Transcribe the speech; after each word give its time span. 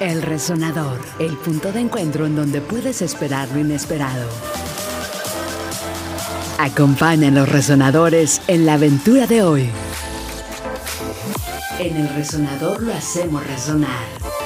El 0.00 0.22
resonador, 0.22 0.98
el 1.18 1.36
punto 1.36 1.72
de 1.72 1.80
encuentro 1.80 2.26
en 2.26 2.36
donde 2.36 2.60
puedes 2.60 3.02
esperar 3.02 3.48
lo 3.52 3.60
inesperado. 3.60 4.28
Acompaña 6.58 7.28
a 7.28 7.30
los 7.30 7.48
resonadores 7.48 8.40
en 8.48 8.66
la 8.66 8.74
aventura 8.74 9.26
de 9.26 9.42
hoy. 9.42 9.70
En 11.78 11.96
el 11.96 12.08
resonador 12.14 12.82
lo 12.82 12.92
hacemos 12.92 13.46
resonar. 13.46 14.37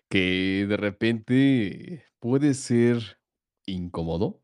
que 0.09 0.67
de 0.69 0.77
repente 0.77 2.07
puede 2.19 2.55
ser 2.55 3.21
incómodo, 3.65 4.43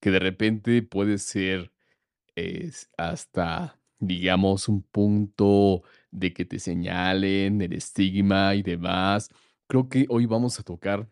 que 0.00 0.10
de 0.10 0.18
repente 0.18 0.82
puede 0.82 1.18
ser 1.18 1.70
es 2.34 2.90
hasta, 2.96 3.80
digamos, 4.00 4.68
un 4.68 4.82
punto 4.82 5.84
de 6.10 6.32
que 6.32 6.44
te 6.44 6.58
señalen 6.58 7.62
el 7.62 7.74
estigma 7.74 8.56
y 8.56 8.64
demás. 8.64 9.30
Creo 9.74 9.88
que 9.88 10.06
hoy 10.08 10.26
vamos 10.26 10.60
a 10.60 10.62
tocar 10.62 11.10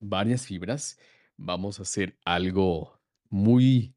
varias 0.00 0.46
fibras. 0.46 0.98
Vamos 1.36 1.78
a 1.78 1.82
hacer 1.82 2.16
algo 2.24 2.98
muy, 3.28 3.94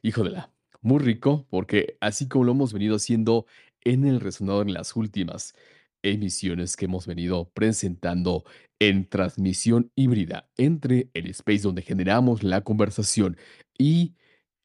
hijo 0.00 0.24
de 0.24 0.30
la, 0.30 0.50
muy 0.80 1.00
rico, 1.00 1.46
porque 1.50 1.98
así 2.00 2.28
como 2.28 2.46
lo 2.46 2.52
hemos 2.52 2.72
venido 2.72 2.96
haciendo 2.96 3.44
en 3.84 4.06
el 4.06 4.20
resonador 4.20 4.66
en 4.66 4.72
las 4.72 4.96
últimas 4.96 5.54
emisiones 6.02 6.78
que 6.78 6.86
hemos 6.86 7.06
venido 7.06 7.50
presentando 7.50 8.44
en 8.78 9.06
transmisión 9.06 9.92
híbrida 9.94 10.48
entre 10.56 11.10
el 11.12 11.26
space 11.26 11.60
donde 11.60 11.82
generamos 11.82 12.42
la 12.42 12.62
conversación 12.62 13.36
y 13.76 14.14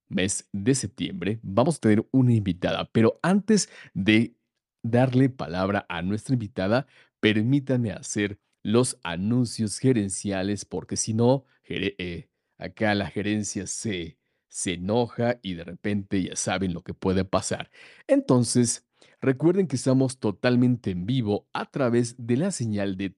mes 0.10 0.50
de 0.52 0.76
septiembre, 0.76 1.40
vamos 1.42 1.78
a 1.78 1.80
tener 1.80 2.06
una 2.12 2.34
invitada. 2.34 2.90
Pero 2.92 3.18
antes 3.23 3.70
de 3.94 4.36
darle 4.84 5.30
palabra 5.30 5.86
a 5.88 6.02
nuestra 6.02 6.34
invitada, 6.34 6.86
permítanme 7.22 7.92
hacer 7.92 8.40
los 8.62 9.00
anuncios 9.04 9.80
gerenciales, 9.80 10.66
porque 10.66 10.98
si 10.98 11.14
no, 11.14 11.46
eh, 11.64 12.28
acá 12.58 12.95
la 12.95 13.09
gerencia 13.09 13.67
se, 13.67 14.17
se 14.48 14.73
enoja 14.73 15.39
y 15.42 15.53
de 15.56 15.64
repente 15.64 16.23
ya 16.23 16.36
saben 16.36 16.73
lo 16.73 16.84
que 16.84 16.94
puede 16.94 17.25
pasar. 17.25 17.72
Entonces, 18.08 18.86
recuerden 19.22 19.67
que 19.67 19.75
estamos 19.75 20.20
totalmente 20.20 20.92
en 20.92 21.06
vivo 21.06 21.48
a 21.53 21.70
través 21.70 22.16
de 22.17 22.38
la 22.38 22.52
señal 22.52 22.98
de 22.98 23.14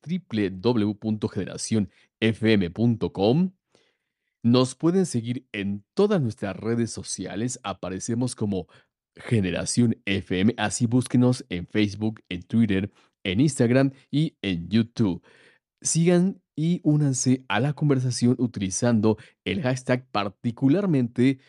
www.generacionfm.com 0.61 3.51
nos 4.43 4.75
pueden 4.75 5.05
seguir 5.05 5.47
en 5.51 5.83
todas 5.93 6.21
nuestras 6.21 6.55
redes 6.55 6.91
sociales. 6.91 7.59
Aparecemos 7.63 8.35
como 8.35 8.67
Generación 9.15 10.01
FM. 10.05 10.53
Así 10.57 10.85
búsquenos 10.85 11.45
en 11.49 11.67
Facebook, 11.67 12.21
en 12.29 12.43
Twitter, 12.43 12.91
en 13.23 13.41
Instagram 13.41 13.91
y 14.11 14.37
en 14.41 14.69
YouTube. 14.69 15.23
Sigan 15.81 16.41
y 16.57 16.81
únanse 16.83 17.45
a 17.47 17.59
la 17.59 17.73
conversación 17.73 18.35
utilizando 18.39 19.17
el 19.45 19.61
hashtag 19.61 20.09
particularmente 20.09 21.39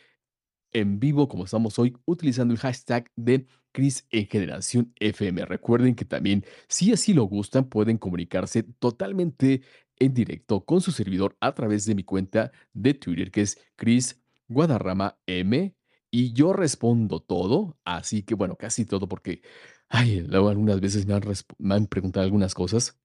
en 0.70 1.00
vivo 1.00 1.28
como 1.28 1.46
estamos 1.46 1.78
hoy 1.78 1.96
utilizando 2.04 2.52
el 2.52 2.60
hashtag 2.60 3.10
de 3.16 3.46
Cris 3.72 4.06
en 4.10 4.26
Generación 4.26 4.92
FM. 5.00 5.46
Recuerden 5.46 5.94
que 5.94 6.04
también 6.04 6.44
si 6.68 6.92
así 6.92 7.14
lo 7.14 7.24
gustan 7.24 7.70
pueden 7.70 7.96
comunicarse 7.96 8.62
totalmente 8.62 9.62
en 9.98 10.12
directo 10.12 10.64
con 10.66 10.82
su 10.82 10.92
servidor 10.92 11.38
a 11.40 11.54
través 11.54 11.86
de 11.86 11.94
mi 11.94 12.04
cuenta 12.04 12.52
de 12.74 12.92
Twitter, 12.92 13.30
que 13.30 13.40
es 13.40 13.58
Chris 13.76 14.22
Guadarrama 14.46 15.18
M. 15.26 15.74
Y 16.10 16.32
yo 16.34 16.52
respondo 16.52 17.20
todo, 17.20 17.78
así 17.84 18.22
que 18.22 18.34
bueno, 18.34 18.56
casi 18.56 18.84
todo, 18.84 19.08
porque 19.08 19.40
algunas 19.88 20.80
veces 20.80 21.06
me 21.06 21.74
han 21.74 21.86
preguntado 21.86 22.24
algunas 22.24 22.54
cosas 22.54 22.98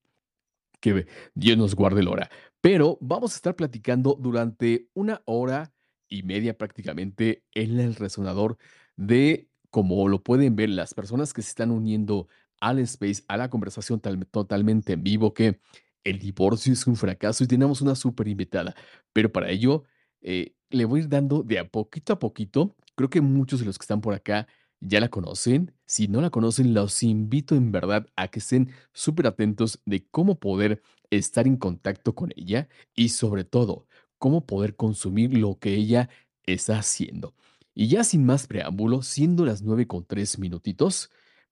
que 0.84 1.06
Dios 1.34 1.56
nos 1.56 1.74
guarde 1.74 2.02
la 2.02 2.10
hora. 2.10 2.30
Pero 2.60 2.98
vamos 3.00 3.32
a 3.32 3.36
estar 3.36 3.56
platicando 3.56 4.18
durante 4.20 4.90
una 4.92 5.22
hora 5.24 5.72
y 6.10 6.24
media 6.24 6.58
prácticamente 6.58 7.42
en 7.54 7.80
el 7.80 7.94
resonador 7.94 8.58
de, 8.94 9.48
como 9.70 10.06
lo 10.08 10.22
pueden 10.22 10.56
ver, 10.56 10.68
las 10.68 10.92
personas 10.92 11.32
que 11.32 11.40
se 11.40 11.48
están 11.48 11.70
uniendo 11.70 12.28
al 12.60 12.80
space, 12.80 13.24
a 13.28 13.38
la 13.38 13.48
conversación 13.48 13.98
totalmente 14.30 14.92
en 14.92 15.02
vivo, 15.02 15.32
que 15.32 15.58
el 16.04 16.18
divorcio 16.18 16.74
es 16.74 16.86
un 16.86 16.96
fracaso 16.96 17.44
y 17.44 17.46
tenemos 17.46 17.80
una 17.80 17.94
súper 17.94 18.28
invitada. 18.28 18.74
Pero 19.14 19.32
para 19.32 19.48
ello, 19.48 19.84
eh, 20.20 20.54
le 20.68 20.84
voy 20.84 21.00
a 21.00 21.02
ir 21.04 21.08
dando 21.08 21.42
de 21.42 21.60
a 21.60 21.66
poquito 21.66 22.12
a 22.12 22.18
poquito. 22.18 22.76
Creo 22.94 23.08
que 23.08 23.22
muchos 23.22 23.60
de 23.60 23.64
los 23.64 23.78
que 23.78 23.84
están 23.84 24.02
por 24.02 24.12
acá 24.12 24.46
ya 24.84 25.00
la 25.00 25.08
conocen. 25.08 25.72
Si 25.86 26.08
no 26.08 26.20
la 26.20 26.30
conocen, 26.30 26.74
los 26.74 27.02
invito 27.02 27.56
en 27.56 27.72
verdad 27.72 28.06
a 28.16 28.28
que 28.28 28.38
estén 28.38 28.70
súper 28.92 29.26
atentos 29.26 29.80
de 29.86 30.06
cómo 30.06 30.38
poder 30.38 30.82
estar 31.10 31.46
en 31.46 31.56
contacto 31.56 32.14
con 32.14 32.32
ella 32.36 32.68
y 32.94 33.08
sobre 33.08 33.44
todo, 33.44 33.86
cómo 34.18 34.46
poder 34.46 34.76
consumir 34.76 35.36
lo 35.36 35.58
que 35.58 35.74
ella 35.74 36.08
está 36.46 36.78
haciendo. 36.78 37.34
Y 37.74 37.88
ya 37.88 38.04
sin 38.04 38.24
más 38.24 38.46
preámbulo, 38.46 39.02
siendo 39.02 39.44
las 39.44 39.62
9 39.62 39.86
con 39.86 40.04
3 40.04 40.38
minutitos, 40.38 41.10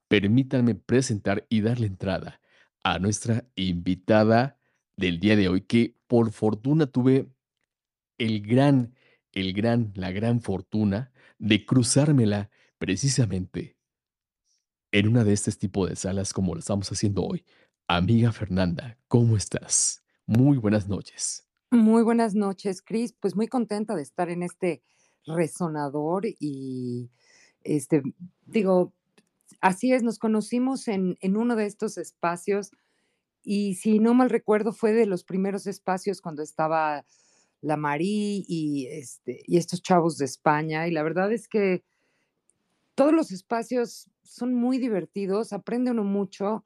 permítanme 0.09 0.75
presentar 0.75 1.47
y 1.49 1.63
darle 1.63 1.87
entrada 1.87 2.41
a 2.85 2.99
nuestra 2.99 3.45
invitada 3.57 4.59
del 4.97 5.21
día 5.21 5.37
de 5.37 5.49
hoy, 5.49 5.63
que 5.63 5.97
por 6.07 6.31
fortuna 6.33 6.87
tuve 6.87 7.29
el 8.19 8.43
gran, 8.43 8.95
el 9.33 9.53
gran, 9.53 9.93
la 9.95 10.13
gran 10.13 10.41
fortuna 10.41 11.13
de 11.39 11.65
cruzármela 11.65 12.51
precisamente 12.83 13.77
en 14.91 15.07
una 15.07 15.23
de 15.23 15.33
este 15.33 15.53
tipo 15.53 15.87
de 15.87 15.95
salas 15.95 16.33
como 16.33 16.53
lo 16.53 16.59
estamos 16.59 16.91
haciendo 16.91 17.23
hoy. 17.23 17.45
Amiga 17.87 18.33
Fernanda, 18.33 18.99
¿cómo 19.07 19.37
estás? 19.37 20.03
Muy 20.27 20.59
buenas 20.59 20.89
noches. 20.89 21.47
Muy 21.71 22.03
buenas 22.03 22.35
noches, 22.35 22.83
Cris. 22.83 23.13
Pues 23.13 23.37
muy 23.37 23.47
contenta 23.47 23.95
de 23.95 24.03
estar 24.03 24.31
en 24.31 24.43
este 24.43 24.83
resonador 25.25 26.25
y 26.27 27.13
este, 27.63 28.03
digo, 28.47 28.93
Así 29.61 29.93
es, 29.93 30.03
nos 30.03 30.19
conocimos 30.19 30.89
en, 30.89 31.17
en 31.21 31.37
uno 31.37 31.55
de 31.55 31.67
estos 31.67 31.99
espacios 31.99 32.73
y 33.45 33.77
si 33.77 34.01
no 34.01 34.13
mal 34.13 34.29
recuerdo 34.29 34.73
fue 34.73 34.93
de 34.93 35.07
los 35.07 35.23
primeros 35.23 35.69
espacios 35.69 36.21
cuando 36.21 36.43
estaba 36.43 37.05
la 37.61 37.77
Marí 37.77 38.45
y, 38.49 38.89
este, 38.89 39.41
y 39.47 39.59
estos 39.59 39.83
chavos 39.83 40.19
de 40.19 40.25
España 40.25 40.89
y 40.89 40.91
la 40.91 41.05
verdad 41.05 41.33
es 41.33 41.47
que 41.47 41.85
todos 42.95 43.13
los 43.13 43.33
espacios 43.33 44.11
son 44.23 44.55
muy 44.55 44.79
divertidos, 44.79 45.53
aprende 45.53 45.91
uno 45.91 46.05
mucho 46.05 46.65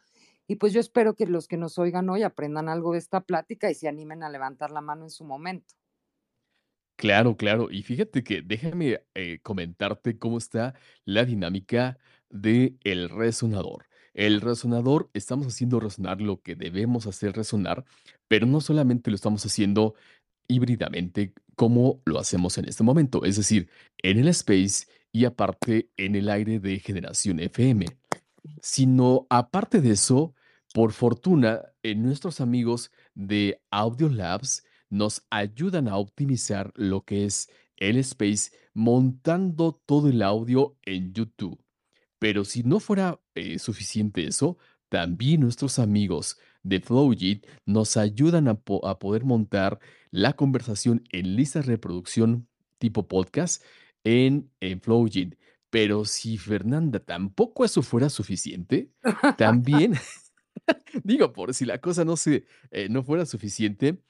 y 0.48 0.56
pues 0.56 0.72
yo 0.72 0.80
espero 0.80 1.14
que 1.14 1.26
los 1.26 1.48
que 1.48 1.56
nos 1.56 1.78
oigan 1.78 2.08
hoy 2.08 2.22
aprendan 2.22 2.68
algo 2.68 2.92
de 2.92 2.98
esta 2.98 3.20
plática 3.22 3.70
y 3.70 3.74
se 3.74 3.88
animen 3.88 4.22
a 4.22 4.30
levantar 4.30 4.70
la 4.70 4.80
mano 4.80 5.04
en 5.04 5.10
su 5.10 5.24
momento. 5.24 5.74
Claro, 6.96 7.36
claro. 7.36 7.70
Y 7.70 7.82
fíjate 7.82 8.24
que 8.24 8.40
déjame 8.42 9.02
eh, 9.14 9.38
comentarte 9.42 10.18
cómo 10.18 10.38
está 10.38 10.74
la 11.04 11.24
dinámica 11.26 11.98
de 12.30 12.76
el 12.84 13.10
resonador. 13.10 13.86
El 14.14 14.40
resonador, 14.40 15.10
estamos 15.12 15.46
haciendo 15.46 15.78
resonar 15.78 16.22
lo 16.22 16.40
que 16.40 16.54
debemos 16.56 17.06
hacer 17.06 17.32
resonar, 17.36 17.84
pero 18.28 18.46
no 18.46 18.62
solamente 18.62 19.10
lo 19.10 19.16
estamos 19.16 19.44
haciendo 19.44 19.94
híbridamente 20.48 21.34
como 21.56 22.02
lo 22.04 22.18
hacemos 22.18 22.58
en 22.58 22.68
este 22.68 22.84
momento, 22.84 23.24
es 23.24 23.36
decir, 23.36 23.68
en 23.98 24.18
el 24.18 24.28
space 24.28 24.86
y 25.10 25.24
aparte 25.24 25.90
en 25.96 26.14
el 26.14 26.28
aire 26.28 26.60
de 26.60 26.78
generación 26.78 27.40
FM, 27.40 27.86
sino 28.60 29.26
aparte 29.30 29.80
de 29.80 29.92
eso, 29.92 30.34
por 30.74 30.92
fortuna, 30.92 31.62
en 31.82 32.02
nuestros 32.02 32.40
amigos 32.42 32.90
de 33.14 33.62
Audio 33.70 34.10
Labs 34.10 34.64
nos 34.90 35.22
ayudan 35.30 35.88
a 35.88 35.96
optimizar 35.96 36.72
lo 36.76 37.04
que 37.04 37.24
es 37.24 37.48
el 37.78 37.96
space 37.98 38.50
montando 38.74 39.80
todo 39.86 40.08
el 40.08 40.22
audio 40.22 40.76
en 40.84 41.14
YouTube. 41.14 41.58
Pero 42.18 42.44
si 42.44 42.62
no 42.62 42.80
fuera 42.80 43.18
eh, 43.34 43.58
suficiente 43.58 44.26
eso, 44.26 44.58
también 44.88 45.40
nuestros 45.40 45.78
amigos 45.78 46.38
de 46.62 46.80
Flowjit 46.80 47.46
nos 47.64 47.96
ayudan 47.96 48.48
a 48.48 48.54
poder 48.54 49.24
montar 49.24 49.78
la 50.16 50.32
conversación 50.32 51.04
en 51.12 51.36
listas 51.36 51.66
de 51.66 51.72
reproducción 51.72 52.48
tipo 52.78 53.06
podcast 53.06 53.62
en, 54.02 54.50
en. 54.60 54.80
Pero 55.68 56.04
si 56.06 56.38
Fernanda 56.38 57.00
tampoco 57.00 57.64
eso 57.64 57.82
fuera 57.82 58.08
suficiente, 58.08 58.90
también 59.36 59.94
Digo, 61.04 61.32
por 61.32 61.54
si 61.54 61.64
la 61.64 61.80
cosa 61.80 62.04
no 62.04 62.16
se, 62.16 62.44
eh, 62.70 62.88
no 62.88 63.02
fuera 63.02 63.26
suficiente, 63.26 64.00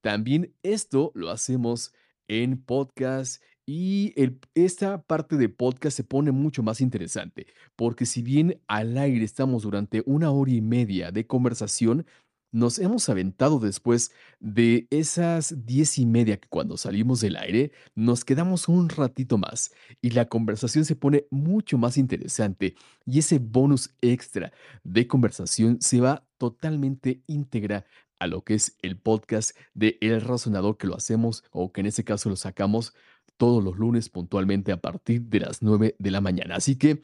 también 0.00 0.54
esto 0.62 1.10
lo 1.14 1.30
hacemos 1.30 1.92
en 2.28 2.62
podcast 2.62 3.42
y 3.66 4.12
el- 4.16 4.38
esta 4.54 5.02
parte 5.02 5.36
de 5.36 5.48
podcast 5.48 5.96
se 5.96 6.04
pone 6.04 6.30
mucho 6.30 6.62
más 6.62 6.80
interesante, 6.80 7.46
porque 7.74 8.06
si 8.06 8.22
bien 8.22 8.60
al 8.68 8.96
aire 8.98 9.24
estamos 9.24 9.64
durante 9.64 10.02
una 10.06 10.30
hora 10.30 10.52
y 10.52 10.60
media 10.60 11.10
de 11.10 11.26
conversación, 11.26 12.06
nos 12.52 12.78
hemos 12.78 13.08
aventado 13.08 13.58
después 13.58 14.12
de 14.40 14.86
esas 14.90 15.66
diez 15.66 15.98
y 15.98 16.06
media 16.06 16.38
que 16.38 16.48
cuando 16.48 16.76
salimos 16.76 17.20
del 17.20 17.36
aire, 17.36 17.72
nos 17.94 18.24
quedamos 18.24 18.68
un 18.68 18.88
ratito 18.88 19.38
más 19.38 19.72
y 20.00 20.10
la 20.10 20.26
conversación 20.26 20.84
se 20.84 20.96
pone 20.96 21.26
mucho 21.30 21.78
más 21.78 21.96
interesante 21.96 22.74
y 23.04 23.18
ese 23.18 23.38
bonus 23.38 23.90
extra 24.00 24.52
de 24.84 25.06
conversación 25.06 25.78
se 25.80 26.00
va 26.00 26.26
totalmente 26.38 27.22
íntegra 27.26 27.84
a 28.18 28.26
lo 28.26 28.42
que 28.42 28.54
es 28.54 28.76
el 28.82 28.98
podcast 28.98 29.56
de 29.74 29.98
El 30.00 30.20
Razonador 30.20 30.78
que 30.78 30.86
lo 30.86 30.96
hacemos 30.96 31.44
o 31.50 31.72
que 31.72 31.80
en 31.80 31.86
este 31.86 32.04
caso 32.04 32.30
lo 32.30 32.36
sacamos 32.36 32.94
todos 33.36 33.62
los 33.62 33.76
lunes 33.76 34.08
puntualmente 34.08 34.72
a 34.72 34.80
partir 34.80 35.22
de 35.22 35.40
las 35.40 35.62
9 35.62 35.96
de 35.98 36.10
la 36.10 36.20
mañana. 36.20 36.56
Así 36.56 36.76
que 36.76 37.02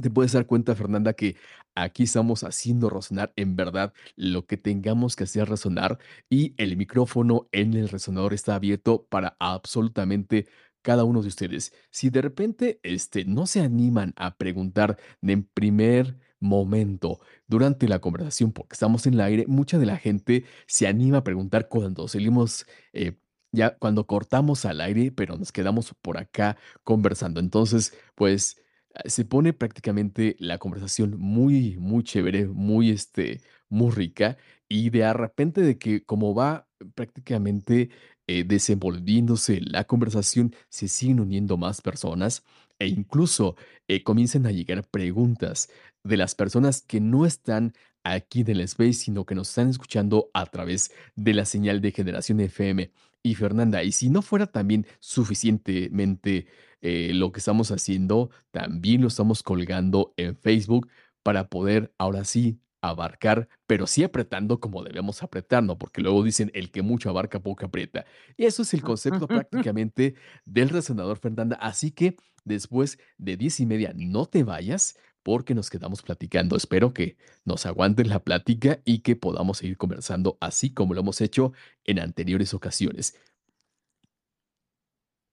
te 0.00 0.10
puedes 0.10 0.32
dar 0.32 0.46
cuenta, 0.46 0.74
Fernanda, 0.74 1.14
que 1.14 1.36
aquí 1.74 2.04
estamos 2.04 2.44
haciendo 2.44 2.90
resonar 2.90 3.32
en 3.36 3.56
verdad 3.56 3.92
lo 4.16 4.46
que 4.46 4.56
tengamos 4.56 5.16
que 5.16 5.24
hacer 5.24 5.48
resonar 5.48 5.98
y 6.28 6.54
el 6.58 6.76
micrófono 6.76 7.48
en 7.52 7.74
el 7.74 7.88
resonador 7.88 8.34
está 8.34 8.54
abierto 8.54 9.06
para 9.08 9.36
absolutamente 9.40 10.46
cada 10.82 11.04
uno 11.04 11.22
de 11.22 11.28
ustedes. 11.28 11.72
Si 11.90 12.10
de 12.10 12.22
repente 12.22 12.78
este, 12.82 13.24
no 13.24 13.46
se 13.46 13.60
animan 13.60 14.12
a 14.16 14.36
preguntar 14.36 14.98
en 15.22 15.44
primer 15.44 16.16
momento 16.38 17.20
durante 17.46 17.88
la 17.88 17.98
conversación, 18.00 18.52
porque 18.52 18.74
estamos 18.74 19.06
en 19.06 19.14
el 19.14 19.20
aire, 19.20 19.46
mucha 19.48 19.78
de 19.78 19.86
la 19.86 19.96
gente 19.96 20.44
se 20.66 20.86
anima 20.86 21.18
a 21.18 21.24
preguntar 21.24 21.68
cuando 21.68 22.06
salimos, 22.08 22.66
eh, 22.92 23.18
ya 23.52 23.76
cuando 23.78 24.06
cortamos 24.06 24.64
al 24.64 24.80
aire, 24.80 25.10
pero 25.12 25.36
nos 25.36 25.52
quedamos 25.52 25.94
por 26.02 26.18
acá 26.18 26.56
conversando. 26.84 27.40
Entonces, 27.40 27.94
pues 28.14 28.62
se 29.04 29.24
pone 29.24 29.52
prácticamente 29.52 30.36
la 30.38 30.58
conversación 30.58 31.16
muy, 31.18 31.76
muy 31.78 32.02
chévere, 32.04 32.46
muy, 32.46 32.90
este, 32.90 33.40
muy 33.68 33.90
rica, 33.90 34.36
y 34.68 34.90
de 34.90 35.12
repente 35.12 35.60
de 35.60 35.78
que 35.78 36.04
como 36.04 36.34
va 36.34 36.66
prácticamente 36.94 37.90
eh, 38.26 38.44
desenvolviéndose 38.44 39.60
la 39.60 39.84
conversación, 39.84 40.54
se 40.68 40.88
siguen 40.88 41.20
uniendo 41.20 41.56
más 41.56 41.80
personas 41.80 42.44
e 42.78 42.88
incluso 42.88 43.56
eh, 43.88 44.02
comienzan 44.02 44.46
a 44.46 44.50
llegar 44.50 44.86
preguntas 44.88 45.68
de 46.02 46.16
las 46.16 46.34
personas 46.34 46.82
que 46.82 47.00
no 47.00 47.26
están 47.26 47.72
aquí 48.04 48.40
en 48.40 48.50
el 48.50 48.60
space, 48.62 48.94
sino 48.94 49.24
que 49.24 49.34
nos 49.34 49.48
están 49.48 49.68
escuchando 49.68 50.30
a 50.34 50.46
través 50.46 50.92
de 51.14 51.34
la 51.34 51.44
señal 51.44 51.80
de 51.80 51.92
generación 51.92 52.40
FM. 52.40 52.90
Y 53.22 53.34
Fernanda, 53.34 53.82
y 53.82 53.92
si 53.92 54.10
no 54.10 54.22
fuera 54.22 54.46
también 54.46 54.86
suficientemente 55.00 56.46
eh, 56.88 57.10
lo 57.12 57.32
que 57.32 57.40
estamos 57.40 57.72
haciendo, 57.72 58.30
también 58.52 59.00
lo 59.00 59.08
estamos 59.08 59.42
colgando 59.42 60.14
en 60.16 60.36
Facebook 60.36 60.88
para 61.24 61.48
poder 61.48 61.92
ahora 61.98 62.24
sí 62.24 62.60
abarcar, 62.80 63.48
pero 63.66 63.88
sí 63.88 64.04
apretando 64.04 64.60
como 64.60 64.84
debemos 64.84 65.20
apretar, 65.24 65.64
¿no? 65.64 65.76
Porque 65.78 66.00
luego 66.00 66.22
dicen 66.22 66.52
el 66.54 66.70
que 66.70 66.82
mucho 66.82 67.10
abarca, 67.10 67.40
poco 67.40 67.66
aprieta. 67.66 68.06
Y 68.36 68.44
eso 68.44 68.62
es 68.62 68.72
el 68.72 68.82
concepto 68.82 69.26
prácticamente 69.26 70.14
del 70.44 70.68
resonador, 70.68 71.18
Fernanda. 71.18 71.56
Así 71.56 71.90
que 71.90 72.14
después 72.44 73.00
de 73.18 73.36
diez 73.36 73.58
y 73.58 73.66
media, 73.66 73.92
no 73.96 74.26
te 74.26 74.44
vayas 74.44 74.96
porque 75.24 75.56
nos 75.56 75.70
quedamos 75.70 76.02
platicando. 76.02 76.54
Espero 76.54 76.94
que 76.94 77.16
nos 77.44 77.66
aguanten 77.66 78.08
la 78.08 78.20
plática 78.20 78.78
y 78.84 79.00
que 79.00 79.16
podamos 79.16 79.58
seguir 79.58 79.76
conversando 79.76 80.38
así 80.40 80.72
como 80.72 80.94
lo 80.94 81.00
hemos 81.00 81.20
hecho 81.20 81.52
en 81.82 81.98
anteriores 81.98 82.54
ocasiones. 82.54 83.18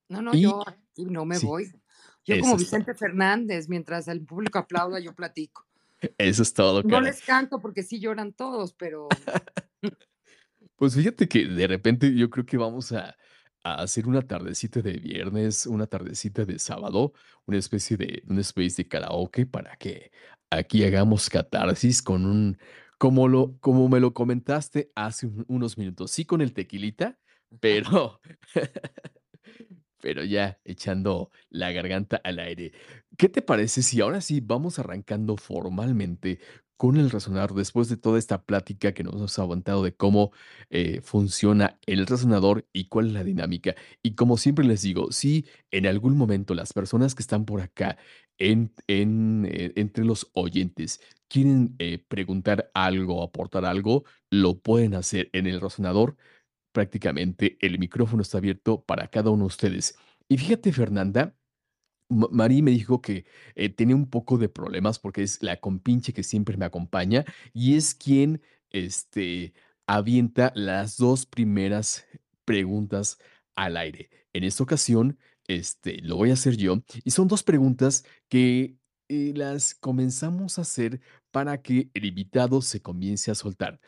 No, 0.10 0.24
no, 0.24 0.34
Y 0.34 0.42
yo 0.42 0.64
aquí 0.94 1.06
no 1.06 1.26
me 1.26 1.40
sí, 1.40 1.46
voy. 1.46 1.72
Yo 2.26 2.36
eso 2.36 2.42
como. 2.44 2.58
Vicente 2.58 2.94
Fernández, 2.94 3.68
mientras 3.68 4.08
el 4.08 4.22
público 4.24 4.60
aplauda, 4.60 5.00
yo 5.00 5.14
platico. 5.14 5.66
Eso 6.18 6.44
es 6.44 6.54
todo, 6.54 6.84
No 6.84 7.02
les 7.02 7.22
canto 7.22 7.60
porque 7.60 7.82
sí 7.84 8.00
lloran 8.00 8.34
todos, 8.34 8.74
pero 8.74 9.10
Pues 10.76 10.96
fíjate 10.96 11.28
que 11.28 11.46
de 11.46 11.68
repente 11.68 12.14
yo 12.14 12.30
creo 12.30 12.46
que 12.46 12.58
vamos 12.58 12.92
a, 12.92 13.16
a 13.64 13.76
hacer 13.82 14.08
una 14.08 14.22
tardecita 14.22 14.82
de 14.82 14.94
viernes, 14.94 15.66
una 15.66 15.88
tardecita 15.88 16.46
de 16.46 16.60
sábado, 16.60 17.14
una 17.46 17.58
especie 17.58 17.96
de 17.98 18.24
un 18.28 18.40
space 18.40 18.76
de 18.84 18.88
karaoke 18.88 19.46
para 19.46 19.76
que 19.78 20.12
aquí 20.50 20.84
hagamos 20.84 21.30
catarsis 21.30 22.02
con 22.02 22.26
un, 22.26 22.58
como 22.98 23.28
lo, 23.28 23.58
como 23.60 23.88
me 23.88 24.00
lo 24.00 24.14
comentaste 24.14 24.92
hace 24.96 25.28
un- 25.28 25.46
unos 25.48 25.78
minutos, 25.78 26.12
sí 26.12 26.26
con 26.26 26.42
el 26.42 26.54
tequilita, 26.54 27.18
pero 27.60 28.20
pero 30.04 30.26
ya 30.26 30.60
echando 30.66 31.32
la 31.50 31.72
garganta 31.72 32.20
al 32.26 32.40
aire. 32.40 32.74
¿Qué 33.18 33.30
te 33.30 33.42
parece 33.42 33.82
si 33.82 34.02
ahora 34.02 34.20
sí 34.20 34.42
vamos 34.42 34.78
arrancando 34.78 35.38
formalmente 35.38 36.40
con 36.76 36.98
el 36.98 37.10
resonador 37.10 37.54
después 37.54 37.88
de 37.88 37.96
toda 37.96 38.20
esta 38.20 38.44
plática 38.44 38.94
que 38.94 39.06
nos 39.06 39.22
has 39.22 39.40
aguantado 39.40 39.82
de 39.82 39.96
cómo 39.96 40.34
eh, 40.70 41.00
funciona 41.02 41.80
el 41.86 42.06
resonador 42.06 42.68
y 42.74 42.90
cuál 42.90 43.08
es 43.08 43.14
la 43.14 43.24
dinámica? 43.24 43.76
Y 44.02 44.16
como 44.16 44.36
siempre 44.36 44.66
les 44.66 44.82
digo, 44.82 45.10
si 45.14 45.46
en 45.72 45.88
algún 45.88 46.18
momento 46.18 46.54
las 46.54 46.74
personas 46.74 47.16
que 47.16 47.22
están 47.22 47.46
por 47.46 47.62
acá 47.62 47.98
en, 48.38 48.74
eh, 48.88 49.72
entre 49.78 50.04
los 50.04 50.30
oyentes 50.34 51.00
quieren 51.30 51.76
eh, 51.80 52.04
preguntar 52.10 52.72
algo, 52.74 53.24
aportar 53.24 53.64
algo, 53.64 54.04
lo 54.30 54.60
pueden 54.60 54.96
hacer 54.96 55.30
en 55.32 55.48
el 55.48 55.62
resonador 55.62 56.18
prácticamente 56.74 57.58
el 57.62 57.80
micrófono 57.80 58.24
está 58.24 58.40
abierto 58.40 58.84
para 58.84 59.08
cada 59.10 59.32
uno 59.32 59.46
de 59.46 59.48
ustedes. 59.48 59.98
Y 60.30 60.38
fíjate, 60.38 60.74
Fernanda, 60.74 61.38
Ma- 62.10 62.28
Mari 62.32 62.62
me 62.62 62.72
dijo 62.72 63.02
que 63.02 63.26
eh, 63.56 63.70
tenía 63.70 63.96
un 63.96 64.10
poco 64.10 64.38
de 64.38 64.50
problemas 64.50 65.00
porque 65.00 65.24
es 65.24 65.42
la 65.44 65.58
compinche 65.60 66.14
que 66.14 66.24
siempre 66.24 66.58
me 66.58 66.66
acompaña 66.66 67.26
y 67.54 67.76
es 67.76 67.96
quien 67.96 68.42
este, 68.72 69.54
avienta 69.88 70.52
las 70.56 70.98
dos 70.98 71.26
primeras 71.26 72.06
preguntas 72.46 73.20
al 73.56 73.78
aire. 73.78 74.10
En 74.34 74.44
esta 74.44 74.64
ocasión, 74.64 75.18
este, 75.48 76.02
lo 76.02 76.18
voy 76.18 76.32
a 76.32 76.34
hacer 76.34 76.58
yo 76.58 76.84
y 77.04 77.12
son 77.12 77.28
dos 77.28 77.44
preguntas 77.44 78.06
que 78.30 78.78
eh, 79.10 79.34
las 79.36 79.76
comenzamos 79.76 80.58
a 80.58 80.62
hacer 80.62 81.02
para 81.32 81.62
que 81.62 81.90
el 81.94 82.06
invitado 82.06 82.62
se 82.62 82.82
comience 82.82 83.32
a 83.32 83.36
soltar. 83.36 83.80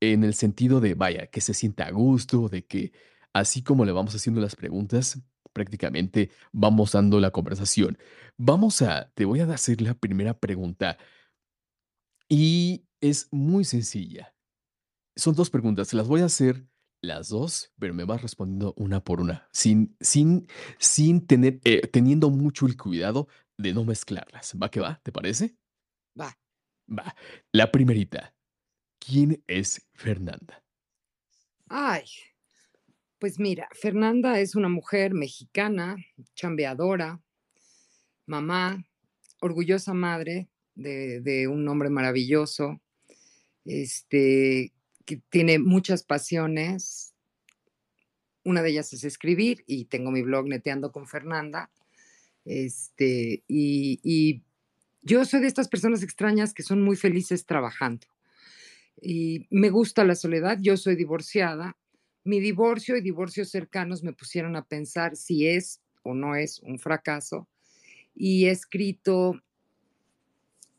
En 0.00 0.24
el 0.24 0.34
sentido 0.34 0.80
de, 0.80 0.94
vaya, 0.94 1.26
que 1.28 1.40
se 1.40 1.54
sienta 1.54 1.86
a 1.86 1.90
gusto, 1.90 2.48
de 2.48 2.66
que 2.66 2.92
así 3.32 3.62
como 3.62 3.84
le 3.84 3.92
vamos 3.92 4.14
haciendo 4.14 4.40
las 4.40 4.56
preguntas, 4.56 5.22
prácticamente 5.52 6.30
vamos 6.52 6.92
dando 6.92 7.18
la 7.18 7.30
conversación. 7.30 7.96
Vamos 8.36 8.82
a, 8.82 9.10
te 9.14 9.24
voy 9.24 9.40
a 9.40 9.44
hacer 9.52 9.80
la 9.80 9.94
primera 9.94 10.38
pregunta 10.38 10.98
y 12.28 12.86
es 13.00 13.28
muy 13.30 13.64
sencilla. 13.64 14.34
Son 15.16 15.34
dos 15.34 15.48
preguntas, 15.48 15.94
las 15.94 16.08
voy 16.08 16.20
a 16.20 16.26
hacer 16.26 16.68
las 17.02 17.28
dos, 17.28 17.72
pero 17.78 17.94
me 17.94 18.04
vas 18.04 18.20
respondiendo 18.20 18.74
una 18.76 19.02
por 19.02 19.20
una, 19.20 19.48
sin, 19.52 19.96
sin, 20.00 20.46
sin 20.78 21.26
tener, 21.26 21.60
eh, 21.64 21.86
teniendo 21.86 22.28
mucho 22.28 22.66
el 22.66 22.76
cuidado 22.76 23.28
de 23.56 23.72
no 23.72 23.84
mezclarlas. 23.84 24.54
¿Va 24.60 24.70
que 24.70 24.80
va? 24.80 25.00
¿Te 25.02 25.12
parece? 25.12 25.56
va. 26.20 26.36
Va. 26.86 27.14
La 27.52 27.72
primerita. 27.72 28.35
¿Quién 28.98 29.42
es 29.46 29.86
Fernanda? 29.94 30.62
Ay, 31.68 32.04
pues 33.18 33.38
mira, 33.38 33.68
Fernanda 33.72 34.38
es 34.40 34.54
una 34.54 34.68
mujer 34.68 35.14
mexicana, 35.14 35.96
chambeadora, 36.34 37.20
mamá, 38.26 38.84
orgullosa 39.40 39.94
madre 39.94 40.48
de, 40.74 41.48
un 41.48 41.66
hombre 41.68 41.88
maravilloso, 41.88 42.80
este, 43.64 44.72
que 45.04 45.16
tiene 45.30 45.58
muchas 45.58 46.02
pasiones. 46.02 47.14
Una 48.44 48.62
de 48.62 48.70
ellas 48.70 48.92
es 48.92 49.04
escribir 49.04 49.64
y 49.66 49.86
tengo 49.86 50.10
mi 50.10 50.22
blog 50.22 50.46
Neteando 50.46 50.92
con 50.92 51.06
Fernanda. 51.06 51.70
Este, 52.44 53.42
y 53.48 54.42
yo 55.02 55.24
soy 55.24 55.40
de 55.40 55.46
estas 55.46 55.68
personas 55.68 56.02
extrañas 56.02 56.52
que 56.52 56.62
son 56.62 56.82
muy 56.82 56.96
felices 56.96 57.46
trabajando. 57.46 58.06
Y 59.00 59.46
me 59.50 59.70
gusta 59.70 60.04
la 60.04 60.14
soledad, 60.14 60.58
yo 60.60 60.76
soy 60.76 60.96
divorciada. 60.96 61.76
Mi 62.24 62.40
divorcio 62.40 62.96
y 62.96 63.02
divorcios 63.02 63.50
cercanos 63.50 64.02
me 64.02 64.12
pusieron 64.12 64.56
a 64.56 64.64
pensar 64.64 65.16
si 65.16 65.46
es 65.46 65.80
o 66.02 66.14
no 66.14 66.34
es 66.34 66.60
un 66.60 66.78
fracaso. 66.78 67.48
Y 68.14 68.46
he 68.46 68.50
escrito 68.50 69.40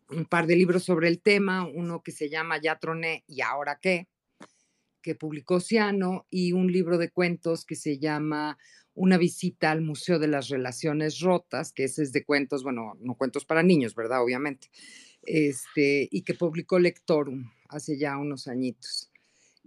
un 0.09 0.25
par 0.25 0.47
de 0.47 0.55
libros 0.55 0.83
sobre 0.83 1.07
el 1.07 1.21
tema, 1.21 1.67
uno 1.67 2.01
que 2.01 2.12
se 2.12 2.29
llama 2.29 2.59
Ya 2.62 2.79
troné 2.79 3.24
y 3.27 3.41
ahora 3.41 3.79
qué, 3.81 4.07
que 5.01 5.15
publicó 5.15 5.59
Ciano, 5.59 6.25
y 6.29 6.53
un 6.53 6.71
libro 6.71 6.97
de 6.97 7.12
cuentos 7.12 7.65
que 7.65 7.75
se 7.75 7.97
llama 8.00 8.57
Una 8.93 9.17
visita 9.17 9.71
al 9.71 9.81
Museo 9.81 10.17
de 10.19 10.27
las 10.27 10.50
Relaciones 10.50 11.19
Rotas, 11.19 11.71
que 11.71 11.86
ese 11.86 12.03
es 12.03 12.12
de 12.13 12.25
cuentos, 12.25 12.63
bueno, 12.63 12.93
no 13.00 13.15
cuentos 13.15 13.45
para 13.45 13.63
niños, 13.63 13.95
¿verdad? 13.95 14.24
Obviamente, 14.24 14.69
este, 15.24 16.07
y 16.12 16.24
que 16.24 16.33
publicó 16.33 16.79
Lectorum 16.79 17.51
hace 17.69 17.97
ya 17.97 18.17
unos 18.17 18.47
añitos. 18.47 19.09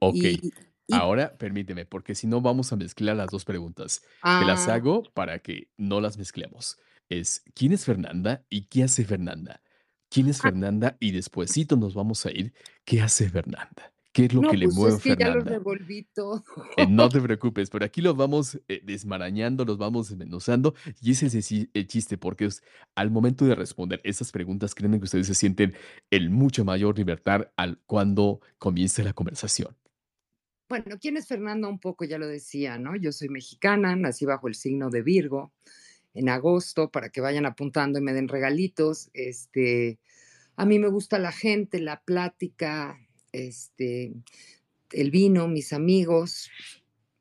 Ok, 0.01 0.17
Y, 0.17 0.53
y 0.87 0.95
ahora 0.95 1.37
permíteme, 1.37 1.87
porque 1.87 2.15
si 2.15 2.27
no 2.27 2.41
vamos 2.41 2.73
a 2.73 2.77
mezclar 2.77 3.17
las 3.17 3.31
dos 3.31 3.45
preguntas. 3.45 4.03
Te 4.23 4.45
las 4.45 4.69
ah, 4.69 4.75
hago 4.75 5.05
para 5.15 5.39
que 5.39 5.69
no 5.77 6.01
las 6.01 6.19
mezclemos. 6.19 6.79
Es, 7.09 7.43
¿quién 7.55 7.73
es 7.73 7.85
Fernanda 7.85 8.45
y 8.49 8.67
qué 8.67 8.85
hace 8.85 9.05
Fernanda? 9.05 9.63
¿Quién 10.09 10.29
es 10.29 10.41
ah, 10.41 10.45
Fernanda? 10.45 10.97
Y 10.99 11.13
despuesito 11.13 11.77
nos 11.77 11.95
vamos 11.95 12.27
a 12.27 12.31
ir, 12.31 12.53
¿qué 12.85 13.01
hace 13.03 13.29
Fernanda? 13.29 13.93
¿Qué 14.13 14.25
es 14.27 14.35
lo 14.35 14.47
que 14.47 14.57
no, 14.57 14.59
le 14.59 14.67
pues 14.67 14.69
mueve 14.69 14.99
es 14.99 15.01
que 15.01 15.17
ya 15.17 15.29
lo 15.31 15.41
revolví 15.43 16.05
todo. 16.15 16.43
Eh, 16.77 16.87
no 16.87 17.11
te 17.11 17.21
preocupes, 17.21 17.69
pero 17.71 17.85
aquí 17.85 18.01
los 18.01 18.17
vamos 18.17 18.61
eh, 18.69 18.81
desmarañando, 18.85 19.65
los 19.65 19.77
vamos 19.77 20.09
desmenuzando 20.09 20.75
y 21.01 21.11
ese 21.13 21.27
es 21.27 21.35
el, 21.35 21.43
chi- 21.43 21.71
el 21.75 21.87
chiste, 21.87 22.17
porque 22.17 22.47
es, 22.47 22.63
al 22.95 23.11
momento 23.11 23.45
de 23.45 23.55
responder 23.55 24.01
esas 24.05 24.33
preguntas, 24.33 24.75
créanme 24.75 24.99
que 24.99 25.05
ustedes 25.05 25.27
se 25.27 25.35
sienten 25.35 25.75
en 26.11 26.33
mucha 26.33 26.65
mayor 26.65 26.97
libertad 26.97 27.51
al 27.57 27.81
cuando 27.87 28.41
comience 28.59 29.03
la 29.05 29.13
conversación. 29.13 29.77
Bueno, 30.69 30.99
¿quién 31.01 31.17
es 31.17 31.27
Fernanda? 31.27 31.69
Un 31.69 31.81
poco 31.81 32.05
ya 32.05 32.17
lo 32.19 32.29
decía, 32.29 32.79
¿no? 32.79 32.95
Yo 32.97 33.11
soy 33.13 33.29
mexicana, 33.29 33.97
nací 33.97 34.25
bajo 34.25 34.47
el 34.49 34.55
signo 34.55 34.89
de 34.91 35.03
Virgo 35.03 35.53
en 36.15 36.29
agosto 36.29 36.91
para 36.91 37.11
que 37.11 37.21
vayan 37.21 37.47
apuntando 37.47 37.99
y 37.99 38.03
me 38.03 38.13
den 38.13 38.29
regalitos. 38.29 39.11
Este, 39.15 39.99
a 40.57 40.67
mí 40.67 40.79
me 40.79 40.89
gusta 40.89 41.19
la 41.19 41.33
gente, 41.33 41.81
la 41.81 42.03
plática, 42.03 42.99
este, 43.33 44.13
el 44.93 45.11
vino, 45.11 45.49
mis 45.49 45.73
amigos, 45.73 46.51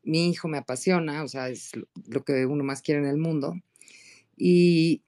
mi 0.04 0.30
hijo 0.30 0.48
me 0.48 0.58
apasiona, 0.58 1.24
o 1.24 1.28
sea, 1.28 1.50
es 1.50 1.72
lo 2.08 2.24
que 2.24 2.46
uno 2.46 2.64
más 2.64 2.82
quiere 2.82 3.02
en 3.02 3.08
el 3.08 3.18
mundo. 3.18 3.56
Y 4.36 5.04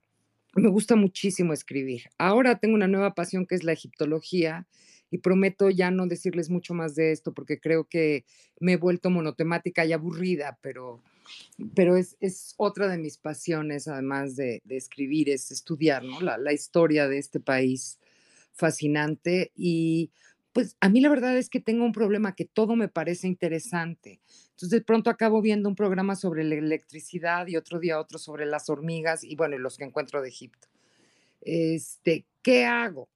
me 0.53 0.69
gusta 0.69 0.95
muchísimo 0.95 1.53
escribir. 1.53 2.03
Ahora 2.17 2.59
tengo 2.59 2.75
una 2.75 2.87
nueva 2.87 3.15
pasión 3.15 3.45
que 3.45 3.55
es 3.55 3.63
la 3.63 3.71
egiptología 3.71 4.67
y 5.09 5.19
prometo 5.19 5.69
ya 5.69 5.91
no 5.91 6.07
decirles 6.07 6.49
mucho 6.49 6.73
más 6.73 6.95
de 6.95 7.11
esto 7.11 7.33
porque 7.33 7.59
creo 7.59 7.85
que 7.85 8.25
me 8.59 8.73
he 8.73 8.77
vuelto 8.77 9.09
monotemática 9.09 9.85
y 9.85 9.93
aburrida, 9.93 10.57
pero, 10.61 11.01
pero 11.75 11.97
es, 11.97 12.17
es 12.19 12.53
otra 12.57 12.87
de 12.87 12.97
mis 12.97 13.17
pasiones, 13.17 13.87
además 13.87 14.35
de, 14.35 14.61
de 14.63 14.77
escribir, 14.77 15.29
es 15.29 15.51
estudiar 15.51 16.03
¿no? 16.03 16.21
la, 16.21 16.37
la 16.37 16.53
historia 16.53 17.07
de 17.07 17.17
este 17.17 17.39
país 17.39 17.99
fascinante. 18.53 19.51
Y 19.55 20.11
pues 20.53 20.75
a 20.81 20.89
mí 20.89 20.99
la 21.01 21.09
verdad 21.09 21.37
es 21.37 21.49
que 21.49 21.59
tengo 21.59 21.85
un 21.85 21.93
problema 21.93 22.35
que 22.35 22.45
todo 22.45 22.75
me 22.75 22.87
parece 22.87 23.27
interesante. 23.27 24.19
Entonces 24.51 24.69
de 24.69 24.81
pronto 24.81 25.09
acabo 25.09 25.41
viendo 25.41 25.69
un 25.69 25.75
programa 25.75 26.15
sobre 26.15 26.43
la 26.43 26.55
electricidad 26.55 27.47
y 27.47 27.55
otro 27.55 27.79
día 27.79 27.99
otro 27.99 28.19
sobre 28.19 28.45
las 28.45 28.69
hormigas 28.69 29.23
y 29.23 29.35
bueno, 29.35 29.57
los 29.57 29.77
que 29.77 29.85
encuentro 29.85 30.21
de 30.21 30.29
Egipto. 30.29 30.67
Este, 31.41 32.25
¿qué 32.41 32.65
hago? 32.65 33.09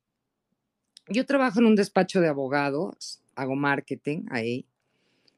Yo 1.07 1.25
trabajo 1.25 1.59
en 1.59 1.65
un 1.65 1.75
despacho 1.75 2.21
de 2.21 2.29
abogados, 2.29 3.21
hago 3.35 3.55
marketing 3.55 4.25
ahí. 4.31 4.65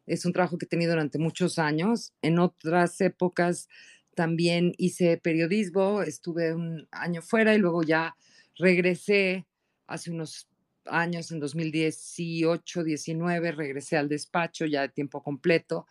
Es 0.06 0.26
un 0.26 0.32
trabajo 0.32 0.58
que 0.58 0.66
he 0.66 0.70
tenido 0.70 0.92
durante 0.92 1.20
muchos 1.20 1.60
años. 1.60 2.14
En 2.22 2.40
otras 2.40 3.02
épocas 3.02 3.68
también 4.16 4.74
hice 4.78 5.18
periodismo, 5.18 6.02
estuve 6.02 6.54
un 6.54 6.88
año 6.92 7.22
fuera 7.22 7.54
y 7.54 7.58
luego 7.58 7.84
ya 7.84 8.16
regresé 8.56 9.46
hace 9.86 10.12
unos 10.12 10.48
años, 10.90 11.32
en 11.32 11.40
2018, 11.40 12.84
19, 12.84 13.52
regresé 13.52 13.98
al 13.98 14.10
despacho 14.10 14.66
ya 14.66 14.82
de 14.82 14.90
tiempo 14.90 15.24
completo 15.24 15.86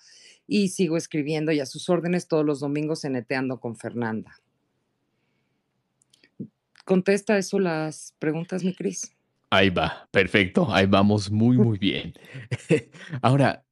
y 0.47 0.69
sigo 0.69 0.97
escribiendo 0.97 1.53
y 1.53 1.61
a 1.61 1.67
sus 1.67 1.89
órdenes 1.89 2.29
todos 2.29 2.45
los 2.45 2.61
domingos 2.61 3.05
en 3.05 3.13
Neteando 3.13 3.61
con 3.61 3.77
Fernanda. 3.77 4.41
¿Contesta 6.85 7.37
eso 7.37 7.59
las 7.59 8.15
preguntas, 8.19 8.63
mi 8.63 8.75
Cris? 8.75 9.13
Ahí 9.51 9.71
va, 9.71 10.09
perfecto, 10.11 10.73
ahí 10.73 10.87
vamos 10.87 11.31
muy, 11.31 11.57
muy 11.57 11.79
bien. 11.79 12.15
Ahora, 13.23 13.65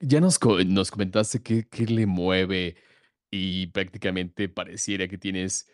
ya 0.00 0.20
nos, 0.20 0.38
nos 0.66 0.90
comentaste 0.90 1.42
qué, 1.42 1.66
qué 1.68 1.86
le 1.86 2.06
mueve 2.06 2.76
y 3.30 3.66
prácticamente 3.68 4.48
pareciera 4.48 5.08
que 5.08 5.18
tienes 5.18 5.68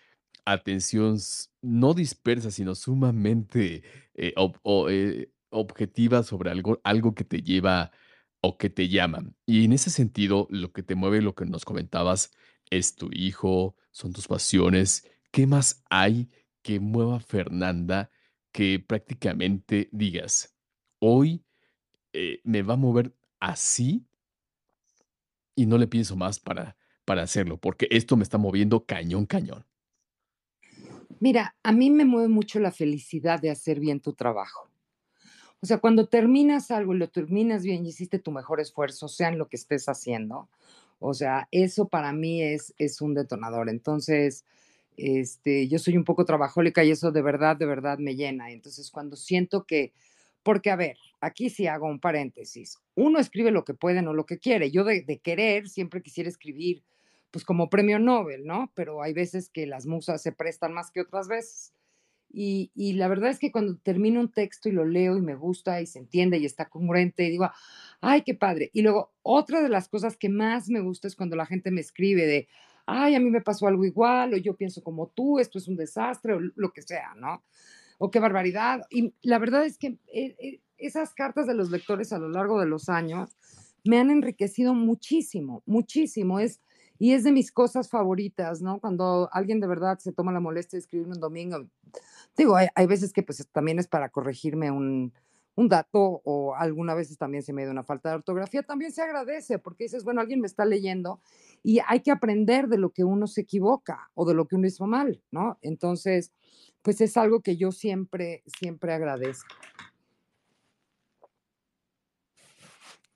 atención 0.45 1.19
no 1.63 1.95
dispersa, 1.95 2.51
sino 2.51 2.75
sumamente 2.75 3.83
eh, 4.15 4.35
eh, 4.91 5.33
objetiva 5.51 6.23
sobre 6.23 6.51
algo, 6.51 6.81
algo 6.85 7.15
que 7.15 7.25
te 7.25 7.43
lleva 7.43 7.93
o 8.41 8.59
que 8.59 8.71
te 8.71 8.89
llama. 8.89 9.25
Y 9.47 9.65
en 9.65 9.73
ese 9.73 9.91
sentido, 9.91 10.47
lo 10.51 10.73
que 10.73 10.83
te 10.83 10.95
mueve, 10.95 11.23
lo 11.23 11.35
que 11.35 11.47
nos 11.47 11.65
comentabas, 11.65 12.33
es 12.71 12.97
tu 12.97 13.11
hijo, 13.13 13.77
son 13.91 14.13
tus 14.13 14.29
pasiones. 14.29 15.09
¿Qué 15.31 15.47
más 15.47 15.83
hay 15.91 16.29
que 16.63 16.81
mueva 16.81 17.17
a 17.17 17.21
Fernanda 17.21 18.11
que 18.53 18.79
prácticamente 18.79 19.89
digas, 19.93 20.57
hoy 20.99 21.45
eh, 22.13 22.41
me 22.45 22.63
va 22.63 22.75
a 22.75 22.77
mover 22.77 23.15
así 23.41 24.07
y 25.57 25.67
no 25.67 25.79
le 25.79 25.87
pienso 25.87 26.17
más 26.17 26.39
para, 26.39 26.77
para 27.05 27.23
hacerlo, 27.23 27.59
porque 27.59 27.89
esto 27.91 28.17
me 28.17 28.23
está 28.23 28.39
moviendo 28.39 28.87
cañón, 28.87 29.27
cañón? 29.27 29.67
Mira, 31.25 31.57
a 31.63 31.73
mí 31.73 31.89
me 31.89 32.05
mueve 32.05 32.29
mucho 32.29 32.61
la 32.61 32.71
felicidad 32.71 33.41
de 33.41 33.49
hacer 33.49 33.81
bien 33.81 33.99
tu 33.99 34.13
trabajo. 34.13 34.69
O 35.63 35.65
sea, 35.65 35.79
cuando 35.79 36.07
terminas 36.07 36.71
algo 36.71 36.95
y 36.95 36.99
lo 36.99 37.09
terminas 37.09 37.63
bien 37.63 37.87
y 37.87 37.89
hiciste 37.89 38.19
tu 38.19 38.31
mejor 38.31 38.61
esfuerzo, 38.61 39.09
sea 39.09 39.31
en 39.31 39.39
lo 39.39 39.49
que 39.49 39.57
estés 39.57 39.89
haciendo, 39.89 40.51
o 40.99 41.15
sea, 41.15 41.49
eso 41.51 41.89
para 41.89 42.13
mí 42.13 42.43
es, 42.43 42.75
es 42.77 43.01
un 43.01 43.15
detonador. 43.15 43.71
Entonces, 43.71 44.45
este, 44.99 45.67
yo 45.67 45.79
soy 45.79 45.97
un 45.97 46.05
poco 46.05 46.27
trabajólica 46.27 46.85
y 46.85 46.91
eso 46.91 47.11
de 47.11 47.23
verdad, 47.23 47.57
de 47.57 47.65
verdad 47.65 47.97
me 47.97 48.17
llena. 48.17 48.51
Entonces, 48.51 48.91
cuando 48.91 49.17
siento 49.17 49.65
que, 49.65 49.95
porque 50.43 50.71
a 50.71 50.77
ver, 50.77 50.99
aquí 51.23 51.49
sí 51.49 51.67
hago 51.67 51.87
un 51.87 52.01
paréntesis, 52.01 52.77
uno 52.97 53.19
escribe 53.19 53.51
lo 53.51 53.65
que 53.65 53.73
puede, 53.73 54.03
no 54.03 54.13
lo 54.13 54.27
que 54.27 54.39
quiere. 54.41 54.71
Yo 54.71 54.85
de, 54.85 55.01
de 55.01 55.21
querer 55.21 55.71
siempre 55.71 56.03
quisiera 56.03 56.29
escribir, 56.29 56.83
pues 57.35 57.45
como 57.45 57.69
premio 57.69 57.99
Nobel, 57.99 58.47
¿no? 58.47 58.71
Pero 58.77 59.03
hay 59.03 59.13
veces 59.13 59.51
que 59.51 59.67
las 59.67 59.87
musas 59.87 60.23
se 60.23 60.31
prestan 60.31 60.73
más 60.73 60.93
que 60.93 61.01
otras 61.01 61.27
veces. 61.27 61.75
Y, 62.33 62.71
y 62.77 62.93
la 62.93 63.09
verdad 63.09 63.29
es 63.29 63.41
que 63.41 63.51
cuando 63.51 63.77
termino 63.77 64.21
un 64.21 64.31
texto 64.31 64.69
y 64.69 64.73
lo 64.73 64.85
leo 64.85 65.17
y 65.17 65.21
me 65.21 65.35
gusta 65.35 65.81
y 65.81 65.87
se 65.87 65.99
entiende 65.99 66.39
y 66.39 66.47
está 66.47 66.69
congruente, 66.69 67.25
y 67.25 67.31
digo, 67.31 67.51
ay, 68.01 68.23
qué 68.23 68.35
padre. 68.35 68.71
Y 68.73 68.83
luego, 68.83 69.15
otra 69.23 69.63
de 69.63 69.69
las 69.69 69.89
cosas 69.89 70.17
que 70.17 70.29
más 70.29 70.69
me 70.69 70.81
gusta 70.81 71.09
es 71.09 71.17
cuando 71.17 71.35
la 71.35 71.45
gente 71.45 71.73
me 71.73 71.81
escribe 71.81 72.25
de, 72.25 72.47
ay, 72.87 73.17
a 73.17 73.21
mí 73.21 73.31
me 73.31 73.41
pasó 73.41 73.67
algo 73.67 73.85
igual, 73.85 74.35
o 74.35 74.37
yo 74.37 74.55
pienso 74.55 74.85
como 74.85 75.09
tú, 75.09 75.41
esto 75.41 75.59
es 75.59 75.67
un 75.67 75.75
desastre, 75.75 76.35
o 76.35 76.41
lo 76.55 76.73
que 76.73 76.83
sea, 76.83 77.15
¿no? 77.17 77.43
O 77.99 78.13
qué 78.13 78.21
barbaridad. 78.21 78.83
Y 78.91 79.13
la 79.23 79.41
verdad 79.41 79.67
es 79.67 79.77
que 79.77 79.99
eh, 80.13 80.37
eh, 80.39 80.61
esas 80.79 81.15
cartas 81.15 81.49
de 81.49 81.55
los 81.55 81.73
lectores 81.73 82.13
a 82.13 82.21
lo 82.21 82.29
largo 82.29 82.61
de 82.61 82.67
los 82.67 82.89
años 82.89 83.37
me 83.83 83.99
han 83.99 84.13
enriquecido 84.13 84.73
muchísimo, 84.73 85.65
muchísimo. 85.67 86.39
Es, 86.39 86.61
y 86.99 87.13
es 87.13 87.25
de 87.25 87.33
mis 87.33 87.53
cosas 87.53 87.89
favoritas, 87.89 88.63
¿no? 88.63 88.81
Cuando 88.81 89.29
alguien 89.33 89.61
de 89.61 89.67
verdad 89.67 89.99
se 89.99 90.13
toma 90.13 90.33
la 90.33 90.41
molestia 90.41 90.77
de 90.77 90.81
escribirme 90.81 91.15
un 91.15 91.21
domingo, 91.21 91.67
Digo, 92.37 92.57
hay, 92.57 92.87
veces 92.87 93.13
que 93.13 93.23
pues 93.23 93.47
también 93.53 93.79
es 93.79 93.87
para 93.87 94.09
corregirme 94.09 94.71
un, 94.71 95.13
un 95.55 95.69
dato 95.69 96.21
o 96.25 96.55
algunas 96.57 96.97
veces 96.97 97.17
también 97.17 97.43
se 97.43 97.53
me 97.53 97.65
da 97.65 97.71
una 97.71 97.85
falta 97.85 98.09
de 98.09 98.17
ortografía, 98.17 98.63
también 98.63 98.93
se 98.93 99.03
agradece 99.03 99.59
porque 99.59 99.85
dices, 99.85 100.05
bueno, 100.05 100.21
alguien 100.21 100.41
me 100.41 100.47
está 100.47 100.65
leyendo 100.65 101.21
y 101.63 101.81
hay 101.87 102.01
que 102.01 102.11
aprender 102.11 102.69
de 102.69 102.79
lo 102.79 102.91
que 102.91 103.05
uno 103.05 103.27
se 103.27 103.43
equivoca 103.43 104.11
o 104.15 104.25
de 104.25 104.35
lo 104.35 104.47
que 104.47 104.57
uno 104.57 104.67
hizo 104.67 104.87
mal, 104.87 105.23
¿no? 105.31 105.59
Entonces, 105.63 106.33
pues 106.83 107.01
es 107.01 107.17
algo 107.17 107.41
que 107.41 107.57
yo 107.57 107.71
siempre, 107.71 108.43
siempre 108.47 108.93
agradezco. 108.93 109.55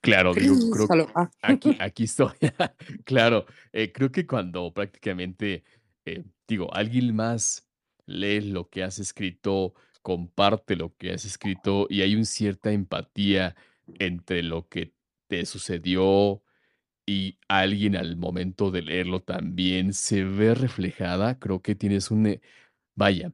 Claro, 0.00 0.32
digo, 0.34 0.54
creo 0.88 1.08
ah, 1.14 1.30
aquí 1.42 1.76
aquí 1.80 2.04
estoy. 2.04 2.32
Claro, 3.04 3.46
eh, 3.72 3.92
creo 3.92 4.10
que 4.10 4.26
cuando 4.26 4.72
prácticamente, 4.72 5.64
eh, 6.04 6.24
digo, 6.46 6.72
alguien 6.74 7.14
más 7.14 7.68
lee 8.06 8.40
lo 8.40 8.68
que 8.68 8.82
has 8.82 8.98
escrito, 8.98 9.74
comparte 10.02 10.76
lo 10.76 10.94
que 10.96 11.12
has 11.12 11.24
escrito 11.24 11.86
y 11.90 12.02
hay 12.02 12.14
un 12.14 12.24
cierta 12.24 12.72
empatía 12.72 13.56
entre 13.98 14.42
lo 14.42 14.68
que 14.68 14.94
te 15.28 15.44
sucedió 15.46 16.42
y 17.06 17.38
alguien 17.48 17.96
al 17.96 18.16
momento 18.16 18.70
de 18.70 18.82
leerlo 18.82 19.20
también 19.20 19.92
se 19.92 20.24
ve 20.24 20.54
reflejada, 20.54 21.38
creo 21.38 21.62
que 21.62 21.74
tienes 21.74 22.10
un, 22.10 22.26
eh, 22.26 22.40
vaya, 22.96 23.32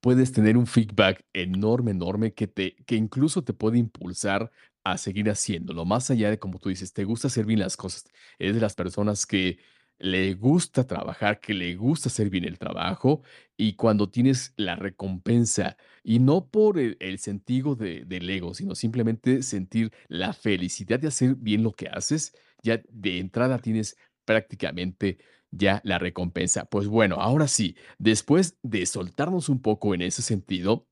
puedes 0.00 0.32
tener 0.32 0.56
un 0.56 0.66
feedback 0.66 1.24
enorme, 1.32 1.92
enorme 1.92 2.34
que 2.34 2.46
te 2.46 2.76
que 2.86 2.96
incluso 2.96 3.42
te 3.42 3.52
puede 3.52 3.78
impulsar 3.78 4.50
a 4.92 4.98
seguir 4.98 5.28
haciéndolo, 5.30 5.84
más 5.84 6.10
allá 6.10 6.30
de 6.30 6.38
como 6.38 6.58
tú 6.58 6.68
dices, 6.70 6.92
te 6.92 7.04
gusta 7.04 7.28
hacer 7.28 7.46
bien 7.46 7.60
las 7.60 7.76
cosas. 7.76 8.04
Eres 8.38 8.54
de 8.54 8.60
las 8.60 8.74
personas 8.74 9.26
que 9.26 9.58
le 9.98 10.34
gusta 10.34 10.86
trabajar, 10.86 11.40
que 11.40 11.54
le 11.54 11.74
gusta 11.74 12.08
hacer 12.08 12.30
bien 12.30 12.44
el 12.44 12.58
trabajo, 12.58 13.22
y 13.56 13.74
cuando 13.74 14.08
tienes 14.10 14.54
la 14.56 14.76
recompensa, 14.76 15.76
y 16.04 16.20
no 16.20 16.48
por 16.48 16.78
el 16.78 16.96
el 17.00 17.18
sentido 17.18 17.74
de 17.74 18.04
del 18.04 18.28
ego, 18.30 18.54
sino 18.54 18.74
simplemente 18.74 19.42
sentir 19.42 19.92
la 20.08 20.32
felicidad 20.32 21.00
de 21.00 21.08
hacer 21.08 21.34
bien 21.36 21.62
lo 21.64 21.72
que 21.72 21.88
haces, 21.88 22.32
ya 22.62 22.80
de 22.90 23.18
entrada 23.18 23.58
tienes 23.58 23.96
prácticamente 24.24 25.18
ya 25.50 25.80
la 25.84 25.98
recompensa. 25.98 26.66
Pues 26.66 26.86
bueno, 26.88 27.16
ahora 27.16 27.48
sí, 27.48 27.76
después 27.98 28.58
de 28.62 28.86
soltarnos 28.86 29.48
un 29.48 29.60
poco 29.62 29.94
en 29.94 30.02
ese 30.02 30.22
sentido, 30.22 30.86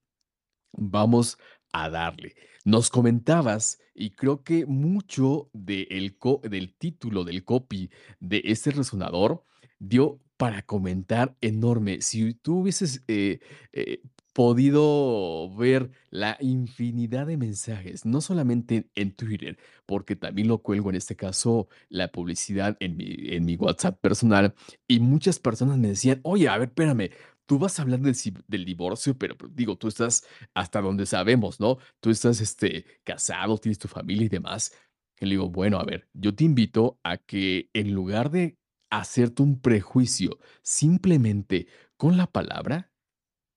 Vamos 0.77 1.39
a 1.73 1.89
darle. 1.91 2.35
Nos 2.67 2.91
comentabas, 2.91 3.79
y 3.95 4.11
creo 4.11 4.43
que 4.43 4.67
mucho 4.67 5.49
del 5.53 6.75
título, 6.77 7.23
del 7.23 7.45
copy 7.45 7.91
de 8.19 8.43
este 8.45 8.73
resonador 8.73 9.45
dio 9.79 10.21
para 10.37 10.63
comentar 10.63 11.37
enorme. 11.41 12.01
Si 12.03 12.35
tú 12.35 12.59
hubieses, 12.63 13.05
eh, 13.07 13.39
eh, 13.73 14.03
podido 14.33 15.49
ver 15.57 15.93
la 16.11 16.37
infinidad 16.41 17.29
de 17.29 17.37
mensajes, 17.37 18.05
no 18.05 18.21
solamente 18.21 18.91
en 18.97 19.15
Twitter, 19.15 19.57
porque 19.87 20.17
también 20.17 20.49
lo 20.49 20.59
cuelgo, 20.59 20.91
en 20.91 20.97
este 20.97 21.15
caso, 21.15 21.69
la 21.89 22.09
publicidad 22.11 22.77
en 22.81 22.97
mi 22.97 23.07
en 23.29 23.45
mi 23.45 23.55
WhatsApp 23.55 24.01
personal, 24.01 24.55
y 24.89 24.99
muchas 24.99 25.39
personas 25.39 25.79
me 25.79 25.87
decían: 25.89 26.19
"Oye, 26.25 26.49
a 26.49 26.59
ver, 26.59 26.71
espérame, 26.71 27.11
tú 27.47 27.59
vas 27.59 27.79
a 27.79 27.83
hablar 27.83 28.01
del 28.01 28.17
del 28.47 28.65
divorcio, 28.65 29.17
pero, 29.17 29.37
pues, 29.37 29.55
digo, 29.55 29.77
tú 29.77 29.89
estás 29.89 30.27
hasta 30.55 30.81
donde 30.81 31.07
sabemos, 31.07 31.61
¿no? 31.61 31.79
Tú 32.01 32.11
estás, 32.11 32.41
este, 32.41 32.85
casado, 33.05 33.59
tienes 33.59 33.79
tu 33.79 33.89
familia 33.89 34.27
y 34.27 34.29
demás. 34.29 34.73
Y 35.19 35.27
le 35.27 35.33
digo, 35.33 35.49
bueno, 35.49 35.79
a 35.79 35.85
ver, 35.85 36.09
yo 36.13 36.35
te 36.35 36.45
invito 36.45 37.01
a 37.03 37.17
que 37.17 37.71
en 37.73 37.93
lugar 37.93 38.31
de 38.31 38.59
hacerte 38.91 39.43
un 39.43 39.61
prejuicio 39.61 40.39
simplemente 40.63 41.67
con 41.97 42.17
la 42.17 42.27
palabra, 42.27 42.93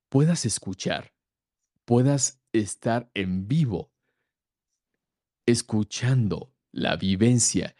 puedas 0.09 0.45
escuchar, 0.45 1.13
puedas 1.85 2.41
estar 2.53 3.11
en 3.13 3.47
vivo, 3.47 3.91
escuchando 5.45 6.53
la 6.71 6.95
vivencia 6.95 7.75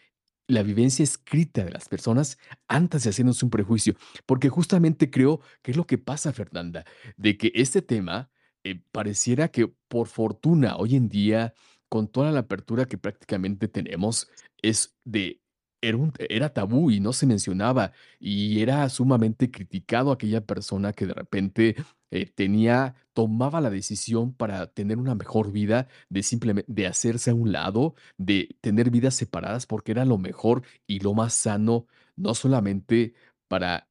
la 0.49 0.63
vivencia 0.63 1.03
escrita 1.03 1.63
de 1.63 1.71
las 1.71 1.87
personas 1.87 2.39
antes 2.67 3.03
de 3.03 3.11
hacernos 3.11 3.43
un 3.43 3.51
prejuicio, 3.51 3.95
porque 4.25 4.49
justamente 4.49 5.11
creo 5.11 5.41
que 5.61 5.71
es 5.71 5.77
lo 5.77 5.85
que 5.85 5.99
pasa, 5.99 6.33
Fernanda, 6.33 6.85
de 7.17 7.37
que 7.37 7.51
este 7.53 7.83
tema 7.83 8.31
eh, 8.63 8.81
pareciera 8.91 9.49
que 9.49 9.67
por 9.87 10.07
fortuna 10.07 10.75
hoy 10.77 10.95
en 10.95 11.07
día, 11.07 11.53
con 11.87 12.07
toda 12.07 12.31
la 12.31 12.41
apertura 12.41 12.85
que 12.85 12.97
prácticamente 12.97 13.67
tenemos, 13.67 14.27
es 14.61 14.97
de 15.05 15.41
era, 15.81 16.49
tabú 16.49 16.91
y 16.91 16.99
no 16.99 17.13
se 17.13 17.25
mencionaba 17.25 17.93
y 18.19 18.61
era 18.61 18.89
sumamente 18.89 19.51
criticado 19.51 20.11
aquella 20.11 20.45
persona 20.45 20.93
que 20.93 21.05
de 21.05 21.13
repente 21.13 21.75
eh, 22.11 22.25
tenía, 22.33 22.95
tomaba 23.13 23.61
la 23.61 23.69
decisión 23.69 24.33
para 24.33 24.67
tener 24.73 24.97
una 24.97 25.15
mejor 25.15 25.51
vida 25.51 25.87
de 26.09 26.23
simplemente 26.23 26.71
de 26.71 26.87
hacerse 26.87 27.31
a 27.31 27.35
un 27.35 27.51
lado 27.51 27.95
de 28.17 28.57
tener 28.61 28.89
vidas 28.91 29.15
separadas 29.15 29.65
porque 29.65 29.91
era 29.91 30.05
lo 30.05 30.17
mejor 30.17 30.63
y 30.87 30.99
lo 30.99 31.13
más 31.13 31.33
sano, 31.33 31.87
no 32.15 32.33
solamente 32.35 33.13
para 33.47 33.87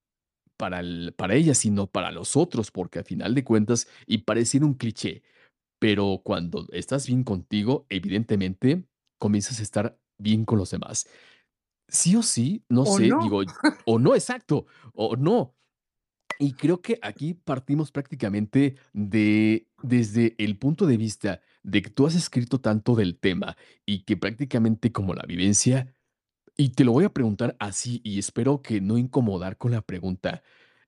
para 0.57 0.81
el 0.81 1.15
para 1.17 1.35
ella, 1.35 1.55
sino 1.55 1.87
para 1.87 2.11
los 2.13 2.37
otros, 2.37 2.71
porque 2.71 3.01
a 3.01 3.05
final 3.05 3.35
de 3.35 3.45
cuentas, 3.45 3.89
y 4.07 4.19
pareciera 4.19 4.67
un 4.67 4.75
cliché, 4.75 5.23
pero 5.79 6.23
cuando 6.25 6.67
estás 6.73 7.07
bien 7.07 7.25
contigo, 7.25 7.87
evidentemente, 7.91 8.85
comienzas 9.19 9.61
a 9.61 9.63
estar 9.65 10.01
bien 10.19 10.45
con 10.45 10.59
los 10.59 10.71
demás. 10.71 11.09
Sí 11.89 12.17
o 12.17 12.23
sí, 12.23 12.65
no 12.69 12.85
¿O 12.85 12.99
sé, 12.99 13.09
no? 13.09 13.19
digo, 13.21 13.43
o 13.87 13.99
no, 13.99 14.15
exacto, 14.15 14.67
o 14.95 15.17
no. 15.17 15.55
Y 16.39 16.53
creo 16.53 16.81
que 16.81 16.99
aquí 17.03 17.35
partimos 17.35 17.91
prácticamente 17.91 18.77
de 18.93 19.67
desde 19.83 20.35
el 20.39 20.57
punto 20.57 20.87
de 20.87 20.97
vista 20.97 21.41
de 21.63 21.83
que 21.83 21.91
tú 21.91 22.07
has 22.07 22.15
escrito 22.15 22.61
tanto 22.61 22.95
del 22.95 23.19
tema 23.19 23.57
y 23.85 24.05
que 24.05 24.17
prácticamente 24.17 24.93
como 24.93 25.15
la 25.15 25.25
vivencia 25.27 25.95
y 26.61 26.71
te 26.71 26.85
lo 26.85 26.93
voy 26.93 27.05
a 27.05 27.13
preguntar 27.15 27.57
así, 27.61 28.01
y 28.03 28.19
espero 28.19 28.63
que 28.63 28.81
no 28.81 28.99
incomodar 28.99 29.57
con 29.59 29.71
la 29.71 29.81
pregunta. 29.81 30.43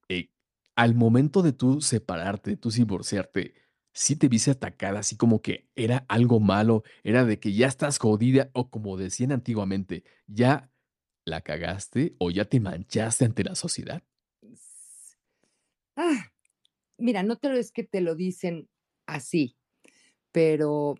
Eh, 0.08 0.30
al 0.74 0.96
momento 0.96 1.42
de 1.42 1.52
tú 1.52 1.80
separarte, 1.80 2.50
de 2.50 2.56
tú 2.56 2.70
divorciarte, 2.70 3.54
¿sí 3.92 4.16
te 4.16 4.28
viste 4.28 4.50
atacada 4.50 4.98
así 4.98 5.16
como 5.16 5.42
que 5.42 5.70
era 5.76 6.04
algo 6.08 6.40
malo? 6.40 6.82
¿Era 7.04 7.24
de 7.24 7.38
que 7.38 7.52
ya 7.52 7.68
estás 7.68 7.98
jodida? 7.98 8.50
O 8.52 8.68
como 8.68 8.96
decían 8.96 9.30
antiguamente, 9.30 10.02
¿ya 10.26 10.72
la 11.24 11.40
cagaste 11.42 12.16
o 12.18 12.32
ya 12.32 12.46
te 12.46 12.58
manchaste 12.58 13.24
ante 13.24 13.44
la 13.44 13.54
sociedad? 13.54 14.02
Ah, 16.02 16.32
mira, 16.98 17.22
no 17.22 17.36
te 17.38 17.50
lo 17.50 17.56
es 17.56 17.72
que 17.72 17.84
te 17.84 18.00
lo 18.00 18.14
dicen 18.14 18.68
así, 19.06 19.56
pero, 20.32 20.96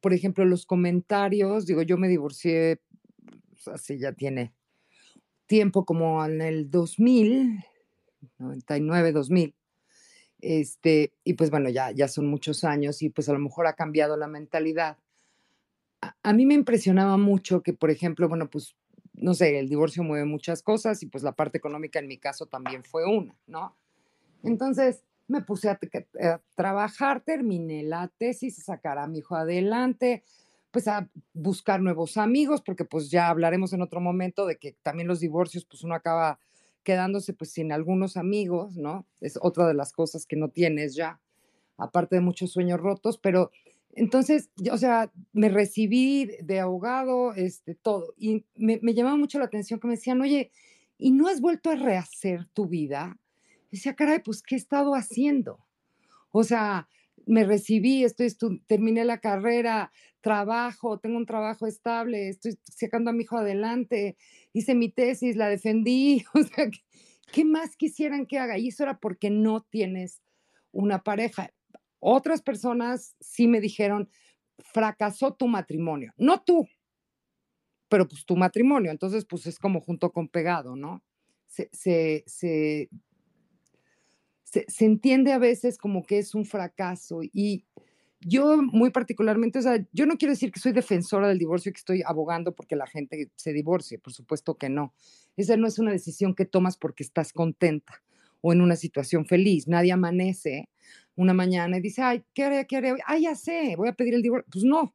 por 0.00 0.12
ejemplo, 0.14 0.44
los 0.46 0.66
comentarios, 0.66 1.66
digo, 1.66 1.82
yo 1.82 1.98
me 1.98 2.08
divorcié, 2.08 2.80
pues, 3.50 3.68
hace 3.68 3.98
ya 3.98 4.12
tiene 4.12 4.54
tiempo, 5.46 5.84
como 5.86 6.24
en 6.26 6.42
el 6.42 6.70
2000, 6.70 7.64
99, 8.38 9.12
2000, 9.12 9.54
este, 10.40 11.12
y 11.24 11.34
pues 11.34 11.50
bueno, 11.50 11.70
ya 11.70 11.92
ya 11.92 12.08
son 12.08 12.28
muchos 12.28 12.64
años 12.64 13.02
y, 13.02 13.10
pues, 13.10 13.28
a 13.30 13.34
lo 13.34 13.40
mejor 13.40 13.66
ha 13.68 13.74
cambiado 13.74 14.16
la 14.18 14.28
mentalidad. 14.28 14.98
A 16.02 16.14
a 16.22 16.32
mí 16.32 16.46
me 16.46 16.54
impresionaba 16.54 17.16
mucho 17.16 17.62
que, 17.62 17.72
por 17.72 17.90
ejemplo, 17.90 18.28
bueno, 18.28 18.48
pues, 18.50 18.76
no 19.14 19.34
sé, 19.34 19.58
el 19.58 19.68
divorcio 19.68 20.04
mueve 20.04 20.24
muchas 20.26 20.62
cosas 20.62 21.02
y, 21.02 21.06
pues, 21.06 21.24
la 21.24 21.32
parte 21.32 21.58
económica 21.58 21.98
en 21.98 22.06
mi 22.08 22.18
caso 22.18 22.46
también 22.46 22.84
fue 22.84 23.04
una, 23.06 23.36
¿no? 23.46 23.76
Entonces, 24.42 25.04
me 25.26 25.42
puse 25.42 25.68
a 25.68 25.78
trabajar, 26.54 27.22
terminé 27.22 27.82
la 27.82 28.08
tesis, 28.18 28.58
a 28.60 28.62
sacar 28.62 28.98
a 28.98 29.06
mi 29.06 29.18
hijo 29.18 29.36
adelante, 29.36 30.22
pues, 30.70 30.88
a 30.88 31.08
buscar 31.34 31.80
nuevos 31.80 32.16
amigos, 32.16 32.62
porque, 32.62 32.84
pues, 32.84 33.10
ya 33.10 33.28
hablaremos 33.28 33.72
en 33.72 33.82
otro 33.82 34.00
momento 34.00 34.46
de 34.46 34.56
que 34.58 34.72
también 34.82 35.08
los 35.08 35.20
divorcios, 35.20 35.64
pues, 35.66 35.82
uno 35.84 35.94
acaba 35.94 36.38
quedándose, 36.84 37.32
pues, 37.34 37.50
sin 37.52 37.72
algunos 37.72 38.16
amigos, 38.16 38.76
¿no? 38.76 39.06
Es 39.20 39.38
otra 39.42 39.66
de 39.66 39.74
las 39.74 39.92
cosas 39.92 40.24
que 40.26 40.36
no 40.36 40.48
tienes 40.50 40.94
ya, 40.94 41.20
aparte 41.78 42.16
de 42.16 42.22
muchos 42.22 42.52
sueños 42.52 42.80
rotos, 42.80 43.18
pero 43.18 43.50
entonces, 43.94 44.50
o 44.72 44.78
sea, 44.78 45.12
me 45.32 45.48
recibí 45.50 46.26
de 46.26 46.38
de 46.44 46.60
abogado, 46.60 47.34
este, 47.34 47.74
todo, 47.76 48.14
y 48.18 48.44
me 48.56 48.78
me 48.82 48.94
llamaba 48.94 49.16
mucho 49.16 49.38
la 49.40 49.46
atención 49.46 49.80
que 49.80 49.88
me 49.88 49.94
decían: 49.96 50.20
"Oye, 50.22 50.52
¿y 50.98 51.12
no 51.12 51.28
has 51.28 51.40
vuelto 51.40 51.70
a 51.70 51.76
rehacer 51.76 52.46
tu 52.54 52.66
vida?" 52.68 53.18
Decía: 53.70 53.94
"Caray, 53.94 54.20
pues, 54.24 54.42
¿qué 54.42 54.54
he 54.56 54.58
estado 54.58 54.94
haciendo?". 54.94 55.66
O 56.32 56.44
sea, 56.44 56.88
me 57.26 57.44
recibí, 57.44 58.04
estoy 58.04 58.28
terminé 58.66 59.04
la 59.04 59.18
carrera, 59.20 59.92
trabajo, 60.20 60.98
tengo 60.98 61.16
un 61.18 61.26
trabajo 61.26 61.66
estable, 61.66 62.28
estoy 62.28 62.58
sacando 62.64 63.10
a 63.10 63.12
mi 63.12 63.24
hijo 63.24 63.38
adelante, 63.38 64.16
hice 64.52 64.74
mi 64.74 64.90
tesis, 64.90 65.36
la 65.36 65.48
defendí, 65.48 66.24
o 66.34 66.42
sea, 66.42 66.70
¿qué 67.32 67.44
más 67.44 67.76
quisieran 67.76 68.26
que 68.26 68.38
haga? 68.38 68.58
Y 68.58 68.68
eso 68.68 68.82
era 68.84 68.98
porque 68.98 69.30
no 69.30 69.62
tienes 69.62 70.22
una 70.72 71.02
pareja. 71.02 71.50
Otras 72.00 72.42
personas 72.42 73.16
sí 73.20 73.48
me 73.48 73.60
dijeron: 73.60 74.08
"Fracasó 74.58 75.34
tu 75.34 75.48
matrimonio", 75.48 76.12
no 76.18 76.42
tú, 76.42 76.66
pero, 77.88 78.06
pues, 78.08 78.24
tu 78.26 78.36
matrimonio. 78.36 78.90
Entonces, 78.90 79.24
pues, 79.24 79.46
es 79.46 79.58
como 79.58 79.80
junto 79.80 80.12
con 80.12 80.28
pegado, 80.28 80.76
¿no? 80.76 81.02
Se 81.48 81.68
se 81.72 82.88
se 84.52 84.64
se 84.68 84.84
entiende 84.86 85.32
a 85.32 85.38
veces 85.38 85.78
como 85.78 86.04
que 86.04 86.18
es 86.18 86.34
un 86.34 86.44
fracaso. 86.46 87.20
Y 87.32 87.64
yo 88.20 88.58
muy 88.62 88.90
particularmente, 88.90 89.58
o 89.60 89.62
sea, 89.62 89.84
yo 89.92 90.06
no 90.06 90.16
quiero 90.18 90.32
decir 90.32 90.50
que 90.52 90.60
soy 90.60 90.72
defensora 90.72 91.28
del 91.28 91.38
divorcio, 91.38 91.72
que 91.72 91.78
estoy 91.78 92.02
abogando 92.06 92.54
porque 92.54 92.76
la 92.76 92.86
gente 92.86 93.30
se 93.36 93.52
divorcie, 93.52 93.98
por 93.98 94.12
supuesto 94.12 94.56
que 94.58 94.68
no. 94.68 94.94
Esa 95.36 95.56
no 95.56 95.66
es 95.68 95.78
una 95.78 95.92
decisión 95.92 96.34
que 96.34 96.44
tomas 96.46 96.76
porque 96.76 97.04
estás 97.04 97.32
contenta 97.32 98.02
o 98.40 98.52
en 98.52 98.60
una 98.60 98.76
situación 98.76 99.26
feliz. 99.26 99.68
Nadie 99.68 99.92
amanece 99.92 100.68
una 101.16 101.34
mañana 101.34 101.78
y 101.78 101.80
dice: 101.82 102.02
"Ay, 102.02 102.24
¿qué 102.34 102.44
haré? 102.44 102.66
¿Qué 102.66 102.76
haré? 102.78 102.94
Ah, 103.06 103.18
ya 103.18 103.34
sé, 103.36 103.74
voy 103.76 103.88
a 103.88 103.92
pedir 103.94 104.14
el 104.14 104.22
divorcio". 104.22 104.48
Pues 104.52 104.64
no, 104.64 104.94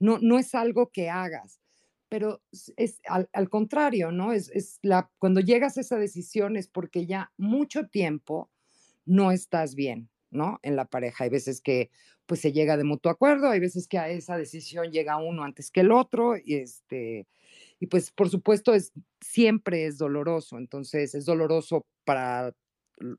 no 0.00 0.18
no 0.20 0.38
es 0.38 0.54
algo 0.54 0.90
que 0.92 1.10
hagas, 1.10 1.60
pero 2.08 2.42
es 2.76 3.00
al 3.06 3.28
al 3.32 3.48
contrario, 3.50 4.12
¿no? 4.12 4.32
Es 4.32 4.50
es 4.50 4.78
la 4.82 5.10
cuando 5.18 5.40
llegas 5.40 5.78
a 5.78 5.82
esa 5.82 5.96
decisión 5.98 6.56
es 6.56 6.68
porque 6.68 7.06
ya 7.06 7.32
mucho 7.38 7.88
tiempo 7.88 8.50
no 9.08 9.32
estás 9.32 9.74
bien, 9.76 10.10
¿no? 10.30 10.60
En 10.62 10.76
la 10.76 10.86
pareja. 10.86 11.24
Hay 11.24 11.30
veces 11.30 11.60
que, 11.62 11.90
pues, 12.26 12.40
se 12.42 12.52
llega 12.52 12.76
de 12.78 12.84
mutuo 12.84 13.12
acuerdo, 13.12 13.50
hay 13.50 13.60
veces 13.60 13.88
que 13.88 13.98
a 13.98 14.08
esa 14.10 14.36
decisión 14.38 14.92
llega 14.92 15.18
uno 15.18 15.44
antes 15.44 15.70
que 15.72 15.80
el 15.82 15.92
otro, 15.92 16.36
y, 16.36 16.56
este, 16.56 17.26
y 17.80 17.86
pues, 17.88 18.10
por 18.12 18.30
supuesto, 18.30 18.74
es 18.74 18.92
siempre 19.22 19.86
es 19.86 19.98
doloroso. 19.98 20.58
Entonces, 20.58 21.14
es 21.16 21.26
doloroso 21.26 21.86
para, 22.04 22.54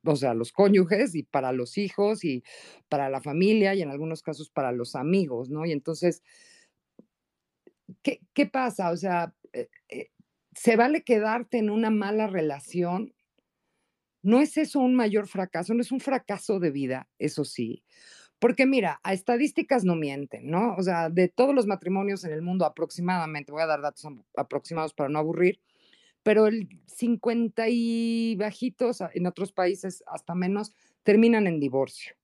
o 0.05 0.15
sea, 0.17 0.33
los 0.35 0.51
cónyuges 0.53 1.15
y 1.15 1.23
para 1.23 1.51
los 1.53 1.77
hijos 1.79 2.23
y 2.25 2.43
para 2.89 3.09
la 3.09 3.21
familia, 3.21 3.75
y 3.75 3.81
en 3.83 3.89
algunos 3.91 4.21
casos 4.23 4.49
para 4.51 4.71
los 4.73 4.95
amigos, 4.95 5.49
¿no? 5.51 5.65
Y 5.65 5.71
entonces 5.73 6.21
¿qué 8.05 8.21
qué 8.33 8.45
pasa? 8.45 8.91
O 8.91 8.97
sea, 8.97 9.33
eh 9.53 9.69
eh, 9.89 10.09
se 10.55 10.75
vale 10.75 11.03
quedarte 11.03 11.57
en 11.59 11.69
una 11.69 11.89
mala 11.89 12.27
relación. 12.27 13.13
No 14.21 14.41
es 14.41 14.57
eso 14.57 14.79
un 14.79 14.95
mayor 14.95 15.27
fracaso, 15.27 15.73
no 15.73 15.81
es 15.81 15.91
un 15.91 15.99
fracaso 15.99 16.59
de 16.59 16.71
vida, 16.71 17.07
eso 17.19 17.45
sí. 17.45 17.83
Porque 18.39 18.65
mira, 18.65 18.99
a 19.03 19.13
estadísticas 19.13 19.83
no 19.85 19.95
mienten, 19.95 20.49
¿no? 20.49 20.75
O 20.77 20.83
sea, 20.83 21.09
de 21.09 21.27
todos 21.29 21.55
los 21.55 21.67
matrimonios 21.67 22.23
en 22.23 22.33
el 22.33 22.41
mundo 22.41 22.65
aproximadamente, 22.65 23.51
voy 23.51 23.61
a 23.61 23.67
dar 23.67 23.81
datos 23.81 24.05
aproximados 24.35 24.93
para 24.93 25.09
no 25.09 25.19
aburrir, 25.19 25.61
pero 26.23 26.47
el 26.47 26.69
50 26.87 27.67
y 27.69 28.35
bajitos, 28.37 29.01
en 29.13 29.27
otros 29.27 29.53
países 29.53 30.03
hasta 30.07 30.35
menos, 30.35 30.73
terminan 31.03 31.47
en 31.47 31.59
divorcio. 31.59 32.15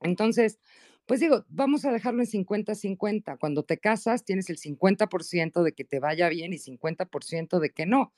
Entonces, 0.00 0.58
pues 1.06 1.20
digo, 1.20 1.44
vamos 1.48 1.84
a 1.84 1.92
dejarlo 1.92 2.22
en 2.22 2.26
50-50. 2.28 3.36
Cuando 3.38 3.64
te 3.64 3.78
casas, 3.78 4.24
tienes 4.24 4.50
el 4.50 4.58
50% 4.58 5.62
de 5.62 5.72
que 5.72 5.84
te 5.84 6.00
vaya 6.00 6.28
bien 6.28 6.52
y 6.52 6.58
50% 6.58 7.60
de 7.60 7.70
que 7.70 7.86
no. 7.86 8.12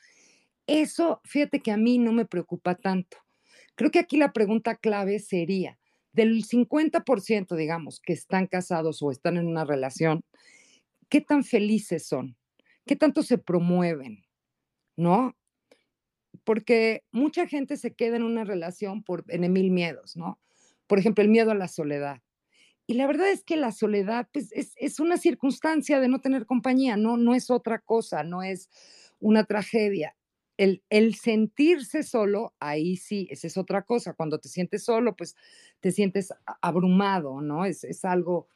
Eso, 0.66 1.20
fíjate 1.24 1.60
que 1.60 1.70
a 1.70 1.76
mí 1.76 1.98
no 1.98 2.12
me 2.12 2.24
preocupa 2.24 2.74
tanto. 2.74 3.18
Creo 3.74 3.90
que 3.90 3.98
aquí 3.98 4.16
la 4.16 4.32
pregunta 4.32 4.76
clave 4.76 5.18
sería, 5.18 5.78
del 6.12 6.44
50%, 6.44 7.56
digamos, 7.56 8.00
que 8.00 8.12
están 8.12 8.46
casados 8.46 9.02
o 9.02 9.10
están 9.10 9.36
en 9.36 9.46
una 9.46 9.64
relación, 9.64 10.24
¿qué 11.08 11.20
tan 11.20 11.44
felices 11.44 12.06
son? 12.06 12.36
¿Qué 12.86 12.96
tanto 12.96 13.22
se 13.22 13.36
promueven? 13.36 14.24
¿No? 14.96 15.36
Porque 16.44 17.02
mucha 17.10 17.46
gente 17.46 17.76
se 17.76 17.94
queda 17.94 18.16
en 18.16 18.22
una 18.22 18.44
relación 18.44 19.02
por 19.02 19.24
en 19.28 19.52
mil 19.52 19.70
miedos, 19.70 20.16
¿no? 20.16 20.38
Por 20.86 20.98
ejemplo, 20.98 21.22
el 21.22 21.30
miedo 21.30 21.50
a 21.50 21.54
la 21.54 21.68
soledad. 21.68 22.20
Y 22.86 22.94
la 22.94 23.06
verdad 23.06 23.30
es 23.30 23.42
que 23.42 23.56
la 23.56 23.72
soledad 23.72 24.28
pues, 24.32 24.50
es, 24.52 25.00
una 25.00 25.16
circunstancia 25.16 26.00
de 26.00 26.08
no 26.08 26.20
tener 26.20 26.44
compañía, 26.44 26.96
no, 26.96 27.16
no 27.16 27.34
es 27.34 27.50
otra 27.50 27.78
cosa, 27.78 28.22
no 28.22 28.42
es 28.42 28.68
una 29.20 29.44
tragedia. 29.44 30.14
El, 30.56 31.14
sentirse 31.14 32.02
solo, 32.02 32.54
ahí 32.60 32.96
sí, 32.96 33.26
esa 33.30 33.46
es 33.46 33.56
otra 33.56 33.82
cosa. 33.82 34.14
Cuando 34.14 34.38
te 34.38 34.48
sientes 34.48 34.84
solo, 34.84 35.16
pues 35.16 35.34
te 35.80 35.90
sientes 35.90 36.32
abrumado, 36.60 37.40
¿no? 37.40 37.64
Es, 37.64 37.84
es 37.84 38.04
algo, 38.04 38.48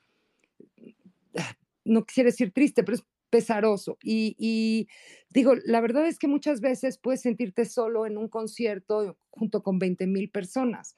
no 1.84 2.04
quisiera 2.04 2.28
decir 2.28 2.52
triste, 2.52 2.84
pero 2.84 2.96
es 2.96 3.04
pesaroso. 3.30 3.98
Y, 4.02 4.36
y, 4.38 4.88
digo, 5.30 5.54
la 5.64 5.80
verdad 5.80 6.06
es 6.06 6.18
que 6.18 6.28
muchas 6.28 6.60
veces 6.60 6.98
puedes 6.98 7.22
sentirte 7.22 7.64
solo 7.64 8.06
en 8.06 8.16
un 8.16 8.28
concierto 8.28 9.18
junto 9.30 9.62
con 9.62 9.78
20 9.78 10.06
mil 10.06 10.30
personas. 10.30 10.96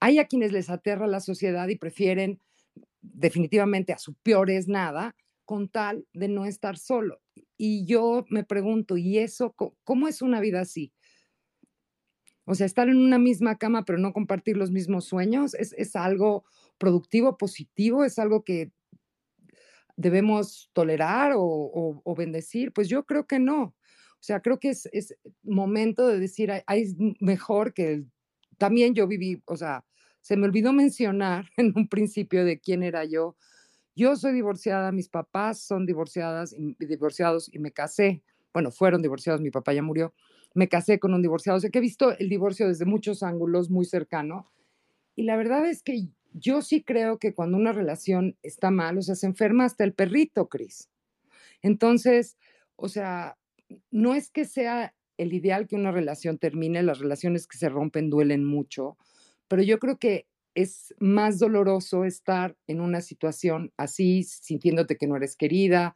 Hay 0.00 0.18
a 0.18 0.26
quienes 0.26 0.52
les 0.52 0.70
aterra 0.70 1.06
la 1.06 1.20
sociedad 1.20 1.68
y 1.68 1.76
prefieren 1.76 2.40
definitivamente 3.00 3.92
a 3.92 3.98
su 3.98 4.14
peor 4.14 4.50
es 4.50 4.68
nada, 4.68 5.14
con 5.46 5.68
tal 5.68 6.06
de 6.12 6.28
no 6.28 6.44
estar 6.44 6.76
solo. 6.76 7.22
Y 7.56 7.86
yo 7.86 8.26
me 8.28 8.44
pregunto, 8.44 8.98
¿y 8.98 9.18
eso 9.18 9.54
cómo 9.84 10.08
es 10.08 10.20
una 10.20 10.40
vida 10.40 10.60
así? 10.60 10.92
O 12.44 12.54
sea, 12.54 12.66
estar 12.66 12.88
en 12.88 12.98
una 12.98 13.18
misma 13.18 13.58
cama 13.58 13.84
pero 13.84 13.98
no 13.98 14.12
compartir 14.12 14.56
los 14.56 14.70
mismos 14.70 15.04
sueños, 15.06 15.54
¿es, 15.54 15.96
algo 15.96 16.44
productivo, 16.78 17.36
positivo? 17.36 18.04
¿Es 18.04 18.18
algo 18.18 18.44
que 18.44 18.70
debemos 19.96 20.70
tolerar 20.72 21.32
o, 21.34 22.14
bendecir? 22.16 22.72
Pues 22.72 22.88
yo 22.88 23.04
creo 23.04 23.26
que 23.26 23.40
no. 23.40 23.62
O 23.62 24.22
sea, 24.26 24.40
creo 24.40 24.60
que 24.60 24.70
es, 24.70 24.88
es 24.92 25.16
momento 25.42 26.06
de 26.06 26.20
decir, 26.20 26.52
hay, 26.66 26.94
mejor 27.20 27.74
que 27.74 28.04
también 28.58 28.94
yo 28.94 29.06
viví, 29.06 29.42
o 29.46 29.56
sea, 29.56 29.84
se 30.20 30.36
me 30.36 30.46
olvidó 30.46 30.72
mencionar 30.72 31.50
en 31.56 31.72
un 31.76 31.88
principio 31.88 32.44
de 32.44 32.60
quién 32.60 32.82
era 32.82 33.04
yo. 33.04 33.36
Yo 33.96 34.14
soy 34.14 34.34
divorciada, 34.34 34.92
mis 34.92 35.08
papás 35.08 35.58
son 35.58 35.86
divorciadas 35.86 36.52
y, 36.52 36.76
divorciados 36.84 37.48
y 37.50 37.58
me 37.58 37.72
casé. 37.72 38.22
Bueno, 38.52 38.70
fueron 38.70 39.00
divorciados, 39.00 39.40
mi 39.40 39.50
papá 39.50 39.72
ya 39.72 39.82
murió. 39.82 40.12
Me 40.54 40.68
casé 40.68 40.98
con 40.98 41.14
un 41.14 41.22
divorciado, 41.22 41.56
o 41.56 41.60
sea 41.60 41.70
que 41.70 41.78
he 41.78 41.82
visto 41.82 42.16
el 42.18 42.28
divorcio 42.28 42.68
desde 42.68 42.84
muchos 42.84 43.22
ángulos, 43.22 43.70
muy 43.70 43.86
cercano. 43.86 44.52
Y 45.14 45.22
la 45.22 45.36
verdad 45.36 45.66
es 45.66 45.82
que 45.82 46.08
yo 46.34 46.60
sí 46.60 46.82
creo 46.82 47.18
que 47.18 47.32
cuando 47.32 47.56
una 47.56 47.72
relación 47.72 48.36
está 48.42 48.70
mal, 48.70 48.98
o 48.98 49.02
sea, 49.02 49.14
se 49.14 49.26
enferma 49.26 49.64
hasta 49.64 49.84
el 49.84 49.94
perrito, 49.94 50.48
Cris. 50.48 50.90
Entonces, 51.62 52.36
o 52.76 52.88
sea, 52.88 53.38
no 53.90 54.14
es 54.14 54.30
que 54.30 54.44
sea 54.44 54.94
el 55.16 55.32
ideal 55.32 55.66
que 55.66 55.76
una 55.76 55.90
relación 55.90 56.36
termine, 56.36 56.82
las 56.82 56.98
relaciones 56.98 57.46
que 57.46 57.56
se 57.56 57.70
rompen 57.70 58.10
duelen 58.10 58.44
mucho, 58.44 58.98
pero 59.48 59.62
yo 59.62 59.78
creo 59.78 59.98
que 59.98 60.26
es 60.56 60.94
más 60.98 61.38
doloroso 61.38 62.04
estar 62.04 62.56
en 62.66 62.80
una 62.80 63.00
situación 63.02 63.72
así, 63.76 64.24
sintiéndote 64.24 64.96
que 64.96 65.06
no 65.06 65.16
eres 65.16 65.36
querida, 65.36 65.94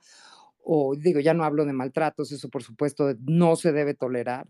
o 0.63 0.95
digo, 0.95 1.19
ya 1.21 1.35
no 1.35 1.45
hablo 1.45 1.65
de 1.65 1.73
maltratos, 1.73 2.31
eso 2.31 2.49
por 2.51 2.63
supuesto 2.63 3.15
no 3.27 3.57
se 3.57 3.73
debe 3.73 3.95
tolerar 3.95 4.47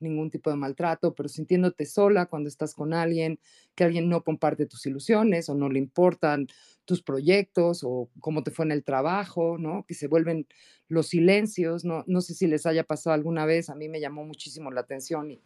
ningún 0.00 0.30
tipo 0.30 0.50
de 0.50 0.56
maltrato, 0.56 1.14
pero 1.14 1.30
sintiéndote 1.30 1.86
sola 1.86 2.26
cuando 2.26 2.48
estás 2.48 2.74
con 2.74 2.92
alguien, 2.92 3.40
que 3.74 3.84
alguien 3.84 4.10
no 4.10 4.22
comparte 4.22 4.66
tus 4.66 4.84
ilusiones 4.84 5.48
o 5.48 5.54
no 5.54 5.70
le 5.70 5.78
importan 5.78 6.46
tus 6.84 7.02
proyectos 7.02 7.80
o 7.82 8.10
cómo 8.20 8.42
te 8.42 8.50
fue 8.50 8.66
en 8.66 8.72
el 8.72 8.84
trabajo, 8.84 9.56
¿no? 9.58 9.86
Que 9.88 9.94
se 9.94 10.08
vuelven 10.08 10.46
los 10.88 11.08
silencios, 11.08 11.86
no, 11.86 12.04
no 12.06 12.20
sé 12.20 12.34
si 12.34 12.46
les 12.46 12.66
haya 12.66 12.84
pasado 12.84 13.14
alguna 13.14 13.46
vez, 13.46 13.70
a 13.70 13.74
mí 13.74 13.88
me 13.88 14.00
llamó 14.00 14.24
muchísimo 14.24 14.70
la 14.70 14.82
atención 14.82 15.30
y 15.30 15.40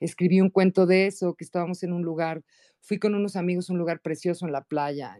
escribí 0.00 0.40
un 0.40 0.50
cuento 0.50 0.86
de 0.86 1.06
eso, 1.06 1.34
que 1.34 1.44
estábamos 1.44 1.82
en 1.82 1.92
un 1.92 2.02
lugar, 2.02 2.42
fui 2.80 2.98
con 2.98 3.14
unos 3.14 3.36
amigos 3.36 3.68
a 3.68 3.72
un 3.72 3.78
lugar 3.78 4.00
precioso 4.00 4.46
en 4.46 4.52
la 4.52 4.62
playa, 4.62 5.16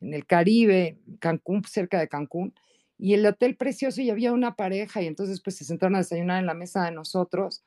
en, 0.00 0.14
el 0.14 0.26
Caribe, 0.26 0.98
Cancún, 1.18 1.64
cerca 1.64 1.98
de 1.98 2.08
Cancún, 2.08 2.54
y 2.98 3.14
el 3.14 3.26
hotel 3.26 3.56
precioso 3.56 4.00
y 4.00 4.10
había 4.10 4.32
una 4.32 4.54
pareja 4.54 5.02
y 5.02 5.06
entonces 5.06 5.40
pues 5.40 5.56
se 5.56 5.64
sentaron 5.64 5.94
a 5.94 5.98
desayunar 5.98 6.40
en 6.40 6.46
la 6.46 6.54
mesa 6.54 6.84
de 6.84 6.92
nosotros 6.92 7.64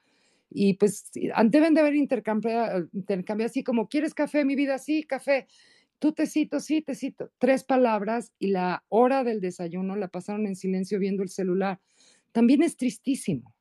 y 0.50 0.74
pues 0.74 1.10
deben 1.14 1.74
de 1.74 1.82
haber 1.82 1.96
intercambiado, 1.96 2.88
intercambiado 2.94 3.50
así 3.50 3.64
como, 3.64 3.88
¿quieres 3.88 4.14
café, 4.14 4.44
mi 4.44 4.56
vida? 4.56 4.78
Sí, 4.78 5.04
café. 5.04 5.48
Tú 6.00 6.12
te 6.12 6.26
cito, 6.26 6.60
sí, 6.60 6.82
te 6.82 6.96
cito. 6.96 7.32
Tres 7.38 7.64
palabras 7.64 8.34
y 8.40 8.48
la 8.48 8.84
hora 8.90 9.24
del 9.24 9.40
desayuno 9.40 9.96
la 9.96 10.08
pasaron 10.08 10.48
en 10.48 10.56
silencio 10.56 11.00
viendo 11.00 11.24
el 11.24 11.30
celular. 11.30 11.80
También 12.32 12.64
es 12.64 12.76
tristísimo. 12.76 13.54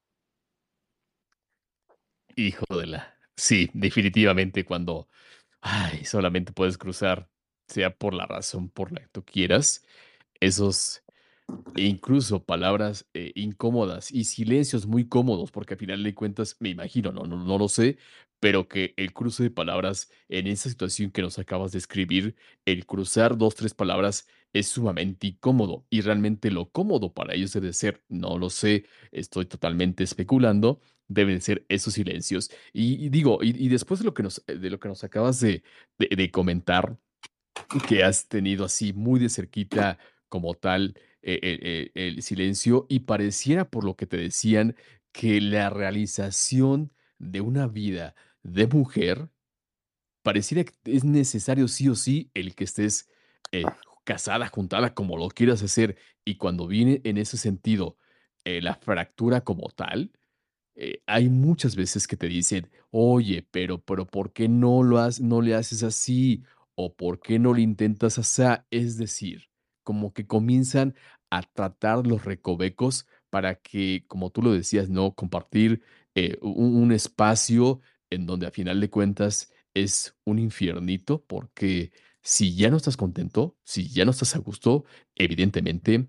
Hijo 2.37 2.65
de 2.79 2.87
la. 2.87 3.15
Sí, 3.37 3.71
definitivamente 3.75 4.65
cuando 4.65 5.09
ay, 5.63 6.05
solamente 6.07 6.53
puedes 6.53 6.79
cruzar, 6.79 7.31
sea 7.69 7.97
por 7.97 8.15
la 8.15 8.27
razón 8.27 8.71
por 8.71 8.93
la 8.93 9.03
que 9.03 9.09
tú 9.09 9.25
quieras, 9.25 9.85
esos 10.41 11.05
e 11.77 11.85
incluso 11.85 12.45
palabras 12.45 13.09
eh, 13.15 13.33
incómodas 13.37 14.13
y 14.13 14.25
silencios 14.25 14.87
muy 14.87 15.09
cómodos, 15.09 15.53
porque 15.53 15.75
al 15.75 15.81
final 15.81 16.05
de 16.05 16.15
cuentas, 16.15 16.57
me 16.61 16.71
imagino, 16.71 17.13
no, 17.13 17.25
no, 17.25 17.45
no 17.45 17.59
lo 17.59 17.69
sé, 17.69 17.99
pero 18.41 18.69
que 18.69 18.95
el 18.97 19.13
cruce 19.13 19.45
de 19.45 19.51
palabras 19.51 20.11
en 20.29 20.47
esa 20.47 20.69
situación 20.71 21.11
que 21.11 21.23
nos 21.23 21.39
acabas 21.39 21.73
de 21.73 21.79
escribir, 21.79 22.37
el 22.65 22.87
cruzar 22.87 23.37
dos, 23.39 23.55
tres 23.55 23.75
palabras 23.75 24.27
es 24.53 24.69
sumamente 24.69 25.29
incómodo 25.29 25.87
y 25.91 26.01
realmente 26.03 26.51
lo 26.51 26.71
cómodo 26.71 27.13
para 27.15 27.35
ellos 27.35 27.53
debe 27.53 27.73
ser, 27.73 28.03
no 28.09 28.39
lo 28.39 28.51
sé, 28.51 28.87
estoy 29.13 29.47
totalmente 29.47 30.05
especulando, 30.05 30.81
deben 31.11 31.41
ser 31.41 31.67
esos 31.69 31.95
silencios. 31.95 32.51
Y, 32.73 33.09
digo, 33.11 33.41
y, 33.43 33.69
después 33.69 34.01
de 34.01 34.07
lo 34.07 34.15
que 34.15 34.23
nos, 34.23 34.43
de 34.47 34.71
lo 34.71 34.79
que 34.79 34.89
nos 34.89 35.05
acabas 35.05 35.41
de, 35.41 35.63
de, 35.99 36.31
comentar, 36.31 36.97
que 37.89 38.05
has 38.05 38.29
tenido 38.29 38.65
así 38.65 38.93
muy 38.93 39.19
de 39.19 39.29
cerquita 39.29 39.99
como 40.29 40.55
tal 40.55 40.95
eh, 41.23 41.39
eh, 41.43 41.59
eh, 41.63 41.91
el 41.95 42.23
silencio 42.23 42.87
y 42.89 43.01
pareciera 43.01 43.69
por 43.69 43.85
lo 43.85 43.97
que 43.97 44.07
te 44.07 44.17
decían 44.17 44.77
que 45.13 45.41
la 45.41 45.69
realización 45.69 46.93
de 47.19 47.41
una 47.41 47.67
vida 47.67 48.15
de 48.43 48.69
mujer 48.69 49.29
pareciera 50.23 50.65
que 50.65 50.75
es 50.85 51.05
necesario 51.05 51.67
sí 51.67 51.89
o 51.89 51.97
sí 51.97 52.31
el 52.35 52.55
que 52.55 52.65
estés 52.65 53.09
casada, 54.05 54.47
juntada, 54.47 54.95
como 54.95 55.17
lo 55.17 55.29
quieras 55.29 55.63
hacer. 55.63 55.97
Y 56.25 56.37
cuando 56.37 56.69
viene 56.69 57.01
en 57.05 57.19
ese 57.19 57.37
sentido 57.37 57.97
la 58.45 58.77
fractura 58.77 59.41
como 59.43 59.69
tal, 59.71 60.13
hay 61.07 61.29
muchas 61.29 61.77
veces 61.77 62.07
que 62.07 62.17
te 62.17 62.27
dicen, 62.29 62.71
oye, 62.91 63.47
pero, 63.51 63.83
pero 63.83 64.07
¿por 64.07 64.33
qué 64.33 64.49
no, 64.49 64.83
lo 64.83 64.99
has, 64.99 65.21
no 65.21 65.43
le 65.43 65.55
haces 65.55 65.83
así? 65.83 66.43
¿O 66.75 66.95
por 66.95 67.21
qué 67.21 67.39
no 67.39 67.53
lo 67.53 67.61
intentas 67.61 68.19
así? 68.19 68.43
Es 68.71 68.97
decir, 68.97 69.51
como 69.83 70.13
que 70.13 70.27
comienzan 70.27 70.95
a 71.31 71.43
tratar 71.43 72.07
los 72.07 72.25
recovecos 72.25 73.07
para 73.31 73.57
que, 73.57 74.05
como 74.09 74.31
tú 74.31 74.43
lo 74.43 74.53
decías, 74.53 74.89
¿no? 74.91 75.15
Compartir 75.15 75.83
eh, 76.15 76.39
un, 76.43 76.93
espacio 76.93 77.81
en 78.11 78.27
donde 78.27 78.47
a 78.47 78.51
final 78.51 78.81
de 78.81 78.91
cuentas 78.91 79.53
es 79.75 80.17
un 80.25 80.39
infiernito, 80.39 81.25
porque 81.27 81.93
si 82.23 82.55
ya 82.57 82.71
no 82.71 82.77
estás 82.77 82.97
contento, 82.97 83.57
si 83.65 83.89
ya 83.89 84.05
no 84.05 84.11
estás 84.11 84.35
a 84.37 84.41
gusto, 84.41 84.85
evidentemente 85.15 86.09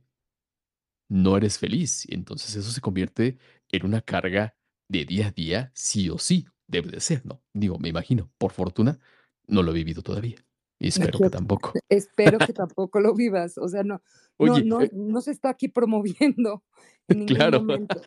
no 1.09 1.37
eres 1.37 1.59
feliz. 1.59 2.07
Entonces 2.09 2.55
eso 2.55 2.71
se 2.71 2.81
convierte 2.81 3.37
en 3.69 3.85
una 3.85 4.01
carga 4.01 4.55
de 4.91 5.05
día 5.05 5.27
a 5.27 5.31
día, 5.31 5.71
sí 5.73 6.09
o 6.09 6.17
sí, 6.17 6.45
debe 6.67 6.91
de 6.91 6.99
ser, 6.99 7.25
¿no? 7.25 7.41
Digo, 7.53 7.79
me 7.79 7.87
imagino, 7.87 8.29
por 8.37 8.51
fortuna, 8.51 8.99
no 9.47 9.63
lo 9.63 9.71
he 9.71 9.75
vivido 9.75 10.01
todavía. 10.01 10.45
Y 10.79 10.89
espero 10.89 11.17
que 11.19 11.29
tampoco. 11.29 11.73
Espero 11.89 12.39
que 12.39 12.53
tampoco 12.53 12.99
lo 12.99 13.13
vivas. 13.13 13.57
O 13.57 13.67
sea, 13.67 13.83
no, 13.83 14.01
no, 14.39 14.59
no, 14.59 14.81
eh 14.81 14.89
no 14.91 15.21
se 15.21 15.31
está 15.31 15.49
aquí 15.49 15.67
promoviendo 15.67 16.63
en 17.07 17.19
ningún 17.19 17.35
Claro. 17.35 17.59
momento. 17.59 18.01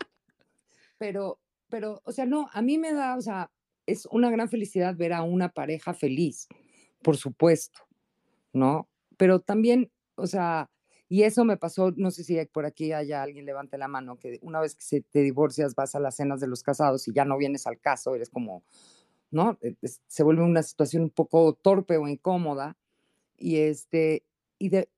pero, 0.99 1.41
pero, 1.71 2.03
o 2.05 2.13
sea, 2.13 2.27
no, 2.27 2.49
a 2.53 2.61
mí 2.61 2.77
me 2.77 2.93
da, 2.93 3.17
o 3.17 3.23
sea, 3.23 3.51
es 3.87 4.07
una 4.11 4.31
gran 4.31 4.49
felicidad 4.49 4.97
ver 4.97 5.13
a 5.13 5.23
una 5.23 5.51
pareja 5.51 5.95
feliz, 5.95 6.49
por 7.03 7.17
supuesto, 7.17 7.81
¿no? 8.53 8.91
Pero 9.17 9.41
también, 9.41 9.91
o 10.17 10.27
sea, 10.27 10.69
y 11.09 11.23
eso 11.23 11.45
me 11.45 11.57
pasó, 11.57 11.93
no 11.97 12.11
sé 12.11 12.25
si 12.25 12.43
por 12.47 12.67
aquí 12.67 12.93
haya 12.93 13.23
alguien 13.23 13.45
levante 13.45 13.79
la 13.79 13.89
mano, 13.89 14.19
que 14.19 14.39
una 14.43 14.61
vez 14.61 14.75
que 14.75 15.01
te 15.03 15.21
divorcias 15.21 15.75
vas 15.75 15.95
a 15.95 16.01
las 16.01 16.17
cenas 16.17 16.41
de 16.41 16.47
los 16.47 16.63
casados 16.63 17.07
y 17.09 17.13
ya 17.13 17.25
no 17.25 17.37
vienes 17.37 17.67
al 17.67 17.79
caso, 17.79 18.15
eres 18.15 18.31
como, 18.31 18.63
¿no? 19.31 19.59
E, 19.61 19.77
se 19.83 20.23
vuelve 20.23 20.43
una 20.43 20.63
situación 20.63 21.03
un 21.05 21.11
poco 21.11 21.53
torpe 21.55 21.97
o 21.99 22.09
incómoda 22.09 22.77
y 23.37 23.57
este, 23.59 24.25
y 24.59 24.71
te 24.71 24.89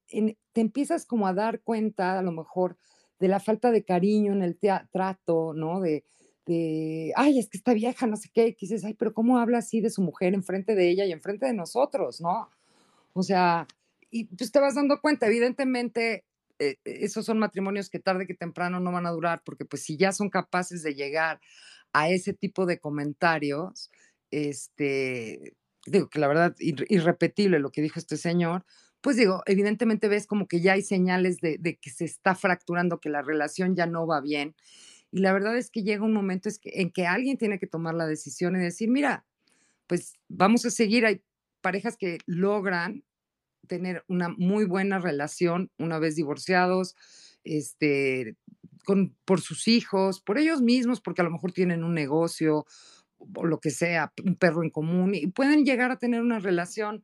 empiezas 0.54 1.06
como 1.06 1.26
a 1.26 1.34
dar 1.34 1.60
cuenta 1.60 2.18
a 2.18 2.22
lo 2.22 2.32
mejor 2.32 2.76
de 3.18 3.28
la 3.28 3.40
falta 3.40 3.70
de 3.70 3.84
cariño 3.84 4.32
en 4.32 4.42
el 4.42 4.58
trato, 4.58 5.54
¿no? 5.54 5.80
De, 5.80 6.04
de, 6.46 7.12
ay, 7.16 7.38
es 7.38 7.48
que 7.48 7.58
está 7.58 7.74
vieja, 7.74 8.06
no 8.06 8.16
sé 8.16 8.30
qué, 8.32 8.54
que 8.54 8.66
dices, 8.66 8.84
ay, 8.84 8.94
pero 8.94 9.12
¿cómo 9.12 9.38
habla 9.38 9.58
así 9.58 9.80
de 9.80 9.90
su 9.90 10.02
mujer 10.02 10.34
enfrente 10.34 10.74
de 10.74 10.88
ella 10.88 11.04
y 11.04 11.12
enfrente 11.12 11.46
de 11.46 11.54
nosotros, 11.54 12.20
¿no? 12.20 12.48
O 13.14 13.22
sea, 13.22 13.66
y 14.10 14.24
pues 14.36 14.52
te 14.52 14.60
vas 14.60 14.74
dando 14.74 15.00
cuenta, 15.00 15.26
evidentemente, 15.26 16.24
eh, 16.58 16.76
esos 16.84 17.26
son 17.26 17.38
matrimonios 17.38 17.90
que 17.90 17.98
tarde 17.98 18.26
que 18.26 18.34
temprano 18.34 18.80
no 18.80 18.92
van 18.92 19.06
a 19.06 19.10
durar, 19.10 19.42
porque 19.44 19.64
pues 19.64 19.82
si 19.82 19.96
ya 19.96 20.12
son 20.12 20.30
capaces 20.30 20.82
de 20.82 20.94
llegar 20.94 21.40
a 21.92 22.08
ese 22.10 22.32
tipo 22.32 22.66
de 22.66 22.78
comentarios, 22.78 23.90
este, 24.30 25.56
digo 25.86 26.08
que 26.08 26.18
la 26.18 26.28
verdad, 26.28 26.54
irrepetible 26.58 27.58
lo 27.58 27.70
que 27.70 27.82
dijo 27.82 27.98
este 27.98 28.16
señor, 28.16 28.64
pues 29.00 29.16
digo, 29.16 29.42
evidentemente 29.46 30.08
ves 30.08 30.26
como 30.26 30.48
que 30.48 30.60
ya 30.60 30.72
hay 30.72 30.82
señales 30.82 31.38
de, 31.40 31.58
de, 31.58 31.76
que 31.76 31.90
se 31.90 32.04
está 32.04 32.34
fracturando, 32.34 33.00
que 33.00 33.10
la 33.10 33.22
relación 33.22 33.76
ya 33.76 33.86
no 33.86 34.06
va 34.06 34.20
bien. 34.20 34.56
Y 35.12 35.20
la 35.20 35.32
verdad 35.32 35.56
es 35.56 35.70
que 35.70 35.82
llega 35.82 36.04
un 36.04 36.12
momento 36.12 36.48
es 36.48 36.58
que, 36.58 36.70
en 36.74 36.90
que 36.90 37.06
alguien 37.06 37.38
tiene 37.38 37.58
que 37.58 37.66
tomar 37.66 37.94
la 37.94 38.06
decisión 38.06 38.56
y 38.56 38.58
decir, 38.58 38.90
mira, 38.90 39.24
pues 39.86 40.14
vamos 40.28 40.64
a 40.66 40.70
seguir. 40.70 41.06
Hay 41.06 41.22
parejas 41.60 41.96
que 41.96 42.18
logran 42.26 43.04
tener 43.66 44.04
una 44.08 44.28
muy 44.28 44.64
buena 44.64 44.98
relación 44.98 45.70
una 45.78 45.98
vez 45.98 46.16
divorciados, 46.16 46.96
este, 47.44 48.36
con, 48.84 49.14
por 49.24 49.40
sus 49.40 49.68
hijos, 49.68 50.20
por 50.20 50.38
ellos 50.38 50.62
mismos, 50.62 51.00
porque 51.00 51.20
a 51.20 51.24
lo 51.24 51.30
mejor 51.30 51.52
tienen 51.52 51.84
un 51.84 51.94
negocio 51.94 52.66
o 53.18 53.46
lo 53.46 53.60
que 53.60 53.70
sea, 53.70 54.12
un 54.24 54.36
perro 54.36 54.62
en 54.62 54.70
común, 54.70 55.14
y 55.14 55.26
pueden 55.28 55.64
llegar 55.64 55.90
a 55.90 55.98
tener 55.98 56.20
una 56.20 56.38
relación 56.38 57.02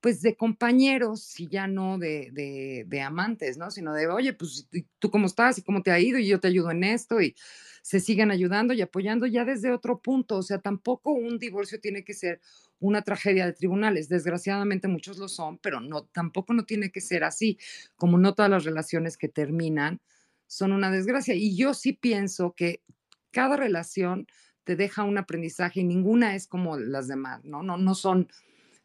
pues 0.00 0.22
de 0.22 0.34
compañeros 0.36 1.38
y 1.38 1.48
ya 1.48 1.66
no 1.66 1.98
de, 1.98 2.30
de, 2.32 2.84
de, 2.86 3.00
amantes, 3.02 3.58
¿no? 3.58 3.70
Sino 3.70 3.92
de, 3.92 4.08
oye, 4.08 4.32
pues 4.32 4.68
tú 4.98 5.10
cómo 5.10 5.26
estás 5.26 5.58
y 5.58 5.62
cómo 5.62 5.82
te 5.82 5.90
ha 5.90 6.00
ido 6.00 6.18
y 6.18 6.26
yo 6.26 6.40
te 6.40 6.48
ayudo 6.48 6.70
en 6.70 6.84
esto 6.84 7.20
y 7.20 7.34
se 7.82 8.00
siguen 8.00 8.30
ayudando 8.30 8.72
y 8.72 8.80
apoyando 8.82 9.26
ya 9.26 9.44
desde 9.44 9.72
otro 9.72 10.00
punto. 10.00 10.36
O 10.36 10.42
sea, 10.42 10.58
tampoco 10.58 11.12
un 11.12 11.38
divorcio 11.38 11.80
tiene 11.80 12.04
que 12.04 12.14
ser 12.14 12.40
una 12.78 13.02
tragedia 13.02 13.46
de 13.46 13.52
tribunales. 13.52 14.08
Desgraciadamente 14.08 14.88
muchos 14.88 15.18
lo 15.18 15.28
son, 15.28 15.58
pero 15.58 15.80
no, 15.80 16.04
tampoco 16.04 16.54
no 16.54 16.64
tiene 16.64 16.90
que 16.90 17.00
ser 17.00 17.24
así, 17.24 17.58
como 17.96 18.18
no 18.18 18.34
todas 18.34 18.50
las 18.50 18.64
relaciones 18.64 19.16
que 19.16 19.28
terminan 19.28 20.00
son 20.46 20.72
una 20.72 20.90
desgracia. 20.90 21.34
Y 21.34 21.56
yo 21.56 21.74
sí 21.74 21.92
pienso 21.92 22.54
que 22.54 22.82
cada 23.30 23.56
relación 23.56 24.26
te 24.64 24.76
deja 24.76 25.04
un 25.04 25.18
aprendizaje 25.18 25.80
y 25.80 25.84
ninguna 25.84 26.34
es 26.34 26.46
como 26.46 26.78
las 26.78 27.06
demás, 27.06 27.44
¿no? 27.44 27.62
No, 27.62 27.76
no 27.76 27.94
son 27.94 28.28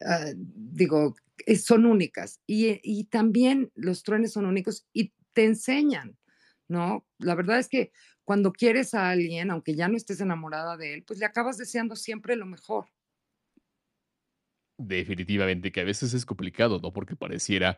Ah, 0.01 0.31
digo, 0.35 1.15
eh, 1.45 1.55
son 1.57 1.85
únicas. 1.85 2.41
Y, 2.47 2.79
y, 2.83 3.05
también 3.05 3.71
los 3.75 4.03
truenes 4.03 4.33
son 4.33 4.45
únicos 4.45 4.85
y 4.93 5.13
te 5.33 5.45
enseñan, 5.45 6.17
¿no? 6.67 7.05
La 7.19 7.35
verdad 7.35 7.59
es 7.59 7.69
que 7.69 7.91
cuando 8.23 8.51
quieres 8.53 8.93
a 8.93 9.09
alguien, 9.09 9.51
aunque 9.51 9.75
ya 9.75 9.87
no 9.87 9.97
estés 9.97 10.21
enamorada 10.21 10.77
de 10.77 10.93
él, 10.95 11.03
pues 11.05 11.19
le 11.19 11.25
acabas 11.25 11.57
deseando 11.57 11.95
siempre 11.95 12.35
lo 12.35 12.45
mejor. 12.45 12.87
Definitivamente, 14.77 15.71
que 15.71 15.79
a 15.79 15.85
veces 15.85 16.13
es 16.13 16.25
complicado, 16.25 16.79
¿no? 16.83 16.91
Porque 16.91 17.15
pareciera 17.15 17.77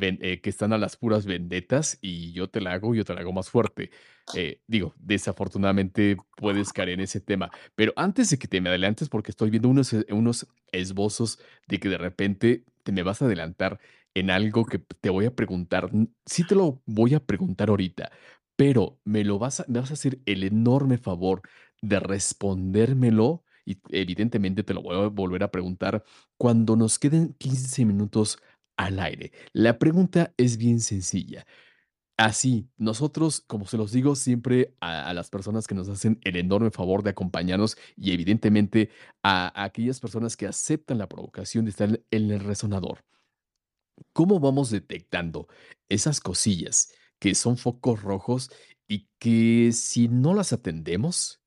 eh, 0.00 0.40
que 0.40 0.50
están 0.50 0.72
a 0.72 0.78
las 0.78 0.96
puras 0.96 1.26
vendetas 1.26 1.98
y 2.00 2.32
yo 2.32 2.48
te 2.48 2.60
la 2.60 2.72
hago, 2.72 2.94
yo 2.94 3.04
te 3.04 3.14
la 3.14 3.22
hago 3.22 3.32
más 3.32 3.50
fuerte. 3.50 3.90
Eh, 4.36 4.60
digo, 4.68 4.94
desafortunadamente 4.96 6.16
puedes 6.36 6.72
caer 6.72 6.90
en 6.90 7.00
ese 7.00 7.20
tema. 7.20 7.50
Pero 7.74 7.92
antes 7.96 8.30
de 8.30 8.38
que 8.38 8.46
te 8.46 8.60
me 8.60 8.68
adelantes, 8.68 9.08
porque 9.08 9.32
estoy 9.32 9.50
viendo 9.50 9.68
unos, 9.68 9.92
eh, 9.92 10.06
unos 10.10 10.46
esbozos 10.70 11.40
de 11.66 11.80
que 11.80 11.88
de 11.88 11.98
repente 11.98 12.64
te 12.84 12.92
me 12.92 13.02
vas 13.02 13.22
a 13.22 13.24
adelantar 13.24 13.80
en 14.14 14.30
algo 14.30 14.64
que 14.66 14.78
te 14.78 15.10
voy 15.10 15.26
a 15.26 15.34
preguntar. 15.34 15.90
Sí 16.26 16.46
te 16.46 16.54
lo 16.54 16.80
voy 16.86 17.14
a 17.14 17.20
preguntar 17.20 17.70
ahorita, 17.70 18.12
pero 18.54 19.00
me 19.04 19.24
lo 19.24 19.40
vas 19.40 19.60
a, 19.60 19.64
me 19.66 19.80
vas 19.80 19.90
a 19.90 19.94
hacer 19.94 20.20
el 20.26 20.44
enorme 20.44 20.96
favor 20.96 21.42
de 21.82 21.98
respondérmelo 21.98 23.42
y 23.66 23.78
evidentemente 23.90 24.62
te 24.62 24.72
lo 24.72 24.80
voy 24.80 24.96
a 24.96 25.08
volver 25.08 25.42
a 25.42 25.50
preguntar 25.50 26.04
cuando 26.38 26.76
nos 26.76 26.98
queden 26.98 27.34
15 27.34 27.84
minutos 27.84 28.38
al 28.76 29.00
aire. 29.00 29.32
La 29.52 29.78
pregunta 29.78 30.32
es 30.38 30.56
bien 30.56 30.80
sencilla. 30.80 31.46
Así, 32.16 32.70
nosotros, 32.78 33.42
como 33.46 33.66
se 33.66 33.76
los 33.76 33.92
digo 33.92 34.16
siempre 34.16 34.74
a, 34.80 35.12
las 35.12 35.28
personas 35.28 35.66
que 35.66 35.74
nos 35.74 35.88
hacen 35.90 36.18
el 36.24 36.36
enorme 36.36 36.70
favor 36.70 37.02
de 37.02 37.10
acompañarnos 37.10 37.76
y 37.94 38.12
evidentemente 38.12 38.88
a, 39.22 39.48
a 39.48 39.64
aquellas 39.64 40.00
personas 40.00 40.34
que 40.36 40.46
aceptan 40.46 40.96
la 40.96 41.08
provocación 41.08 41.66
de 41.66 41.72
estar 41.72 42.00
en 42.10 42.30
el 42.30 42.40
resonador. 42.40 43.04
¿Cómo 44.14 44.40
vamos 44.40 44.70
detectando 44.70 45.48
esas 45.90 46.20
cosillas 46.20 46.92
que 47.18 47.34
son 47.34 47.58
focos 47.58 48.02
rojos 48.02 48.50
y 48.88 49.08
que 49.18 49.72
si 49.72 50.08
no 50.08 50.32
las 50.32 50.52
atendemos, 50.52 51.40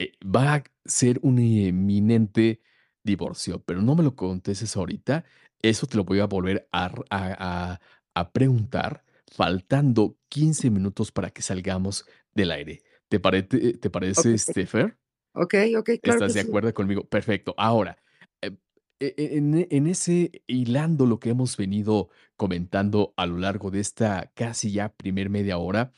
eh, 0.00 0.12
va 0.24 0.54
a 0.54 0.64
ser 0.86 1.20
un 1.20 1.38
inminente 1.38 2.62
divorcio, 3.04 3.62
pero 3.62 3.82
no 3.82 3.94
me 3.94 4.02
lo 4.02 4.16
contestes 4.16 4.74
ahorita. 4.74 5.26
Eso 5.60 5.86
te 5.86 5.98
lo 5.98 6.04
voy 6.04 6.20
a 6.20 6.26
volver 6.26 6.66
a, 6.72 7.78
a, 8.14 8.32
preguntar 8.32 9.04
faltando 9.30 10.16
15 10.30 10.70
minutos 10.70 11.12
para 11.12 11.28
que 11.28 11.42
salgamos 11.42 12.06
del 12.34 12.50
aire. 12.50 12.82
¿Te, 13.10 13.20
parece, 13.20 13.74
te 13.74 13.90
parece, 13.90 14.38
Steffer? 14.38 14.96
Ok, 15.34 15.54
ok, 15.76 15.90
claro. 16.02 16.18
¿Estás 16.18 16.32
de 16.32 16.40
acuerdo 16.40 16.72
conmigo? 16.72 17.04
Perfecto. 17.04 17.54
Ahora, 17.58 17.98
eh, 18.40 18.56
e, 19.00 19.14
e, 19.18 19.36
en, 19.36 19.66
en, 19.70 19.86
ese 19.86 20.42
hilando 20.46 21.04
lo 21.04 21.20
que 21.20 21.28
hemos 21.28 21.58
venido 21.58 22.08
comentando 22.36 23.12
a 23.18 23.26
lo 23.26 23.36
largo 23.36 23.70
de 23.70 23.80
esta 23.80 24.32
casi 24.34 24.72
ya 24.72 24.94
primer 24.94 25.28
media 25.28 25.58
hora, 25.58 25.92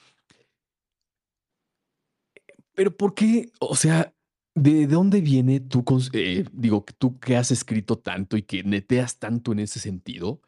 pero 2.75 2.97
¿por 2.97 3.15
qué? 3.15 3.51
O 3.61 3.77
sea, 3.77 4.15
¿de 4.55 4.87
dónde 4.87 5.21
viene 5.21 5.61
tú, 5.61 5.85
eh, 6.13 6.45
digo, 6.53 6.85
tú 6.99 7.19
que 7.19 7.37
has 7.37 7.51
escrito 7.51 7.99
tanto 7.99 8.37
y 8.37 8.43
que 8.43 8.63
neteas 8.63 9.19
tanto 9.19 9.53
en 9.53 9.61
ese 9.61 9.81
sentido? 9.81 10.41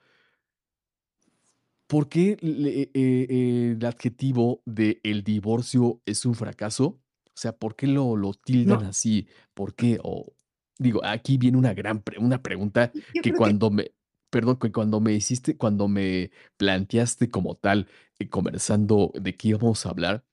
¿Por 1.87 2.09
qué 2.09 2.39
eh, 2.41 2.91
eh, 2.95 3.75
el 3.77 3.85
adjetivo 3.85 4.63
de 4.65 5.01
el 5.03 5.23
divorcio 5.23 6.01
es 6.07 6.25
un 6.25 6.35
fracaso? 6.35 6.99
O 7.27 7.37
sea, 7.37 7.53
¿por 7.53 7.77
qué 7.77 7.87
lo, 7.87 8.17
lo 8.17 8.33
tildan 8.33 8.85
así? 8.85 9.27
¿Por 9.55 9.75
qué? 9.75 9.99
O 10.03 10.33
digo, 10.79 11.05
aquí 11.05 11.37
viene 11.37 11.59
una 11.59 11.75
gran 11.75 12.03
una 12.19 12.43
pregunta 12.43 12.91
que 13.23 13.33
cuando 13.33 13.71
me, 13.71 13.93
perdón, 14.31 14.57
que 14.57 14.73
cuando 14.73 15.01
me 15.01 15.13
hiciste, 15.13 15.57
cuando 15.57 15.89
me 15.89 16.31
planteaste 16.57 17.31
como 17.31 17.57
tal, 17.57 17.89
conversando 18.31 19.13
de 19.15 19.37
qué 19.37 19.49
íbamos 19.49 19.85
a 19.85 19.91
hablar, 19.91 20.25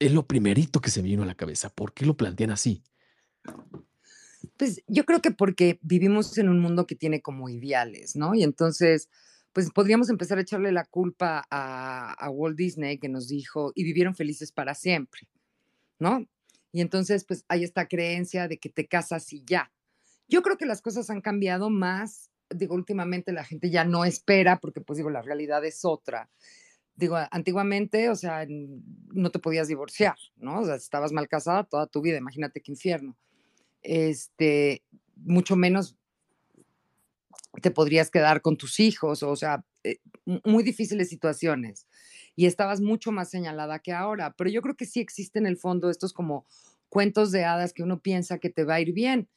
es 0.00 0.12
lo 0.12 0.26
primerito 0.26 0.80
que 0.80 0.90
se 0.90 1.02
me 1.02 1.08
vino 1.08 1.22
a 1.22 1.26
la 1.26 1.36
cabeza. 1.36 1.68
¿Por 1.68 1.92
qué 1.92 2.06
lo 2.06 2.16
plantean 2.16 2.50
así? 2.50 2.82
Pues 4.56 4.82
yo 4.88 5.04
creo 5.04 5.20
que 5.20 5.30
porque 5.30 5.78
vivimos 5.82 6.36
en 6.38 6.48
un 6.48 6.58
mundo 6.58 6.86
que 6.86 6.96
tiene 6.96 7.20
como 7.20 7.48
ideales, 7.50 8.16
¿no? 8.16 8.34
Y 8.34 8.42
entonces, 8.42 9.10
pues 9.52 9.70
podríamos 9.70 10.08
empezar 10.08 10.38
a 10.38 10.40
echarle 10.40 10.72
la 10.72 10.86
culpa 10.86 11.46
a, 11.50 12.30
Walt 12.30 12.56
Disney 12.56 12.98
que 12.98 13.10
nos 13.10 13.28
dijo, 13.28 13.72
y 13.74 13.84
vivieron 13.84 14.14
felices 14.14 14.52
para 14.52 14.74
siempre, 14.74 15.28
¿no? 15.98 16.26
Y 16.72 16.80
entonces, 16.80 17.24
pues 17.24 17.44
hay 17.48 17.64
esta 17.64 17.86
creencia 17.86 18.48
de 18.48 18.58
que 18.58 18.70
te 18.70 18.86
casas 18.86 19.30
y 19.34 19.44
ya. 19.44 19.70
Yo 20.28 20.40
creo 20.42 20.56
que 20.56 20.66
las 20.66 20.80
cosas 20.80 21.10
han 21.10 21.20
cambiado 21.20 21.68
más, 21.68 22.30
digo, 22.48 22.74
últimamente 22.74 23.32
la 23.32 23.44
gente 23.44 23.70
ya 23.70 23.84
no 23.84 24.06
espera, 24.06 24.60
porque 24.60 24.80
pues 24.80 24.96
digo, 24.96 25.10
la 25.10 25.20
realidad 25.20 25.62
es 25.64 25.84
otra 25.84 26.30
digo, 27.00 27.16
antiguamente, 27.30 28.10
o 28.10 28.14
sea, 28.14 28.46
no 28.46 29.30
te 29.30 29.38
podías 29.38 29.68
divorciar, 29.68 30.16
¿no? 30.36 30.60
O 30.60 30.64
sea, 30.64 30.74
estabas 30.74 31.12
mal 31.12 31.28
casada 31.28 31.64
toda 31.64 31.86
tu 31.86 32.02
vida, 32.02 32.18
imagínate 32.18 32.60
qué 32.60 32.72
infierno. 32.72 33.16
Este, 33.82 34.84
mucho 35.16 35.56
menos 35.56 35.96
te 37.62 37.70
podrías 37.70 38.10
quedar 38.10 38.42
con 38.42 38.56
tus 38.56 38.78
hijos, 38.78 39.22
o 39.22 39.34
sea, 39.34 39.64
eh, 39.82 39.98
muy 40.44 40.62
difíciles 40.62 41.08
situaciones. 41.08 41.88
Y 42.36 42.46
estabas 42.46 42.80
mucho 42.80 43.12
más 43.12 43.30
señalada 43.30 43.80
que 43.80 43.92
ahora, 43.92 44.34
pero 44.36 44.50
yo 44.50 44.60
creo 44.62 44.76
que 44.76 44.86
sí 44.86 45.00
existe 45.00 45.38
en 45.38 45.46
el 45.46 45.56
fondo 45.56 45.90
estos 45.90 46.12
como 46.12 46.46
cuentos 46.88 47.32
de 47.32 47.44
hadas 47.44 47.72
que 47.72 47.82
uno 47.82 48.00
piensa 48.00 48.38
que 48.38 48.50
te 48.50 48.64
va 48.64 48.74
a 48.74 48.80
ir 48.80 48.92
bien. 48.92 49.28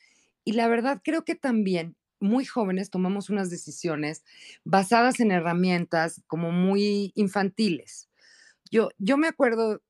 Y 0.43 0.53
la 0.53 0.67
verdad 0.67 1.01
creo 1.03 1.23
que 1.23 1.35
también 1.35 1.95
muy 2.23 2.45
jóvenes 2.45 2.89
tomamos 2.89 3.29
unas 3.29 3.49
decisiones 3.49 4.23
basadas 4.63 5.19
en 5.19 5.31
herramientas 5.31 6.21
como 6.27 6.51
muy 6.51 7.11
infantiles. 7.15 8.09
Yo, 8.71 8.89
yo 8.97 9.17
me 9.17 9.27
acuerdo 9.27 9.81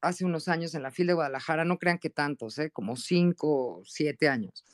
hace 0.00 0.24
unos 0.24 0.48
años 0.48 0.74
en 0.74 0.82
la 0.82 0.90
FIL 0.90 1.08
de 1.08 1.14
Guadalajara, 1.14 1.64
no 1.64 1.78
crean 1.78 1.98
que 1.98 2.10
tantos, 2.10 2.58
¿eh? 2.58 2.70
como 2.70 2.96
cinco 2.96 3.82
siete 3.84 4.28
años. 4.28 4.64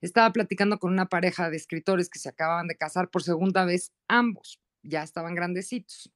Estaba 0.00 0.32
platicando 0.32 0.78
con 0.78 0.92
una 0.92 1.06
pareja 1.06 1.48
de 1.50 1.56
escritores 1.56 2.10
que 2.10 2.18
se 2.18 2.28
acababan 2.28 2.66
de 2.66 2.76
casar 2.76 3.10
por 3.10 3.22
segunda 3.22 3.64
vez, 3.64 3.92
ambos 4.08 4.60
ya 4.82 5.02
estaban 5.02 5.34
grandecitos. 5.34 6.12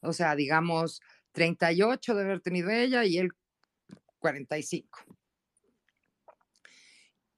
O 0.00 0.12
sea, 0.12 0.34
digamos, 0.34 1.00
38 1.32 2.14
de 2.14 2.22
haber 2.22 2.40
tenido 2.40 2.70
ella 2.70 3.04
y 3.04 3.18
él 3.18 3.30
45. 4.18 5.04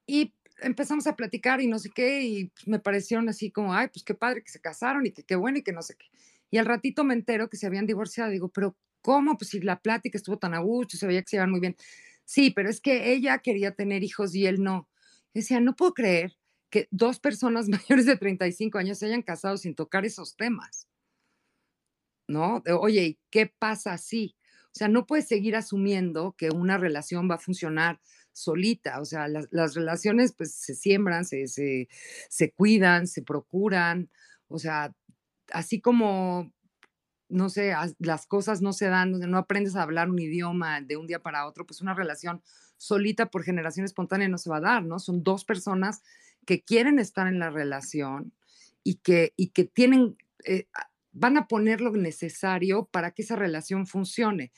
Y 0.05 0.33
empezamos 0.63 1.07
a 1.07 1.15
platicar 1.15 1.61
y 1.61 1.67
no 1.67 1.79
sé 1.79 1.89
qué, 1.89 2.23
y 2.23 2.45
pues, 2.45 2.67
me 2.67 2.79
parecieron 2.79 3.29
así 3.29 3.51
como, 3.51 3.73
ay, 3.73 3.87
pues 3.87 4.03
qué 4.03 4.13
padre 4.15 4.43
que 4.43 4.51
se 4.51 4.59
casaron 4.59 5.05
y 5.05 5.11
que 5.11 5.23
qué 5.23 5.35
bueno 5.35 5.59
y 5.59 5.63
que 5.63 5.73
no 5.73 5.81
sé 5.81 5.95
qué. 5.95 6.07
Y 6.51 6.57
al 6.57 6.65
ratito 6.65 7.03
me 7.03 7.13
entero 7.13 7.49
que 7.49 7.57
se 7.57 7.65
habían 7.67 7.87
divorciado. 7.87 8.29
Digo, 8.31 8.49
pero 8.49 8.77
¿cómo? 9.01 9.37
Pues 9.37 9.49
si 9.49 9.59
la 9.61 9.79
plática 9.81 10.17
estuvo 10.17 10.37
tan 10.37 10.53
a 10.53 10.59
gusto, 10.59 10.97
se 10.97 11.07
veía 11.07 11.21
que 11.21 11.29
se 11.29 11.35
iban 11.37 11.51
muy 11.51 11.59
bien. 11.59 11.75
Sí, 12.25 12.51
pero 12.51 12.69
es 12.69 12.79
que 12.79 13.11
ella 13.13 13.39
quería 13.39 13.73
tener 13.75 14.03
hijos 14.03 14.35
y 14.35 14.45
él 14.45 14.63
no. 14.63 14.87
decía, 15.33 15.59
no 15.59 15.75
puedo 15.75 15.93
creer 15.93 16.37
que 16.69 16.87
dos 16.91 17.19
personas 17.19 17.67
mayores 17.69 18.05
de 18.05 18.17
35 18.17 18.77
años 18.77 18.99
se 18.99 19.07
hayan 19.07 19.23
casado 19.23 19.57
sin 19.57 19.75
tocar 19.75 20.05
esos 20.05 20.35
temas. 20.35 20.87
¿No? 22.27 22.63
Oye, 22.79 23.19
¿qué 23.29 23.47
pasa 23.47 23.93
así? 23.93 24.35
O 24.67 24.75
sea, 24.75 24.87
no 24.87 25.05
puedes 25.05 25.27
seguir 25.27 25.55
asumiendo 25.55 26.33
que 26.37 26.49
una 26.49 26.77
relación 26.77 27.29
va 27.29 27.35
a 27.35 27.39
funcionar 27.39 27.99
solita. 28.33 28.99
O 28.99 29.05
sea, 29.05 29.27
las, 29.27 29.75
relaciones 29.75 30.33
pues 30.33 30.53
se 30.53 30.75
siembran, 30.75 31.25
se, 31.25 31.47
se, 31.47 31.87
se 32.29 32.51
cuidan, 32.51 33.07
se 33.07 33.21
procuran. 33.21 34.09
O 34.47 34.59
sea, 34.59 34.93
así 35.51 35.79
como, 35.79 36.51
no 37.29 37.49
sé, 37.49 37.73
las 37.99 38.27
cosas 38.27 38.61
no 38.61 38.73
se 38.73 38.87
dan, 38.87 39.11
no 39.11 39.37
aprendes 39.37 39.75
a 39.75 39.83
hablar 39.83 40.09
un 40.09 40.19
idioma 40.19 40.81
de 40.81 40.97
un 40.97 41.07
día 41.07 41.19
para 41.19 41.47
otro, 41.47 41.65
pues 41.65 41.81
una 41.81 41.93
relación 41.93 42.41
solita 42.77 43.27
por 43.27 43.43
generación 43.43 43.85
espontánea 43.85 44.27
no 44.27 44.37
se 44.37 44.49
va 44.49 44.57
a 44.57 44.61
dar, 44.61 44.83
¿no? 44.83 44.99
Son 44.99 45.23
dos 45.23 45.45
personas 45.45 46.03
que 46.45 46.61
quieren 46.63 46.99
estar 46.99 47.27
en 47.27 47.39
la 47.39 47.49
relación 47.49 48.33
y 48.83 48.95
que, 48.95 49.33
y 49.37 49.47
que 49.49 49.63
tienen, 49.63 50.17
eh, 50.45 50.67
van 51.11 51.37
a 51.37 51.47
poner 51.47 51.79
lo 51.79 51.91
necesario 51.91 52.85
para 52.85 53.11
que 53.11 53.21
esa 53.21 53.35
relación 53.35 53.87
funcione. 53.87 54.51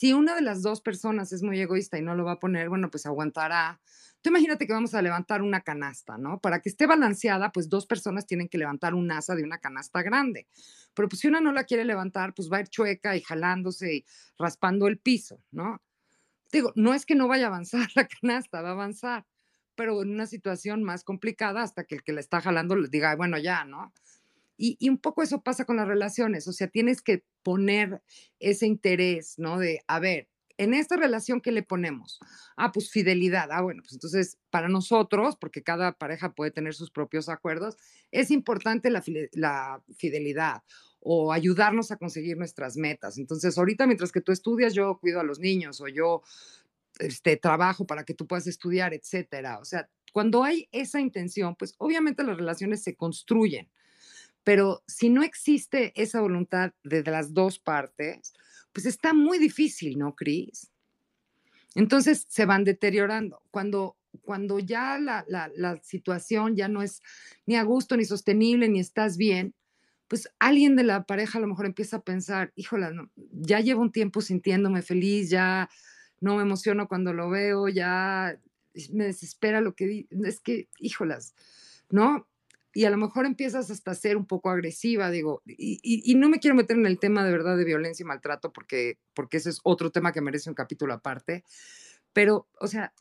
Si 0.00 0.14
una 0.14 0.34
de 0.34 0.40
las 0.40 0.62
dos 0.62 0.80
personas 0.80 1.30
es 1.30 1.42
muy 1.42 1.60
egoísta 1.60 1.98
y 1.98 2.00
no 2.00 2.14
lo 2.14 2.24
va 2.24 2.32
a 2.32 2.38
poner, 2.38 2.70
bueno, 2.70 2.90
pues 2.90 3.04
aguantará. 3.04 3.82
Tú 4.22 4.30
imagínate 4.30 4.66
que 4.66 4.72
vamos 4.72 4.94
a 4.94 5.02
levantar 5.02 5.42
una 5.42 5.60
canasta, 5.60 6.16
¿no? 6.16 6.40
Para 6.40 6.60
que 6.60 6.70
esté 6.70 6.86
balanceada, 6.86 7.52
pues 7.52 7.68
dos 7.68 7.84
personas 7.84 8.26
tienen 8.26 8.48
que 8.48 8.56
levantar 8.56 8.94
un 8.94 9.12
asa 9.12 9.34
de 9.34 9.44
una 9.44 9.58
canasta 9.58 10.02
grande. 10.02 10.46
Pero 10.94 11.06
pues 11.06 11.20
si 11.20 11.28
una 11.28 11.42
no 11.42 11.52
la 11.52 11.64
quiere 11.64 11.84
levantar, 11.84 12.32
pues 12.32 12.50
va 12.50 12.56
a 12.56 12.60
ir 12.60 12.68
chueca 12.68 13.14
y 13.14 13.20
jalándose 13.20 13.96
y 13.96 14.04
raspando 14.38 14.88
el 14.88 14.96
piso, 14.96 15.42
¿no? 15.50 15.82
Digo, 16.50 16.72
no 16.76 16.94
es 16.94 17.04
que 17.04 17.14
no 17.14 17.28
vaya 17.28 17.44
a 17.44 17.48
avanzar 17.48 17.86
la 17.94 18.08
canasta, 18.08 18.62
va 18.62 18.70
a 18.70 18.72
avanzar, 18.72 19.26
pero 19.74 20.00
en 20.00 20.12
una 20.12 20.26
situación 20.26 20.82
más 20.82 21.04
complicada 21.04 21.60
hasta 21.60 21.84
que 21.84 21.96
el 21.96 22.02
que 22.02 22.14
la 22.14 22.20
está 22.20 22.40
jalando 22.40 22.74
le 22.74 22.88
diga, 22.88 23.14
bueno, 23.16 23.36
ya, 23.36 23.64
¿no? 23.64 23.92
Y, 24.62 24.90
un 24.90 24.98
poco 24.98 25.22
eso 25.22 25.40
pasa 25.40 25.64
con 25.64 25.76
las 25.76 25.88
relaciones, 25.88 26.46
o 26.46 26.52
sea, 26.52 26.68
tienes 26.68 27.00
que 27.00 27.24
poner 27.42 28.02
ese 28.40 28.66
interés, 28.66 29.38
¿no? 29.38 29.58
De, 29.58 29.80
a 29.86 29.98
ver, 30.00 30.28
en 30.58 30.74
esta 30.74 30.96
relación, 30.96 31.40
¿qué 31.40 31.50
le 31.50 31.62
ponemos? 31.62 32.20
Ah, 32.58 32.70
pues 32.70 32.90
fidelidad. 32.90 33.48
Ah, 33.52 33.62
bueno, 33.62 33.80
pues 33.82 33.94
entonces 33.94 34.36
para 34.50 34.68
nosotros, 34.68 35.38
porque 35.40 35.62
cada 35.62 35.92
pareja 35.92 36.34
puede 36.34 36.50
tener 36.50 36.74
sus 36.74 36.90
propios 36.90 37.30
acuerdos, 37.30 37.78
es 38.10 38.30
importante 38.30 38.90
la, 38.90 39.02
la 39.32 39.82
fidelidad 39.96 40.62
o 40.98 41.32
ayudarnos 41.32 41.90
a 41.90 41.96
conseguir 41.96 42.36
nuestras 42.36 42.76
metas. 42.76 43.16
Entonces, 43.16 43.56
ahorita 43.56 43.86
mientras 43.86 44.12
que 44.12 44.20
tú 44.20 44.30
estudias, 44.30 44.74
yo 44.74 44.98
cuido 45.00 45.20
a 45.20 45.24
los 45.24 45.38
niños 45.38 45.80
o 45.80 45.88
yo 45.88 46.22
este, 46.98 47.38
trabajo 47.38 47.86
para 47.86 48.04
que 48.04 48.12
tú 48.12 48.26
puedas 48.26 48.46
estudiar, 48.46 48.92
etcétera. 48.92 49.58
O 49.58 49.64
sea, 49.64 49.88
cuando 50.12 50.44
hay 50.44 50.68
esa 50.70 51.00
intención, 51.00 51.56
pues 51.56 51.74
obviamente 51.78 52.22
las 52.24 52.36
relaciones 52.36 52.82
se 52.82 52.94
construyen. 52.94 53.70
Pero 54.50 54.82
si 54.88 55.10
no 55.10 55.22
existe 55.22 55.92
esa 55.94 56.20
voluntad 56.20 56.72
de 56.82 57.04
las 57.04 57.34
dos 57.34 57.60
partes, 57.60 58.32
pues 58.72 58.84
está 58.84 59.14
muy 59.14 59.38
difícil, 59.38 59.96
¿no, 59.96 60.16
Cris? 60.16 60.72
Entonces 61.76 62.26
se 62.28 62.46
van 62.46 62.64
deteriorando. 62.64 63.44
Cuando, 63.52 63.96
cuando 64.22 64.58
ya 64.58 64.98
la, 64.98 65.80
situación 65.84 66.56
ya 66.56 66.66
no 66.66 66.82
es 66.82 67.00
ni 67.46 67.54
a 67.54 67.62
gusto, 67.62 67.96
ni 67.96 68.04
sostenible, 68.04 68.68
ni 68.68 68.80
estás 68.80 69.16
bien, 69.16 69.54
pues 70.08 70.28
alguien 70.40 70.74
de 70.74 70.82
la 70.82 71.04
pareja 71.04 71.38
a 71.38 71.42
lo 71.42 71.46
mejor 71.46 71.66
empieza 71.66 71.98
a 71.98 72.02
pensar, 72.02 72.52
híjola, 72.56 72.90
ya 73.30 73.60
llevo 73.60 73.82
un 73.82 73.92
tiempo 73.92 74.20
sintiéndome 74.20 74.82
feliz, 74.82 75.30
ya 75.30 75.70
no 76.20 76.34
me 76.34 76.42
emociono 76.42 76.88
cuando 76.88 77.12
lo 77.12 77.30
veo, 77.30 77.68
ya 77.68 78.36
me 78.92 79.04
desespera 79.04 79.60
lo 79.60 79.76
que 79.76 80.08
es 80.24 80.40
que, 80.40 80.68
híjolas, 80.80 81.36
¿no? 81.88 82.26
Y 82.72 82.84
a 82.84 82.90
lo 82.90 82.96
mejor 82.96 83.26
empiezas 83.26 83.70
hasta 83.70 83.90
a 83.90 83.94
ser 83.94 84.16
un 84.16 84.26
poco 84.26 84.50
agresiva, 84.50 85.10
digo, 85.10 85.42
y, 85.46 86.14
no 86.14 86.28
me 86.28 86.38
quiero 86.38 86.54
meter 86.54 86.76
en 86.76 86.86
el 86.86 86.98
tema 86.98 87.24
de 87.24 87.32
verdad 87.32 87.56
de 87.56 87.64
violencia 87.64 88.04
y 88.04 88.06
maltrato 88.06 88.52
porque, 88.52 88.98
porque 89.14 89.38
ese 89.38 89.50
es 89.50 89.60
otro 89.64 89.90
tema 89.90 90.12
que 90.12 90.20
merece 90.20 90.50
un 90.50 90.54
capítulo 90.54 90.94
aparte, 90.94 91.44
pero, 92.12 92.48
o 92.60 92.66
sea, 92.66 92.92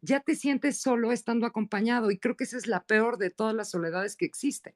ya 0.00 0.20
te 0.20 0.36
sientes 0.36 0.80
solo 0.80 1.12
estando 1.12 1.46
acompañado 1.46 2.10
y 2.10 2.18
creo 2.18 2.36
que 2.36 2.44
esa 2.44 2.56
es 2.56 2.66
la 2.66 2.84
peor 2.84 3.18
de 3.18 3.30
todas 3.30 3.54
las 3.54 3.70
soledades 3.70 4.16
que 4.16 4.26
existen. 4.26 4.74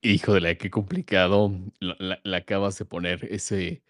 Híjole, 0.00 0.56
qué 0.56 0.70
complicado 0.70 1.52
la, 1.78 2.20
acabas 2.36 2.78
de 2.78 2.84
poner 2.84 3.28
ese, 3.30 3.82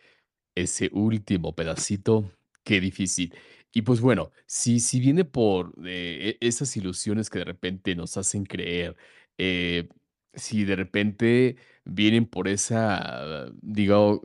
ese 0.54 0.90
último 0.92 1.54
pedacito, 1.54 2.30
qué 2.64 2.80
difícil. 2.80 3.34
Y 3.72 3.82
pues 3.82 4.00
bueno, 4.00 4.30
si, 4.46 4.80
si 4.80 5.00
viene 5.00 5.24
por 5.24 5.72
eh, 5.86 6.38
e- 6.40 6.46
esas 6.46 6.76
ilusiones 6.76 7.30
que 7.30 7.38
de 7.40 7.44
repente 7.46 7.94
nos 7.96 8.16
hacen 8.16 8.44
creer, 8.44 8.96
eh, 9.38 9.88
si 10.34 10.64
de 10.64 10.76
repente 10.76 11.56
vienen 11.84 12.26
por 12.26 12.48
esa, 12.48 13.46
digo, 13.62 14.22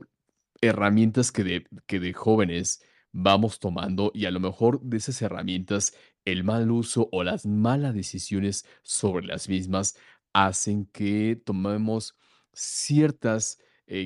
herramientas 0.60 1.32
que 1.32 1.44
de, 1.44 1.66
que 1.86 2.00
de 2.00 2.12
jóvenes 2.12 2.82
vamos 3.12 3.58
tomando 3.60 4.10
y 4.14 4.26
a 4.26 4.30
lo 4.30 4.40
mejor 4.40 4.80
de 4.82 4.98
esas 4.98 5.20
herramientas 5.22 5.94
el 6.24 6.44
mal 6.44 6.70
uso 6.70 7.08
o 7.12 7.24
las 7.24 7.46
malas 7.46 7.94
decisiones 7.94 8.66
sobre 8.82 9.26
las 9.26 9.48
mismas 9.48 9.96
hacen 10.32 10.86
que 10.86 11.40
tomemos 11.44 12.16
ciertos 12.52 13.58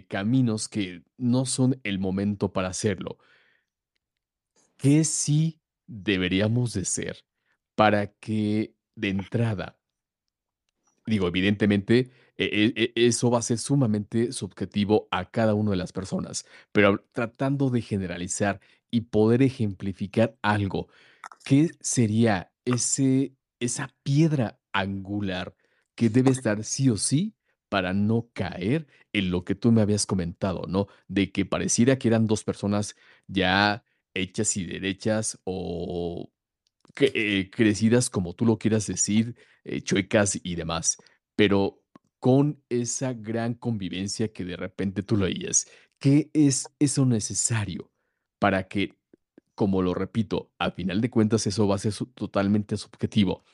caminos 0.09 0.69
que 0.69 1.03
no 1.17 1.45
son 1.47 1.81
el 1.85 1.99
momento 1.99 2.53
para 2.53 2.69
hacerlo. 2.69 3.19
¿Qué 4.83 5.05
sí 5.05 5.61
deberíamos 5.87 6.73
de 6.73 6.85
ser 6.85 7.25
para 7.77 8.09
que 8.15 8.75
de 8.97 9.11
entrada, 9.11 9.79
digo, 11.07 11.29
evidentemente, 11.29 12.11
e 12.37 12.47
e 12.77 12.93
e 12.97 13.07
eso 13.07 13.31
va 13.31 13.39
a 13.39 13.43
ser 13.43 13.59
sumamente 13.59 14.33
subjetivo 14.33 15.07
a 15.13 15.31
cada 15.31 15.55
una 15.55 15.71
de 15.71 15.77
las 15.77 15.93
personas, 15.93 16.47
pero 16.73 17.07
tratando 17.13 17.71
de 17.71 17.81
generalizar 17.81 18.61
y 18.91 19.03
poder 19.03 19.43
ejemplificar 19.43 20.37
algo, 20.43 20.89
¿qué 21.45 21.71
sería 21.81 22.53
ese 22.65 23.37
esa 23.61 23.89
piedra 24.03 24.61
angular 24.73 25.55
que 25.95 26.11
debe 26.11 26.31
estar 26.33 26.65
sí 26.65 26.91
o 26.91 26.97
sí 26.97 27.37
para 27.69 27.93
no 27.95 28.31
caer 28.35 28.89
en 29.13 29.31
lo 29.31 29.45
que 29.45 29.55
tú 29.55 29.71
me 29.73 29.83
habías 29.83 30.07
comentado, 30.07 30.65
¿no? 30.69 30.89
De 31.09 31.31
que 31.33 31.47
pareciera 31.47 31.99
que 31.99 32.09
eran 32.09 32.27
dos 32.27 32.43
personas 32.45 32.97
ya 33.29 33.85
hechas 34.15 34.57
y 34.57 34.67
derechas 34.67 35.39
o 35.45 36.31
eh, 37.01 37.51
crecidas 37.51 38.11
como 38.11 38.35
tú 38.35 38.45
lo 38.45 38.59
quieras 38.59 38.87
decir, 38.87 39.35
eh, 39.65 39.81
chuecas 39.81 40.39
y 40.43 40.55
demás, 40.55 40.99
pero 41.35 41.83
con 42.19 42.63
esa 42.69 43.15
gran 43.15 43.55
convivencia 43.55 44.33
que 44.33 44.45
de 44.45 44.57
repente 44.57 45.03
tú 45.03 45.17
lo 45.17 45.25
oías. 45.25 45.67
¿Qué 45.99 46.31
es 46.35 46.69
eso 46.79 47.07
necesario 47.07 47.91
para 48.39 48.69
que, 48.69 48.95
como 49.55 49.83
lo 49.83 49.95
repito, 49.95 50.53
al 50.59 50.73
final 50.73 51.01
de 51.01 51.11
cuentas 51.11 51.47
eso 51.47 51.67
va 51.67 51.77
a 51.77 51.79
ser 51.79 51.95
totalmente 52.15 52.77
subjetivo, 52.77 53.45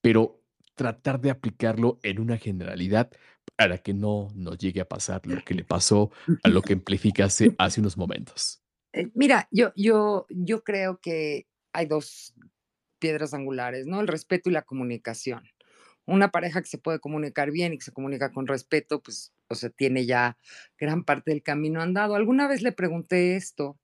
pero 0.00 0.42
tratar 0.74 1.20
de 1.20 1.30
aplicarlo 1.30 2.00
en 2.02 2.20
una 2.20 2.36
generalidad 2.36 3.10
para 3.56 3.78
que 3.78 3.94
no 3.94 4.28
nos 4.34 4.58
llegue 4.58 4.80
a 4.80 4.88
pasar 4.88 5.26
lo 5.26 5.42
que 5.44 5.54
le 5.54 5.64
pasó 5.64 6.10
a 6.42 6.48
lo 6.48 6.62
que 6.62 6.72
amplificaste 6.74 7.54
hace 7.58 7.80
unos 7.80 7.96
momentos? 7.96 8.62
Eh, 8.92 9.10
mira, 9.14 9.48
yo, 9.50 9.72
yo, 9.76 10.26
yo 10.30 10.64
creo 10.64 10.98
que 11.00 11.46
hay 11.72 11.86
dos 11.86 12.34
piedras 12.98 13.34
angulares, 13.34 13.86
¿no? 13.86 14.00
El 14.00 14.08
respeto 14.08 14.50
y 14.50 14.52
la 14.52 14.62
comunicación. 14.62 15.44
Una 16.06 16.30
pareja 16.30 16.62
que 16.62 16.68
se 16.68 16.78
puede 16.78 17.00
comunicar 17.00 17.50
bien 17.50 17.72
y 17.74 17.78
que 17.78 17.84
se 17.84 17.92
comunica 17.92 18.32
con 18.32 18.46
respeto, 18.46 19.02
pues, 19.02 19.32
o 19.48 19.54
sea, 19.54 19.70
tiene 19.70 20.06
ya 20.06 20.38
gran 20.78 21.04
parte 21.04 21.30
del 21.30 21.42
camino 21.42 21.82
andado. 21.82 22.14
Alguna 22.14 22.48
vez 22.48 22.62
le 22.62 22.72
pregunté 22.72 23.36
esto 23.36 23.78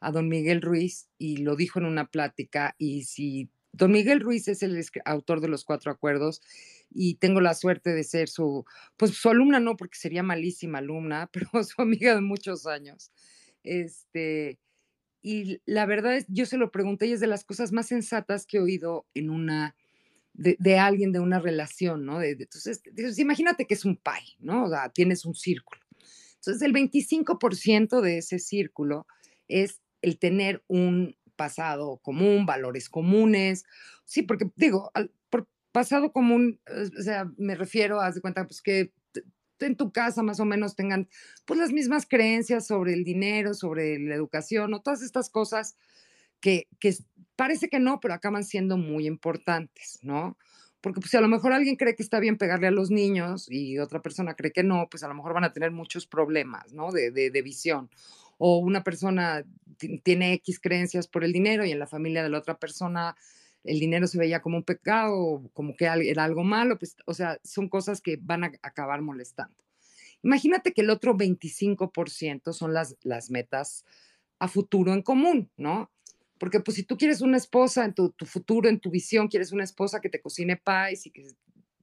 a 0.00 0.12
don 0.12 0.28
Miguel 0.28 0.62
Ruiz 0.62 1.08
y 1.18 1.38
lo 1.38 1.56
dijo 1.56 1.78
en 1.80 1.86
una 1.86 2.06
plática 2.06 2.74
y 2.78 3.04
si 3.04 3.50
don 3.72 3.90
Miguel 3.92 4.20
Ruiz 4.20 4.48
es 4.48 4.62
el 4.62 4.84
autor 5.04 5.40
de 5.40 5.48
los 5.48 5.64
cuatro 5.64 5.90
acuerdos 5.90 6.42
y 6.90 7.16
tengo 7.16 7.40
la 7.40 7.54
suerte 7.54 7.90
de 7.92 8.04
ser 8.04 8.28
su, 8.28 8.64
pues 8.96 9.12
su 9.12 9.30
alumna 9.30 9.60
no, 9.60 9.76
porque 9.76 9.98
sería 9.98 10.22
malísima 10.22 10.78
alumna, 10.78 11.28
pero 11.32 11.64
su 11.64 11.82
amiga 11.82 12.14
de 12.14 12.20
muchos 12.20 12.66
años. 12.66 13.10
Este, 13.64 14.58
y 15.22 15.60
la 15.66 15.86
verdad 15.86 16.16
es, 16.16 16.26
yo 16.28 16.46
se 16.46 16.58
lo 16.58 16.70
pregunté 16.70 17.06
y 17.06 17.12
es 17.12 17.20
de 17.20 17.26
las 17.26 17.44
cosas 17.44 17.72
más 17.72 17.86
sensatas 17.86 18.46
que 18.46 18.58
he 18.58 18.60
oído 18.60 19.06
en 19.14 19.30
una, 19.30 19.74
de, 20.34 20.78
alguien, 20.78 21.12
de 21.12 21.20
una 21.20 21.40
relación, 21.40 22.04
¿no? 22.04 22.22
entonces, 22.22 22.82
imagínate 23.18 23.66
que 23.66 23.74
es 23.74 23.84
un 23.84 23.96
pie, 23.96 24.36
¿no? 24.38 24.64
O 24.64 24.68
sea, 24.68 24.88
tienes 24.90 25.24
un 25.24 25.34
círculo. 25.34 25.80
Entonces, 26.36 26.62
el 26.62 26.72
25% 26.74 28.00
de 28.00 28.18
ese 28.18 28.38
círculo 28.38 29.06
es 29.48 29.80
el 30.02 30.18
tener 30.18 30.62
un 30.68 31.16
pasado 31.36 31.98
común, 31.98 32.46
valores 32.46 32.88
comunes. 32.88 33.64
Sí, 34.04 34.22
porque 34.22 34.50
digo, 34.56 34.92
pasado 35.74 36.12
común, 36.12 36.60
o 36.98 37.02
sea, 37.02 37.28
me 37.36 37.56
refiero, 37.56 38.00
haz 38.00 38.14
de 38.14 38.20
cuenta, 38.20 38.46
pues 38.46 38.62
que 38.62 38.92
en 39.66 39.76
tu 39.76 39.92
casa 39.92 40.22
más 40.22 40.40
o 40.40 40.44
menos 40.44 40.76
tengan 40.76 41.08
pues 41.44 41.58
las 41.58 41.72
mismas 41.72 42.06
creencias 42.06 42.66
sobre 42.66 42.94
el 42.94 43.04
dinero, 43.04 43.54
sobre 43.54 43.98
la 43.98 44.14
educación 44.14 44.74
o 44.74 44.82
todas 44.82 45.02
estas 45.02 45.30
cosas 45.30 45.76
que, 46.40 46.68
que 46.78 46.94
parece 47.36 47.68
que 47.68 47.80
no, 47.80 48.00
pero 48.00 48.14
acaban 48.14 48.44
siendo 48.44 48.76
muy 48.76 49.06
importantes, 49.06 49.98
¿no? 50.02 50.36
Porque 50.80 51.00
pues, 51.00 51.10
si 51.10 51.16
a 51.16 51.22
lo 51.22 51.28
mejor 51.28 51.54
alguien 51.54 51.76
cree 51.76 51.96
que 51.96 52.02
está 52.02 52.20
bien 52.20 52.36
pegarle 52.36 52.66
a 52.66 52.70
los 52.70 52.90
niños 52.90 53.46
y 53.50 53.78
otra 53.78 54.02
persona 54.02 54.34
cree 54.34 54.52
que 54.52 54.62
no, 54.62 54.86
pues 54.90 55.02
a 55.02 55.08
lo 55.08 55.14
mejor 55.14 55.32
van 55.32 55.44
a 55.44 55.52
tener 55.52 55.70
muchos 55.70 56.06
problemas, 56.06 56.74
¿no? 56.74 56.92
De, 56.92 57.10
de, 57.10 57.30
de 57.30 57.42
visión. 57.42 57.90
O 58.36 58.58
una 58.58 58.84
persona 58.84 59.44
tiene 60.02 60.34
X 60.34 60.60
creencias 60.60 61.08
por 61.08 61.24
el 61.24 61.32
dinero 61.32 61.64
y 61.64 61.72
en 61.72 61.78
la 61.78 61.86
familia 61.86 62.22
de 62.22 62.28
la 62.28 62.38
otra 62.38 62.58
persona 62.58 63.16
el 63.64 63.80
dinero 63.80 64.06
se 64.06 64.18
veía 64.18 64.42
como 64.42 64.58
un 64.58 64.62
pecado, 64.62 65.50
como 65.54 65.74
que 65.74 65.86
era 65.86 66.24
algo 66.24 66.44
malo, 66.44 66.78
pues, 66.78 66.96
o 67.06 67.14
sea, 67.14 67.38
son 67.42 67.68
cosas 67.68 68.00
que 68.00 68.18
van 68.20 68.44
a 68.44 68.52
acabar 68.62 69.00
molestando. 69.00 69.56
Imagínate 70.22 70.72
que 70.72 70.82
el 70.82 70.90
otro 70.90 71.14
25% 71.16 72.52
son 72.52 72.72
las, 72.72 72.96
las 73.02 73.30
metas 73.30 73.84
a 74.38 74.48
futuro 74.48 74.92
en 74.92 75.02
común, 75.02 75.50
¿no? 75.56 75.90
Porque 76.38 76.60
pues 76.60 76.76
si 76.76 76.82
tú 76.82 76.96
quieres 76.96 77.20
una 77.20 77.36
esposa 77.36 77.84
en 77.84 77.94
tu, 77.94 78.12
futuro, 78.26 78.68
en 78.68 78.80
tu 78.80 78.90
visión, 78.90 79.28
quieres 79.28 79.52
una 79.52 79.64
esposa 79.64 80.00
que 80.00 80.10
te 80.10 80.20
cocine 80.20 80.56
paz 80.56 81.06
y 81.06 81.10
que 81.10 81.26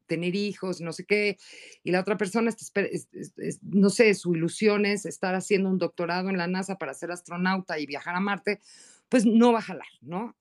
tener 0.06 0.36
hijos, 0.36 0.82
no 0.82 0.92
sé 0.92 1.06
qué, 1.06 1.38
y 1.84 1.92
la 1.92 2.02
otra 2.02 2.18
persona, 2.18 2.52
no 3.62 3.90
sé, 3.90 4.14
su 4.14 4.36
ilusión 4.36 4.86
es 4.86 5.06
estar 5.06 5.36
haciendo 5.36 5.70
un 5.70 5.78
doctorado 5.78 6.30
en 6.30 6.38
la 6.38 6.48
NASA 6.48 6.78
para 6.78 6.94
ser 6.94 7.12
astronauta 7.12 7.80
y 7.80 7.86
viajar 7.86 8.16
a 8.16 8.20
Marte, 8.20 8.60
pues 9.08 9.26
no 9.26 9.54
va 9.54 9.60
a 9.60 9.64
jalar, 9.64 9.88
¿no? 10.02 10.36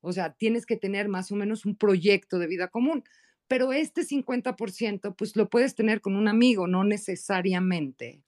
O 0.00 0.12
sea, 0.12 0.32
tienes 0.32 0.66
que 0.66 0.76
tener 0.76 1.08
más 1.08 1.32
o 1.32 1.36
menos 1.36 1.66
un 1.66 1.76
proyecto 1.76 2.38
de 2.38 2.46
vida 2.46 2.68
común, 2.68 3.04
pero 3.48 3.72
este 3.72 4.02
50% 4.02 5.14
pues 5.16 5.36
lo 5.36 5.48
puedes 5.48 5.74
tener 5.74 6.00
con 6.00 6.16
un 6.16 6.28
amigo, 6.28 6.66
no 6.66 6.84
necesariamente. 6.84 8.22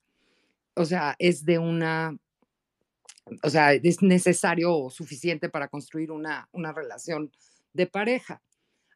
O 0.75 0.85
sea, 0.85 1.15
es 1.19 1.45
de 1.45 1.59
una 1.59 2.17
o 3.43 3.49
sea, 3.49 3.73
es 3.73 4.01
necesario 4.01 4.75
o 4.75 4.89
suficiente 4.89 5.49
para 5.49 5.67
construir 5.67 6.11
una, 6.11 6.49
una 6.51 6.71
relación 6.71 7.31
de 7.73 7.87
pareja. 7.87 8.41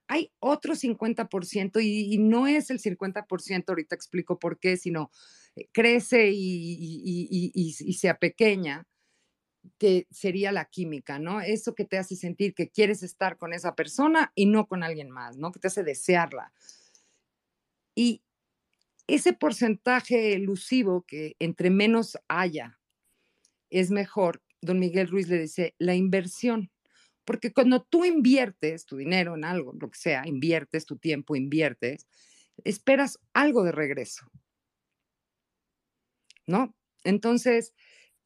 Hay 0.07 0.32
otro 0.39 0.74
50% 0.76 1.82
y, 1.82 2.13
y, 2.13 2.17
no 2.17 2.47
es 2.47 2.69
el 2.69 2.82
50%, 2.82 3.63
ahorita 3.67 3.95
explico 3.95 4.38
por 4.38 4.59
qué, 4.59 4.78
sino 4.78 5.11
eh, 5.55 5.67
crece 5.71 6.30
y, 6.32 7.51
y, 7.53 7.93
se 7.93 8.09
apequeña, 8.09 8.86
que 9.78 10.07
sería 10.11 10.51
la 10.51 10.66
química, 10.66 11.20
¿no? 11.20 11.41
Eso 11.41 11.76
que 11.76 11.86
te 11.86 11.97
hace 11.97 12.16
sentir 12.16 12.53
que 12.53 12.70
quieres 12.70 13.03
estar 13.03 13.38
con 13.38 13.53
esa 13.53 13.76
persona 13.76 14.32
y 14.36 14.45
no 14.45 14.68
con 14.68 14.84
alguien 14.84 15.09
más, 15.09 15.38
¿no? 15.38 15.51
Que 15.51 15.59
te 15.59 15.68
hace 15.68 15.84
desearla. 15.84 16.53
Y 17.95 18.22
ese 19.07 19.34
porcentaje 19.34 20.34
elusivo 20.34 21.03
que 21.07 21.36
entre 21.39 21.70
menos 21.70 22.18
haya 22.28 22.80
es 23.70 23.91
mejor, 23.91 24.41
don 24.61 24.80
Miguel 24.80 25.07
Ruiz 25.09 25.28
le 25.28 25.39
dice, 25.39 25.76
la 25.78 25.95
inversión. 25.95 26.72
Porque 27.26 27.53
cuando 27.53 27.84
tú 27.84 28.05
inviertes 28.05 28.86
tu 28.86 28.97
dinero 28.97 29.36
en 29.36 29.45
algo, 29.45 29.74
lo 29.80 29.89
que 29.89 29.97
sea, 29.97 30.24
inviertes 30.26 30.86
tu 30.86 30.97
tiempo, 30.97 31.36
inviertes, 31.36 32.05
esperas 32.64 33.20
algo 33.34 33.64
de 33.64 33.72
regreso. 33.72 34.26
¿No? 36.45 36.76
Entonces, 37.05 37.74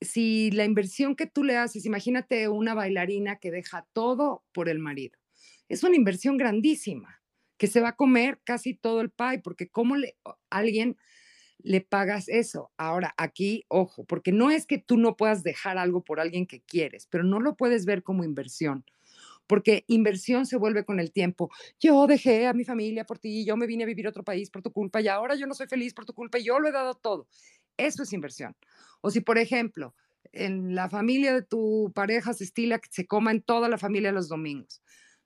si 0.02 0.52
la 0.52 0.66
inversión 0.66 1.16
que 1.16 1.28
tú 1.28 1.43
le 1.43 1.58
haces, 1.58 1.86
imagínate 1.86 2.48
una 2.50 2.74
bailarina 2.74 3.38
que 3.38 3.52
deja 3.52 3.88
todo 3.93 4.43
por 4.52 4.70
el 4.70 4.80
marido. 4.80 5.18
Es 5.70 5.84
una 5.84 5.95
inversión 5.95 6.38
grandísima, 6.38 7.22
que 7.58 7.68
se 7.68 7.82
va 7.82 7.89
a 7.89 7.95
comer 7.95 8.39
casi 8.43 8.74
todo 8.74 9.02
el 9.02 9.10
pie, 9.10 9.41
porque 9.43 9.70
como 9.70 9.95
le, 9.95 10.16
alguien 10.50 10.98
le 11.60 11.82
pagas 11.82 12.30
eso. 12.30 12.72
Ahora, 12.78 13.14
aquí, 13.18 13.66
ojo, 13.68 14.06
porque 14.06 14.32
no 14.32 14.52
es 14.52 14.66
que 14.66 14.78
tú 14.78 14.98
no 14.98 15.18
puedas 15.18 15.43
dejar 15.43 15.78
algo 15.78 16.04
por 16.04 16.20
alguien 16.20 16.45
que 16.45 16.62
quieres, 16.62 17.08
pero 17.10 17.24
no 17.24 17.39
lo 17.39 17.56
puedes 17.56 17.86
ver 17.86 18.04
como 18.04 18.24
inversión, 18.24 18.86
porque 19.48 19.84
inversión 19.88 20.45
se 20.45 20.58
vuelve 20.58 20.86
con 20.86 21.00
el 21.00 21.12
tiempo. 21.12 21.50
Yo 21.80 22.08
dejé 22.08 22.48
a 22.48 22.54
mi 22.54 22.66
familia 22.66 23.06
por 23.06 23.20
ti, 23.20 23.45
yo 23.45 23.58
me 23.58 23.68
vine 23.68 23.84
a 23.84 23.88
vivir 23.88 24.08
a 24.08 24.10
otro 24.10 24.24
país 24.24 24.50
por 24.50 24.62
tu 24.62 24.72
culpa 24.72 25.02
y 25.02 25.08
ahora 25.08 25.36
yo 25.36 25.48
no 25.48 25.54
soy 25.54 25.68
feliz 25.68 25.93
por 25.93 26.06
tu 26.06 26.14
culpa 26.14 26.39
y 26.39 26.43
yo 26.43 26.60
lo 26.60 26.68
he 26.70 26.72
dado 26.72 26.95
todo. 26.95 27.28
Eso 27.78 28.04
es 28.04 28.14
inversión. 28.14 28.56
O 29.02 29.12
si, 29.12 29.22
por 29.22 29.38
ejemplo, 29.38 29.96
en 30.32 30.76
la 30.76 30.90
familia 30.90 31.34
de 31.34 31.42
tu 31.42 31.92
pareja 31.96 32.34
se 32.34 32.44
estila 32.44 32.80
que 32.80 32.90
se 32.92 33.08
coma 33.08 33.32
en 33.32 33.42
toda 33.42 33.70
la 33.70 33.78
familia 33.78 34.12
los 34.12 34.28
domingos. 34.28 34.82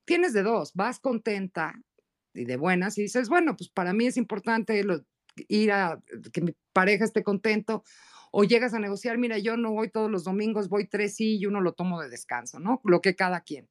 Tienes 0.06 0.34
de 0.34 0.44
dos, 0.44 0.74
vas 0.74 1.00
contenta 1.00 1.74
y 2.34 2.46
de 2.46 2.58
buenas 2.58 2.98
y 2.98 3.04
dices, 3.04 3.30
bueno, 3.30 3.56
pues 3.56 3.70
para 3.70 3.94
mí 3.94 4.06
es 4.06 4.18
importante 4.18 4.84
lo, 4.84 5.06
ir 5.48 5.72
a 5.72 6.02
que 6.32 6.42
mi 6.42 6.54
pareja 6.74 7.06
esté 7.06 7.24
contento, 7.24 7.84
o 8.32 8.46
llegas 8.46 8.74
a 8.74 8.80
negociar, 8.80 9.18
mira, 9.18 9.38
yo 9.38 9.58
no 9.58 9.72
voy 9.72 9.90
todos 9.90 10.10
los 10.10 10.24
domingos, 10.24 10.70
voy 10.70 10.88
tres 10.88 11.16
sí 11.16 11.38
y 11.38 11.46
uno 11.46 11.60
lo 11.60 11.74
tomo 11.74 12.02
de 12.02 12.10
descanso, 12.10 12.60
¿no? 12.60 12.80
Lo 12.86 13.02
que 13.02 13.16
cada 13.16 13.42
quien. 13.42 13.68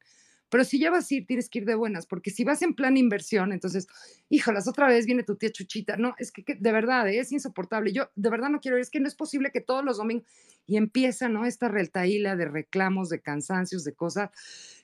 Pero 0.51 0.64
si 0.64 0.78
ya 0.78 0.90
vas 0.90 1.11
a 1.11 1.14
ir, 1.14 1.26
tienes 1.26 1.48
que 1.48 1.61
ir 1.61 1.64
de 1.64 1.74
buenas, 1.74 2.07
porque 2.07 2.30
si 2.30 2.44
vas 2.44 2.61
en 2.62 2.74
plan 2.74 2.96
inversión, 2.96 3.53
entonces, 3.53 3.86
híjolas, 4.28 4.68
otra 4.68 4.88
vez 4.88 5.07
viene 5.07 5.22
tu 5.22 5.36
tía 5.36 5.51
Chuchita, 5.51 5.96
no, 5.96 6.14
es 6.18 6.32
que, 6.32 6.44
de 6.59 6.72
verdad, 6.72 7.09
es 7.09 7.32
insoportable. 7.32 7.92
Yo 7.92 8.11
de 8.16 8.30
verdad 8.30 8.51
no 8.51 8.61
quiero 8.61 8.76
ir, 8.76 8.82
es 8.82 8.90
que 8.90 9.01
no 9.01 9.09
es 9.09 9.14
posible 9.14 9.51
que 9.53 9.61
todos 9.61 9.84
los 9.84 9.96
domingos, 9.98 10.26
y 10.66 10.76
empieza, 10.76 11.28
¿no? 11.28 11.46
Esta 11.46 11.68
reltaíla 11.68 12.36
de 12.36 12.46
reclamos, 12.46 13.09
de 13.09 13.20
cansancios, 13.20 13.84
de 13.84 13.94
cosas, 13.94 14.30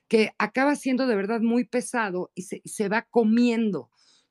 que 0.09 0.33
acaba 0.39 0.77
siendo 0.77 1.07
de 1.07 1.17
verdad 1.17 1.41
muy 1.41 1.65
pesado 1.65 2.31
y 2.35 2.43
se, 2.43 2.61
y 2.65 2.69
se 2.71 2.89
va 2.89 3.03
comiendo 3.03 3.91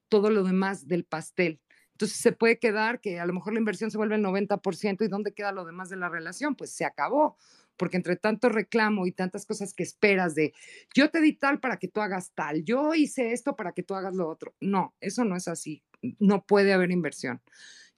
todo 0.09 0.29
lo 0.29 0.43
demás 0.43 0.87
del 0.87 1.03
pastel. 1.03 1.59
Entonces 1.91 2.17
se 2.17 2.33
puede 2.33 2.59
quedar 2.59 2.99
que 2.99 3.19
a 3.19 3.25
lo 3.25 3.33
mejor 3.33 3.53
la 3.53 3.59
inversión 3.59 3.89
se 3.89 3.97
vuelve 3.97 4.15
el 4.15 4.21
90% 4.21 5.05
y 5.05 5.07
¿dónde 5.07 5.33
queda 5.33 5.53
lo 5.53 5.63
demás 5.65 5.89
de 5.89 5.95
la 5.95 6.09
relación? 6.09 6.55
Pues 6.55 6.71
se 6.71 6.83
acabó, 6.83 7.37
porque 7.77 7.97
entre 7.97 8.15
tanto 8.15 8.49
reclamo 8.49 9.07
y 9.07 9.11
tantas 9.11 9.45
cosas 9.45 9.73
que 9.73 9.83
esperas 9.83 10.35
de 10.35 10.53
yo 10.93 11.09
te 11.09 11.21
di 11.21 11.33
tal 11.33 11.59
para 11.59 11.77
que 11.77 11.87
tú 11.87 12.01
hagas 12.01 12.31
tal, 12.33 12.63
yo 12.63 12.93
hice 12.93 13.33
esto 13.33 13.55
para 13.55 13.73
que 13.73 13.83
tú 13.83 13.95
hagas 13.95 14.15
lo 14.15 14.29
otro. 14.29 14.55
No, 14.59 14.93
eso 14.99 15.25
no 15.25 15.35
es 15.35 15.47
así. 15.47 15.83
No 16.19 16.45
puede 16.45 16.73
haber 16.73 16.91
inversión. 16.91 17.41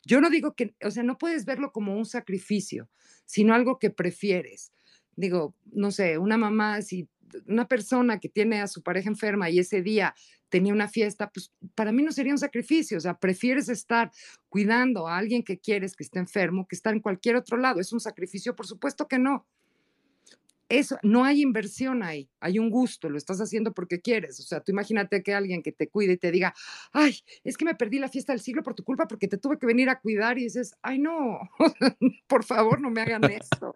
Yo 0.05 0.21
no 0.21 0.29
digo 0.29 0.55
que, 0.55 0.73
o 0.83 0.91
sea, 0.91 1.03
no 1.03 1.17
puedes 1.17 1.45
verlo 1.45 1.71
como 1.71 1.97
un 1.97 2.05
sacrificio, 2.05 2.89
sino 3.25 3.53
algo 3.53 3.77
que 3.77 3.89
prefieres. 3.89 4.71
Digo, 5.15 5.55
no 5.65 5.91
sé, 5.91 6.17
una 6.17 6.37
mamá, 6.37 6.81
si 6.81 7.09
una 7.45 7.67
persona 7.67 8.19
que 8.19 8.29
tiene 8.29 8.61
a 8.61 8.67
su 8.67 8.81
pareja 8.83 9.09
enferma 9.09 9.49
y 9.49 9.59
ese 9.59 9.81
día 9.81 10.15
tenía 10.49 10.73
una 10.73 10.87
fiesta, 10.87 11.29
pues 11.29 11.51
para 11.75 11.91
mí 11.91 12.03
no 12.03 12.11
sería 12.11 12.31
un 12.31 12.37
sacrificio, 12.37 12.97
o 12.97 13.01
sea, 13.01 13.19
prefieres 13.19 13.67
estar 13.69 14.11
cuidando 14.49 15.07
a 15.07 15.17
alguien 15.17 15.43
que 15.43 15.59
quieres 15.59 15.95
que 15.95 16.03
esté 16.03 16.19
enfermo 16.19 16.67
que 16.67 16.75
estar 16.75 16.93
en 16.93 17.01
cualquier 17.01 17.35
otro 17.35 17.57
lado. 17.57 17.79
¿Es 17.79 17.91
un 17.91 17.99
sacrificio? 17.99 18.55
Por 18.55 18.67
supuesto 18.67 19.07
que 19.07 19.19
no. 19.19 19.45
Eso, 20.69 20.97
no 21.01 21.23
hay 21.23 21.41
inversión 21.41 22.03
ahí, 22.03 22.29
hay 22.41 22.59
un 22.59 22.69
gusto, 22.69 23.09
lo 23.09 23.17
estás 23.17 23.39
haciendo 23.39 23.73
porque 23.73 24.01
quieres. 24.01 24.39
O 24.39 24.43
sea, 24.43 24.59
tú 24.59 24.71
imagínate 24.71 25.23
que 25.23 25.33
alguien 25.33 25.63
que 25.63 25.71
te 25.71 25.87
cuide 25.87 26.13
y 26.13 26.17
te 26.17 26.31
diga, 26.31 26.53
ay, 26.91 27.19
es 27.43 27.55
que 27.55 27.63
me 27.63 27.75
perdí 27.75 27.99
la 27.99 28.09
fiesta 28.09 28.33
del 28.33 28.41
siglo 28.41 28.63
por 28.63 28.75
tu 28.75 28.83
culpa 28.83 29.07
porque 29.07 29.29
te 29.29 29.37
tuve 29.37 29.57
que 29.57 29.65
venir 29.65 29.89
a 29.89 29.99
cuidar 29.99 30.37
y 30.37 30.43
dices, 30.43 30.75
ay, 30.81 30.99
no, 30.99 31.39
por 32.27 32.43
favor, 32.43 32.81
no 32.81 32.89
me 32.89 33.01
hagan 33.01 33.23
esto. 33.25 33.75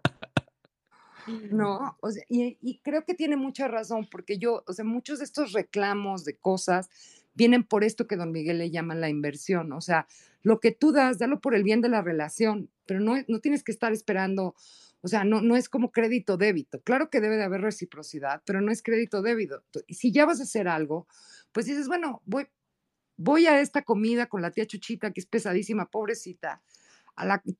No, 1.50 1.96
o 2.00 2.10
sea, 2.10 2.24
y, 2.28 2.80
creo 2.82 3.04
que 3.04 3.14
tiene 3.14 3.36
mucha 3.36 3.68
razón, 3.68 4.08
porque 4.10 4.38
yo, 4.38 4.64
o 4.66 4.72
sea, 4.72 4.84
muchos 4.84 5.20
de 5.20 5.24
estos 5.24 5.52
reclamos 5.52 6.24
de 6.24 6.36
cosas 6.36 6.90
vienen 7.34 7.64
por 7.64 7.84
esto 7.84 8.06
que 8.06 8.16
don 8.16 8.32
Miguel 8.32 8.58
le 8.58 8.70
llama 8.70 8.94
la 8.94 9.08
inversión, 9.08 9.72
o 9.72 9.80
sea, 9.80 10.06
lo 10.42 10.60
que 10.60 10.72
tú 10.72 10.92
das, 10.92 11.18
dalo 11.18 11.40
por 11.40 11.54
el 11.54 11.62
bien 11.62 11.80
de 11.80 11.88
la 11.88 12.02
relación, 12.02 12.70
pero 12.86 13.00
no, 13.00 13.14
no 13.28 13.40
tienes 13.40 13.62
que 13.62 13.72
estar 13.72 13.92
esperando, 13.92 14.54
o 15.00 15.08
sea, 15.08 15.24
no, 15.24 15.40
no 15.40 15.56
es 15.56 15.68
como 15.68 15.92
crédito 15.92 16.36
débito, 16.36 16.80
claro 16.82 17.10
que 17.10 17.20
debe 17.20 17.36
de 17.36 17.44
haber 17.44 17.60
reciprocidad, 17.60 18.42
pero 18.44 18.60
no 18.60 18.70
es 18.70 18.82
crédito 18.82 19.22
débito. 19.22 19.62
Y 19.86 19.94
si 19.94 20.12
ya 20.12 20.26
vas 20.26 20.40
a 20.40 20.44
hacer 20.44 20.68
algo, 20.68 21.06
pues 21.52 21.66
dices, 21.66 21.88
bueno, 21.88 22.22
voy, 22.24 22.46
voy 23.16 23.46
a 23.46 23.60
esta 23.60 23.82
comida 23.82 24.26
con 24.26 24.42
la 24.42 24.50
tía 24.50 24.66
Chuchita, 24.66 25.12
que 25.12 25.20
es 25.20 25.26
pesadísima, 25.26 25.86
pobrecita, 25.86 26.62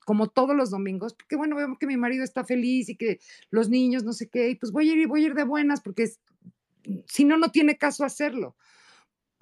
como 0.05 0.29
todos 0.29 0.55
los 0.55 0.71
domingos, 0.71 1.13
porque 1.13 1.35
bueno, 1.35 1.55
veo 1.55 1.77
que 1.79 1.87
mi 1.87 1.97
marido 1.97 2.23
está 2.23 2.43
feliz 2.43 2.89
y 2.89 2.95
que 2.95 3.19
los 3.49 3.69
niños 3.69 4.03
no 4.03 4.13
sé 4.13 4.27
qué, 4.27 4.49
y 4.49 4.55
pues 4.55 4.71
voy 4.71 4.89
a 4.89 4.93
ir 4.93 4.99
y 4.99 5.05
voy 5.05 5.23
a 5.23 5.27
ir 5.27 5.35
de 5.35 5.43
buenas, 5.43 5.81
porque 5.81 6.09
si 7.07 7.23
no, 7.23 7.37
no 7.37 7.51
tiene 7.51 7.77
caso 7.77 8.03
hacerlo. 8.03 8.55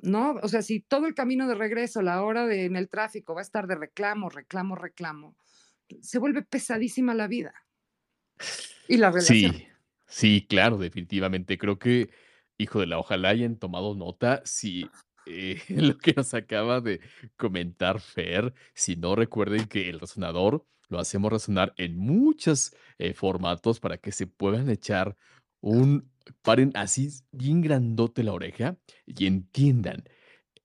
¿No? 0.01 0.31
O 0.41 0.47
sea, 0.47 0.61
si 0.61 0.79
todo 0.79 1.05
el 1.05 1.13
camino 1.13 1.47
de 1.47 1.55
regreso, 1.55 2.01
la 2.01 2.23
hora 2.23 2.47
de 2.47 2.65
en 2.65 2.75
el 2.75 2.89
tráfico 2.89 3.35
va 3.35 3.41
a 3.41 3.43
estar 3.43 3.67
de 3.67 3.75
reclamo, 3.75 4.29
reclamo, 4.29 4.75
reclamo, 4.75 5.35
se 6.01 6.17
vuelve 6.19 6.41
pesadísima 6.41 7.13
la 7.13 7.27
vida. 7.27 7.53
Y 8.87 8.97
la 8.97 9.11
relación. 9.11 9.53
Sí. 9.53 9.67
Sí, 10.11 10.45
claro, 10.47 10.77
definitivamente. 10.77 11.57
Creo 11.57 11.79
que, 11.79 12.09
híjole, 12.57 12.93
ojalá 12.95 13.29
hayan 13.29 13.55
tomado 13.55 13.95
nota 13.95 14.41
si, 14.43 14.85
eh, 15.25 15.61
lo 15.69 15.97
que 15.97 16.13
nos 16.13 16.33
acaba 16.33 16.81
de 16.81 16.99
comentar 17.37 18.01
Fer, 18.01 18.53
si 18.73 18.97
no 18.97 19.15
recuerden 19.15 19.67
que 19.67 19.89
el 19.89 20.01
resonador 20.01 20.65
lo 20.89 20.99
hacemos 20.99 21.31
resonar 21.31 21.73
en 21.77 21.95
muchos, 21.97 22.75
eh, 22.97 23.13
formatos 23.13 23.79
para 23.79 23.97
que 23.97 24.11
se 24.11 24.27
puedan 24.27 24.69
echar 24.69 25.15
un 25.61 26.10
paren 26.41 26.71
así 26.75 27.09
bien 27.31 27.61
grandote 27.61 28.23
la 28.23 28.33
oreja 28.33 28.77
y 29.05 29.25
entiendan 29.27 30.03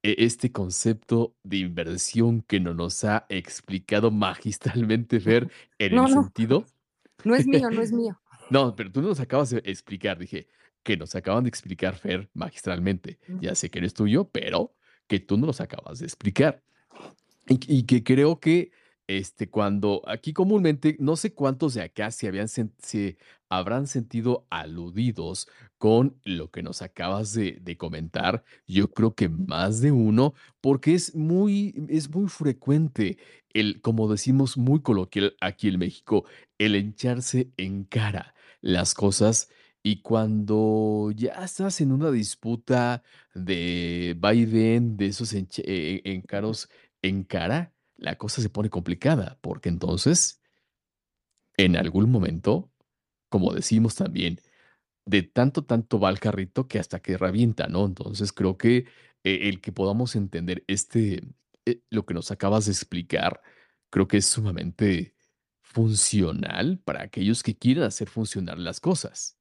e 0.03 0.15
este 0.19 0.53
concepto 0.53 1.37
de 1.43 1.59
inversión 1.59 2.43
que 2.43 2.61
no 2.61 2.75
nos 2.75 3.05
ha 3.05 3.27
explicado 3.29 4.11
magistralmente 4.11 5.21
Fer 5.21 5.51
en 5.79 5.95
No, 5.95 6.07
el 6.07 6.15
no, 6.15 6.23
sentido 6.23 6.67
no 7.25 7.35
es 7.35 7.47
mío, 7.47 7.71
no 7.71 7.83
es 7.83 7.93
mío. 7.93 8.21
No, 8.51 8.77
pero 8.77 8.93
tú 8.93 9.03
nos 9.03 9.19
acabas 9.21 9.51
de 9.51 9.63
explicar, 9.65 10.19
dije, 10.19 10.47
que 10.83 10.97
nos 10.97 11.15
acaban 11.17 11.45
de 11.45 11.49
explicar, 11.49 11.97
Fer, 11.97 12.31
magistralmente. 12.35 13.19
Ya 13.41 13.55
sé 13.55 13.71
que 13.71 13.81
no 13.81 13.87
es 13.87 13.95
tuyo, 13.95 14.29
pero 14.31 14.77
que 15.09 15.19
tú 15.19 15.37
nos 15.37 15.47
los 15.49 15.61
acabas 15.61 15.99
de 15.99 16.07
explicar. 16.07 16.63
Y 17.49 17.79
y 17.79 17.83
que 17.85 18.05
creo 18.05 18.39
que, 18.39 18.71
este, 19.09 19.49
cuando 19.51 20.03
aquí 20.07 20.33
comúnmente, 20.33 20.97
no 21.01 21.17
sé 21.17 21.35
cuántos 21.35 21.75
de 21.75 21.83
acá 21.83 22.11
se 22.11 22.29
habían 22.29 22.49
se 22.49 23.17
habrán 23.49 23.87
sentido 23.87 24.47
aludidos 24.51 25.49
con 25.79 26.19
lo 26.25 26.51
que 26.51 26.63
nos 26.63 26.83
acabas 26.83 27.33
de 27.33 27.59
de 27.63 27.77
comentar. 27.77 28.45
Yo 28.67 28.91
creo 28.93 29.15
que 29.15 29.29
más 29.29 29.81
de 29.81 29.93
uno, 29.93 30.35
porque 30.61 30.95
es 30.95 31.15
muy 31.15 31.75
es 31.89 32.11
muy 32.11 32.29
frecuente 32.29 33.19
el, 33.55 33.81
como 33.81 34.09
decimos 34.11 34.57
muy 34.57 34.81
coloquial 34.83 35.37
aquí 35.41 35.69
en 35.69 35.79
México, 35.79 36.25
el 36.59 36.75
echarse 36.75 37.51
en 37.57 37.85
cara 37.85 38.35
las 38.61 38.95
cosas, 38.95 39.49
y 39.83 40.03
cuando 40.03 41.13
ya 41.15 41.45
estás 41.45 41.81
en 41.81 41.93
una 41.93 42.11
disputa 42.11 43.05
de 43.35 44.17
ven, 44.21 44.97
de 44.97 45.07
esos 45.07 45.33
encaros 45.33 46.69
en 47.03 47.23
cara, 47.23 47.73
la 47.97 48.17
cosa 48.17 48.43
se 48.43 48.51
pone 48.51 48.71
complicada, 48.71 49.39
porque 49.41 49.69
entonces 49.69 50.41
en 51.57 51.77
algún 51.77 52.11
momento, 52.11 52.71
como 53.29 53.53
decimos 53.53 53.95
también, 53.95 54.41
de 55.07 55.23
tanto, 55.23 55.65
tanto 55.65 55.99
va 55.99 56.11
el 56.11 56.21
carrito 56.21 56.69
que 56.69 56.79
hasta 56.79 57.01
que 57.01 57.17
revienta, 57.17 57.69
¿no? 57.69 57.87
Entonces, 57.87 58.33
creo 58.33 58.59
que, 58.59 58.87
e 59.25 59.49
el 59.49 59.61
que 59.61 59.73
podamos 59.73 60.17
entender 60.17 60.65
este, 60.67 61.23
eh, 61.65 61.81
lo 61.91 62.05
que 62.05 62.15
nos 62.15 62.31
acabas 62.31 62.67
de 62.67 62.73
explicar, 62.73 63.41
creo 63.91 64.09
que 64.09 64.19
es 64.19 64.27
sumamente 64.27 65.15
funcional 65.63 66.79
para 66.85 67.03
aquellos 67.03 67.43
que 67.43 67.57
quieran 67.57 67.85
hacer 67.85 68.09
funcionar 68.09 68.59
las 68.59 68.81
cosas. 68.81 69.39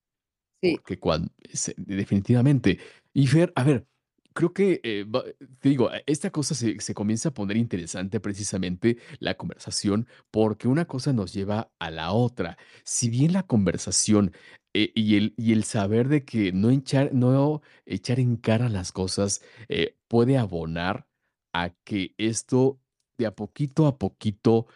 Sí. 0.62 0.76
Porque 0.76 1.00
cuan 1.00 1.32
se 1.54 1.74
definitivamente. 1.78 2.80
Y 3.14 3.28
Fer, 3.28 3.52
a 3.56 3.64
ver, 3.64 3.88
creo 4.36 4.54
que, 4.54 4.82
eh, 4.84 5.06
va 5.06 5.24
te 5.60 5.70
digo, 5.70 5.90
esta 6.08 6.32
cosa 6.32 6.56
se 6.56 6.80
se 6.82 6.94
comienza 6.94 7.30
a 7.30 7.34
poner 7.34 7.58
interesante 7.58 8.20
precisamente 8.20 8.98
la 9.20 9.36
conversación, 9.38 10.08
porque 10.32 10.68
una 10.68 10.86
cosa 10.86 11.14
nos 11.14 11.34
lleva 11.34 11.72
a 11.80 11.92
la 11.92 12.12
otra. 12.14 12.58
Si 12.84 13.10
bien 13.10 13.34
la 13.34 13.44
conversación, 13.44 14.34
eh, 14.76 14.92
y 14.96 15.16
el 15.18 15.34
y 15.38 15.54
el 15.54 15.64
saber 15.66 16.10
de 16.10 16.26
que 16.26 16.52
no 16.54 16.72
hinchar 16.72 17.14
no 17.14 17.62
echar 17.86 18.20
en 18.20 18.38
cara 18.38 18.70
las 18.70 18.92
cosas, 18.92 19.42
eh, 19.70 19.98
puede 20.10 20.38
abonar 20.38 21.08
a 21.54 21.72
que 21.86 22.14
esto 22.18 22.80
de 23.18 23.28
a 23.28 23.36
poquito 23.36 23.88
a 23.88 23.98
poquito, 23.98 24.68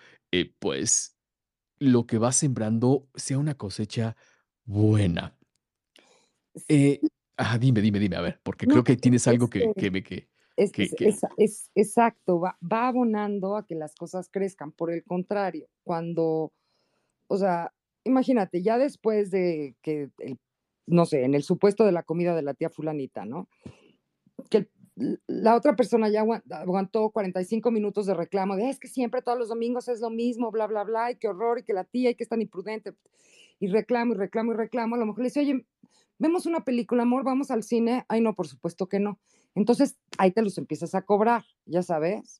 pues, 0.60 1.18
lo 1.80 2.06
que 2.08 2.18
vas 2.20 2.38
sembrando 2.38 3.10
sea 3.16 3.40
una 3.40 3.56
cosecha 3.58 4.16
buena. 4.66 5.36
Eh 6.68 7.00
Ajá, 7.40 7.58
dime, 7.58 7.80
dime, 7.82 8.00
dime, 8.00 8.18
a 8.18 8.22
ver, 8.22 8.42
porque 8.44 8.68
No, 8.68 8.84
creo 8.84 8.84
que 8.84 8.98
es 8.98 8.98
tienes 8.98 9.26
algo 9.30 9.50
que 9.50 9.72
este, 9.72 9.76
que 9.76 9.92
me 9.92 10.04
que 10.04 10.28
es 10.58 10.74
que 10.74 10.98
es 11.02 11.22
es 11.38 11.72
exacto, 11.76 12.40
va 12.42 12.58
va 12.62 12.88
abonando 12.90 13.58
a 13.58 13.66
que 13.68 13.76
las 13.76 13.96
cosas 13.96 14.30
crezcan. 14.32 14.72
Por 14.74 14.92
el 14.92 15.04
contrario, 15.06 15.70
cuando, 15.84 16.54
o 17.28 17.38
sea, 17.38 17.74
imagínate, 18.06 18.64
ya 18.64 18.78
después 18.80 19.32
de 19.32 19.76
que 19.84 20.12
el 20.20 20.40
no 20.88 21.06
sé, 21.06 21.24
en 21.26 21.36
el 21.36 21.44
supuesto 21.44 21.86
de 21.86 21.94
la 21.94 22.04
comida 22.04 22.36
de 22.36 22.44
la 22.44 22.56
tía 22.56 22.70
fulanita, 22.70 23.26
¿no? 23.26 23.50
Que 24.52 24.70
l 24.98 25.18
la 25.28 25.56
otra 25.56 25.76
persona 25.78 26.10
ya 26.10 26.22
agua 26.22 26.44
aguantó 26.52 27.12
45 27.12 27.72
minutos 27.72 28.06
de 28.08 28.14
reclamo 28.16 28.56
de: 28.58 28.70
"Es 28.70 28.80
que 28.80 28.88
siempre 28.90 29.22
todos 29.22 29.38
los 29.40 29.50
domingos 29.50 29.88
es 29.88 30.02
lo 30.02 30.10
mismo, 30.10 30.52
bla, 30.52 30.68
bla, 30.68 30.84
bla, 30.84 31.12
y 31.12 31.18
qué 31.18 31.28
horror, 31.30 31.60
y 31.60 31.64
que 31.64 31.74
la 31.74 31.86
tía, 31.86 32.10
y 32.12 32.16
que 32.16 32.24
es 32.24 32.30
tan 32.30 32.42
imprudente", 32.42 32.94
y 33.60 33.68
reclamo, 33.70 34.14
y 34.16 34.18
reclamo, 34.18 34.54
y 34.54 34.58
reclamo. 34.58 34.96
A 34.96 35.00
lo 35.00 35.06
mejor 35.08 35.22
le 35.22 35.26
dice: 35.30 35.42
"Oye, 35.42 35.66
¿vemos 36.20 36.46
una 36.46 36.64
película, 36.66 37.04
amor? 37.04 37.24
¿Vamos 37.26 37.52
al 37.52 37.64
cine?". 37.64 38.06
"Ay, 38.10 38.22
no, 38.22 38.36
por 38.36 38.48
supuesto 38.48 38.88
que 38.90 39.00
no". 39.00 39.20
Entonces, 39.56 39.98
ahí 40.20 40.32
te 40.32 40.42
los 40.44 40.58
empiezas 40.60 40.96
a 40.96 41.04
cobrar, 41.04 41.46
¿ya 41.66 41.84
sabes? 41.84 42.40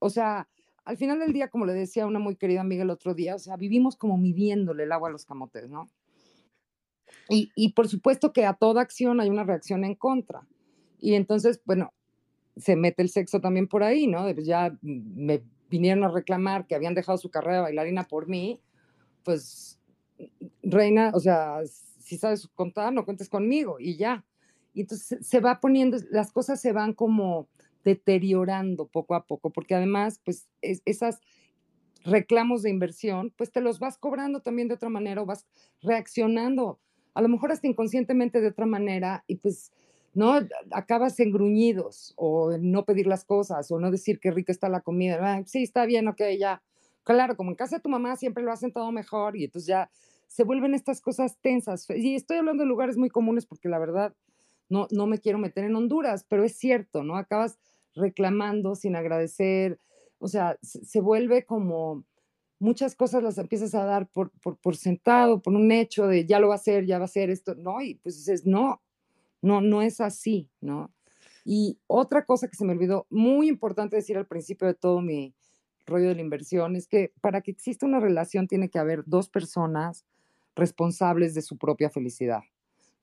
O 0.00 0.10
sea, 0.10 0.48
al 0.84 0.96
final 0.96 1.20
del 1.20 1.32
día, 1.32 1.48
como 1.48 1.64
le 1.64 1.72
decía 1.74 2.06
una 2.06 2.18
muy 2.18 2.34
querida 2.36 2.60
amiga 2.60 2.82
el 2.82 2.90
otro 2.90 3.14
día, 3.14 3.36
o 3.36 3.38
sea, 3.38 3.56
vivimos 3.56 3.96
como 3.96 4.18
midiéndole 4.18 4.82
el 4.82 4.90
agua 4.92 5.08
a 5.08 5.12
los 5.12 5.24
camotes, 5.24 5.68
¿no? 5.70 5.88
Y 7.28 7.50
y 7.54 7.72
por 7.72 7.88
supuesto 7.88 8.32
que 8.32 8.44
a 8.46 8.54
toda 8.54 8.82
acción 8.82 9.20
hay 9.20 9.28
una 9.30 9.44
reacción 9.44 9.84
en 9.84 9.94
contra. 9.94 10.46
Y 11.00 11.14
entonces, 11.14 11.60
bueno, 11.64 11.92
se 12.56 12.76
mete 12.76 13.02
el 13.02 13.10
sexo 13.10 13.40
también 13.40 13.68
por 13.68 13.82
ahí, 13.84 14.06
¿no? 14.08 14.24
Pues, 14.34 14.46
ya 14.46 14.76
me 14.82 15.42
vinieron 15.70 16.04
a 16.04 16.08
reclamar 16.10 16.66
que 16.66 16.74
habían 16.76 16.94
dejado 16.94 17.18
su 17.18 17.30
carrera 17.30 17.56
de 17.58 17.62
bailarina 17.62 18.04
por 18.04 18.28
mí, 18.28 18.60
pues, 19.24 19.80
reina, 20.62 21.12
o 21.14 21.20
sea, 21.20 21.60
si 22.12 22.18
sabes 22.18 22.48
contar, 22.54 22.92
no 22.92 23.04
cuentes 23.06 23.28
conmigo, 23.30 23.78
y 23.80 23.96
ya. 23.96 24.24
Y 24.74 24.82
entonces 24.82 25.26
se 25.26 25.40
va 25.40 25.60
poniendo, 25.60 25.98
las 26.10 26.32
cosas 26.32 26.60
se 26.60 26.72
van 26.72 26.94
como 26.94 27.48
deteriorando 27.84 28.86
poco 28.88 29.14
a 29.16 29.26
poco, 29.26 29.50
porque 29.50 29.74
además, 29.76 30.20
pues, 30.24 30.48
es 30.62 30.82
esas 30.86 31.20
reclamos 32.04 32.62
de 32.62 32.70
inversión, 32.70 33.32
pues, 33.36 33.52
te 33.52 33.60
los 33.62 33.78
vas 33.80 33.98
cobrando 33.98 34.40
también 34.42 34.68
de 34.68 34.74
otra 34.74 34.88
manera, 34.90 35.22
o 35.22 35.26
vas 35.26 35.46
reaccionando, 35.82 36.80
a 37.14 37.22
lo 37.22 37.28
mejor 37.28 37.52
hasta 37.52 37.68
inconscientemente 37.68 38.40
de 38.40 38.48
otra 38.48 38.66
manera, 38.66 39.24
y 39.28 39.36
pues, 39.36 39.72
¿no? 40.14 40.40
Acabas 40.72 41.20
en 41.20 41.32
gruñidos, 41.32 42.14
o 42.16 42.52
en 42.52 42.72
no 42.72 42.84
pedir 42.86 43.06
las 43.08 43.24
cosas, 43.24 43.70
o 43.72 43.80
no 43.80 43.90
decir: 43.92 44.20
"Qué 44.20 44.30
rica 44.32 44.52
está 44.52 44.68
la 44.70 44.80
comida". 44.82 45.18
"Ah, 45.22 45.42
sí, 45.46 45.62
está 45.64 45.86
bien, 45.86 46.08
okey, 46.08 46.38
ya". 46.38 46.62
Claro, 47.04 47.36
como 47.36 47.50
en 47.52 47.56
casa 47.56 47.76
de 47.76 47.82
tu 47.82 47.88
mamá 47.90 48.16
siempre 48.16 48.44
lo 48.44 48.52
hacen 48.52 48.72
todo 48.72 48.92
mejor, 48.92 49.36
y 49.36 49.44
entonces 49.44 49.68
ya 49.68 49.90
se 50.32 50.44
vuelven 50.44 50.74
estas 50.74 51.00
cosas 51.02 51.38
tensas. 51.42 51.86
Y 51.90 52.14
estoy 52.16 52.38
hablando 52.38 52.62
de 52.64 52.68
lugares 52.68 52.96
muy 52.96 53.10
comunes, 53.10 53.46
porque 53.46 53.68
la 53.68 53.78
verdad 53.78 54.14
no 54.70 54.88
no 54.90 55.06
me 55.06 55.18
quiero 55.18 55.38
meter 55.38 55.64
en 55.64 55.76
Honduras, 55.76 56.24
pero 56.28 56.44
es 56.44 56.56
cierto, 56.56 57.02
¿no? 57.04 57.16
Acabas 57.16 57.58
reclamando 57.94 58.74
sin 58.74 58.96
agradecer, 58.96 59.78
o 60.18 60.28
sea, 60.28 60.58
se 60.62 61.00
vuelve 61.02 61.44
como 61.44 62.04
muchas 62.60 62.94
cosas 62.96 63.22
las 63.22 63.38
empiezas 63.38 63.74
a 63.74 63.84
dar 63.84 64.08
por 64.08 64.30
por 64.42 64.56
por 64.58 64.76
sentado, 64.76 65.42
por 65.42 65.54
un 65.54 65.72
hecho 65.72 66.06
de 66.08 66.26
ya 66.26 66.40
lo 66.40 66.48
va 66.48 66.54
a 66.54 66.56
hacer, 66.56 66.86
ya 66.86 66.98
va 66.98 67.04
a 67.04 67.06
hacer 67.06 67.30
esto, 67.30 67.54
¿no? 67.56 67.82
Y 67.82 67.96
pues 67.96 68.16
dices: 68.16 68.46
"No, 68.46 68.82
no, 69.42 69.60
no 69.62 69.82
es 69.82 70.00
así", 70.00 70.50
¿no? 70.60 70.92
Y 71.44 71.78
otra 71.88 72.24
cosa 72.26 72.48
que 72.48 72.56
se 72.56 72.64
me 72.66 72.72
olvidó, 72.74 73.06
muy 73.10 73.48
importante 73.48 73.96
decir 73.96 74.16
al 74.18 74.26
principio 74.28 74.66
de 74.68 74.74
todo 74.74 75.00
mi 75.02 75.34
rollo 75.86 76.08
de 76.08 76.14
la 76.16 76.22
inversión, 76.22 76.76
es 76.76 76.88
que 76.88 77.12
para 77.22 77.42
que 77.42 77.50
exista 77.52 77.86
una 77.86 78.00
relación 78.00 78.48
tiene 78.48 78.70
que 78.70 78.78
haber 78.80 79.04
2 79.06 79.28
personas 79.30 80.04
responsables 80.54 81.34
de 81.34 81.42
su 81.42 81.56
propia 81.56 81.90
felicidad. 81.90 82.40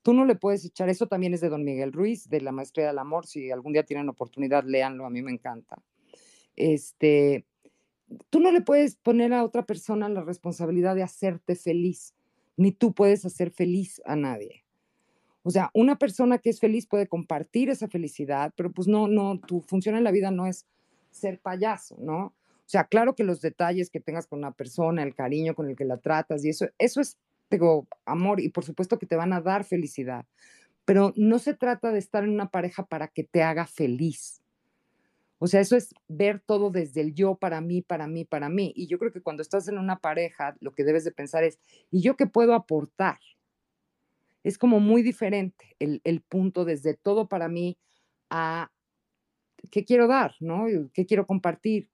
Tú 0.01 0.13
no 0.13 0.25
le 0.25 0.35
puedes 0.35 0.63
echar 0.65 0.89
eso 0.89 1.07
también 1.07 1.33
es 1.33 1.41
de 1.41 1.49
Don 1.49 1.63
Miguel 1.63 1.91
Ruiz, 1.91 2.29
de 2.29 2.41
La 2.41 2.51
maestría 2.51 2.87
del 2.87 2.99
amor, 2.99 3.25
si 3.25 3.51
algún 3.51 3.73
día 3.73 3.83
tienen 3.83 4.09
oportunidad, 4.09 4.63
léanlo, 4.63 5.05
a 5.05 5.09
mí 5.09 5.21
me 5.21 5.31
encanta. 5.31 5.81
Este, 6.55 7.45
tú 8.29 8.39
no 8.39 8.51
le 8.51 8.61
puedes 8.61 8.95
poner 8.95 9.33
a 9.33 9.43
otra 9.43 9.65
persona 9.65 10.09
la 10.09 10.21
responsabilidad 10.21 10.95
de 10.95 11.03
hacerte 11.03 11.55
feliz, 11.55 12.13
ni 12.57 12.71
tú 12.71 12.93
puedes 12.93 13.25
hacer 13.25 13.51
feliz 13.51 14.01
a 14.05 14.15
nadie. 14.15 14.63
O 15.43 15.51
sea, 15.51 15.71
una 15.73 15.97
persona 15.97 16.37
que 16.37 16.49
es 16.49 16.59
feliz 16.59 16.85
puede 16.85 17.07
compartir 17.07 17.69
esa 17.69 17.87
felicidad, 17.87 18.53
pero, 18.55 18.71
pues, 18.71 18.87
no 18.87 19.07
no, 19.07 19.39
tu 19.39 19.61
función 19.61 19.95
en 19.95 20.03
la 20.03 20.11
vida 20.11 20.31
no 20.31 20.45
es 20.45 20.65
ser 21.11 21.39
payaso, 21.39 21.97
¿no? 21.99 22.33
O 22.69 22.71
sea, 22.71 22.83
claro 22.83 23.15
que 23.15 23.23
los 23.23 23.41
detalles 23.41 23.89
que 23.89 23.99
tengas 23.99 24.27
con 24.27 24.39
una 24.39 24.51
persona, 24.51 25.01
el 25.01 25.15
cariño 25.15 25.55
con 25.55 25.69
el 25.69 25.75
que 25.75 25.85
la 25.85 25.97
tratas 25.97 26.45
y 26.45 26.49
eso 26.49 26.67
eso 26.77 27.01
es, 27.01 27.17
digo, 27.49 27.87
amor, 28.05 28.39
y 28.41 28.49
por 28.49 28.63
supuesto 28.65 28.99
que 28.99 29.05
te 29.07 29.15
van 29.15 29.33
a 29.33 29.41
dar 29.41 29.63
felicidad, 29.65 30.25
pero 30.85 31.13
no 31.17 31.39
se 31.39 31.55
trata 31.55 31.91
de 31.91 31.99
estar 31.99 32.23
en 32.25 32.31
una 32.31 32.49
pareja 32.51 32.85
para 32.87 33.09
que 33.09 33.23
te 33.25 33.43
haga 33.43 33.65
feliz. 33.67 34.41
O 35.41 35.47
sea, 35.47 35.61
eso 35.61 35.77
es 35.77 35.93
ver 36.09 36.41
todo 36.45 36.69
desde 36.69 36.99
el 37.01 37.13
yo, 37.13 37.35
para 37.35 37.61
mí, 37.61 37.81
para 37.81 38.07
mí, 38.07 38.25
para 38.25 38.49
mí. 38.49 38.73
Y 38.75 38.87
yo 38.87 38.99
creo 38.99 39.11
que 39.13 39.21
cuando 39.21 39.41
estás 39.41 39.67
en 39.69 39.77
una 39.77 39.99
pareja, 39.99 40.55
lo 40.59 40.73
que 40.73 40.83
debes 40.83 41.05
de 41.05 41.11
pensar 41.13 41.43
es: 41.45 41.59
"¿Y 41.91 42.01
yo 42.01 42.15
qué 42.17 42.27
puedo 42.27 42.53
aportar?". 42.53 43.19
Es 44.43 44.57
como 44.57 44.79
muy 44.79 45.01
diferente 45.01 45.75
el 45.79 46.01
el 46.03 46.21
punto 46.21 46.65
desde 46.65 46.93
todo 46.95 47.27
para 47.27 47.47
mí 47.49 47.77
a 48.29 48.71
¿qué 49.71 49.85
quiero 49.85 50.07
dar, 50.07 50.35
no? 50.39 50.65
¿Qué 50.93 51.05
quiero 51.05 51.25
compartir? 51.27 51.89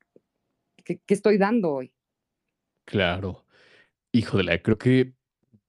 ¿Qué 0.85 0.99
qué 1.05 1.13
estoy 1.13 1.37
dando 1.37 1.71
hoy? 1.73 1.93
Claro. 2.87 3.45
Híjole, 4.13 4.61
creo 4.63 4.77
que 4.77 5.15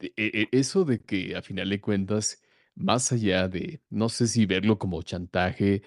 e 0.01 0.49
e 0.53 0.59
eso 0.59 0.85
de 0.85 1.01
que 1.03 1.35
a 1.37 1.43
final 1.43 1.69
de 1.71 1.81
cuentas, 1.81 2.43
más 2.75 3.13
allá 3.13 3.49
de, 3.49 3.81
no 3.91 4.09
sé 4.09 4.27
si 4.29 4.47
verlo 4.47 4.79
como 4.79 5.03
chantaje, 5.03 5.83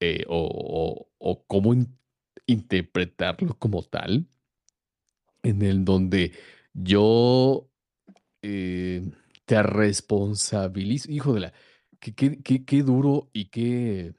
eh, 0.00 0.24
o 0.28 1.44
cómo 1.48 1.74
in 1.74 1.96
interpretarlo 2.46 3.58
como 3.58 3.82
tal 3.82 4.26
en 5.42 5.62
el 5.62 5.84
donde 5.84 6.32
yo, 6.74 7.70
eh, 8.42 9.02
te 9.46 9.62
responsabilizo, 9.62 11.10
hijo 11.10 11.34
de 11.34 11.40
la 11.40 11.52
qué 12.00 12.14
qué 12.14 12.42
qué 12.42 12.64
qué 12.64 12.82
duro 12.82 13.30
y 13.32 13.46
qué 13.46 14.14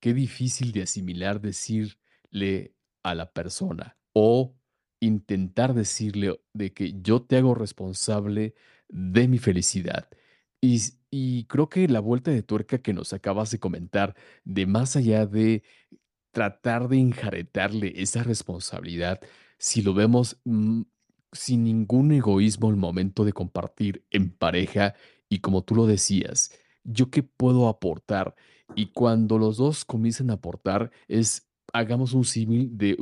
qué 0.00 0.14
difícil 0.14 0.72
de 0.72 0.82
asimilar 0.82 1.40
decirle 1.40 2.74
a 3.02 3.14
la 3.14 3.32
persona, 3.32 3.96
o 4.14 4.54
intentar 5.00 5.74
decirle 5.74 6.40
de 6.54 6.72
que 6.72 6.94
yo 7.02 7.22
te 7.22 7.36
hago 7.38 7.54
responsable 7.54 8.54
de 8.88 9.28
mi 9.28 9.38
felicidad. 9.38 10.08
Y 10.60 10.80
y 11.10 11.44
creo 11.46 11.68
que 11.68 11.88
la 11.88 12.00
vuelta 12.00 12.30
de 12.30 12.42
tuerca 12.42 12.78
que 12.78 12.92
nos 12.92 13.12
acabas 13.12 13.50
de 13.50 13.58
comentar, 13.58 14.14
de 14.44 14.66
más 14.66 14.94
allá 14.96 15.26
de 15.26 15.64
tratar 16.32 16.88
de 16.88 16.98
enjaretarle 16.98 17.94
esa 17.96 18.22
responsabilidad, 18.22 19.20
si 19.58 19.82
lo 19.82 19.94
vemos, 19.94 20.40
mm, 20.44 20.82
sin 21.32 21.64
ningún 21.64 22.12
egoísmo 22.12 22.68
al 22.70 22.76
momento 22.76 23.24
de 23.24 23.32
compartir 23.32 24.06
en 24.10 24.30
pareja, 24.30 24.94
y 25.28 25.40
como 25.40 25.62
tú 25.64 25.74
lo 25.74 25.86
decías, 25.86 26.52
¿yo 26.84 27.10
qué 27.10 27.22
puedo 27.24 27.68
aportar? 27.68 28.36
Y 28.76 28.92
cuando 28.92 29.38
los 29.38 29.56
2 29.56 29.84
comienzan 29.84 30.30
a 30.30 30.34
aportar, 30.34 30.90
es 31.08 31.49
hagamos 31.72 32.12
un 32.14 32.24
símil 32.24 32.76
de 32.76 32.96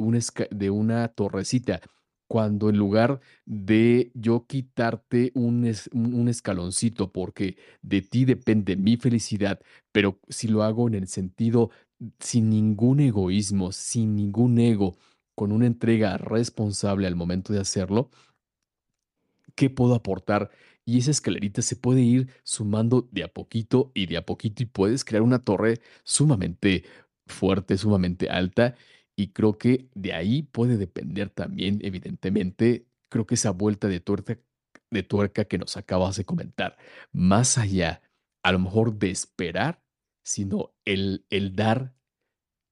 de 0.50 0.70
una 0.70 1.08
torrecita, 1.08 1.80
cuando 2.28 2.68
en 2.68 2.76
lugar 2.76 3.20
de 3.46 4.10
yo 4.14 4.46
quitarte 4.46 5.32
un 5.34 5.70
un 5.92 6.28
escaloncito, 6.28 7.12
porque 7.12 7.56
de 7.82 8.02
ti 8.02 8.24
depende 8.24 8.76
mi 8.76 8.96
felicidad, 8.96 9.60
pero 9.92 10.18
si 10.28 10.48
lo 10.48 10.62
hago 10.62 10.88
en 10.88 10.94
el 10.94 11.08
sentido 11.08 11.70
sin 12.20 12.50
ningún 12.50 13.00
egoísmo, 13.00 13.72
sin 13.72 14.14
ningún 14.16 14.58
ego, 14.58 14.96
con 15.34 15.52
una 15.52 15.66
entrega 15.66 16.16
responsable 16.18 17.06
al 17.06 17.16
momento 17.16 17.52
de 17.52 17.60
hacerlo 17.60 18.10
¿qué 19.58 19.70
puedo 19.70 19.94
aportar? 19.94 20.50
Y 20.84 20.98
esa 20.98 21.10
escalerita 21.10 21.62
se 21.62 21.74
puede 21.74 22.00
ir 22.00 22.28
sumando 22.44 23.08
de 23.10 23.24
a 23.24 23.28
poquito, 23.28 23.90
y 23.92 24.06
de 24.06 24.16
a 24.16 24.24
poquito, 24.24 24.62
y 24.62 24.66
puedes 24.66 25.04
crear 25.04 25.22
una 25.22 25.40
torre 25.40 25.80
sumamente 26.04 26.84
fuerte, 27.28 27.78
sumamente 27.78 28.28
alta, 28.30 28.74
y 29.16 29.28
creo 29.28 29.58
que 29.58 29.88
de 29.94 30.12
ahí 30.14 30.42
puede 30.42 30.76
depender 30.76 31.30
también, 31.30 31.80
evidentemente, 31.82 32.86
creo 33.08 33.26
que 33.26 33.34
esa 33.34 33.50
vuelta 33.50 33.88
de 33.88 34.00
tuerta 34.00 34.38
de 34.90 35.02
tuerca 35.02 35.44
que 35.44 35.58
nos 35.58 35.76
acabas 35.76 36.16
de 36.16 36.24
comentar. 36.24 36.76
Más 37.12 37.58
allá, 37.58 38.02
a 38.42 38.52
lo 38.52 38.58
mejor 38.58 38.98
de 38.98 39.10
esperar, 39.10 39.82
sino 40.24 40.72
el 40.84 41.26
el 41.30 41.54
dar, 41.56 41.94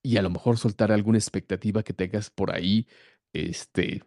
y 0.02 0.18
a 0.18 0.22
lo 0.22 0.30
mejor 0.30 0.56
soltar 0.58 0.92
alguna 0.92 1.18
expectativa 1.18 1.82
que 1.82 1.92
tengas 1.92 2.30
por 2.30 2.54
ahí, 2.54 2.86
este, 3.32 4.04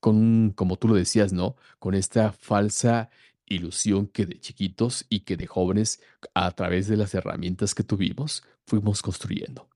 con 0.00 0.52
como 0.52 0.76
tú 0.76 0.88
lo 0.88 0.94
decías, 0.94 1.32
¿no? 1.32 1.56
Con 1.78 1.94
esta 1.94 2.32
falsa 2.32 3.10
ilusión 3.46 4.06
que 4.06 4.26
de 4.26 4.38
chiquitos 4.40 5.06
y 5.08 5.20
que 5.20 5.36
de 5.36 5.46
jóvenes, 5.46 6.02
a 6.34 6.50
través 6.52 6.86
de 6.88 6.96
las 6.96 7.14
herramientas 7.14 7.74
que 7.74 7.82
tuvimos, 7.82 8.44
fuimos 8.68 9.02
construyendo. 9.02 9.68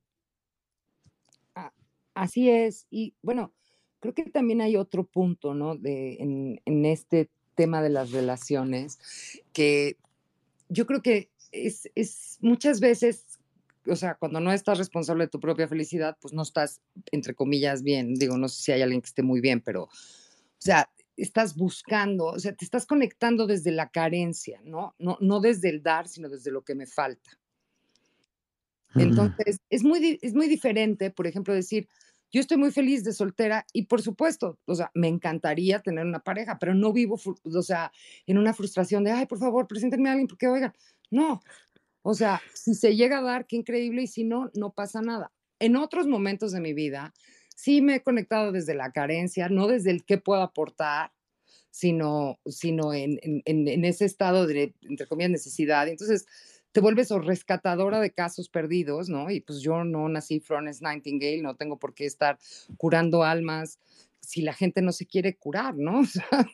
Así 2.15 2.51
es. 2.51 2.87
Y 2.91 3.15
bueno, 3.23 3.55
creo 4.01 4.15
que 4.15 4.25
también 4.25 4.61
hay 4.61 4.77
otro 4.77 5.05
punto, 5.05 5.55
¿no? 5.55 5.77
De 5.77 6.17
en 6.21 6.61
en 6.67 6.85
este 6.85 7.31
tema 7.55 7.83
de 7.83 7.91
las 7.91 8.13
relaciones, 8.13 8.99
que 9.53 9.97
yo 10.69 10.87
creo 10.87 11.03
que 11.03 11.31
es 11.53 11.91
es 11.95 12.39
muchas 12.41 12.81
veces, 12.81 13.39
o 13.87 13.97
sea, 13.97 14.15
cuando 14.17 14.41
no 14.41 14.53
estás 14.53 14.79
responsable 14.79 15.25
de 15.25 15.31
tu 15.31 15.41
propia 15.41 15.69
felicidad, 15.69 16.17
pues 16.21 16.35
no 16.35 16.43
estás, 16.43 16.81
entre 17.13 17.35
comillas, 17.35 17.83
bien. 17.83 18.15
Digo, 18.15 18.37
no 18.37 18.49
sé 18.49 18.63
si 18.63 18.73
hay 18.73 18.83
alguien 18.83 19.01
que 19.01 19.09
esté 19.09 19.23
muy 19.23 19.41
bien, 19.41 19.61
pero, 19.61 19.85
o 19.85 19.91
sea, 20.59 20.91
estás 21.17 21.57
buscando, 21.57 22.27
o 22.27 22.39
sea, 22.39 22.55
te 22.55 22.65
estás 22.65 22.87
conectando 22.87 23.47
desde 23.47 23.71
la 23.71 23.91
carencia, 23.91 24.61
¿no? 24.65 24.95
No 24.99 25.17
no 25.21 25.41
desde 25.41 25.71
el 25.71 25.83
dar, 25.83 26.09
sino 26.09 26.29
desde 26.29 26.51
lo 26.51 26.63
que 26.63 26.75
me 26.75 26.87
falta. 26.87 27.39
Entonces, 28.97 29.59
es 29.71 29.85
muy 29.85 30.19
es 30.23 30.35
muy 30.35 30.49
diferente, 30.49 31.11
por 31.11 31.27
ejemplo, 31.27 31.55
decir: 31.55 31.89
"Yo 32.33 32.41
estoy 32.41 32.57
muy 32.59 32.71
feliz 32.73 33.05
de 33.05 33.13
soltera", 33.13 33.67
y 33.73 33.87
por 33.87 34.03
supuesto, 34.03 34.59
o 34.67 34.75
sea, 34.75 34.91
me 34.95 35.09
encantaría 35.09 35.81
tener 35.81 36.07
una 36.07 36.21
pareja, 36.21 36.59
pero 36.61 36.75
no 36.75 36.93
vivo 36.93 37.19
o 37.45 37.63
sea, 37.63 37.93
en 38.27 38.39
una 38.39 38.55
frustración 38.55 39.05
de: 39.05 39.13
"Ay, 39.13 39.27
por 39.27 39.39
favor, 39.39 39.67
preséntenme 39.69 40.09
a 40.11 40.13
alguien 40.13 40.29
porque 40.29 40.49
oigan", 40.49 40.73
no. 41.11 41.41
O 42.03 42.15
sea, 42.15 42.45
si 42.55 42.75
se 42.75 42.97
llega 42.97 43.19
a 43.19 43.23
dar, 43.23 43.47
qué 43.47 43.57
increíble, 43.57 44.03
y 44.05 44.07
si 44.09 44.25
no, 44.25 44.51
no 44.55 44.73
pasa 44.75 45.03
nada. 45.03 45.33
En 45.61 45.77
otros 45.77 46.07
momentos 46.09 46.53
de 46.53 46.61
mi 46.61 46.75
vida, 46.75 47.15
sí 47.57 47.83
me 47.83 47.97
he 47.97 48.03
conectado 48.03 48.53
desde 48.53 48.75
la 48.75 48.93
carencia, 48.93 49.49
no 49.51 49.69
desde 49.69 49.91
el 49.93 50.05
qué 50.05 50.19
puedo 50.19 50.43
aportar, 50.43 51.13
sino 51.71 52.39
sino 52.47 52.95
en 52.95 53.19
en 53.23 53.69
en 53.69 53.85
ese 53.87 54.05
estado 54.07 54.47
de, 54.47 54.75
entre 54.83 55.07
comillas, 55.09 55.31
necesidad. 55.33 55.89
Entonces, 55.89 56.27
te 56.73 56.81
vuelves 56.81 57.11
o 57.13 57.19
rescatadora 57.21 58.01
de 58.01 58.13
casos 58.13 58.49
perdidos, 58.49 59.09
¿no? 59.11 59.31
Y, 59.31 59.41
pues, 59.41 59.61
yo 59.61 59.85
no 59.85 60.09
nací 60.09 60.41
Florence 60.41 60.83
Nightingale, 60.85 61.43
no 61.43 61.55
tengo 61.57 61.79
por 61.79 61.95
qué 61.95 62.07
estar 62.07 62.39
curando 62.79 63.23
almas 63.25 63.79
si 64.21 64.43
la 64.43 64.55
gente 64.55 64.83
no 64.83 64.93
se 64.93 65.07
quiere 65.07 65.37
curar, 65.37 65.75
¿no? 65.77 66.01
O 66.03 66.07
sea, 66.07 66.49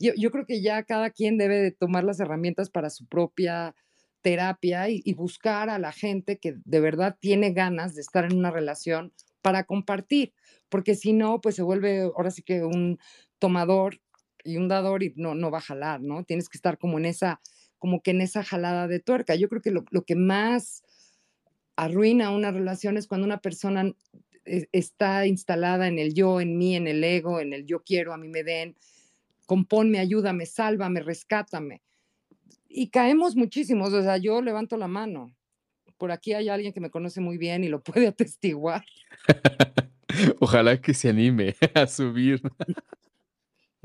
yo 0.00 0.12
yo 0.16 0.30
creo 0.30 0.46
que 0.46 0.60
ya 0.62 0.82
cada 0.84 1.10
quien 1.10 1.38
debe 1.38 1.58
de 1.60 1.70
tomar 1.72 2.04
las 2.04 2.20
herramientas 2.20 2.70
para 2.70 2.90
su 2.90 3.06
propia 3.06 3.74
terapia, 4.22 4.88
y 4.90 5.02
y 5.04 5.14
buscar 5.14 5.70
a 5.70 5.78
la 5.78 5.92
gente 5.92 6.38
que 6.38 6.56
de 6.64 6.80
verdad 6.80 7.16
tiene 7.20 7.52
ganas 7.52 7.94
de 7.94 8.00
estar 8.02 8.24
en 8.24 8.36
una 8.38 8.50
relación 8.50 9.12
para 9.42 9.64
compartir, 9.64 10.32
porque 10.70 10.94
si 10.96 11.12
no, 11.12 11.40
pues 11.40 11.54
se 11.56 11.62
vuelve 11.62 12.02
ahora 12.02 12.30
sí 12.30 12.42
que 12.42 12.64
un 12.64 12.98
tomador 13.38 14.00
y 14.44 14.56
un 14.58 14.68
dador, 14.68 15.02
y 15.02 15.12
no 15.16 15.34
no 15.34 15.50
va 15.50 15.58
a 15.58 15.60
jalar, 15.62 16.00
¿no? 16.02 16.24
Tienes 16.24 16.48
que 16.48 16.58
estar 16.58 16.78
como 16.78 16.98
en 16.98 17.04
esa 17.06 17.40
como 17.84 18.00
que 18.00 18.12
en 18.12 18.22
esa 18.22 18.42
jalada 18.42 18.88
de 18.88 18.98
tuerca. 18.98 19.34
Yo 19.34 19.50
creo 19.50 19.60
que 19.60 19.70
lo 19.70 20.04
que 20.06 20.16
más 20.16 20.82
arruina 21.76 22.30
una 22.30 22.50
relación 22.50 22.96
es 22.96 23.06
cuando 23.06 23.26
una 23.26 23.42
persona 23.42 23.92
e 24.46 24.68
está 24.72 25.26
instalada 25.26 25.86
en 25.86 25.98
el 25.98 26.14
yo, 26.14 26.40
en 26.40 26.56
mí, 26.56 26.76
en 26.76 26.86
el 26.86 27.04
ego, 27.04 27.40
en 27.40 27.52
el 27.52 27.66
yo 27.66 27.82
quiero, 27.82 28.14
a 28.14 28.16
mí 28.16 28.26
me 28.26 28.42
den, 28.42 28.74
componme, 29.44 29.98
ayúdame, 29.98 30.46
sálvame, 30.46 31.00
rescátame. 31.00 31.82
Y 32.70 32.88
caemos 32.88 33.36
muchísimos, 33.36 33.92
o 33.92 34.02
sea, 34.02 34.16
yo 34.16 34.40
levanto 34.40 34.78
la 34.78 34.88
mano. 34.88 35.36
Por 35.98 36.10
aquí 36.10 36.32
hay 36.32 36.48
alguien 36.48 36.72
que 36.72 36.80
me 36.80 36.88
conoce 36.88 37.20
muy 37.20 37.36
bien 37.36 37.64
y 37.64 37.68
lo 37.68 37.82
puede 37.84 38.06
atestiguar. 38.06 38.82
Ojalá 40.40 40.80
que 40.80 40.94
se 40.94 41.10
anime 41.10 41.54
a 41.74 41.86
subir. 41.86 42.40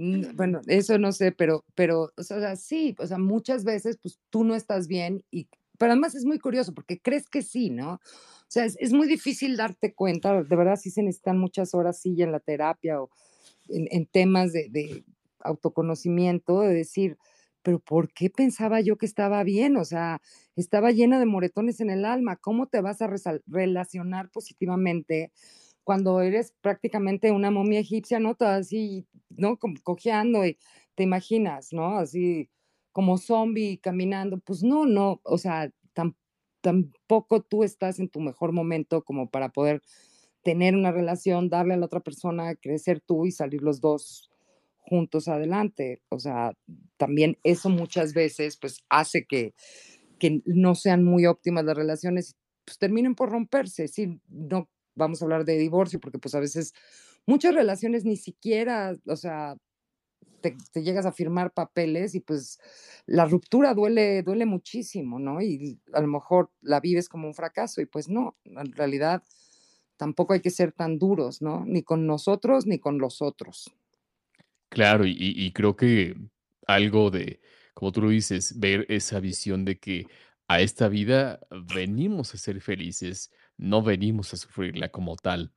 Mm, 0.01 0.33
bueno, 0.37 0.61
eso 0.67 0.97
no 0.97 1.11
sé, 1.11 1.33
pero 1.33 1.65
pero, 1.75 2.13
o 2.15 2.23
sea, 2.23 2.55
sí, 2.55 2.95
o 2.99 3.05
sea, 3.07 3.17
muchas 3.17 3.65
veces, 3.65 3.97
pues, 4.01 4.17
tú 4.29 4.45
no 4.45 4.55
estás 4.55 4.87
bien 4.87 5.23
y 5.29 5.47
pero 5.77 5.91
además 5.93 6.15
es 6.15 6.25
muy 6.25 6.39
curioso 6.39 6.73
porque 6.73 6.99
crees 7.01 7.27
que 7.29 7.41
sí, 7.41 7.69
¿no? 7.69 7.93
O 7.95 7.99
sea, 8.47 8.63
es 8.65 8.77
es 8.79 8.93
muy 8.93 9.07
difícil 9.09 9.57
darte 9.57 9.93
cuenta, 9.93 10.41
de 10.43 10.55
verdad 10.55 10.77
sí 10.77 10.89
se 10.89 11.03
necesitan 11.03 11.37
muchas 11.37 11.73
horas, 11.73 11.99
sí, 12.01 12.15
en 12.21 12.31
la 12.31 12.39
terapia 12.39 13.01
o 13.01 13.09
en 13.69 13.87
en 13.91 14.05
temas 14.07 14.53
de 14.53 14.69
de 14.69 15.05
autoconocimiento, 15.41 16.61
de 16.61 16.73
decir: 16.75 17.17
"Pero, 17.63 17.79
¿por 17.79 18.13
qué 18.13 18.29
pensaba 18.29 18.81
yo 18.81 18.97
que 18.97 19.05
estaba 19.07 19.43
bien?". 19.43 19.77
O 19.77 19.85
sea, 19.85 20.21
estaba 20.55 20.91
llena 20.91 21.19
de 21.19 21.25
moretones 21.27 21.81
en 21.81 21.89
el 21.91 22.05
alma, 22.05 22.37
¿cómo 22.37 22.67
te 22.67 22.81
vas 22.81 23.01
a 23.01 23.09
relacionar 23.47 24.29
positivamente 24.31 25.31
cuando 25.89 26.21
eres 26.21 26.53
prácticamente 26.61 27.31
una 27.31 27.49
momia 27.49 27.79
egipcia, 27.79 28.19
no? 28.19 28.35
Toda 28.35 28.57
así, 28.57 29.07
¿no? 29.31 29.57
Como 29.57 29.73
cojeando 29.81 30.45
y 30.45 30.59
te 30.93 31.01
imaginas, 31.01 31.73
¿no? 31.73 31.97
Así 31.97 32.47
como 32.91 33.17
zombi 33.17 33.79
caminando, 33.79 34.37
pues 34.39 34.61
no, 34.61 34.85
no, 34.85 35.19
o 35.23 35.39
sea, 35.39 35.71
tam 35.95 36.15
tampoco 36.61 37.41
tú 37.41 37.63
estás 37.63 37.97
en 37.99 38.07
tu 38.07 38.19
mejor 38.21 38.51
momento 38.51 39.03
como 39.03 39.31
para 39.31 39.49
poder 39.49 39.81
tener 40.43 40.75
una 40.75 40.91
relación, 40.91 41.49
darle 41.49 41.73
a 41.73 41.77
la 41.77 41.87
otra 41.87 42.01
persona, 42.01 42.53
crecer 42.53 43.01
tú 43.01 43.25
y 43.25 43.31
salir 43.31 43.63
los 43.63 43.81
2 43.81 44.29
juntos 44.77 45.27
adelante. 45.27 46.03
O 46.09 46.19
sea, 46.19 46.53
también 46.97 47.39
eso 47.43 47.69
muchas 47.69 48.13
veces, 48.13 48.57
pues, 48.61 48.83
hace 48.89 49.25
que 49.25 49.55
que 50.19 50.41
no 50.45 50.75
sean 50.75 51.03
muy 51.03 51.25
óptimas 51.25 51.65
las 51.65 51.77
relaciones, 51.77 52.35
pues, 52.65 52.77
terminen 52.77 53.15
por 53.15 53.31
romperse. 53.31 53.87
Sí, 53.87 54.19
no 54.29 54.69
vamos 54.95 55.21
a 55.21 55.25
hablar 55.25 55.45
de 55.45 55.57
divorcio, 55.57 55.99
porque, 55.99 56.19
pues, 56.19 56.35
a 56.35 56.39
veces 56.39 56.73
muchas 57.25 57.53
relaciones 57.55 58.05
ni 58.05 58.17
siquiera, 58.17 58.95
o 59.05 59.15
sea, 59.15 59.57
te 60.41 60.83
llegas 60.83 61.05
a 61.05 61.11
firmar 61.11 61.53
papeles 61.53 62.15
y, 62.15 62.21
pues, 62.21 62.59
la 63.05 63.25
ruptura 63.25 63.73
duele 63.73 64.23
duele 64.23 64.45
muchísimo, 64.45 65.19
¿no? 65.19 65.41
Y 65.41 65.79
a 65.93 66.01
lo 66.01 66.07
mejor 66.07 66.51
la 66.61 66.79
vives 66.79 67.09
como 67.09 67.27
un 67.27 67.33
fracaso 67.33 67.81
y, 67.81 67.85
pues 67.85 68.09
no, 68.09 68.37
en 68.45 68.71
realidad 68.73 69.23
tampoco 69.97 70.33
hay 70.33 70.41
que 70.41 70.49
ser 70.49 70.71
tan 70.71 70.97
duros, 70.97 71.41
¿no? 71.41 71.65
Ni 71.65 71.83
con 71.83 72.07
nosotros 72.07 72.65
ni 72.65 72.79
con 72.79 72.99
los 72.99 73.21
otros. 73.21 73.73
Claro, 74.69 75.03
y 75.05 75.51
creo 75.51 75.75
que 75.75 76.15
algo 76.67 77.09
de, 77.09 77.41
como 77.73 77.91
tú 77.91 78.01
lo 78.03 78.09
dices, 78.09 78.59
ver 78.59 78.85
esa 78.89 79.19
visión 79.19 79.65
de 79.65 79.79
que 79.79 80.05
a 80.47 80.61
esta 80.61 80.87
vida 80.87 81.39
venimos 81.73 82.33
a 82.33 82.37
ser 82.37 82.61
felices, 82.61 83.31
no 83.59 83.83
venimos 83.83 84.33
a 84.33 84.37
sufrirla 84.37 84.89
como 84.89 85.15
tal. 85.17 85.53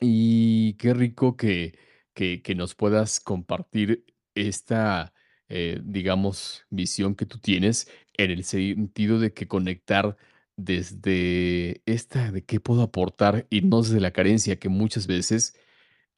Y 0.00 0.74
qué 0.74 0.94
rico 0.94 1.36
que 1.36 1.78
que 2.14 2.54
nos 2.56 2.74
puedas 2.74 3.20
compartir 3.20 4.06
esta, 4.34 5.12
eh, 5.48 5.80
digamos, 5.84 6.64
visión 6.70 7.14
que 7.14 7.26
tú 7.26 7.38
tienes 7.38 7.90
en 8.14 8.30
el 8.30 8.42
sentido 8.44 9.18
de 9.20 9.34
que 9.34 9.48
conectar 9.48 10.16
desde 10.56 11.82
esta 11.86 12.32
de 12.32 12.44
qué 12.44 12.58
puedo 12.60 12.82
aportar 12.82 13.46
y 13.50 13.60
no 13.62 13.82
desde 13.82 14.00
la 14.00 14.12
carencia 14.12 14.58
que 14.58 14.70
muchas 14.70 15.06
veces, 15.06 15.56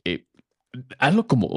eh, 0.04 0.26
hazlo 0.98 1.26
como, 1.28 1.48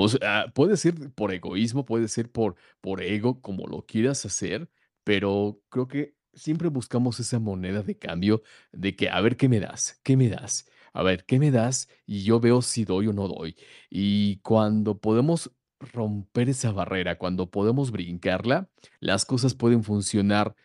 puede 0.56 0.78
ser 0.78 0.96
por 1.14 1.34
egoísmo, 1.34 1.86
puede 1.86 2.08
ser 2.08 2.32
por 2.32 2.56
por 2.82 3.04
ego, 3.04 3.42
como 3.42 3.68
lo 3.68 3.86
quieras 3.86 4.26
hacer, 4.26 4.70
pero 5.04 5.62
creo 5.70 5.88
que 5.88 6.16
siempre 6.34 6.70
buscamos 6.70 7.20
esa 7.20 7.40
moneda 7.40 7.84
de 7.84 7.98
cambio 7.98 8.42
de 8.72 8.96
que, 8.96 9.10
a 9.10 9.20
ver, 9.22 9.38
¿qué 9.38 9.50
me 9.50 9.60
das? 9.60 10.00
¿Qué 10.04 10.18
me 10.18 10.30
das? 10.30 10.68
A 10.94 11.04
ver, 11.04 11.26
¿qué 11.26 11.40
me 11.40 11.52
das? 11.52 11.90
Y 12.06 12.24
yo 12.24 12.40
veo 12.40 12.62
si 12.62 12.86
doy 12.86 13.08
o 13.08 13.14
no 13.14 13.28
doy. 13.28 13.56
Y 13.90 14.38
cuando 14.38 15.00
podemos 15.00 15.52
romper 15.80 16.50
esa 16.50 16.72
barrera, 16.72 17.18
cuando 17.18 17.50
podemos 17.50 17.92
brincarla, 17.92 18.70
las 19.00 19.26
cosas 19.26 19.56
pueden 19.56 19.84
funcionar 19.84 20.56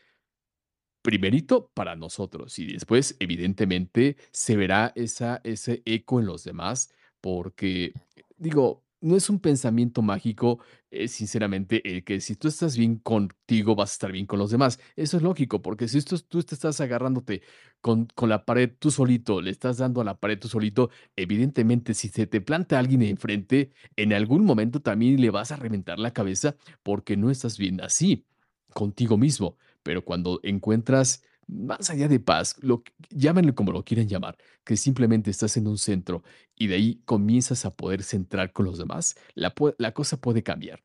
Primerito 1.07 1.71
para 1.73 1.95
nosotros 1.95 2.59
y 2.59 2.67
después, 2.73 3.15
evidentemente, 3.21 4.17
se 4.33 4.57
verá 4.57 4.93
esa 4.97 5.41
ese 5.45 5.81
eco 5.85 6.19
en 6.19 6.27
los 6.27 6.43
demás, 6.43 6.93
porque, 7.21 7.93
digo, 8.37 8.83
no 9.07 9.17
es 9.17 9.31
un 9.31 9.39
pensamiento 9.41 10.03
mágico, 10.03 10.59
eh, 10.91 11.09
sinceramente, 11.09 11.89
el 11.89 12.05
que 12.05 12.21
si 12.21 12.35
tú 12.37 12.49
estás 12.49 12.77
bien 12.77 12.97
contigo, 12.97 13.75
vas 13.77 13.91
a 13.91 13.95
estar 13.95 14.13
bien 14.13 14.27
con 14.27 14.39
los 14.39 14.51
demás. 14.51 14.81
Eso 14.97 15.17
es 15.17 15.23
lógico, 15.23 15.63
porque 15.63 15.89
si 15.89 15.99
esto 15.99 16.19
tú 16.19 16.43
te 16.43 16.55
estás 16.55 16.81
agarrándote 16.81 17.43
con 17.81 18.07
con 18.15 18.29
la 18.29 18.45
pared 18.45 18.71
tú 18.79 18.91
solito, 18.91 19.41
le 19.41 19.51
estás 19.51 19.79
dando 19.79 20.01
a 20.01 20.05
la 20.05 20.19
pared 20.19 20.39
tú 20.39 20.49
solito, 20.49 20.91
evidentemente, 21.15 21.95
si 21.95 22.09
se 22.09 22.27
te 22.27 22.41
planta 22.41 22.79
alguien 22.79 23.03
enfrente, 23.03 23.73
en 23.97 24.13
algún 24.13 24.45
momento 24.45 24.81
también 24.81 25.21
le 25.21 25.31
vas 25.31 25.53
a 25.53 25.57
reventar 25.57 25.99
la 25.99 26.13
cabeza, 26.13 26.57
porque 26.83 27.17
no 27.17 27.31
estás 27.31 27.59
bien 27.59 27.81
así, 27.81 28.27
contigo 28.75 29.17
mismo. 29.19 29.57
Pero 29.83 30.05
cuando 30.05 30.41
encuentras 30.43 31.23
más 31.49 31.91
allá 31.91 32.09
de 32.09 32.21
paz, 32.21 32.57
lo 32.63 32.83
llámenlo 33.11 33.55
como 33.55 33.73
lo 33.73 33.85
quieran 33.85 34.09
llamar, 34.09 34.37
que 34.65 34.77
simplemente 34.77 35.31
estás 35.31 35.57
en 35.57 35.67
un 35.69 35.79
centro 35.79 36.23
y 36.57 36.67
de 36.69 36.75
ahí 36.77 37.03
comienzas 37.05 37.65
a 37.67 37.77
poder 37.77 38.03
centrar 38.03 38.53
con 38.53 38.67
los 38.67 38.79
demás, 38.79 39.17
la 39.35 39.55
la 39.79 39.93
cosa 39.95 40.21
puede 40.21 40.43
cambiar. 40.43 40.83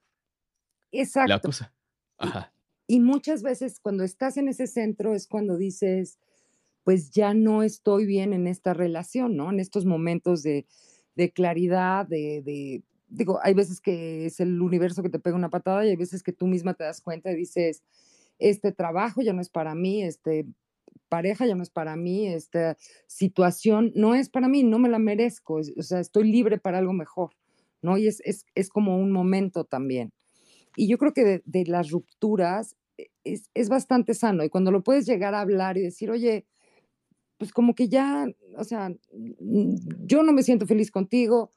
La 1.24 1.39
Exacto. 1.39 1.41
cosa 1.41 1.74
Y 2.22 2.36
ajá. 2.36 2.51
y 2.88 2.99
muchas 3.01 3.43
veces 3.43 3.80
cuando 3.82 4.03
estás 4.03 4.38
en 4.38 4.49
ese 4.49 4.68
centro 4.68 5.16
es 5.16 5.28
cuando 5.28 5.57
dices: 5.57 6.20
"Pues 6.84 7.12
ya 7.12 7.34
no 7.36 7.64
estoy 7.64 8.05
bien 8.07 8.34
en 8.34 8.47
esta 8.47 8.74
relación", 8.76 9.38
¿no? 9.38 9.51
En 9.51 9.59
estos 9.62 9.86
momentos 9.86 10.43
de 10.43 10.68
de 11.16 11.32
claridad, 11.34 12.07
de 12.07 12.41
de 12.43 12.84
digo, 13.09 13.39
hay 13.43 13.53
veces 13.55 13.82
que 13.82 14.26
es 14.28 14.39
el 14.41 14.62
universo 14.62 15.03
que 15.03 15.09
te 15.12 15.20
pega 15.20 15.36
una 15.38 15.49
patada 15.51 15.86
y 15.86 15.89
hay 15.89 15.95
veces 15.97 16.24
que 16.24 16.34
tú 16.34 16.47
misma 16.47 16.76
te 16.76 16.84
das 16.86 17.01
cuenta 17.01 17.32
y 17.32 17.36
dices: 17.38 17.84
"Este 18.42 18.72
trabajo 18.74 19.22
ya 19.24 19.34
no 19.34 19.42
es 19.42 19.50
para 19.50 19.76
mí, 19.76 20.04
este, 20.04 20.48
pareja 21.10 21.48
ya 21.48 21.56
no 21.56 21.64
es 21.64 21.72
para 21.72 21.96
mí, 21.98 22.28
esta 22.30 22.78
situación 23.08 23.92
no 23.96 24.16
es 24.16 24.30
para 24.30 24.48
mí, 24.50 24.64
no 24.64 24.80
me 24.80 24.89
la 24.89 25.00
merezco, 25.00 25.60
es 25.62 25.74
o 25.78 25.84
sea, 25.84 26.00
estoy 26.02 26.32
libre 26.32 26.60
para 26.60 26.80
algo 26.80 26.94
mejor", 26.94 27.32
¿no? 27.84 27.98
Y 28.00 28.08
es 28.08 28.22
es 28.26 28.46
es 28.56 28.70
como 28.70 28.98
un 29.00 29.12
momento 29.14 29.66
también. 29.66 30.14
Y 30.78 30.89
yo 30.89 30.98
creo 31.00 31.14
que 31.14 31.24
de 31.26 31.44
de 31.46 31.66
las 31.68 31.92
rupturas 31.92 32.76
e 33.00 33.10
es 33.26 33.50
es 33.56 33.70
bastante 33.70 34.14
sano, 34.16 34.44
y 34.46 34.50
cuando 34.52 34.72
lo 34.72 34.84
puedes 34.84 35.06
llegar 35.08 35.36
a 35.36 35.42
hablar 35.42 35.78
y 35.78 35.84
decir: 35.84 36.12
"Oye, 36.12 36.46
pues 37.39 37.54
como 37.54 37.76
que 37.76 37.89
ya, 37.89 38.28
o 38.58 38.64
sea, 38.66 38.92
yo 40.08 40.24
no 40.24 40.34
me 40.34 40.44
siento 40.44 40.68
feliz 40.68 40.92
contigo, 40.92 41.54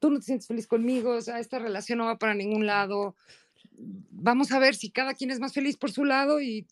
tú 0.00 0.10
no 0.10 0.18
te 0.20 0.26
sientes 0.26 0.48
feliz 0.48 0.66
conmigo, 0.68 1.12
o 1.12 1.22
sea, 1.22 1.40
esta 1.40 1.58
relación 1.60 1.98
no 2.00 2.06
va 2.06 2.18
para 2.18 2.34
ningún 2.34 2.66
lado, 2.66 3.16
vamos 3.78 4.52
a 4.52 4.58
ver 4.58 4.74
si 4.74 4.90
cada 4.90 5.14
quien 5.14 5.30
es 5.30 5.40
más 5.40 5.52
feliz 5.52 5.76
por 5.76 5.90
su 5.90 6.04
lado 6.04 6.40
y 6.40 6.66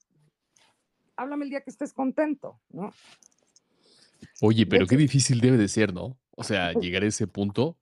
háblame 1.17 1.45
el 1.45 1.51
día 1.51 1.61
que 1.63 1.71
estés 1.71 1.93
contento", 1.93 2.61
¿no? 2.71 2.93
Oye, 4.41 4.67
pero 4.67 4.87
qué 4.87 4.97
difícil 4.97 5.41
debe 5.41 5.57
de 5.57 5.69
ser, 5.69 5.95
¿no? 5.95 6.19
O 6.33 6.45
sea, 6.45 6.73
llegar 6.81 7.03
a 7.03 7.07
ese 7.07 7.27
punto, 7.27 7.79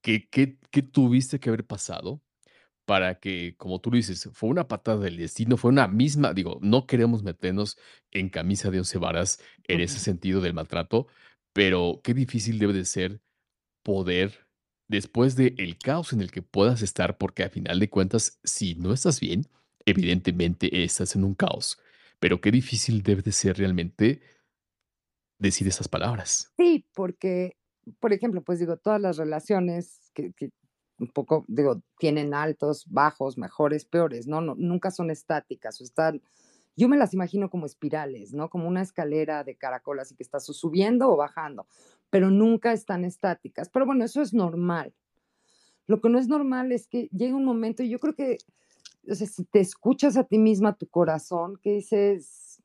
¿qué 0.00 0.28
qué 0.28 0.58
qué 0.70 0.82
tuviste 0.82 1.38
que 1.40 1.48
haber 1.50 1.66
pasado 1.66 2.20
para 2.84 3.20
que, 3.20 3.54
como 3.56 3.80
tú 3.80 3.90
lo 3.90 3.96
dices, 3.96 4.28
fue 4.32 4.50
una 4.50 4.66
patada 4.68 4.98
del 4.98 5.16
destino, 5.16 5.56
fue 5.56 5.70
una 5.70 5.86
misma 5.88 6.34
digo, 6.34 6.58
no 6.62 6.86
queremos 6.86 7.22
meternos 7.22 7.78
en 8.10 8.28
camisa 8.28 8.70
de 8.70 8.78
once 8.78 8.98
varas 8.98 9.40
en 9.68 9.80
ese 9.80 9.98
sentido 9.98 10.40
del 10.40 10.54
maltrato, 10.54 11.06
pero 11.52 12.00
qué 12.02 12.14
difícil 12.14 12.58
debe 12.58 12.72
de 12.72 12.84
ser 12.84 13.20
poder, 13.82 14.46
después 14.92 15.34
del 15.34 15.78
caos 15.78 16.12
en 16.12 16.20
el 16.20 16.30
que 16.30 16.42
puedas 16.42 16.82
estar, 16.82 17.18
porque 17.18 17.42
a 17.42 17.50
final 17.50 17.80
de 17.80 17.90
cuentas, 17.90 18.38
si 18.44 18.74
no 18.76 18.92
estás 18.92 19.18
bien, 19.18 19.46
evidentemente 19.84 20.84
estás 20.84 21.16
en 21.16 21.24
un 21.24 21.34
caos, 21.34 21.80
pero 22.20 22.40
qué 22.40 22.52
difícil 22.52 23.02
debe 23.02 23.22
de 23.22 23.32
ser 23.32 23.56
realmente 23.56 24.20
decir 25.38 25.66
esas 25.66 25.88
palabras. 25.88 26.52
Sí, 26.56 26.86
porque, 26.94 27.56
por 27.98 28.12
ejemplo, 28.12 28.42
pues 28.42 28.60
digo, 28.60 28.76
todas 28.76 29.00
las 29.00 29.16
relaciones 29.16 30.10
que 30.14 30.32
que 30.32 30.50
un 30.98 31.08
poco, 31.08 31.44
digo, 31.48 31.82
tienen 31.98 32.32
altos, 32.32 32.84
bajos, 32.88 33.36
mejores, 33.36 33.84
peores, 33.84 34.28
¿no? 34.28 34.40
No, 34.40 34.54
nunca 34.54 34.92
son 34.92 35.10
estáticas, 35.10 35.80
o 35.80 35.84
están 35.84 36.22
yo 36.76 36.88
me 36.88 36.96
las 36.96 37.12
imagino 37.12 37.50
como 37.50 37.66
espirales, 37.66 38.32
¿no? 38.32 38.48
Como 38.48 38.66
una 38.66 38.82
escalera 38.82 39.44
de 39.44 39.56
caracol, 39.56 40.00
así 40.00 40.14
que 40.14 40.22
estás 40.22 40.46
subiendo 40.46 41.10
o 41.10 41.16
bajando, 41.16 41.66
pero 42.12 42.30
nunca 42.30 42.74
están 42.74 43.06
estáticas. 43.06 43.70
Pero 43.70 43.86
bueno, 43.86 44.04
eso 44.04 44.20
es 44.20 44.34
normal. 44.34 44.92
Lo 45.86 46.02
que 46.02 46.10
no 46.10 46.18
es 46.18 46.28
normal 46.28 46.70
es 46.70 46.86
que 46.86 47.08
llega 47.10 47.34
un 47.34 47.46
momento, 47.46 47.82
y 47.82 47.88
yo 47.88 47.98
creo 47.98 48.14
que, 48.14 48.36
o 49.08 49.14
sea, 49.14 49.26
si 49.26 49.44
te 49.44 49.60
escuchas 49.60 50.18
a 50.18 50.24
ti 50.24 50.36
misma, 50.36 50.74
tu 50.74 50.86
corazón, 50.88 51.58
que 51.62 51.72
dices, 51.76 52.60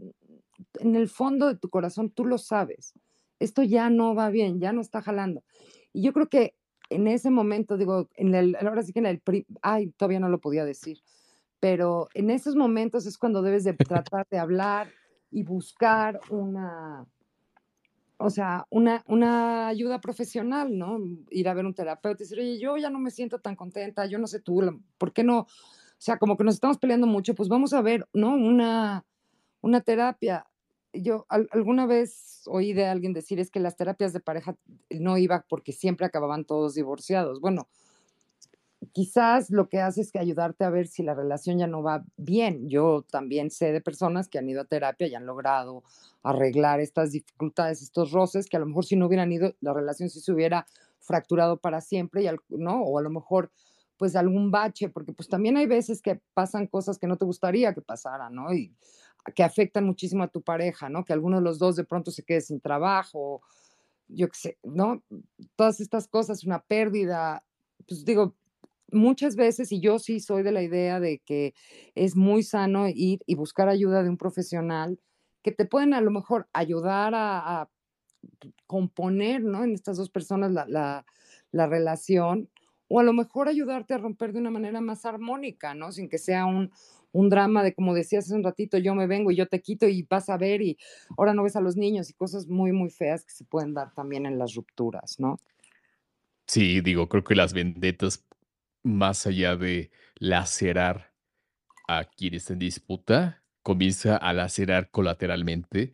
en 0.82 0.98
el 0.98 1.08
fondo 1.08 1.48
de 1.48 1.56
tu 1.56 1.70
corazón, 1.70 2.10
tú 2.10 2.26
lo 2.26 2.38
sabes, 2.38 2.94
esto 3.40 3.64
ya 3.64 3.90
no 3.90 4.16
va 4.16 4.30
bien, 4.30 4.60
ya 4.60 4.74
no 4.74 4.82
está 4.82 5.02
jalando. 5.02 5.46
Y 5.94 6.02
yo 6.02 6.12
creo 6.12 6.28
que 6.28 6.54
en 6.90 7.08
ese 7.08 7.30
momento, 7.30 7.78
digo, 7.78 8.10
en 8.16 8.36
el 8.36 8.54
ahora 8.58 8.84
sí 8.84 8.92
que 8.92 9.00
en 9.00 9.06
el 9.06 9.22
ay, 9.62 9.92
todavía 9.92 10.20
no 10.20 10.28
lo 10.28 10.42
podía 10.42 10.66
decir, 10.66 11.00
pero 11.62 12.10
en 12.16 12.32
esos 12.32 12.58
momentos 12.58 13.06
es 13.06 13.18
cuando 13.18 13.42
debes 13.42 13.64
de 13.64 13.76
tratar 13.76 14.28
de 14.30 14.40
hablar 14.40 14.90
y 15.32 15.44
buscar 15.44 16.20
una 16.30 17.08
o 18.20 18.30
sea, 18.30 18.66
una 18.72 19.04
una 19.08 19.68
ayuda 19.68 20.02
profesional, 20.02 20.78
¿no? 20.78 21.00
Ir 21.30 21.50
a 21.50 21.54
ver 21.54 21.66
un 21.66 21.74
terapeuta 21.76 22.24
y 22.24 22.26
decir: 22.26 22.40
"Oye, 22.40 22.60
yo 22.60 22.78
ya 22.78 22.90
no 22.90 23.00
me 23.00 23.12
siento 23.12 23.40
tan 23.40 23.56
contenta, 23.56 24.06
yo 24.08 24.20
no 24.20 24.28
sé 24.28 24.40
tú, 24.42 24.62
¿por 24.98 25.14
qué 25.14 25.24
no?". 25.24 25.42
O 25.42 25.48
sea, 26.00 26.18
como 26.20 26.38
que 26.38 26.44
nos 26.44 26.56
estamos 26.56 26.78
peleando 26.80 27.08
mucho, 27.08 27.36
pues 27.36 27.50
vamos 27.50 27.74
a 27.74 27.82
ver, 27.82 28.08
¿no? 28.14 28.30
Una 28.36 29.06
una 29.62 29.82
terapia. 29.82 30.48
Yo 30.94 31.26
al 31.30 31.48
alguna 31.52 31.86
vez 31.88 32.44
oí 32.48 32.74
de 32.74 32.86
alguien 32.88 33.14
decir: 33.14 33.40
"Es 33.40 33.52
que 33.52 33.60
las 33.62 33.76
terapias 33.78 34.14
de 34.14 34.20
pareja 34.22 34.58
no 34.92 35.18
iba 35.18 35.46
porque 35.50 35.74
siempre 35.74 36.06
acababan 36.08 36.46
todos 36.46 36.76
divorciados". 36.76 37.42
Bueno 37.42 37.68
quizás 38.98 39.52
lo 39.52 39.70
que 39.70 39.80
hace 39.80 40.02
es 40.02 40.12
que 40.12 40.18
ayudarte 40.18 40.64
a 40.64 40.72
ver 40.72 40.88
si 40.88 41.04
la 41.04 41.14
relación 41.14 41.60
ya 41.60 41.68
no 41.68 41.84
va 41.84 42.04
bien. 42.18 42.68
Yo 42.68 43.06
también 43.12 43.52
sé 43.52 43.72
de 43.72 43.80
personas 43.80 44.28
que 44.28 44.40
han 44.40 44.50
ido 44.50 44.62
a 44.62 44.66
terapia 44.66 45.06
y 45.06 45.14
han 45.14 45.28
logrado 45.28 45.84
arreglar 46.24 46.80
estas 46.80 47.12
dificultades, 47.12 47.84
estos 47.84 48.12
roces, 48.12 48.48
que 48.50 48.58
a 48.58 48.60
lo 48.60 48.66
mejor 48.66 48.86
si 48.86 48.96
no 48.96 49.06
hubieran 49.06 49.32
ido, 49.32 49.54
la 49.62 49.72
relación 49.72 50.10
sí 50.10 50.20
se 50.20 50.32
hubiera 50.32 50.66
fracturado 51.00 51.58
para 51.58 51.80
siempre 51.80 52.24
y 52.24 52.30
¿no? 52.50 52.82
O 52.82 52.98
a 52.98 53.04
lo 53.04 53.12
mejor, 53.12 53.52
pues, 53.98 54.16
algún 54.16 54.50
bache, 54.50 54.90
porque, 54.90 55.14
pues, 55.14 55.30
también 55.30 55.58
hay 55.58 55.68
veces 55.68 56.02
que 56.02 56.20
pasan 56.34 56.66
cosas 56.66 56.98
que 56.98 57.06
no 57.06 57.18
te 57.18 57.26
gustaría 57.26 57.76
que 57.76 57.82
pasaran, 57.84 58.34
¿no? 58.34 58.52
Y 58.52 58.74
que 59.36 59.44
afectan 59.44 59.86
muchísimo 59.86 60.24
a 60.24 60.28
tu 60.30 60.42
pareja, 60.42 60.90
¿no? 60.90 61.06
Que 61.06 61.14
alguno 61.14 61.38
de 61.38 61.44
los 61.44 61.60
2 61.60 61.76
de 61.76 61.84
pronto 61.84 62.10
se 62.10 62.24
quede 62.24 62.42
sin 62.42 62.62
trabajo, 62.62 63.44
yo 64.08 64.28
qué 64.28 64.40
sé, 64.40 64.58
¿no? 64.64 65.04
Todas 65.56 65.82
estas 65.82 66.08
cosas, 66.08 66.44
una 66.46 66.64
pérdida, 66.64 67.44
pues, 67.88 68.04
digo, 68.04 68.34
muchas 68.92 69.36
veces, 69.36 69.72
y 69.72 69.80
yo 69.82 70.00
sí 70.00 70.20
soy 70.20 70.44
de 70.44 70.52
la 70.54 70.64
idea 70.64 71.00
de 71.00 71.20
que 71.26 71.54
es 71.96 72.16
muy 72.16 72.44
sano 72.44 72.88
ir 72.90 73.22
y 73.28 73.36
buscar 73.36 73.70
ayuda 73.70 74.04
de 74.04 74.10
un 74.10 74.18
profesional 74.18 75.00
que 75.44 75.52
te 75.54 75.66
pueden, 75.66 75.94
a 75.94 76.02
lo 76.02 76.12
mejor, 76.12 76.50
ayudar 76.54 77.14
a 77.16 77.70
componer, 78.68 79.44
¿no? 79.44 79.64
En 79.64 79.74
estas 79.74 79.98
2 79.98 80.10
personas 80.12 80.52
la 80.54 80.66
la 80.68 81.06
la 81.52 81.68
relación, 81.68 82.50
o 82.90 83.00
a 83.00 83.04
lo 83.04 83.14
mejor 83.14 83.48
ayudarte 83.50 83.94
a 83.96 83.98
romper 84.00 84.34
de 84.34 84.40
una 84.42 84.52
manera 84.52 84.82
más 84.82 85.06
armónica, 85.06 85.74
¿no? 85.76 85.92
Sin 85.94 86.10
que 86.10 86.18
sea 86.20 86.46
un 86.48 86.72
un 87.14 87.30
drama 87.30 87.64
de, 87.64 87.74
como 87.76 87.94
decías 87.96 88.26
hace 88.26 88.36
un 88.36 88.44
ratito, 88.44 88.78
yo 88.80 88.96
me 88.96 89.08
vengo 89.08 89.32
y 89.32 89.36
yo 89.38 89.48
te 89.48 89.62
quito 89.62 89.88
y 89.88 90.04
vas 90.10 90.30
a 90.30 90.38
ver, 90.38 90.62
y 90.64 90.78
ahora 91.18 91.34
no 91.34 91.44
ves 91.44 91.56
a 91.58 91.62
los 91.62 91.78
niños, 91.78 92.10
y 92.10 92.14
cosas 92.14 92.48
muy, 92.48 92.72
muy 92.74 92.90
feas 92.92 93.26
que 93.26 93.34
se 93.34 93.46
pueden 93.46 93.74
dar 93.76 93.94
también 93.96 94.26
en 94.28 94.38
las 94.40 94.56
rupturas, 94.56 95.20
¿no? 95.20 95.40
Sí, 96.50 96.80
digo, 96.80 97.10
creo 97.10 97.26
que 97.26 97.36
las 97.36 97.52
vendetas 97.54 98.26
más 98.88 99.28
allá 99.28 99.56
de 99.56 99.92
lacerar 100.20 101.14
a 101.88 102.06
quien 102.06 102.34
está 102.34 102.54
en 102.54 102.60
disputa, 102.60 103.44
comienza 103.64 104.18
a 104.18 104.34
lacerar 104.34 104.92
colateralmente 104.92 105.94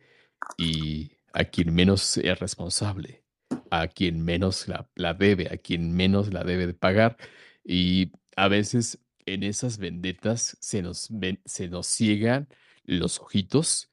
y 0.58 1.12
a 1.32 1.44
quien 1.44 1.74
menos 1.74 2.16
es 2.18 2.38
responsable, 2.38 3.24
a 3.70 3.88
quien 3.88 4.24
menos 4.24 4.68
la, 4.68 4.88
la 4.94 5.14
debe, 5.14 5.48
a 5.52 5.56
quien 5.58 5.94
menos 5.94 6.32
la 6.32 6.44
debe 6.44 6.66
de 6.66 6.74
pagar. 6.74 7.16
Y 7.64 8.12
a 8.36 8.48
veces 8.48 9.00
en 9.26 9.42
esas 9.42 9.78
vendetas 9.78 10.56
se 10.60 10.82
nos, 10.82 11.08
ven- 11.10 11.40
se 11.44 11.68
nos 11.68 11.86
ciegan 11.86 12.48
los 12.84 13.20
ojitos 13.20 13.90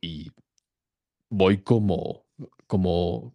y 0.00 0.32
voy 1.30 1.62
como, 1.62 2.26
como, 2.66 3.34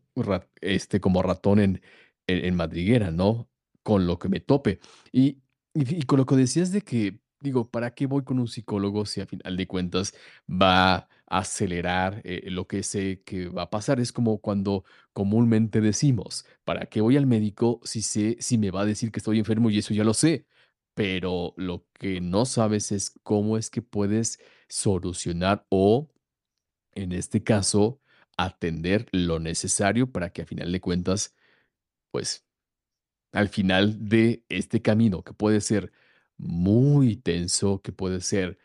este, 0.62 1.00
como 1.00 1.22
ratón 1.24 1.60
en, 1.60 1.82
en 2.28 2.56
madriguera, 2.56 3.12
¿no? 3.12 3.49
Con 3.90 4.06
lo 4.08 4.20
que 4.20 4.30
me 4.30 4.40
tope. 4.40 4.80
Y, 5.12 5.40
y, 5.74 6.04
con 6.04 6.20
lo 6.20 6.26
que 6.26 6.36
decías 6.36 6.72
de 6.72 6.82
que, 6.82 7.20
digo, 7.42 7.70
¿para 7.72 7.96
qué 7.96 8.06
voy 8.06 8.24
con 8.24 8.40
un 8.40 8.48
psicólogo 8.48 9.06
si 9.06 9.22
a 9.22 9.26
final 9.26 9.58
de 9.58 9.68
cuentas 9.68 10.14
va 10.50 10.96
a 10.96 11.08
acelerar 11.28 12.22
eh, 12.24 12.50
lo 12.52 12.68
que 12.68 12.84
sé 12.84 13.24
que 13.26 13.50
va 13.50 13.64
a 13.64 13.70
pasar? 13.72 14.00
Es 14.00 14.12
como 14.12 14.40
cuando 14.42 14.84
comúnmente 15.14 15.82
decimos, 15.82 16.46
¿para 16.66 16.86
qué 16.88 17.02
voy 17.02 17.18
al 17.18 17.26
médico 17.28 17.80
si 17.84 18.02
sé, 18.04 18.38
si 18.40 18.58
me 18.60 18.72
va 18.72 18.82
a 18.82 18.86
decir 18.86 19.12
que 19.12 19.20
estoy 19.20 19.40
enfermo 19.40 19.70
y 19.72 19.80
eso 19.80 19.94
ya 19.94 20.04
lo 20.04 20.14
sé? 20.14 20.46
Pero 20.94 21.54
lo 21.58 21.86
que 21.94 22.22
no 22.22 22.46
sabes 22.46 22.92
es 22.92 23.12
cómo 23.24 23.58
es 23.58 23.70
que 23.72 23.82
puedes 23.82 24.40
solucionar 24.68 25.66
o 25.70 26.10
en 26.94 27.12
este 27.14 27.44
caso, 27.44 28.02
atender 28.38 29.08
lo 29.12 29.40
necesario 29.40 30.12
para 30.12 30.32
que 30.32 30.44
a 30.44 30.46
final 30.46 30.72
de 30.72 30.82
cuentas, 30.82 31.36
pues 32.12 32.46
al 33.32 33.50
final 33.50 34.10
de 34.10 34.44
este 34.50 34.82
camino 34.82 35.24
que 35.24 35.34
puede 35.34 35.62
ser 35.62 35.92
muy 36.38 37.18
tenso, 37.18 37.82
que 37.82 37.92
puede 37.92 38.22
ser 38.22 38.58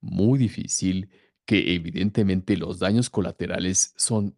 muy 0.00 0.38
difícil, 0.38 1.10
que 1.44 1.74
evidentemente 1.74 2.56
los 2.56 2.78
daños 2.78 3.10
colaterales 3.10 3.92
son, 3.96 4.36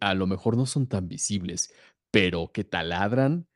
a 0.00 0.14
lo 0.14 0.26
mejor 0.26 0.56
no 0.56 0.66
son 0.66 0.86
tan 0.86 1.08
visibles, 1.08 1.72
pero 2.10 2.50
que 2.52 2.64
taladran 2.64 3.46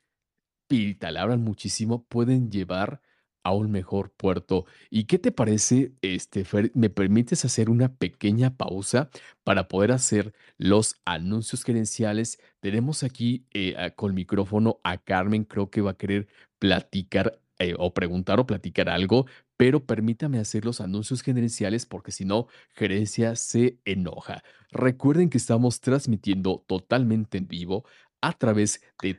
y 0.69 0.95
talabran 0.95 1.41
muchísimo, 1.41 2.05
pueden 2.05 2.51
llevar 2.51 3.01
a 3.45 3.53
un 3.53 3.71
mejor 3.71 4.11
puerto. 4.11 4.65
¿Y 4.89 5.05
qué 5.05 5.19
te 5.19 5.31
parece, 5.31 5.93
este, 6.01 6.43
Fer? 6.43 6.71
¿Me 6.73 6.89
permites 6.89 7.45
hacer 7.45 7.69
una 7.69 7.93
pequeña 7.93 8.57
pausa 8.57 9.09
para 9.43 9.67
poder 9.67 9.91
hacer 9.91 10.33
los 10.57 10.95
anuncios 11.05 11.63
gerenciales? 11.63 12.39
Tenemos 12.59 13.03
aquí 13.03 13.45
eh, 13.53 13.75
con 13.95 14.15
micrófono 14.15 14.79
a 14.83 14.97
Carmen, 14.97 15.43
creo 15.43 15.69
que 15.69 15.81
va 15.81 15.91
a 15.91 15.97
querer 15.97 16.27
platicar 16.57 17.39
eh, 17.59 17.75
o 17.77 17.93
preguntar 17.93 18.39
o 18.39 18.47
platicar 18.47 18.89
algo, 18.89 19.27
pero 19.57 19.85
permítame 19.85 20.39
hacer 20.39 20.65
los 20.65 20.81
anuncios 20.81 21.21
gerenciales 21.21 21.85
porque 21.85 22.11
si 22.11 22.25
no, 22.25 22.47
gerencia 22.73 23.35
se 23.35 23.77
enoja. 23.85 24.43
Recuerden 24.71 25.29
que 25.29 25.37
estamos 25.37 25.79
transmitiendo 25.79 26.65
totalmente 26.67 27.37
en 27.37 27.47
vivo 27.47 27.85
a 28.25 28.33
través 28.33 28.81
de 29.03 29.15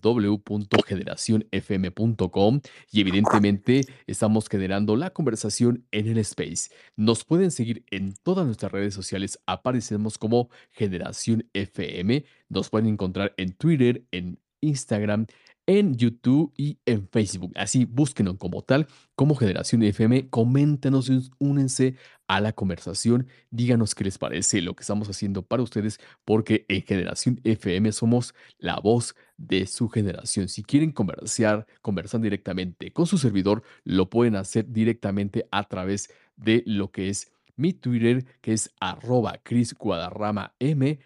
www.generacionfm.com 0.00 2.60
y 2.92 3.00
evidentemente 3.00 3.80
estamos 4.06 4.48
generando 4.48 4.94
la 4.94 5.10
conversación 5.10 5.84
en 5.90 6.06
el 6.06 6.18
space. 6.18 6.70
Nos 6.94 7.24
pueden 7.24 7.50
seguir 7.50 7.84
en 7.90 8.14
todas 8.22 8.46
nuestras 8.46 8.70
redes 8.70 8.94
sociales, 8.94 9.40
aparecemos 9.44 10.18
como 10.18 10.50
Generación 10.70 11.48
FM, 11.52 12.24
nos 12.48 12.70
pueden 12.70 12.86
encontrar 12.86 13.34
en 13.38 13.54
Twitter, 13.54 14.04
en 14.12 14.38
Instagram, 14.60 15.26
en 15.68 15.96
YouTube 15.96 16.50
y 16.56 16.78
en 16.86 17.06
Facebook. 17.08 17.52
Así 17.54 17.84
búsquenos 17.84 18.38
como 18.38 18.62
tal, 18.62 18.86
como 19.14 19.36
Generación 19.36 19.82
FM, 19.82 20.30
coméntenos, 20.30 21.10
únense 21.38 21.94
a 22.26 22.40
la 22.40 22.54
conversación, 22.54 23.28
díganos 23.50 23.94
qué 23.94 24.04
les 24.04 24.16
parece 24.16 24.62
lo 24.62 24.74
que 24.74 24.80
estamos 24.80 25.10
haciendo 25.10 25.42
para 25.42 25.62
ustedes 25.62 26.00
porque 26.24 26.64
en 26.68 26.82
Generación 26.82 27.40
FM 27.44 27.92
somos 27.92 28.34
la 28.58 28.80
voz 28.80 29.14
de 29.36 29.66
su 29.66 29.90
generación. 29.90 30.48
Si 30.48 30.62
quieren 30.62 30.90
conversar, 30.90 31.66
conversar 31.82 32.22
directamente 32.22 32.90
con 32.90 33.06
su 33.06 33.18
servidor, 33.18 33.62
lo 33.84 34.08
pueden 34.08 34.36
hacer 34.36 34.72
directamente 34.72 35.48
a 35.50 35.68
través 35.68 36.10
de 36.36 36.62
lo 36.64 36.90
que 36.90 37.10
es 37.10 37.30
mi 37.56 37.74
Twitter, 37.74 38.24
que 38.40 38.54
es 38.54 38.70
arroba 38.80 39.38
Cris 39.42 39.74
Guadarrama 39.74 40.54
M. 40.60 40.98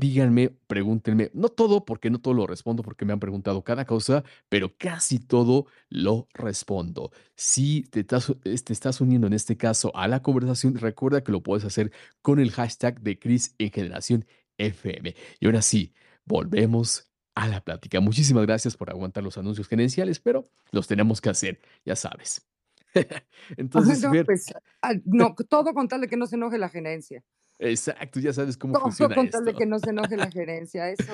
Díganme, 0.00 0.48
pregúntenme, 0.66 1.30
no 1.34 1.50
todo, 1.50 1.84
porque 1.84 2.08
no 2.08 2.22
todo 2.22 2.32
lo 2.32 2.46
respondo, 2.46 2.82
porque 2.82 3.04
me 3.04 3.12
han 3.12 3.20
preguntado 3.20 3.62
cada 3.62 3.84
cosa, 3.84 4.24
pero 4.48 4.74
casi 4.78 5.18
todo 5.18 5.66
lo 5.90 6.26
respondo. 6.32 7.12
Si 7.36 7.82
te 7.82 8.00
estás, 8.00 8.32
te 8.42 8.72
estás 8.72 9.02
uniendo 9.02 9.26
en 9.26 9.34
este 9.34 9.58
caso 9.58 9.94
a 9.94 10.08
la 10.08 10.22
conversación, 10.22 10.74
recuerda 10.76 11.22
que 11.22 11.32
lo 11.32 11.42
puedes 11.42 11.66
hacer 11.66 11.92
con 12.22 12.40
el 12.40 12.50
hashtag 12.50 13.02
de 13.02 13.18
Cris 13.18 13.54
en 13.58 13.70
Generación 13.72 14.24
FM. 14.56 15.14
Y 15.38 15.44
ahora 15.44 15.60
sí, 15.60 15.92
volvemos 16.24 17.12
a 17.34 17.46
la 17.46 17.60
plática. 17.60 18.00
Muchísimas 18.00 18.46
gracias 18.46 18.78
por 18.78 18.88
aguantar 18.88 19.22
los 19.22 19.36
anuncios 19.36 19.68
gerenciales, 19.68 20.18
pero 20.18 20.50
los 20.70 20.86
tenemos 20.86 21.20
que 21.20 21.28
hacer, 21.28 21.60
ya 21.84 21.94
sabes. 21.94 22.48
Entonces, 23.58 24.02
No, 24.02 24.24
pues, 24.24 24.46
ah, 24.80 24.94
no, 25.04 25.34
todo 25.46 25.74
con 25.74 25.88
tal 25.88 26.00
de 26.00 26.08
que 26.08 26.16
no 26.16 26.26
se 26.26 26.36
enoje 26.36 26.56
la 26.56 26.70
gerencia. 26.70 27.22
Exacto, 27.60 28.20
ya 28.20 28.32
sabes 28.32 28.56
cómo 28.56 28.72
Todo 28.74 28.82
funciona 28.84 29.14
con 29.14 29.30
tal 29.30 29.44
de 29.44 29.50
esto. 29.50 29.58
que 29.58 29.66
no 29.66 29.78
se 29.78 29.90
enoje 29.90 30.16
la 30.16 30.30
gerencia. 30.30 30.90
Eso, 30.90 31.12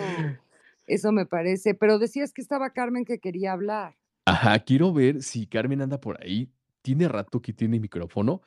eso 0.87 1.13
me 1.13 1.27
parece. 1.27 1.75
Pero 1.75 1.99
decías 1.99 2.33
que 2.33 2.41
estaba 2.41 2.71
Carmen 2.71 3.05
que 3.05 3.19
quería 3.19 3.53
hablar. 3.53 3.97
Ajá, 4.25 4.59
quiero 4.61 4.93
ver 4.93 5.23
si 5.23 5.47
Carmen 5.47 5.83
anda 5.83 6.01
por 6.01 6.23
ahí. 6.23 6.51
Tiene 6.83 7.09
rato 7.09 7.43
que 7.43 7.53
tiene 7.53 7.79
micrófono. 7.79 8.43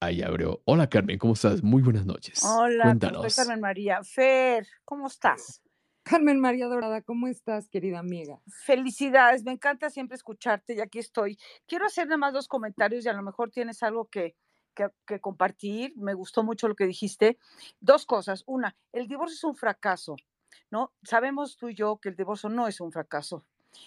Ahí 0.00 0.22
abrió. 0.22 0.62
Hola, 0.64 0.88
Carmen, 0.88 1.18
¿cómo 1.18 1.34
estás? 1.34 1.62
Muy 1.62 1.82
buenas 1.82 2.06
noches. 2.06 2.42
Hola, 2.44 2.84
soy 2.84 2.90
Cuéntanos. 2.90 3.36
Carmen 3.36 3.60
María. 3.60 4.02
Fer, 4.02 4.66
¿cómo 4.84 5.06
estás? 5.06 5.62
Carmen 6.02 6.38
María 6.38 6.66
Dorada, 6.66 7.02
¿cómo 7.02 7.26
estás, 7.26 7.68
querida 7.68 7.98
amiga? 7.98 8.40
Felicidades, 8.64 9.42
me 9.42 9.50
encanta 9.50 9.90
siempre 9.90 10.14
escucharte 10.14 10.74
y 10.74 10.80
aquí 10.80 11.00
estoy. 11.00 11.36
Quiero 11.66 11.86
hacer 11.86 12.06
nada 12.06 12.18
más 12.18 12.32
dos 12.32 12.46
comentarios 12.46 13.04
y 13.04 13.08
a 13.08 13.12
lo 13.12 13.22
mejor 13.22 13.50
tienes 13.50 13.82
algo 13.82 14.08
que, 14.08 14.36
que, 14.76 15.20
compartir. 15.20 15.92
Me 15.96 16.14
gustó 16.14 16.44
mucho 16.44 16.68
lo 16.68 16.76
que 16.76 16.86
dijiste. 16.86 17.38
Dos 17.80 18.06
cosas. 18.06 18.44
Una, 18.46 18.76
el 18.92 19.08
divorcio 19.08 19.34
es 19.34 19.44
un 19.44 19.56
fracaso, 19.56 20.16
¿no? 20.70 20.92
Sabemos 21.02 21.56
tú 21.56 21.68
y 21.68 21.74
yo 21.74 21.98
que 21.98 22.10
el 22.10 22.16
divorcio 22.16 22.48
no 22.48 22.68
es 22.68 22.80
un 22.80 22.92
fracaso. 22.92 23.44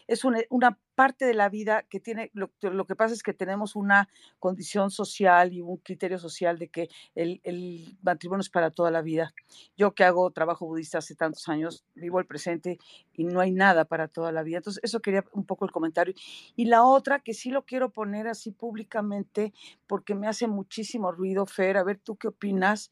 Es 0.07 0.23
una, 0.23 0.39
una 0.49 0.77
parte 0.95 1.25
de 1.25 1.33
la 1.33 1.47
vida 1.47 1.83
que 1.83 2.01
tiene, 2.01 2.29
lo, 2.33 2.51
lo, 2.61 2.85
que 2.85 2.95
pasa 2.95 3.13
es 3.13 3.23
que 3.23 3.33
tenemos 3.33 3.77
una 3.77 4.09
condición 4.37 4.91
social 4.91 5.53
y 5.53 5.61
un 5.61 5.77
criterio 5.77 6.19
social 6.19 6.59
de 6.59 6.67
que 6.67 6.89
el, 7.15 7.39
el, 7.43 7.97
matrimonio 8.01 8.41
es 8.41 8.49
para 8.49 8.69
toda 8.69 8.91
la 8.91 9.01
vida. 9.01 9.33
Yo 9.77 9.93
que 9.95 10.03
hago 10.03 10.29
trabajo 10.31 10.65
budista 10.65 10.97
hace 10.97 11.15
tantos 11.15 11.47
años, 11.47 11.85
vivo 11.95 12.19
el 12.19 12.25
presente 12.25 12.79
y 13.13 13.23
no 13.23 13.39
hay 13.39 13.51
nada 13.51 13.85
para 13.85 14.09
toda 14.09 14.33
la 14.33 14.43
vida. 14.43 14.57
Entonces, 14.57 14.81
eso 14.83 14.99
quería 14.99 15.23
un 15.31 15.45
poco 15.45 15.63
el 15.63 15.71
comentario. 15.71 16.13
Y 16.57 16.65
la 16.65 16.83
otra, 16.83 17.19
que 17.21 17.33
sí 17.33 17.49
lo 17.49 17.65
quiero 17.65 17.91
poner 17.91 18.27
así 18.27 18.51
públicamente, 18.51 19.53
porque 19.87 20.15
me 20.15 20.27
hace 20.27 20.47
muchísimo 20.47 21.13
ruido, 21.13 21.45
Fer, 21.45 21.77
a 21.77 21.83
ver 21.83 21.99
tú 21.99 22.17
qué 22.17 22.27
opinas, 22.27 22.89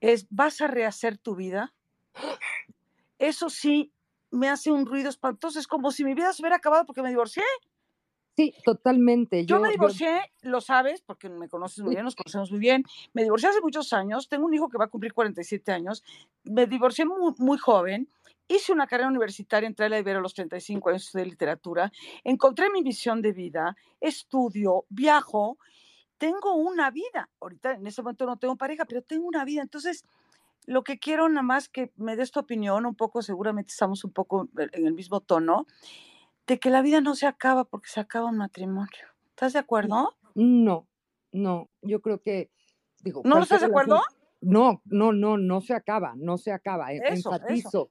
es, 0.00 0.26
¿vas 0.30 0.60
a 0.60 0.68
rehacer 0.68 1.18
tu 1.18 1.34
vida? 1.34 1.74
Eso 3.18 3.50
sí, 3.50 3.92
me 4.30 4.48
hace 4.48 4.70
un 4.70 4.86
ruido 4.86 5.08
espantoso. 5.08 5.58
Es 5.58 5.66
como 5.66 5.90
si 5.90 6.04
mi 6.04 6.14
vida 6.14 6.32
se 6.32 6.42
hubiera 6.42 6.56
acabado 6.56 6.84
porque 6.84 7.02
me 7.02 7.08
divorcié. 7.08 7.44
Sí, 8.36 8.54
totalmente. 8.64 9.44
Yo, 9.44 9.56
yo 9.56 9.60
me 9.60 9.70
divorcié, 9.70 10.20
yo... 10.42 10.50
lo 10.50 10.60
sabes, 10.60 11.02
porque 11.02 11.28
me 11.28 11.48
conoces 11.48 11.82
muy 11.82 11.94
bien, 11.94 12.04
nos 12.04 12.14
conocemos 12.14 12.52
muy 12.52 12.60
bien. 12.60 12.84
Me 13.12 13.24
divorcié 13.24 13.48
hace 13.48 13.60
muchos 13.60 13.92
años, 13.92 14.28
tengo 14.28 14.46
un 14.46 14.54
hijo 14.54 14.68
que 14.68 14.78
va 14.78 14.84
a 14.84 14.88
cumplir 14.88 15.12
47 15.12 15.72
años. 15.72 16.04
Me 16.44 16.66
divorcié 16.66 17.04
muy, 17.04 17.34
muy 17.38 17.58
joven, 17.58 18.08
hice 18.46 18.72
una 18.72 18.86
carrera 18.86 19.08
universitaria, 19.08 19.66
entré 19.66 19.86
a 19.86 19.88
la 19.88 19.98
Ibero 19.98 20.20
a 20.20 20.22
los 20.22 20.34
35 20.34 20.88
años 20.88 21.10
de 21.12 21.26
literatura, 21.26 21.90
encontré 22.22 22.70
mi 22.70 22.82
misión 22.82 23.22
de 23.22 23.32
vida, 23.32 23.76
estudio, 24.00 24.84
viajo, 24.88 25.58
tengo 26.16 26.54
una 26.54 26.92
vida. 26.92 27.28
Ahorita 27.40 27.72
en 27.72 27.88
ese 27.88 28.02
momento 28.02 28.24
no 28.24 28.36
tengo 28.36 28.54
pareja, 28.56 28.84
pero 28.84 29.02
tengo 29.02 29.26
una 29.26 29.44
vida. 29.44 29.62
Entonces, 29.62 30.04
lo 30.68 30.84
que 30.84 30.98
quiero 30.98 31.28
nada 31.30 31.42
más 31.42 31.70
que 31.70 31.92
me 31.96 32.14
des 32.14 32.30
tu 32.30 32.40
opinión, 32.40 32.84
un 32.84 32.94
poco, 32.94 33.22
seguramente 33.22 33.70
estamos 33.70 34.04
un 34.04 34.12
poco 34.12 34.50
en 34.58 34.86
el 34.86 34.92
mismo 34.92 35.20
tono, 35.20 35.66
de 36.46 36.58
que 36.58 36.68
la 36.68 36.82
vida 36.82 37.00
no 37.00 37.14
se 37.14 37.26
acaba 37.26 37.64
porque 37.64 37.88
se 37.88 38.00
acaba 38.00 38.28
un 38.28 38.36
matrimonio. 38.36 39.06
¿Estás 39.30 39.54
de 39.54 39.60
acuerdo? 39.60 40.14
No, 40.34 40.86
no, 41.32 41.70
yo 41.80 42.02
creo 42.02 42.20
que, 42.20 42.50
digo, 43.00 43.22
¿no 43.24 43.38
estás 43.38 43.62
de 43.62 43.66
acuerdo? 43.68 44.02
No, 44.42 44.82
no, 44.84 45.12
no, 45.12 45.38
no 45.38 45.62
se 45.62 45.72
acaba, 45.72 46.14
no 46.16 46.36
se 46.36 46.52
acaba, 46.52 46.92
e, 46.92 46.98
eso, 46.98 47.32
enfatizo. 47.32 47.68
Eso. 47.68 47.90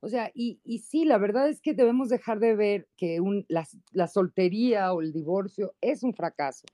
O 0.00 0.08
sea, 0.10 0.30
y, 0.34 0.60
y, 0.64 0.80
sí, 0.80 1.06
la 1.06 1.16
verdad 1.16 1.48
es 1.48 1.62
que 1.62 1.72
debemos 1.72 2.10
dejar 2.10 2.40
de 2.40 2.54
ver 2.54 2.88
que 2.98 3.20
un, 3.20 3.46
la, 3.48 3.66
la, 3.92 4.06
soltería 4.06 4.92
o 4.92 5.00
el 5.00 5.12
divorcio 5.12 5.74
es 5.80 6.02
un 6.02 6.12
fracaso. 6.12 6.66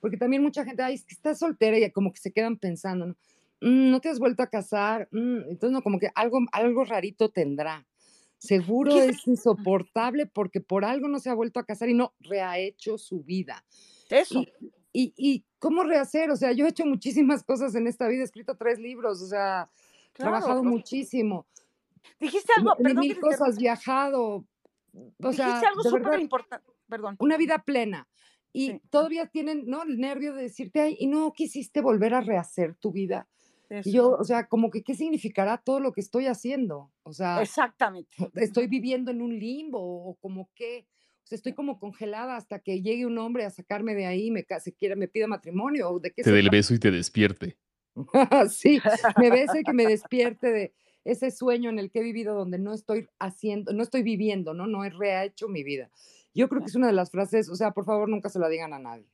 Porque 0.00 0.18
también 0.18 0.42
mucha 0.42 0.64
gente, 0.64 0.82
ay, 0.82 0.94
es 0.94 1.06
que 1.06 1.14
estás 1.14 1.38
soltera 1.38 1.78
y 1.78 1.90
como 1.92 2.12
que 2.12 2.20
se 2.20 2.32
quedan 2.32 2.58
pensando, 2.58 3.06
¿no? 3.06 3.16
Mm, 3.60 3.90
no 3.90 4.00
te 4.00 4.08
has 4.08 4.18
vuelto 4.18 4.42
a 4.42 4.48
casar, 4.48 5.08
mm, 5.12 5.50
entonces 5.50 5.70
no, 5.70 5.82
como 5.82 5.98
que 5.98 6.10
algo, 6.14 6.38
algo 6.52 6.84
rarito 6.84 7.30
tendrá. 7.30 7.86
Seguro 8.38 9.00
es 9.00 9.26
insoportable 9.26 10.26
porque 10.26 10.60
por 10.60 10.84
algo 10.84 11.08
no 11.08 11.18
se 11.18 11.30
ha 11.30 11.34
vuelto 11.34 11.58
a 11.58 11.64
casar 11.64 11.88
y 11.88 11.94
no 11.94 12.14
reha-hecho 12.20 12.98
su 12.98 13.22
vida. 13.22 13.64
Eso. 14.10 14.44
Y, 14.92 15.12
y, 15.16 15.44
cómo 15.58 15.84
rehacer, 15.84 16.30
o 16.30 16.36
sea, 16.36 16.52
yo 16.52 16.66
he 16.66 16.70
hecho 16.70 16.86
muchísimas 16.86 17.42
cosas 17.42 17.74
en 17.74 17.86
esta 17.86 18.08
vida, 18.08 18.22
he 18.22 18.24
escrito 18.24 18.56
tres 18.56 18.78
libros, 18.78 19.20
o 19.22 19.26
sea, 19.26 19.70
trabajado 20.12 20.62
muchísimo. 20.62 21.46
Dijiste 22.20 22.52
algo, 22.56 22.74
perdón. 22.76 23.00
Mil 23.00 23.18
cosas, 23.20 23.58
viajado. 23.58 24.46
O 24.94 25.30
Dijiste 25.30 25.66
algo 25.66 25.82
súper 25.82 26.20
importante, 26.20 26.66
perdón. 26.88 27.16
Una 27.18 27.36
vida 27.36 27.58
plena. 27.58 28.08
Y 28.52 28.78
todavía 28.88 29.26
tienen, 29.26 29.64
¿no? 29.66 29.82
El 29.82 29.98
nervio 29.98 30.32
de 30.34 30.44
decirte, 30.44 30.80
ay, 30.80 30.96
y 30.98 31.08
no 31.08 31.32
quisiste 31.34 31.82
volver 31.82 32.14
a 32.14 32.22
rehacer 32.22 32.74
tu 32.74 32.90
vida. 32.90 33.28
Y 33.68 33.92
yo, 33.92 34.10
o 34.10 34.24
sea, 34.24 34.46
como 34.46 34.70
que, 34.70 34.82
¿qué 34.82 34.94
significará 34.94 35.58
todo 35.58 35.80
lo 35.80 35.92
que 35.92 36.00
estoy 36.00 36.26
haciendo? 36.26 36.92
O 37.02 37.12
sea, 37.12 37.42
exactamente. 37.42 38.08
Estoy 38.34 38.68
viviendo 38.68 39.10
en 39.10 39.22
un 39.22 39.38
limbo 39.38 39.80
o 39.80 40.14
como 40.16 40.50
que, 40.54 40.86
o 41.24 41.26
sea, 41.26 41.36
estoy 41.36 41.54
como 41.54 41.80
congelada 41.80 42.36
hasta 42.36 42.60
que 42.60 42.80
llegue 42.80 43.06
un 43.06 43.18
hombre 43.18 43.44
a 43.44 43.50
sacarme 43.50 43.94
de 43.94 44.06
ahí, 44.06 44.30
me 44.30 44.46
se 44.60 44.72
quiera, 44.72 44.94
me 44.94 45.08
pida 45.08 45.26
matrimonio 45.26 45.90
o 45.90 45.98
de 45.98 46.12
qué 46.12 46.22
Te 46.22 46.30
dé 46.30 46.40
el 46.40 46.50
beso 46.50 46.74
y 46.74 46.78
te 46.78 46.90
despierte. 46.90 47.56
sí, 48.50 48.80
me 49.18 49.30
bese 49.30 49.60
y 49.60 49.64
que 49.64 49.72
me 49.72 49.86
despierte 49.86 50.52
de 50.52 50.74
ese 51.04 51.30
sueño 51.30 51.70
en 51.70 51.78
el 51.78 51.90
que 51.90 52.00
he 52.00 52.02
vivido 52.02 52.34
donde 52.34 52.58
no 52.58 52.72
estoy 52.72 53.08
haciendo, 53.18 53.72
no 53.72 53.82
estoy 53.82 54.02
viviendo, 54.02 54.54
¿no? 54.54 54.66
No 54.66 54.84
he 54.84 54.90
rehecho 54.90 55.48
mi 55.48 55.62
vida. 55.62 55.90
Yo 56.34 56.48
creo 56.48 56.60
que 56.60 56.66
es 56.66 56.74
una 56.74 56.88
de 56.88 56.92
las 56.92 57.10
frases, 57.10 57.48
o 57.48 57.56
sea, 57.56 57.70
por 57.70 57.84
favor, 57.84 58.08
nunca 58.08 58.28
se 58.28 58.38
la 58.38 58.48
digan 58.48 58.74
a 58.74 58.78
nadie. 58.78 59.06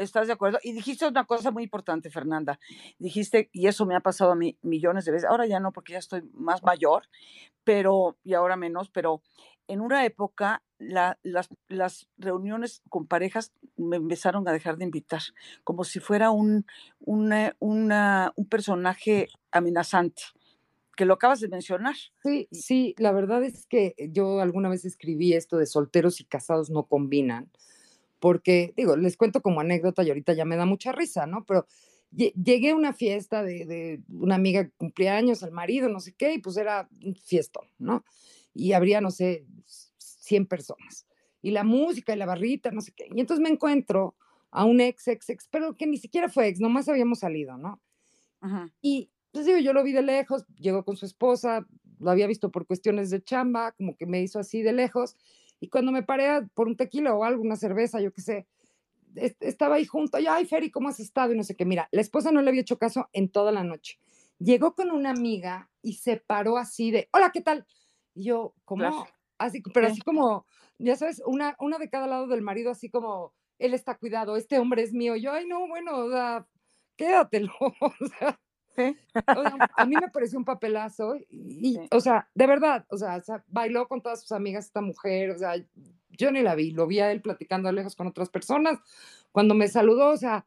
¿Estás 0.00 0.28
de 0.28 0.32
acuerdo? 0.32 0.58
Y 0.62 0.72
dijiste 0.72 1.06
una 1.06 1.24
cosa 1.24 1.50
muy 1.50 1.64
importante, 1.64 2.08
Fernanda. 2.08 2.58
Dijiste, 2.98 3.50
y 3.52 3.66
eso 3.66 3.84
me 3.84 3.94
ha 3.94 4.00
pasado 4.00 4.32
a 4.32 4.34
mí 4.34 4.56
millones 4.62 5.04
de 5.04 5.12
veces, 5.12 5.28
ahora 5.28 5.46
ya 5.46 5.60
no 5.60 5.72
porque 5.72 5.92
ya 5.92 5.98
estoy 5.98 6.22
más 6.32 6.62
mayor, 6.62 7.02
pero, 7.64 8.16
y 8.24 8.32
ahora 8.32 8.56
menos, 8.56 8.88
pero 8.88 9.22
en 9.68 9.82
una 9.82 10.06
época 10.06 10.62
las, 10.78 11.18
reuniones 12.16 12.82
con 12.88 13.06
parejas 13.06 13.52
me 13.76 13.96
empezaron 13.96 14.48
a 14.48 14.52
dejar 14.52 14.78
de 14.78 14.84
invitar, 14.84 15.20
como 15.64 15.84
si 15.84 16.00
fuera 16.00 16.30
un, 16.30 16.64
un 17.00 18.48
personaje 18.48 19.28
amenazante 19.52 20.22
que 20.96 21.04
lo 21.04 21.14
acabas 21.14 21.40
de 21.40 21.48
mencionar. 21.48 21.94
Sí, 22.22 22.48
sí, 22.52 22.94
la 22.98 23.12
verdad 23.12 23.42
es 23.42 23.66
que 23.66 23.94
yo 24.10 24.40
alguna 24.40 24.68
vez 24.68 24.84
escribí 24.84 25.34
esto 25.34 25.56
de 25.56 25.66
solteros 25.66 26.20
y 26.20 26.24
casados 26.24 26.68
no 26.70 26.84
combinan, 26.84 27.50
porque, 28.20 28.72
digo, 28.76 28.96
les 28.96 29.16
cuento 29.16 29.40
como 29.40 29.60
anécdota 29.60 30.02
y 30.02 30.08
ahorita 30.08 30.34
ya 30.34 30.44
me 30.44 30.56
da 30.56 30.66
mucha 30.66 30.92
risa, 30.92 31.26
¿no? 31.26 31.44
Pero 31.46 31.66
llegué 32.12 32.70
a 32.70 32.76
una 32.76 32.92
fiesta 32.92 33.42
de, 33.42 34.02
una 34.08 34.34
amiga 34.34 34.64
que 34.64 34.72
cumplía 34.72 35.16
años, 35.16 35.42
al 35.42 35.52
marido, 35.52 35.88
no 35.88 36.00
sé 36.00 36.12
qué, 36.12 36.34
y 36.34 36.38
pues 36.38 36.56
era 36.56 36.88
un 37.04 37.16
fiestón, 37.16 37.66
¿no? 37.78 38.04
Y 38.52 38.72
habría, 38.72 39.00
no 39.00 39.10
sé, 39.10 39.46
100 39.96 40.46
personas. 40.46 41.06
Y 41.42 41.52
la 41.52 41.64
música 41.64 42.14
y 42.14 42.18
la 42.18 42.26
barrita, 42.26 42.70
no 42.70 42.82
sé 42.82 42.92
qué. 42.92 43.08
Y 43.14 43.20
entonces 43.20 43.42
me 43.42 43.48
encuentro 43.48 44.14
a 44.50 44.64
un 44.64 44.80
ex, 44.80 45.08
ex, 45.08 45.30
ex, 45.30 45.48
pero 45.48 45.76
que 45.76 45.86
ni 45.86 45.96
siquiera 45.96 46.28
fue 46.28 46.48
ex, 46.48 46.60
nomás 46.60 46.88
habíamos 46.88 47.20
salido, 47.20 47.56
¿no? 47.56 47.80
Y 48.82 49.10
entonces 49.26 49.54
digo, 49.54 49.64
yo 49.64 49.72
lo 49.72 49.84
vi 49.84 49.92
de 49.92 50.02
lejos, 50.02 50.44
llegó 50.56 50.84
con 50.84 50.96
su 50.96 51.06
esposa, 51.06 51.66
lo 52.00 52.10
había 52.10 52.26
visto 52.26 52.50
por 52.50 52.66
cuestiones 52.66 53.10
de 53.10 53.22
chamba, 53.22 53.72
como 53.72 53.96
que 53.96 54.06
me 54.06 54.20
hizo 54.20 54.38
así 54.38 54.62
de 54.62 54.72
lejos, 54.72 55.16
y 55.60 55.68
cuando 55.68 55.92
me 55.92 56.02
paré 56.02 56.46
por 56.54 56.66
un 56.66 56.76
tequila 56.76 57.14
o 57.14 57.24
algo, 57.24 57.42
una 57.42 57.56
cerveza, 57.56 58.00
yo 58.00 58.12
qué 58.12 58.22
sé, 58.22 58.46
estaba 59.14 59.76
ahí 59.76 59.84
junto, 59.84 60.18
y, 60.18 60.26
ay, 60.26 60.46
Ferry, 60.46 60.70
¿cómo 60.70 60.88
has 60.88 61.00
estado? 61.00 61.32
Y 61.32 61.36
no 61.36 61.44
sé 61.44 61.54
qué, 61.54 61.64
mira, 61.64 61.88
la 61.92 62.00
esposa 62.00 62.32
no 62.32 62.42
le 62.42 62.48
había 62.48 62.62
hecho 62.62 62.78
caso 62.78 63.08
en 63.12 63.30
toda 63.30 63.52
la 63.52 63.62
noche. 63.62 63.98
Llegó 64.38 64.74
con 64.74 64.90
una 64.90 65.10
amiga 65.10 65.70
y 65.82 65.94
se 65.94 66.16
paró 66.16 66.56
así 66.56 66.90
de, 66.90 67.08
hola, 67.12 67.30
¿qué 67.30 67.42
tal? 67.42 67.66
Y 68.14 68.24
yo, 68.24 68.54
¿cómo? 68.64 69.06
Así, 69.38 69.62
pero 69.74 69.86
así 69.86 70.00
como, 70.00 70.46
ya 70.78 70.96
sabes, 70.96 71.22
una, 71.26 71.56
una 71.60 71.78
de 71.78 71.90
cada 71.90 72.06
lado 72.06 72.26
del 72.26 72.42
marido, 72.42 72.70
así 72.70 72.90
como, 72.90 73.34
él 73.58 73.74
está 73.74 73.96
cuidado, 73.96 74.36
este 74.36 74.58
hombre 74.58 74.82
es 74.82 74.92
mío. 74.92 75.16
Yo, 75.16 75.32
ay, 75.32 75.46
no, 75.46 75.68
bueno, 75.68 75.96
o 75.98 76.10
sea, 76.10 76.46
quédatelo. 76.96 77.52
o 77.80 78.06
sea, 78.18 78.40
a 78.76 79.84
mí 79.84 79.94
me 80.00 80.08
pareció 80.08 80.38
un 80.38 80.44
papelazo 80.44 81.16
y, 81.28 81.78
o 81.90 82.00
sea, 82.00 82.28
de 82.34 82.46
verdad, 82.46 82.86
o 82.90 82.96
sea, 82.96 83.22
bailó 83.48 83.88
con 83.88 84.02
todas 84.02 84.22
sus 84.22 84.32
amigas 84.32 84.66
esta 84.66 84.80
mujer, 84.80 85.30
o 85.30 85.38
sea, 85.38 85.54
yo 86.10 86.30
ni 86.30 86.42
la 86.42 86.54
vi, 86.54 86.70
lo 86.70 86.86
vi 86.86 87.00
a 87.00 87.10
él 87.12 87.22
platicando 87.22 87.68
a 87.68 87.72
lejos 87.72 87.96
con 87.96 88.06
otras 88.06 88.28
personas. 88.28 88.78
Cuando 89.32 89.54
me 89.54 89.68
saludó, 89.68 90.10
o 90.10 90.16
sea, 90.16 90.46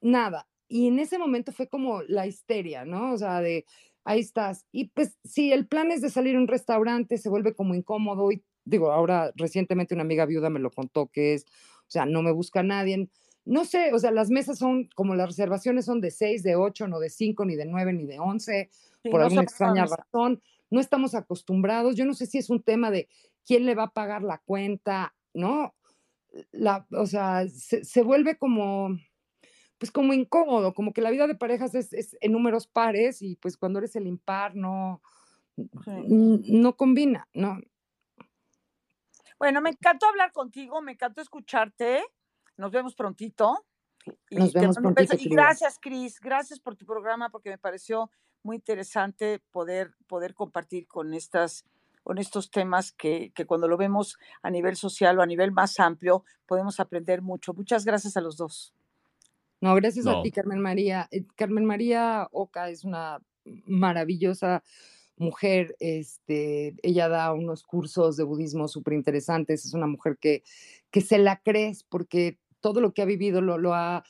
nada. 0.00 0.48
Y 0.68 0.88
en 0.88 0.98
ese 0.98 1.18
momento 1.18 1.52
fue 1.52 1.68
como 1.68 2.02
la 2.02 2.26
histeria, 2.26 2.84
¿no? 2.84 3.12
O 3.12 3.18
sea, 3.18 3.40
de 3.40 3.64
ahí 4.04 4.20
estás. 4.20 4.66
Y 4.72 4.88
pues 4.88 5.18
si 5.24 5.52
el 5.52 5.66
plan 5.66 5.90
es 5.90 6.02
de 6.02 6.10
salir 6.10 6.36
a 6.36 6.40
un 6.40 6.48
restaurante, 6.48 7.18
se 7.18 7.28
vuelve 7.28 7.54
como 7.54 7.74
incómodo 7.74 8.30
y 8.30 8.44
digo, 8.64 8.92
ahora 8.92 9.32
recientemente 9.36 9.94
una 9.94 10.02
amiga 10.02 10.26
viuda 10.26 10.50
me 10.50 10.60
lo 10.60 10.70
contó 10.70 11.08
que 11.08 11.34
es, 11.34 11.44
o 11.44 11.90
sea, 11.90 12.04
no 12.04 12.22
me 12.22 12.32
busca 12.32 12.62
nadie 12.62 13.08
no 13.46 13.64
sé, 13.64 13.92
o 13.94 13.98
sea, 13.98 14.10
las 14.10 14.28
mesas 14.28 14.58
son 14.58 14.88
como 14.94 15.14
las 15.14 15.28
reservaciones 15.28 15.84
son 15.84 16.00
de 16.00 16.10
seis, 16.10 16.42
de 16.42 16.56
ocho, 16.56 16.88
no 16.88 16.98
de 16.98 17.10
cinco, 17.10 17.44
ni 17.44 17.54
de 17.54 17.64
nueve, 17.64 17.92
ni 17.92 18.04
de 18.04 18.18
once, 18.18 18.70
por 19.08 19.22
alguna 19.22 19.42
extraña 19.42 19.86
razón. 19.86 20.42
No 20.68 20.80
estamos 20.80 21.14
acostumbrados. 21.14 21.94
Yo 21.94 22.04
no 22.04 22.14
sé 22.14 22.26
si 22.26 22.38
es 22.38 22.50
un 22.50 22.60
tema 22.60 22.90
de 22.90 23.08
quién 23.46 23.64
le 23.64 23.76
va 23.76 23.84
a 23.84 23.92
pagar 23.92 24.24
la 24.24 24.38
cuenta, 24.38 25.14
¿no? 25.32 25.76
La, 26.50 26.86
o 26.90 27.06
sea, 27.06 27.46
se, 27.48 28.02
vuelve 28.02 28.36
como, 28.36 28.98
pues 29.78 29.92
como 29.92 30.12
incómodo, 30.12 30.74
como 30.74 30.92
que 30.92 31.00
la 31.00 31.10
vida 31.10 31.28
de 31.28 31.36
parejas 31.36 31.76
es, 31.76 32.16
en 32.20 32.32
números 32.32 32.66
pares 32.66 33.22
y 33.22 33.36
pues 33.36 33.56
cuando 33.56 33.78
eres 33.78 33.94
el 33.94 34.08
impar 34.08 34.56
no, 34.56 35.00
no 35.56 36.76
combina, 36.76 37.28
¿no? 37.32 37.60
Bueno, 39.38 39.60
me 39.60 39.70
encantó 39.70 40.06
hablar 40.06 40.32
contigo, 40.32 40.82
me 40.82 40.92
encantó 40.92 41.20
escucharte. 41.20 42.02
Nos 42.56 42.70
vemos 42.70 42.94
prontito. 42.94 43.64
Y 44.30 44.36
Nos 44.36 44.52
vemos 44.52 44.76
prontito. 44.76 45.16
Y 45.18 45.28
gracias, 45.28 45.78
Cris. 45.80 46.20
Gracias 46.20 46.60
por 46.60 46.76
tu 46.76 46.86
programa 46.86 47.30
porque 47.30 47.50
me 47.50 47.58
pareció 47.58 48.10
muy 48.42 48.56
interesante 48.56 49.40
poder, 49.50 49.94
poder 50.06 50.34
compartir 50.34 50.86
con 50.86 51.14
estas 51.14 51.64
con 52.04 52.18
estos 52.18 52.52
temas 52.52 52.92
que, 52.92 53.32
que, 53.34 53.46
cuando 53.46 53.66
lo 53.66 53.76
vemos 53.76 54.16
a 54.40 54.48
nivel 54.48 54.76
social 54.76 55.18
o 55.18 55.22
a 55.22 55.26
nivel 55.26 55.50
más 55.50 55.80
amplio 55.80 56.22
podemos 56.46 56.78
aprender 56.78 57.20
mucho. 57.20 57.52
Muchas 57.52 57.84
gracias 57.84 58.16
a 58.16 58.20
los 58.20 58.36
dos. 58.36 58.72
No, 59.60 59.74
gracias 59.74 60.06
a 60.06 60.22
ti, 60.22 60.30
Carmen 60.30 60.60
María. 60.60 61.08
Eh, 61.10 61.24
Carmen 61.34 61.64
María 61.64 62.28
Oca 62.30 62.68
es 62.68 62.84
una 62.84 63.20
maravillosa 63.66 64.62
mujer, 65.16 65.74
este, 65.80 66.76
ella 66.82 67.08
da 67.08 67.32
unos 67.32 67.64
cursos 67.64 68.16
de 68.16 68.24
budismo 68.24 68.68
súper 68.68 68.94
interesantes, 68.94 69.64
es 69.64 69.74
una 69.74 69.86
mujer 69.86 70.18
que, 70.20 70.42
que 70.92 71.00
se 71.00 71.18
la 71.18 71.40
crees 71.42 71.82
porque 71.82 72.38
todo 72.66 72.80
lo 72.80 72.92
que 72.92 73.00
ha 73.00 73.04
vivido 73.04 73.40
lo, 73.40 73.58
lo 73.58 73.74
ha 73.74 74.02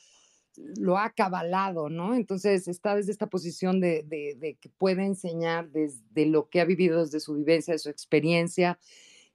lo 0.79 0.97
ha 0.97 1.05
acabalado, 1.05 1.89
¿no? 1.89 2.15
Entonces 2.15 2.67
está 2.67 2.95
desde 2.95 3.11
esta 3.11 3.27
posición 3.27 3.79
de, 3.79 4.03
de, 4.07 4.57
que 4.59 4.69
puede 4.69 5.05
enseñar 5.05 5.69
desde 5.69 6.25
lo 6.25 6.49
que 6.49 6.59
ha 6.59 6.65
vivido, 6.65 7.05
desde 7.05 7.19
su 7.19 7.35
vivencia, 7.35 7.75
de 7.75 7.77
su 7.77 7.89
experiencia, 7.89 8.79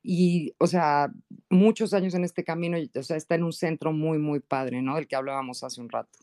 y, 0.02 0.52
o 0.58 0.66
sea, 0.66 1.12
muchos 1.48 1.94
años 1.94 2.14
en 2.14 2.24
este 2.24 2.42
camino, 2.42 2.76
o 2.96 3.02
sea, 3.04 3.16
está 3.16 3.36
en 3.36 3.44
un 3.44 3.52
centro 3.52 3.92
muy, 3.92 4.18
muy 4.18 4.40
padre, 4.40 4.82
¿no? 4.82 4.96
Del 4.96 5.06
que 5.06 5.14
hablábamos 5.14 5.62
hace 5.62 5.80
un 5.80 5.90
rato. 5.90 6.18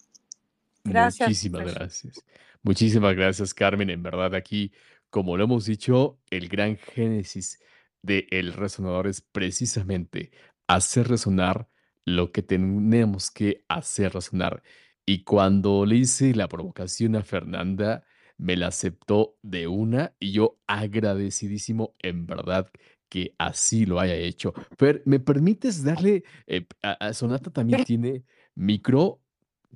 Gracias. 0.84 1.30
Muchísimas 1.30 1.74
gracias. 1.74 2.26
Muchísimas 2.62 3.16
gracias, 3.16 3.54
Carmen. 3.54 3.90
En 3.90 4.04
verdad, 4.04 4.36
aquí, 4.36 4.74
como 5.10 5.38
lo 5.38 5.46
hemos 5.46 5.64
dicho, 5.64 6.20
el 6.30 6.50
gran 6.50 6.76
génesis 6.76 7.62
del 8.02 8.28
el 8.32 8.52
resonador 8.52 9.08
es 9.08 9.22
precisamente 9.22 10.32
hacer 10.68 11.08
resonar 11.08 11.70
lo 12.16 12.32
que 12.32 12.42
tenemos 12.42 13.32
que 13.32 13.64
hacer 13.68 14.14
razonar. 14.14 14.64
Y 15.06 15.24
cuando 15.24 15.86
le 15.86 15.96
hice 15.96 16.34
la 16.36 16.48
provocación 16.48 17.16
a 17.16 17.24
Fernanda, 17.24 18.04
me 18.38 18.56
la 18.56 18.68
aceptó 18.68 19.38
de 19.42 19.68
una 19.68 20.14
y 20.20 20.32
yo 20.32 20.58
agradecidísimo 20.68 21.96
en 22.00 22.26
verdad 22.26 22.70
que 23.10 23.34
así 23.38 23.86
lo 23.86 24.00
haya 24.00 24.16
hecho. 24.16 24.54
Pero, 24.78 25.00
¿me 25.06 25.20
permites 25.20 25.84
darle, 25.84 26.24
eh, 26.48 26.66
a, 26.82 27.12
Sonata 27.14 27.50
también 27.50 27.84
tiene 27.84 28.24
micro, 28.56 29.20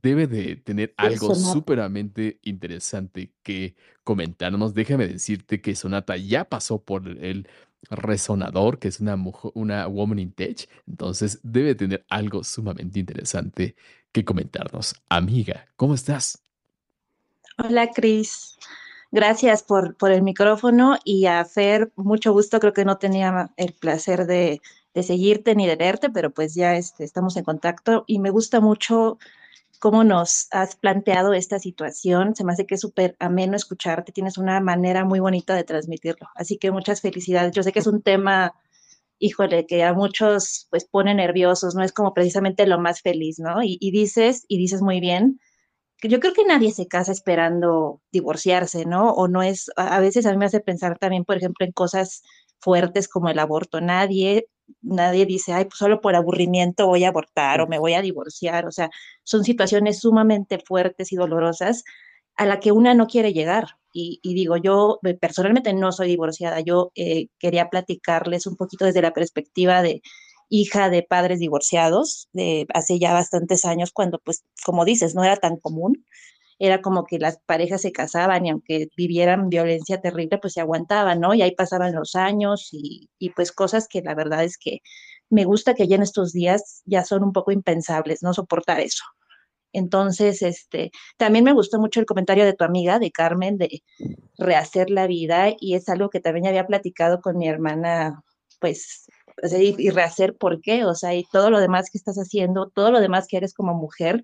debe 0.01 0.27
de 0.27 0.55
tener 0.57 0.93
algo 0.97 1.33
súperamente 1.33 2.39
interesante 2.43 3.33
que 3.41 3.75
comentarnos. 4.03 4.73
Déjame 4.73 5.07
decirte 5.07 5.61
que 5.61 5.75
Sonata 5.75 6.17
ya 6.17 6.45
pasó 6.45 6.83
por 6.83 7.07
el 7.07 7.47
resonador, 7.89 8.79
que 8.79 8.87
es 8.87 8.99
una, 8.99 9.17
una 9.53 9.87
woman 9.87 10.19
in 10.19 10.31
tech, 10.31 10.69
entonces 10.87 11.39
debe 11.43 11.75
tener 11.75 12.05
algo 12.09 12.43
sumamente 12.43 12.99
interesante 12.99 13.75
que 14.11 14.23
comentarnos. 14.23 14.95
Amiga, 15.09 15.65
¿cómo 15.75 15.93
estás? 15.93 16.41
Hola, 17.57 17.91
Cris. 17.91 18.57
Gracias 19.11 19.61
por, 19.61 19.95
por 19.95 20.11
el 20.11 20.23
micrófono 20.23 20.97
y 21.03 21.27
a 21.27 21.45
Fer, 21.45 21.91
mucho 21.95 22.33
gusto. 22.33 22.59
Creo 22.59 22.73
que 22.73 22.85
no 22.85 22.97
tenía 22.97 23.51
el 23.57 23.73
placer 23.73 24.25
de, 24.25 24.59
de 24.93 25.03
seguirte 25.03 25.55
ni 25.55 25.67
de 25.67 25.75
verte, 25.75 26.09
pero 26.09 26.31
pues 26.31 26.55
ya 26.55 26.75
este, 26.75 27.03
estamos 27.03 27.37
en 27.37 27.43
contacto 27.43 28.05
y 28.07 28.19
me 28.19 28.31
gusta 28.31 28.59
mucho 28.59 29.19
cómo 29.83 30.05
nos 30.05 30.47
has 30.51 30.77
planteado 30.77 31.33
esta 31.33 31.59
situación. 31.59 32.37
Se 32.37 32.45
me 32.45 32.53
hace 32.53 32.65
que 32.65 32.75
es 32.75 32.81
súper 32.81 33.17
ameno 33.19 33.57
escucharte, 33.57 34.13
tienes 34.13 34.37
una 34.37 34.61
manera 34.61 35.03
muy 35.03 35.19
bonita 35.19 35.55
de 35.55 35.65
transmitirlo. 35.65 36.29
Así 36.35 36.57
que 36.57 36.71
muchas 36.71 37.01
felicidades. 37.01 37.51
Yo 37.51 37.63
sé 37.63 37.73
que 37.73 37.79
es 37.79 37.87
un 37.87 38.01
tema, 38.01 38.53
híjole, 39.19 39.65
que 39.67 39.83
a 39.83 39.93
muchos 39.93 40.67
pues 40.71 40.85
pone 40.85 41.13
nerviosos, 41.13 41.75
no 41.75 41.83
es 41.83 41.91
como 41.91 42.13
precisamente 42.13 42.65
lo 42.65 42.79
más 42.79 43.01
feliz, 43.01 43.39
¿no? 43.39 43.57
Y, 43.61 43.77
dices, 43.91 44.45
y 44.47 44.57
dices 44.57 44.81
muy 44.81 45.01
bien, 45.01 45.41
que 45.97 46.07
yo 46.07 46.21
creo 46.21 46.33
que 46.33 46.45
nadie 46.45 46.71
se 46.71 46.87
casa 46.87 47.11
esperando 47.11 48.01
divorciarse, 48.13 48.85
¿no? 48.85 49.11
O 49.11 49.27
no 49.27 49.43
es, 49.43 49.69
a 49.75 49.99
veces 49.99 50.25
a 50.25 50.31
mí 50.31 50.37
me 50.37 50.45
hace 50.45 50.61
pensar 50.61 50.97
también, 50.97 51.25
por 51.25 51.35
ejemplo, 51.35 51.65
en 51.65 51.73
cosas 51.73 52.23
fuertes 52.59 53.09
como 53.09 53.27
el 53.27 53.39
aborto. 53.39 53.81
Nadie 53.81 54.47
nadie 54.81 55.25
dice, 55.25 55.53
ay, 55.53 55.65
pues 55.65 55.77
solo 55.77 56.01
por 56.01 56.15
aburrimiento 56.15 56.87
voy 56.87 57.03
a 57.03 57.09
abortar 57.09 57.61
o 57.61 57.67
me 57.67 57.79
voy 57.79 57.93
a 57.93 58.01
divorciar. 58.01 58.65
O 58.67 58.71
sea, 58.71 58.89
son 59.23 59.43
situaciones 59.43 59.99
sumamente 59.99 60.59
fuertes 60.59 61.11
y 61.11 61.15
dolorosas 61.15 61.83
a 62.35 62.45
la 62.45 62.59
que 62.59 62.71
una 62.71 62.93
no 62.93 63.07
quiere 63.07 63.33
llegar. 63.33 63.77
Y, 63.95 64.19
digo, 64.23 64.57
yo 64.57 64.99
eh, 65.03 65.13
personalmente 65.13 65.71
no 65.73 65.91
soy 65.91 66.07
divorciada. 66.07 66.61
Yo 66.61 66.91
eh, 66.95 67.27
quería 67.37 67.69
platicarles 67.69 68.47
un 68.47 68.55
poquito 68.55 68.85
desde 68.85 69.03
la 69.03 69.13
perspectiva 69.13 69.83
de 69.83 70.01
hija 70.49 70.89
de 70.89 71.03
padres 71.03 71.39
divorciados 71.39 72.29
de 72.33 72.67
hace 72.73 72.99
ya 72.99 73.13
bastantes 73.13 73.65
años, 73.65 73.91
cuando, 73.93 74.19
pues, 74.19 74.43
como 74.65 74.85
dices, 74.85 75.15
no 75.15 75.23
era 75.23 75.37
tan 75.37 75.57
común 75.57 76.05
era 76.65 76.81
como 76.81 77.03
que 77.03 77.19
las 77.19 77.39
parejas 77.45 77.81
se 77.81 77.91
casaban 77.91 78.45
y 78.45 78.49
aunque 78.49 78.87
vivieran 78.95 79.49
violencia 79.49 79.99
terrible, 79.99 80.37
pues 80.37 80.53
se 80.53 80.61
aguantaban, 80.61 81.19
¿no? 81.19 81.33
Y 81.33 81.41
ahí 81.41 81.53
pasaban 81.55 81.93
los 81.93 82.15
años 82.15 82.69
y, 82.71 83.09
y 83.19 83.31
pues 83.31 83.51
cosas 83.51 83.89
que 83.89 84.01
la 84.01 84.15
verdad 84.15 84.45
es 84.45 84.57
que 84.57 84.79
me 85.29 85.43
gusta 85.43 85.73
que 85.73 85.87
ya 85.89 85.97
en 85.97 86.03
estos 86.03 86.31
días 86.31 86.81
ya 86.85 87.03
son 87.03 87.23
un 87.23 87.33
poco 87.33 87.51
impensables, 87.51 88.23
no 88.23 88.33
soportar 88.33 88.79
eso. 88.79 89.03
Entonces, 89.73 90.41
este, 90.41 90.91
también 91.17 91.43
me 91.43 91.51
gustó 91.51 91.79
mucho 91.79 91.99
el 91.99 92.05
comentario 92.05 92.45
de 92.45 92.53
tu 92.53 92.63
amiga, 92.63 92.97
de 92.99 93.11
Carmen, 93.11 93.57
de 93.57 93.83
rehacer 94.37 94.89
la 94.89 95.07
vida, 95.07 95.47
y 95.59 95.75
es 95.75 95.89
algo 95.89 96.09
que 96.09 96.21
también 96.21 96.47
había 96.47 96.67
platicado 96.67 97.19
con 97.19 97.37
mi 97.37 97.49
hermana, 97.49 98.21
pues, 98.61 99.07
y, 99.59 99.75
y 99.77 99.89
rehacer 99.89 100.37
por 100.37 100.61
qué, 100.61 100.85
o 100.85 100.95
sea, 100.95 101.13
y 101.13 101.25
todo 101.29 101.49
lo 101.49 101.59
demás 101.59 101.89
que 101.91 101.97
estás 101.97 102.17
haciendo, 102.17 102.69
todo 102.69 102.91
lo 102.91 103.01
demás 103.01 103.27
que 103.27 103.37
eres 103.37 103.53
como 103.53 103.73
mujer, 103.73 104.23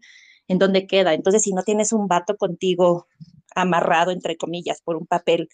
en 0.50 0.58
dónde 0.58 0.88
queda. 0.88 1.14
Entonces, 1.14 1.44
si 1.44 1.54
no 1.54 1.64
tienes 1.64 1.94
un 1.94 2.08
vato 2.08 2.36
contigo 2.36 3.08
amarrado, 3.56 4.12
entre 4.12 4.36
comillas, 4.36 4.82
por 4.82 4.98
un 4.98 5.08
papel, 5.08 5.48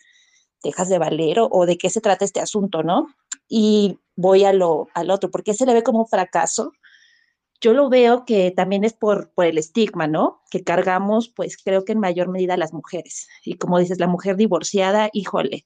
dejas 0.64 0.90
de 0.90 0.98
valer 0.98 1.38
o, 1.40 1.66
de 1.68 1.78
qué 1.78 1.92
se 1.92 2.02
trata 2.02 2.26
este 2.26 2.40
asunto, 2.40 2.82
¿no? 2.82 3.08
Y 3.48 4.00
voy 4.16 4.46
a 4.46 4.54
lo, 4.54 4.88
al 4.96 5.12
otro, 5.12 5.30
¿por 5.30 5.44
qué 5.44 5.54
se 5.54 5.66
le 5.68 5.74
ve 5.74 5.84
como 5.84 6.00
un 6.00 6.08
fracaso? 6.08 6.72
Yo 7.62 7.74
lo 7.74 7.90
veo 7.90 8.26
que 8.26 8.52
también 8.52 8.84
es 8.84 8.94
por, 8.94 9.32
por 9.34 9.46
el 9.46 9.58
estigma, 9.58 10.08
¿no? 10.08 10.42
Que 10.50 10.64
cargamos, 10.64 11.30
pues 11.30 11.58
creo 11.58 11.86
que 11.86 11.92
en 11.92 12.00
mayor 12.00 12.30
medida 12.30 12.58
las 12.58 12.74
mujeres. 12.74 13.28
Y 13.44 13.56
como 13.56 13.80
dices, 13.80 14.00
la 14.00 14.08
mujer 14.08 14.38
divorciada, 14.38 15.10
híjole, 15.14 15.66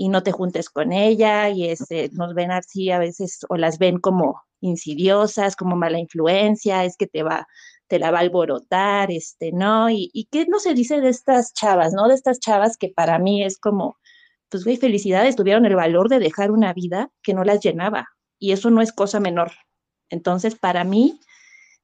y 0.00 0.08
no 0.08 0.22
te 0.22 0.32
juntes 0.32 0.70
con 0.70 0.94
ella, 0.94 1.50
y 1.50 1.68
este, 1.68 2.08
nos 2.14 2.32
ven 2.32 2.50
así 2.52 2.90
a 2.90 2.98
veces, 2.98 3.40
o 3.50 3.58
las 3.58 3.78
ven 3.78 3.98
como 3.98 4.42
insidiosas, 4.62 5.56
como 5.56 5.76
mala 5.76 5.98
influencia, 5.98 6.86
es 6.86 6.96
que 6.96 7.06
te 7.06 7.22
va, 7.22 7.46
te 7.86 7.98
la 7.98 8.10
va 8.10 8.16
a 8.16 8.20
alborotar, 8.22 9.10
este, 9.10 9.52
¿no? 9.52 9.90
Y, 9.90 10.10
y 10.14 10.24
qué 10.30 10.46
no 10.46 10.58
se 10.58 10.72
dice 10.72 11.02
de 11.02 11.10
estas 11.10 11.52
chavas, 11.52 11.92
¿no? 11.92 12.08
De 12.08 12.14
estas 12.14 12.40
chavas 12.40 12.78
que 12.78 12.88
para 12.88 13.18
mí 13.18 13.44
es 13.44 13.58
como, 13.58 13.98
pues, 14.48 14.64
güey, 14.64 14.78
felicidades, 14.78 15.36
tuvieron 15.36 15.66
el 15.66 15.76
valor 15.76 16.08
de 16.08 16.18
dejar 16.18 16.50
una 16.50 16.72
vida 16.72 17.10
que 17.22 17.34
no 17.34 17.44
las 17.44 17.60
llenaba. 17.60 18.08
Y 18.38 18.52
eso 18.52 18.70
no 18.70 18.80
es 18.80 18.94
cosa 18.94 19.20
menor. 19.20 19.52
Entonces, 20.08 20.54
para 20.54 20.82
mí, 20.82 21.20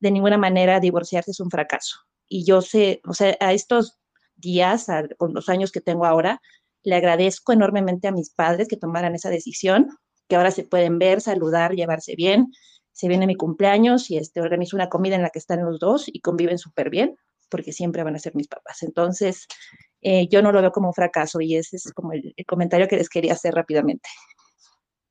de 0.01 0.11
ninguna 0.11 0.39
manera 0.39 0.81
divorciarse 0.81 1.33
es 1.33 1.41
un 1.41 1.51
fracaso. 1.51 1.99
Y 2.29 2.47
yo 2.47 2.62
sé, 2.62 3.03
o 3.05 3.12
sea, 3.12 3.37
a 3.41 3.53
estos 3.53 3.99
días, 4.37 4.87
con 5.19 5.35
los 5.35 5.51
años 5.51 5.71
que 5.71 5.83
tengo 5.83 6.07
ahora, 6.07 6.41
le 6.87 6.95
agradezco 6.95 7.53
enormemente 7.53 8.07
a 8.07 8.12
mis 8.12 8.30
padres 8.30 8.68
que 8.68 8.76
tomaran 8.76 9.16
esa 9.16 9.28
decisión, 9.28 9.89
que 10.28 10.37
ahora 10.37 10.53
se 10.53 10.62
pueden 10.62 11.01
ver, 11.01 11.20
saludar, 11.20 11.72
llevarse 11.74 12.14
bien, 12.14 12.53
se 12.93 13.09
viene 13.09 13.26
mi 13.26 13.34
cumpleaños 13.34 14.09
y 14.09 14.18
este, 14.18 14.41
organizo 14.41 14.76
una 14.76 14.89
comida 14.89 15.16
en 15.16 15.22
la 15.22 15.30
que 15.30 15.41
están 15.41 15.64
los 15.64 15.80
dos 15.80 16.05
y 16.07 16.20
conviven 16.20 16.59
súper 16.59 16.89
bien, 16.89 17.16
porque 17.51 17.72
siempre 17.72 18.05
van 18.05 18.14
a 18.14 18.20
ser 18.20 18.37
mis 18.37 18.47
papás. 18.47 18.84
Entonces, 18.84 19.49
eh, 20.01 20.28
yo 20.28 20.43
no 20.43 20.53
lo 20.53 20.61
veo 20.61 20.70
como 20.70 20.87
un 20.87 20.95
fracaso 20.95 21.41
y 21.41 21.57
ese 21.57 21.76
es 21.76 21.93
como 21.93 22.12
el, 22.12 22.32
comentario 22.47 22.87
que 22.87 22.97
les 22.97 23.09
quería 23.09 23.32
hacer 23.32 23.53
rápidamente. 23.53 24.09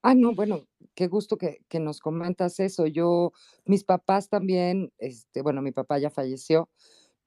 Ah, 0.01 0.15
no, 0.15 0.33
bueno, 0.33 0.61
qué 0.93 1.07
gusto 1.07 1.35
que, 1.37 1.59
nos 1.77 1.99
comentas 1.99 2.61
eso. 2.61 2.87
Yo, 2.87 3.33
mis 3.65 3.83
papás 3.83 4.29
también, 4.29 4.93
este, 4.97 5.41
bueno, 5.41 5.61
mi 5.61 5.73
papá 5.73 5.99
ya 5.99 6.09
falleció, 6.09 6.69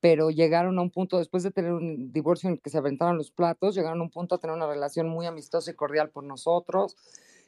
pero 0.00 0.30
llegaron 0.30 0.78
a 0.78 0.82
un 0.82 0.90
punto, 0.90 1.18
después 1.18 1.42
de 1.42 1.50
tener 1.50 1.72
un 1.72 2.12
divorcio 2.12 2.48
en 2.48 2.54
el 2.54 2.60
que 2.60 2.70
se 2.70 2.78
aventaron 2.78 3.18
los 3.18 3.30
platos, 3.30 3.74
llegaron 3.74 4.00
a 4.00 4.04
un 4.04 4.10
punto 4.10 4.34
a 4.34 4.38
tener 4.38 4.54
una 4.54 4.68
relación 4.68 5.08
muy 5.08 5.26
amistosa 5.26 5.70
y 5.70 5.74
cordial 5.74 6.10
por 6.10 6.24
nosotros. 6.24 6.96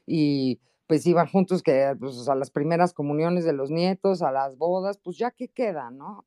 Y 0.07 0.59
pues 0.87 1.07
iban 1.07 1.29
juntos 1.29 1.63
que 1.63 1.95
pues, 2.01 2.29
a 2.29 2.35
las 2.35 2.51
primeras 2.51 2.93
comuniones 2.93 3.45
de 3.45 3.53
los 3.53 3.71
nietos, 3.71 4.23
a 4.23 4.33
las 4.33 4.57
bodas, 4.59 4.99
pues 4.99 5.17
ya 5.17 5.31
que 5.31 5.47
queda, 5.47 5.91
¿no? 5.93 6.27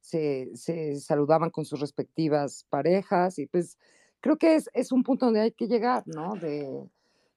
Se, 0.00 0.50
se, 0.54 0.94
saludaban 1.00 1.50
con 1.50 1.64
sus 1.64 1.80
respectivas 1.80 2.64
parejas 2.70 3.40
y 3.40 3.46
pues 3.46 3.76
creo 4.20 4.36
que 4.36 4.54
es, 4.54 4.70
es 4.72 4.92
un 4.92 5.02
punto 5.02 5.26
donde 5.26 5.40
hay 5.40 5.50
que 5.50 5.66
llegar, 5.66 6.04
¿no? 6.06 6.34
De, 6.36 6.88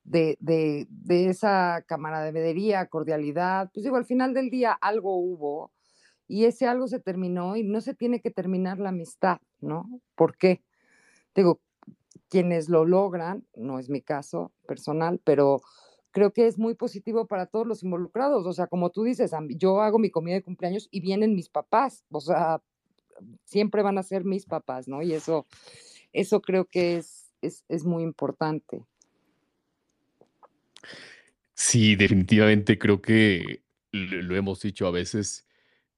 de, 0.04 0.38
de, 0.40 0.86
de 0.92 1.30
esa 1.30 1.84
camaradería, 1.88 2.86
cordialidad, 2.86 3.72
pues 3.74 3.84
digo, 3.84 3.96
al 3.96 4.06
final 4.06 4.36
del 4.36 4.52
día 4.52 4.72
algo 4.74 5.16
hubo 5.18 5.72
y 6.30 6.46
ese 6.46 6.68
algo 6.68 6.88
se 6.88 7.00
terminó 7.00 7.58
y 7.58 7.64
no 7.64 7.82
se 7.82 7.96
tiene 7.96 8.22
que 8.22 8.30
terminar 8.30 8.78
la 8.78 8.90
amistad, 8.90 9.40
¿no? 9.60 9.90
¿Por 10.16 10.38
qué? 10.38 10.62
Digo, 11.34 11.60
quienes 12.30 12.70
lo 12.70 12.86
logran, 12.86 13.48
no 13.56 13.80
es 13.80 13.90
mi 13.90 14.02
caso 14.02 14.54
personal, 14.68 15.20
pero 15.24 15.60
creo 16.12 16.32
que 16.32 16.46
es 16.46 16.60
muy 16.60 16.76
positivo 16.76 17.26
para 17.26 17.48
todos 17.48 17.66
los 17.66 17.84
involucrados. 17.84 18.46
O 18.46 18.54
sea, 18.54 18.68
como 18.68 18.92
tú 18.92 19.04
dices, 19.04 19.32
yo 19.58 19.82
hago 19.82 19.98
mi 19.98 20.12
comida 20.12 20.36
de 20.36 20.44
cumpleaños 20.44 20.88
y 20.92 21.02
vienen 21.02 21.34
mis 21.34 21.50
papás, 21.50 22.06
o 22.12 22.22
sea, 22.22 22.62
siempre 23.44 23.82
van 23.82 23.98
a 23.98 24.04
ser 24.04 24.24
mis 24.24 24.46
papás, 24.46 24.88
¿no? 24.88 25.02
Y 25.02 25.14
eso, 25.14 25.48
eso 26.14 26.42
creo 26.42 26.66
que 26.66 26.98
es, 26.98 27.34
es, 27.42 27.66
es 27.68 27.86
muy 27.86 28.04
importante. 28.04 28.86
Sí, 31.56 31.96
definitivamente 31.96 32.78
creo 32.78 33.02
que 33.02 33.64
lo 33.92 34.36
hemos 34.36 34.62
dicho 34.62 34.86
a 34.86 34.92
veces 34.92 35.49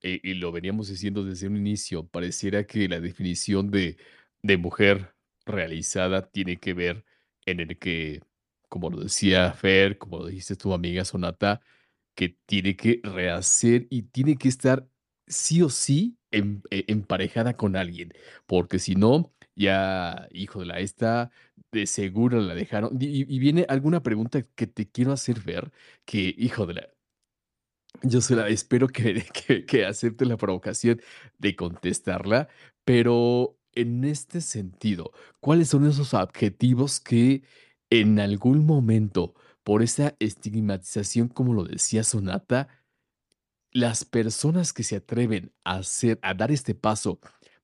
eh, 0.01 0.19
y 0.23 0.33
lo 0.35 0.51
veníamos 0.51 0.89
diciendo 0.89 1.23
desde 1.23 1.47
un 1.47 1.57
inicio, 1.57 2.07
pareciera 2.07 2.65
que 2.65 2.87
la 2.87 2.99
definición 2.99 3.71
de, 3.71 3.97
de 4.43 4.57
mujer 4.57 5.15
realizada 5.45 6.29
tiene 6.31 6.57
que 6.57 6.73
ver 6.73 7.05
en 7.45 7.59
el 7.59 7.77
que 7.79 8.21
como 8.71 8.89
lo 8.89 9.01
decía 9.03 9.51
Fer, 9.53 9.97
como 9.97 10.19
lo 10.19 10.27
dijiste 10.27 10.55
tu 10.55 10.73
amiga 10.73 11.03
Sonata, 11.05 11.61
que 12.15 12.29
tiene 12.45 12.77
que 12.77 13.01
rehacer 13.03 13.87
y 13.89 14.03
tiene 14.03 14.37
que 14.37 14.49
estar 14.49 14.87
sí 15.27 15.61
o 15.61 15.69
sí 15.69 16.17
em, 16.31 16.61
e, 16.71 16.85
emparejada 16.87 17.57
con 17.57 17.75
alguien, 17.75 18.13
porque 18.47 18.79
si 18.79 18.95
no, 18.95 19.33
ya, 19.55 20.27
hijo 20.31 20.61
de 20.61 20.67
la 20.67 20.79
esta, 20.79 21.31
de 21.71 21.85
seguro 21.87 22.39
la 22.41 22.55
dejaron. 22.55 22.97
Y, 23.01 23.39
viene 23.39 23.65
alguna 23.69 24.03
pregunta 24.03 24.43
que 24.55 24.67
te 24.67 24.89
quiero 24.89 25.11
hacer 25.13 25.41
ver, 25.41 25.71
que, 26.05 26.33
hijo 26.37 26.65
de 26.65 26.75
la... 26.75 26.89
Yo 28.03 28.19
espero 28.19 28.87
que 29.67 29.85
acepte 29.85 30.25
la 30.25 30.37
provocación 30.37 31.01
de 31.37 31.55
contestarla, 31.55 32.47
pero 32.83 33.57
en 33.73 34.03
este 34.03 34.41
sentido, 34.41 35.11
¿cuáles 35.39 35.69
son 35.69 35.87
esos 35.87 36.13
adjetivos 36.13 36.99
que 36.99 37.43
en 37.89 38.19
algún 38.19 38.65
momento, 38.65 39.35
por 39.63 39.83
esa 39.83 40.15
estigmatización, 40.19 41.27
como 41.27 41.53
lo 41.53 41.63
decía 41.63 42.03
Sonata, 42.03 42.69
las 43.71 44.05
personas 44.05 44.73
que 44.73 44.83
se 44.83 44.97
atreven 44.97 45.53
a 45.63 45.77
hacer, 45.77 46.19
a 46.21 46.33
dar 46.33 46.51
este 46.51 46.75
paso, 46.75 47.19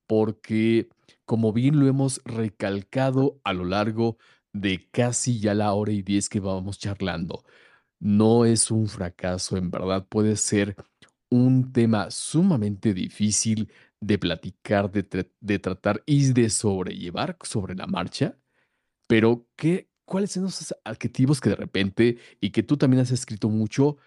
porque 0.05 0.89
como 1.25 1.51
bien 1.51 1.79
lo 1.79 1.87
hemos 1.87 2.21
recalcado 2.23 3.39
a 3.43 3.53
lo 3.53 3.65
largo 3.65 4.17
de 4.53 4.87
casi 4.91 5.39
ya 5.39 5.53
la 5.53 5.73
hora 5.73 5.91
y 5.91 6.01
diez 6.01 6.29
que 6.29 6.39
vamos 6.39 6.79
charlando, 6.79 7.43
no 7.99 8.45
es 8.45 8.71
un 8.71 8.87
fracaso, 8.87 9.57
en 9.57 9.71
verdad 9.71 10.05
puede 10.07 10.35
ser 10.35 10.75
un 11.29 11.73
tema 11.73 12.09
sumamente 12.11 12.93
difícil 12.93 13.71
de 13.99 14.17
platicar, 14.17 14.91
de, 14.91 15.29
de 15.39 15.59
tratar 15.59 16.03
y 16.05 16.31
de 16.31 16.49
sobrellevar 16.49 17.37
sobre 17.41 17.75
la 17.75 17.87
marcha, 17.87 18.37
pero 19.07 19.47
¿qué, 19.55 19.89
¿cuáles 20.05 20.31
son 20.31 20.45
esos 20.45 20.75
adjetivos 20.83 21.41
que 21.41 21.49
de 21.49 21.55
repente, 21.55 22.17
y 22.39 22.51
que 22.51 22.63
tú 22.63 22.77
también 22.77 23.01
has 23.01 23.11
escrito 23.11 23.49
mucho, 23.49 23.97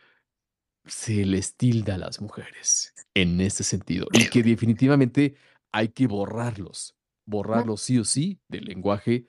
se 0.87 1.25
les 1.27 1.57
tilda 1.57 1.95
a 1.95 1.99
las 1.99 2.21
mujeres 2.21 2.95
en 3.15 3.41
ese 3.41 3.65
sentido? 3.65 4.07
Y 4.13 4.29
que 4.29 4.43
definitivamente 4.43 5.35
hay 5.73 5.89
que 5.89 6.07
borrarlos, 6.07 6.97
borrarlos 7.27 7.83
sí 7.83 7.99
o 7.99 8.05
sí 8.05 8.41
del 8.49 8.65
lenguaje 8.65 9.27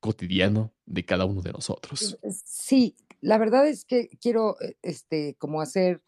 cotidiano 0.00 0.72
de 0.86 1.04
cada 1.04 1.24
uno 1.24 1.40
de 1.40 1.52
nosotros. 1.52 2.18
Sí, 2.44 2.94
la 3.24 3.38
verdad 3.38 3.66
es 3.66 3.86
que 3.86 4.10
quiero 4.20 4.60
eh, 4.60 4.76
este 4.82 5.34
como 5.38 5.62
hacer 5.62 6.02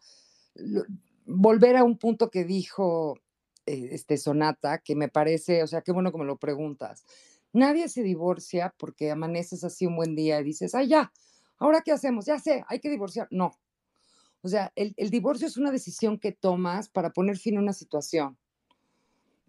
volver 1.25 1.75
a 1.75 1.83
un 1.83 1.97
punto 1.97 2.29
que 2.29 2.43
dijo 2.45 3.19
eh, 3.65 3.89
este, 3.91 4.17
Sonata, 4.17 4.77
que 4.77 4.95
me 4.95 5.09
parece, 5.09 5.63
o 5.63 5.67
sea, 5.67 5.81
qué 5.81 5.91
bueno 5.91 6.11
que 6.11 6.19
me 6.19 6.25
lo 6.25 6.37
preguntas. 6.37 7.05
Nadie 7.53 7.89
se 7.89 8.03
divorcia 8.03 8.73
porque 8.77 9.09
amaneces 9.09 9.63
así 9.63 9.87
un 9.87 9.95
buen 9.95 10.15
día 10.15 10.39
y 10.39 10.43
dices, 10.43 10.75
ay, 10.75 10.89
ya, 10.89 11.11
ahora 11.57 11.81
qué 11.81 11.91
hacemos, 11.91 12.27
ya 12.27 12.37
sé, 12.37 12.63
hay 12.67 12.79
que 12.79 12.89
divorciar. 12.89 13.27
No. 13.31 13.51
O 14.41 14.47
sea, 14.47 14.71
el, 14.75 14.93
el 14.95 15.09
divorcio 15.09 15.47
es 15.47 15.57
una 15.57 15.71
decisión 15.71 16.19
que 16.19 16.31
tomas 16.31 16.87
para 16.87 17.11
poner 17.13 17.37
fin 17.37 17.57
a 17.57 17.61
una 17.61 17.73
situación, 17.73 18.37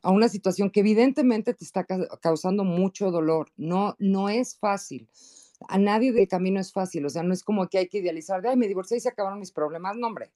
a 0.03 0.11
una 0.11 0.31
situación 0.31 0.71
que 0.71 0.81
evidentemente 0.81 1.53
te 1.53 1.65
está 1.65 1.85
causando 1.85 2.65
mucho 2.65 3.11
dolor. 3.11 3.53
No, 3.59 3.95
no 3.99 4.31
es 4.31 4.57
fácil. 4.57 5.09
A 5.67 5.79
nadie 5.79 6.13
del 6.13 6.29
camino 6.29 6.61
es 6.61 6.73
fácil. 6.73 7.05
O 7.07 7.11
sea, 7.11 7.23
no 7.23 7.33
es 7.33 7.43
como 7.43 7.69
que 7.69 7.79
hay 7.79 7.89
que 7.89 7.99
idealizar 7.99 8.43
de, 8.43 8.51
ay, 8.51 8.57
me 8.57 8.69
divorcié 8.69 8.99
y 8.99 9.01
se 9.01 9.09
acabaron 9.09 9.41
mis 9.41 9.53
problemas. 9.53 9.97
No, 9.97 10.07
hombre. 10.07 10.31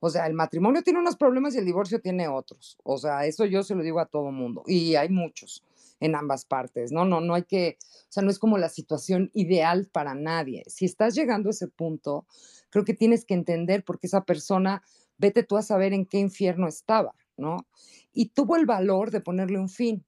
O 0.00 0.10
sea, 0.10 0.26
el 0.26 0.34
matrimonio 0.34 0.82
tiene 0.82 0.98
unos 0.98 1.16
problemas 1.16 1.54
y 1.54 1.58
el 1.58 1.64
divorcio 1.64 2.00
tiene 2.00 2.26
otros. 2.26 2.76
O 2.82 2.98
sea, 2.98 3.24
eso 3.26 3.44
yo 3.44 3.62
se 3.62 3.74
lo 3.74 3.82
digo 3.82 4.00
a 4.00 4.06
todo 4.06 4.32
mundo. 4.32 4.64
Y 4.66 4.96
hay 4.96 5.08
muchos 5.08 5.62
en 6.00 6.16
ambas 6.16 6.44
partes, 6.44 6.90
¿no? 6.90 7.04
No, 7.04 7.20
no 7.20 7.34
hay 7.34 7.44
que, 7.44 7.76
o 7.80 8.06
sea, 8.08 8.24
no 8.24 8.30
es 8.30 8.40
como 8.40 8.58
la 8.58 8.68
situación 8.68 9.30
ideal 9.34 9.88
para 9.92 10.16
nadie. 10.16 10.64
Si 10.66 10.84
estás 10.84 11.14
llegando 11.14 11.48
a 11.48 11.52
ese 11.52 11.68
punto, 11.68 12.26
creo 12.70 12.84
que 12.84 12.94
tienes 12.94 13.24
que 13.24 13.34
entender 13.34 13.84
por 13.84 14.00
qué 14.00 14.08
esa 14.08 14.24
persona, 14.24 14.82
vete 15.18 15.44
tú 15.44 15.56
a 15.56 15.62
saber 15.62 15.92
en 15.92 16.04
qué 16.04 16.18
infierno 16.18 16.66
estaba, 16.66 17.14
¿no? 17.36 17.68
Y 18.12 18.30
tuvo 18.30 18.56
el 18.56 18.66
valor 18.66 19.12
de 19.12 19.20
ponerle 19.20 19.60
un 19.60 19.68
fin. 19.68 20.04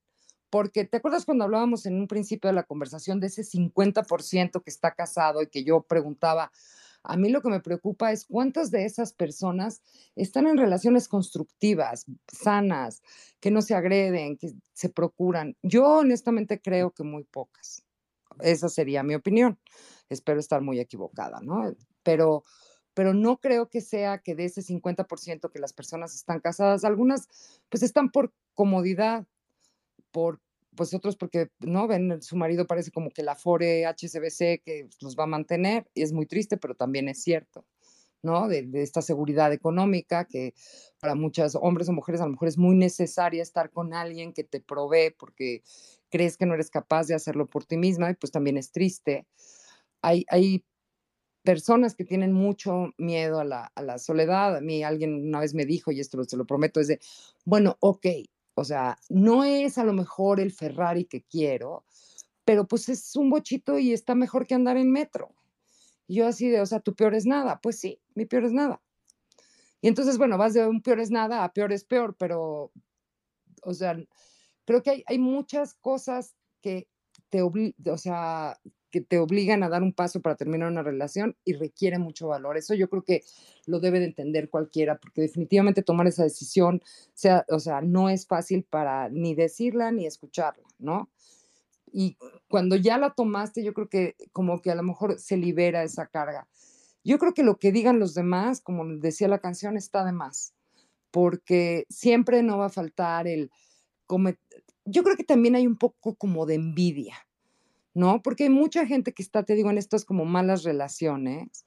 Porque 0.55 0.85
te 0.85 0.95
acuerdas 0.95 1.25
cuando 1.25 1.43
hablábamos 1.43 1.85
en 1.85 1.95
un 1.95 2.07
principio 2.07 2.47
de 2.47 2.53
la 2.53 2.63
conversación 2.63 3.19
de 3.19 3.27
ese 3.27 3.43
50% 3.43 4.63
que 4.63 4.69
está 4.69 4.95
casado 4.95 5.41
y 5.41 5.47
que 5.47 5.65
yo 5.65 5.81
preguntaba, 5.81 6.49
a 7.03 7.17
mí 7.17 7.27
lo 7.27 7.41
que 7.41 7.49
me 7.49 7.59
preocupa 7.59 8.13
es 8.13 8.23
cuántas 8.23 8.71
de 8.71 8.85
esas 8.85 9.11
personas 9.11 9.81
están 10.15 10.47
en 10.47 10.57
relaciones 10.57 11.09
constructivas, 11.09 12.05
sanas, 12.31 13.03
que 13.41 13.51
no 13.51 13.61
se 13.61 13.75
agreden, 13.75 14.37
que 14.37 14.53
se 14.71 14.87
procuran. 14.87 15.57
Yo 15.61 15.97
honestamente 15.97 16.61
creo 16.61 16.91
que 16.91 17.03
muy 17.03 17.25
pocas. 17.25 17.83
Esa 18.39 18.69
sería 18.69 19.03
mi 19.03 19.15
opinión. 19.15 19.59
Espero 20.07 20.39
estar 20.39 20.61
muy 20.61 20.79
equivocada, 20.79 21.41
¿no? 21.41 21.75
Pero, 22.01 22.45
pero 22.93 23.13
no 23.13 23.41
creo 23.41 23.69
que 23.69 23.81
sea 23.81 24.19
que 24.19 24.35
de 24.35 24.45
ese 24.45 24.61
50% 24.61 25.51
que 25.51 25.59
las 25.59 25.73
personas 25.73 26.15
están 26.15 26.39
casadas, 26.39 26.85
algunas 26.85 27.27
pues 27.67 27.83
están 27.83 28.09
por 28.09 28.31
comodidad, 28.53 29.27
por 30.11 30.39
pues 30.75 30.93
otros 30.93 31.15
porque 31.15 31.49
no 31.59 31.87
ven 31.87 32.21
su 32.21 32.35
marido 32.35 32.67
parece 32.67 32.91
como 32.91 33.09
que 33.09 33.23
la 33.23 33.35
Fore 33.35 33.85
HSBC 33.85 34.61
que 34.63 34.89
los 35.01 35.15
va 35.17 35.23
a 35.23 35.27
mantener 35.27 35.89
y 35.93 36.01
es 36.03 36.13
muy 36.13 36.25
triste, 36.25 36.57
pero 36.57 36.75
también 36.75 37.07
es 37.09 37.21
cierto, 37.21 37.65
¿no? 38.21 38.47
De, 38.47 38.69
esta 38.75 39.01
seguridad 39.01 39.53
económica 39.53 40.25
que 40.25 40.53
para 40.99 41.15
muchos 41.15 41.55
hombres 41.55 41.89
o 41.89 41.93
mujeres 41.93 42.21
a 42.21 42.25
lo 42.25 42.31
mejor 42.31 42.47
es 42.47 42.57
muy 42.57 42.75
necesaria 42.75 43.41
estar 43.41 43.71
con 43.71 43.93
alguien 43.93 44.33
que 44.33 44.43
te 44.43 44.59
provee 44.59 45.15
porque 45.17 45.63
crees 46.09 46.37
que 46.37 46.45
no 46.45 46.53
eres 46.53 46.69
capaz 46.69 47.07
de 47.07 47.15
hacerlo 47.15 47.47
por 47.47 47.65
ti 47.65 47.77
misma 47.77 48.11
y 48.11 48.15
pues 48.15 48.31
también 48.31 48.57
es 48.57 48.71
triste. 48.71 49.25
Hay, 50.01 50.25
hay 50.29 50.63
personas 51.43 51.95
que 51.95 52.03
tienen 52.03 52.33
mucho 52.33 52.93
miedo 52.97 53.39
a 53.39 53.45
la, 53.45 53.71
a 53.75 53.81
la 53.81 53.97
soledad. 53.99 54.57
A 54.57 54.61
mí 54.61 54.83
alguien 54.83 55.27
una 55.27 55.39
vez 55.39 55.53
me 55.53 55.65
dijo, 55.65 55.91
y 55.91 55.99
esto 55.99 56.23
se 56.23 56.37
lo 56.37 56.45
prometo, 56.45 56.79
es 56.79 56.87
de, 56.87 56.99
bueno, 57.45 57.77
ok, 57.79 58.07
o 58.55 58.63
sea, 58.63 58.97
no 59.09 59.43
es 59.43 59.77
a 59.77 59.83
lo 59.83 59.93
mejor 59.93 60.39
el 60.39 60.51
Ferrari 60.51 61.05
que 61.05 61.21
quiero, 61.21 61.85
pero 62.45 62.65
pues 62.65 62.89
es 62.89 63.15
un 63.15 63.29
bochito 63.29 63.77
y 63.77 63.91
está 63.93 64.15
mejor 64.15 64.47
que 64.47 64.55
andar 64.55 64.77
en 64.77 64.91
metro. 64.91 65.35
Yo 66.07 66.27
así 66.27 66.49
de, 66.49 66.61
o 66.61 66.65
sea, 66.65 66.79
tu 66.79 66.95
peor 66.95 67.15
es 67.15 67.25
nada. 67.25 67.59
Pues 67.61 67.79
sí, 67.79 67.99
mi 68.13 68.25
peor 68.25 68.45
es 68.45 68.53
nada. 68.53 68.81
Y 69.81 69.87
entonces, 69.87 70.17
bueno, 70.17 70.37
vas 70.37 70.53
de 70.53 70.65
un 70.65 70.81
peor 70.81 70.99
es 70.99 71.11
nada 71.11 71.43
a 71.43 71.53
peor 71.53 71.71
es 71.73 71.83
peor, 71.83 72.15
pero, 72.17 72.71
o 73.61 73.73
sea, 73.73 73.95
creo 74.65 74.81
que 74.81 74.89
hay, 74.89 75.03
hay 75.05 75.19
muchas 75.19 75.73
cosas 75.75 76.35
que 76.61 76.87
te, 77.29 77.41
o 77.43 77.97
sea, 77.97 78.59
que 78.95 79.01
te 79.01 79.19
obligan 79.19 79.61
a 79.61 79.67
dar 79.67 79.83
un 79.83 79.91
paso 79.91 80.21
para 80.21 80.37
terminar 80.37 80.71
una 80.71 80.81
relación 80.81 81.35
y 81.43 81.51
requiere 81.51 81.99
mucho 81.99 82.29
valor. 82.29 82.55
Eso 82.55 82.75
yo 82.75 82.89
creo 82.89 83.03
que 83.03 83.25
lo 83.65 83.81
debe 83.81 83.99
de 83.99 84.05
entender 84.05 84.49
cualquiera, 84.49 84.97
porque 84.97 85.19
definitivamente 85.19 85.83
tomar 85.83 86.07
esa 86.07 86.23
decisión, 86.23 86.81
sea, 87.13 87.45
o 87.49 87.59
sea, 87.59 87.81
no 87.81 88.09
es 88.09 88.25
fácil 88.25 88.63
para 88.63 89.09
ni 89.09 89.35
decirla 89.35 89.91
ni 89.91 90.05
escucharla, 90.05 90.63
¿no? 90.79 91.09
Y 91.91 92.15
cuando 92.47 92.77
ya 92.77 92.97
la 92.97 93.09
tomaste, 93.09 93.65
yo 93.65 93.73
creo 93.73 93.89
que 93.89 94.15
como 94.31 94.61
que 94.61 94.71
a 94.71 94.75
lo 94.75 94.83
mejor 94.83 95.19
se 95.19 95.35
libera 95.35 95.83
esa 95.83 96.07
carga. 96.07 96.47
Yo 97.03 97.19
creo 97.19 97.33
que 97.33 97.43
lo 97.43 97.57
que 97.57 97.73
digan 97.73 97.99
los 97.99 98.13
demás, 98.13 98.61
como 98.61 98.85
decía 98.85 99.27
la 99.27 99.39
canción, 99.39 99.75
está 99.75 100.05
de 100.05 100.13
más, 100.13 100.53
porque 101.11 101.85
siempre 101.89 102.43
no 102.43 102.57
va 102.59 102.67
a 102.67 102.69
faltar 102.69 103.27
el... 103.27 103.51
Yo 104.85 105.03
creo 105.03 105.17
que 105.17 105.25
también 105.25 105.55
hay 105.55 105.67
un 105.67 105.77
poco 105.77 106.15
como 106.15 106.45
de 106.45 106.55
envidia, 106.55 107.24
¿no? 107.95 108.21
Porque 108.21 108.43
hay 108.43 108.49
mucha 108.49 108.85
gente 108.85 109.13
que 109.13 109.23
está, 109.23 109.43
te 109.43 109.55
digo, 109.55 109.71
en 109.71 109.79
estas 109.79 110.05
como 110.05 110.25
malas 110.25 110.63
relaciones 110.63 111.65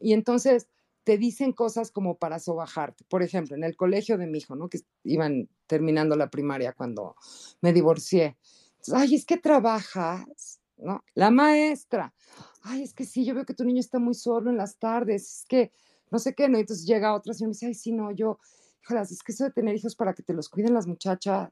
y 0.00 0.12
entonces 0.12 0.68
te 1.04 1.16
dicen 1.16 1.52
cosas 1.52 1.90
como 1.90 2.18
para 2.18 2.38
sobajarte. 2.38 3.04
Por 3.08 3.22
ejemplo, 3.22 3.56
en 3.56 3.64
el 3.64 3.76
colegio 3.76 4.18
de 4.18 4.26
mi 4.26 4.38
hijo, 4.38 4.56
¿no? 4.56 4.68
Que 4.68 4.80
iban 5.04 5.48
terminando 5.66 6.16
la 6.16 6.28
primaria 6.28 6.74
cuando 6.74 7.16
me 7.62 7.72
divorcié. 7.72 8.36
Ay, 8.92 9.14
es 9.14 9.24
que 9.24 9.38
trabajas, 9.38 10.60
¿no? 10.76 11.02
La 11.14 11.30
maestra. 11.30 12.12
Ay, 12.62 12.82
es 12.82 12.92
que 12.92 13.04
sí, 13.04 13.24
yo 13.24 13.34
veo 13.34 13.46
que 13.46 13.54
tu 13.54 13.64
niño 13.64 13.80
está 13.80 13.98
muy 13.98 14.14
solo 14.14 14.50
en 14.50 14.56
las 14.56 14.78
tardes. 14.78 15.38
Es 15.38 15.44
que 15.48 15.72
no 16.10 16.18
sé 16.18 16.34
qué, 16.34 16.48
¿no? 16.48 16.58
Entonces 16.58 16.86
llega 16.86 17.14
otra 17.14 17.32
señora 17.32 17.46
y 17.46 17.50
me 17.50 17.54
dice, 17.54 17.66
ay, 17.66 17.74
sí, 17.74 17.92
no, 17.92 18.10
yo, 18.10 18.38
híjole, 18.82 19.00
es 19.02 19.22
que 19.22 19.32
eso 19.32 19.44
de 19.44 19.52
tener 19.52 19.76
hijos 19.76 19.94
para 19.94 20.12
que 20.12 20.22
te 20.22 20.34
los 20.34 20.48
cuiden 20.48 20.74
las 20.74 20.86
muchachas, 20.86 21.50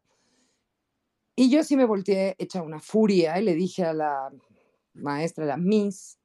y 1.36 1.50
yo 1.50 1.62
sí 1.62 1.76
me 1.76 1.84
volteé 1.84 2.34
hecha 2.38 2.62
una 2.62 2.80
furia 2.80 3.38
y 3.38 3.44
le 3.44 3.54
dije 3.54 3.84
a 3.84 3.92
la 3.92 4.32
maestra, 4.94 5.44
la 5.44 5.58
Miss, 5.58 6.18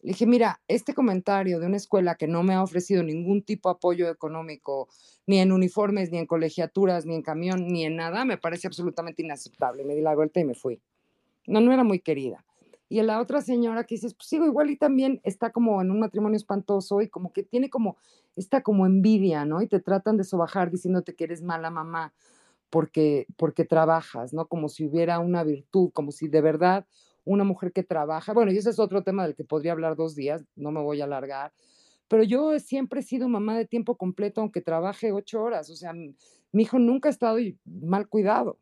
le 0.00 0.12
dije, 0.12 0.26
mira, 0.26 0.60
este 0.68 0.94
comentario 0.94 1.58
de 1.58 1.66
una 1.66 1.76
escuela 1.76 2.14
que 2.14 2.28
no 2.28 2.44
me 2.44 2.54
ha 2.54 2.62
ofrecido 2.62 3.02
ningún 3.02 3.42
tipo 3.42 3.68
de 3.68 3.74
apoyo 3.74 4.08
económico, 4.08 4.88
ni 5.26 5.40
en 5.40 5.50
uniformes, 5.50 6.12
ni 6.12 6.18
en 6.18 6.26
colegiaturas, 6.26 7.04
ni 7.04 7.16
en 7.16 7.22
camión, 7.22 7.66
ni 7.66 7.84
en 7.84 7.96
nada, 7.96 8.24
me 8.24 8.38
parece 8.38 8.68
absolutamente 8.68 9.22
inaceptable. 9.22 9.84
Me 9.84 9.96
di 9.96 10.00
la 10.00 10.14
vuelta 10.14 10.38
y 10.38 10.44
me 10.44 10.54
fui. 10.54 10.80
No, 11.48 11.60
no 11.60 11.72
era 11.72 11.82
muy 11.82 11.98
querida. 11.98 12.44
Y 12.88 13.02
la 13.02 13.20
otra 13.20 13.42
señora 13.42 13.84
que 13.84 13.96
dices, 13.96 14.14
pues 14.14 14.28
sigo 14.28 14.46
igual 14.46 14.70
y 14.70 14.76
también 14.76 15.20
está 15.24 15.50
como 15.50 15.82
en 15.82 15.90
un 15.90 15.98
matrimonio 15.98 16.36
espantoso 16.36 17.02
y 17.02 17.08
como 17.08 17.32
que 17.32 17.42
tiene 17.42 17.68
como, 17.68 17.96
está 18.36 18.62
como 18.62 18.86
envidia, 18.86 19.44
¿no? 19.44 19.60
Y 19.60 19.66
te 19.66 19.80
tratan 19.80 20.16
de 20.16 20.24
sobajar 20.24 20.70
diciéndote 20.70 21.14
que 21.14 21.24
eres 21.24 21.42
mala 21.42 21.70
mamá 21.70 22.14
porque, 22.70 23.26
porque 23.36 23.64
trabajas, 23.64 24.32
¿no? 24.32 24.46
Como 24.48 24.68
si 24.68 24.84
hubiera 24.84 25.18
una 25.20 25.44
virtud, 25.44 25.90
como 25.92 26.12
si 26.12 26.28
de 26.28 26.40
verdad 26.40 26.86
una 27.24 27.44
mujer 27.44 27.72
que 27.72 27.82
trabaja, 27.82 28.32
bueno, 28.32 28.52
y 28.52 28.56
ese 28.56 28.70
es 28.70 28.78
otro 28.78 29.02
tema 29.02 29.24
del 29.24 29.34
que 29.34 29.44
podría 29.44 29.72
hablar 29.72 29.96
dos 29.96 30.14
días, 30.14 30.44
no 30.56 30.70
me 30.70 30.80
voy 30.80 31.00
a 31.00 31.04
alargar, 31.04 31.52
pero 32.08 32.22
yo 32.22 32.58
siempre 32.58 33.00
he 33.00 33.02
sido 33.02 33.28
mamá 33.28 33.58
de 33.58 33.66
tiempo 33.66 33.96
completo, 33.96 34.40
aunque 34.40 34.62
trabaje 34.62 35.12
ocho 35.12 35.42
horas, 35.42 35.68
o 35.68 35.76
sea, 35.76 35.92
mi, 35.92 36.14
hijo 36.54 36.78
nunca 36.78 37.08
ha 37.08 37.12
estado 37.12 37.38
mal 37.66 38.08
cuidado. 38.08 38.58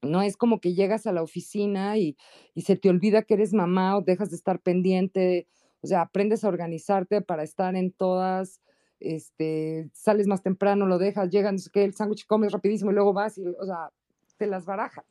No 0.00 0.22
es 0.22 0.36
como 0.36 0.60
que 0.60 0.74
llegas 0.74 1.06
a 1.06 1.12
la 1.12 1.22
oficina 1.22 1.96
y, 1.96 2.16
y 2.54 2.62
se 2.62 2.76
te 2.76 2.88
olvida 2.88 3.22
que 3.22 3.34
eres 3.34 3.52
mamá 3.52 3.96
o 3.96 4.02
dejas 4.02 4.30
de 4.30 4.36
estar 4.36 4.60
pendiente, 4.60 5.46
o 5.80 5.86
sea, 5.86 6.02
aprendes 6.02 6.44
a 6.44 6.48
organizarte 6.48 7.20
para 7.20 7.42
estar 7.44 7.76
en 7.76 7.92
todas 7.92 8.60
este, 9.02 9.90
sales 9.92 10.26
más 10.26 10.42
temprano, 10.42 10.86
lo 10.86 10.98
dejas, 10.98 11.30
llegan, 11.30 11.56
que 11.72 11.84
el 11.84 11.94
sándwich 11.94 12.26
comes 12.26 12.52
rapidísimo 12.52 12.90
y 12.90 12.94
luego 12.94 13.12
vas 13.12 13.38
y, 13.38 13.46
o 13.46 13.64
sea, 13.64 13.90
te 14.36 14.46
las 14.46 14.64
barajas. 14.64 15.04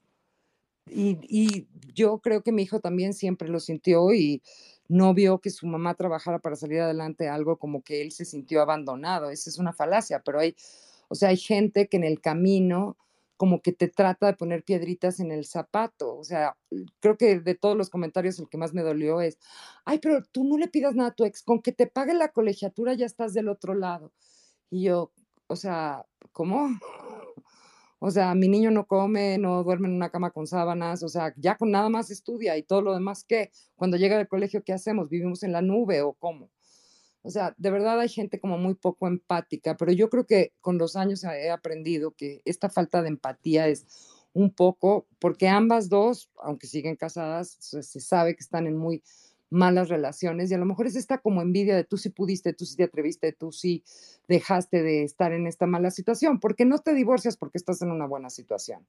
Y, 0.87 1.19
y, 1.21 1.67
yo 1.93 2.19
creo 2.19 2.41
que 2.41 2.51
mi 2.51 2.63
hijo 2.63 2.79
también 2.79 3.13
siempre 3.13 3.47
lo 3.47 3.59
sintió 3.59 4.13
y 4.13 4.41
no 4.87 5.13
vio 5.13 5.39
que 5.39 5.49
su 5.49 5.67
mamá 5.67 5.93
trabajara 5.93 6.39
para 6.39 6.55
salir 6.55 6.81
adelante 6.81 7.29
algo 7.29 7.57
como 7.57 7.81
que 7.81 8.01
él 8.01 8.11
se 8.11 8.25
sintió 8.25 8.61
abandonado. 8.61 9.29
Esa 9.29 9.49
es 9.49 9.57
una 9.57 9.73
falacia, 9.73 10.21
pero 10.25 10.39
hay, 10.39 10.55
o 11.07 11.15
sea, 11.15 11.29
hay 11.29 11.37
gente 11.37 11.87
que 11.87 11.97
en 11.97 12.03
el 12.03 12.19
camino 12.19 12.97
como 13.41 13.63
que 13.63 13.71
te 13.71 13.87
trata 13.87 14.27
de 14.27 14.35
poner 14.35 14.63
piedritas 14.63 15.19
en 15.19 15.31
el 15.31 15.45
zapato. 15.45 16.15
O 16.15 16.23
sea, 16.23 16.55
creo 16.99 17.17
que 17.17 17.39
de 17.39 17.55
todos 17.55 17.75
los 17.75 17.89
comentarios 17.89 18.37
el 18.37 18.47
que 18.47 18.59
más 18.59 18.75
me 18.75 18.83
dolió 18.83 19.19
es, 19.19 19.39
ay, 19.83 19.97
pero 19.97 20.21
tú 20.31 20.43
no 20.43 20.59
le 20.59 20.67
pidas 20.67 20.93
nada 20.93 21.09
a 21.09 21.15
tu 21.15 21.25
ex, 21.25 21.41
con 21.41 21.59
que 21.59 21.71
te 21.71 21.87
pague 21.87 22.13
la 22.13 22.27
colegiatura 22.31 22.93
ya 22.93 23.07
estás 23.07 23.33
del 23.33 23.49
otro 23.49 23.73
lado. 23.73 24.13
Y 24.69 24.83
yo, 24.83 25.11
o 25.47 25.55
sea, 25.55 26.05
¿cómo? 26.31 26.69
O 28.03 28.09
sea, 28.09 28.33
mi 28.33 28.47
niño 28.47 28.71
no 28.71 28.87
come, 28.87 29.37
no 29.37 29.63
duerme 29.63 29.87
en 29.87 29.93
una 29.93 30.09
cama 30.09 30.31
con 30.31 30.47
sábanas, 30.47 31.03
o 31.03 31.07
sea, 31.07 31.35
ya 31.37 31.55
con 31.55 31.69
nada 31.69 31.87
más 31.87 32.09
estudia 32.09 32.57
y 32.57 32.63
todo 32.63 32.81
lo 32.81 32.95
demás, 32.95 33.23
¿qué? 33.23 33.51
Cuando 33.75 33.95
llega 33.95 34.17
del 34.17 34.27
colegio, 34.27 34.63
¿qué 34.63 34.73
hacemos? 34.73 35.07
¿Vivimos 35.07 35.43
en 35.43 35.51
la 35.51 35.61
nube 35.61 36.01
o 36.01 36.13
cómo? 36.13 36.49
O 37.23 37.29
sea, 37.29 37.53
de 37.57 37.69
verdad 37.69 37.99
hay 37.99 38.09
gente 38.09 38.39
como 38.39 38.57
muy 38.57 38.73
poco 38.73 39.07
empática, 39.07 39.77
pero 39.77 39.91
yo 39.91 40.09
creo 40.09 40.25
que 40.25 40.53
con 40.59 40.77
los 40.77 40.95
años 40.95 41.23
he 41.23 41.51
aprendido 41.51 42.11
que 42.11 42.41
esta 42.45 42.69
falta 42.69 43.01
de 43.01 43.09
empatía 43.09 43.67
es 43.67 43.85
un 44.33 44.51
poco, 44.51 45.07
porque 45.19 45.47
ambas 45.47 45.89
dos, 45.89 46.31
aunque 46.41 46.67
siguen 46.67 46.95
casadas, 46.95 47.57
se, 47.59 47.99
sabe 47.99 48.35
que 48.35 48.41
están 48.41 48.65
en 48.65 48.77
muy 48.77 49.03
malas 49.49 49.89
relaciones 49.89 50.49
y 50.49 50.53
a 50.53 50.57
lo 50.57 50.65
mejor 50.65 50.87
es 50.87 50.95
esta 50.95 51.17
como 51.17 51.41
envidia 51.41 51.75
de 51.75 51.83
tú 51.83 51.97
sí 51.97 52.09
pudiste, 52.09 52.53
tú 52.53 52.65
sí 52.65 52.77
te 52.77 52.85
atreviste, 52.85 53.33
tú 53.33 53.51
sí 53.51 53.83
dejaste 54.27 54.81
de 54.81 55.03
estar 55.03 55.33
en 55.33 55.45
esta 55.45 55.67
mala 55.67 55.91
situación, 55.91 56.39
porque 56.39 56.65
no 56.65 56.79
te 56.79 56.93
divorcias 56.93 57.35
porque 57.37 57.57
estás 57.57 57.81
en 57.81 57.91
una 57.91 58.07
buena 58.07 58.29
situación. 58.29 58.87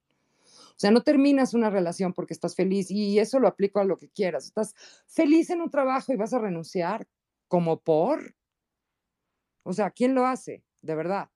O 0.70 0.78
sea, 0.82 0.90
no 0.90 1.02
terminas 1.02 1.52
una 1.52 1.68
relación 1.68 2.14
porque 2.14 2.32
estás 2.32 2.54
feliz 2.54 2.90
y 2.90 3.18
eso 3.18 3.40
lo 3.40 3.48
aplico 3.48 3.80
a 3.80 3.84
lo 3.84 3.96
que 3.96 4.08
quieras. 4.08 4.46
Estás 4.46 4.74
feliz 5.06 5.50
en 5.50 5.60
un 5.60 5.70
trabajo 5.70 6.12
y 6.12 6.16
vas 6.16 6.32
a 6.32 6.38
renunciar 6.38 7.06
como 7.52 7.82
por. 7.82 8.34
O 9.62 9.74
sea, 9.74 9.90
¿quién 9.90 10.14
lo 10.14 10.24
hace? 10.24 10.64
De 10.80 10.94
verdad. 10.94 11.28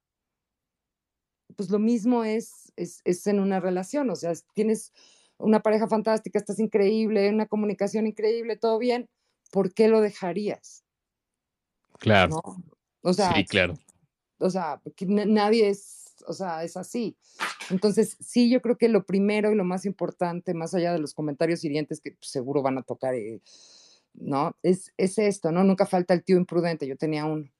Pues 1.56 1.68
lo 1.68 1.78
mismo 1.78 2.24
es, 2.24 2.72
es, 2.74 3.02
es 3.05 3.26
en 3.26 3.38
una 3.38 3.60
relación. 3.60 4.09
O 4.09 4.16
sea, 4.16 4.32
tienes 4.55 4.94
una 5.36 5.60
pareja 5.60 5.88
fantástica, 5.88 6.38
estás 6.38 6.59
increíble, 6.59 7.28
una 7.28 7.44
comunicación 7.44 8.06
increíble, 8.06 8.56
todo 8.56 8.78
bien. 8.78 9.10
¿Por 9.51 9.74
qué 9.74 9.88
lo 9.88 10.01
dejarías? 10.01 10.84
Claro. 11.98 12.40
O 13.02 13.12
sea, 13.12 13.34
sí, 13.34 13.44
claro. 13.44 13.74
O 14.38 14.48
sea, 14.48 14.80
nadie 15.02 15.68
es, 15.68 16.14
o 16.26 16.32
sea, 16.32 16.64
es 16.64 16.78
así. 16.78 17.18
Entonces, 17.68 18.16
sí, 18.20 18.48
yo 18.48 18.62
creo 18.62 18.78
que 18.78 18.88
lo 18.88 19.05
primero 19.05 19.52
y 19.52 19.55
lo 19.55 19.64
más 19.64 19.84
importante, 19.84 20.55
más 20.55 20.72
allá 20.72 20.94
de 20.94 20.98
los 20.98 21.12
comentarios 21.12 21.62
hirientes 21.62 22.01
que 22.01 22.16
seguro 22.22 22.62
van 22.62 22.78
a 22.78 22.82
tocar, 22.82 23.14
eh, 23.14 23.43
¿no? 24.18 24.56
Es, 24.62 24.93
es 24.97 25.18
esto, 25.18 25.52
¿no? 25.52 25.64
Nunca 25.64 25.86
falta 25.86 26.14
el 26.14 26.24
tío 26.24 26.36
imprudente. 26.36 26.86
Yo 26.86 26.97
tenía 26.97 27.24
un, 27.24 27.51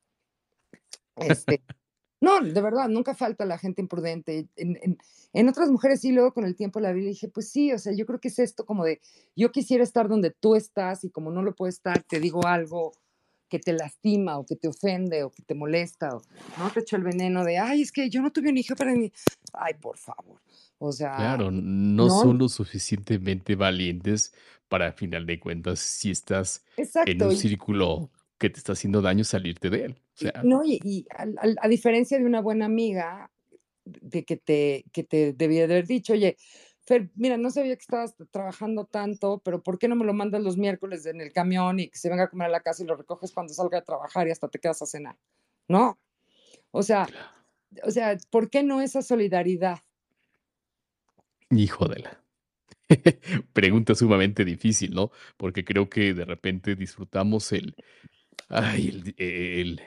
este, 1.17 1.63
no, 2.21 2.41
de 2.41 2.61
verdad, 2.61 2.89
nunca 2.89 3.15
falta 3.15 3.45
la 3.45 3.59
gente 3.59 3.83
imprudente. 3.83 4.49
En, 4.57 4.99
en, 5.33 5.49
otras 5.49 5.71
mujeres 5.71 6.01
sí, 6.01 6.13
luego 6.13 6.33
con 6.33 6.45
el 6.45 6.57
tiempo 6.57 6.81
la 6.81 6.93
vi 6.93 7.03
y 7.03 7.09
dije, 7.09 7.29
pues 7.29 7.51
sí, 7.51 7.73
o 7.73 7.79
sea, 7.79 7.93
yo 7.95 8.07
creo 8.07 8.21
que 8.21 8.29
es 8.29 8.39
esto 8.39 8.65
como 8.65 8.85
de, 8.85 9.01
yo 9.35 9.53
quisiera 9.53 9.85
estar 9.85 10.09
donde 10.09 10.31
tú 10.31 10.55
estás 10.55 11.05
y 11.05 11.11
como 11.11 11.31
no 11.31 11.43
lo 11.43 11.55
puedo 11.55 11.69
estar, 11.69 12.03
te 12.03 12.21
digo 12.21 12.47
algo 12.47 12.93
que 13.49 13.59
te 13.59 13.73
lastima 13.73 14.39
o 14.39 14.45
que 14.45 14.57
te 14.57 14.69
ofende 14.69 15.23
o 15.23 15.31
que 15.31 15.43
te 15.43 15.55
molesta 15.55 16.17
o 16.17 16.23
no 16.59 16.71
te 16.73 16.81
echo 16.81 16.97
el 16.97 17.05
veneno 17.05 17.45
de, 17.45 17.59
ay, 17.59 17.83
es 17.83 17.93
que 17.93 18.11
yo 18.11 18.21
no 18.21 18.33
tuve 18.33 18.51
un 18.51 18.59
hijo 18.59 18.75
para 18.75 18.93
mí. 18.93 19.13
Ay, 19.53 19.75
por 19.75 19.97
favor. 19.99 20.41
O 20.79 20.93
sea, 20.93 21.17
claro, 21.17 21.51
no, 21.51 22.11
son 22.11 22.39
lo 22.39 22.49
suficientemente 22.49 23.55
valientes 23.55 24.35
para, 24.69 24.89
a 24.89 24.93
final 24.93 25.25
de 25.25 25.41
cuentas, 25.41 25.81
si 25.81 26.11
estás 26.11 26.65
en 27.07 27.23
un 27.23 27.37
círculo 27.37 28.11
que 28.39 28.51
te 28.51 28.59
está 28.59 28.73
haciendo 28.73 29.01
daño, 29.01 29.25
salirte 29.25 29.71
de 29.71 29.85
él. 29.87 30.03
no, 30.45 30.63
y, 30.65 31.07
a, 31.11 31.69
diferencia 31.69 32.19
de 32.19 32.25
una 32.25 32.41
buena 32.41 32.67
amiga 32.67 33.31
de 33.85 34.25
que 34.25 34.37
te, 34.37 34.85
que 34.93 35.05
te 35.05 35.33
debía 35.33 35.65
haber 35.65 35.87
dicho, 35.87 36.13
oye, 36.13 36.37
Fer, 36.87 37.11
mira, 37.17 37.37
no 37.37 37.51
sabía 37.51 37.75
que 37.75 37.83
estabas 37.83 38.15
trabajando 38.31 38.85
tanto, 38.85 39.41
pero 39.45 39.63
¿por 39.63 39.79
qué 39.79 39.89
no 39.89 39.97
me 39.97 40.05
lo 40.05 40.13
mandas 40.13 40.43
los 40.43 40.57
miércoles 40.57 41.05
en 41.07 41.21
el 41.21 41.33
camión 41.33 41.81
y 41.81 41.89
que 41.89 41.99
se 41.99 42.09
venga 42.09 42.25
a 42.25 42.31
comer 42.31 42.47
a 42.47 42.51
la 42.51 42.61
casa 42.61 42.85
y 42.85 42.87
lo 42.87 42.95
recoges 42.95 43.33
cuando 43.33 43.53
salga 43.55 43.79
a 43.79 43.83
trabajar 43.83 44.29
y 44.29 44.31
hasta 44.31 44.49
te 44.49 44.61
quedas 44.61 44.83
a 44.83 44.87
cenar? 44.87 45.17
¿No? 45.67 45.99
O 46.71 46.85
sea, 46.85 47.09
o 47.83 47.91
sea, 47.91 48.17
¿por 48.31 48.51
qué 48.51 48.63
no 48.63 48.81
esa 48.81 49.03
solidaridad? 49.03 49.79
Hijo 51.51 51.89
de 51.89 52.01
la. 52.01 52.23
Pregunta 53.53 53.95
sumamente 53.95 54.45
difícil, 54.45 54.95
¿no? 54.95 55.11
Porque 55.37 55.65
creo 55.65 55.89
que 55.89 56.15
de 56.15 56.25
repente 56.25 56.77
disfrutamos 56.77 57.53
el, 57.53 57.75
ay, 58.49 59.15
el, 59.19 59.83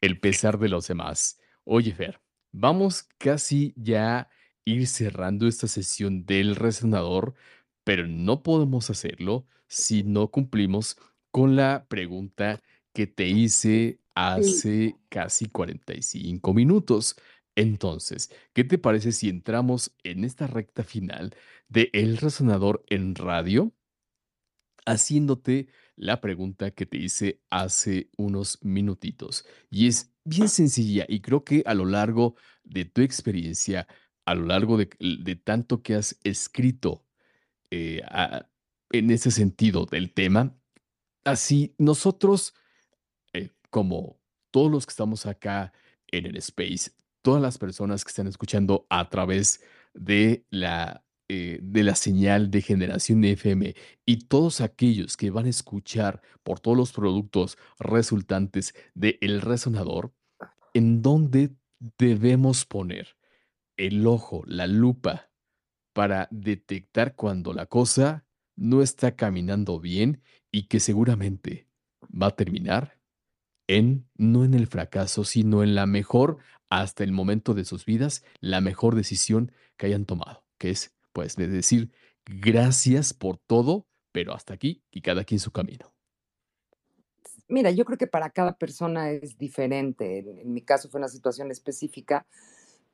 el 0.00 0.20
pesar 0.20 0.58
de 0.58 0.68
los 0.68 0.88
demás. 0.88 1.38
Oye, 1.64 1.92
Fer, 1.94 2.20
vamos 2.52 3.08
casi 3.18 3.74
ya 3.76 4.28
ir 4.64 4.86
cerrando 4.86 5.46
esta 5.46 5.66
sesión 5.68 6.24
del 6.26 6.56
resonador, 6.56 7.34
pero 7.84 8.06
no 8.06 8.42
podemos 8.42 8.90
hacerlo 8.90 9.46
si 9.66 10.02
no 10.02 10.28
cumplimos 10.30 10.96
con 11.30 11.56
la 11.56 11.86
pregunta 11.88 12.62
que 12.92 13.06
te 13.06 13.26
hice 13.26 14.00
hace 14.14 14.96
casi 15.08 15.46
45 15.46 16.54
minutos. 16.54 17.16
Entonces, 17.56 18.30
¿qué 18.52 18.64
te 18.64 18.78
parece 18.78 19.12
si 19.12 19.28
entramos 19.28 19.94
en 20.02 20.24
esta 20.24 20.46
recta 20.46 20.82
final 20.82 21.34
de 21.68 21.90
El 21.92 22.16
Resonador 22.16 22.84
en 22.88 23.14
Radio? 23.14 23.72
Haciéndote 24.86 25.68
la 25.96 26.20
pregunta 26.20 26.72
que 26.72 26.86
te 26.86 26.98
hice 26.98 27.40
hace 27.50 28.10
unos 28.16 28.58
minutitos. 28.62 29.46
Y 29.70 29.86
es 29.86 30.12
bien 30.24 30.48
sencilla 30.48 31.06
y 31.08 31.20
creo 31.20 31.44
que 31.44 31.62
a 31.66 31.74
lo 31.74 31.84
largo 31.84 32.36
de 32.64 32.84
tu 32.84 33.02
experiencia 33.02 33.86
a 34.26 34.34
lo 34.34 34.46
largo 34.46 34.78
de, 34.78 35.36
tanto 35.36 35.82
que 35.82 35.94
has 35.94 36.18
escrito 36.24 37.04
eh, 37.70 38.02
en 38.90 39.10
ese 39.10 39.30
sentido 39.30 39.86
del 39.86 40.12
tema, 40.12 40.56
así 41.24 41.74
nosotros, 41.78 42.54
eh, 43.32 43.50
como 43.70 44.18
todos 44.50 44.70
los 44.70 44.86
que 44.86 44.90
estamos 44.90 45.26
acá 45.26 45.72
en 46.08 46.26
el 46.26 46.36
space, 46.38 46.92
todas 47.24 47.40
las 47.40 47.56
personas 47.56 48.04
que 48.04 48.10
están 48.10 48.26
escuchando 48.26 48.86
a 48.90 49.08
través 49.08 49.62
de 49.94 50.44
la, 50.50 51.02
eh, 51.28 51.58
de 51.62 51.82
la 51.82 51.94
señal 51.94 52.50
de 52.50 52.60
generación 52.60 53.24
FM 53.24 53.74
y 54.04 54.26
todos 54.26 54.60
aquellos 54.60 55.16
que 55.16 55.30
van 55.30 55.46
a 55.46 55.48
escuchar 55.48 56.20
por 56.42 56.60
todos 56.60 56.76
los 56.76 56.92
productos 56.92 57.56
resultantes 57.78 58.74
de 58.94 59.16
El 59.22 59.40
Resonador, 59.40 60.12
¿en 60.74 61.00
dónde 61.00 61.54
debemos 61.98 62.66
poner 62.66 63.16
el 63.78 64.06
ojo, 64.06 64.42
la 64.46 64.66
lupa, 64.66 65.30
para 65.94 66.28
detectar 66.30 67.14
cuando 67.14 67.54
la 67.54 67.64
cosa 67.64 68.26
no 68.54 68.82
está 68.82 69.16
caminando 69.16 69.80
bien 69.80 70.22
y 70.52 70.64
que 70.66 70.78
seguramente 70.78 71.68
va 72.02 72.26
a 72.26 72.36
terminar 72.36 72.98
en, 73.66 74.08
no 74.16 74.44
en 74.44 74.54
el 74.54 74.66
fracaso, 74.66 75.24
sino 75.24 75.62
en 75.62 75.74
la 75.74 75.86
mejor, 75.86 76.38
hasta 76.80 77.04
el 77.04 77.12
momento 77.12 77.54
de 77.54 77.64
sus 77.64 77.84
vidas, 77.84 78.24
la 78.40 78.60
mejor 78.60 78.94
decisión 78.94 79.52
que 79.76 79.86
hayan 79.86 80.04
tomado, 80.04 80.44
que 80.58 80.70
es, 80.70 80.94
pues, 81.12 81.36
de 81.36 81.48
decir 81.48 81.90
gracias 82.26 83.12
por 83.12 83.38
todo, 83.38 83.86
pero 84.12 84.34
hasta 84.34 84.54
aquí 84.54 84.82
y 84.90 85.02
cada 85.02 85.24
quien 85.24 85.40
su 85.40 85.50
camino. 85.50 85.92
Mira, 87.48 87.70
yo 87.70 87.84
creo 87.84 87.98
que 87.98 88.06
para 88.06 88.30
cada 88.30 88.56
persona 88.56 89.10
es 89.10 89.36
diferente. 89.36 90.18
en 90.18 90.52
mi 90.52 90.62
caso 90.62 90.88
fue 90.88 90.98
una 90.98 91.08
situación 91.08 91.50
específica 91.50 92.26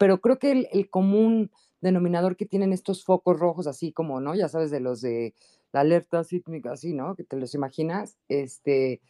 pero 0.00 0.18
creo 0.22 0.38
que 0.38 0.66
el, 0.72 0.88
común 0.88 1.50
denominador 1.82 2.34
que 2.34 2.46
tienen 2.46 2.72
estos 2.72 3.04
focos 3.04 3.38
rojos, 3.38 3.66
así 3.66 3.92
como, 3.92 4.18
¿no? 4.18 4.34
Ya 4.34 4.48
sabes, 4.48 4.70
de 4.70 4.80
los 4.80 5.02
de 5.02 5.34
la 5.72 5.80
alerta 5.80 6.24
sísmica, 6.24 6.72
así, 6.72 6.94
¿no? 6.94 7.14
Que 7.14 7.22
te 7.22 7.36
los 7.36 7.54
imaginas, 7.54 8.16
este, 8.26 9.02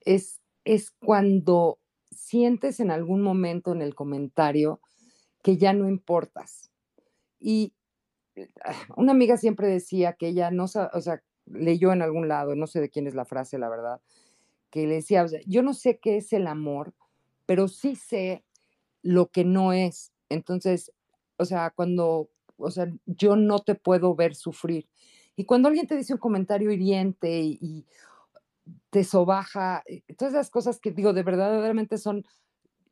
es, 0.00 0.40
es 0.64 0.90
cuando 0.90 1.78
sientes 2.18 2.80
en 2.80 2.90
algún 2.90 3.22
momento 3.22 3.72
en 3.72 3.82
el 3.82 3.94
comentario 3.94 4.80
que 5.42 5.56
ya 5.56 5.72
no 5.72 5.88
importas. 5.88 6.70
Y 7.40 7.72
ah, 8.64 8.74
una 8.96 9.12
amiga 9.12 9.36
siempre 9.36 9.68
decía 9.68 10.14
que 10.14 10.28
ella 10.28 10.50
no, 10.50 10.64
o 10.64 11.00
sea, 11.00 11.22
leyó 11.46 11.92
en 11.92 12.02
algún 12.02 12.28
lado, 12.28 12.54
no 12.54 12.66
sé 12.66 12.80
de 12.80 12.90
quién 12.90 13.06
es 13.06 13.14
la 13.14 13.24
frase, 13.24 13.58
la 13.58 13.68
verdad, 13.68 14.00
que 14.70 14.86
le 14.86 14.96
decía, 14.96 15.24
o 15.24 15.28
sea, 15.28 15.40
yo 15.46 15.62
no 15.62 15.72
sé 15.72 15.98
qué 15.98 16.18
es 16.18 16.32
el 16.32 16.46
amor, 16.46 16.94
pero 17.46 17.68
sí 17.68 17.96
sé 17.96 18.44
lo 19.02 19.30
que 19.30 19.44
no 19.44 19.72
es. 19.72 20.12
Entonces, 20.28 20.92
o 21.38 21.44
sea, 21.44 21.70
cuando, 21.70 22.30
o 22.58 22.70
sea, 22.70 22.92
yo 23.06 23.36
no 23.36 23.60
te 23.60 23.74
puedo 23.74 24.14
ver 24.14 24.34
sufrir. 24.34 24.88
Y 25.36 25.44
cuando 25.44 25.68
alguien 25.68 25.86
te 25.86 25.96
dice 25.96 26.14
un 26.14 26.18
comentario 26.18 26.70
hiriente 26.70 27.40
y, 27.40 27.86
te 28.90 29.04
sobaja, 29.04 29.82
eh, 29.86 30.02
todas 30.16 30.34
esas 30.34 30.50
cosas 30.50 30.80
que 30.80 30.90
digo, 30.90 31.12
de 31.12 31.22
verdaderamente 31.22 31.98
son 31.98 32.24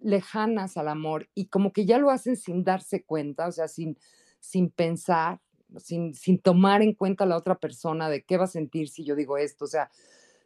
lejanas 0.00 0.76
al 0.76 0.88
amor 0.88 1.28
y 1.34 1.46
como 1.46 1.72
que 1.72 1.86
ya 1.86 1.98
lo 1.98 2.10
hacen 2.10 2.36
sin 2.36 2.64
darse 2.64 3.04
cuenta, 3.04 3.48
o 3.48 3.52
sea, 3.52 3.68
sin, 3.68 3.98
sin 4.40 4.70
pensar, 4.70 5.40
sin, 5.78 6.14
sin 6.14 6.38
tomar 6.38 6.82
en 6.82 6.94
cuenta 6.94 7.24
a 7.24 7.26
la 7.26 7.36
otra 7.36 7.56
persona 7.56 8.08
de 8.08 8.24
qué 8.24 8.36
va 8.36 8.44
a 8.44 8.48
sentir 8.48 8.88
si 8.88 9.04
yo 9.04 9.16
digo 9.16 9.38
esto, 9.38 9.64
o 9.64 9.68
sea, 9.68 9.90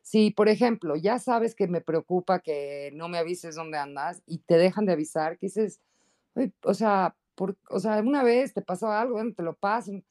si, 0.02 0.31
por 0.31 0.48
ejemplo, 0.48 0.97
ya 0.97 1.18
sabes 1.18 1.55
que 1.55 1.68
me 1.68 1.81
preocupa 1.81 2.40
que 2.40 2.90
no 2.94 3.09
me 3.09 3.18
avises 3.18 3.55
dónde 3.55 3.78
andas 3.78 4.22
y 4.27 4.39
te 4.39 4.56
dejan 4.56 4.86
de 4.86 4.93
avisar, 4.93 5.39
que 5.39 5.47
dices, 5.47 5.81
o 6.64 6.74
sea, 6.74 7.16
por, 7.35 7.56
o 7.68 7.78
sea, 7.81 8.01
una 8.01 8.22
vez 8.22 8.55
te 8.55 8.62
pasó 8.62 8.90
algo, 8.90 9.20
te 9.35 9.43
lo 9.43 9.55
pasan, 9.56 10.05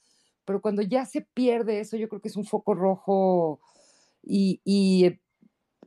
pero 0.45 0.61
cuando 0.61 0.81
ya 0.81 1.05
se 1.05 1.21
pierde 1.21 1.79
eso, 1.79 1.97
yo 1.97 2.07
creo 2.09 2.21
que 2.21 2.27
es 2.27 2.37
un 2.37 2.45
foco 2.45 2.75
rojo 2.75 3.59
y, 4.23 4.61
y 4.63 5.19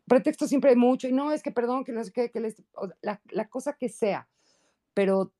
pretexto 0.07 0.47
siempre 0.47 0.71
hay 0.71 0.77
mucho, 0.77 1.09
y 1.09 1.13
no, 1.13 1.33
es 1.33 1.43
que 1.43 1.53
perdón, 1.53 1.85
que 1.85 1.93
no 1.93 2.03
sé 2.05 2.13
qué, 2.13 2.31
que 2.31 2.41
les, 2.41 2.63
la, 3.03 3.21
la 3.31 3.49
cosa 3.49 3.75
que 3.75 3.89
sea, 3.89 4.29
pero 4.95 5.33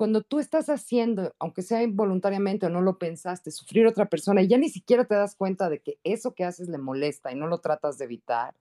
cuando 0.00 0.22
tú 0.22 0.38
estás 0.38 0.70
haciendo, 0.70 1.34
aunque 1.38 1.60
sea 1.60 1.82
involuntariamente 1.82 2.64
o 2.64 2.70
no 2.70 2.80
lo 2.80 2.96
pensaste, 2.96 3.50
sufrir 3.50 3.84
a 3.84 3.90
otra 3.90 4.08
persona 4.08 4.40
y 4.40 4.48
ya 4.48 4.56
ni 4.56 4.70
siquiera 4.70 5.04
te 5.04 5.14
das 5.14 5.34
cuenta 5.34 5.68
de 5.68 5.82
que 5.82 5.98
eso 6.04 6.34
que 6.34 6.44
haces 6.44 6.70
le 6.70 6.78
molesta 6.78 7.30
y 7.30 7.34
no 7.34 7.46
lo 7.46 7.58
tratas 7.58 7.98
de 7.98 8.06
evitar, 8.06 8.54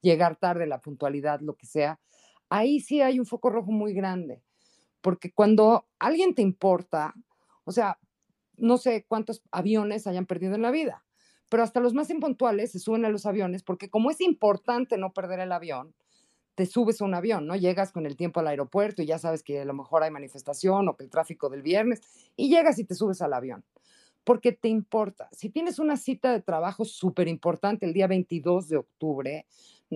llegar 0.00 0.36
tarde, 0.36 0.66
la 0.66 0.80
puntualidad, 0.80 1.40
lo 1.40 1.54
que 1.54 1.66
sea, 1.66 2.00
ahí 2.48 2.80
sí 2.80 3.02
hay 3.02 3.18
un 3.18 3.26
foco 3.26 3.50
rojo 3.50 3.72
muy 3.72 3.92
grande. 3.92 4.42
Porque 5.02 5.32
cuando 5.32 5.86
alguien 5.98 6.34
te 6.34 6.40
importa, 6.42 7.14
o 7.64 7.72
sea, 7.72 7.98
no 8.56 8.78
sé 8.78 9.04
cuántos 9.06 9.42
aviones 9.50 10.06
hayan 10.06 10.24
perdido 10.24 10.54
en 10.54 10.62
la 10.62 10.70
vida, 10.70 11.04
pero 11.48 11.62
hasta 11.62 11.80
los 11.80 11.94
más 11.94 12.10
impuntuales 12.10 12.72
se 12.72 12.78
suben 12.78 13.04
a 13.04 13.08
los 13.08 13.26
aviones 13.26 13.62
porque 13.62 13.88
como 13.88 14.10
es 14.10 14.20
importante 14.20 14.98
no 14.98 15.12
perder 15.12 15.40
el 15.40 15.52
avión, 15.52 15.94
te 16.54 16.66
subes 16.66 17.00
a 17.00 17.04
un 17.04 17.14
avión, 17.14 17.46
¿no? 17.46 17.54
Llegas 17.54 17.92
con 17.92 18.06
el 18.06 18.16
tiempo 18.16 18.40
al 18.40 18.46
aeropuerto 18.46 19.02
y 19.02 19.06
ya 19.06 19.18
sabes 19.18 19.42
que 19.42 19.60
a 19.60 19.64
lo 19.64 19.74
mejor 19.74 20.02
hay 20.02 20.10
manifestación 20.10 20.88
o 20.88 20.96
que 20.96 21.04
el 21.04 21.10
tráfico 21.10 21.50
del 21.50 21.62
viernes 21.62 22.00
y 22.34 22.48
llegas 22.48 22.78
y 22.78 22.84
te 22.84 22.94
subes 22.94 23.20
al 23.20 23.34
avión 23.34 23.64
porque 24.26 24.50
te 24.50 24.66
importa. 24.66 25.28
Si 25.30 25.50
tienes 25.50 25.78
una 25.78 25.96
cita 25.96 26.32
de 26.32 26.42
trabajo 26.42 26.84
súper 26.84 27.28
importante 27.28 27.86
el 27.86 27.92
día 27.92 28.08
22 28.08 28.68
de 28.68 28.76
octubre 28.78 29.46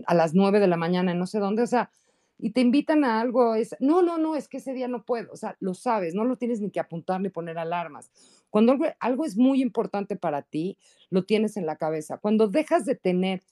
a 0.06 0.14
las 0.14 0.34
9 0.34 0.60
de 0.60 0.68
la 0.68 0.76
mañana, 0.76 1.14
no 1.14 1.26
sé 1.26 1.40
dónde, 1.40 1.62
o 1.62 1.66
sea, 1.66 1.90
y 2.38 2.50
te 2.50 2.60
invitan 2.60 3.04
a 3.04 3.20
algo, 3.20 3.56
es, 3.56 3.74
no, 3.80 4.02
no, 4.02 4.18
no, 4.18 4.36
es 4.36 4.46
que 4.46 4.58
ese 4.58 4.72
día 4.72 4.86
no 4.86 5.02
puedo, 5.04 5.32
o 5.32 5.36
sea, 5.36 5.56
lo 5.58 5.74
sabes, 5.74 6.14
no 6.14 6.24
lo 6.24 6.36
tienes 6.36 6.60
ni 6.60 6.70
que 6.70 6.78
apuntar 6.78 7.20
ni 7.20 7.28
poner 7.28 7.58
alarmas. 7.58 8.12
Cuando 8.50 8.76
algo, 8.98 9.24
es 9.24 9.36
muy 9.36 9.62
importante 9.62 10.16
para 10.16 10.42
ti, 10.42 10.76
lo 11.08 11.24
tienes 11.24 11.56
en 11.56 11.66
la 11.66 11.76
cabeza. 11.76 12.18
Cuando 12.18 12.48
dejas 12.48 12.84
de 12.84 12.96
tener 12.96 13.42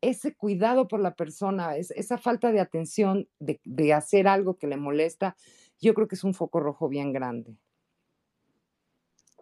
ese 0.00 0.34
cuidado 0.34 0.88
por 0.88 1.00
la 1.00 1.14
persona, 1.14 1.76
esa 1.76 2.18
falta 2.18 2.52
de 2.52 2.60
atención 2.60 3.28
de, 3.38 3.60
de 3.64 3.92
hacer 3.92 4.28
algo 4.28 4.58
que 4.58 4.66
le 4.66 4.76
molesta, 4.76 5.36
yo 5.80 5.94
creo 5.94 6.08
que 6.08 6.16
es 6.16 6.24
un 6.24 6.34
foco 6.34 6.60
rojo 6.60 6.88
bien 6.88 7.12
grande. 7.12 7.56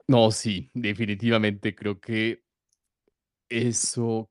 No, 0.07 0.31
sí, 0.33 0.71
definitivamente 0.75 1.75
creo 1.75 2.01
que 2.01 2.43
eso, 3.49 4.29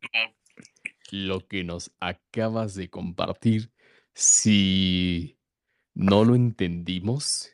lo 1.11 1.47
que 1.47 1.63
nos 1.63 1.91
acabas 1.99 2.75
de 2.75 2.89
compartir, 2.89 3.71
si 4.13 5.37
no 5.93 6.25
lo 6.25 6.35
entendimos, 6.35 7.51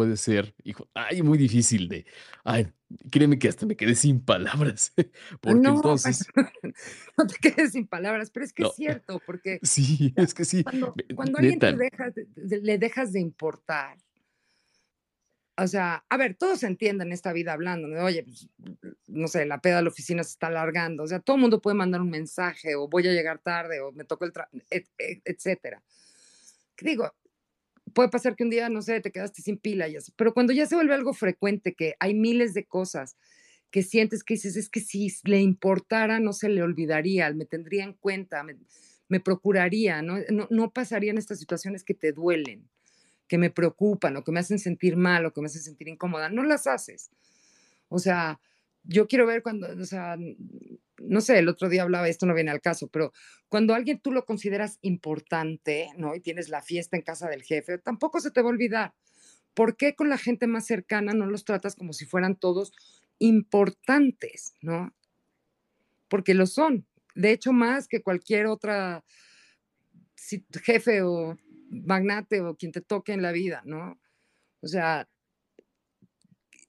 puede 0.00 0.16
ser, 0.16 0.54
hijo, 0.64 0.88
ay, 0.94 1.20
muy 1.20 1.36
difícil 1.36 1.86
de, 1.86 2.06
ay, 2.42 2.72
créeme 3.10 3.38
que 3.38 3.48
hasta 3.48 3.66
me 3.66 3.76
quedé 3.76 3.94
sin 3.94 4.24
palabras, 4.24 4.94
porque 5.42 5.60
No, 5.60 5.74
entonces, 5.74 6.26
no 7.18 7.26
te 7.26 7.34
quedes 7.36 7.72
sin 7.72 7.86
palabras, 7.86 8.30
pero 8.30 8.46
es 8.46 8.54
que 8.54 8.62
es 8.62 8.68
no, 8.70 8.74
cierto, 8.74 9.20
porque 9.26 9.60
sí, 9.62 10.14
es 10.16 10.32
que 10.32 10.46
sí, 10.46 10.64
cuando, 10.64 10.94
cuando 11.14 11.36
alguien 11.38 11.60
te 11.60 11.66
neta, 11.66 11.76
dejas 11.76 12.14
de- 12.14 12.26
de- 12.34 12.62
le 12.62 12.78
dejas 12.78 13.12
de 13.12 13.20
importar, 13.20 13.98
o 15.58 15.66
sea, 15.66 16.02
a 16.08 16.16
ver, 16.16 16.34
todos 16.34 16.62
entienden 16.62 17.08
en 17.08 17.12
esta 17.12 17.34
vida 17.34 17.52
hablando. 17.52 17.86
Oye, 18.02 18.24
pues, 18.24 18.48
no 19.06 19.28
sé, 19.28 19.44
la 19.44 19.60
peda 19.60 19.76
de 19.76 19.82
la 19.82 19.90
oficina 19.90 20.24
se 20.24 20.30
está 20.30 20.46
alargando, 20.46 21.02
o 21.02 21.06
sea, 21.06 21.20
todo 21.20 21.36
el 21.36 21.42
mundo 21.42 21.60
puede 21.60 21.76
mandar 21.76 22.00
un 22.00 22.08
mensaje, 22.08 22.74
o 22.74 22.88
voy 22.88 23.06
a 23.06 23.12
llegar 23.12 23.38
tarde, 23.40 23.82
o 23.82 23.92
me 23.92 24.04
tocó 24.04 24.24
el 24.24 24.32
trabajo, 24.32 24.56
etcétera. 24.70 25.82
Digo, 26.80 27.12
puede 27.94 28.08
pasar 28.08 28.36
que 28.36 28.44
un 28.44 28.50
día, 28.50 28.68
no 28.68 28.82
sé, 28.82 29.00
te 29.00 29.12
quedaste 29.12 29.42
sin 29.42 29.58
pila 29.58 29.88
y 29.88 29.96
así, 29.96 30.12
pero 30.16 30.34
cuando 30.34 30.52
ya 30.52 30.66
se 30.66 30.74
vuelve 30.74 30.94
algo 30.94 31.12
frecuente, 31.12 31.74
que 31.74 31.94
hay 32.00 32.14
miles 32.14 32.54
de 32.54 32.64
cosas 32.64 33.16
que 33.70 33.82
sientes 33.82 34.24
que 34.24 34.34
dices, 34.34 34.56
es 34.56 34.68
que 34.68 34.80
si 34.80 35.14
le 35.24 35.40
importara, 35.40 36.18
no 36.18 36.32
se 36.32 36.48
le 36.48 36.62
olvidaría, 36.62 37.32
me 37.32 37.44
tendría 37.44 37.84
en 37.84 37.92
cuenta, 37.92 38.44
me, 39.08 39.20
procuraría, 39.20 40.02
¿no? 40.02 40.18
No, 40.30 40.48
no 40.50 40.72
pasarían 40.72 41.18
estas 41.18 41.38
situaciones 41.38 41.84
que 41.84 41.94
te 41.94 42.12
duelen, 42.12 42.68
que 43.28 43.38
me 43.38 43.50
preocupan 43.50 44.16
o 44.16 44.24
que 44.24 44.32
me 44.32 44.40
hacen 44.40 44.58
sentir 44.58 44.96
mal 44.96 45.24
o 45.26 45.32
que 45.32 45.40
me 45.40 45.46
hacen 45.46 45.62
sentir 45.62 45.88
incómoda, 45.88 46.28
no 46.30 46.42
las 46.42 46.66
haces. 46.66 47.10
O 47.88 47.98
sea, 47.98 48.40
yo 48.84 49.06
quiero 49.06 49.26
ver 49.26 49.42
cuando, 49.42 49.68
o 49.68 49.84
no 51.00 51.20
sé, 51.20 51.38
el 51.38 51.48
otro 51.48 51.68
día 51.68 51.82
hablaba, 51.82 52.08
esto 52.08 52.26
no 52.26 52.34
viene 52.34 52.50
al 52.50 52.60
caso, 52.60 52.88
pero 52.88 53.12
cuando 53.48 53.74
alguien 53.74 54.00
tú 54.00 54.12
lo 54.12 54.24
consideras 54.24 54.78
importante, 54.82 55.90
¿no? 55.96 56.14
Y 56.14 56.20
tienes 56.20 56.48
la 56.48 56.62
fiesta 56.62 56.96
en 56.96 57.02
casa 57.02 57.28
del 57.28 57.42
jefe, 57.42 57.78
tampoco 57.78 58.20
se 58.20 58.30
te 58.30 58.42
va 58.42 58.48
a 58.48 58.52
olvidar. 58.52 58.94
¿Por 59.54 59.76
qué 59.76 59.94
con 59.94 60.08
la 60.08 60.18
gente 60.18 60.46
más 60.46 60.66
cercana 60.66 61.12
no 61.14 61.26
los 61.26 61.44
tratas 61.44 61.74
como 61.76 61.92
si 61.92 62.06
fueran 62.06 62.36
todos 62.36 62.72
importantes, 63.18 64.54
¿no? 64.62 64.94
Porque 66.08 66.34
lo 66.34 66.46
son. 66.46 66.86
De 67.14 67.32
hecho, 67.32 67.52
más 67.52 67.88
que 67.88 68.02
cualquier 68.02 68.46
otra 68.46 69.04
jefe 70.62 71.02
o 71.02 71.36
magnate 71.70 72.40
o 72.40 72.56
quien 72.56 72.72
te 72.72 72.80
toque 72.80 73.12
en 73.12 73.22
la 73.22 73.32
vida, 73.32 73.62
¿no? 73.64 73.98
O 74.62 74.68
sea, 74.68 75.08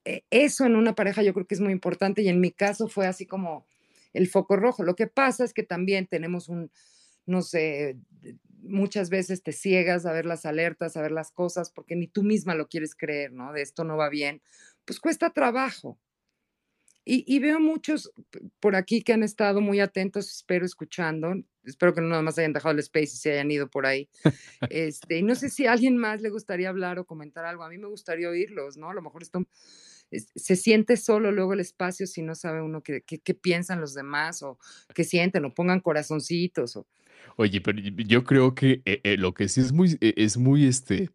e- 0.06 0.24
eso 0.30 0.66
en 0.66 0.76
una 0.76 0.96
pareja 0.96 1.24
yo 1.24 1.34
creo 1.34 1.48
que 1.48 1.56
es 1.56 1.62
muy 1.62 1.72
importante 1.74 2.22
y 2.22 2.30
en 2.30 2.40
mi 2.40 2.52
caso 2.52 2.88
fue 2.88 3.08
así 3.08 3.26
como 3.26 3.66
el 4.14 4.28
foco 4.28 4.56
rojo. 4.56 4.84
Lo 4.84 4.96
que 4.96 5.08
pasa 5.08 5.44
es 5.44 5.54
que 5.54 5.64
también 5.64 6.08
tenemos 6.08 6.50
un, 6.50 6.72
no 7.26 7.42
sé, 7.42 7.98
muchas 8.62 9.10
veces 9.10 9.44
te 9.44 9.52
ciegas 9.52 10.06
a 10.06 10.14
ver 10.14 10.26
las 10.26 10.46
alertas, 10.46 10.98
a 10.98 11.02
ver 11.02 11.12
las 11.12 11.32
cosas, 11.32 11.72
porque 11.72 11.96
ni 11.96 12.08
tú 12.08 12.24
misma 12.24 12.56
lo 12.56 12.68
quieres 12.68 12.96
creer, 12.96 13.32
¿no? 13.32 13.54
De 13.54 13.62
esto 13.62 13.84
no 13.84 13.98
va 13.98 14.10
bien. 14.10 14.42
Pues 14.86 15.00
cuesta 15.00 15.32
trabajo. 15.32 16.00
Y, 17.04 17.24
y 17.28 17.40
veo 17.40 17.60
muchos 17.60 18.12
por 18.60 18.76
aquí 18.76 19.02
que 19.02 19.14
han 19.14 19.24
estado 19.24 19.60
muy 19.60 19.80
atentos, 19.80 20.30
espero 20.32 20.66
escuchando. 20.66 21.34
Espero 21.64 21.94
que 21.94 22.02
no 22.02 22.08
nada 22.10 22.22
más 22.22 22.38
hayan 22.38 22.54
dejado 22.54 22.74
el 22.74 22.80
space 22.80 23.06
y 23.06 23.18
se 23.18 23.32
hayan 23.34 23.50
ido 23.50 23.70
por 23.70 23.86
ahí. 23.88 24.08
Este, 24.70 25.18
y 25.18 25.24
no 25.24 25.34
sé 25.36 25.50
si 25.50 25.66
alguien 25.66 25.98
más 25.98 26.22
le 26.22 26.30
gustaría 26.30 26.70
hablar 26.70 27.00
o 27.00 27.06
comentar 27.06 27.46
algo. 27.46 27.64
A 27.64 27.70
mí 27.70 27.78
me 27.80 27.88
gustaría 27.88 28.30
oírlos, 28.30 28.78
¿no? 28.78 28.90
A 28.92 28.94
lo 28.94 29.02
mejor 29.02 29.24
esto 29.24 29.40
es- 29.40 30.01
se 30.12 30.56
siente 30.56 30.98
solo 30.98 31.32
luego 31.32 31.54
el 31.54 31.60
espacio 31.60 32.06
si 32.08 32.22
no 32.22 32.36
sabe 32.36 32.62
uno 32.62 32.82
qué, 32.82 33.02
qué, 33.02 33.20
qué 33.20 33.34
piensan 33.34 33.80
los 33.80 33.94
demás 33.94 34.44
o 34.44 34.60
qué 34.94 35.04
sienten 35.04 35.46
o 35.46 35.54
pongan 35.54 35.80
corazoncitos. 35.80 36.76
O, 36.76 36.88
oye, 37.38 37.62
pero 37.62 37.80
yo 37.80 38.24
creo 38.24 38.54
que 38.56 38.82
eh, 38.86 39.02
eh, 39.04 39.18
lo 39.18 39.34
que 39.34 39.48
sí 39.48 39.62
es 39.62 39.72
muy, 39.72 39.98
eh, 40.02 40.14
es 40.18 40.38
muy, 40.38 40.66
este, 40.66 41.10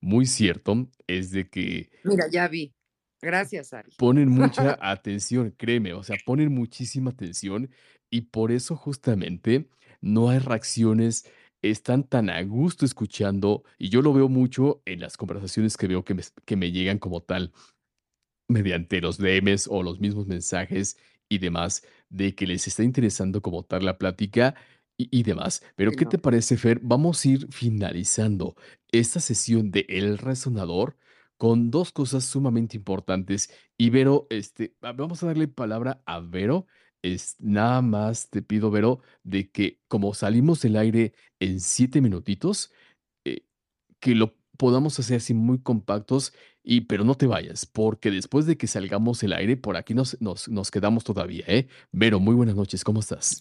muy 0.00 0.26
cierto, 0.26 0.88
es 1.06 1.30
de 1.30 1.48
que 1.48 1.90
mira, 2.04 2.28
ya 2.30 2.48
vi. 2.48 2.74
Gracias, 3.20 3.72
Ari. 3.72 3.90
ponen 3.96 4.28
mucha 4.28 4.76
atención, 4.82 5.54
créeme, 5.56 5.94
o 5.94 6.02
sea, 6.02 6.16
ponen 6.26 6.52
muchísima 6.52 7.10
atención 7.10 7.70
y 8.10 8.22
por 8.22 8.52
eso 8.52 8.76
justamente 8.76 9.70
no 10.02 10.28
hay 10.28 10.40
reacciones, 10.40 11.26
están 11.62 12.04
tan 12.04 12.28
a 12.28 12.42
gusto 12.42 12.84
escuchando 12.84 13.64
y 13.78 13.88
yo 13.88 14.02
lo 14.02 14.12
veo 14.12 14.28
mucho 14.28 14.82
en 14.84 15.00
las 15.00 15.16
conversaciones 15.16 15.78
que 15.78 15.86
veo 15.86 16.04
que 16.04 16.12
me, 16.12 16.22
que 16.44 16.56
me 16.56 16.70
llegan 16.70 16.98
como 16.98 17.22
tal 17.22 17.52
mediante 18.48 19.00
los 19.00 19.18
DMs 19.18 19.68
o 19.70 19.82
los 19.82 20.00
mismos 20.00 20.26
mensajes 20.26 20.96
y 21.28 21.38
demás, 21.38 21.82
de 22.10 22.34
que 22.34 22.46
les 22.46 22.66
está 22.68 22.82
interesando 22.84 23.42
como 23.42 23.62
tal 23.64 23.84
la 23.84 23.98
plática 23.98 24.54
y, 24.96 25.08
y 25.18 25.22
demás. 25.22 25.62
Pero 25.76 25.90
Sí, 25.90 25.96
¿qué 25.96 26.04
no. 26.04 26.10
te 26.10 26.18
parece, 26.18 26.56
Fer? 26.56 26.80
Vamos 26.82 27.24
a 27.24 27.28
ir 27.28 27.48
finalizando 27.52 28.56
esta 28.92 29.20
sesión 29.20 29.70
de 29.70 29.86
El 29.88 30.18
Resonador 30.18 30.96
con 31.36 31.70
dos 31.70 31.92
cosas 31.92 32.24
sumamente 32.24 32.76
importantes. 32.76 33.50
Y 33.76 33.90
Vero, 33.90 34.26
este, 34.30 34.74
va- 34.84 34.92
vamos 34.92 35.22
a 35.22 35.26
darle 35.26 35.48
palabra 35.48 36.02
a 36.06 36.20
Vero. 36.20 36.66
Es, 37.02 37.36
nada 37.40 37.82
más 37.82 38.30
te 38.30 38.40
pido, 38.42 38.70
Vero, 38.70 39.00
de 39.24 39.50
que 39.50 39.80
como 39.88 40.14
salimos 40.14 40.62
del 40.62 40.76
aire 40.76 41.12
en 41.40 41.60
siete 41.60 42.00
minutitos, 42.00 42.72
eh, 43.24 43.44
que 44.00 44.14
lo 44.14 44.36
podamos 44.56 44.98
hacer 44.98 45.16
así 45.18 45.34
muy 45.34 45.60
compactos 45.60 46.34
y 46.64 46.82
pero 46.82 47.04
no 47.04 47.14
te 47.14 47.26
vayas, 47.26 47.66
porque 47.66 48.10
después 48.10 48.46
de 48.46 48.56
que 48.56 48.66
salgamos 48.66 49.22
el 49.22 49.34
aire, 49.34 49.56
por 49.56 49.76
aquí 49.76 49.94
nos, 49.94 50.20
nos, 50.20 50.48
nos 50.48 50.70
quedamos 50.70 51.04
todavía, 51.04 51.44
¿eh? 51.46 51.68
Vero, 51.92 52.18
muy 52.18 52.34
buenas 52.34 52.56
noches, 52.56 52.82
¿cómo 52.82 53.00
estás? 53.00 53.40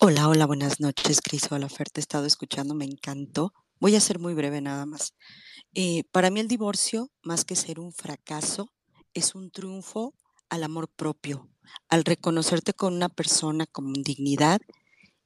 Hola, 0.00 0.28
hola, 0.28 0.46
buenas 0.46 0.80
noches, 0.80 1.20
Cris. 1.20 1.46
Hola, 1.52 1.68
Fer, 1.68 1.90
te 1.90 2.00
he 2.00 2.02
estado 2.02 2.26
escuchando, 2.26 2.74
me 2.74 2.86
encantó. 2.86 3.52
Voy 3.78 3.94
a 3.94 4.00
ser 4.00 4.18
muy 4.18 4.34
breve 4.34 4.60
nada 4.60 4.86
más. 4.86 5.14
Eh, 5.74 6.04
para 6.10 6.30
mí 6.30 6.40
el 6.40 6.48
divorcio, 6.48 7.10
más 7.22 7.44
que 7.44 7.54
ser 7.54 7.78
un 7.78 7.92
fracaso, 7.92 8.72
es 9.14 9.34
un 9.34 9.50
triunfo 9.50 10.14
al 10.48 10.64
amor 10.64 10.88
propio, 10.88 11.48
al 11.88 12.04
reconocerte 12.04 12.72
con 12.72 12.94
una 12.94 13.10
persona 13.10 13.66
con 13.66 13.92
dignidad 13.92 14.60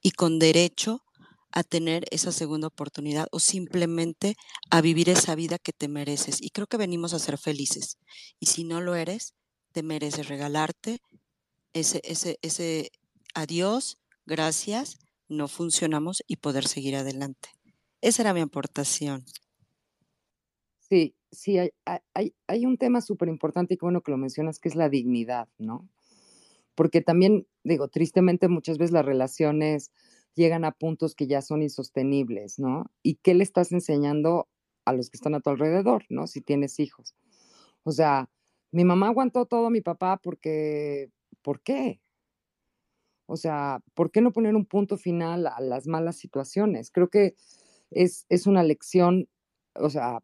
y 0.03 0.11
con 0.11 0.39
derecho 0.39 1.06
a 1.53 1.63
tener 1.65 2.05
esa 2.11 2.33
segunda 2.33 2.69
oportunidad 2.69 3.29
o 3.31 3.41
simplemente 3.41 4.37
a 4.71 4.81
vivir 4.81 5.09
esa 5.09 5.35
vida 5.35 5.59
que 5.59 5.73
te 5.73 5.89
mereces. 5.89 6.43
Y 6.43 6.51
creo 6.51 6.67
que 6.67 6.77
venimos 6.77 7.15
a 7.15 7.19
ser 7.19 7.39
felices. 7.39 7.99
Y 8.41 8.47
si 8.47 8.65
no 8.65 8.81
lo 8.81 8.95
eres, 8.95 9.35
te 9.73 9.83
mereces 9.83 10.29
regalarte 10.29 11.01
ese, 11.73 12.01
ese, 12.05 12.39
ese 12.43 12.91
adiós, 13.35 13.99
gracias, 14.25 14.99
no 15.29 15.49
funcionamos 15.49 16.23
y 16.27 16.37
poder 16.37 16.67
seguir 16.67 16.97
adelante. 16.97 17.51
Esa 18.01 18.23
era 18.23 18.35
mi 18.35 18.41
aportación. 18.41 19.25
Sí, 20.79 21.17
sí, 21.33 21.59
hay, 21.59 21.71
hay- 22.15 22.35
hay, 22.47 22.67
un 22.67 22.79
tema 22.79 23.01
súper 23.01 23.29
importante 23.29 23.75
y 23.75 23.77
qué 23.77 23.85
bueno 23.85 24.03
que 24.03 24.13
lo 24.13 24.19
mencionas, 24.19 24.59
que 24.61 24.69
es 24.69 24.77
la 24.77 24.89
dignidad, 24.89 25.49
¿no? 25.59 25.89
Porque 26.75 27.01
también, 27.01 27.47
digo, 27.65 27.89
tristemente 27.89 28.49
muchas 28.49 28.79
veces 28.79 28.93
las 28.93 29.05
relaciones 29.05 29.93
llegan 30.37 30.65
a 30.65 30.73
puntos 30.73 31.15
que 31.15 31.27
ya 31.27 31.43
son 31.43 31.63
insostenibles, 31.63 32.59
¿no? 32.59 32.87
¿Y 33.03 33.17
qué 33.17 33.35
le 33.35 33.43
estás 33.43 33.73
enseñando 33.73 34.49
a 34.85 34.93
los 34.93 35.11
que 35.11 35.17
están 35.17 35.35
a 35.35 35.41
tu 35.41 35.51
alrededor, 35.51 36.05
¿no? 36.09 36.27
Si 36.27 36.41
tienes 36.41 36.79
hijos. 36.79 37.17
O 37.83 37.91
sea, 37.91 38.31
mi 38.71 38.85
mamá 38.85 39.09
aguantó 39.09 39.47
todo 39.47 39.67
a 39.67 39.71
mi 39.71 39.81
papá 39.81 40.21
porque, 40.23 41.11
¿por 41.43 41.61
qué? 41.63 42.01
O 43.27 43.37
sea, 43.37 43.81
¿por 43.95 44.13
qué 44.13 44.21
no 44.21 44.33
poner 44.33 44.55
un 44.55 44.67
punto 44.67 44.97
final 44.97 45.47
a 45.47 45.61
las 45.61 45.87
malas 45.87 46.17
situaciones? 46.17 46.91
Creo 46.93 47.09
que 47.09 47.35
es, 47.91 48.27
es 48.29 48.47
una 48.47 48.63
lección, 48.63 49.29
o 49.75 49.91
sea, 49.91 50.21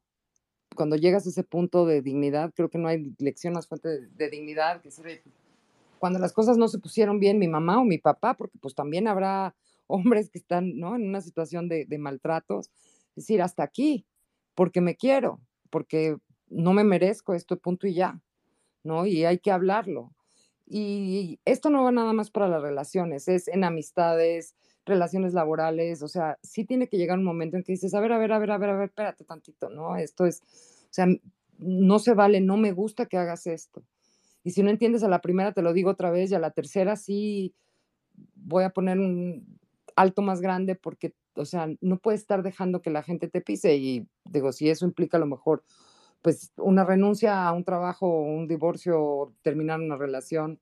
cuando 0.76 0.96
llegas 0.96 1.26
a 1.26 1.30
ese 1.30 1.42
punto 1.42 1.86
de 1.86 2.02
dignidad, 2.02 2.52
creo 2.54 2.70
que 2.70 2.78
no 2.78 2.88
hay 2.88 3.14
lección 3.18 3.54
más 3.54 3.66
fuerte 3.66 3.88
de, 3.88 4.08
de 4.08 4.30
dignidad 4.30 4.80
que 4.80 4.90
ser 4.90 5.22
cuando 5.98 6.18
las 6.18 6.32
cosas 6.32 6.56
no 6.56 6.66
se 6.66 6.80
pusieron 6.80 7.20
bien, 7.20 7.38
mi 7.38 7.46
mamá 7.46 7.80
o 7.80 7.84
mi 7.84 7.96
papá, 7.96 8.34
porque 8.34 8.58
pues 8.58 8.74
también 8.74 9.06
habrá 9.06 9.54
hombres 9.92 10.30
que 10.30 10.38
están, 10.38 10.78
¿no? 10.78 10.96
En 10.96 11.08
una 11.08 11.20
situación 11.20 11.68
de, 11.68 11.84
de 11.86 11.98
maltratos, 11.98 12.70
decir, 13.14 13.42
hasta 13.42 13.62
aquí, 13.62 14.06
porque 14.54 14.80
me 14.80 14.96
quiero, 14.96 15.40
porque 15.70 16.16
no 16.48 16.72
me 16.72 16.84
merezco 16.84 17.34
esto, 17.34 17.58
punto 17.58 17.86
y 17.86 17.94
ya, 17.94 18.20
¿no? 18.84 19.06
Y 19.06 19.24
hay 19.24 19.38
que 19.38 19.50
hablarlo. 19.50 20.12
Y 20.66 21.40
esto 21.44 21.68
no 21.70 21.84
va 21.84 21.92
nada 21.92 22.12
más 22.12 22.30
para 22.30 22.48
las 22.48 22.62
relaciones, 22.62 23.28
es 23.28 23.48
en 23.48 23.64
amistades, 23.64 24.54
relaciones 24.86 25.34
laborales, 25.34 26.02
o 26.02 26.08
sea, 26.08 26.38
sí 26.42 26.64
tiene 26.64 26.88
que 26.88 26.96
llegar 26.96 27.18
un 27.18 27.24
momento 27.24 27.56
en 27.56 27.62
que 27.62 27.72
dices, 27.72 27.94
a 27.94 28.00
ver, 28.00 28.12
a 28.12 28.18
ver, 28.18 28.32
a 28.32 28.38
ver, 28.38 28.50
a 28.50 28.58
ver, 28.58 28.70
a 28.70 28.76
ver, 28.76 28.88
espérate 28.88 29.24
tantito, 29.24 29.68
¿no? 29.68 29.96
Esto 29.96 30.24
es, 30.24 30.40
o 30.40 30.92
sea, 30.92 31.06
no 31.58 31.98
se 31.98 32.14
vale, 32.14 32.40
no 32.40 32.56
me 32.56 32.72
gusta 32.72 33.06
que 33.06 33.18
hagas 33.18 33.46
esto. 33.46 33.84
Y 34.44 34.52
si 34.52 34.62
no 34.62 34.70
entiendes 34.70 35.02
a 35.02 35.08
la 35.08 35.20
primera, 35.20 35.52
te 35.52 35.62
lo 35.62 35.72
digo 35.72 35.90
otra 35.90 36.10
vez, 36.10 36.30
y 36.30 36.34
a 36.34 36.38
la 36.40 36.50
tercera 36.50 36.96
sí 36.96 37.54
voy 38.34 38.64
a 38.64 38.70
poner 38.70 38.98
un 38.98 39.60
alto 39.96 40.22
más 40.22 40.40
grande 40.40 40.74
porque, 40.74 41.14
o 41.34 41.44
sea, 41.44 41.68
no 41.80 41.98
puedes 41.98 42.20
estar 42.20 42.42
dejando 42.42 42.82
que 42.82 42.90
la 42.90 43.02
gente 43.02 43.28
te 43.28 43.40
pise 43.40 43.76
y 43.76 44.06
digo, 44.24 44.52
si 44.52 44.68
eso 44.68 44.84
implica 44.84 45.16
a 45.16 45.20
lo 45.20 45.26
mejor, 45.26 45.64
pues 46.22 46.52
una 46.56 46.84
renuncia 46.84 47.46
a 47.46 47.52
un 47.52 47.64
trabajo, 47.64 48.20
un 48.22 48.46
divorcio, 48.46 49.34
terminar 49.42 49.80
una 49.80 49.96
relación, 49.96 50.60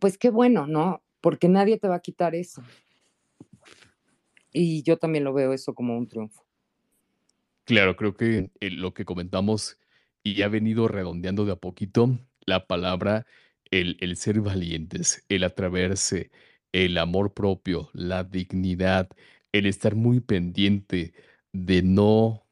pues 0.00 0.18
qué 0.18 0.30
bueno, 0.30 0.66
¿no? 0.66 1.02
Porque 1.20 1.48
nadie 1.48 1.78
te 1.78 1.88
va 1.88 1.96
a 1.96 2.00
quitar 2.00 2.34
eso. 2.34 2.62
Y 4.52 4.82
yo 4.82 4.96
también 4.96 5.24
lo 5.24 5.32
veo 5.32 5.52
eso 5.52 5.74
como 5.74 5.96
un 5.96 6.08
triunfo. 6.08 6.44
Claro, 7.64 7.96
creo 7.96 8.14
que 8.14 8.50
eh, 8.60 8.70
lo 8.70 8.94
que 8.94 9.04
comentamos 9.04 9.78
y 10.22 10.42
ha 10.42 10.48
venido 10.48 10.88
redondeando 10.88 11.44
de 11.44 11.52
a 11.52 11.56
poquito 11.56 12.18
la 12.46 12.66
palabra, 12.66 13.26
el, 13.70 13.96
el 14.00 14.16
ser 14.16 14.40
valientes, 14.40 15.24
el 15.28 15.44
atreverse, 15.44 16.30
el 16.72 16.98
amor 16.98 17.34
propio, 17.34 17.90
la 17.92 18.24
dignidad, 18.24 19.08
el 19.52 19.66
estar 19.66 19.94
muy 19.94 20.20
pendiente 20.20 21.14
de 21.52 21.82
no 21.82 22.46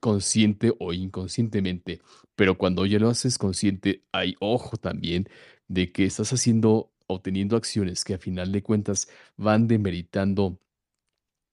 consciente 0.00 0.74
o 0.78 0.92
inconscientemente, 0.92 2.00
pero 2.36 2.58
cuando 2.58 2.86
ya 2.86 2.98
lo 2.98 3.08
haces 3.08 3.38
consciente, 3.38 4.04
hay 4.12 4.36
ojo 4.40 4.76
también 4.76 5.28
de 5.68 5.92
que 5.92 6.04
estás 6.04 6.32
haciendo 6.32 6.92
o 7.06 7.20
teniendo 7.20 7.56
acciones 7.56 8.04
que 8.04 8.14
a 8.14 8.18
final 8.18 8.52
de 8.52 8.62
cuentas 8.62 9.08
van 9.36 9.68
demeritando 9.68 10.58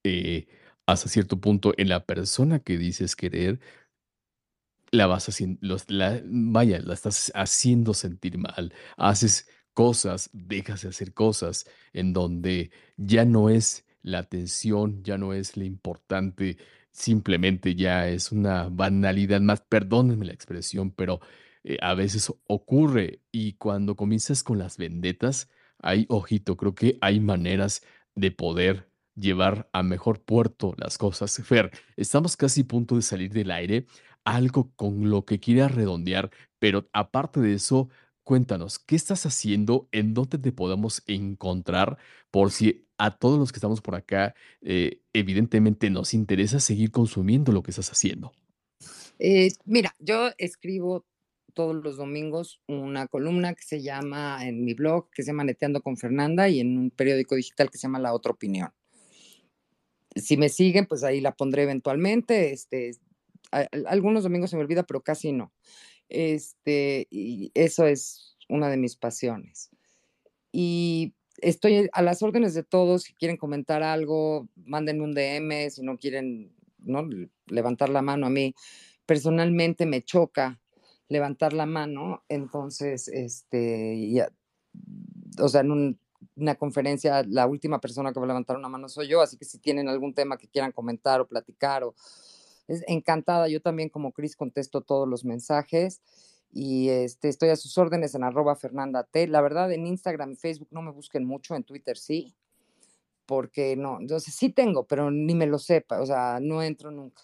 eh, 0.04 0.46
hasta 0.86 1.08
cierto 1.08 1.40
punto 1.40 1.72
en 1.78 1.88
la 1.88 2.04
persona 2.06 2.60
que 2.60 2.78
dices 2.78 3.16
querer, 3.16 3.60
la 4.90 5.06
vas 5.06 5.28
haciendo, 5.28 5.76
la, 5.88 6.20
vaya, 6.24 6.78
la 6.80 6.94
estás 6.94 7.32
haciendo 7.34 7.94
sentir 7.94 8.38
mal. 8.38 8.72
Haces 8.96 9.48
cosas, 9.74 10.30
dejas 10.32 10.82
de 10.82 10.88
hacer 10.88 11.12
cosas 11.12 11.66
en 11.92 12.12
donde 12.12 12.70
ya 12.96 13.24
no 13.24 13.50
es 13.50 13.84
la 14.02 14.20
atención, 14.20 15.02
ya 15.02 15.18
no 15.18 15.32
es 15.32 15.56
lo 15.56 15.64
importante, 15.64 16.58
simplemente 16.90 17.74
ya 17.74 18.08
es 18.08 18.32
una 18.32 18.68
banalidad 18.70 19.40
más, 19.40 19.60
perdónenme 19.60 20.26
la 20.26 20.32
expresión, 20.32 20.90
pero 20.92 21.20
eh, 21.64 21.78
a 21.80 21.94
veces 21.94 22.32
ocurre 22.46 23.20
y 23.32 23.54
cuando 23.54 23.96
comienzas 23.96 24.42
con 24.42 24.58
las 24.58 24.76
vendetas, 24.78 25.50
hay, 25.80 26.06
ojito, 26.08 26.56
creo 26.56 26.74
que 26.74 26.98
hay 27.00 27.20
maneras 27.20 27.82
de 28.14 28.30
poder 28.30 28.88
llevar 29.16 29.68
a 29.72 29.82
mejor 29.82 30.20
puerto 30.20 30.74
las 30.76 30.98
cosas. 30.98 31.40
Fer, 31.44 31.70
estamos 31.96 32.36
casi 32.36 32.62
a 32.62 32.68
punto 32.68 32.96
de 32.96 33.02
salir 33.02 33.32
del 33.32 33.50
aire, 33.50 33.86
algo 34.24 34.70
con 34.76 35.10
lo 35.10 35.24
que 35.24 35.40
quieras 35.40 35.74
redondear, 35.74 36.30
pero 36.58 36.88
aparte 36.92 37.40
de 37.40 37.54
eso, 37.54 37.88
cuéntanos, 38.24 38.78
¿qué 38.78 38.96
estás 38.96 39.26
haciendo? 39.26 39.88
¿En 39.92 40.14
dónde 40.14 40.38
te 40.38 40.50
podemos 40.50 41.02
encontrar? 41.06 41.98
Por 42.30 42.50
si 42.50 42.86
a 42.98 43.16
todos 43.16 43.38
los 43.38 43.52
que 43.52 43.58
estamos 43.58 43.80
por 43.80 43.94
acá, 43.94 44.34
eh, 44.62 45.02
evidentemente 45.12 45.90
nos 45.90 46.14
interesa 46.14 46.58
seguir 46.58 46.90
consumiendo 46.90 47.52
lo 47.52 47.62
que 47.62 47.70
estás 47.70 47.90
haciendo. 47.90 48.32
Eh, 49.18 49.52
mira, 49.64 49.94
yo 49.98 50.30
escribo 50.38 51.06
todos 51.52 51.76
los 51.76 51.96
domingos 51.96 52.60
una 52.66 53.06
columna 53.06 53.54
que 53.54 53.62
se 53.62 53.80
llama 53.80 54.46
en 54.46 54.64
mi 54.64 54.74
blog, 54.74 55.10
que 55.10 55.22
se 55.22 55.28
llama 55.28 55.44
Neteando 55.44 55.82
con 55.82 55.96
Fernanda, 55.96 56.48
y 56.48 56.60
en 56.60 56.76
un 56.76 56.90
periódico 56.90 57.36
digital 57.36 57.70
que 57.70 57.78
se 57.78 57.82
llama 57.82 58.00
La 58.00 58.12
Otra 58.12 58.32
Opinión. 58.32 58.70
Si 60.16 60.36
me 60.36 60.48
siguen, 60.48 60.86
pues 60.86 61.04
ahí 61.04 61.20
la 61.20 61.32
pondré 61.32 61.62
eventualmente. 61.62 62.52
Este, 62.52 62.92
algunos 63.86 64.22
domingos 64.24 64.50
se 64.50 64.56
me 64.56 64.62
olvida, 64.62 64.84
pero 64.84 65.00
casi 65.00 65.32
no. 65.32 65.52
Este, 66.08 67.06
y 67.10 67.50
eso 67.54 67.86
es 67.86 68.36
una 68.48 68.68
de 68.68 68.76
mis 68.76 68.96
pasiones. 68.96 69.70
Y 70.52 71.14
estoy 71.38 71.88
a 71.92 72.02
las 72.02 72.22
órdenes 72.22 72.54
de 72.54 72.62
todos. 72.62 73.02
Si 73.02 73.14
quieren 73.14 73.36
comentar 73.36 73.82
algo, 73.82 74.48
mándenme 74.56 75.04
un 75.04 75.14
DM. 75.14 75.70
Si 75.70 75.82
no 75.82 75.96
quieren 75.96 76.54
¿no? 76.78 77.08
levantar 77.46 77.88
la 77.88 78.02
mano 78.02 78.26
a 78.26 78.30
mí, 78.30 78.54
personalmente 79.06 79.86
me 79.86 80.02
choca 80.02 80.60
levantar 81.08 81.52
la 81.52 81.66
mano. 81.66 82.24
Entonces, 82.28 83.08
este, 83.08 84.10
ya, 84.10 84.30
o 85.40 85.48
sea, 85.48 85.62
en 85.62 85.98
una 86.36 86.54
conferencia, 86.56 87.22
la 87.24 87.46
última 87.46 87.80
persona 87.80 88.12
que 88.12 88.20
va 88.20 88.26
a 88.26 88.28
levantar 88.28 88.56
una 88.56 88.68
mano 88.68 88.88
soy 88.88 89.08
yo. 89.08 89.20
Así 89.20 89.36
que 89.36 89.44
si 89.44 89.58
tienen 89.58 89.88
algún 89.88 90.14
tema 90.14 90.36
que 90.36 90.48
quieran 90.48 90.72
comentar 90.72 91.20
o 91.20 91.26
platicar 91.26 91.84
o 91.84 91.94
encantada. 92.68 93.48
Yo 93.48 93.60
también 93.60 93.88
como 93.88 94.12
Cris 94.12 94.36
contesto 94.36 94.80
todos 94.80 95.08
los 95.08 95.24
mensajes 95.24 96.00
y 96.52 96.88
este, 96.88 97.28
estoy 97.28 97.48
a 97.48 97.56
sus 97.56 97.76
órdenes 97.78 98.14
en 98.14 98.22
arroba 98.22 98.54
Fernanda 98.54 99.04
T. 99.04 99.26
La 99.26 99.40
verdad, 99.40 99.72
en 99.72 99.86
Instagram 99.86 100.32
y 100.32 100.36
Facebook 100.36 100.68
no 100.70 100.82
me 100.82 100.92
busquen 100.92 101.24
mucho, 101.24 101.56
en 101.56 101.64
Twitter 101.64 101.98
sí, 101.98 102.34
porque 103.26 103.76
no, 103.76 103.98
entonces 104.00 104.34
sí 104.34 104.50
tengo, 104.50 104.84
pero 104.84 105.10
ni 105.10 105.34
me 105.34 105.46
lo 105.46 105.58
sepa, 105.58 106.00
o 106.00 106.06
sea, 106.06 106.38
no 106.40 106.62
entro 106.62 106.90
nunca. 106.90 107.22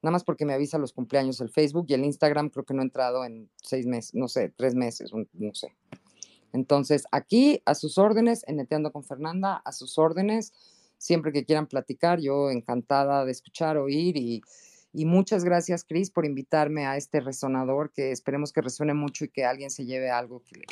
Nada 0.00 0.12
más 0.12 0.24
porque 0.24 0.44
me 0.44 0.54
avisa 0.54 0.78
los 0.78 0.92
cumpleaños 0.92 1.40
el 1.40 1.50
Facebook 1.50 1.86
y 1.88 1.94
el 1.94 2.04
Instagram 2.04 2.50
creo 2.50 2.64
que 2.64 2.74
no 2.74 2.82
he 2.82 2.84
entrado 2.84 3.24
en 3.24 3.50
seis 3.62 3.86
meses, 3.86 4.14
no 4.14 4.28
sé, 4.28 4.50
tres 4.54 4.74
meses, 4.74 5.12
no 5.12 5.54
sé. 5.54 5.74
Entonces, 6.52 7.04
aquí 7.10 7.62
a 7.66 7.74
sus 7.74 7.98
órdenes, 7.98 8.44
en 8.46 8.56
Neteando 8.56 8.92
con 8.92 9.02
Fernanda, 9.02 9.56
a 9.64 9.72
sus 9.72 9.98
órdenes, 9.98 10.52
siempre 11.04 11.32
que 11.32 11.44
quieran 11.44 11.66
platicar, 11.66 12.18
yo 12.18 12.50
encantada 12.50 13.26
de 13.26 13.30
escuchar, 13.30 13.76
oír 13.76 14.16
y, 14.16 14.42
muchas 15.04 15.44
gracias, 15.44 15.84
Cris, 15.84 16.10
por 16.10 16.24
invitarme 16.24 16.86
a 16.86 16.96
este 16.96 17.20
resonador 17.20 17.92
que 17.92 18.10
esperemos 18.10 18.54
que 18.54 18.62
resuene 18.62 18.94
mucho 18.94 19.26
y 19.26 19.28
que 19.28 19.44
alguien 19.44 19.68
se 19.68 19.84
lleve 19.84 20.08
algo 20.08 20.42
que 20.44 20.60
le, 20.60 20.64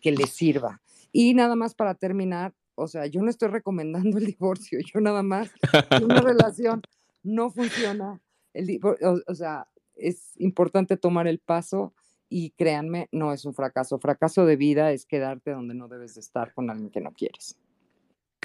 que 0.00 0.12
le 0.12 0.26
sirva. 0.26 0.80
Y 1.12 1.34
nada 1.34 1.56
más 1.56 1.74
para 1.74 1.94
terminar, 1.94 2.54
o 2.74 2.88
sea, 2.88 3.04
yo 3.04 3.20
no 3.20 3.28
estoy 3.28 3.48
recomendando 3.48 4.16
el 4.16 4.24
divorcio, 4.38 4.78
yo 4.80 5.00
nada 5.00 5.22
más, 5.22 5.50
una 6.02 6.22
relación 6.22 6.80
no 7.22 7.50
funciona, 7.50 8.22
el 8.54 8.80
o, 8.82 9.20
o 9.26 9.34
sea, 9.34 9.68
es 9.94 10.32
importante 10.38 10.96
tomar 10.96 11.26
el 11.26 11.38
paso 11.38 11.92
y 12.30 12.52
créanme, 12.52 13.08
no 13.12 13.34
es 13.34 13.44
un 13.44 13.52
fracaso. 13.52 13.98
Fracaso 13.98 14.46
de 14.46 14.56
vida 14.56 14.92
es 14.92 15.04
quedarte 15.04 15.50
donde 15.50 15.74
no 15.74 15.86
debes 15.88 16.14
de 16.14 16.20
estar 16.22 16.54
con 16.54 16.70
alguien 16.70 16.90
que 16.90 17.02
no 17.02 17.12
quieres. 17.12 17.58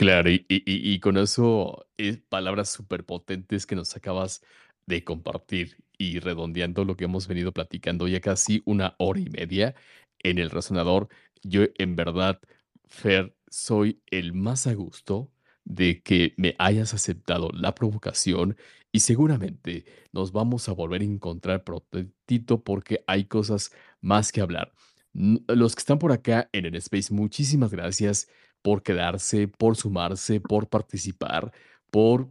Claro, 0.02 0.32
y, 0.32 0.48
y, 0.50 0.64
y 0.66 1.00
con 1.00 1.16
eso, 1.18 1.86
es 1.96 2.18
palabras 2.18 2.70
súper 2.70 3.06
potentes 3.06 3.68
que 3.68 3.76
nos 3.76 3.96
acabas 3.96 4.42
de 4.88 5.04
compartir 5.04 5.78
y 5.96 6.18
redondeando 6.18 6.86
lo 6.86 6.96
que 6.98 7.04
hemos 7.04 7.28
venido 7.28 7.52
platicando 7.52 8.08
ya 8.08 8.20
casi 8.20 8.64
una 8.66 8.96
hora 8.98 9.20
y 9.20 9.30
media 9.30 9.76
en 10.24 10.40
el 10.40 10.50
resonador, 10.50 11.08
yo 11.44 11.66
en 11.78 11.96
verdad, 11.96 12.40
Fer, 12.88 13.36
soy 13.52 14.02
el 14.08 14.34
más 14.34 14.66
a 14.66 14.74
gusto 14.74 15.32
de 15.66 16.02
que 16.02 16.34
me 16.36 16.56
hayas 16.58 16.96
aceptado 16.96 17.50
la 17.54 17.76
provocación 17.76 18.58
y 18.92 19.02
seguramente 19.02 19.86
nos 20.14 20.32
vamos 20.32 20.68
a 20.68 20.72
volver 20.74 21.02
a 21.02 21.06
encontrar 21.06 21.64
prontito 21.64 22.64
porque 22.64 23.04
hay 23.06 23.26
cosas 23.26 23.72
más 24.02 24.32
que 24.32 24.42
hablar. 24.42 24.74
Los 25.14 25.76
que 25.76 25.80
están 25.82 26.00
por 26.00 26.12
acá 26.12 26.50
en 26.54 26.66
el 26.66 26.76
space, 26.76 27.14
muchísimas 27.14 27.70
gracias 27.72 28.30
por 28.62 28.84
quedarse, 28.84 29.48
por 29.48 29.76
sumarse, 29.76 30.40
por 30.40 30.68
participar, 30.70 31.52
por 31.90 32.30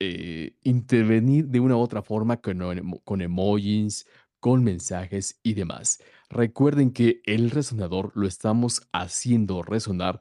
eh, 0.00 0.56
intervenir 0.62 1.48
de 1.48 1.60
una 1.60 1.76
u 1.76 1.80
otra 1.80 2.02
forma 2.02 2.38
con, 2.38 2.60
con 3.04 3.20
emojis, 3.20 4.06
con 4.40 4.62
mensajes 4.64 5.40
y 5.42 5.54
demás. 5.54 6.02
Recuerden 6.28 6.92
que 6.92 7.22
el 7.24 7.50
resonador 7.50 8.12
lo 8.14 8.26
estamos 8.26 8.82
haciendo 8.92 9.62
resonar 9.62 10.20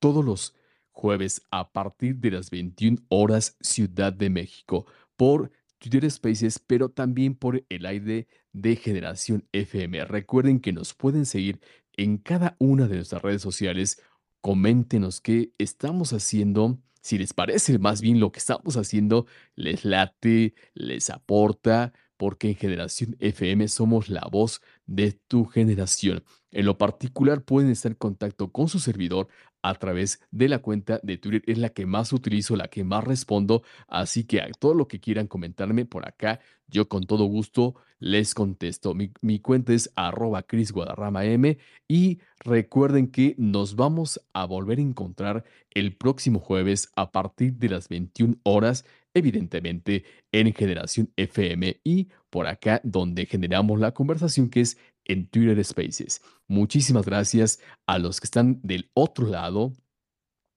todos 0.00 0.24
los 0.24 0.56
jueves 0.90 1.42
a 1.50 1.72
partir 1.72 2.16
de 2.16 2.32
las 2.32 2.50
21 2.50 2.98
horas 3.08 3.56
Ciudad 3.60 4.12
de 4.12 4.30
México 4.30 4.86
por 5.16 5.52
Twitter 5.78 6.10
Spaces, 6.10 6.58
pero 6.58 6.88
también 6.88 7.34
por 7.34 7.64
el 7.68 7.86
aire 7.86 8.28
de 8.52 8.76
Generación 8.76 9.46
FM. 9.52 10.04
Recuerden 10.04 10.60
que 10.60 10.72
nos 10.72 10.94
pueden 10.94 11.24
seguir 11.24 11.60
en 11.96 12.18
cada 12.18 12.56
una 12.58 12.88
de 12.88 12.96
nuestras 12.96 13.22
redes 13.22 13.42
sociales. 13.42 14.02
Coméntenos 14.40 15.20
qué 15.20 15.52
estamos 15.58 16.12
haciendo 16.12 16.78
si 17.00 17.18
les 17.18 17.32
parece 17.32 17.78
más 17.78 18.00
bien 18.00 18.20
lo 18.20 18.30
que 18.32 18.38
estamos 18.38 18.76
haciendo, 18.76 19.26
les 19.54 19.84
late, 19.84 20.54
les 20.74 21.10
aporta, 21.10 21.92
porque 22.16 22.50
en 22.50 22.56
Generación 22.56 23.16
FM 23.18 23.66
somos 23.68 24.10
la 24.10 24.28
voz 24.30 24.60
de 24.86 25.12
tu 25.12 25.46
generación. 25.46 26.22
En 26.50 26.66
lo 26.66 26.76
particular, 26.76 27.42
pueden 27.42 27.70
estar 27.70 27.92
en 27.92 27.96
contacto 27.96 28.52
con 28.52 28.68
su 28.68 28.78
servidor 28.78 29.28
a 29.62 29.74
través 29.74 30.20
de 30.30 30.48
la 30.48 30.58
cuenta 30.58 31.00
de 31.02 31.18
Twitter. 31.18 31.42
Es 31.46 31.58
la 31.58 31.70
que 31.70 31.86
más 31.86 32.12
utilizo, 32.12 32.56
la 32.56 32.68
que 32.68 32.84
más 32.84 33.04
respondo. 33.04 33.62
Así 33.88 34.24
que 34.24 34.40
a 34.40 34.50
todo 34.58 34.74
lo 34.74 34.88
que 34.88 35.00
quieran 35.00 35.26
comentarme 35.26 35.84
por 35.84 36.06
acá, 36.06 36.40
yo 36.68 36.88
con 36.88 37.04
todo 37.04 37.24
gusto 37.24 37.74
les 38.00 38.34
contesto. 38.34 38.94
Mi, 38.94 39.38
cuenta 39.40 39.72
es 39.72 39.92
arroba 39.94 40.42
Cris 40.42 40.72
Guadarrama 40.72 41.24
M 41.24 41.58
y 41.86 42.18
recuerden 42.40 43.08
que 43.08 43.34
nos 43.38 43.76
vamos 43.76 44.20
a 44.32 44.46
volver 44.46 44.78
a 44.78 44.82
encontrar 44.82 45.44
el 45.72 45.94
próximo 45.94 46.40
jueves 46.40 46.90
a 46.96 47.12
partir 47.12 47.54
de 47.54 47.68
las 47.68 47.88
21 47.88 48.36
horas, 48.42 48.86
evidentemente 49.14 50.04
en 50.32 50.52
Generación 50.54 51.12
FM 51.16 51.80
y 51.84 52.08
por 52.30 52.46
acá 52.46 52.80
donde 52.84 53.26
generamos 53.26 53.78
la 53.78 53.92
conversación 53.92 54.48
que 54.48 54.62
es 54.62 54.78
en 55.04 55.26
Twitter 55.28 55.62
Spaces. 55.64 56.22
Muchísimas 56.46 57.04
gracias 57.06 57.60
a 57.86 57.98
los 57.98 58.20
que 58.20 58.26
están 58.26 58.60
del 58.62 58.90
otro 58.94 59.26
lado, 59.26 59.72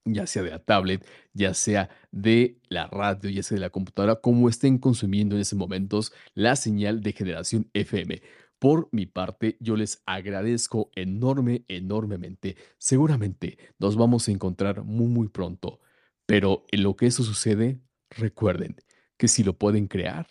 ya 0.06 0.28
sea 0.28 0.44
de 0.44 0.52
la 0.52 0.60
tablet, 0.60 1.08
ya 1.34 1.54
sea 1.54 1.90
de 2.12 2.60
la 2.70 2.88
radio, 2.88 3.30
ya 3.30 3.44
sea 3.44 3.56
de 3.56 3.62
la 3.62 3.70
computadora, 3.70 4.16
como 4.16 4.50
estén 4.50 4.78
consumiendo 4.78 5.36
en 5.36 5.42
esos 5.42 5.58
momentos 5.58 6.14
la 6.34 6.56
señal 6.56 7.02
de 7.02 7.14
generación 7.14 7.70
FM. 7.74 8.22
Por 8.60 8.88
mi 8.92 9.06
parte, 9.06 9.58
yo 9.60 9.76
les 9.76 10.02
agradezco 10.06 10.90
enorme, 10.96 11.66
enormemente. 11.68 12.56
Seguramente 12.78 13.58
nos 13.78 13.98
vamos 13.98 14.28
a 14.28 14.32
encontrar 14.32 14.84
muy, 14.84 15.08
muy 15.08 15.28
pronto. 15.28 15.80
Pero 16.26 16.66
en 16.72 16.84
lo 16.84 16.96
que 16.96 17.08
eso 17.08 17.24
sucede, 17.24 17.82
recuerden 18.10 18.78
que 19.18 19.28
si 19.28 19.44
lo 19.44 19.58
pueden 19.58 19.88
crear, 19.88 20.28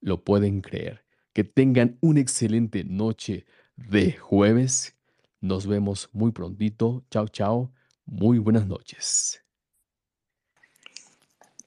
lo 0.00 0.24
pueden 0.24 0.60
creer. 0.60 1.03
Que 1.34 1.44
tengan 1.44 1.98
una 2.00 2.20
excelente 2.20 2.84
noche 2.84 3.44
de 3.76 4.12
jueves. 4.12 4.96
Nos 5.42 5.66
vemos 5.66 6.08
muy 6.12 6.32
prontito. 6.32 7.04
Chao, 7.10 7.28
chao. 7.28 7.70
Muy 8.06 8.38
buenas 8.38 8.66
noches. 8.66 9.42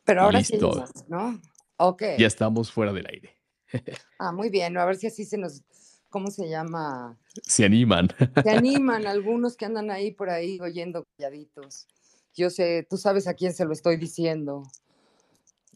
Pero 0.04 0.24
ahora 0.24 0.44
sí, 0.44 0.58
¿no? 1.08 1.40
Ok. 1.78 2.02
Ya 2.18 2.26
estamos 2.26 2.72
fuera 2.72 2.92
del 2.92 3.06
aire. 3.06 3.38
Ah, 4.20 4.32
muy 4.32 4.50
bien. 4.50 4.76
A 4.78 4.86
ver 4.86 4.96
si 4.96 5.06
así 5.06 5.26
se 5.26 5.38
nos 5.38 5.62
¿cómo 6.10 6.32
se 6.32 6.50
llama? 6.50 7.18
Se 7.44 7.66
animan. 7.66 8.10
Se 8.44 8.50
animan 8.50 9.06
algunos 9.06 9.56
que 9.56 9.66
andan 9.66 9.92
ahí 9.92 10.12
por 10.12 10.30
ahí 10.30 10.60
oyendo 10.60 11.06
calladitos. 11.18 11.88
Yo 12.34 12.50
sé, 12.50 12.88
tú 12.90 12.98
sabes 12.98 13.28
a 13.28 13.34
quién 13.34 13.54
se 13.54 13.66
lo 13.66 13.74
estoy 13.74 13.98
diciendo. 13.98 14.64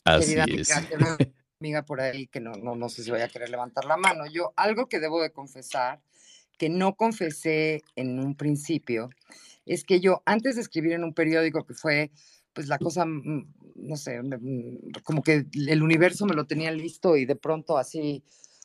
Así 0.04 0.34
es. 0.34 0.72
Amiga, 0.72 1.18
amiga 1.62 1.84
por 1.84 2.02
ahí 2.02 2.28
que 2.28 2.40
no, 2.40 2.54
no, 2.54 2.76
no 2.76 2.90
sé 2.90 3.04
si 3.04 3.12
voy 3.12 3.22
a 3.22 3.28
querer 3.28 3.50
levantar 3.50 3.86
la 3.86 3.98
mano. 3.98 4.26
Yo, 4.26 4.54
algo 4.56 4.88
que 4.88 5.00
debo 5.00 5.22
de 5.22 5.32
confesar, 5.32 6.02
que 6.58 6.70
no 6.70 6.96
confesé 6.96 7.82
en 7.96 8.20
un 8.20 8.36
principio, 8.36 9.10
es 9.66 9.84
que 9.84 10.00
yo 10.00 10.24
antes 10.26 10.56
de 10.56 10.62
escribir 10.62 10.94
en 10.94 11.04
un 11.04 11.14
periódico 11.14 11.66
que 11.66 11.74
fue 11.74 12.12
pues 12.54 12.68
la 12.68 12.78
cosa, 12.78 13.06
mm, 13.06 13.54
no 13.76 13.96
sé, 13.96 14.22
mm, 14.22 14.92
como 15.04 15.24
que 15.24 15.46
el 15.54 15.84
universo 15.84 16.26
me 16.26 16.36
lo 16.36 16.46
tenía 16.46 16.72
listo 16.72 17.16
y 17.16 17.26
de 17.26 17.36
pronto 17.36 17.78
así 17.78 18.24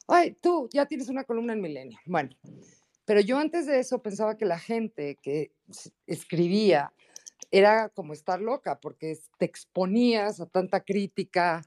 ay, 0.08 0.36
tú 0.40 0.68
ya 0.72 0.86
tienes 0.86 1.08
una 1.08 1.24
columna 1.24 1.52
en 1.52 1.60
Milenio. 1.60 1.98
Bueno, 2.06 2.30
pero 3.04 3.20
yo 3.20 3.38
antes 3.38 3.66
de 3.66 3.78
eso 3.78 4.02
pensaba 4.02 4.36
que 4.36 4.44
la 4.44 4.58
gente 4.58 5.18
que 5.22 5.52
escribía 6.06 6.92
era 7.50 7.88
como 7.90 8.12
estar 8.12 8.40
loca, 8.40 8.80
porque 8.80 9.16
te 9.38 9.44
exponías 9.44 10.40
a 10.40 10.46
tanta 10.46 10.80
crítica 10.80 11.62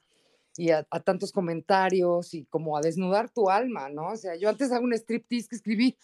y 0.59 0.71
a, 0.71 0.83
tantos 0.83 1.31
comentarios 1.31 2.33
y 2.33 2.43
como 2.43 2.75
a 2.75 2.81
desnudar 2.81 3.29
tu 3.29 3.49
alma, 3.49 3.87
¿no? 3.87 4.09
O 4.09 4.17
sea, 4.17 4.35
yo 4.35 4.49
antes 4.49 4.73
hago 4.73 4.83
un 4.83 4.93
striptease 4.93 5.47
que 5.47 5.55
escribí, 5.55 5.97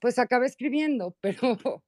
pues 0.00 0.18
acabé 0.18 0.46
escribiendo, 0.46 1.14
pero 1.20 1.82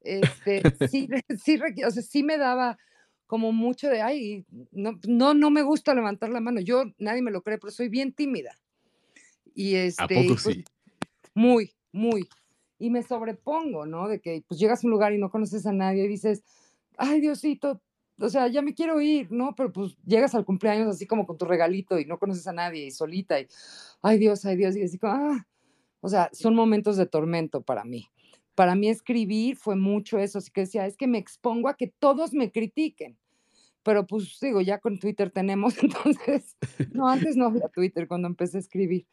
este, 0.00 0.62
sí, 0.88 1.10
sí, 1.44 1.60
o 1.86 1.90
sea, 1.90 2.02
sí 2.02 2.22
me 2.22 2.38
daba 2.38 2.78
como 3.26 3.52
mucho 3.52 3.90
de, 3.90 4.00
ay, 4.00 4.46
no, 4.72 4.98
no, 5.06 5.34
no 5.34 5.50
me 5.50 5.60
gusta 5.60 5.94
levantar 5.94 6.30
la 6.30 6.40
mano. 6.40 6.60
Yo, 6.60 6.84
nadie 6.96 7.20
me 7.20 7.30
lo 7.30 7.42
cree, 7.42 7.58
pero 7.58 7.70
soy 7.70 7.90
bien 7.90 8.14
tímida. 8.14 8.58
Y 9.54 9.74
este, 9.74 10.02
¿A 10.02 10.08
poco 10.08 10.28
pues, 10.28 10.42
sí? 10.44 10.64
Muy, 11.34 11.74
muy. 11.92 12.26
Y 12.78 12.88
me 12.88 13.02
sobrepongo, 13.02 13.84
¿no? 13.84 14.08
De 14.08 14.20
que 14.20 14.42
pues 14.48 14.58
llegas 14.58 14.82
a 14.82 14.86
un 14.86 14.92
lugar 14.92 15.12
y 15.12 15.18
no 15.18 15.30
conoces 15.30 15.66
a 15.66 15.72
nadie 15.72 16.04
y 16.04 16.08
dices, 16.08 16.42
ay 16.96 17.20
Diosito, 17.20 17.82
o 18.18 18.28
sea, 18.28 18.48
ya 18.48 18.62
me 18.62 18.74
quiero 18.74 19.00
ir, 19.00 19.30
¿no? 19.30 19.54
Pero 19.56 19.72
pues 19.72 19.96
llegas 20.04 20.34
al 20.34 20.44
cumpleaños 20.44 20.88
así 20.88 21.06
como 21.06 21.26
con 21.26 21.38
tu 21.38 21.44
regalito 21.44 21.98
y 21.98 22.04
no 22.04 22.18
conoces 22.18 22.46
a 22.46 22.52
nadie 22.52 22.86
y 22.86 22.90
solita 22.90 23.40
y, 23.40 23.46
ay 24.02 24.18
Dios, 24.18 24.44
ay 24.44 24.56
Dios, 24.56 24.76
y 24.76 24.82
así 24.82 24.98
como, 24.98 25.12
ah, 25.14 25.46
o 26.00 26.08
sea, 26.08 26.30
son 26.32 26.54
momentos 26.54 26.96
de 26.96 27.06
tormento 27.06 27.62
para 27.62 27.84
mí. 27.84 28.08
Para 28.54 28.74
mí 28.74 28.88
escribir 28.88 29.56
fue 29.56 29.76
mucho 29.76 30.18
eso, 30.18 30.38
así 30.38 30.50
que 30.50 30.62
decía, 30.62 30.86
es 30.86 30.96
que 30.96 31.06
me 31.06 31.18
expongo 31.18 31.68
a 31.68 31.76
que 31.76 31.86
todos 31.86 32.32
me 32.32 32.50
critiquen. 32.50 33.16
Pero 33.82 34.06
pues 34.06 34.38
digo, 34.40 34.60
ya 34.60 34.78
con 34.78 34.98
Twitter 34.98 35.30
tenemos, 35.30 35.74
entonces, 35.82 36.56
no, 36.92 37.08
antes 37.08 37.36
no 37.36 37.46
había 37.46 37.68
Twitter 37.68 38.08
cuando 38.08 38.28
empecé 38.28 38.58
a 38.58 38.60
escribir 38.60 39.06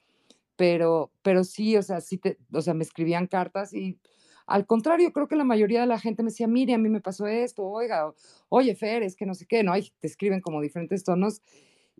pero, 0.56 1.11
pero 1.22 1.44
sí, 1.44 1.76
o 1.77 1.84
sea, 1.84 2.02
sí 2.02 2.18
te, 2.18 2.38
o 2.52 2.61
sea, 2.61 2.73
me 2.73 2.84
escribían 2.84 3.27
cartas 3.27 3.73
y 3.73 3.99
al 4.48 4.66
contrario, 4.66 5.12
creo 5.12 5.28
que 5.28 5.36
la 5.36 5.44
mayoría 5.44 5.82
de 5.82 5.88
la 5.88 6.00
gente 6.00 6.24
me 6.24 6.30
decía, 6.30 6.48
mire, 6.48 6.74
a 6.74 6.78
mí 6.78 6.90
me 6.90 7.02
pasó 7.02 7.28
esto, 7.28 7.64
oiga, 7.64 8.14
oye, 8.50 8.76
Fer, 8.76 9.04
es 9.04 9.16
que 9.16 9.26
no 9.26 9.34
sé 9.34 9.46
qué, 9.48 9.64
¿no? 9.64 9.74
Hay, 9.74 9.92
te 10.00 10.08
escriben 10.08 10.42
como 10.42 10.62
diferentes 10.62 11.04
tonos. 11.04 11.42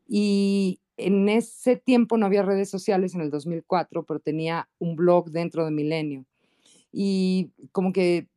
Y 0.08 0.80
en 0.98 1.28
ese 1.30 1.76
tiempo 1.76 2.18
no 2.18 2.26
había 2.26 2.44
redes 2.44 2.70
sociales 2.70 3.16
en 3.16 3.22
el 3.22 3.32
2004, 3.32 4.04
pero 4.06 4.20
tenía 4.20 4.70
un 4.80 4.96
blog 4.96 5.32
dentro 5.32 5.66
de 5.66 5.72
Milenio. 5.72 6.26
Y 6.92 7.52
como 7.72 7.92
que 7.92 8.30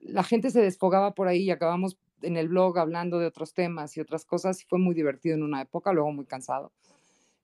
la 0.00 0.22
gente 0.22 0.50
se 0.50 0.62
desfogaba 0.62 1.14
por 1.14 1.28
ahí 1.28 1.42
y 1.42 1.50
acabamos 1.50 1.98
en 2.22 2.36
el 2.36 2.48
blog 2.48 2.78
hablando 2.78 3.18
de 3.18 3.26
otros 3.26 3.52
temas 3.52 3.96
y 3.96 4.00
otras 4.00 4.24
cosas 4.24 4.62
y 4.62 4.66
fue 4.66 4.78
muy 4.78 4.94
divertido 4.94 5.34
en 5.34 5.42
una 5.42 5.60
época, 5.62 5.92
luego 5.92 6.12
muy 6.12 6.26
cansado. 6.26 6.72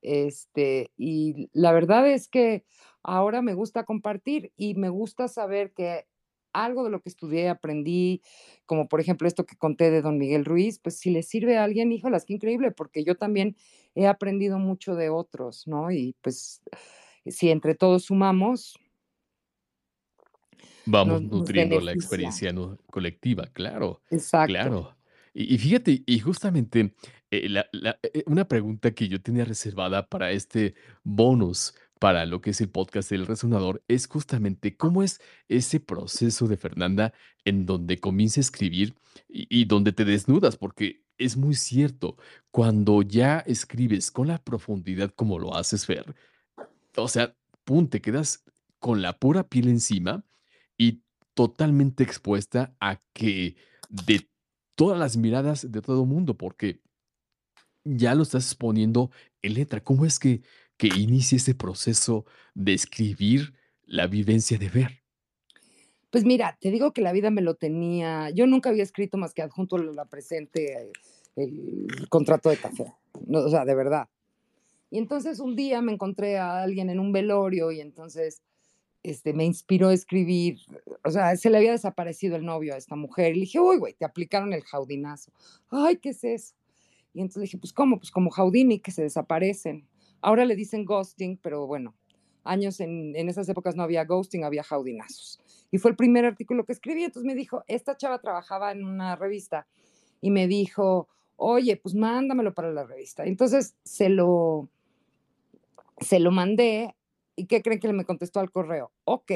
Este, 0.01 0.91
y 0.97 1.49
la 1.53 1.73
verdad 1.73 2.09
es 2.09 2.29
que 2.29 2.65
ahora 3.03 3.43
me 3.43 3.55
gusta 3.55 3.85
compartir 3.85 4.53
y 4.57 4.75
me 4.75 4.89
gusta 4.89 5.29
saber 5.29 5.73
que 5.73 6.07
algo 6.53 6.85
de 6.85 6.91
lo 6.91 7.01
que 7.01 7.09
estudié, 7.09 7.49
aprendí, 7.49 8.23
como 8.67 8.89
por 8.89 9.01
ejemplo 9.01 9.29
esto 9.29 9.47
que 9.47 9.57
conté 9.57 9.91
de 9.91 10.03
don 10.03 10.19
Miguel 10.19 10.45
Ruiz, 10.45 10.79
pues 10.79 10.99
si 10.99 11.11
le 11.11 11.23
sirve 11.23 11.59
a 11.59 11.65
alguien, 11.65 11.93
híjolas, 11.93 12.25
qué 12.25 12.35
increíble, 12.35 12.71
porque 12.71 13.05
yo 13.05 13.17
también 13.17 13.57
he 13.95 14.07
aprendido 14.07 14.59
mucho 14.59 14.95
de 14.95 15.11
otros, 15.11 15.67
¿no? 15.67 15.91
Y 15.91 16.15
pues 16.21 16.63
si 17.27 17.51
entre 17.51 17.75
todos 17.75 18.05
sumamos. 18.05 18.79
Vamos 20.87 21.23
nutriendo 21.23 21.81
la 21.81 21.93
experiencia 21.93 22.53
colectiva, 22.91 23.47
claro. 23.53 24.01
Exacto. 24.11 24.53
Claro. 24.53 24.97
Y, 25.35 25.57
fíjate, 25.57 26.03
y 26.05 26.19
justamente 26.19 26.95
eh, 27.31 27.49
eh, 28.03 28.23
una 28.27 28.47
pregunta 28.47 28.91
que 28.91 29.09
yo 29.09 29.23
tenía 29.23 29.45
reservada 29.45 30.07
para 30.07 30.31
este 30.33 30.75
bonus, 31.05 31.75
para 32.03 32.27
lo 32.27 32.41
que 32.41 32.51
es 32.51 32.61
el 32.61 32.69
podcast 32.69 33.11
del 33.11 33.29
resonador, 33.29 33.85
es 33.87 34.09
justamente 34.09 34.77
cómo 34.77 35.05
es 35.05 35.21
ese 35.49 35.79
proceso 35.79 36.49
de 36.49 36.57
Fernanda 36.57 37.15
en 37.45 37.65
donde 37.65 38.01
comienza 38.01 38.41
a 38.41 38.43
escribir 38.43 38.97
y, 39.29 39.67
donde 39.67 39.93
te 39.93 40.05
desnudas, 40.05 40.57
porque 40.57 41.05
es 41.17 41.37
muy 41.37 41.55
cierto, 41.55 42.17
cuando 42.51 43.03
ya 43.03 43.39
escribes 43.47 44.11
con 44.11 44.27
la 44.27 44.43
profundidad 44.43 45.13
como 45.15 45.39
lo 45.39 45.55
haces 45.55 45.87
ver, 45.87 46.17
o 46.97 47.07
sea, 47.07 47.37
pum, 47.63 47.87
te 47.87 48.01
quedas 48.01 48.43
con 48.81 49.01
la 49.01 49.17
pura 49.21 49.49
piel 49.49 49.69
encima 49.69 50.25
y 50.77 51.05
totalmente 51.35 52.03
expuesta 52.03 52.75
a 52.81 53.01
que 53.13 53.55
de 53.89 54.29
todas 54.75 54.99
las 54.99 55.17
miradas 55.17 55.71
de 55.71 55.81
todo 55.81 56.03
el 56.03 56.09
mundo, 56.09 56.37
porque 56.37 56.81
ya 57.85 58.17
lo 58.17 58.25
estás 58.25 58.47
exponiendo 58.47 59.13
en 59.41 59.55
letra. 59.55 59.83
¿Cómo 59.83 60.05
es 60.05 60.19
que, 60.19 60.43
que 60.77 60.89
inicia 60.89 61.37
ese 61.37 61.55
proceso 61.55 62.25
de 62.55 62.75
escribir 62.75 63.55
la 63.87 64.07
vivencia 64.07 64.59
de 64.59 64.69
ver? 64.69 65.03
Pues 66.11 66.25
mira, 66.25 66.59
te 66.61 66.71
digo 66.71 66.93
que 66.93 67.01
la 67.01 67.13
vida 67.13 67.31
me 67.31 67.41
lo 67.41 67.55
tenía. 67.55 68.29
Yo 68.31 68.47
nunca 68.47 68.69
había 68.69 68.83
escrito 68.83 69.17
más 69.17 69.33
que 69.33 69.43
adjunto 69.43 69.79
la 69.79 70.05
presente 70.05 70.93
el, 71.37 71.87
contrato 72.11 72.51
de 72.51 72.59
café. 72.59 72.93
No, 73.27 73.41
o 73.41 73.49
sea, 73.49 73.65
de 73.65 73.75
verdad. 73.75 74.09
Y 74.91 74.99
entonces 74.99 75.41
un 75.41 75.57
día 75.57 75.81
me 75.81 75.93
encontré 75.93 76.37
a 76.37 76.63
alguien 76.63 76.91
en 76.91 77.01
un 77.01 77.13
velorio 77.13 77.73
y 77.73 77.81
entonces 77.81 78.43
este, 79.03 79.33
me 79.33 79.47
inspiró 79.47 79.89
a 79.89 79.95
escribir, 79.95 80.59
o 81.03 81.11
sea, 81.11 81.35
se 81.37 81.49
le 81.49 81.57
había 81.57 81.73
desaparecido 81.73 82.37
el 82.37 82.45
novio 82.45 82.75
a 82.75 82.77
esta 82.77 82.95
mujer. 82.95 83.33
Y 83.33 83.35
le 83.37 83.41
dije, 83.41 83.59
uy, 83.59 83.79
güey, 83.79 83.95
te 83.95 84.05
aplicaron 84.05 84.53
el 84.53 84.63
jaudinazo. 84.65 85.33
Ay, 85.71 85.97
¿qué 85.97 86.11
es 86.11 86.23
eso? 86.25 86.55
Y 87.15 87.21
entonces 87.21 87.43
dije, 87.45 87.59
pues, 87.59 87.73
¿cómo? 87.73 87.99
Pues 87.99 88.11
como 88.11 88.31
Jaudini, 88.31 88.81
que 88.81 88.91
se 88.91 89.03
desaparecen. 89.03 89.87
Ahora 90.23 90.45
le 90.45 90.57
dicen 90.57 90.85
ghosting, 90.85 91.37
pero 91.37 91.67
bueno, 91.67 91.95
años 92.45 92.81
en, 92.81 93.15
en 93.17 93.29
esas 93.29 93.49
épocas 93.49 93.77
no 93.77 93.83
había 93.83 94.05
ghosting, 94.05 94.45
había 94.45 94.63
jaudinazos. 94.63 95.41
Y 95.71 95.79
fue 95.79 95.91
el 95.91 95.97
primer 95.97 96.25
artículo 96.25 96.65
que 96.65 96.73
escribí. 96.73 97.05
Entonces 97.05 97.27
me 97.27 97.35
dijo, 97.35 97.65
esta 97.67 97.97
chava 97.97 98.21
trabajaba 98.21 98.73
en 98.73 98.85
una 98.85 99.17
revista 99.17 99.67
y 100.21 100.31
me 100.31 100.47
dijo, 100.47 101.09
oye, 101.37 101.77
pues 101.77 101.95
mándamelo 101.95 102.55
para 102.55 102.73
la 102.73 102.85
revista. 102.85 103.25
Entonces 103.25 103.77
se 103.85 104.09
lo, 104.09 104.69
Se 105.99 106.19
lo 106.21 106.31
mandé 106.31 106.95
y 107.37 107.47
¿qué 107.47 107.63
creen 107.63 107.81
que 107.81 107.89
le 107.89 107.95
me 107.95 108.05
contestó 108.05 108.41
al 108.41 108.51
correo? 108.51 108.93
Ok. 109.05 109.33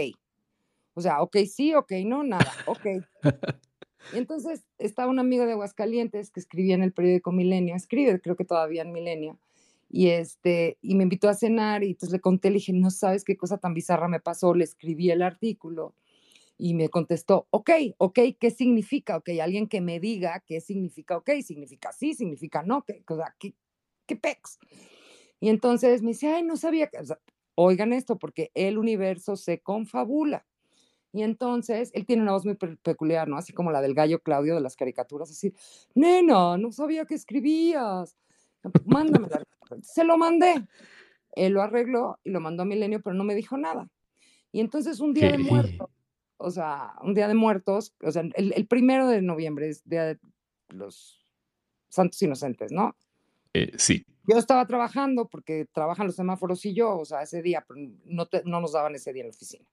O 0.95 1.01
sea, 1.01 1.23
ok, 1.23 1.37
sí, 1.47 1.75
ok, 1.75 1.93
no, 2.07 2.23
nada, 2.25 2.53
ok. 2.67 2.87
Y 2.87 3.03
entonces 4.19 4.65
estaba 4.79 5.11
un 5.11 5.19
amigo 5.19 5.45
de 5.47 5.53
Aguascalientes 5.53 6.31
que 6.31 6.41
escribía 6.41 6.75
en 6.75 6.83
el 6.83 6.93
periódico 6.93 7.33
Milenio, 7.33 7.75
escribe 7.77 8.21
creo 8.21 8.37
que 8.37 8.45
todavía 8.45 8.83
en 8.83 8.93
Milenio, 8.93 9.39
y, 9.89 10.09
este, 10.09 10.79
y 10.83 10.95
me 10.95 11.05
invitó 11.05 11.29
a 11.29 11.35
cenar 11.35 11.85
y 11.85 11.89
entonces 11.91 12.13
le 12.13 12.21
conté, 12.21 12.51
le 12.51 12.57
dije, 12.57 12.73
no 12.73 12.91
sabes 12.91 13.25
qué 13.25 13.37
cosa 13.37 13.59
tan 13.59 13.75
bizarra 13.75 14.09
me 14.09 14.21
pasó, 14.21 14.55
le 14.55 14.65
escribí 14.65 15.11
el 15.11 15.23
artículo 15.23 15.95
y 16.59 16.75
me 16.75 16.89
contestó, 16.89 17.47
ok, 17.51 17.71
ok, 17.99 18.19
¿qué 18.41 18.51
significa? 18.51 19.19
Ok, 19.19 19.31
alguien 19.43 19.69
que 19.69 19.81
me 19.81 20.01
diga 20.01 20.43
qué 20.47 20.61
significa 20.61 21.17
ok, 21.19 21.31
significa 21.43 21.93
sí, 21.93 22.15
significa 22.15 22.63
no, 22.63 22.85
¿qué, 22.85 23.03
qué, 23.39 23.55
qué 24.07 24.17
pex? 24.17 24.59
Y 25.41 25.51
entonces 25.51 26.03
me 26.03 26.09
dice, 26.09 26.29
ay, 26.29 26.43
no 26.43 26.57
sabía 26.57 26.89
que, 26.89 26.99
oigan 27.55 27.93
esto, 27.93 28.19
porque 28.19 28.51
el 28.55 28.79
universo 28.79 29.37
se 29.37 29.61
confabula. 29.61 30.47
Y 31.13 31.23
entonces 31.23 31.91
él 31.95 32.05
tiene 32.07 32.23
una 32.23 32.33
voz 32.33 32.45
muy 32.45 32.57
peculiar, 32.57 33.29
¿no? 33.29 33.39
Así 33.39 33.53
como 33.53 33.71
la 33.71 33.81
del 33.81 33.95
gallo 33.95 34.21
Claudio 34.21 34.55
de 34.55 34.61
las 34.61 34.77
caricaturas, 34.77 35.31
así, 35.31 35.55
nena, 35.95 36.59
no 36.59 36.73
sabía 36.73 37.07
que 37.07 37.15
escribías, 37.15 38.17
mándamela. 38.85 39.43
Se 39.83 40.05
lo 40.05 40.17
mandé. 40.17 40.67
Él 41.33 41.53
lo 41.53 41.63
arregló 41.63 42.19
y 42.25 42.31
lo 42.31 42.41
mandó 42.41 42.63
a 42.63 42.67
Milenio, 42.67 43.03
pero 43.03 43.15
no 43.15 43.25
me 43.25 43.35
dijo 43.35 43.57
nada. 43.57 43.89
Y 44.53 44.61
entonces 44.61 45.01
un 45.01 45.13
día 45.13 45.33
de 45.33 45.39
muertos, 45.39 45.91
o 46.39 46.51
sea, 46.51 46.95
un 47.03 47.15
día 47.15 47.29
de 47.29 47.35
muertos, 47.35 47.95
o 48.03 48.11
sea, 48.11 48.23
el, 48.35 48.67
primero 48.67 49.07
de 49.09 49.21
noviembre 49.21 49.69
es 49.69 49.87
Día 49.87 50.05
de 50.05 50.19
los 50.69 51.21
Santos 51.89 52.21
Inocentes, 52.23 52.73
¿no? 52.73 52.97
Eh, 53.53 53.73
sí. 53.77 54.05
Yo 54.27 54.39
estaba 54.39 54.67
trabajando 54.67 55.29
porque 55.29 55.67
trabajan 55.73 56.07
los 56.07 56.17
semáforos 56.17 56.65
y 56.65 56.75
yo, 56.75 56.99
o 56.99 57.05
sea, 57.05 57.23
ese 57.23 57.43
día, 57.43 57.65
pero 57.67 57.81
no, 58.05 58.29
no 58.45 58.61
nos 58.61 58.73
daban 58.73 58.95
ese 58.95 59.13
día 59.13 59.23
en 59.23 59.29
la 59.29 59.35
oficina. 59.35 59.69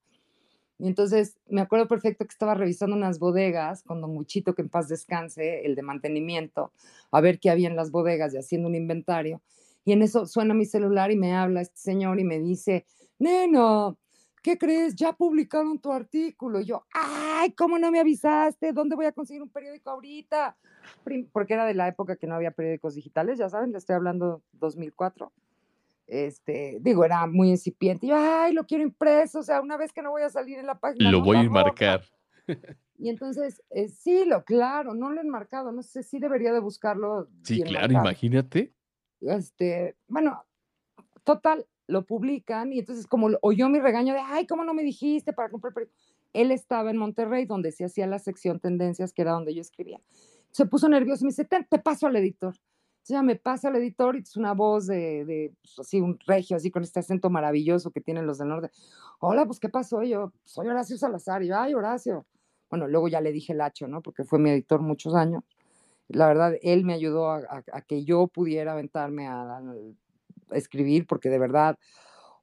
Y 0.79 0.87
entonces 0.87 1.37
me 1.47 1.61
acuerdo 1.61 1.87
perfecto 1.87 2.25
que 2.25 2.31
estaba 2.31 2.55
revisando 2.55 2.95
unas 2.95 3.19
bodegas 3.19 3.83
con 3.83 4.01
don 4.01 4.13
Muchito, 4.13 4.55
que 4.55 4.63
en 4.63 4.69
paz 4.69 4.87
descanse, 4.87 5.65
el 5.65 5.75
de 5.75 5.81
mantenimiento, 5.81 6.71
a 7.11 7.21
ver 7.21 7.39
qué 7.39 7.49
había 7.49 7.69
en 7.69 7.75
las 7.75 7.91
bodegas 7.91 8.33
y 8.33 8.37
haciendo 8.37 8.67
un 8.67 8.75
inventario. 8.75 9.41
Y 9.85 9.91
en 9.91 10.01
eso 10.01 10.25
suena 10.25 10.53
mi 10.53 10.65
celular 10.65 11.11
y 11.11 11.17
me 11.17 11.33
habla 11.33 11.61
este 11.61 11.77
señor 11.77 12.19
y 12.19 12.23
me 12.23 12.39
dice, 12.39 12.85
Neno, 13.19 13.97
¿qué 14.41 14.57
crees? 14.57 14.95
Ya 14.95 15.13
publicaron 15.13 15.79
tu 15.79 15.91
artículo. 15.91 16.61
Y 16.61 16.65
yo, 16.65 16.85
ay, 16.93 17.51
¿cómo 17.51 17.77
no 17.77 17.91
me 17.91 17.99
avisaste? 17.99 18.73
¿Dónde 18.73 18.95
voy 18.95 19.05
a 19.05 19.11
conseguir 19.11 19.43
un 19.43 19.49
periódico 19.49 19.89
ahorita? 19.89 20.57
Porque 21.31 21.53
era 21.53 21.65
de 21.65 21.73
la 21.73 21.87
época 21.87 22.15
que 22.15 22.27
no 22.27 22.35
había 22.35 22.51
periódicos 22.51 22.95
digitales, 22.95 23.37
ya 23.37 23.49
saben, 23.49 23.71
le 23.71 23.77
estoy 23.77 23.95
hablando 23.95 24.41
2004 24.53 25.31
este, 26.14 26.77
digo, 26.81 27.03
era 27.03 27.26
muy 27.26 27.49
incipiente. 27.49 28.06
Y 28.06 28.10
yo, 28.10 28.15
ay, 28.18 28.53
lo 28.53 28.65
quiero 28.65 28.84
impreso, 28.84 29.40
o 29.40 29.44
sea, 29.44 29.61
una 29.61 29.77
vez 29.77 29.91
que 29.91 30.03
no 30.03 30.11
voy 30.11 30.22
a 30.22 30.30
salir 30.30 30.60
en 30.60 30.68
la 30.68 30.80
página. 30.80 31.10
Lo 31.10 31.22
voy 31.22 31.38
a 31.38 31.41
enmarcar. 31.41 32.03
Y 32.95 33.10
entonces, 33.10 33.61
eh, 33.72 33.90
sí, 33.90 34.23
lo 34.26 34.45
claro, 34.45 34.94
no 34.94 35.10
lo 35.10 35.19
he 35.19 35.23
enmarcado, 35.23 35.72
no 35.72 35.81
sé 35.81 36.03
si 36.03 36.19
debería 36.19 36.53
de 36.53 36.60
buscarlo. 36.60 37.27
Sí, 37.44 37.61
claro, 37.64 37.91
imagínate. 37.91 38.73
Este, 39.19 39.98
bueno, 40.07 40.45
total, 41.23 41.65
lo 41.88 42.06
publican 42.06 42.72
y 42.72 42.80
entonces 42.80 43.07
como 43.07 43.30
oyó 43.41 43.68
mi 43.68 43.80
regaño 43.80 44.14
de, 44.14 44.22
ay, 44.23 44.45
¿cómo 44.45 44.64
no 44.64 44.73
me 44.73 44.84
dijiste 44.84 45.34
para 45.34 45.49
comprar 45.49 45.73
Él 46.34 46.52
estaba 46.52 46.91
en 46.91 46.98
Monterrey, 46.98 47.45
donde 47.45 47.72
se 47.72 47.84
hacía 47.84 48.06
la 48.07 48.19
sección 48.19 48.60
tendencias, 48.60 49.11
que 49.11 49.23
era 49.23 49.31
donde 49.31 49.53
yo 49.56 49.61
escribía. 49.61 49.99
Se 50.52 50.65
puso 50.65 50.88
nervioso 50.88 51.23
y 51.23 51.26
me 51.26 51.31
dice, 51.31 51.45
te 51.45 51.80
paso 51.80 52.06
al 52.06 52.15
editor 52.15 52.53
ya 53.05 53.21
me 53.21 53.35
pasa 53.35 53.69
el 53.69 53.75
editor 53.75 54.15
y 54.15 54.19
es 54.19 54.38
una 54.38 54.53
voz 54.53 54.88
de, 54.88 55.25
de 55.25 55.53
pues, 55.61 55.80
así, 55.80 55.99
un 55.99 56.19
regio, 56.25 56.55
así 56.55 56.71
con 56.71 56.84
este 56.84 56.99
acento 56.99 57.30
maravilloso 57.30 57.91
que 57.91 58.01
tienen 58.01 58.25
los 58.25 58.38
del 58.38 58.49
norte. 58.49 58.71
Hola, 59.19 59.45
pues, 59.45 59.59
¿qué 59.59 59.69
pasó? 59.69 60.03
yo, 60.03 60.31
soy 60.45 60.67
Horacio 60.67 60.97
Salazar. 60.97 61.43
Y 61.43 61.47
yo, 61.47 61.57
ay, 61.57 61.73
Horacio. 61.73 62.25
Bueno, 62.69 62.88
luego 62.88 63.07
ya 63.07 63.21
le 63.21 63.31
dije 63.31 63.53
Lacho, 63.53 63.88
¿no? 63.88 64.01
Porque 64.01 64.23
fue 64.23 64.39
mi 64.39 64.49
editor 64.49 64.81
muchos 64.81 65.15
años. 65.15 65.43
La 66.07 66.27
verdad, 66.27 66.55
él 66.61 66.85
me 66.85 66.93
ayudó 66.93 67.31
a, 67.31 67.63
que 67.88 68.03
yo 68.03 68.27
pudiera 68.27 68.73
aventarme 68.73 69.27
a, 69.27 69.61
escribir, 70.51 71.07
porque 71.07 71.30
de 71.30 71.39
verdad, 71.39 71.77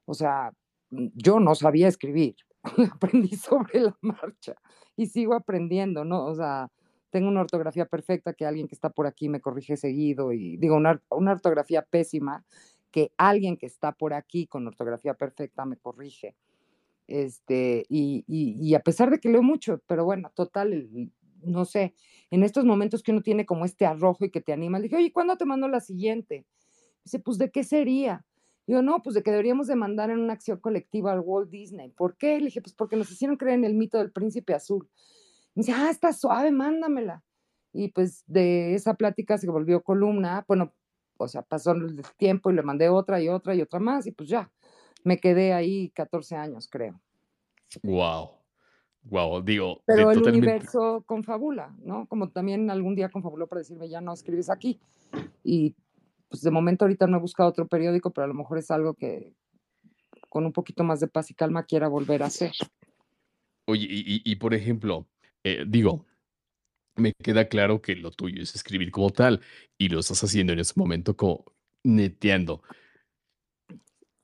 o 0.05 0.15
sea, 0.15 0.53
yo 0.91 1.41
no 1.41 1.55
sabía 1.55 1.89
escribir. 1.89 2.37
Aprendí 2.93 3.37
sobre 3.37 3.81
la 3.81 3.97
marcha 4.01 4.55
y 4.97 5.07
sigo 5.07 5.35
aprendiendo, 5.35 6.05
¿no? 6.05 6.27
O 6.27 6.35
sea, 6.35 6.70
tengo 7.11 7.28
una 7.28 7.41
ortografía 7.41 7.87
perfecta 7.87 8.32
que 8.32 8.47
alguien 8.47 8.69
que 8.69 8.74
está 8.74 8.91
por 8.91 9.07
aquí 9.07 9.28
me 9.28 9.41
corrige 9.41 9.77
seguido 9.77 10.32
y 10.32 10.57
digo 10.57 10.77
una, 10.77 11.01
ortografía 11.11 11.82
pésima 11.82 12.45
que 12.91 13.12
alguien 13.16 13.57
que 13.57 13.66
está 13.66 13.93
por 13.93 14.15
aquí 14.15 14.47
con 14.47 14.66
ortografía 14.66 15.15
perfecta 15.15 15.65
me 15.65 15.77
corrige. 15.77 16.35
Este, 17.07 17.85
y, 17.89 18.74
a 18.74 18.81
pesar 18.81 19.11
de 19.11 19.19
que 19.19 19.28
leo 19.28 19.43
mucho, 19.43 19.82
pero 19.87 20.05
bueno, 20.05 20.31
total, 20.35 20.89
no 21.43 21.65
sé, 21.65 21.95
en 22.31 22.45
estos 22.45 22.65
momentos 22.65 23.03
que 23.03 23.11
uno 23.11 23.23
tiene 23.23 23.47
como 23.47 23.65
este 23.65 23.85
arrojo 23.85 24.24
y 24.24 24.31
que 24.31 24.41
te 24.41 24.53
anima, 24.53 24.78
le 24.78 24.85
dije, 24.85 24.97
oye, 24.97 25.12
¿cuándo 25.12 25.37
te 25.37 25.45
mando 25.45 25.66
la 25.69 25.81
siguiente? 25.81 26.47
Dice, 27.05 27.19
pues, 27.19 27.39
¿de 27.39 27.51
qué 27.51 27.65
sería? 27.65 28.24
Digo, 28.66 28.82
no, 28.82 29.03
pues 29.03 29.15
de 29.15 29.23
que 29.24 29.32
deberíamos 29.32 29.66
de 29.66 29.74
mandar 29.74 30.11
en 30.11 30.20
una 30.20 30.35
acción 30.35 30.59
colectiva 30.59 31.11
al 31.11 31.20
Walt 31.20 31.51
Disney. 31.51 31.91
¿Por 31.91 32.16
qué? 32.16 32.39
Le 32.39 32.47
dije, 32.47 32.61
pues 32.61 32.73
porque 32.73 32.95
nos 32.95 33.11
hicieron 33.11 33.37
creer 33.37 33.59
en 33.59 33.65
el 33.65 33.74
mito 33.74 33.99
del 33.99 34.12
príncipe 34.12 34.55
azul. 34.55 34.89
Me 35.55 35.62
dice, 35.62 35.72
ah, 35.72 35.90
está 35.90 36.12
suave, 36.12 36.51
mándamela. 36.51 37.22
Y 37.72 37.89
pues 37.89 38.24
de 38.27 38.74
esa 38.74 38.94
plática 38.94 39.39
se 39.39 39.51
volvió 39.51 39.82
columna. 39.82 40.44
Bueno, 40.47 40.72
o 41.16 41.28
sea, 41.28 41.43
pasó 41.43 41.72
el 41.72 42.02
tiempo 42.16 42.51
y 42.51 42.55
le 42.55 42.62
mandé 42.62 42.89
otra 42.89 43.20
y 43.20 43.28
otra 43.28 43.55
y 43.55 43.62
otra 43.62 43.78
más 43.78 44.06
y 44.06 44.12
pues 44.12 44.28
ya, 44.28 44.51
me 45.05 45.18
quedé 45.18 45.52
ahí 45.52 45.90
14 45.90 46.36
años, 46.36 46.68
creo. 46.68 47.01
Wow. 47.82 48.31
Wow, 49.02 49.43
digo. 49.43 49.82
Pero 49.86 50.10
el 50.10 50.22
universo 50.22 51.02
confabula, 51.06 51.74
¿no? 51.78 52.06
Como 52.06 52.31
también 52.31 52.70
algún 52.70 52.94
día 52.94 53.09
confabuló 53.09 53.47
para 53.47 53.60
decirme, 53.60 53.89
ya 53.89 54.01
no 54.01 54.12
escribes 54.12 54.51
aquí. 54.51 54.81
Y 55.43 55.74
pues 56.28 56.43
de 56.43 56.51
momento 56.51 56.85
ahorita 56.85 57.06
no 57.06 57.16
he 57.16 57.20
buscado 57.20 57.48
otro 57.48 57.66
periódico, 57.66 58.10
pero 58.10 58.27
a 58.27 58.28
lo 58.28 58.35
mejor 58.35 58.59
es 58.59 58.70
algo 58.70 58.94
que 58.94 59.35
con 60.28 60.44
un 60.44 60.52
poquito 60.52 60.85
más 60.85 61.01
de 61.01 61.09
paz 61.09 61.31
y 61.31 61.35
calma 61.35 61.64
quiera 61.64 61.89
volver 61.89 62.22
a 62.22 62.27
hacer. 62.27 62.52
Oye, 63.66 63.86
y 63.89 64.36
por 64.36 64.55
ejemplo, 64.55 65.06
eh, 65.45 65.65
digo, 65.67 66.07
me 66.97 67.12
queda 67.23 67.49
claro 67.49 67.81
que 67.81 67.97
lo 67.97 68.11
tuyo 68.11 68.43
es 68.43 68.55
escribir 68.55 68.91
como 68.91 69.11
tal 69.11 69.41
y 69.79 69.89
lo 69.89 70.01
estás 70.01 70.23
haciendo 70.23 70.53
en 70.53 70.61
ese 70.61 70.75
momento 70.77 71.17
como 71.17 71.45
neteando. 71.83 72.62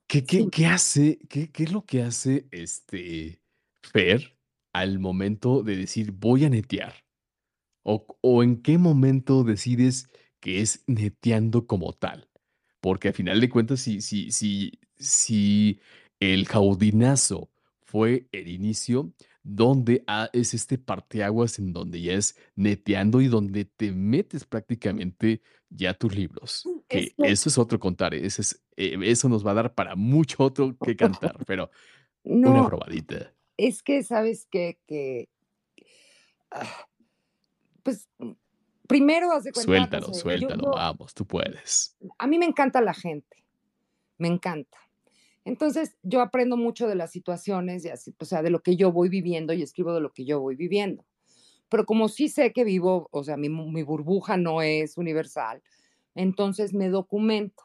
¿Qué, 0.09 0.25
qué, 0.25 0.49
qué 0.51 0.67
hace, 0.67 1.19
qué, 1.29 1.51
qué 1.51 1.65
es 1.65 1.73
lo 1.73 1.85
que 1.85 2.03
hace 2.03 2.47
este 2.51 3.41
Fer 3.83 4.37
al 4.73 4.99
momento 4.99 5.63
de 5.63 5.77
decir 5.77 6.13
voy 6.13 6.45
a 6.45 6.51
netear? 6.51 6.95
O, 7.83 8.07
o 8.21 8.43
en 8.43 8.63
qué 8.63 8.79
momento 8.79 9.43
decides 9.43 10.09
que 10.41 10.61
es 10.61 10.85
neteando 10.87 11.67
como 11.67 11.93
tal? 11.93 12.29
Porque 12.81 13.09
al 13.09 13.15
final 13.15 13.41
de 13.41 13.49
cuentas, 13.49 13.81
si, 13.81 14.01
si, 14.01 14.31
si, 14.31 14.79
si 14.97 15.81
el 16.21 16.47
jaudinazo 16.47 17.51
fue 17.85 18.29
el 18.33 18.49
inicio, 18.49 19.13
donde 19.49 20.03
ah, 20.09 20.29
es 20.33 20.55
este 20.55 20.77
parteaguas 20.77 21.61
en 21.61 21.73
donde 21.73 22.01
ya 22.01 22.15
es 22.15 22.37
neteando 22.57 23.21
y 23.21 23.29
donde 23.29 23.65
te 23.65 23.93
metes 23.93 24.45
prácticamente 24.45 25.41
ya 25.71 25.95
tus 25.95 26.17
libros. 26.17 26.65
Mm, 26.65 26.79
que 26.89 27.15
eso 27.19 27.49
es 27.49 27.57
otro 27.57 27.79
contar, 27.79 28.13
es, 28.15 28.61
eh, 28.77 28.99
eso 29.03 29.29
nos 29.29 29.47
va 29.47 29.53
a 29.53 29.55
dar 29.55 29.75
para 29.75 29.95
mucho 29.95 30.43
otro 30.43 30.77
que 30.85 30.97
cantar, 30.97 31.39
pero 31.47 31.71
una 32.25 32.67
probadita. 32.67 33.33
Es 33.57 33.85
que 33.85 34.03
sabes 34.03 34.49
que, 34.51 34.81
que 34.85 35.29
ah, 36.51 36.89
pues 37.85 38.09
mm, 38.19 38.33
primero 38.89 39.31
haz 39.31 39.45
de 39.45 39.53
cuenta. 39.53 40.01
Suéltalo, 40.01 40.13
suéltalo, 40.13 40.71
vamos, 40.73 41.15
tú 41.15 41.25
puedes. 41.25 41.97
A 42.19 42.27
mí 42.27 42.37
me 42.37 42.47
encanta 42.47 42.81
la 42.81 42.95
gente, 42.95 43.45
me 44.19 44.27
encanta. 44.27 44.77
Entonces, 45.47 45.97
yo 46.03 46.23
aprendo 46.23 46.57
mucho 46.57 46.89
de 46.89 46.97
las 46.97 47.13
situaciones, 47.13 47.85
y 47.85 47.89
así, 47.89 48.13
o 48.19 48.25
sea, 48.25 48.43
de 48.43 48.51
lo 48.51 48.65
que 48.65 48.75
yo 48.75 48.91
voy 48.91 49.09
viviendo 49.09 49.53
y 49.53 49.63
escribo 49.63 49.95
de 49.95 50.01
lo 50.01 50.13
que 50.13 50.25
yo 50.25 50.41
voy 50.41 50.57
viviendo. 50.57 51.07
Pero 51.69 51.87
como 51.87 52.09
sí 52.09 52.29
sé 52.29 52.53
que 52.53 52.65
vivo, 52.65 53.09
o 53.13 53.23
sea, 53.23 53.37
mi, 53.37 53.49
burbuja 53.85 54.37
no 54.37 54.61
es 54.61 54.99
universal, 54.99 55.63
entonces 56.17 56.75
me 56.75 56.89
documento. 56.89 57.63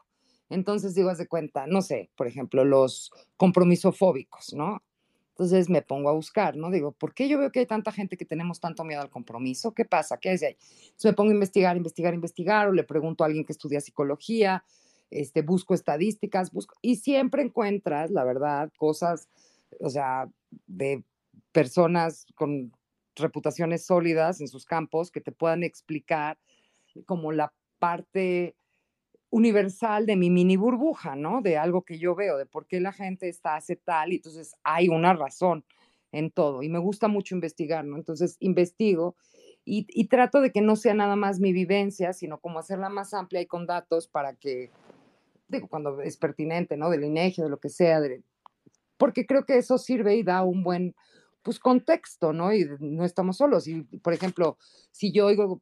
Entonces 0.49 0.93
digo, 0.93 1.09
haz 1.09 1.17
de 1.17 1.27
cuenta, 1.27 1.65
no 1.65 1.81
sé, 1.81 2.11
por 2.15 2.27
ejemplo, 2.27 2.63
los 2.65 3.11
compromisofóbicos, 3.35 4.53
¿no? 4.53 4.83
Entonces 5.29 5.67
me 5.67 5.81
pongo 5.81 6.09
a 6.09 6.13
buscar, 6.13 6.55
¿no? 6.55 6.69
Digo, 6.69 6.91
¿por 6.91 7.15
qué 7.15 7.27
yo 7.27 7.39
veo 7.39 7.51
que 7.51 7.61
hay 7.61 7.65
tanta 7.65 7.91
gente 7.91 8.15
que 8.15 8.25
tenemos 8.25 8.59
tanto 8.59 8.83
miedo 8.83 9.01
al 9.01 9.09
compromiso? 9.09 9.73
¿Qué 9.73 9.85
pasa? 9.85 10.17
¿Qué 10.17 10.33
es 10.33 10.43
ahí? 10.43 10.55
Entonces 10.83 11.05
me 11.05 11.13
pongo 11.13 11.31
a 11.31 11.33
investigar, 11.33 11.75
investigar, 11.75 12.13
investigar, 12.13 12.67
o 12.67 12.73
le 12.73 12.83
pregunto 12.83 13.23
a 13.23 13.27
alguien 13.27 13.43
que 13.43 13.53
estudia 13.53 13.81
psicología, 13.81 14.63
este, 15.11 15.41
busco 15.41 15.73
estadísticas, 15.73 16.51
busco, 16.51 16.75
y 16.81 16.95
siempre 16.95 17.43
encuentras, 17.43 18.11
la 18.11 18.23
verdad, 18.23 18.71
cosas, 18.77 19.29
o 19.79 19.89
sea, 19.89 20.29
de 20.67 21.03
personas 21.51 22.25
con 22.35 22.71
reputaciones 23.15 23.85
sólidas 23.85 24.41
en 24.41 24.47
sus 24.47 24.65
campos 24.65 25.11
que 25.11 25.21
te 25.21 25.31
puedan 25.31 25.63
explicar 25.63 26.39
como 27.05 27.31
la 27.31 27.53
parte 27.77 28.55
universal 29.29 30.05
de 30.05 30.15
mi 30.15 30.29
mini 30.29 30.57
burbuja, 30.57 31.15
¿no? 31.15 31.41
De 31.41 31.57
algo 31.57 31.83
que 31.83 31.97
yo 31.97 32.15
veo, 32.15 32.37
de 32.37 32.45
por 32.45 32.67
qué 32.67 32.79
la 32.79 32.91
gente 32.91 33.29
está 33.29 33.55
hace 33.55 33.75
tal, 33.75 34.11
y 34.11 34.17
entonces 34.17 34.55
hay 34.63 34.89
una 34.89 35.13
razón 35.13 35.63
en 36.11 36.31
todo. 36.31 36.63
Y 36.63 36.69
me 36.69 36.79
gusta 36.79 37.07
mucho 37.07 37.35
investigar, 37.35 37.85
¿no? 37.85 37.95
Entonces 37.95 38.35
investigo 38.39 39.15
y, 39.63 39.85
y, 39.89 40.07
trato 40.07 40.41
de 40.41 40.51
que 40.51 40.61
no 40.61 40.75
sea 40.75 40.95
nada 40.95 41.15
más 41.15 41.39
mi 41.39 41.53
vivencia, 41.53 42.13
sino 42.13 42.39
como 42.39 42.59
hacerla 42.59 42.89
más 42.89 43.13
amplia 43.13 43.41
y 43.41 43.45
con 43.45 43.67
datos 43.67 44.07
para 44.07 44.33
que, 44.33 44.71
digo, 45.51 45.67
cuando 45.67 46.01
es 46.01 46.17
pertinente, 46.17 46.77
¿no? 46.77 46.89
Del 46.89 47.03
INEGI, 47.03 47.43
de 47.43 47.49
lo 47.49 47.59
que 47.59 47.69
sea, 47.69 47.99
de, 47.99 48.23
porque 48.97 49.25
creo 49.25 49.45
que 49.45 49.57
eso 49.57 49.77
sirve 49.77 50.15
y 50.15 50.23
da 50.23 50.43
un 50.43 50.63
buen, 50.63 50.95
pues, 51.43 51.59
contexto, 51.59 52.33
¿no? 52.33 52.53
Y 52.53 52.67
no 52.79 53.05
estamos 53.05 53.37
solos. 53.37 53.67
Y, 53.67 53.81
por 53.99 54.13
ejemplo, 54.13 54.57
si 54.91 55.11
yo 55.11 55.25
oigo 55.27 55.61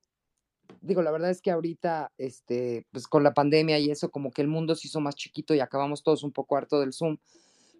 digo, 0.82 1.02
la 1.02 1.11
verdad 1.11 1.30
es 1.30 1.41
que 1.41 1.52
ahorita, 1.52 2.11
este, 2.18 2.86
pues 2.91 3.07
con 3.07 3.24
la 3.24 3.34
pandemia 3.34 3.80
y 3.80 3.91
eso, 3.91 4.10
como 4.11 4.32
que 4.32 4.41
el 4.41 4.48
mundo 4.48 4.76
se 4.76 4.88
hizo 4.88 4.99
más 4.99 5.16
chiquito 5.16 5.53
y 5.53 5.60
acabamos 5.60 6.03
todos 6.03 6.24
un 6.24 6.32
poco 6.32 6.57
harto 6.57 6.80
del 6.80 6.94
Zoom. 6.94 7.18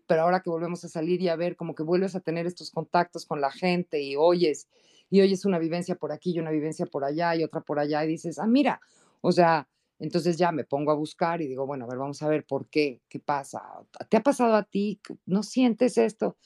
Pero 0.08 0.24
ahora 0.24 0.42
que 0.42 0.50
volvemos 0.50 0.84
a 0.84 0.90
salir 0.90 1.22
y 1.22 1.30
a 1.30 1.36
ver, 1.36 1.56
como 1.56 1.76
que 1.76 1.84
vuelves 1.84 2.16
a 2.16 2.20
tener 2.20 2.48
estos 2.48 2.72
contactos 2.72 3.26
con 3.26 3.42
la 3.42 3.52
gente 3.52 4.02
y 4.02 4.16
oyes, 4.16 4.68
y 5.10 5.22
oyes 5.22 5.46
una 5.46 5.60
vivencia 5.60 5.96
por 5.96 6.12
aquí 6.12 6.32
y 6.34 6.40
una 6.40 6.52
vivencia 6.52 6.86
por 6.86 7.04
allá 7.04 7.36
y 7.36 7.44
otra 7.44 7.62
por 7.62 7.80
allá 7.80 8.04
y 8.04 8.08
dices, 8.08 8.40
ah, 8.40 8.48
mira, 8.48 8.82
o 9.22 9.32
sea, 9.32 9.68
entonces 10.00 10.38
ya 10.38 10.52
me 10.52 10.64
pongo 10.64 10.92
a 10.92 10.96
buscar 10.96 11.42
y 11.42 11.48
digo, 11.48 11.66
bueno, 11.68 11.86
a 11.86 11.88
ver, 11.88 11.98
vamos 11.98 12.22
a 12.24 12.28
ver 12.28 12.46
por 12.46 12.68
qué, 12.68 13.02
qué 13.10 13.20
pasa. 13.20 13.62
¿Te 14.10 14.18
ha 14.18 14.24
pasado 14.24 14.56
a 14.56 14.64
ti? 14.64 15.00
¿No 15.26 15.44
sientes 15.44 15.98
esto? 15.98 16.38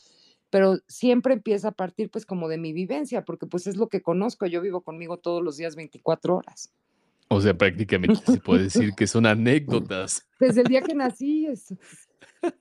pero 0.54 0.78
siempre 0.88 1.34
empieza 1.34 1.70
a 1.70 1.72
partir 1.72 2.12
pues 2.12 2.28
como 2.28 2.48
de 2.48 2.60
mi 2.60 2.74
vivencia, 2.74 3.26
porque 3.26 3.48
pues 3.48 3.66
es 3.66 3.76
lo 3.76 3.90
que 3.90 4.04
conozco, 4.04 4.46
yo 4.46 4.62
vivo 4.62 4.82
conmigo 4.82 5.18
todos 5.18 5.42
los 5.42 5.58
días 5.58 5.76
24 5.76 6.36
horas. 6.36 6.72
O 7.28 7.42
sea, 7.42 7.58
prácticamente 7.58 8.22
se 8.24 8.40
puede 8.40 8.66
decir 8.66 8.94
que 8.94 9.08
son 9.08 9.26
anécdotas. 9.26 10.28
Desde 10.40 10.62
el 10.62 10.68
día 10.68 10.84
que 10.84 10.94
nací, 10.94 11.48
es... 11.48 11.74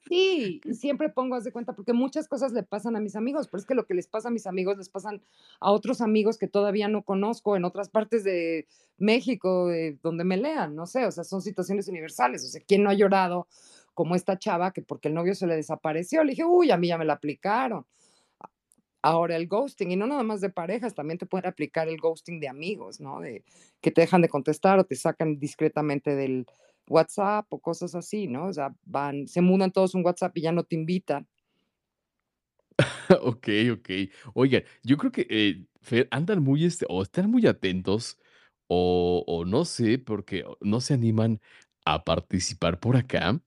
sí, 0.09 0.61
siempre 0.73 1.09
pongo, 1.09 1.37
haz 1.37 1.45
de 1.45 1.53
cuenta, 1.53 1.75
porque 1.75 1.93
muchas 1.93 2.29
cosas 2.29 2.53
le 2.53 2.63
pasan 2.63 2.97
a 2.97 3.01
mis 3.01 3.17
amigos, 3.17 3.49
pero 3.49 3.61
es 3.61 3.67
que 3.67 3.75
lo 3.75 3.87
que 3.87 3.95
les 3.95 4.07
pasa 4.07 4.29
a 4.29 4.31
mis 4.31 4.47
amigos 4.47 4.79
les 4.79 4.89
pasan 4.89 5.23
a 5.61 5.73
otros 5.73 6.01
amigos 6.01 6.39
que 6.39 6.49
todavía 6.49 6.89
no 6.89 7.03
conozco 7.03 7.57
en 7.57 7.65
otras 7.65 7.89
partes 7.89 8.25
de 8.25 8.67
México, 8.99 9.69
de 9.69 9.99
donde 10.03 10.25
me 10.25 10.37
lean, 10.37 10.75
no 10.75 10.87
sé, 10.87 11.07
o 11.07 11.11
sea, 11.11 11.25
son 11.25 11.43
situaciones 11.43 11.89
universales, 11.89 12.45
o 12.45 12.49
sea, 12.49 12.61
¿quién 12.67 12.83
no 12.83 12.91
ha 12.91 12.95
llorado 12.95 13.47
como 13.95 14.15
esta 14.15 14.39
chava 14.39 14.73
que 14.73 14.83
porque 14.83 15.09
el 15.09 15.15
novio 15.15 15.35
se 15.35 15.47
le 15.47 15.57
desapareció, 15.57 16.25
le 16.25 16.31
dije, 16.31 16.45
uy, 16.45 16.71
a 16.71 16.77
mí 16.77 16.89
ya 16.89 16.99
me 16.99 17.05
la 17.05 17.15
aplicaron. 17.15 17.87
Ahora 19.05 19.37
el 19.37 19.49
ghosting, 19.49 19.91
y 19.91 19.97
no 19.97 20.07
nada 20.07 20.23
más 20.23 20.41
de 20.41 20.49
parejas, 20.49 20.95
también 20.95 21.19
te 21.19 21.27
pueden 21.27 21.49
aplicar 21.49 21.89
el 21.89 21.99
ghosting 21.99 22.39
de 22.39 22.49
amigos, 22.49 23.01
¿no? 23.01 23.21
De 23.21 23.43
que 23.81 23.91
te 23.91 24.01
dejan 24.01 24.23
de 24.23 24.29
contestar 24.29 24.79
o 24.79 24.85
te 24.85 24.95
sacan 24.95 25.41
discretamente 25.41 26.15
del 26.15 26.47
WhatsApp 26.89 27.47
o 27.51 27.59
cosas 27.59 27.95
así, 27.95 28.27
¿no? 28.27 28.47
O 28.47 28.53
sea, 28.53 28.75
van, 28.85 29.27
se 29.29 29.41
mudan 29.41 29.73
todos 29.73 29.95
un 29.95 30.05
WhatsApp 30.05 30.37
y 30.37 30.43
ya 30.43 30.53
no 30.53 30.65
te 30.65 30.77
invitan. 30.77 31.27
ok, 33.23 33.49
ok. 33.73 33.91
Oiga, 34.35 34.63
yo 34.83 34.97
creo 34.97 35.13
que 35.13 35.27
eh, 35.31 36.07
andan 36.11 36.43
muy, 36.43 36.65
este, 36.65 36.87
o 36.89 37.03
están 37.03 37.31
muy 37.31 37.47
atentos, 37.47 38.19
o, 38.67 39.25
o 39.27 39.45
no 39.45 39.65
sé, 39.65 39.99
porque 39.99 40.45
no 40.61 40.81
se 40.81 40.95
animan 40.95 41.41
a 41.85 42.05
participar 42.05 42.81
por 42.81 42.97
acá. 42.97 43.41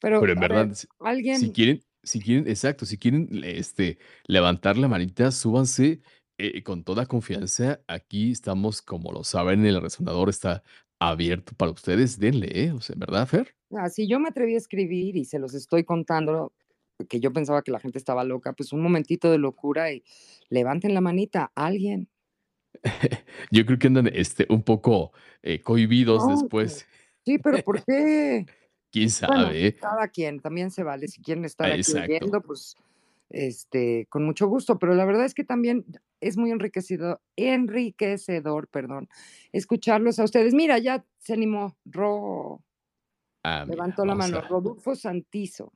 Pero, 0.00 0.20
Pero 0.20 0.32
en 0.32 0.40
verdad, 0.40 0.66
ver, 0.68 0.76
si 0.76 0.86
si 0.86 0.88
alguien, 1.00 1.52
quieren 1.52 1.82
si 2.02 2.20
quieren 2.20 2.48
exacto, 2.48 2.86
si 2.86 2.98
quieren, 2.98 3.28
este, 3.44 3.98
levantar 4.26 4.76
la 4.76 4.88
manita, 4.88 5.30
súbanse, 5.30 6.00
eh, 6.38 6.62
con 6.62 6.84
toda 6.84 7.06
confianza. 7.06 7.80
Aquí 7.86 8.32
estamos, 8.32 8.82
como 8.82 9.12
lo 9.12 9.24
saben, 9.24 9.64
el 9.64 9.80
resonador 9.80 10.28
está 10.28 10.62
abierto 11.10 11.52
para 11.56 11.72
ustedes. 11.72 12.18
Denle, 12.18 12.48
¿eh? 12.52 12.72
O 12.72 12.80
sea, 12.80 12.94
¿verdad, 12.98 13.26
Fer? 13.26 13.54
ah, 13.76 13.88
si 13.88 14.06
yo 14.08 14.20
me 14.20 14.28
atreví 14.28 14.54
a 14.54 14.58
escribir 14.58 15.16
y 15.16 15.24
se 15.24 15.38
los 15.38 15.54
estoy 15.54 15.84
contando, 15.84 16.52
que 17.08 17.20
yo 17.20 17.32
pensaba 17.32 17.62
que 17.62 17.70
la 17.72 17.80
gente 17.80 17.98
estaba 17.98 18.24
loca, 18.24 18.52
pues 18.52 18.72
un 18.72 18.82
momentito 18.82 19.30
de 19.30 19.38
locura 19.38 19.92
y 19.92 20.04
levanten 20.50 20.94
la 20.94 21.00
manita, 21.00 21.50
alguien. 21.54 22.08
Yo 23.50 23.64
creo 23.66 23.78
que 23.78 23.86
andan, 23.86 24.08
este, 24.12 24.46
un 24.48 24.62
poco, 24.62 25.12
eh, 25.42 25.60
cohibidos 25.62 26.26
No, 26.26 26.26
después. 26.26 26.86
sí, 27.24 27.38
pero 27.38 27.62
¿por 27.62 27.82
qué? 27.86 28.46
Quién 28.90 29.08
Bueno, 29.26 29.46
sabe, 29.46 29.66
¿eh? 29.68 29.76
cada 29.80 30.08
quien, 30.08 30.40
también 30.40 30.70
se 30.70 30.82
vale. 30.82 31.08
Si 31.08 31.22
quieren 31.22 31.44
Ah, 31.44 31.46
estar 31.46 31.72
aquí 31.72 31.80
exacto. 31.80 32.26
oyendo, 32.26 32.40
pues, 32.42 32.76
este, 33.30 34.06
con 34.10 34.24
mucho 34.24 34.46
gusto. 34.48 34.78
Pero 34.78 34.94
la 34.94 35.04
verdad 35.04 35.24
es 35.24 35.34
que 35.34 35.44
también 35.44 35.84
es 36.22 36.36
muy 36.38 36.50
enriquecido, 36.50 37.20
enriquecedor, 37.36 38.68
perdón, 38.68 39.08
escucharlos 39.52 40.18
a 40.18 40.24
ustedes. 40.24 40.54
Mira, 40.54 40.78
ya 40.78 41.04
se 41.18 41.34
animó 41.34 41.76
Ro, 41.84 42.62
Ah, 43.44 43.64
mira, 43.66 43.76
levantó 43.76 44.04
la 44.06 44.14
mano, 44.14 44.40
Rodolfo 44.40 44.94
Santizo. 44.96 45.72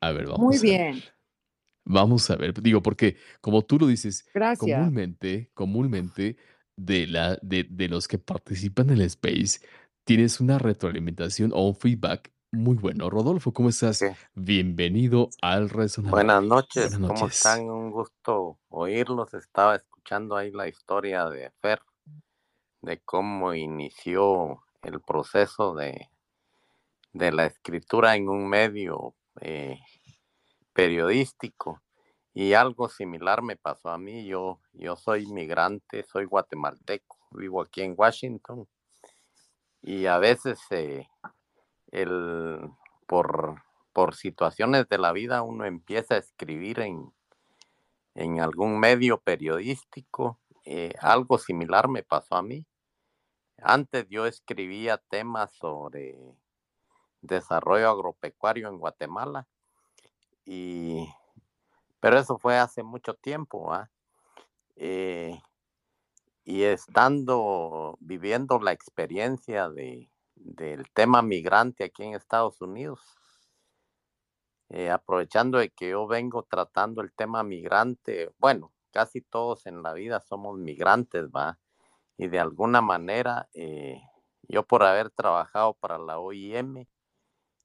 a 0.00 0.12
ver, 0.12 0.26
Muy 0.36 0.56
vamos 0.56 0.64
a 0.64 0.66
ver. 0.66 0.80
bien, 0.80 1.02
Vamos 1.84 2.30
a 2.30 2.36
ver, 2.36 2.54
digo, 2.62 2.82
porque 2.82 3.16
como 3.40 3.62
tú 3.62 3.78
lo 3.78 3.86
dices, 3.88 4.24
gracias. 4.34 4.58
comúnmente, 4.58 5.50
comúnmente 5.54 6.36
de 6.76 7.06
la, 7.08 7.38
de, 7.42 7.64
de 7.64 7.88
los 7.88 8.06
que 8.08 8.18
participan 8.18 8.90
en 8.90 8.96
el 8.96 9.02
space, 9.02 9.60
tienes 10.04 10.40
una 10.40 10.58
retroalimentación 10.58 11.50
o 11.52 11.68
un 11.68 11.74
feedback 11.76 12.31
muy 12.52 12.76
bueno. 12.76 13.08
Rodolfo, 13.08 13.52
¿cómo 13.52 13.70
estás? 13.70 14.04
Bienvenido 14.34 15.30
al 15.40 15.70
resonador. 15.70 16.18
Buenas 16.18 16.42
noches, 16.42 16.90
Buenas 16.90 17.08
¿cómo 17.08 17.20
noches. 17.22 17.36
están? 17.38 17.70
Un 17.70 17.90
gusto 17.90 18.58
oírlos. 18.68 19.32
Estaba 19.32 19.76
escuchando 19.76 20.36
ahí 20.36 20.50
la 20.52 20.68
historia 20.68 21.28
de 21.30 21.50
Fer, 21.62 21.80
de 22.82 23.00
cómo 23.00 23.54
inició 23.54 24.62
el 24.82 25.00
proceso 25.00 25.74
de, 25.74 26.10
de 27.14 27.32
la 27.32 27.46
escritura 27.46 28.16
en 28.16 28.28
un 28.28 28.46
medio 28.46 29.14
eh, 29.40 29.78
periodístico. 30.74 31.80
Y 32.34 32.52
algo 32.52 32.90
similar 32.90 33.42
me 33.42 33.56
pasó 33.56 33.88
a 33.88 33.98
mí. 33.98 34.26
Yo, 34.26 34.60
yo 34.74 34.96
soy 34.96 35.26
migrante, 35.26 36.04
soy 36.04 36.26
guatemalteco, 36.26 37.18
vivo 37.30 37.62
aquí 37.62 37.80
en 37.80 37.94
Washington. 37.96 38.68
Y 39.80 40.04
a 40.06 40.18
veces 40.18 40.60
eh, 40.70 41.08
el, 41.92 42.58
por, 43.06 43.62
por 43.92 44.14
situaciones 44.14 44.88
de 44.88 44.98
la 44.98 45.12
vida 45.12 45.42
uno 45.42 45.64
empieza 45.64 46.14
a 46.14 46.18
escribir 46.18 46.80
en, 46.80 47.12
en 48.14 48.40
algún 48.40 48.80
medio 48.80 49.20
periodístico. 49.20 50.40
Eh, 50.64 50.94
algo 51.00 51.38
similar 51.38 51.88
me 51.88 52.02
pasó 52.02 52.36
a 52.36 52.42
mí. 52.42 52.66
Antes 53.58 54.08
yo 54.08 54.26
escribía 54.26 54.98
temas 54.98 55.52
sobre 55.52 56.16
desarrollo 57.20 57.90
agropecuario 57.90 58.68
en 58.68 58.78
Guatemala, 58.78 59.46
y, 60.44 61.08
pero 62.00 62.18
eso 62.18 62.38
fue 62.38 62.58
hace 62.58 62.82
mucho 62.82 63.14
tiempo. 63.14 63.66
¿va? 63.66 63.90
Eh, 64.74 65.40
y 66.44 66.62
estando 66.64 67.96
viviendo 68.00 68.58
la 68.58 68.72
experiencia 68.72 69.68
de, 69.68 70.11
del 70.44 70.90
tema 70.92 71.22
migrante 71.22 71.84
aquí 71.84 72.04
en 72.04 72.14
Estados 72.14 72.60
Unidos, 72.60 73.00
eh, 74.68 74.90
aprovechando 74.90 75.58
de 75.58 75.70
que 75.70 75.90
yo 75.90 76.06
vengo 76.06 76.44
tratando 76.44 77.02
el 77.02 77.12
tema 77.12 77.42
migrante, 77.42 78.30
bueno, 78.38 78.72
casi 78.90 79.20
todos 79.20 79.66
en 79.66 79.82
la 79.82 79.92
vida 79.92 80.20
somos 80.20 80.58
migrantes, 80.58 81.28
¿va? 81.28 81.58
Y 82.16 82.28
de 82.28 82.40
alguna 82.40 82.80
manera, 82.80 83.48
eh, 83.54 84.00
yo 84.48 84.64
por 84.64 84.82
haber 84.84 85.10
trabajado 85.10 85.74
para 85.74 85.98
la 85.98 86.18
OIM 86.18 86.86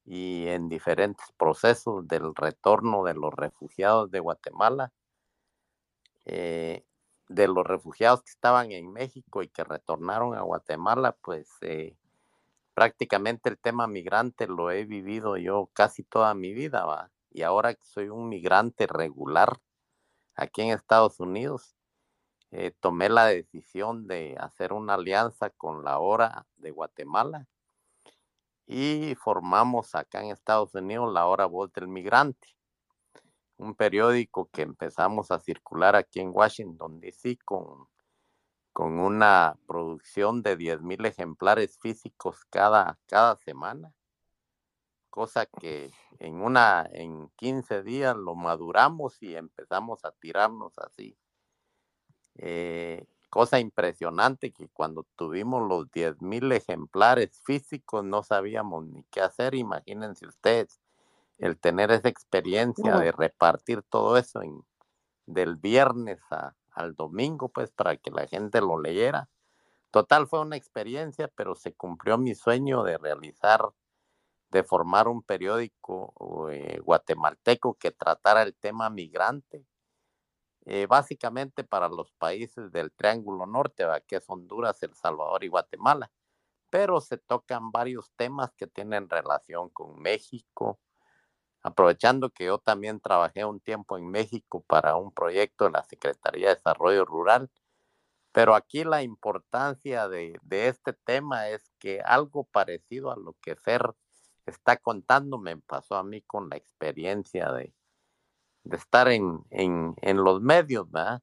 y 0.05 0.47
en 0.47 0.69
diferentes 0.69 1.25
procesos 1.37 2.07
del 2.07 2.33
retorno 2.35 3.03
de 3.03 3.13
los 3.13 3.33
refugiados 3.33 4.09
de 4.11 4.19
Guatemala, 4.21 4.93
eh, 6.25 6.85
de 7.29 7.47
los 7.47 7.65
refugiados 7.65 8.23
que 8.23 8.31
estaban 8.31 8.71
en 8.71 8.91
México 8.91 9.43
y 9.43 9.49
que 9.49 9.63
retornaron 9.63 10.35
a 10.35 10.41
Guatemala, 10.41 11.17
pues 11.21 11.49
eh, 11.61 11.97
prácticamente 12.77 13.49
el 13.49 13.57
tema 13.57 13.87
migrante 13.87 14.45
lo 14.45 14.69
he 14.69 14.85
vivido 14.85 15.35
yo 15.35 15.67
casi 15.73 16.03
toda 16.03 16.35
mi 16.35 16.53
vida, 16.53 16.85
¿va? 16.85 17.09
Y 17.31 17.41
ahora 17.41 17.73
que 17.73 17.83
soy 17.83 18.09
un 18.09 18.29
migrante 18.29 18.85
regular 18.85 19.57
aquí 20.35 20.61
en 20.61 20.69
Estados 20.69 21.19
Unidos, 21.19 21.75
eh, 22.51 22.71
tomé 22.79 23.09
la 23.09 23.25
decisión 23.25 24.05
de 24.05 24.35
hacer 24.39 24.73
una 24.73 24.93
alianza 24.93 25.49
con 25.49 25.83
la 25.83 25.97
Hora 25.97 26.45
de 26.57 26.69
Guatemala 26.69 27.47
y 28.67 29.15
formamos 29.15 29.95
acá 29.95 30.21
en 30.21 30.29
Estados 30.29 30.75
Unidos 30.75 31.11
la 31.11 31.25
Hora 31.25 31.47
Voz 31.47 31.73
del 31.73 31.87
Migrante, 31.87 32.49
un 33.57 33.73
periódico 33.73 34.49
que 34.53 34.61
empezamos 34.61 35.31
a 35.31 35.39
circular 35.39 35.95
aquí 35.95 36.19
en 36.19 36.29
Washington, 36.31 36.99
D.C. 36.99 37.39
con 37.43 37.87
con 38.77 38.99
una 38.99 39.57
producción 39.65 40.43
de 40.43 40.55
10.000 40.55 41.07
ejemplares 41.07 41.79
físicos 41.79 42.45
cada, 42.51 42.99
cada 43.07 43.35
semana, 43.37 43.91
cosa 45.09 45.47
que 45.47 45.91
en, 46.19 46.43
una, 46.43 46.87
en 46.91 47.27
15 47.37 47.81
días 47.81 48.15
lo 48.15 48.35
maduramos 48.35 49.19
y 49.23 49.35
empezamos 49.35 50.05
a 50.05 50.11
tirarnos 50.11 50.77
así. 50.77 51.17
Eh, 52.35 53.07
cosa 53.31 53.59
impresionante 53.59 54.51
que 54.51 54.69
cuando 54.69 55.07
tuvimos 55.15 55.67
los 55.67 55.89
10 55.89 56.21
mil 56.21 56.51
ejemplares 56.51 57.41
físicos 57.43 58.03
no 58.03 58.21
sabíamos 58.21 58.85
ni 58.85 59.03
qué 59.05 59.21
hacer. 59.21 59.55
Imagínense 59.55 60.27
ustedes 60.27 60.79
el 61.39 61.57
tener 61.57 61.89
esa 61.89 62.09
experiencia 62.09 62.95
de 62.99 63.11
repartir 63.11 63.81
todo 63.81 64.17
eso 64.17 64.43
en, 64.43 64.63
del 65.25 65.55
viernes 65.55 66.19
al 66.77 66.95
domingo, 66.95 67.49
pues 67.49 67.71
para 67.71 67.97
que 67.97 68.11
la 68.11 68.27
gente 68.27 68.61
lo 68.61 68.79
leyera. 68.79 69.29
Total, 69.91 70.27
fue 70.27 70.41
una 70.41 70.57
experiencia, 70.57 71.29
pero 71.35 71.55
se 71.55 71.73
cumplió 71.73 72.17
mi 72.17 72.35
sueño 72.35 72.83
de 72.83 72.97
realizar, 72.97 73.61
de 74.51 74.63
formar 74.63 75.07
un 75.07 75.23
periódico 75.23 76.49
eh, 76.51 76.79
guatemalteco 76.83 77.75
que 77.75 77.91
tratara 77.91 78.43
el 78.43 78.55
tema 78.55 78.89
migrante 78.89 79.65
eh, 80.69 80.85
básicamente 80.85 81.63
para 81.63 81.87
los 81.87 82.11
países 82.11 82.73
del 82.73 82.91
Triángulo 82.91 83.45
Norte, 83.45 83.85
que 84.05 84.17
es 84.17 84.25
Honduras, 84.27 84.83
El 84.83 84.93
Salvador 84.95 85.45
y 85.45 85.47
Guatemala, 85.47 86.11
pero 86.69 86.99
se 86.99 87.17
tocan 87.17 87.71
varios 87.71 88.11
temas 88.17 88.51
que 88.53 88.67
tienen 88.67 89.09
relación 89.09 89.69
con 89.69 89.97
México, 90.01 90.77
aprovechando 91.67 92.29
que 92.29 92.45
yo 92.45 92.57
también 92.59 92.99
trabajé 92.99 93.43
un 93.45 93.59
tiempo 93.59 93.97
en 93.97 94.09
México 94.09 94.63
para 94.67 94.95
un 94.95 95.11
proyecto 95.13 95.65
de 95.65 95.71
la 95.71 95.83
Secretaría 95.83 96.49
de 96.49 96.55
Desarrollo 96.55 97.05
Rural, 97.05 97.49
pero 98.31 98.55
aquí 98.55 98.83
la 98.83 99.03
importancia 99.03 100.07
de, 100.07 100.39
este 100.49 100.93
tema 100.93 101.49
es 101.49 101.69
que 101.79 102.01
algo 102.01 102.45
parecido 102.45 103.11
a 103.11 103.17
lo 103.17 103.35
que 103.41 103.55
Fer 103.55 103.93
está 104.45 104.77
contando 104.77 105.37
me 105.37 105.57
pasó 105.57 105.95
a 105.95 106.03
mí 106.03 106.21
con 106.21 106.49
la 106.49 106.55
experiencia 106.55 107.51
de, 107.51 107.73
estar 108.71 109.09
en, 109.09 109.39
en, 109.49 109.95
en 110.01 110.17
los 110.17 110.41
medios, 110.41 110.89
¿verdad? 110.89 111.21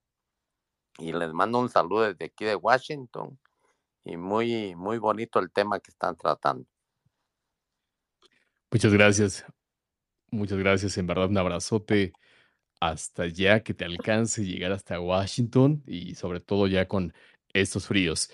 Y 0.98 1.12
les 1.12 1.32
mando 1.32 1.58
un 1.58 1.68
saludo 1.68 2.02
desde 2.02 2.26
aquí 2.26 2.44
de 2.44 2.56
Washington 2.56 3.38
y 4.04 4.16
muy, 4.16 4.74
muy 4.76 4.98
bonito 4.98 5.38
el 5.38 5.50
tema 5.50 5.80
que 5.80 5.90
están 5.90 6.16
tratando. 6.16 6.66
Muchas 8.70 8.92
gracias. 8.92 9.44
Muchas 10.34 10.58
gracias. 10.58 10.98
En 10.98 11.06
verdad, 11.06 11.30
un 11.30 11.38
abrazote 11.38 12.12
hasta 12.80 13.22
allá, 13.22 13.62
que 13.62 13.72
te 13.72 13.84
alcance 13.84 14.44
llegar 14.44 14.72
hasta 14.72 15.00
Washington 15.00 15.82
y 15.86 16.14
sobre 16.16 16.40
todo 16.40 16.66
ya 16.66 16.86
con 16.88 17.14
estos 17.52 17.86
fríos. 17.86 18.30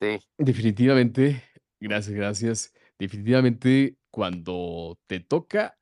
Sí. 0.00 0.18
Definitivamente, 0.36 1.42
gracias, 1.80 2.14
gracias. 2.14 2.74
Definitivamente, 2.98 3.96
cuando 4.10 4.98
te 5.06 5.20
toca 5.20 5.78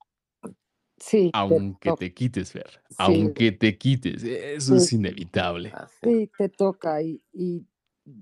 Sí, 0.99 1.31
te 1.31 1.39
aunque 1.39 1.93
te 1.99 2.13
quites, 2.13 2.53
Fer, 2.53 2.69
Sí, 2.91 2.97
aunque 2.99 3.53
te 3.53 3.79
quites, 3.79 4.23
eso 4.23 4.77
sí, 4.77 4.85
es 4.85 4.93
inevitable. 4.93 5.73
Sí, 6.03 6.31
te 6.37 6.51
toca. 6.51 7.03
Y, 7.03 7.23
y 7.33 7.65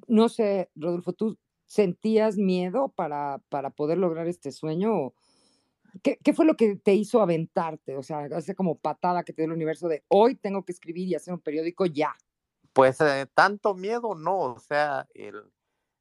no 0.07 0.29
sé, 0.29 0.71
Rodolfo, 0.77 1.13
¿tú 1.13 1.37
sentías 1.67 2.37
miedo 2.37 2.93
para, 2.95 3.43
para 3.49 3.71
poder 3.71 3.99
lograr 3.99 4.29
este 4.29 4.53
sueño? 4.53 4.95
¿O 4.97 5.15
¿Qué, 6.03 6.33
fue 6.35 6.45
lo 6.45 6.55
que 6.55 6.77
te 6.77 6.95
hizo 6.95 7.21
aventarte? 7.21 7.97
O 7.97 8.03
sea, 8.03 8.29
hace 8.35 8.55
como 8.55 8.79
patada 8.79 9.25
que 9.25 9.33
te 9.33 9.43
dio 9.43 9.47
el 9.47 9.57
universo 9.57 9.89
de 9.89 10.05
hoy 10.09 10.35
tengo 10.35 10.65
que 10.65 10.73
escribir 10.73 11.09
y 11.09 11.15
hacer 11.15 11.35
un 11.35 11.41
periódico 11.41 11.87
ya. 11.87 12.17
Pues 12.73 13.01
eh, 13.01 13.27
tanto 13.35 13.75
miedo 13.75 14.15
no, 14.15 14.39
o 14.39 14.59
sea, 14.61 15.09
el, 15.15 15.51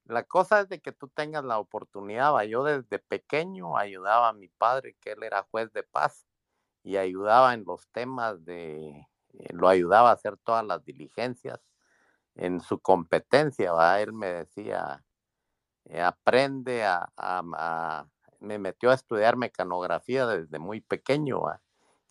la 0.05 0.23
cosa 0.23 0.61
es 0.61 0.69
de 0.69 0.80
que 0.80 0.91
tú 0.91 1.07
tengas 1.07 1.43
la 1.43 1.59
oportunidad. 1.59 2.39
Yo 2.43 2.64
desde 2.64 2.99
pequeño 2.99 3.77
ayudaba 3.77 4.30
a 4.30 4.34
mi 4.34 4.47
padre, 4.49 4.95
que 4.99 5.11
él 5.11 5.23
era 5.23 5.47
juez 5.49 5.72
de 5.73 5.84
paz, 5.84 6.27
y 6.84 6.97
ayudaba 6.97 7.53
en 7.53 7.64
los 7.65 7.88
temas 7.89 8.43
de, 8.45 8.89
eh, 9.34 9.53
lo 9.53 9.68
ayudaba 9.68 10.11
a 10.11 10.14
hacer 10.14 10.38
todas 10.38 10.65
las 10.65 10.84
diligencias 10.85 11.59
en 12.35 12.61
su 12.61 12.80
competencia, 12.80 13.73
¿va? 13.73 13.99
Él 13.99 14.14
me 14.14 14.27
decía, 14.27 15.03
eh, 15.85 16.01
aprende 16.01 16.84
a- 16.85 17.09
me 18.39 18.59
metió 18.59 18.91
a 18.91 18.95
estudiar 18.95 19.38
mecanografía 19.38 20.26
desde 20.27 20.59
muy 20.59 20.81
pequeño, 20.81 21.41
¿va? 21.41 21.61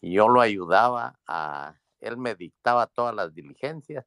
Y 0.01 0.13
yo 0.15 0.29
lo 0.29 0.41
ayudaba 0.41 1.19
a, 1.27 1.77
él 2.01 2.17
me 2.19 2.35
dictaba 2.35 2.87
todas 2.87 3.15
las 3.15 3.35
diligencias 3.35 4.07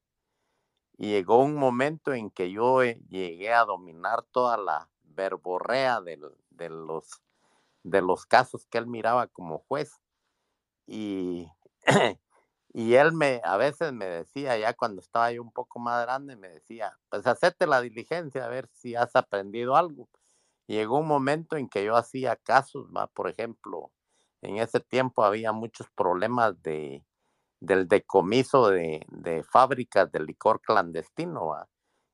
y 0.97 1.11
llegó 1.11 1.39
un 1.39 1.55
momento 1.55 2.13
en 2.13 2.29
que 2.29 2.51
yo 2.51 2.83
eh, 2.83 2.99
llegué 3.07 3.53
a 3.53 3.65
dominar 3.65 4.23
toda 4.31 4.57
la 4.57 4.89
verborrea 5.03 6.01
de, 6.01 6.17
los, 6.17 7.21
de 7.83 8.01
los 8.01 8.25
casos 8.25 8.65
que 8.67 8.77
él 8.77 8.87
miraba 8.87 9.27
como 9.27 9.59
juez. 9.59 9.93
Y, 10.87 11.47
y 12.73 12.95
él 12.95 13.13
me, 13.13 13.41
a 13.45 13.57
veces 13.57 13.93
me 13.93 14.05
decía, 14.05 14.57
ya 14.57 14.73
cuando 14.73 15.01
estaba 15.01 15.31
yo 15.31 15.41
un 15.41 15.51
poco 15.53 15.79
más 15.79 16.03
grande, 16.05 16.35
me 16.35 16.49
decía, 16.49 16.97
pues 17.09 17.25
hacete 17.27 17.67
la 17.67 17.81
diligencia 17.81 18.45
a 18.45 18.49
ver 18.49 18.67
si 18.73 18.95
has 18.95 19.15
aprendido 19.15 19.75
algo. 19.77 20.09
Llegó 20.69 20.99
un 20.99 21.07
momento 21.07 21.57
en 21.57 21.69
que 21.69 21.85
yo 21.85 21.97
hacía 21.97 22.37
casos, 22.37 22.87
¿va? 22.95 23.07
por 23.07 23.29
ejemplo, 23.29 23.91
en 24.41 24.57
ese 24.59 24.79
tiempo 24.79 25.23
había 25.25 25.51
muchos 25.51 25.87
problemas 25.95 26.61
de, 26.63 27.03
del 27.61 27.87
decomiso 27.87 28.69
de, 28.69 29.05
de 29.09 29.43
fábricas 29.43 30.11
de 30.11 30.21
licor 30.21 30.61
clandestino, 30.61 31.47
¿va? 31.47 31.69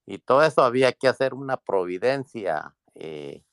y 0.05 0.19
todo 0.19 0.43
eso 0.43 0.63
había 0.63 0.93
que 0.93 1.07
hacer 1.09 1.33
una 1.35 1.57
providencia 1.57 2.75
eh, 2.95 3.43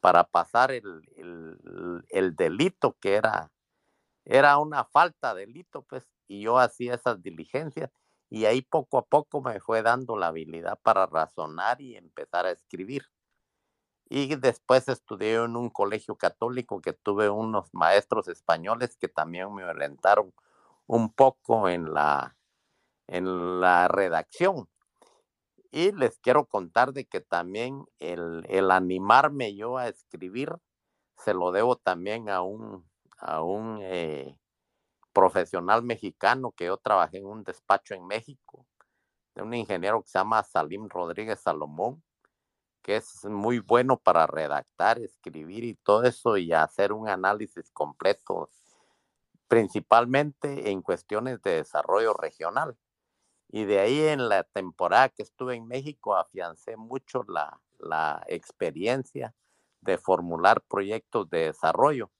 para 0.00 0.24
pasar 0.24 0.72
el, 0.72 0.84
el- 1.16 2.04
el 2.10 2.36
delito 2.36 2.96
que 3.00 3.14
era, 3.16 3.52
era 4.24 4.58
una 4.58 4.84
falta 4.84 5.34
de 5.34 5.46
delito, 5.46 5.82
pues, 5.84 6.08
y 6.28 6.42
yo 6.42 6.58
hacía 6.58 6.94
esas 6.94 7.22
diligencias, 7.22 7.90
y 8.30 8.46
ahí 8.46 8.62
poco 8.62 8.98
a 8.98 9.06
poco 9.06 9.42
me 9.42 9.60
fue 9.60 9.82
dando 9.82 10.16
la 10.16 10.28
habilidad 10.28 10.78
para 10.82 11.06
razonar 11.06 11.80
y 11.80 11.96
empezar 11.96 12.46
a 12.46 12.52
escribir. 12.52 13.04
Y 14.10 14.34
después 14.34 14.88
estudié 14.88 15.36
en 15.36 15.56
un 15.56 15.70
colegio 15.70 16.16
católico 16.16 16.80
que 16.82 16.92
tuve 16.92 17.30
unos 17.30 17.72
maestros 17.72 18.26
españoles 18.28 18.96
que 18.96 19.08
también 19.08 19.54
me 19.54 19.64
orientaron 19.64 20.34
un 20.86 21.12
poco 21.12 21.68
en 21.68 21.94
la, 21.94 22.36
en 23.06 23.60
la 23.60 23.88
redacción. 23.88 24.68
Y 25.70 25.92
les 25.92 26.18
quiero 26.18 26.46
contar 26.46 26.92
de 26.92 27.06
que 27.06 27.20
también 27.20 27.84
el, 28.00 28.44
el 28.48 28.72
animarme 28.72 29.54
yo 29.54 29.78
a 29.78 29.86
escribir 29.88 30.56
se 31.16 31.32
lo 31.34 31.52
debo 31.52 31.76
también 31.76 32.28
a 32.28 32.42
un, 32.42 32.84
a 33.18 33.42
un 33.42 33.78
eh, 33.82 34.36
profesional 35.12 35.82
mexicano 35.84 36.52
que 36.52 36.66
yo 36.66 36.78
trabajé 36.78 37.18
en 37.18 37.26
un 37.26 37.44
despacho 37.44 37.94
en 37.94 38.06
México, 38.06 38.66
de 39.34 39.42
un 39.42 39.54
ingeniero 39.54 40.02
que 40.02 40.08
se 40.08 40.18
llama 40.18 40.42
Salim 40.42 40.88
Rodríguez 40.88 41.40
Salomón, 41.40 42.02
que 42.82 42.96
es 42.96 43.24
muy 43.24 43.58
bueno 43.58 43.98
para 43.98 44.26
redactar, 44.26 44.98
escribir 44.98 45.64
y 45.64 45.74
todo 45.74 46.04
eso 46.04 46.36
y 46.36 46.52
hacer 46.52 46.92
un 46.92 47.08
análisis 47.08 47.70
completo, 47.72 48.50
principalmente 49.48 50.70
en 50.70 50.82
cuestiones 50.82 51.42
de 51.42 51.56
desarrollo 51.56 52.14
regional. 52.14 52.76
Y 53.48 53.64
de 53.64 53.80
ahí 53.80 54.00
en 54.00 54.28
la 54.28 54.44
temporada 54.44 55.08
que 55.08 55.22
estuve 55.22 55.56
en 55.56 55.66
México 55.66 56.16
afiancé 56.16 56.76
mucho 56.76 57.24
la, 57.28 57.60
la 57.78 58.22
experiencia 58.28 59.34
de 59.80 59.98
formular 59.98 60.62
proyectos 60.62 61.28
de 61.30 61.46
desarrollo. 61.46 62.10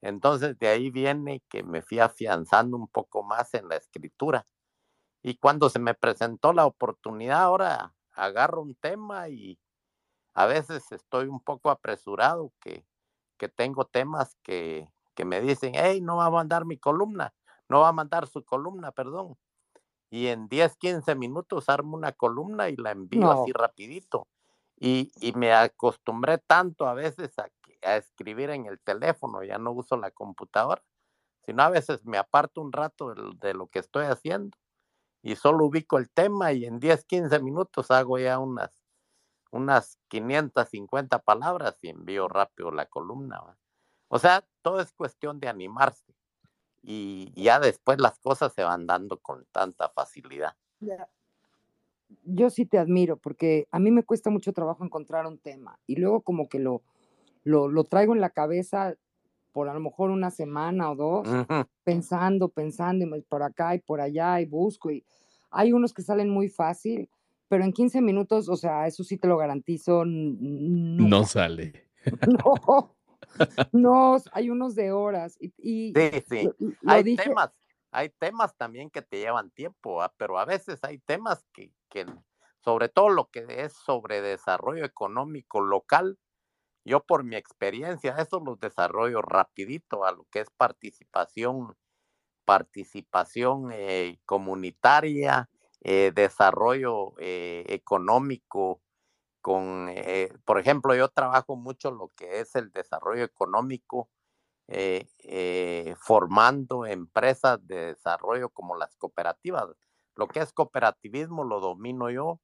Entonces 0.00 0.58
de 0.58 0.68
ahí 0.68 0.90
viene 0.90 1.42
que 1.48 1.62
me 1.62 1.82
fui 1.82 1.98
afianzando 1.98 2.76
un 2.76 2.88
poco 2.88 3.22
más 3.22 3.54
en 3.54 3.68
la 3.68 3.76
escritura. 3.76 4.46
Y 5.22 5.36
cuando 5.36 5.68
se 5.68 5.78
me 5.78 5.94
presentó 5.94 6.52
la 6.52 6.64
oportunidad, 6.66 7.42
ahora 7.42 7.94
agarro 8.12 8.62
un 8.62 8.74
tema 8.76 9.28
y 9.28 9.58
a 10.38 10.46
veces 10.46 10.92
estoy 10.92 11.26
un 11.26 11.40
poco 11.40 11.68
apresurado, 11.68 12.52
que, 12.60 12.86
que 13.38 13.48
tengo 13.48 13.86
temas 13.86 14.36
que, 14.44 14.88
que 15.16 15.24
me 15.24 15.40
dicen, 15.40 15.72
hey, 15.74 16.00
no 16.00 16.18
va 16.18 16.26
a 16.26 16.30
mandar 16.30 16.64
mi 16.64 16.78
columna, 16.78 17.34
no 17.68 17.80
va 17.80 17.88
a 17.88 17.92
mandar 17.92 18.28
su 18.28 18.44
columna, 18.44 18.92
perdón. 18.92 19.36
Y 20.10 20.28
en 20.28 20.46
10, 20.48 20.76
15 20.76 21.16
minutos 21.16 21.68
armo 21.68 21.96
una 21.96 22.12
columna 22.12 22.68
y 22.68 22.76
la 22.76 22.92
envío 22.92 23.32
así 23.32 23.50
rapidito. 23.52 24.28
Y, 24.78 25.10
y 25.20 25.32
me 25.32 25.52
acostumbré 25.52 26.38
tanto 26.38 26.86
a 26.86 26.94
veces 26.94 27.34
a 27.82 27.96
escribir 27.96 28.50
en 28.50 28.66
el 28.66 28.78
teléfono, 28.78 29.42
ya 29.42 29.58
no 29.58 29.72
uso 29.72 29.96
la 29.96 30.12
computadora, 30.12 30.84
sino 31.46 31.64
a 31.64 31.70
veces 31.70 32.06
me 32.06 32.16
aparto 32.16 32.60
un 32.60 32.70
rato 32.70 33.12
de, 33.12 33.32
de 33.40 33.54
lo 33.54 33.66
que 33.66 33.80
estoy 33.80 34.04
haciendo 34.04 34.56
y 35.20 35.34
solo 35.34 35.64
ubico 35.64 35.98
el 35.98 36.08
tema 36.10 36.52
y 36.52 36.64
en 36.64 36.78
10, 36.78 37.04
15 37.06 37.40
minutos 37.40 37.90
hago 37.90 38.18
ya 38.18 38.38
unas, 38.38 38.70
unas 39.50 39.98
550 40.08 41.18
palabras 41.20 41.76
y 41.82 41.88
envío 41.88 42.28
rápido 42.28 42.70
la 42.70 42.86
columna. 42.86 43.40
¿va? 43.40 43.58
O 44.08 44.18
sea, 44.18 44.44
todo 44.62 44.80
es 44.80 44.92
cuestión 44.92 45.40
de 45.40 45.48
animarse 45.48 46.14
y 46.82 47.32
ya 47.34 47.60
después 47.60 48.00
las 48.00 48.18
cosas 48.18 48.52
se 48.52 48.62
van 48.62 48.86
dando 48.86 49.18
con 49.18 49.44
tanta 49.52 49.88
facilidad. 49.88 50.54
yo 52.24 52.50
sí 52.50 52.64
te 52.64 52.78
admiro 52.78 53.16
porque 53.16 53.66
a 53.70 53.78
mí 53.78 53.90
me 53.90 54.04
cuesta 54.04 54.30
mucho 54.30 54.52
trabajo 54.52 54.84
encontrar 54.84 55.26
un 55.26 55.38
tema 55.38 55.78
y 55.86 55.96
luego 55.96 56.22
como 56.22 56.48
que 56.48 56.58
lo, 56.58 56.82
lo, 57.44 57.68
lo 57.68 57.84
traigo 57.84 58.14
en 58.14 58.20
la 58.20 58.30
cabeza 58.30 58.94
por 59.52 59.68
a 59.68 59.74
lo 59.74 59.80
mejor 59.80 60.10
una 60.10 60.30
semana 60.30 60.90
o 60.90 60.94
dos, 60.94 61.28
pensando, 61.84 62.48
pensando 62.48 63.04
y 63.16 63.22
por 63.22 63.42
acá 63.42 63.74
y 63.74 63.80
por 63.80 64.00
allá 64.00 64.40
y 64.40 64.46
busco 64.46 64.90
y 64.90 65.04
hay 65.50 65.72
unos 65.72 65.92
que 65.92 66.02
salen 66.02 66.30
muy 66.30 66.48
fácil 66.48 67.10
pero 67.48 67.64
en 67.64 67.72
15 67.72 68.00
minutos, 68.00 68.48
o 68.48 68.56
sea, 68.56 68.86
eso 68.86 69.02
sí 69.04 69.16
te 69.16 69.28
lo 69.28 69.36
garantizo, 69.36 70.04
no 70.04 71.24
sale. 71.24 71.88
No, 72.42 72.96
no, 73.72 74.16
hay 74.32 74.48
unos 74.48 74.74
de 74.74 74.92
horas. 74.92 75.36
Y, 75.40 75.92
sí, 75.92 76.24
sí. 76.26 76.50
hay 76.86 77.16
temas, 77.16 77.50
hay 77.90 78.08
temas 78.08 78.56
también 78.56 78.88
que 78.88 79.02
te 79.02 79.18
llevan 79.18 79.50
tiempo, 79.50 80.00
¿ah? 80.00 80.14
pero 80.16 80.38
a 80.38 80.46
veces 80.46 80.82
hay 80.84 80.98
temas 80.98 81.44
que, 81.52 81.70
que, 81.90 82.06
sobre 82.64 82.88
todo 82.88 83.10
lo 83.10 83.28
que 83.28 83.44
es 83.48 83.74
sobre 83.74 84.22
desarrollo 84.22 84.84
económico 84.84 85.60
local, 85.60 86.18
yo 86.84 87.00
por 87.00 87.24
mi 87.24 87.36
experiencia, 87.36 88.16
eso 88.18 88.40
los 88.40 88.58
desarrollo 88.58 89.20
rapidito 89.20 90.04
a 90.04 90.12
lo 90.12 90.24
que 90.30 90.40
es 90.40 90.50
participación, 90.50 91.76
participación 92.46 93.70
eh, 93.72 94.18
comunitaria, 94.24 95.50
eh, 95.80 96.12
desarrollo 96.14 97.14
eh, 97.18 97.64
económico, 97.68 98.80
con, 99.40 99.88
por 100.44 100.58
ejemplo, 100.58 100.94
yo 100.94 101.08
trabajo 101.08 101.56
mucho 101.56 101.90
lo 101.90 102.08
que 102.16 102.40
es 102.40 102.54
el 102.56 102.70
desarrollo 102.72 103.24
económico, 103.24 104.10
formando 105.96 106.84
empresas 106.84 107.66
de 107.66 107.86
desarrollo 107.86 108.50
como 108.50 108.76
las 108.76 108.94
cooperativas. 108.96 109.68
Lo 110.16 110.28
que 110.28 110.40
es 110.40 110.52
cooperativismo 110.52 111.44
lo 111.44 111.60
domino 111.60 112.10
yo, 112.10 112.40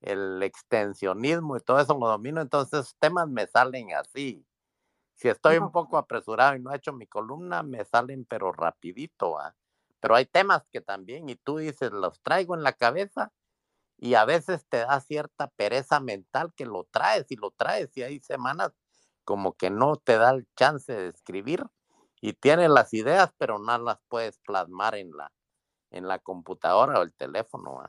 el 0.00 0.42
extensionismo 0.42 1.56
y 1.56 1.60
todo 1.60 1.78
eso 1.80 1.96
lo 1.98 2.08
domino, 2.08 2.40
entonces 2.40 2.96
temas 2.98 3.28
me 3.28 3.46
salen 3.46 3.94
así. 3.94 4.44
Si 5.14 5.28
estoy 5.28 5.58
un 5.58 5.70
poco 5.70 5.96
apresurado 5.98 6.56
y 6.56 6.60
no 6.60 6.72
he 6.72 6.76
hecho 6.76 6.92
mi 6.92 7.06
columna, 7.06 7.62
me 7.62 7.84
salen 7.84 8.24
pero 8.24 8.50
rapidito, 8.52 9.38
Pero 10.02 10.16
hay 10.16 10.26
temas 10.26 10.64
que 10.72 10.80
también, 10.80 11.28
y 11.28 11.36
tú 11.36 11.58
dices, 11.58 11.92
los 11.92 12.20
traigo 12.22 12.56
en 12.56 12.64
la 12.64 12.72
cabeza 12.72 13.32
y 13.96 14.14
a 14.14 14.24
veces 14.24 14.66
te 14.68 14.78
da 14.78 15.00
cierta 15.00 15.46
pereza 15.46 16.00
mental 16.00 16.52
que 16.56 16.66
lo 16.66 16.88
traes 16.90 17.30
y 17.30 17.36
lo 17.36 17.52
traes 17.52 17.96
y 17.96 18.02
hay 18.02 18.18
semanas 18.18 18.72
como 19.24 19.52
que 19.52 19.70
no 19.70 19.94
te 19.94 20.18
da 20.18 20.30
el 20.32 20.48
chance 20.56 20.92
de 20.92 21.06
escribir 21.06 21.64
y 22.20 22.32
tienes 22.32 22.68
las 22.68 22.92
ideas, 22.94 23.32
pero 23.38 23.60
no 23.60 23.78
las 23.78 24.00
puedes 24.08 24.38
plasmar 24.38 24.96
en 24.96 25.12
la, 25.12 25.30
en 25.92 26.08
la 26.08 26.18
computadora 26.18 26.98
o 26.98 27.02
el 27.04 27.14
teléfono. 27.14 27.80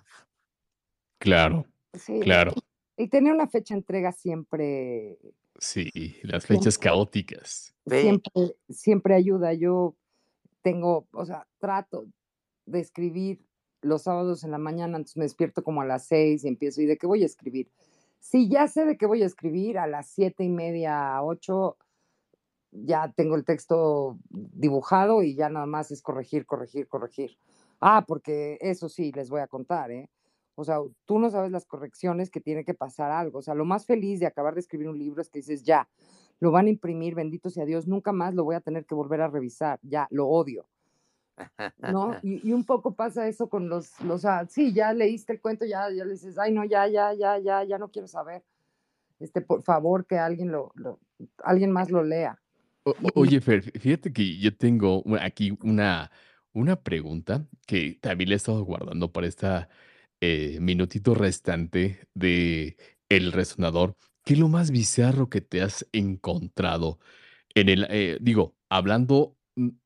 Claro. 1.18 1.66
Sí, 1.96 2.20
claro. 2.20 2.54
Y, 2.96 3.08
tener 3.08 3.34
una 3.34 3.48
fecha 3.48 3.74
entrega 3.74 4.12
siempre. 4.12 5.18
Sí, 5.58 6.20
las 6.22 6.46
fechas 6.46 6.78
caóticas. 6.78 7.74
Siempre, 7.88 8.56
siempre 8.70 9.16
ayuda. 9.16 9.54
Yo 9.54 9.96
tengo, 10.64 11.08
o 11.14 11.26
sea, 11.26 11.48
trato 11.60 12.06
de 12.66 12.80
escribir 12.80 13.46
los 13.82 14.04
sábados 14.04 14.44
en 14.44 14.52
la 14.52 14.58
mañana, 14.58 14.98
entonces 14.98 15.18
me 15.18 15.26
despierto 15.26 15.64
como 15.64 15.82
a 15.82 15.86
las 15.86 16.08
seis 16.08 16.44
y 16.44 16.48
empiezo, 16.48 16.82
¿y 16.82 16.86
de 16.86 16.98
qué 16.98 17.06
voy 17.06 17.24
a 17.24 17.28
escribir? 17.28 17.70
Si 18.20 18.50
ya 18.50 18.68
sé 18.68 18.86
de 18.86 18.98
qué 18.98 19.06
voy 19.06 19.22
a 19.24 19.26
escribir, 19.26 19.78
a 19.78 19.88
las 19.88 20.08
siete 20.08 20.44
y 20.46 20.50
media, 20.50 21.22
ocho, 21.22 21.78
ya 22.72 23.12
tengo 23.16 23.36
el 23.36 23.46
texto 23.46 24.18
dibujado 24.30 25.22
y 25.22 25.36
ya 25.36 25.50
nada 25.50 25.66
más 25.66 25.92
es 25.92 26.02
corregir, 26.02 26.46
corregir, 26.46 26.88
corregir. 26.88 27.38
Ah, 27.82 28.06
porque 28.08 28.58
eso 28.62 28.90
sí, 28.90 29.12
les 29.12 29.30
voy 29.30 29.42
a 29.42 29.48
contar, 29.48 29.92
¿eh? 29.92 30.10
O 30.56 30.64
sea, 30.64 30.78
tú 31.06 31.20
no 31.20 31.30
sabes 31.30 31.52
las 31.52 31.66
correcciones 31.66 32.30
que 32.30 32.40
tiene 32.40 32.64
que 32.64 32.74
pasar 32.74 33.12
algo. 33.12 33.40
O 33.40 33.42
sea, 33.42 33.56
lo 33.56 33.66
más 33.66 33.86
feliz 33.86 34.20
de 34.20 34.28
acabar 34.28 34.54
de 34.54 34.62
escribir 34.62 34.88
un 34.88 35.00
libro 35.00 35.22
es 35.22 35.30
que 35.30 35.40
dices, 35.40 35.64
ya, 35.64 35.90
lo 36.44 36.52
van 36.52 36.66
a 36.66 36.70
imprimir, 36.72 37.16
bendito 37.16 37.50
sea 37.50 37.64
Dios, 37.64 37.88
nunca 37.88 38.12
más 38.12 38.34
lo 38.34 38.44
voy 38.44 38.56
a 38.56 38.60
tener 38.60 38.84
que 38.84 38.94
volver 38.94 39.22
a 39.22 39.30
revisar, 39.30 39.80
ya, 39.82 40.10
lo 40.12 40.28
odio. 40.28 40.66
¿No? 41.78 42.18
Y, 42.22 42.52
un 42.52 42.66
poco 42.66 42.96
pasa 42.96 43.30
eso 43.30 43.48
con 43.48 43.70
los, 43.70 43.98
los, 44.02 44.26
ah, 44.26 44.46
sí, 44.50 44.74
ya 44.74 44.92
leíste 44.92 45.32
el 45.32 45.40
cuento, 45.40 45.64
ya, 45.64 45.90
ya 45.90 46.04
le 46.04 46.12
dices, 46.12 46.38
ay, 46.38 46.52
no, 46.52 46.66
ya, 46.66 46.86
ya, 46.90 47.14
ya, 47.14 47.40
ya, 47.40 47.64
ya 47.64 47.78
no 47.78 47.88
quiero 47.88 48.10
saber. 48.10 48.44
Este, 49.22 49.40
por 49.40 49.64
favor, 49.64 50.06
que 50.06 50.18
alguien 50.18 50.52
lo, 50.52 50.74
lo 50.76 51.00
alguien 51.46 51.72
más 51.72 51.90
lo 51.90 52.04
lea. 52.04 52.38
oye, 53.16 53.40
Fer, 53.40 53.62
fíjate 53.80 54.12
que 54.12 54.38
yo 54.38 54.54
tengo 54.54 55.02
aquí 55.22 55.58
una, 55.64 56.12
una 56.52 56.76
pregunta 56.76 57.48
que 57.66 57.98
también 58.02 58.28
le 58.28 58.36
he 58.36 58.38
estado 58.38 58.66
guardando 58.66 59.14
para 59.14 59.28
esta 59.28 59.70
eh, 60.20 60.58
minutito 60.60 61.16
restante 61.16 62.06
de 62.14 62.76
El 63.08 63.32
Resonador, 63.32 63.96
¿qué 64.24 64.34
es 64.34 64.40
lo 64.40 64.48
más 64.50 64.72
bizarro 64.72 65.30
que 65.30 65.42
te 65.42 65.62
has 65.62 65.88
encontrado 65.92 67.00
en 67.56 67.70
el, 67.70 67.88
eh, 67.90 68.18
digo, 68.22 68.56
hablando, 68.70 69.38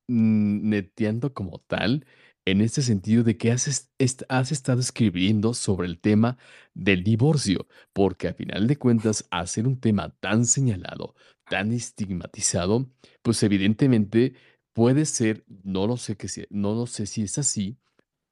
neteando 0.07 1.33
como 1.33 1.59
tal, 1.67 2.05
en 2.45 2.61
este 2.61 2.81
sentido 2.81 3.23
de 3.23 3.37
que 3.37 3.51
has, 3.51 3.91
has 4.29 4.51
estado 4.51 4.79
escribiendo 4.79 5.53
sobre 5.53 5.87
el 5.87 5.99
tema 5.99 6.37
del 6.73 7.03
divorcio, 7.03 7.67
porque 7.91 8.29
a 8.29 8.33
final 8.33 8.67
de 8.67 8.77
cuentas, 8.77 9.27
hacer 9.31 9.67
un 9.67 9.79
tema 9.81 10.15
tan 10.21 10.45
señalado, 10.45 11.13
tan 11.49 11.73
estigmatizado, 11.73 12.89
pues 13.21 13.43
evidentemente 13.43 14.33
puede 14.73 15.05
ser, 15.05 15.43
no 15.63 15.87
lo 15.87 15.97
sé 15.97 16.15
que 16.15 16.27
no 16.49 16.73
lo 16.73 16.87
sé 16.87 17.05
si 17.05 17.23
es 17.23 17.37
así, 17.37 17.77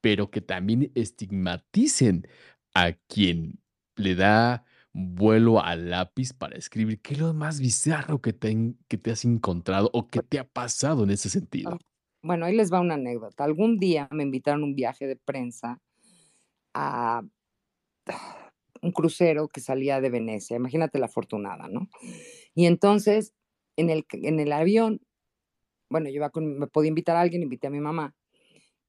pero 0.01 0.31
que 0.31 0.39
también 0.39 0.91
estigmaticen 0.95 2.27
a 2.73 2.93
quien 2.93 3.59
le 3.97 4.15
da 4.15 4.65
vuelo 4.97 5.61
al 5.61 5.89
lápiz 5.89 6.31
para 6.31 6.55
escribir. 6.55 7.01
¿Qué 7.01 7.15
es 7.15 7.19
lo 7.19 7.33
más 7.33 7.59
bizarro 7.59 8.21
que 8.21 8.31
te, 8.31 8.75
que 8.87 8.97
te 8.97 9.11
has 9.11 9.25
encontrado 9.25 9.89
o 9.91 10.07
que 10.07 10.21
te 10.21 10.39
ha 10.39 10.47
pasado 10.47 11.03
en 11.03 11.09
ese 11.09 11.29
sentido? 11.29 11.77
Bueno, 12.23 12.45
ahí 12.45 12.55
les 12.55 12.71
va 12.71 12.79
una 12.79 12.93
anécdota. 12.93 13.43
Algún 13.43 13.77
día 13.77 14.07
me 14.11 14.23
invitaron 14.23 14.61
a 14.61 14.65
un 14.65 14.75
viaje 14.75 15.05
de 15.05 15.17
prensa 15.17 15.81
a 16.73 17.23
un 18.81 18.91
crucero 18.93 19.49
que 19.49 19.59
salía 19.59 19.99
de 19.99 20.09
Venecia. 20.09 20.55
Imagínate 20.55 20.97
la 20.97 21.07
afortunada, 21.07 21.67
¿no? 21.67 21.89
Y 22.53 22.65
entonces, 22.65 23.33
en 23.75 23.89
el, 23.89 24.05
en 24.13 24.39
el 24.39 24.53
avión, 24.53 25.01
bueno, 25.89 26.07
yo 26.07 26.15
iba 26.15 26.31
me 26.35 26.67
podía 26.67 26.89
invitar 26.89 27.17
a 27.17 27.21
alguien, 27.21 27.43
invité 27.43 27.67
a 27.67 27.71
mi 27.71 27.81
mamá 27.81 28.15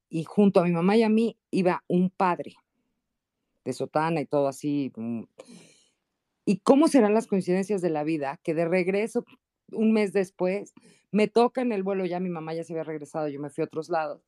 y 0.09 0.23
junto 0.23 0.61
a 0.61 0.65
mi 0.65 0.71
mamá 0.71 0.97
y 0.97 1.03
a 1.03 1.09
mí 1.09 1.37
iba 1.51 1.83
un 1.89 2.11
padre 2.11 2.55
de 3.65 3.73
sotana 3.73 4.21
y 4.21 4.27
todo 4.27 4.47
así. 4.47 4.93
¿Y 6.49 6.61
cómo 6.61 6.87
serán 6.87 7.13
las 7.13 7.27
coincidencias 7.27 7.83
de 7.83 7.91
la 7.91 8.05
vida 8.05 8.41
que 8.45 8.55
de 8.55 8.67
regreso, 8.67 9.25
un 9.73 9.93
mes 9.93 10.13
después, 10.13 10.73
me 11.11 11.27
toca 11.27 11.61
en 11.61 11.73
el 11.73 11.83
vuelo, 11.83 12.07
ya 12.07 12.21
mi 12.21 12.31
mamá 12.31 12.55
ya 12.55 12.63
se 12.63 12.73
había 12.73 12.85
regresado, 12.85 13.29
yo 13.29 13.41
me 13.41 13.51
fui 13.51 13.63
a 13.63 13.65
otros 13.65 13.89
lados, 13.89 14.23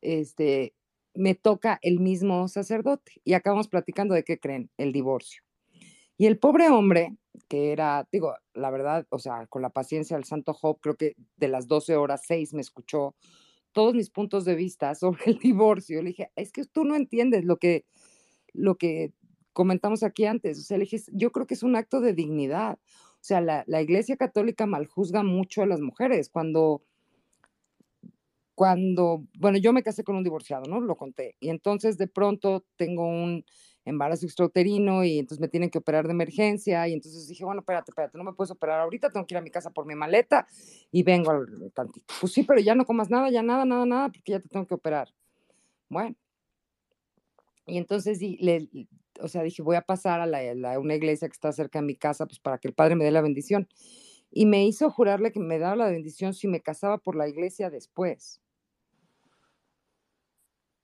este, 0.00 0.74
me 1.14 1.36
toca 1.36 1.78
el 1.82 2.00
mismo 2.00 2.48
sacerdote 2.48 3.12
y 3.24 3.34
acabamos 3.34 3.68
platicando 3.68 4.14
de 4.14 4.24
qué 4.24 4.38
creen, 4.38 4.68
el 4.78 4.92
divorcio. 4.92 5.42
Y 6.16 6.26
el 6.26 6.38
pobre 6.38 6.68
hombre, 6.68 7.16
que 7.48 7.70
era, 7.72 8.08
digo, 8.10 8.34
la 8.52 8.70
verdad, 8.70 9.06
o 9.10 9.20
sea, 9.20 9.46
con 9.46 9.62
la 9.62 9.70
paciencia 9.70 10.16
del 10.16 10.24
Santo 10.24 10.54
Job, 10.54 10.78
creo 10.80 10.96
que 10.96 11.14
de 11.36 11.48
las 11.48 11.68
12 11.68 11.96
horas, 11.96 12.22
6 12.26 12.54
me 12.54 12.62
escuchó 12.62 13.14
todos 13.72 13.94
mis 13.94 14.10
puntos 14.10 14.44
de 14.44 14.54
vista 14.56 14.94
sobre 14.96 15.24
el 15.26 15.38
divorcio. 15.38 16.02
Le 16.02 16.08
dije, 16.10 16.30
es 16.34 16.52
que 16.52 16.64
tú 16.64 16.84
no 16.84 16.96
entiendes 16.96 17.44
lo 17.44 17.58
que, 17.58 17.84
lo 18.52 18.76
que 18.76 19.12
comentamos 19.54 20.02
aquí 20.02 20.26
antes. 20.26 20.58
O 20.58 20.62
sea, 20.62 20.78
yo 21.12 21.32
creo 21.32 21.46
que 21.46 21.54
es 21.54 21.62
un 21.62 21.76
acto 21.76 22.02
de 22.02 22.12
dignidad. 22.12 22.78
O 23.14 23.26
sea, 23.26 23.40
la, 23.40 23.64
la 23.66 23.80
Iglesia 23.80 24.18
Católica 24.18 24.66
maljuzga 24.66 25.22
mucho 25.22 25.62
a 25.62 25.66
las 25.66 25.80
mujeres. 25.80 26.28
Cuando, 26.28 26.82
cuando, 28.54 29.24
bueno, 29.38 29.56
yo 29.56 29.72
me 29.72 29.82
casé 29.82 30.04
con 30.04 30.16
un 30.16 30.24
divorciado, 30.24 30.64
¿no? 30.68 30.80
Lo 30.80 30.96
conté. 30.96 31.36
Y 31.40 31.48
entonces 31.48 31.96
de 31.96 32.06
pronto 32.06 32.66
tengo 32.76 33.06
un 33.06 33.44
embarazo 33.84 34.26
extrauterino 34.26 35.04
y 35.04 35.18
entonces 35.18 35.40
me 35.40 35.48
tienen 35.48 35.70
que 35.70 35.78
operar 35.78 36.06
de 36.06 36.12
emergencia 36.12 36.86
y 36.88 36.94
entonces 36.94 37.28
dije, 37.28 37.44
bueno, 37.44 37.60
espérate, 37.60 37.90
espérate, 37.90 38.16
no 38.16 38.24
me 38.24 38.32
puedes 38.32 38.50
operar 38.50 38.80
ahorita, 38.80 39.10
tengo 39.10 39.26
que 39.26 39.34
ir 39.34 39.38
a 39.38 39.42
mi 39.42 39.50
casa 39.50 39.70
por 39.70 39.86
mi 39.86 39.94
maleta 39.94 40.46
y 40.90 41.02
vengo 41.02 41.30
al 41.30 41.72
tantito. 41.74 42.14
Pues 42.20 42.32
sí, 42.32 42.44
pero 42.44 42.60
ya 42.60 42.74
no 42.74 42.86
comas 42.86 43.10
nada, 43.10 43.30
ya 43.30 43.42
nada, 43.42 43.64
nada, 43.64 43.84
nada, 43.84 44.08
porque 44.08 44.32
ya 44.32 44.40
te 44.40 44.48
tengo 44.48 44.66
que 44.66 44.74
operar. 44.74 45.08
Bueno. 45.88 46.16
Y 47.66 47.78
entonces, 47.78 48.20
le, 48.20 48.68
o 49.20 49.28
sea, 49.28 49.42
dije, 49.42 49.62
voy 49.62 49.76
a 49.76 49.82
pasar 49.82 50.20
a, 50.20 50.26
la, 50.26 50.78
una 50.78 50.94
iglesia 50.94 51.28
que 51.28 51.32
está 51.32 51.52
cerca 51.52 51.80
de 51.80 51.86
mi 51.86 51.96
casa, 51.96 52.26
pues 52.26 52.38
para 52.38 52.58
que 52.58 52.68
el 52.68 52.74
padre 52.74 52.96
me 52.96 53.04
dé 53.04 53.10
la 53.10 53.22
bendición. 53.22 53.68
Y 54.30 54.46
me 54.46 54.66
hizo 54.66 54.90
jurarle 54.90 55.32
que 55.32 55.40
me 55.40 55.58
daba 55.58 55.76
la 55.76 55.90
bendición 55.90 56.34
si 56.34 56.48
me 56.48 56.60
casaba 56.60 56.98
por 56.98 57.16
la 57.16 57.28
iglesia 57.28 57.70
después. 57.70 58.40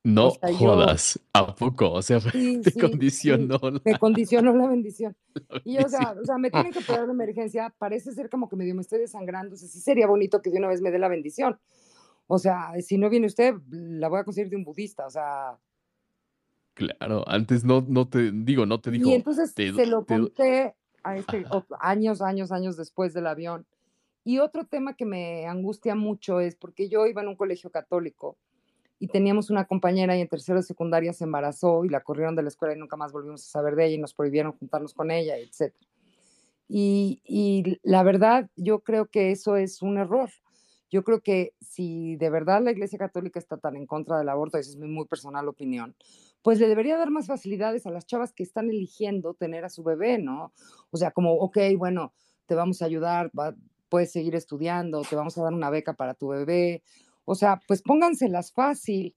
No 0.02 0.31
jodas, 0.59 1.20
¿a 1.35 1.55
poco? 1.55 1.93
O 1.93 2.01
sea, 2.01 2.20
te 2.65 2.73
condicionó. 2.73 3.61
Me 3.85 3.98
condicionó 3.98 4.55
la 4.55 4.69
bendición. 4.69 5.16
Y 5.65 5.78
o 5.78 5.89
sea, 5.89 6.16
o 6.20 6.24
sea, 6.24 6.39
me 6.39 6.51
tienen 6.51 6.73
que 6.73 6.78
operar 6.81 7.07
de 7.07 7.12
emergencia, 7.12 7.74
parece 7.78 8.12
ser 8.12 8.31
como 8.31 8.48
que 8.48 8.57
medio 8.57 8.74
me 8.74 8.81
estoy 8.81 8.98
desangrando, 8.98 9.55
o 9.55 9.57
sea, 9.57 9.69
sí 9.69 9.81
sería 9.81 10.07
bonito 10.07 10.40
que 10.43 10.51
de 10.51 10.59
una 10.59 10.69
vez 10.69 10.81
me 10.81 10.90
dé 10.90 10.98
la 10.98 11.09
bendición. 11.09 11.59
O 12.27 12.39
sea, 12.39 12.73
si 12.81 12.97
no 12.97 13.11
viene 13.11 13.27
usted, 13.27 13.55
la 13.70 14.09
voy 14.09 14.20
a 14.20 14.24
conseguir 14.24 14.51
de 14.51 14.57
un 14.57 14.65
budista, 14.65 15.07
o 15.07 15.11
sea. 15.11 15.59
Claro, 16.81 17.28
antes 17.28 17.62
no, 17.62 17.85
no 17.86 18.09
te, 18.09 18.32
digo, 18.32 18.65
no 18.65 18.81
te 18.81 18.90
dijo. 18.90 19.07
Y 19.07 19.12
entonces 19.12 19.52
se 19.55 19.86
lo 19.86 20.07
conté 20.07 20.74
a 21.02 21.16
este, 21.16 21.44
años, 21.78 22.23
años, 22.23 22.52
años 22.52 22.78
después 22.78 23.12
del 23.12 23.27
avión. 23.27 23.66
Y 24.24 24.39
otro 24.39 24.65
tema 24.65 24.94
que 24.94 25.05
me 25.05 25.47
angustia 25.47 25.94
mucho 25.94 26.40
es 26.40 26.55
porque 26.55 26.89
yo 26.89 27.07
iba 27.07 27.20
en 27.20 27.28
un 27.28 27.36
colegio 27.36 27.70
católico 27.70 28.39
y 28.98 29.09
teníamos 29.09 29.51
una 29.51 29.66
compañera 29.66 30.16
y 30.16 30.23
en 30.23 30.28
tercero 30.28 30.59
de 30.59 30.62
secundaria 30.62 31.12
se 31.12 31.24
embarazó 31.24 31.85
y 31.85 31.90
la 31.90 32.01
corrieron 32.01 32.35
de 32.35 32.43
la 32.43 32.48
escuela 32.48 32.74
y 32.74 32.78
nunca 32.78 32.97
más 32.97 33.12
volvimos 33.12 33.43
a 33.47 33.51
saber 33.51 33.74
de 33.74 33.86
ella 33.86 33.94
y 33.97 33.98
nos 33.98 34.15
prohibieron 34.15 34.52
juntarnos 34.52 34.94
con 34.94 35.11
ella, 35.11 35.36
etc. 35.36 35.74
Y, 36.66 37.20
y 37.24 37.78
la 37.82 38.02
verdad, 38.02 38.48
yo 38.57 38.81
creo 38.81 39.05
que 39.07 39.32
eso 39.32 39.57
es 39.57 39.82
un 39.82 39.98
error. 39.98 40.31
Yo 40.90 41.05
creo 41.05 41.20
que 41.20 41.55
si 41.61 42.16
de 42.16 42.31
verdad 42.31 42.62
la 42.62 42.73
Iglesia 42.73 42.98
Católica 42.98 43.39
está 43.39 43.59
tan 43.59 43.77
en 43.77 43.86
contra 43.86 44.19
del 44.19 44.28
aborto, 44.28 44.59
esa 44.59 44.70
es 44.70 44.77
mi 44.77 44.89
muy 44.89 45.07
personal 45.07 45.47
opinión, 45.47 45.94
pues 46.43 46.59
le 46.59 46.69
debería 46.69 46.97
dar 46.97 47.11
más 47.11 47.27
facilidades 47.27 47.87
a 47.87 47.91
las 47.91 48.07
chavas 48.07 48.33
que 48.33 48.43
están 48.43 48.71
eligiendo 48.71 49.35
tener 49.35 49.65
a 49.65 49.69
su 49.69 49.83
bebé, 49.83 50.19
¿no? 50.19 50.53
O 50.91 50.97
sea, 50.97 51.11
como, 51.11 51.35
ok, 51.35 51.59
bueno, 51.77 52.15
te 52.47 52.55
vamos 52.55 52.83
a 52.83 52.87
ayudar, 52.87 53.31
puedes 53.89 54.12
seguir 54.12 54.35
estudiando, 54.35 55.03
te 55.03 55.17
vamos 55.17 55.37
a 55.37 55.43
dar 55.43 55.53
una 55.53 55.71
beca 55.71 55.95
para 55.95 56.15
tu 56.15 56.29
bebé. 56.29 56.83
O 57.25 57.35
sea, 57.35 57.61
pues 57.67 57.83
pónganselas 57.83 58.53
fácil. 58.53 59.15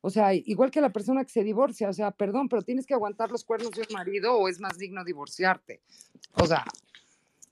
O 0.00 0.10
sea, 0.10 0.34
igual 0.34 0.70
que 0.70 0.80
la 0.80 0.90
persona 0.90 1.22
que 1.24 1.30
se 1.30 1.44
divorcia, 1.44 1.88
o 1.88 1.92
sea, 1.92 2.10
perdón, 2.10 2.48
pero 2.48 2.62
tienes 2.62 2.86
que 2.86 2.94
aguantar 2.94 3.30
los 3.30 3.44
cuernos 3.44 3.70
de 3.70 3.82
un 3.82 3.94
marido 3.94 4.36
o 4.36 4.48
es 4.48 4.58
más 4.58 4.76
digno 4.76 5.04
divorciarte. 5.04 5.82
O 6.34 6.46
sea, 6.46 6.64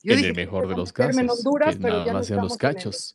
yo 0.03 0.15
en 0.15 0.25
el 0.25 0.35
mejor 0.35 0.67
de 0.67 0.75
los 0.75 0.93
casos, 0.93 1.17
en 1.19 1.31
Honduras, 1.31 1.77
que 1.77 1.83
pero 1.83 1.95
nada 1.95 2.07
ya 2.07 2.13
más 2.15 2.27
sean 2.27 2.43
los 2.43 2.57
cachos. 2.57 3.15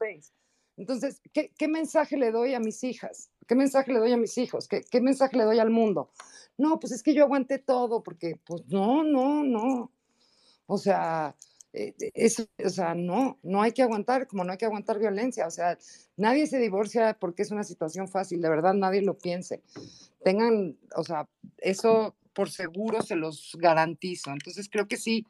Entonces, 0.78 1.22
¿qué, 1.34 1.52
¿qué, 1.58 1.68
mensaje 1.68 2.18
le 2.18 2.32
doy 2.32 2.54
a 2.54 2.60
mis 2.60 2.84
hijas? 2.84 3.32
¿Qué 3.48 3.56
mensaje 3.56 3.94
le 3.94 4.00
doy 4.00 4.12
a 4.12 4.18
mis 4.18 4.38
hijos? 4.38 4.68
¿Qué, 4.68 4.82
¿Qué 4.82 5.02
mensaje 5.02 5.38
le 5.38 5.44
doy 5.44 5.60
al 5.60 5.70
mundo? 5.70 6.12
No, 6.58 6.80
pues 6.80 6.94
es 6.94 7.04
que 7.04 7.14
yo 7.14 7.24
aguanté 7.24 7.60
todo, 7.60 8.04
porque, 8.04 8.40
pues 8.46 8.66
no, 8.68 9.04
no, 9.04 9.44
no. 9.44 9.92
O 10.68 10.78
sea, 10.78 11.36
eh, 11.74 11.94
eso, 12.14 12.46
o 12.64 12.70
sea, 12.70 12.96
no, 12.96 13.38
no 13.44 13.62
hay 13.62 13.74
que 13.74 13.84
aguantar, 13.84 14.28
como 14.28 14.44
no 14.44 14.52
hay 14.54 14.58
que 14.58 14.66
aguantar 14.66 14.98
violencia, 14.98 15.46
o 15.46 15.52
sea, 15.52 15.78
nadie 16.16 16.48
se 16.48 16.58
divorcia 16.58 17.18
porque 17.20 17.42
es 17.42 17.52
una 17.52 17.66
situación 17.66 18.08
fácil, 18.08 18.42
de 18.42 18.50
verdad 18.50 18.74
nadie 18.74 19.02
lo 19.02 19.18
piense. 19.18 19.62
Tengan, 20.24 20.78
o 20.96 21.04
sea, 21.04 21.28
eso 21.58 22.16
por 22.34 22.50
seguro 22.50 23.02
se 23.02 23.16
los 23.16 23.58
garantizo. 23.60 24.32
Entonces 24.32 24.70
creo 24.70 24.88
que 24.88 24.98
sí, 24.98 25.26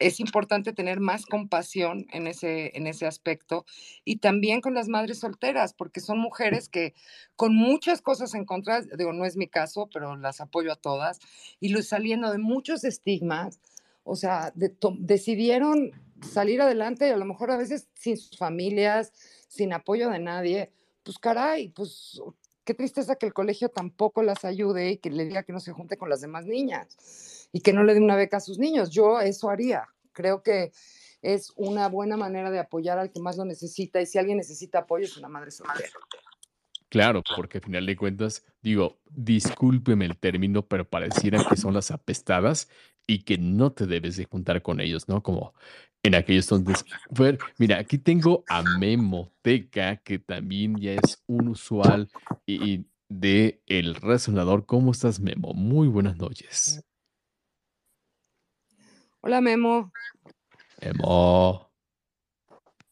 es 0.00 0.18
importante 0.18 0.72
tener 0.72 0.98
más 0.98 1.26
compasión 1.26 2.06
en 2.10 2.26
ese, 2.26 2.76
en 2.76 2.86
ese 2.86 3.06
aspecto 3.06 3.66
y 4.04 4.16
también 4.16 4.62
con 4.62 4.74
las 4.74 4.88
madres 4.88 5.20
solteras, 5.20 5.74
porque 5.74 6.00
son 6.00 6.18
mujeres 6.18 6.68
que 6.68 6.94
con 7.36 7.54
muchas 7.54 8.00
cosas 8.00 8.34
en 8.34 8.46
contra, 8.46 8.80
digo, 8.80 9.12
no 9.12 9.26
es 9.26 9.36
mi 9.36 9.46
caso, 9.46 9.88
pero 9.92 10.16
las 10.16 10.40
apoyo 10.40 10.72
a 10.72 10.76
todas, 10.76 11.20
y 11.60 11.70
saliendo 11.82 12.32
de 12.32 12.38
muchos 12.38 12.82
estigmas, 12.82 13.60
o 14.02 14.16
sea, 14.16 14.52
decidieron 14.54 15.92
salir 16.22 16.62
adelante 16.62 17.06
y 17.06 17.10
a 17.10 17.16
lo 17.16 17.26
mejor 17.26 17.50
a 17.50 17.58
veces 17.58 17.88
sin 17.94 18.16
sus 18.16 18.36
familias, 18.38 19.12
sin 19.48 19.72
apoyo 19.72 20.08
de 20.08 20.18
nadie, 20.18 20.72
pues 21.02 21.18
caray, 21.18 21.68
pues 21.68 22.20
qué 22.64 22.72
tristeza 22.72 23.16
que 23.16 23.26
el 23.26 23.34
colegio 23.34 23.68
tampoco 23.68 24.22
las 24.22 24.44
ayude 24.46 24.92
y 24.92 24.96
que 24.96 25.10
le 25.10 25.26
diga 25.26 25.42
que 25.42 25.52
no 25.52 25.60
se 25.60 25.72
junte 25.72 25.98
con 25.98 26.08
las 26.08 26.22
demás 26.22 26.46
niñas 26.46 27.39
y 27.52 27.60
que 27.60 27.72
no 27.72 27.82
le 27.82 27.94
dé 27.94 28.00
una 28.00 28.16
beca 28.16 28.38
a 28.38 28.40
sus 28.40 28.58
niños. 28.58 28.90
Yo 28.90 29.20
eso 29.20 29.50
haría. 29.50 29.88
Creo 30.12 30.42
que 30.42 30.72
es 31.22 31.52
una 31.56 31.88
buena 31.88 32.16
manera 32.16 32.50
de 32.50 32.58
apoyar 32.58 32.98
al 32.98 33.10
que 33.10 33.20
más 33.20 33.36
lo 33.36 33.44
necesita 33.44 34.00
y 34.00 34.06
si 34.06 34.18
alguien 34.18 34.38
necesita 34.38 34.80
apoyo 34.80 35.04
es 35.04 35.16
una 35.16 35.28
madre 35.28 35.50
soltera. 35.50 35.88
Claro, 36.88 37.22
porque 37.36 37.58
al 37.58 37.64
final 37.64 37.86
de 37.86 37.96
cuentas, 37.96 38.44
digo, 38.62 38.98
discúlpeme 39.08 40.06
el 40.06 40.18
término, 40.18 40.66
pero 40.66 40.88
pareciera 40.88 41.44
que 41.48 41.56
son 41.56 41.72
las 41.72 41.92
apestadas 41.92 42.68
y 43.06 43.22
que 43.22 43.38
no 43.38 43.72
te 43.72 43.86
debes 43.86 44.16
de 44.16 44.24
juntar 44.24 44.60
con 44.60 44.80
ellos, 44.80 45.08
¿no? 45.08 45.22
Como 45.22 45.54
en 46.02 46.16
aquellos 46.16 46.50
entonces. 46.50 46.84
mira, 47.58 47.78
aquí 47.78 47.98
tengo 47.98 48.44
a 48.48 48.62
Memoteca, 48.78 49.96
que 49.98 50.18
también 50.18 50.80
ya 50.80 50.94
es 50.94 51.22
un 51.26 51.48
usual 51.48 52.08
y, 52.44 52.86
de 53.08 53.62
El 53.66 53.94
Resonador. 53.94 54.66
¿Cómo 54.66 54.92
estás, 54.92 55.20
Memo? 55.20 55.52
Muy 55.54 55.88
buenas 55.88 56.16
noches. 56.16 56.82
Hola, 59.22 59.40
Memo. 59.40 59.92
Memo. 60.80 61.70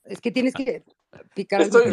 Es 0.05 0.21
que 0.21 0.31
tienes 0.31 0.55
que 0.55 0.85
picar. 1.35 1.63
Estoy, 1.63 1.85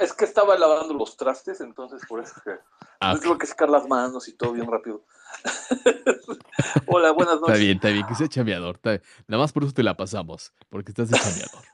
es, 0.00 0.12
que 0.12 0.24
estaba 0.24 0.58
lavando 0.58 0.92
los 0.92 1.16
trastes, 1.16 1.60
entonces 1.60 2.02
por 2.06 2.22
eso 2.22 2.34
que 2.44 2.52
ah, 3.00 3.16
tengo 3.18 3.38
que 3.38 3.46
sacar 3.46 3.70
las 3.70 3.88
manos 3.88 4.28
y 4.28 4.34
todo 4.34 4.52
bien 4.52 4.70
rápido. 4.70 5.04
Hola, 6.86 7.12
buenas 7.12 7.40
noches. 7.40 7.54
Está 7.54 7.58
bien, 7.58 7.76
está 7.76 7.88
bien, 7.88 8.06
que 8.06 8.14
sea 8.14 8.28
chameador. 8.28 8.78
Nada 8.82 9.42
más 9.42 9.52
por 9.52 9.64
eso 9.64 9.72
te 9.72 9.82
la 9.82 9.96
pasamos, 9.96 10.52
porque 10.68 10.92
estás 10.92 11.10
de 11.10 11.18
chameador. 11.18 11.64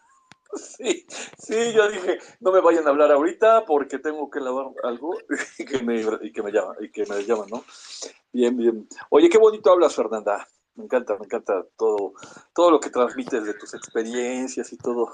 Sí, 0.57 1.05
sí, 1.37 1.73
yo 1.73 1.91
dije, 1.91 2.19
no 2.39 2.53
me 2.53 2.61
vayan 2.61 2.87
a 2.87 2.91
hablar 2.91 3.11
ahorita 3.11 3.65
porque 3.65 3.99
tengo 3.99 4.31
que 4.31 4.39
lavar 4.39 4.67
algo 4.85 5.19
y 5.59 5.65
que 5.65 5.83
me, 5.83 6.01
y 6.23 6.33
que 6.33 6.45
me 6.45 6.53
llaman, 6.53 6.77
y 6.81 6.91
que 6.91 7.05
me 7.07 7.25
llaman, 7.25 7.49
¿no? 7.51 7.65
Bien, 8.33 8.57
bien. 8.57 8.89
Oye, 9.11 9.29
qué 9.29 9.39
bonito 9.39 9.73
hablas, 9.73 9.97
Fernanda. 9.97 10.47
Me 10.77 10.85
encanta, 10.85 11.17
me 11.19 11.27
encanta 11.27 11.65
todo, 11.77 12.15
todo 12.55 12.71
lo 12.73 12.81
que 12.81 12.91
transmites 12.91 13.45
de 13.45 13.55
tus 13.55 13.75
experiencias 13.75 14.73
y 14.73 14.77
todo. 14.77 15.11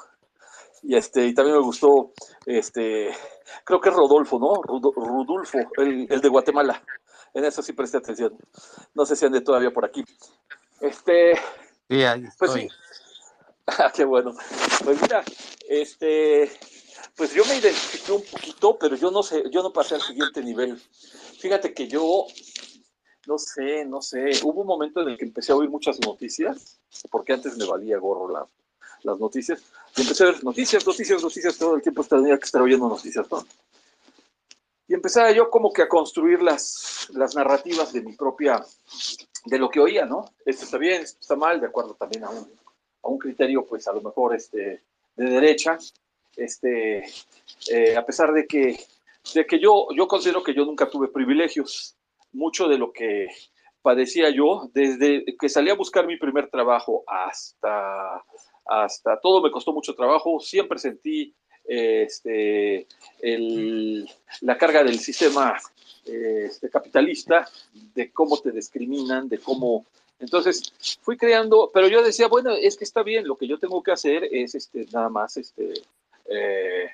Y 0.82 0.96
este, 0.96 1.26
y 1.26 1.34
también 1.34 1.56
me 1.56 1.62
gustó, 1.62 2.12
este, 2.46 3.10
creo 3.64 3.80
que 3.80 3.90
es 3.90 3.94
Rodolfo, 3.94 4.38
¿no? 4.38 4.62
Rudolfo, 4.62 5.58
el, 5.76 6.06
el 6.10 6.20
de 6.20 6.28
Guatemala. 6.28 6.82
En 7.34 7.44
eso 7.44 7.62
sí 7.62 7.72
presté 7.72 7.98
atención. 7.98 8.36
No 8.94 9.04
sé 9.04 9.14
si 9.14 9.24
ande 9.26 9.40
todavía 9.40 9.70
por 9.70 9.84
aquí. 9.84 10.04
Este. 10.80 11.36
Sí, 11.88 12.02
ahí 12.02 12.24
Pues 12.38 12.52
sí. 12.52 12.68
Ah, 13.78 13.92
qué 13.94 14.04
bueno. 14.04 14.32
Pues 14.82 15.00
mira, 15.00 15.22
este. 15.68 16.50
Pues 17.16 17.32
yo 17.34 17.44
me 17.44 17.56
identifiqué 17.56 18.10
un 18.10 18.22
poquito, 18.22 18.76
pero 18.78 18.96
yo 18.96 19.12
no 19.12 19.22
sé, 19.22 19.44
yo 19.52 19.62
no 19.62 19.72
pasé 19.72 19.94
al 19.94 20.00
siguiente 20.00 20.42
nivel. 20.42 20.76
Fíjate 21.38 21.72
que 21.72 21.86
yo, 21.86 22.26
no 23.30 23.38
sé, 23.38 23.84
no 23.84 24.02
sé, 24.02 24.28
hubo 24.42 24.62
un 24.62 24.66
momento 24.66 25.02
en 25.02 25.10
el 25.10 25.16
que 25.16 25.24
empecé 25.24 25.52
a 25.52 25.54
oír 25.54 25.70
muchas 25.70 26.00
noticias, 26.00 26.80
porque 27.12 27.32
antes 27.32 27.56
me 27.56 27.64
valía 27.64 27.96
gorro 27.96 28.48
las 29.04 29.18
noticias, 29.20 29.62
y 29.96 30.00
empecé 30.00 30.24
a 30.24 30.32
ver 30.32 30.42
noticias, 30.42 30.84
noticias, 30.84 31.22
noticias, 31.22 31.56
todo 31.56 31.76
el 31.76 31.82
tiempo 31.82 32.02
tenía 32.02 32.36
que 32.36 32.44
estar 32.44 32.60
oyendo 32.60 32.88
noticias, 32.88 33.30
¿no? 33.30 33.46
Y 34.88 34.94
empezaba 34.94 35.30
yo 35.30 35.48
como 35.48 35.72
que 35.72 35.82
a 35.82 35.88
construir 35.88 36.42
las, 36.42 37.06
las 37.14 37.36
narrativas 37.36 37.92
de 37.92 38.02
mi 38.02 38.14
propia, 38.14 38.64
de 39.44 39.58
lo 39.58 39.70
que 39.70 39.78
oía, 39.78 40.04
¿no? 40.04 40.32
Esto 40.44 40.64
está 40.64 40.78
bien, 40.78 41.02
esto 41.02 41.20
está 41.20 41.36
mal, 41.36 41.60
de 41.60 41.68
acuerdo 41.68 41.94
también 41.94 42.24
a 42.24 42.30
un, 42.30 42.50
a 43.04 43.08
un 43.08 43.18
criterio, 43.18 43.64
pues 43.64 43.86
a 43.86 43.92
lo 43.92 44.02
mejor 44.02 44.34
este, 44.34 44.82
de 45.14 45.24
derecha, 45.24 45.78
este, 46.36 47.04
eh, 47.68 47.96
a 47.96 48.04
pesar 48.04 48.32
de 48.32 48.44
que, 48.48 48.76
de 49.34 49.46
que 49.46 49.60
yo, 49.60 49.86
yo 49.96 50.08
considero 50.08 50.42
que 50.42 50.52
yo 50.52 50.64
nunca 50.64 50.90
tuve 50.90 51.06
privilegios. 51.06 51.94
Mucho 52.32 52.68
de 52.68 52.78
lo 52.78 52.92
que 52.92 53.28
padecía 53.82 54.30
yo, 54.30 54.70
desde 54.74 55.24
que 55.38 55.48
salí 55.48 55.70
a 55.70 55.74
buscar 55.74 56.06
mi 56.06 56.16
primer 56.16 56.48
trabajo 56.48 57.02
hasta, 57.06 58.22
hasta 58.66 59.20
todo 59.20 59.42
me 59.42 59.50
costó 59.50 59.72
mucho 59.72 59.94
trabajo, 59.94 60.38
siempre 60.40 60.78
sentí 60.78 61.34
este, 61.64 62.86
la 64.40 64.58
carga 64.58 64.82
del 64.82 64.98
sistema 64.98 65.56
este, 66.04 66.68
capitalista, 66.68 67.48
de 67.94 68.10
cómo 68.10 68.38
te 68.38 68.50
discriminan, 68.50 69.28
de 69.28 69.38
cómo... 69.38 69.86
Entonces 70.18 70.72
fui 71.00 71.16
creando, 71.16 71.70
pero 71.72 71.88
yo 71.88 72.02
decía, 72.02 72.28
bueno, 72.28 72.50
es 72.50 72.76
que 72.76 72.84
está 72.84 73.02
bien, 73.02 73.26
lo 73.26 73.36
que 73.36 73.46
yo 73.46 73.58
tengo 73.58 73.82
que 73.82 73.92
hacer 73.92 74.24
es 74.30 74.54
este, 74.54 74.86
nada 74.92 75.08
más, 75.08 75.36
este, 75.38 75.72
eh, 76.28 76.90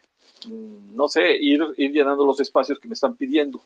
no 0.49 1.09
sé, 1.09 1.37
ir, 1.37 1.61
ir 1.77 1.91
llenando 1.91 2.25
los 2.25 2.39
espacios 2.39 2.79
que 2.79 2.87
me 2.87 2.95
están 2.95 3.17
pidiendo. 3.17 3.63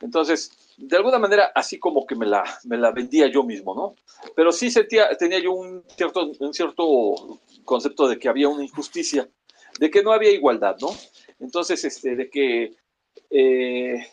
Entonces, 0.00 0.74
de 0.76 0.96
alguna 0.96 1.18
manera, 1.18 1.52
así 1.54 1.78
como 1.78 2.06
que 2.06 2.14
me 2.14 2.26
la, 2.26 2.44
me 2.64 2.76
la 2.76 2.90
vendía 2.90 3.26
yo 3.28 3.44
mismo, 3.44 3.74
¿no? 3.74 3.94
Pero 4.34 4.52
sí 4.52 4.70
sentía, 4.70 5.14
tenía 5.16 5.38
yo 5.38 5.52
un 5.52 5.84
cierto, 5.96 6.30
un 6.38 6.54
cierto 6.54 7.40
concepto 7.64 8.08
de 8.08 8.18
que 8.18 8.28
había 8.28 8.48
una 8.48 8.64
injusticia 8.64 9.28
de 9.78 9.90
que 9.90 10.02
no 10.02 10.12
había 10.12 10.30
igualdad, 10.30 10.76
¿no? 10.80 10.90
Entonces, 11.38 11.84
este, 11.84 12.16
de 12.16 12.30
que... 12.30 12.74
Eh, 13.30 14.06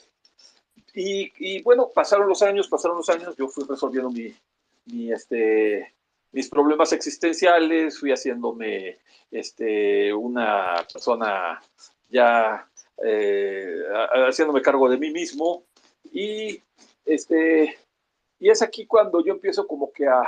y, 0.93 1.61
bueno, 1.61 1.89
pasaron 1.93 2.27
los 2.27 2.41
años, 2.41 2.67
pasaron 2.67 2.97
los 2.97 3.09
años, 3.09 3.35
yo 3.37 3.47
fui 3.47 3.63
resolviendo 3.67 4.09
mi, 4.09 5.11
este, 5.11 5.93
mis 6.31 6.49
problemas 6.49 6.91
existenciales, 6.91 7.99
fui 7.99 8.11
haciéndome 8.11 8.97
este, 9.31 10.13
una 10.13 10.85
persona 10.91 11.61
ya 12.09 12.67
eh, 13.01 13.81
haciéndome 14.27 14.61
cargo 14.61 14.89
de 14.89 14.97
mí 14.97 15.09
mismo 15.11 15.63
y 16.11 16.61
este 17.05 17.77
y 18.39 18.49
es 18.49 18.61
aquí 18.61 18.85
cuando 18.85 19.23
yo 19.23 19.33
empiezo 19.33 19.67
como 19.67 19.91
que 19.91 20.07
a, 20.07 20.23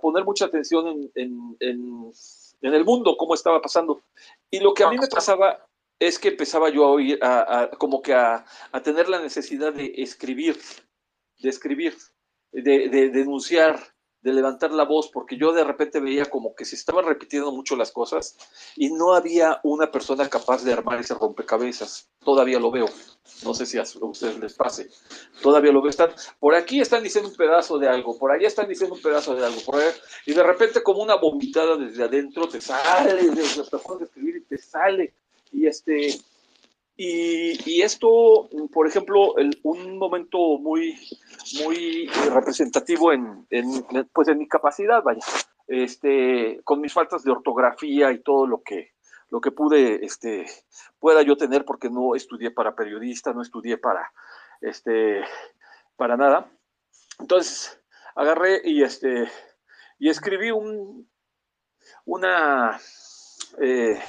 poner 0.00 0.24
mucha 0.24 0.44
atención 0.44 1.10
en, 1.14 2.12
en 2.60 2.74
el 2.74 2.84
mundo, 2.84 3.16
cómo 3.16 3.34
estaba 3.34 3.60
pasando. 3.60 4.02
Y 4.50 4.60
lo 4.60 4.74
que 4.74 4.84
a 4.84 4.90
mí 4.90 4.98
me 4.98 5.06
pasaba 5.06 5.66
es 5.98 6.18
que 6.18 6.28
empezaba 6.28 6.70
yo 6.70 6.84
a 6.84 6.90
oír, 6.90 7.18
a, 7.22 7.70
como 7.78 8.02
que 8.02 8.14
a, 8.14 8.44
tener 8.82 9.08
la 9.08 9.20
necesidad 9.20 9.72
de 9.72 9.92
escribir, 9.96 10.58
de 11.38 11.48
escribir, 11.48 11.96
de, 12.52 13.10
denunciar 13.10 13.78
de 14.22 14.32
levantar 14.32 14.72
la 14.72 14.84
voz, 14.84 15.10
porque 15.12 15.36
yo 15.36 15.52
de 15.52 15.64
repente 15.64 16.00
veía 16.00 16.26
como 16.26 16.54
que 16.54 16.64
se 16.64 16.74
estaban 16.74 17.04
repitiendo 17.04 17.52
mucho 17.52 17.76
las 17.76 17.92
cosas 17.92 18.36
y 18.76 18.90
no 18.90 19.14
había 19.14 19.60
una 19.62 19.90
persona 19.90 20.28
capaz 20.28 20.64
de 20.64 20.72
armar 20.72 20.98
ese 21.00 21.14
rompecabezas. 21.14 22.08
Todavía 22.24 22.58
lo 22.58 22.70
veo. 22.70 22.86
No 23.44 23.54
sé 23.54 23.66
si 23.66 23.78
a 23.78 23.82
ustedes 23.82 24.38
les 24.38 24.54
pase. 24.54 24.88
Todavía 25.40 25.72
lo 25.72 25.82
veo. 25.82 25.92
Por 26.40 26.54
aquí 26.54 26.80
están 26.80 27.02
diciendo 27.02 27.30
un 27.30 27.36
pedazo 27.36 27.78
de 27.78 27.88
algo, 27.88 28.18
por 28.18 28.32
allá 28.32 28.48
están 28.48 28.68
diciendo 28.68 28.96
un 28.96 29.02
pedazo 29.02 29.34
de 29.34 29.46
algo, 29.46 29.60
por 29.64 29.76
allá, 29.76 29.94
y 30.26 30.34
de 30.34 30.42
repente 30.42 30.82
como 30.82 31.02
una 31.02 31.14
vomitada 31.16 31.76
desde 31.76 32.04
adentro 32.04 32.48
te 32.48 32.60
sale, 32.60 33.30
desde 33.30 33.62
de 33.62 34.04
escribir 34.04 34.36
y 34.36 34.40
te 34.42 34.58
sale. 34.58 35.14
Y 35.52 35.66
este, 35.66 36.20
y, 37.00 37.80
esto, 37.80 38.48
por 38.72 38.88
ejemplo, 38.88 39.34
un 39.62 39.98
momento 39.98 40.58
muy, 40.58 40.98
muy 41.62 42.08
representativo 42.34 43.12
en, 43.12 43.46
pues 44.12 44.26
en 44.26 44.38
mi 44.38 44.48
capacidad, 44.48 45.00
vaya, 45.04 45.24
este, 45.68 46.60
con 46.64 46.80
mis 46.80 46.92
faltas 46.92 47.22
de 47.22 47.30
ortografía 47.30 48.10
y 48.10 48.20
todo 48.20 48.48
lo 48.48 48.62
que, 48.64 48.94
lo 49.30 49.40
que 49.40 49.52
pude, 49.52 50.04
este, 50.04 50.46
pueda 50.98 51.22
yo 51.22 51.36
tener, 51.36 51.64
porque 51.64 51.88
no 51.88 52.16
estudié 52.16 52.50
para 52.50 52.74
periodista, 52.74 53.32
no 53.32 53.42
estudié 53.42 53.78
para, 53.78 54.12
este, 54.60 55.22
para 55.94 56.16
nada. 56.16 56.50
Entonces, 57.20 57.80
agarré 58.16 58.60
y, 58.64 58.82
este, 58.82 59.30
y 60.00 60.08
escribí 60.08 60.50
un, 60.50 61.08
una, 62.06 62.80
eh, 63.60 64.00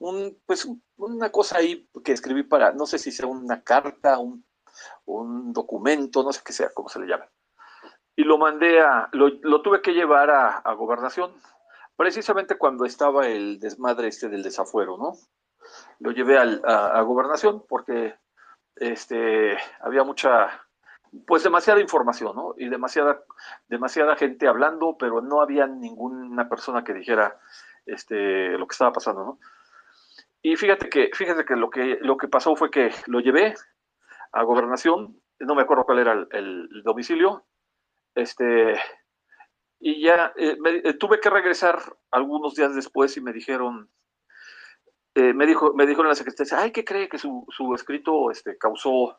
un, 0.00 0.40
pues 0.46 0.68
una 0.96 1.30
cosa 1.30 1.58
ahí 1.58 1.88
que 2.02 2.12
escribí 2.12 2.42
para, 2.42 2.72
no 2.72 2.86
sé 2.86 2.98
si 2.98 3.12
sea 3.12 3.26
una 3.26 3.62
carta, 3.62 4.18
un, 4.18 4.44
documento, 5.52 6.22
no 6.22 6.32
sé 6.32 6.40
qué 6.44 6.52
sea, 6.52 6.70
cómo 6.72 6.88
se 6.88 7.00
le 7.00 7.06
llama. 7.06 7.28
Y 8.16 8.24
lo 8.24 8.38
mandé 8.38 8.80
a, 8.80 9.08
lo, 9.12 9.62
tuve 9.62 9.82
que 9.82 9.92
llevar 9.92 10.30
a, 10.30 10.72
gobernación, 10.74 11.32
precisamente 11.96 12.56
cuando 12.56 12.84
estaba 12.84 13.26
el 13.26 13.58
desmadre 13.60 14.08
este 14.08 14.28
del 14.28 14.42
desafuero, 14.42 14.96
¿no? 14.96 15.12
Lo 15.98 16.12
llevé 16.12 16.38
a, 16.38 17.00
gobernación 17.02 17.64
porque 17.68 18.14
este, 18.76 19.58
había 19.80 20.04
mucha, 20.04 20.48
pues 21.26 21.42
demasiada 21.42 21.80
información, 21.80 22.34
¿no? 22.36 22.54
Y 22.56 22.68
demasiada, 22.68 23.22
demasiada 23.68 24.16
gente 24.16 24.48
hablando, 24.48 24.96
pero 24.98 25.20
no 25.20 25.42
había 25.42 25.66
ninguna 25.66 26.48
persona 26.48 26.84
que 26.84 26.94
dijera 26.94 27.38
este, 27.84 28.56
lo 28.56 28.66
que 28.66 28.72
estaba 28.72 28.92
pasando, 28.92 29.24
¿no? 29.24 29.38
Y 30.42 30.56
fíjate 30.56 30.88
que, 30.88 31.10
fíjate 31.12 31.44
que 31.44 31.56
lo 31.56 31.68
que 31.70 31.98
lo 32.00 32.16
que 32.16 32.28
pasó 32.28 32.56
fue 32.56 32.70
que 32.70 32.90
lo 33.06 33.20
llevé 33.20 33.54
a 34.32 34.42
gobernación, 34.42 35.20
no 35.40 35.54
me 35.54 35.62
acuerdo 35.62 35.84
cuál 35.84 35.98
era 35.98 36.12
el, 36.30 36.82
domicilio, 36.82 37.44
este, 38.14 38.74
y 39.78 40.02
ya 40.02 40.32
eh, 40.36 40.56
eh, 40.84 40.94
tuve 40.94 41.20
que 41.20 41.30
regresar 41.30 41.80
algunos 42.10 42.54
días 42.54 42.74
después 42.74 43.16
y 43.16 43.20
me 43.20 43.32
dijeron, 43.32 43.90
eh, 45.14 45.34
me 45.34 45.46
dijo, 45.46 45.74
me 45.74 45.86
dijo 45.86 46.02
en 46.02 46.08
la 46.08 46.14
secretaria, 46.14 46.58
ay, 46.58 46.72
¿qué 46.72 46.84
cree 46.84 47.08
que 47.08 47.18
su, 47.18 47.44
su 47.50 47.74
escrito 47.74 48.30
este, 48.30 48.56
causó, 48.56 49.18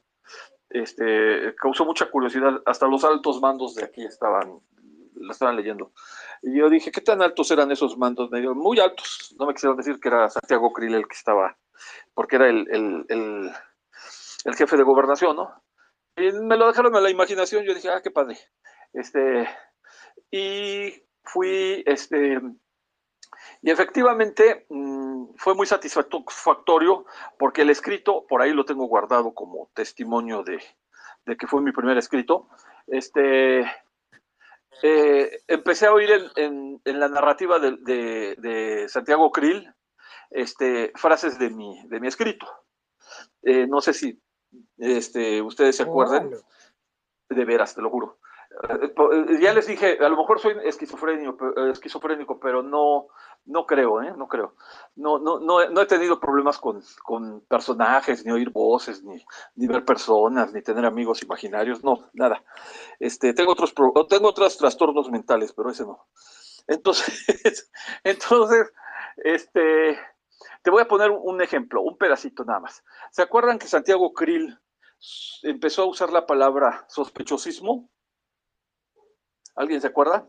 este, 0.69 1.53
causó 1.55 1.85
mucha 1.85 2.09
curiosidad? 2.09 2.61
Hasta 2.65 2.87
los 2.87 3.03
altos 3.03 3.41
mandos 3.41 3.75
de 3.75 3.83
aquí 3.83 4.03
estaban, 4.03 4.59
lo 5.15 5.31
estaban 5.31 5.55
leyendo. 5.55 5.91
Y 6.41 6.57
yo 6.57 6.69
dije, 6.69 6.91
¿qué 6.91 7.01
tan 7.01 7.21
altos 7.21 7.51
eran 7.51 7.71
esos 7.71 7.97
mandos? 7.97 8.31
Me 8.31 8.39
dijeron, 8.39 8.57
muy 8.57 8.79
altos. 8.79 9.35
No 9.37 9.45
me 9.45 9.53
quisieron 9.53 9.77
decir 9.77 9.99
que 9.99 10.07
era 10.07 10.29
Santiago 10.29 10.73
Krill 10.73 10.95
el 10.95 11.07
que 11.07 11.15
estaba, 11.15 11.57
porque 12.13 12.37
era 12.37 12.49
el, 12.49 12.67
el, 12.71 13.51
el, 14.45 14.55
jefe 14.55 14.77
de 14.77 14.83
gobernación, 14.83 15.35
¿no? 15.35 15.63
Y 16.17 16.31
me 16.31 16.57
lo 16.57 16.67
dejaron 16.67 16.95
a 16.95 17.01
la 17.01 17.11
imaginación. 17.11 17.63
Yo 17.63 17.73
dije, 17.73 17.89
ah, 17.89 18.01
qué 18.01 18.09
padre. 18.09 18.37
Este, 18.93 19.47
y 20.31 21.03
fui, 21.23 21.83
este, 21.85 22.41
y 23.61 23.69
efectivamente 23.69 24.65
mm, 24.69 25.35
fue 25.35 25.53
muy 25.53 25.67
satisfactorio 25.67 27.05
porque 27.37 27.61
el 27.61 27.69
escrito, 27.69 28.25
por 28.27 28.41
ahí 28.41 28.51
lo 28.51 28.65
tengo 28.65 28.85
guardado 28.85 29.33
como 29.33 29.69
testimonio 29.75 30.43
de, 30.43 30.59
de 31.25 31.37
que 31.37 31.47
fue 31.47 31.61
mi 31.61 31.71
primer 31.71 31.97
escrito. 31.97 32.49
Este, 32.87 33.63
eh, 34.83 35.41
empecé 35.47 35.85
a 35.85 35.93
oír 35.93 36.09
en, 36.35 36.81
la 36.83 37.07
narrativa 37.07 37.59
de, 37.59 38.85
Santiago 38.87 39.31
Krill 39.31 39.71
este, 40.29 40.91
frases 40.95 41.37
de 41.37 41.49
mi, 41.49 41.81
de 41.87 41.99
mi 41.99 42.07
escrito. 42.07 42.47
Eh, 43.43 43.67
no 43.67 43.81
sé 43.81 43.93
si 43.93 44.19
este, 44.77 45.41
ustedes 45.41 45.75
se 45.75 45.83
acuerdan. 45.83 46.31
De 47.29 47.45
veras, 47.45 47.73
te 47.73 47.81
lo 47.81 47.89
juro. 47.89 48.19
Eh, 48.69 49.39
ya 49.39 49.53
les 49.53 49.67
dije, 49.67 49.97
a 49.99 50.09
lo 50.09 50.17
mejor 50.17 50.39
soy 50.39 50.55
esquizofrénico, 50.65 51.55
esquizofrénico 51.67 52.39
pero 52.39 52.61
no, 52.61 53.07
no 53.45 53.65
creo, 53.65 54.01
¿eh? 54.01 54.13
No 54.15 54.27
creo. 54.27 54.55
No, 54.95 55.19
no, 55.19 55.39
no, 55.39 55.67
no 55.69 55.81
he 55.81 55.85
tenido 55.85 56.19
problemas 56.19 56.59
con, 56.59 57.41
personajes, 57.47 58.25
ni 58.25 58.31
oír 58.31 58.49
voces, 58.49 59.03
ni, 59.03 59.23
ni, 59.55 59.67
ver 59.67 59.83
personas, 59.83 60.53
ni 60.53 60.61
tener 60.61 60.85
amigos 60.85 61.23
imaginarios, 61.23 61.83
no, 61.83 62.09
nada. 62.13 62.43
Este, 62.99 63.33
tengo 63.33 63.53
otros 63.53 63.73
tengo 64.09 64.29
otros 64.29 64.57
trastornos 64.57 65.09
mentales, 65.09 65.53
pero 65.53 65.71
ese 65.71 65.83
no. 65.83 66.07
Entonces, 66.67 67.71
entonces, 68.03 68.71
este, 69.17 69.99
te 70.61 70.71
voy 70.71 70.81
a 70.81 70.87
poner 70.87 71.11
un 71.11 71.41
ejemplo, 71.41 71.81
un 71.81 71.97
pedacito 71.97 72.45
nada 72.45 72.59
más. 72.59 72.83
¿Se 73.11 73.21
acuerdan 73.21 73.59
que 73.59 73.67
Santiago 73.67 74.13
Krill 74.13 74.59
empezó 75.43 75.83
a 75.83 75.87
usar 75.87 76.11
la 76.11 76.25
palabra 76.25 76.85
sospechosismo? 76.87 77.89
¿Alguien 79.55 79.81
se 79.81 79.87
acuerda? 79.87 80.27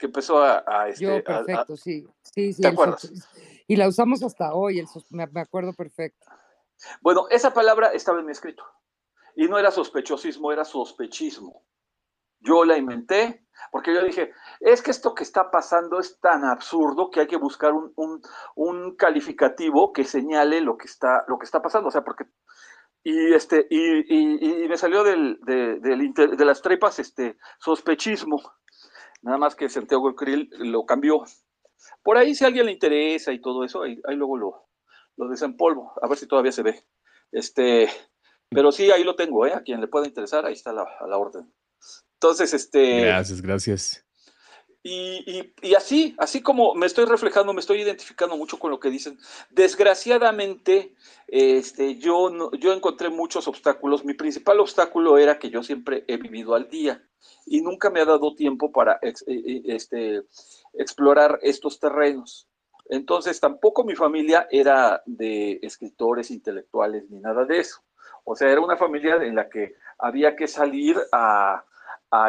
Que 0.00 0.06
empezó 0.06 0.42
a... 0.42 0.88
este, 0.88 1.04
Yo, 1.04 1.22
perfecto, 1.22 1.76
sí. 1.76 2.08
Sí, 2.22 2.52
sí. 2.52 2.62
¿Te 2.62 2.68
acuerdas? 2.68 3.12
Y 3.68 3.76
la 3.76 3.86
usamos 3.86 4.20
hasta 4.24 4.52
hoy, 4.52 4.80
el 4.80 4.86
me, 5.10 5.22
acuerdo 5.40 5.72
perfecto. 5.72 6.26
Bueno, 7.00 7.26
esa 7.30 7.54
palabra 7.54 7.92
estaba 7.92 8.18
en 8.18 8.26
mi 8.26 8.32
escrito. 8.32 8.64
Y 9.36 9.46
no 9.46 9.60
era 9.60 9.70
sospechosismo, 9.70 10.50
era 10.50 10.64
sospechismo. 10.64 11.62
Yo 12.40 12.64
la 12.64 12.76
inventé 12.76 13.46
porque 13.70 13.94
yo 13.94 14.02
dije, 14.02 14.32
es 14.58 14.82
que 14.82 14.90
esto 14.90 15.14
que 15.14 15.22
está 15.22 15.52
pasando 15.52 16.00
es 16.00 16.18
tan 16.18 16.44
absurdo 16.44 17.10
que 17.10 17.20
hay 17.20 17.26
que 17.28 17.36
buscar 17.36 17.72
un, 17.72 17.92
un, 18.56 18.96
calificativo 18.96 19.92
que 19.92 20.02
señale 20.02 20.60
lo 20.60 20.76
que 20.76 20.86
está, 20.86 21.24
lo 21.28 21.38
que 21.38 21.44
está 21.44 21.62
pasando. 21.62 21.88
O 21.88 21.92
sea, 21.92 22.02
porque 22.02 22.24
y 23.02 23.32
este 23.34 23.66
y, 23.70 24.64
y, 24.64 24.68
me 24.68 24.76
salió 24.76 25.04
del, 25.04 25.38
de, 25.42 25.78
de, 25.80 26.44
las 26.44 26.60
trepas 26.60 26.98
este 26.98 27.38
sospechismo 27.58 28.42
Nada 29.22 29.38
más 29.38 29.54
que 29.54 29.68
Santiago 29.68 30.14
Krill 30.14 30.50
lo 30.58 30.86
cambió. 30.86 31.24
Por 32.02 32.16
ahí, 32.16 32.34
si 32.34 32.44
a 32.44 32.48
alguien 32.48 32.66
le 32.66 32.72
interesa 32.72 33.32
y 33.32 33.40
todo 33.40 33.64
eso, 33.64 33.82
ahí, 33.82 34.00
luego 34.08 34.36
lo, 34.36 34.68
lo 35.16 35.28
desempolvo, 35.28 35.92
a 36.00 36.08
ver 36.08 36.18
si 36.18 36.26
todavía 36.26 36.52
se 36.52 36.62
ve. 36.62 36.84
Este, 37.32 37.88
pero 38.48 38.72
sí, 38.72 38.90
ahí 38.90 39.04
lo 39.04 39.16
tengo, 39.16 39.46
¿eh? 39.46 39.52
A 39.52 39.62
quien 39.62 39.80
le 39.80 39.88
pueda 39.88 40.06
interesar, 40.06 40.46
ahí 40.46 40.54
está 40.54 40.72
la, 40.72 40.82
a 40.82 41.06
la 41.06 41.18
orden. 41.18 41.52
Entonces, 42.14 42.52
este. 42.52 43.02
Gracias, 43.02 43.40
gracias. 43.40 44.06
Y, 44.82 45.52
y, 45.60 45.74
así, 45.74 46.14
así 46.16 46.40
como 46.40 46.74
me 46.74 46.86
estoy 46.86 47.04
reflejando, 47.04 47.52
me 47.52 47.60
estoy 47.60 47.82
identificando 47.82 48.38
mucho 48.38 48.58
con 48.58 48.70
lo 48.70 48.80
que 48.80 48.88
dicen. 48.88 49.18
Desgraciadamente, 49.50 50.94
este, 51.28 51.96
yo, 51.96 52.30
no, 52.30 52.50
yo 52.52 52.72
encontré 52.72 53.10
muchos 53.10 53.46
obstáculos. 53.46 54.06
Mi 54.06 54.14
principal 54.14 54.58
obstáculo 54.58 55.18
era 55.18 55.38
que 55.38 55.50
yo 55.50 55.62
siempre 55.62 56.04
he 56.08 56.16
vivido 56.16 56.54
al 56.54 56.70
día 56.70 57.06
y 57.46 57.60
nunca 57.62 57.90
me 57.90 58.00
ha 58.00 58.04
dado 58.04 58.34
tiempo 58.34 58.70
para 58.72 58.98
eh, 59.02 59.12
eh, 59.26 59.62
este, 59.66 60.22
explorar 60.74 61.38
estos 61.42 61.78
terrenos. 61.78 62.48
Entonces, 62.88 63.38
tampoco 63.40 63.84
mi 63.84 63.94
familia 63.94 64.48
era 64.50 65.02
de 65.06 65.60
escritores 65.62 66.30
intelectuales 66.30 67.08
ni 67.10 67.20
nada 67.20 67.44
de 67.44 67.58
eso. 67.58 67.82
O 68.24 68.34
sea, 68.34 68.50
era 68.50 68.60
una 68.60 68.76
familia 68.76 69.16
en 69.16 69.34
la 69.34 69.48
que 69.48 69.74
había 69.98 70.36
que 70.36 70.48
salir 70.48 70.96
a 71.12 71.64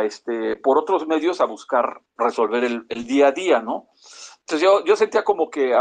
este, 0.04 0.56
por 0.58 0.78
otros 0.78 1.08
medios 1.08 1.42
a 1.42 1.46
buscar 1.46 2.02
resolver 2.16 2.64
el, 2.64 3.08
día 3.08 3.28
a 3.28 3.32
día, 3.32 3.62
¿no? 3.62 3.90
Entonces 4.42 4.62
yo, 4.62 4.86
yo 4.86 4.96
sentía 4.96 5.24
como 5.24 5.50
que 5.50 5.76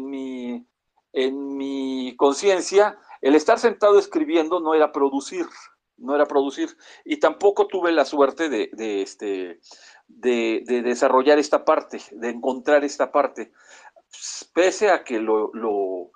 mi, 0.00 0.66
en 1.12 1.56
mi 1.56 2.14
conciencia 2.16 2.98
el 3.22 3.34
estar 3.34 3.58
sentado 3.58 3.98
escribiendo 3.98 4.60
no 4.60 4.74
era 4.74 4.92
producir, 4.92 5.46
no 5.98 6.14
era 6.14 6.26
producir, 6.26 6.76
y 7.04 7.18
tampoco 7.18 7.66
tuve 7.66 7.92
la 7.92 8.04
suerte 8.04 8.48
de, 8.48 8.70
este, 9.02 9.60
de, 10.08 10.62
de, 10.66 10.82
desarrollar 10.82 11.38
esta 11.38 11.64
parte, 11.64 12.00
de 12.12 12.30
encontrar 12.30 12.84
esta 12.84 13.12
parte, 13.12 13.52
pese 14.52 14.90
a 14.90 15.04
que 15.04 15.18
lo, 15.18 15.50
lo 15.54 16.10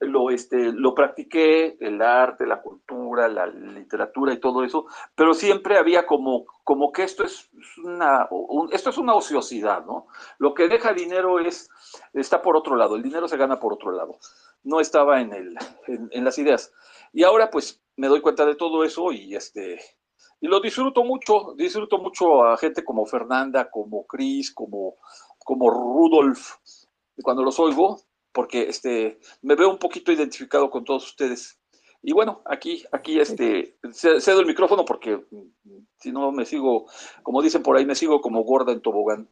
lo, 0.00 0.30
este, 0.30 0.72
lo 0.72 0.94
practiqué, 0.94 1.76
el 1.78 2.00
arte, 2.00 2.46
la 2.46 2.62
cultura, 2.62 3.28
la 3.28 3.46
literatura 3.46 4.32
y 4.32 4.40
todo 4.40 4.64
eso, 4.64 4.86
pero 5.14 5.34
siempre 5.34 5.76
había 5.76 6.06
como, 6.06 6.46
como 6.64 6.90
que 6.90 7.02
esto 7.02 7.24
es 7.24 7.50
una, 7.84 8.26
esto 8.72 8.90
es 8.90 8.98
una 8.98 9.14
ociosidad, 9.14 9.84
¿no? 9.84 10.06
Lo 10.38 10.54
que 10.54 10.68
deja 10.68 10.94
dinero 10.94 11.38
es, 11.38 11.68
está 12.14 12.40
por 12.40 12.56
otro 12.56 12.76
lado, 12.76 12.96
el 12.96 13.02
dinero 13.02 13.28
se 13.28 13.36
gana 13.36 13.60
por 13.60 13.74
otro 13.74 13.92
lado, 13.92 14.18
no 14.64 14.80
estaba 14.80 15.20
en, 15.20 15.34
el, 15.34 15.56
en, 15.86 16.24
las 16.24 16.38
ideas. 16.38 16.72
Y 17.12 17.22
ahora 17.24 17.50
pues 17.50 17.82
me 18.00 18.08
doy 18.08 18.22
cuenta 18.22 18.46
de 18.46 18.54
todo 18.54 18.82
eso 18.82 19.12
y 19.12 19.34
este, 19.34 19.78
y 20.40 20.48
lo 20.48 20.58
disfruto 20.58 21.04
mucho, 21.04 21.54
disfruto 21.54 21.98
mucho 21.98 22.44
a 22.44 22.56
gente 22.56 22.82
como 22.82 23.04
Fernanda, 23.04 23.70
como 23.70 24.06
Chris, 24.06 24.54
como, 24.54 24.96
como 25.38 25.68
Rudolf, 25.68 26.54
cuando 27.22 27.42
los 27.42 27.60
oigo, 27.60 28.00
porque 28.32 28.62
este, 28.62 29.20
me 29.42 29.54
veo 29.54 29.68
un 29.68 29.78
poquito 29.78 30.12
identificado 30.12 30.70
con 30.70 30.82
todos 30.82 31.04
ustedes. 31.08 31.60
Y 32.02 32.14
bueno, 32.14 32.40
aquí, 32.46 32.82
aquí 32.90 33.20
este, 33.20 33.76
cedo 33.92 34.40
el 34.40 34.46
micrófono 34.46 34.86
porque 34.86 35.22
si 35.98 36.10
no 36.10 36.32
me 36.32 36.46
sigo, 36.46 36.86
como 37.22 37.42
dicen 37.42 37.62
por 37.62 37.76
ahí, 37.76 37.84
me 37.84 37.94
sigo 37.94 38.22
como 38.22 38.44
gorda 38.44 38.72
en 38.72 38.80
tobogán. 38.80 39.28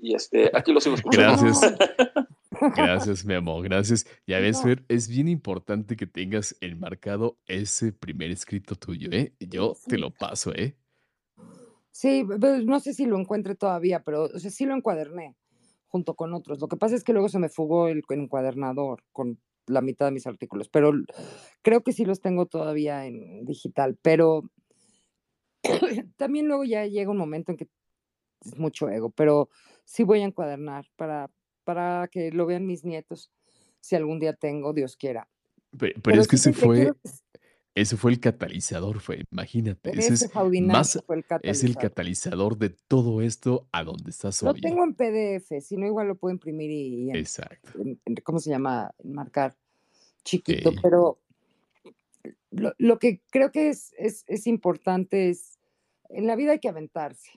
Y 0.00 0.16
este, 0.16 0.50
aquí 0.52 0.72
lo 0.72 0.80
sigo 0.80 0.96
escuchando. 0.96 1.40
Gracias. 1.40 1.76
Gracias, 2.76 3.24
mi 3.24 3.34
amor, 3.34 3.64
gracias. 3.64 4.06
Ya 4.26 4.40
ves, 4.40 4.62
Fer, 4.62 4.84
es 4.88 5.08
bien 5.08 5.28
importante 5.28 5.96
que 5.96 6.06
tengas 6.06 6.56
enmarcado 6.60 7.38
ese 7.46 7.92
primer 7.92 8.30
escrito 8.30 8.74
tuyo, 8.74 9.10
¿eh? 9.12 9.34
Yo 9.40 9.76
te 9.86 9.98
lo 9.98 10.10
paso, 10.10 10.54
¿eh? 10.54 10.76
Sí, 11.90 12.24
no 12.64 12.80
sé 12.80 12.94
si 12.94 13.06
lo 13.06 13.18
encuentre 13.18 13.54
todavía, 13.54 14.02
pero 14.04 14.24
o 14.24 14.38
sea, 14.38 14.50
sí 14.50 14.66
lo 14.66 14.74
encuaderné 14.74 15.36
junto 15.88 16.14
con 16.14 16.34
otros. 16.34 16.60
Lo 16.60 16.68
que 16.68 16.76
pasa 16.76 16.94
es 16.94 17.02
que 17.02 17.12
luego 17.12 17.28
se 17.28 17.38
me 17.38 17.48
fugó 17.48 17.88
el 17.88 18.02
encuadernador 18.08 19.02
con 19.12 19.40
la 19.66 19.80
mitad 19.80 20.06
de 20.06 20.12
mis 20.12 20.26
artículos, 20.26 20.68
pero 20.68 20.92
creo 21.62 21.82
que 21.82 21.92
sí 21.92 22.04
los 22.04 22.20
tengo 22.20 22.46
todavía 22.46 23.06
en 23.06 23.44
digital, 23.44 23.98
pero 24.00 24.44
también 26.16 26.46
luego 26.46 26.64
ya 26.64 26.86
llega 26.86 27.10
un 27.10 27.18
momento 27.18 27.52
en 27.52 27.58
que 27.58 27.68
es 28.44 28.56
mucho 28.58 28.88
ego, 28.88 29.10
pero 29.10 29.50
sí 29.84 30.04
voy 30.04 30.20
a 30.20 30.24
encuadernar 30.24 30.86
para, 30.96 31.30
para 31.68 32.08
que 32.10 32.32
lo 32.32 32.46
vean 32.46 32.64
mis 32.64 32.82
nietos, 32.82 33.30
si 33.80 33.94
algún 33.94 34.18
día 34.18 34.32
tengo, 34.32 34.72
Dios 34.72 34.96
quiera. 34.96 35.28
Pero, 35.76 36.18
es 36.18 36.26
que 36.26 36.36
ese 36.36 36.54
fue, 36.54 36.94
ese 37.74 37.98
fue 37.98 38.10
el 38.10 38.20
catalizador, 38.20 39.00
fue, 39.00 39.26
imagínate, 39.30 39.90
ese, 39.90 40.14
es, 40.14 40.34
más, 40.62 40.96
el 40.96 41.24
es 41.42 41.64
el 41.64 41.76
catalizador 41.76 42.56
de 42.56 42.70
todo 42.70 43.20
esto 43.20 43.68
a 43.70 43.84
donde 43.84 44.08
estás 44.08 44.42
hoy. 44.42 44.54
Lo 44.54 44.54
tengo 44.54 44.82
en 44.82 44.94
PDF, 44.94 45.60
si 45.60 45.76
no 45.76 45.84
igual 45.86 46.08
lo 46.08 46.14
puedo 46.14 46.32
imprimir 46.32 46.70
y, 46.70 47.10
Exacto. 47.10 47.70
¿cómo 48.24 48.38
se 48.38 48.48
llama? 48.48 48.94
Marcar 49.04 49.54
chiquito, 50.24 50.72
pero 50.80 51.20
lo, 52.50 52.98
que 52.98 53.20
creo 53.28 53.52
que 53.52 53.68
es, 53.68 53.92
es, 53.98 54.24
es 54.26 54.46
importante 54.46 55.28
es, 55.28 55.58
en 56.08 56.26
la 56.26 56.34
vida 56.34 56.52
hay 56.52 56.60
que 56.60 56.70
aventarse. 56.70 57.28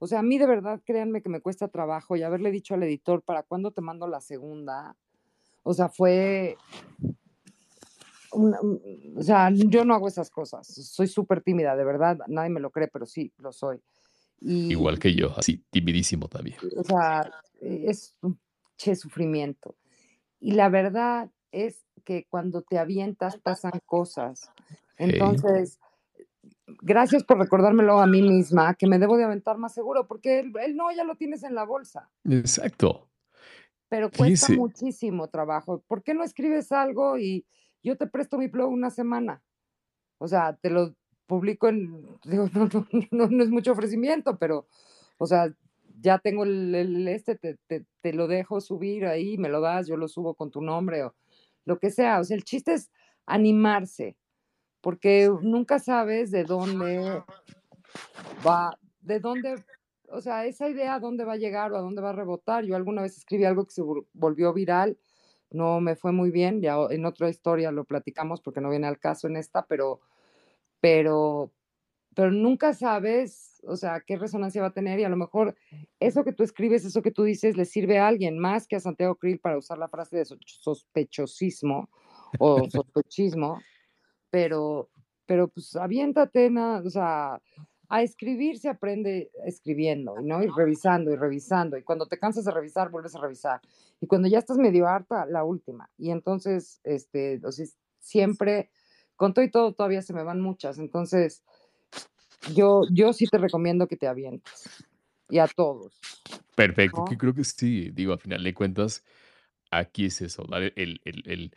O 0.00 0.06
sea, 0.06 0.20
a 0.20 0.22
mí 0.22 0.38
de 0.38 0.46
verdad, 0.46 0.80
créanme 0.84 1.20
que 1.22 1.28
me 1.28 1.42
cuesta 1.42 1.68
trabajo 1.68 2.16
y 2.16 2.22
haberle 2.22 2.50
dicho 2.50 2.72
al 2.74 2.82
editor, 2.82 3.22
¿para 3.22 3.42
cuándo 3.42 3.70
te 3.70 3.82
mando 3.82 4.08
la 4.08 4.22
segunda? 4.22 4.96
O 5.62 5.74
sea, 5.74 5.90
fue... 5.90 6.56
o 8.32 9.22
sea, 9.22 9.50
yo 9.50 9.84
no 9.84 9.94
hago 9.94 10.08
esas 10.08 10.30
cosas. 10.30 10.66
Soy 10.66 11.06
súper 11.06 11.42
tímida, 11.42 11.76
de 11.76 11.84
verdad. 11.84 12.18
Nadie 12.28 12.48
me 12.48 12.60
lo 12.60 12.70
cree, 12.70 12.88
pero 12.88 13.04
sí, 13.04 13.30
lo 13.36 13.52
soy. 13.52 13.78
Igual 14.40 14.98
que 14.98 15.14
yo, 15.14 15.34
así, 15.36 15.62
timidísimo 15.70 16.28
también. 16.28 16.56
O 16.78 16.82
sea, 16.82 17.30
es 17.60 18.16
un 18.22 18.40
che 18.78 18.96
sufrimiento. 18.96 19.76
Y 20.40 20.52
la 20.52 20.70
verdad 20.70 21.30
es 21.52 21.84
que 22.04 22.26
cuando 22.30 22.62
te 22.62 22.78
avientas 22.78 23.36
pasan 23.36 23.82
cosas. 23.84 24.50
Entonces, 24.96 25.78
gracias 26.80 27.24
por 27.24 27.38
recordármelo 27.38 28.00
a 28.00 28.06
mí 28.06 28.22
misma, 28.22 28.74
que 28.74 28.86
me 28.86 28.98
debo 28.98 29.16
de 29.16 29.24
aventar 29.24 29.58
más 29.58 29.74
seguro, 29.74 30.06
porque 30.06 30.40
el, 30.40 30.76
no 30.76 30.90
ya 30.92 31.04
lo 31.04 31.16
tienes 31.16 31.42
en 31.42 31.54
la 31.54 31.64
bolsa. 31.64 32.10
Exacto. 32.24 33.08
Pero 33.88 34.10
cuesta 34.10 34.52
muchísimo 34.54 35.28
trabajo. 35.28 35.82
¿Por 35.86 36.02
qué 36.02 36.14
no 36.14 36.22
escribes 36.22 36.70
algo 36.72 37.18
y 37.18 37.44
yo 37.82 37.96
te 37.96 38.06
presto 38.06 38.38
mi 38.38 38.46
blog 38.46 38.70
una 38.70 38.90
semana? 38.90 39.42
O 40.18 40.28
sea, 40.28 40.56
te 40.56 40.70
lo 40.70 40.94
publico 41.26 41.68
en, 41.68 42.06
digo, 42.24 42.48
no, 43.10 43.28
no, 43.28 43.42
es 43.42 43.50
mucho 43.50 43.72
ofrecimiento, 43.72 44.38
pero, 44.38 44.66
o 45.18 45.26
sea, 45.26 45.52
ya 46.00 46.18
tengo 46.18 46.44
el, 46.44 47.08
este, 47.08 47.36
te, 47.36 47.58
te, 47.66 47.84
te, 48.00 48.12
lo 48.12 48.26
dejo 48.26 48.60
subir 48.60 49.06
ahí, 49.06 49.36
me 49.38 49.48
lo 49.48 49.60
das, 49.60 49.86
yo 49.86 49.96
lo 49.96 50.08
subo 50.08 50.34
con 50.34 50.50
tu 50.50 50.62
nombre 50.62 51.04
o 51.04 51.14
lo 51.64 51.78
que 51.78 51.90
sea. 51.90 52.20
O 52.20 52.24
sea, 52.24 52.36
el 52.36 52.44
chiste 52.44 52.74
es 52.74 52.90
animarse 53.26 54.16
porque 54.80 55.30
nunca 55.42 55.78
sabes 55.78 56.30
de 56.30 56.44
dónde 56.44 57.22
va, 58.46 58.78
de 59.00 59.20
dónde, 59.20 59.62
o 60.08 60.20
sea, 60.20 60.46
esa 60.46 60.68
idea 60.68 60.94
a 60.94 61.00
dónde 61.00 61.24
va 61.24 61.34
a 61.34 61.38
llegar 61.38 61.72
o 61.72 61.76
a 61.76 61.80
dónde 61.80 62.02
va 62.02 62.10
a 62.10 62.14
rebotar. 62.14 62.64
Yo 62.64 62.76
alguna 62.76 63.02
vez 63.02 63.16
escribí 63.16 63.44
algo 63.44 63.66
que 63.66 63.74
se 63.74 63.82
volvió 64.12 64.52
viral, 64.52 64.98
no 65.50 65.80
me 65.80 65.96
fue 65.96 66.12
muy 66.12 66.30
bien, 66.30 66.60
ya 66.60 66.76
en 66.90 67.04
otra 67.04 67.28
historia 67.28 67.72
lo 67.72 67.84
platicamos 67.84 68.40
porque 68.40 68.60
no 68.60 68.70
viene 68.70 68.86
al 68.86 68.98
caso 68.98 69.26
en 69.26 69.36
esta, 69.36 69.66
pero, 69.66 70.00
pero, 70.80 71.52
pero 72.14 72.30
nunca 72.30 72.72
sabes, 72.72 73.60
o 73.66 73.76
sea, 73.76 74.00
qué 74.00 74.16
resonancia 74.16 74.62
va 74.62 74.68
a 74.68 74.72
tener 74.72 75.00
y 75.00 75.04
a 75.04 75.08
lo 75.08 75.16
mejor 75.16 75.56
eso 75.98 76.22
que 76.24 76.32
tú 76.32 76.44
escribes, 76.44 76.84
eso 76.84 77.02
que 77.02 77.10
tú 77.10 77.24
dices, 77.24 77.56
le 77.56 77.64
sirve 77.64 77.98
a 77.98 78.06
alguien 78.06 78.38
más 78.38 78.68
que 78.68 78.76
a 78.76 78.80
Santiago 78.80 79.16
Krill 79.16 79.40
para 79.40 79.58
usar 79.58 79.76
la 79.76 79.88
frase 79.88 80.18
de 80.18 80.24
sospechosismo 80.24 81.90
o 82.38 82.62
sospechismo 82.70 83.60
pero, 84.30 84.88
pero 85.26 85.48
pues 85.48 85.76
aviéntate, 85.76 86.50
o 86.56 86.90
sea, 86.90 87.40
a 87.88 88.02
escribir 88.02 88.58
se 88.58 88.68
aprende 88.68 89.30
escribiendo, 89.44 90.14
¿no? 90.22 90.42
Y 90.42 90.48
revisando 90.48 91.10
y 91.12 91.16
revisando. 91.16 91.76
Y 91.76 91.82
cuando 91.82 92.06
te 92.06 92.18
cansas 92.18 92.44
de 92.44 92.52
revisar, 92.52 92.90
vuelves 92.90 93.16
a 93.16 93.20
revisar. 93.20 93.60
Y 94.00 94.06
cuando 94.06 94.28
ya 94.28 94.38
estás 94.38 94.58
medio 94.58 94.86
harta, 94.86 95.26
la 95.26 95.44
última. 95.44 95.90
Y 95.98 96.10
entonces, 96.10 96.80
este, 96.84 97.40
o 97.44 97.50
sea, 97.50 97.66
siempre, 97.98 98.70
con 99.16 99.34
todo 99.34 99.44
y 99.44 99.50
todo, 99.50 99.74
todavía 99.74 100.02
se 100.02 100.14
me 100.14 100.22
van 100.22 100.40
muchas. 100.40 100.78
Entonces, 100.78 101.42
yo, 102.54 102.82
yo 102.92 103.12
sí 103.12 103.26
te 103.26 103.38
recomiendo 103.38 103.88
que 103.88 103.96
te 103.96 104.06
avientes. 104.06 104.86
Y 105.28 105.38
a 105.38 105.48
todos. 105.48 106.00
Perfecto, 106.54 107.04
que 107.04 107.18
creo 107.18 107.34
que 107.34 107.44
sí. 107.44 107.90
Digo, 107.90 108.12
a 108.12 108.18
final 108.18 108.44
de 108.44 108.54
cuentas, 108.54 109.04
aquí 109.70 110.06
es 110.06 110.20
eso, 110.20 110.44
¿vale? 110.48 110.72
el, 110.76 111.00
el, 111.04 111.22
el 111.26 111.54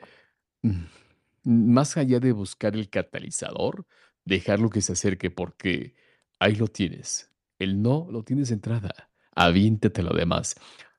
más 1.43 1.97
allá 1.97 2.19
de 2.19 2.31
buscar 2.31 2.75
el 2.75 2.89
catalizador, 2.89 3.85
dejarlo 4.25 4.69
que 4.69 4.81
se 4.81 4.93
acerque 4.93 5.31
porque 5.31 5.95
ahí 6.39 6.55
lo 6.55 6.67
tienes. 6.67 7.31
El 7.59 7.81
no 7.81 8.07
lo 8.11 8.23
tienes 8.23 8.49
de 8.49 8.55
entrada. 8.55 9.09
Aviéntate 9.35 10.03
lo 10.03 10.13
demás. 10.13 10.55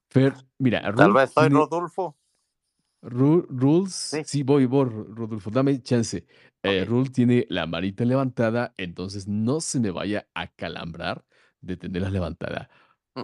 Fer, 0.08 0.34
mira, 0.58 0.92
Tal 0.96 1.12
vez 1.12 1.30
soy 1.32 1.48
Rodolfo. 1.48 2.16
rules, 3.02 4.22
sí. 4.26 4.42
voy, 4.42 4.66
voy, 4.66 4.86
Rodolfo, 4.86 5.50
dame 5.50 5.82
chance. 5.82 6.26
Eh, 6.62 6.84
Rule 6.86 7.10
tiene 7.10 7.46
la 7.50 7.66
manita 7.66 8.04
levantada, 8.04 8.72
entonces 8.78 9.28
no 9.28 9.60
se 9.60 9.80
me 9.80 9.90
vaya 9.90 10.26
a 10.34 10.46
calambrar 10.46 11.24
de 11.60 11.76
tenerla 11.76 12.08
levantada. 12.08 12.70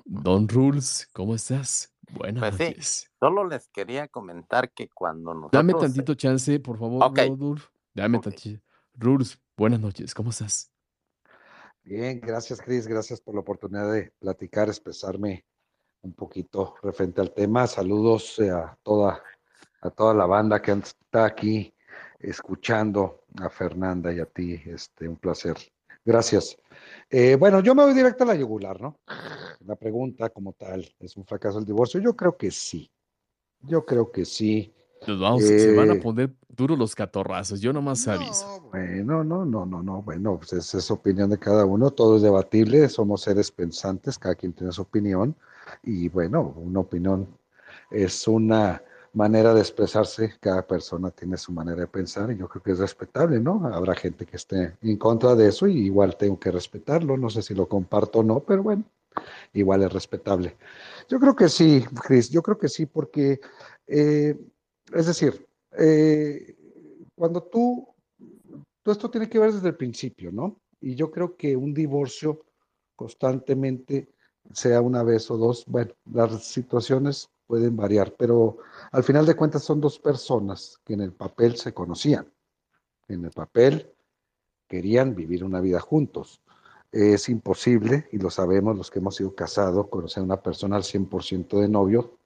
Don 0.04 0.46
Rules, 0.46 1.08
¿cómo 1.12 1.34
estás? 1.34 1.94
Buenas 2.12 2.40
pues 2.40 2.68
noches. 2.70 3.10
solo 3.18 3.46
les 3.46 3.68
quería 3.68 4.08
comentar 4.08 4.72
que 4.72 4.88
cuando 4.88 5.34
nosotros... 5.34 5.52
Dame 5.52 5.74
tantito 5.74 6.14
chance, 6.14 6.60
por 6.60 6.78
favor, 6.78 7.04
okay. 7.04 7.30
Dame 7.94 8.18
tantito. 8.18 8.60
Rules, 8.94 9.40
buenas 9.56 9.80
noches, 9.80 10.14
¿cómo 10.14 10.30
estás? 10.30 10.70
Bien, 11.82 12.20
gracias, 12.20 12.60
Cris. 12.60 12.86
Gracias 12.86 13.20
por 13.20 13.34
la 13.34 13.40
oportunidad 13.40 13.90
de 13.92 14.12
platicar, 14.18 14.68
expresarme 14.68 15.44
un 16.02 16.12
poquito 16.12 16.76
referente 16.82 17.20
al 17.20 17.32
tema. 17.32 17.66
Saludos 17.66 18.38
eh, 18.38 18.50
a 18.50 18.78
toda, 18.82 19.22
a 19.80 19.90
toda 19.90 20.14
la 20.14 20.26
banda 20.26 20.60
que 20.60 20.72
está 20.72 21.24
aquí 21.24 21.74
escuchando, 22.18 23.24
a 23.40 23.48
Fernanda 23.48 24.12
y 24.12 24.20
a 24.20 24.26
ti. 24.26 24.60
Este, 24.66 25.08
un 25.08 25.16
placer. 25.16 25.56
Gracias. 26.04 26.56
Eh, 27.08 27.36
bueno, 27.36 27.60
yo 27.60 27.74
me 27.74 27.84
voy 27.84 27.94
directo 27.94 28.24
a 28.24 28.28
la 28.28 28.34
yugular, 28.34 28.80
¿no? 28.80 28.98
La 29.66 29.76
pregunta 29.76 30.30
como 30.30 30.54
tal, 30.54 30.88
¿es 31.00 31.16
un 31.16 31.24
fracaso 31.24 31.58
el 31.58 31.66
divorcio? 31.66 32.00
Yo 32.00 32.16
creo 32.16 32.36
que 32.36 32.50
sí. 32.50 32.90
Yo 33.62 33.84
creo 33.84 34.10
que 34.10 34.24
sí. 34.24 34.72
Nos 35.06 35.20
vamos, 35.20 35.42
se 35.42 35.74
van 35.74 35.90
a 35.90 35.94
eh, 35.94 36.00
poner 36.00 36.30
duros 36.48 36.78
los 36.78 36.94
catorrazos, 36.94 37.60
yo 37.60 37.72
nomás 37.72 38.06
no, 38.06 38.12
aviso. 38.12 38.68
Bueno, 38.70 39.24
no, 39.24 39.44
no, 39.44 39.64
no, 39.66 39.82
no, 39.82 40.02
bueno, 40.02 40.36
pues 40.38 40.52
esa 40.52 40.78
es 40.78 40.90
opinión 40.90 41.30
de 41.30 41.38
cada 41.38 41.64
uno, 41.64 41.90
todo 41.90 42.16
es 42.16 42.22
debatible, 42.22 42.88
somos 42.88 43.22
seres 43.22 43.50
pensantes, 43.50 44.18
cada 44.18 44.34
quien 44.34 44.52
tiene 44.52 44.72
su 44.72 44.82
opinión, 44.82 45.34
y 45.82 46.08
bueno, 46.08 46.54
una 46.56 46.80
opinión 46.80 47.28
es 47.90 48.28
una 48.28 48.82
manera 49.12 49.54
de 49.54 49.60
expresarse, 49.60 50.34
cada 50.40 50.66
persona 50.66 51.10
tiene 51.10 51.36
su 51.36 51.52
manera 51.52 51.80
de 51.80 51.86
pensar 51.86 52.30
y 52.30 52.36
yo 52.36 52.48
creo 52.48 52.62
que 52.62 52.72
es 52.72 52.78
respetable, 52.78 53.40
¿no? 53.40 53.66
Habrá 53.66 53.94
gente 53.94 54.26
que 54.26 54.36
esté 54.36 54.76
en 54.82 54.96
contra 54.96 55.34
de 55.34 55.48
eso 55.48 55.66
y 55.66 55.86
igual 55.86 56.16
tengo 56.16 56.38
que 56.38 56.50
respetarlo, 56.50 57.16
no 57.16 57.28
sé 57.30 57.42
si 57.42 57.54
lo 57.54 57.68
comparto 57.68 58.20
o 58.20 58.22
no, 58.22 58.40
pero 58.40 58.62
bueno, 58.62 58.84
igual 59.52 59.82
es 59.82 59.92
respetable. 59.92 60.56
Yo 61.08 61.18
creo 61.18 61.34
que 61.34 61.48
sí, 61.48 61.84
Cris, 62.06 62.30
yo 62.30 62.42
creo 62.42 62.58
que 62.58 62.68
sí, 62.68 62.86
porque, 62.86 63.40
eh, 63.86 64.38
es 64.92 65.06
decir, 65.06 65.46
eh, 65.76 66.56
cuando 67.14 67.42
tú, 67.42 67.88
todo 68.82 68.92
esto 68.92 69.10
tiene 69.10 69.28
que 69.28 69.38
ver 69.38 69.52
desde 69.52 69.68
el 69.68 69.76
principio, 69.76 70.30
¿no? 70.32 70.60
Y 70.80 70.94
yo 70.94 71.10
creo 71.10 71.36
que 71.36 71.56
un 71.56 71.74
divorcio 71.74 72.44
constantemente, 72.96 74.08
sea 74.52 74.80
una 74.80 75.02
vez 75.02 75.30
o 75.30 75.36
dos, 75.36 75.64
bueno, 75.66 75.92
las 76.12 76.44
situaciones 76.44 77.28
pueden 77.50 77.76
variar, 77.76 78.14
pero 78.16 78.58
al 78.92 79.02
final 79.02 79.26
de 79.26 79.34
cuentas 79.34 79.64
son 79.64 79.80
dos 79.80 79.98
personas 79.98 80.78
que 80.84 80.94
en 80.94 81.00
el 81.00 81.12
papel 81.12 81.56
se 81.56 81.74
conocían, 81.74 82.32
en 83.08 83.24
el 83.24 83.32
papel 83.32 83.90
querían 84.68 85.16
vivir 85.16 85.42
una 85.42 85.60
vida 85.60 85.80
juntos, 85.80 86.40
es 86.92 87.28
imposible, 87.28 88.06
y 88.12 88.18
lo 88.18 88.30
sabemos 88.30 88.76
los 88.76 88.88
que 88.88 89.00
hemos 89.00 89.16
sido 89.16 89.34
casados, 89.34 89.88
conocer 89.88 90.20
a 90.20 90.26
una 90.26 90.40
persona 90.40 90.76
al 90.76 90.84
100% 90.84 91.60
de 91.60 91.68
novio, 91.68 92.18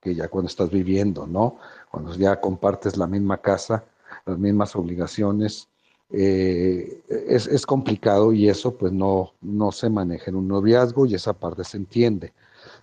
que 0.00 0.14
ya 0.14 0.28
cuando 0.28 0.48
estás 0.48 0.70
viviendo, 0.70 1.26
¿no? 1.26 1.58
Cuando 1.90 2.14
ya 2.14 2.40
compartes 2.40 2.96
la 2.96 3.06
misma 3.06 3.42
casa, 3.42 3.84
las 4.24 4.38
mismas 4.38 4.74
obligaciones, 4.76 5.68
eh, 6.08 7.02
es, 7.06 7.46
es, 7.48 7.66
complicado 7.66 8.32
y 8.32 8.48
eso 8.48 8.78
pues 8.78 8.94
no, 8.94 9.34
no 9.42 9.72
se 9.72 9.90
maneja 9.90 10.30
en 10.30 10.36
un 10.36 10.48
noviazgo 10.48 11.04
y 11.04 11.14
esa 11.14 11.34
parte 11.34 11.64
se 11.64 11.76
entiende. 11.76 12.32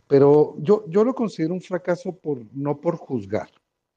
Pero 0.07 0.55
yo, 0.59 0.85
yo 0.87 1.03
lo 1.03 1.15
considero 1.15 1.53
un 1.53 1.61
fracaso 1.61 2.15
por, 2.15 2.39
no 2.53 2.79
por 2.79 2.97
juzgar, 2.97 3.49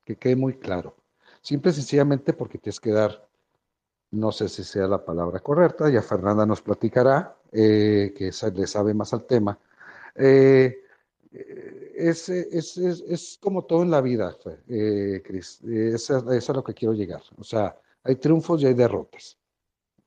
que 0.04 0.16
quede 0.16 0.36
muy 0.36 0.54
claro, 0.54 0.96
simple 1.42 1.70
y 1.70 1.74
sencillamente 1.74 2.32
porque 2.32 2.58
tienes 2.58 2.80
que 2.80 2.90
dar 2.90 3.28
no 4.10 4.32
sé 4.32 4.48
si 4.48 4.64
sea 4.64 4.86
la 4.86 5.04
palabra 5.04 5.40
correcta, 5.40 5.90
ya 5.90 6.02
Fernanda 6.02 6.46
nos 6.46 6.62
platicará, 6.62 7.36
eh, 7.52 8.14
que 8.16 8.30
le 8.54 8.66
sabe 8.66 8.94
más 8.94 9.12
al 9.12 9.26
tema. 9.26 9.58
Eh, 10.14 10.78
es, 11.94 12.28
es, 12.28 12.78
es, 12.78 13.00
es, 13.00 13.38
como 13.40 13.64
todo 13.64 13.82
en 13.82 13.90
la 13.90 14.00
vida, 14.00 14.36
eh, 14.68 15.22
Cris. 15.24 15.60
Es 15.62 16.10
a 16.10 16.52
lo 16.52 16.64
que 16.64 16.74
quiero 16.74 16.94
llegar. 16.94 17.22
O 17.36 17.44
sea, 17.44 17.76
hay 18.02 18.16
triunfos 18.16 18.62
y 18.62 18.66
hay 18.66 18.74
derrotas. 18.74 19.36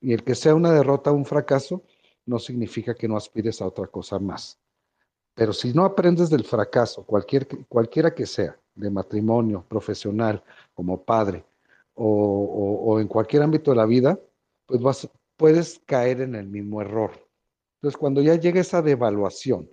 Y 0.00 0.12
el 0.12 0.24
que 0.24 0.34
sea 0.34 0.54
una 0.54 0.72
derrota 0.72 1.12
o 1.12 1.14
un 1.14 1.24
fracaso 1.24 1.84
no 2.26 2.38
significa 2.38 2.94
que 2.94 3.06
no 3.08 3.16
aspires 3.16 3.62
a 3.62 3.66
otra 3.66 3.86
cosa 3.86 4.18
más. 4.18 4.58
Pero 5.34 5.52
si 5.52 5.72
no 5.72 5.84
aprendes 5.84 6.30
del 6.30 6.44
fracaso, 6.44 7.04
cualquier, 7.04 7.48
cualquiera 7.68 8.14
que 8.14 8.26
sea, 8.26 8.58
de 8.74 8.90
matrimonio, 8.90 9.64
profesional, 9.68 10.42
como 10.74 11.02
padre, 11.02 11.44
o, 11.94 12.98
en 13.00 13.08
cualquier 13.08 13.42
ámbito 13.42 13.70
de 13.70 13.76
la 13.76 13.86
vida, 13.86 14.18
pues 14.66 14.80
vas, 14.80 15.08
puedes 15.36 15.80
caer 15.86 16.20
en 16.20 16.34
el 16.34 16.48
mismo 16.48 16.80
error. 16.80 17.10
Entonces, 17.76 17.98
cuando 17.98 18.22
ya 18.22 18.34
llega 18.36 18.60
esa 18.60 18.80
devaluación 18.80 19.68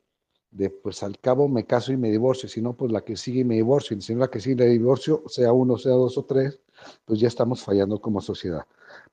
de, 0.51 0.69
pues 0.69 1.03
al 1.03 1.17
cabo 1.19 1.47
me 1.47 1.65
caso 1.65 1.93
y 1.93 1.97
me 1.97 2.09
divorcio, 2.09 2.49
si 2.49 2.61
no, 2.61 2.75
pues 2.75 2.91
la 2.91 3.01
que 3.01 3.15
sigue 3.15 3.41
y 3.41 3.45
me 3.45 3.55
divorcio, 3.55 3.95
y 3.95 4.01
si 4.01 4.13
no 4.13 4.21
la 4.21 4.29
que 4.29 4.41
sigue 4.41 4.63
y 4.63 4.67
me 4.67 4.73
divorcio, 4.73 5.23
sea 5.27 5.53
uno, 5.53 5.77
sea 5.77 5.93
dos 5.93 6.17
o 6.17 6.25
tres, 6.25 6.59
pues 7.05 7.19
ya 7.19 7.27
estamos 7.27 7.63
fallando 7.63 8.01
como 8.01 8.19
sociedad. 8.21 8.65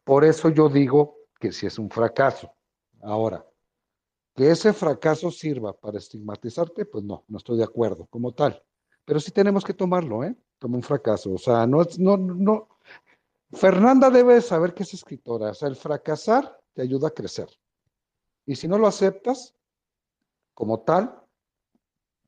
Por 0.04 0.24
eso 0.24 0.48
yo 0.48 0.68
digo 0.68 1.18
que 1.38 1.52
si 1.52 1.66
es 1.66 1.78
un 1.78 1.90
fracaso. 1.90 2.50
Ahora, 3.02 3.44
que 4.36 4.50
ese 4.50 4.72
fracaso 4.72 5.30
sirva 5.30 5.72
para 5.72 5.98
estigmatizarte, 5.98 6.84
pues 6.84 7.02
no, 7.02 7.24
no 7.26 7.38
estoy 7.38 7.56
de 7.56 7.64
acuerdo 7.64 8.06
como 8.06 8.32
tal. 8.32 8.62
Pero 9.04 9.18
sí 9.18 9.30
tenemos 9.30 9.64
que 9.64 9.74
tomarlo, 9.74 10.22
¿eh? 10.22 10.36
Como 10.60 10.76
un 10.76 10.82
fracaso. 10.82 11.32
O 11.32 11.38
sea, 11.38 11.66
no, 11.66 11.86
no, 11.98 12.16
no, 12.18 12.68
Fernanda 13.52 14.10
debe 14.10 14.40
saber 14.40 14.74
que 14.74 14.82
es 14.82 14.92
escritora, 14.92 15.50
o 15.50 15.54
sea, 15.54 15.68
el 15.68 15.76
fracasar 15.76 16.60
te 16.74 16.82
ayuda 16.82 17.08
a 17.08 17.12
crecer. 17.12 17.48
Y 18.44 18.56
si 18.56 18.68
no 18.68 18.78
lo 18.78 18.86
aceptas 18.86 19.54
como 20.52 20.80
tal, 20.80 21.22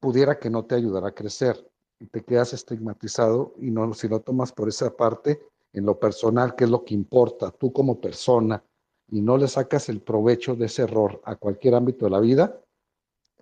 pudiera 0.00 0.38
que 0.38 0.50
no 0.50 0.64
te 0.64 0.76
ayudara 0.76 1.08
a 1.08 1.14
crecer 1.14 1.70
y 1.98 2.06
te 2.06 2.24
quedas 2.24 2.52
estigmatizado 2.52 3.54
y 3.58 3.70
no 3.70 3.92
si 3.94 4.08
lo 4.08 4.20
tomas 4.20 4.52
por 4.52 4.68
esa 4.68 4.96
parte 4.96 5.40
en 5.72 5.84
lo 5.84 5.98
personal, 5.98 6.54
que 6.54 6.64
es 6.64 6.70
lo 6.70 6.84
que 6.84 6.94
importa, 6.94 7.50
tú 7.50 7.72
como 7.72 8.00
persona, 8.00 8.62
y 9.10 9.20
no 9.20 9.36
le 9.36 9.48
sacas 9.48 9.88
el 9.88 10.00
provecho 10.00 10.54
de 10.54 10.66
ese 10.66 10.82
error 10.82 11.20
a 11.24 11.36
cualquier 11.36 11.74
ámbito 11.74 12.04
de 12.04 12.10
la 12.10 12.20
vida, 12.20 12.60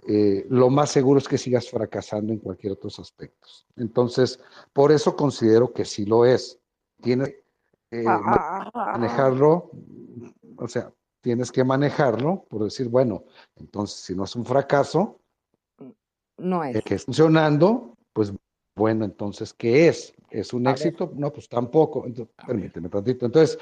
eh, 0.09 0.47
lo 0.51 0.71
más 0.71 0.91
seguro 0.91 1.19
es 1.19 1.27
que 1.27 1.39
sigas 1.39 1.69
fracasando 1.69 2.33
en 2.33 2.39
cualquier 2.39 2.75
otros 2.75 2.99
aspectos. 3.01 3.67
Entonces, 3.77 4.39
por 4.73 4.93
eso 4.93 5.17
considero 5.17 5.73
que 5.73 5.85
sí 5.85 6.07
lo 6.07 6.25
es. 6.25 6.61
Tiene 7.03 7.37
eh, 7.91 8.05
ah, 8.07 8.71
manejarlo, 8.75 9.71
o 10.57 10.69
sea, 10.69 10.93
tienes 11.21 11.51
que 11.51 11.65
manejarlo 11.65 12.45
por 12.49 12.65
decir, 12.65 12.89
bueno, 12.89 13.25
entonces 13.57 13.99
si 13.99 14.15
no 14.15 14.25
es 14.25 14.37
un 14.37 14.45
fracaso, 14.45 15.21
no 16.39 16.63
es. 16.63 16.83
que 16.85 16.95
es 16.95 17.05
funcionando, 17.05 17.97
pues 18.13 18.33
bueno, 18.77 19.05
entonces, 19.05 19.53
¿qué 19.55 19.89
es? 19.89 20.15
¿Es 20.31 20.53
un 20.53 20.67
éxito? 20.69 21.11
No, 21.15 21.33
pues 21.33 21.49
tampoco. 21.49 22.05
permíteme 22.47 22.91
tantito. 22.91 23.27
Entonces, 23.27 23.59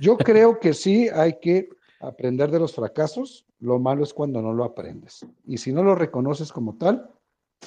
yo 0.00 0.16
creo 0.16 0.58
que 0.58 0.74
sí 0.74 1.08
hay 1.08 1.38
que 1.40 1.68
aprender 2.00 2.50
de 2.50 2.60
los 2.60 2.74
fracasos. 2.74 3.46
Lo 3.60 3.78
malo 3.78 4.04
es 4.04 4.12
cuando 4.12 4.42
no 4.42 4.52
lo 4.52 4.64
aprendes. 4.64 5.24
Y 5.44 5.58
si 5.58 5.72
no 5.72 5.82
lo 5.82 5.94
reconoces 5.94 6.52
como 6.52 6.76
tal, 6.76 7.10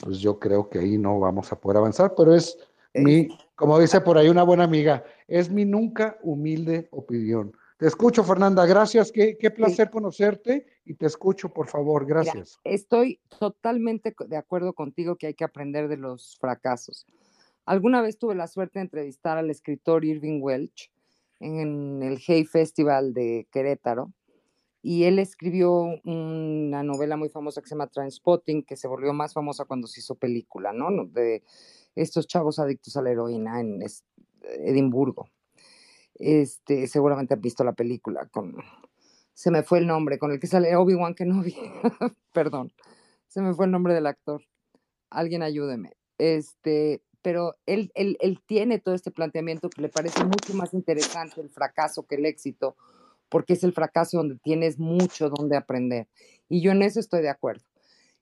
pues 0.02 0.20
yo 0.20 0.40
creo 0.40 0.70
que 0.70 0.80
ahí 0.80 0.98
no 0.98 1.20
vamos 1.20 1.52
a 1.52 1.60
poder 1.60 1.78
avanzar, 1.78 2.14
pero 2.16 2.34
es 2.34 2.58
mi, 2.94 3.28
como 3.56 3.80
dice 3.80 4.02
por 4.02 4.18
ahí 4.18 4.30
una 4.30 4.44
buena 4.44 4.64
amiga, 4.64 5.04
es 5.28 5.50
mi 5.50 5.66
nunca 5.66 6.18
humilde 6.22 6.88
opinión. 6.92 7.54
Te 7.78 7.88
escucho, 7.88 8.24
Fernanda, 8.24 8.66
gracias, 8.66 9.12
qué, 9.12 9.38
qué 9.38 9.52
placer 9.52 9.90
conocerte 9.90 10.66
y 10.84 10.96
te 10.96 11.06
escucho, 11.06 11.50
por 11.50 11.68
favor, 11.68 12.06
gracias. 12.06 12.60
estoy 12.66 13.22
totalmente 13.40 14.14
de 14.28 14.38
acuerdo 14.38 14.74
contigo 14.74 15.16
que 15.16 15.28
hay 15.28 15.34
que 15.34 15.46
aprender 15.46 15.88
de 15.88 15.96
los 15.96 16.38
fracasos. 16.40 17.06
Alguna 17.66 18.02
vez 18.02 18.18
tuve 18.18 18.36
la 18.36 18.48
suerte 18.48 18.80
de 18.80 18.84
entrevistar 18.84 19.38
al 19.38 19.50
escritor 19.50 20.04
Irving 20.04 20.42
Welch 20.42 20.92
en 21.40 22.04
el 22.04 22.20
Hay 22.28 22.46
Festival 22.46 23.14
de 23.14 23.48
Querétaro 23.52 24.12
y 24.82 25.04
él 25.04 25.20
escribió 25.20 25.72
una 26.04 26.84
novela 26.84 27.18
muy 27.18 27.30
famosa 27.30 27.62
que 27.62 27.68
se 27.68 27.76
llama 27.76 27.88
Transpotting, 27.88 28.64
que 28.64 28.78
se 28.78 28.88
volvió 28.88 29.14
más 29.14 29.34
famosa 29.34 29.66
cuando 29.66 29.88
se 29.88 30.00
hizo 30.00 30.16
película, 30.16 30.72
¿no? 30.72 31.06
De, 31.06 31.44
estos 31.96 32.28
chavos 32.28 32.60
adictos 32.60 32.96
a 32.96 33.02
la 33.02 33.12
heroína 33.12 33.60
en 33.60 33.82
Edimburgo. 34.42 35.30
Este, 36.16 36.88
seguramente 36.88 37.34
han 37.34 37.42
visto 37.42 37.64
la 37.64 37.74
película 37.74 38.28
con, 38.28 38.56
se 39.34 39.52
me 39.52 39.64
fue 39.64 39.80
el 39.80 39.88
nombre, 39.88 40.20
con 40.20 40.32
el 40.32 40.40
que 40.40 40.48
sale 40.48 40.76
Obi-Wan 40.76 41.16
Kenobi, 41.16 41.56
perdón, 42.34 42.74
se 43.28 43.42
me 43.42 43.54
fue 43.54 43.66
el 43.66 43.72
nombre 43.72 43.94
del 43.94 44.08
actor. 44.08 44.44
Alguien 45.10 45.44
ayúdeme. 45.44 45.94
Este, 46.18 47.02
pero 47.30 47.60
él, 47.68 47.92
él, 47.94 48.18
él 48.22 48.42
tiene 48.44 48.80
todo 48.80 48.96
este 48.96 49.12
planteamiento 49.12 49.70
que 49.70 49.84
le 49.84 49.90
parece 49.90 50.24
mucho 50.24 50.56
más 50.56 50.74
interesante 50.74 51.40
el 51.40 51.52
fracaso 51.52 52.08
que 52.08 52.16
el 52.16 52.26
éxito, 52.26 52.76
porque 53.30 53.54
es 53.54 53.64
el 53.64 53.72
fracaso 53.72 54.18
donde 54.18 54.40
tienes 54.40 54.80
mucho 54.80 55.30
donde 55.30 55.56
aprender. 55.56 56.08
Y 56.48 56.62
yo 56.62 56.72
en 56.72 56.82
eso 56.82 57.00
estoy 57.00 57.22
de 57.22 57.30
acuerdo. 57.30 57.64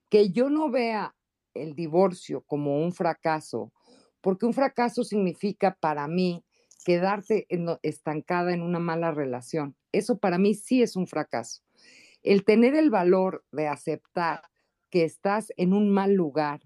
Que 0.09 0.31
yo 0.31 0.49
no 0.49 0.69
vea 0.69 1.15
el 1.53 1.73
divorcio 1.73 2.41
como 2.47 2.83
un 2.83 2.91
fracaso, 2.91 3.71
porque 4.19 4.45
un 4.45 4.53
fracaso 4.53 5.05
significa 5.05 5.77
para 5.79 6.05
mí 6.09 6.43
quedarte 6.83 7.47
estancada 7.83 8.53
en 8.53 8.61
una 8.61 8.79
mala 8.79 9.11
relación. 9.11 9.77
Eso 9.93 10.17
para 10.17 10.37
mí 10.37 10.53
sí 10.53 10.81
es 10.81 10.97
un 10.97 11.07
fracaso. 11.07 11.61
El 12.23 12.43
tener 12.43 12.75
el 12.75 12.89
valor 12.89 13.45
de 13.53 13.69
aceptar 13.69 14.41
que 14.89 15.05
estás 15.05 15.53
en 15.55 15.71
un 15.71 15.91
mal 15.91 16.11
lugar, 16.11 16.59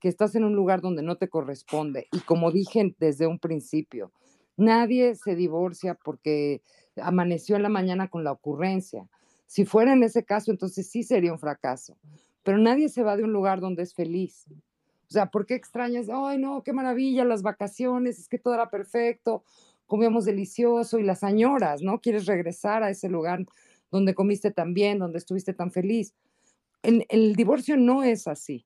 que 0.00 0.08
estás 0.08 0.34
en 0.34 0.44
un 0.44 0.54
lugar 0.54 0.80
donde 0.80 1.02
no 1.02 1.16
te 1.16 1.28
corresponde. 1.28 2.08
Y 2.12 2.20
como 2.20 2.50
dije 2.50 2.94
desde 2.98 3.26
un 3.26 3.38
principio, 3.38 4.12
nadie 4.56 5.14
se 5.14 5.34
divorcia 5.34 5.94
porque 5.94 6.62
amaneció 6.96 7.56
en 7.56 7.62
la 7.62 7.68
mañana 7.68 8.08
con 8.08 8.24
la 8.24 8.32
ocurrencia. 8.32 9.08
Si 9.46 9.64
fuera 9.64 9.92
en 9.92 10.02
ese 10.02 10.24
caso, 10.24 10.50
entonces 10.50 10.88
sí 10.88 11.02
sería 11.02 11.32
un 11.32 11.38
fracaso 11.38 11.96
pero 12.46 12.58
nadie 12.58 12.88
se 12.88 13.02
va 13.02 13.16
de 13.16 13.24
un 13.24 13.32
lugar 13.32 13.60
donde 13.60 13.82
es 13.82 13.92
feliz. 13.92 14.46
O 14.48 15.10
sea, 15.10 15.26
¿por 15.26 15.46
qué 15.46 15.56
extrañas? 15.56 16.06
Ay, 16.08 16.38
no, 16.38 16.62
qué 16.62 16.72
maravilla, 16.72 17.24
las 17.24 17.42
vacaciones, 17.42 18.20
es 18.20 18.28
que 18.28 18.38
todo 18.38 18.54
era 18.54 18.70
perfecto, 18.70 19.42
comíamos 19.86 20.24
delicioso 20.24 21.00
y 21.00 21.02
las 21.02 21.24
añoras, 21.24 21.82
¿no? 21.82 22.00
Quieres 22.00 22.26
regresar 22.26 22.84
a 22.84 22.90
ese 22.90 23.08
lugar 23.08 23.44
donde 23.90 24.14
comiste 24.14 24.52
tan 24.52 24.74
bien, 24.74 25.00
donde 25.00 25.18
estuviste 25.18 25.54
tan 25.54 25.72
feliz. 25.72 26.14
En, 26.84 27.04
el 27.08 27.34
divorcio 27.34 27.76
no 27.76 28.04
es 28.04 28.28
así. 28.28 28.64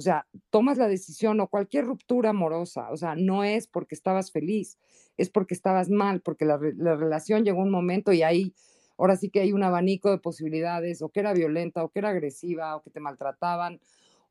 O 0.00 0.02
sea, 0.02 0.26
tomas 0.48 0.78
la 0.78 0.88
decisión 0.88 1.40
o 1.40 1.48
cualquier 1.48 1.84
ruptura 1.84 2.30
amorosa, 2.30 2.90
o 2.90 2.96
sea, 2.96 3.16
no 3.16 3.44
es 3.44 3.66
porque 3.66 3.94
estabas 3.94 4.32
feliz, 4.32 4.78
es 5.18 5.28
porque 5.28 5.52
estabas 5.52 5.90
mal, 5.90 6.22
porque 6.22 6.46
la, 6.46 6.58
la 6.78 6.96
relación 6.96 7.44
llegó 7.44 7.60
un 7.60 7.70
momento 7.70 8.10
y 8.10 8.22
ahí 8.22 8.54
ahora 8.96 9.16
sí 9.16 9.28
que 9.28 9.40
hay 9.40 9.52
un 9.52 9.62
abanico 9.62 10.10
de 10.10 10.16
posibilidades, 10.16 11.02
o 11.02 11.10
que 11.10 11.20
era 11.20 11.34
violenta, 11.34 11.84
o 11.84 11.90
que 11.90 11.98
era 11.98 12.08
agresiva, 12.08 12.76
o 12.76 12.80
que 12.82 12.88
te 12.88 12.98
maltrataban, 12.98 13.78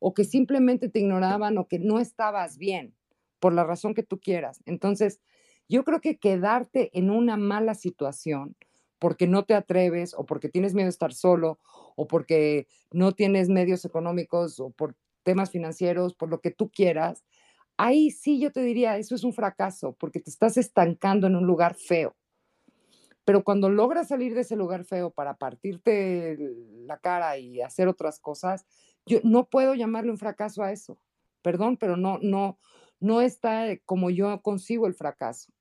o 0.00 0.12
que 0.12 0.24
simplemente 0.24 0.88
te 0.88 0.98
ignoraban, 0.98 1.56
o 1.56 1.68
que 1.68 1.78
no 1.78 2.00
estabas 2.00 2.58
bien, 2.58 2.92
por 3.38 3.52
la 3.52 3.62
razón 3.62 3.94
que 3.94 4.02
tú 4.02 4.18
quieras. 4.18 4.60
Entonces, 4.66 5.20
yo 5.68 5.84
creo 5.84 6.00
que 6.00 6.18
quedarte 6.18 6.90
en 6.98 7.10
una 7.10 7.36
mala 7.36 7.74
situación 7.74 8.56
porque 8.98 9.28
no 9.28 9.44
te 9.44 9.54
atreves, 9.54 10.14
o 10.18 10.26
porque 10.26 10.48
tienes 10.48 10.74
miedo 10.74 10.86
de 10.86 10.90
estar 10.90 11.12
solo, 11.12 11.60
o 11.94 12.08
porque 12.08 12.66
no 12.90 13.12
tienes 13.12 13.48
medios 13.48 13.84
económicos, 13.84 14.58
o 14.58 14.70
por 14.70 14.96
temas 15.22 15.50
financieros, 15.50 16.14
por 16.14 16.28
lo 16.28 16.40
que 16.40 16.50
tú 16.50 16.70
quieras, 16.70 17.24
ahí 17.76 18.10
sí 18.10 18.38
yo 18.40 18.52
te 18.52 18.62
diría, 18.62 18.98
eso 18.98 19.14
es 19.14 19.24
un 19.24 19.32
fracaso, 19.32 19.96
porque 19.98 20.20
te 20.20 20.30
estás 20.30 20.56
estancando 20.56 21.26
en 21.26 21.36
un 21.36 21.46
lugar 21.46 21.74
feo. 21.74 22.14
Pero 23.24 23.44
cuando 23.44 23.68
logras 23.68 24.08
salir 24.08 24.34
de 24.34 24.40
ese 24.42 24.56
lugar 24.56 24.84
feo 24.84 25.10
para 25.10 25.34
partirte 25.36 26.36
la 26.86 26.98
cara 26.98 27.38
y 27.38 27.60
hacer 27.60 27.88
otras 27.88 28.18
cosas, 28.18 28.66
yo 29.06 29.20
no 29.24 29.48
puedo 29.48 29.74
llamarle 29.74 30.10
un 30.10 30.18
fracaso 30.18 30.62
a 30.62 30.72
eso. 30.72 30.98
Perdón, 31.42 31.76
pero 31.76 31.96
no, 31.96 32.18
no, 32.22 32.58
no 32.98 33.20
está 33.20 33.76
como 33.84 34.10
yo 34.10 34.40
consigo 34.42 34.86
el 34.86 34.94
fracaso. 34.94 35.52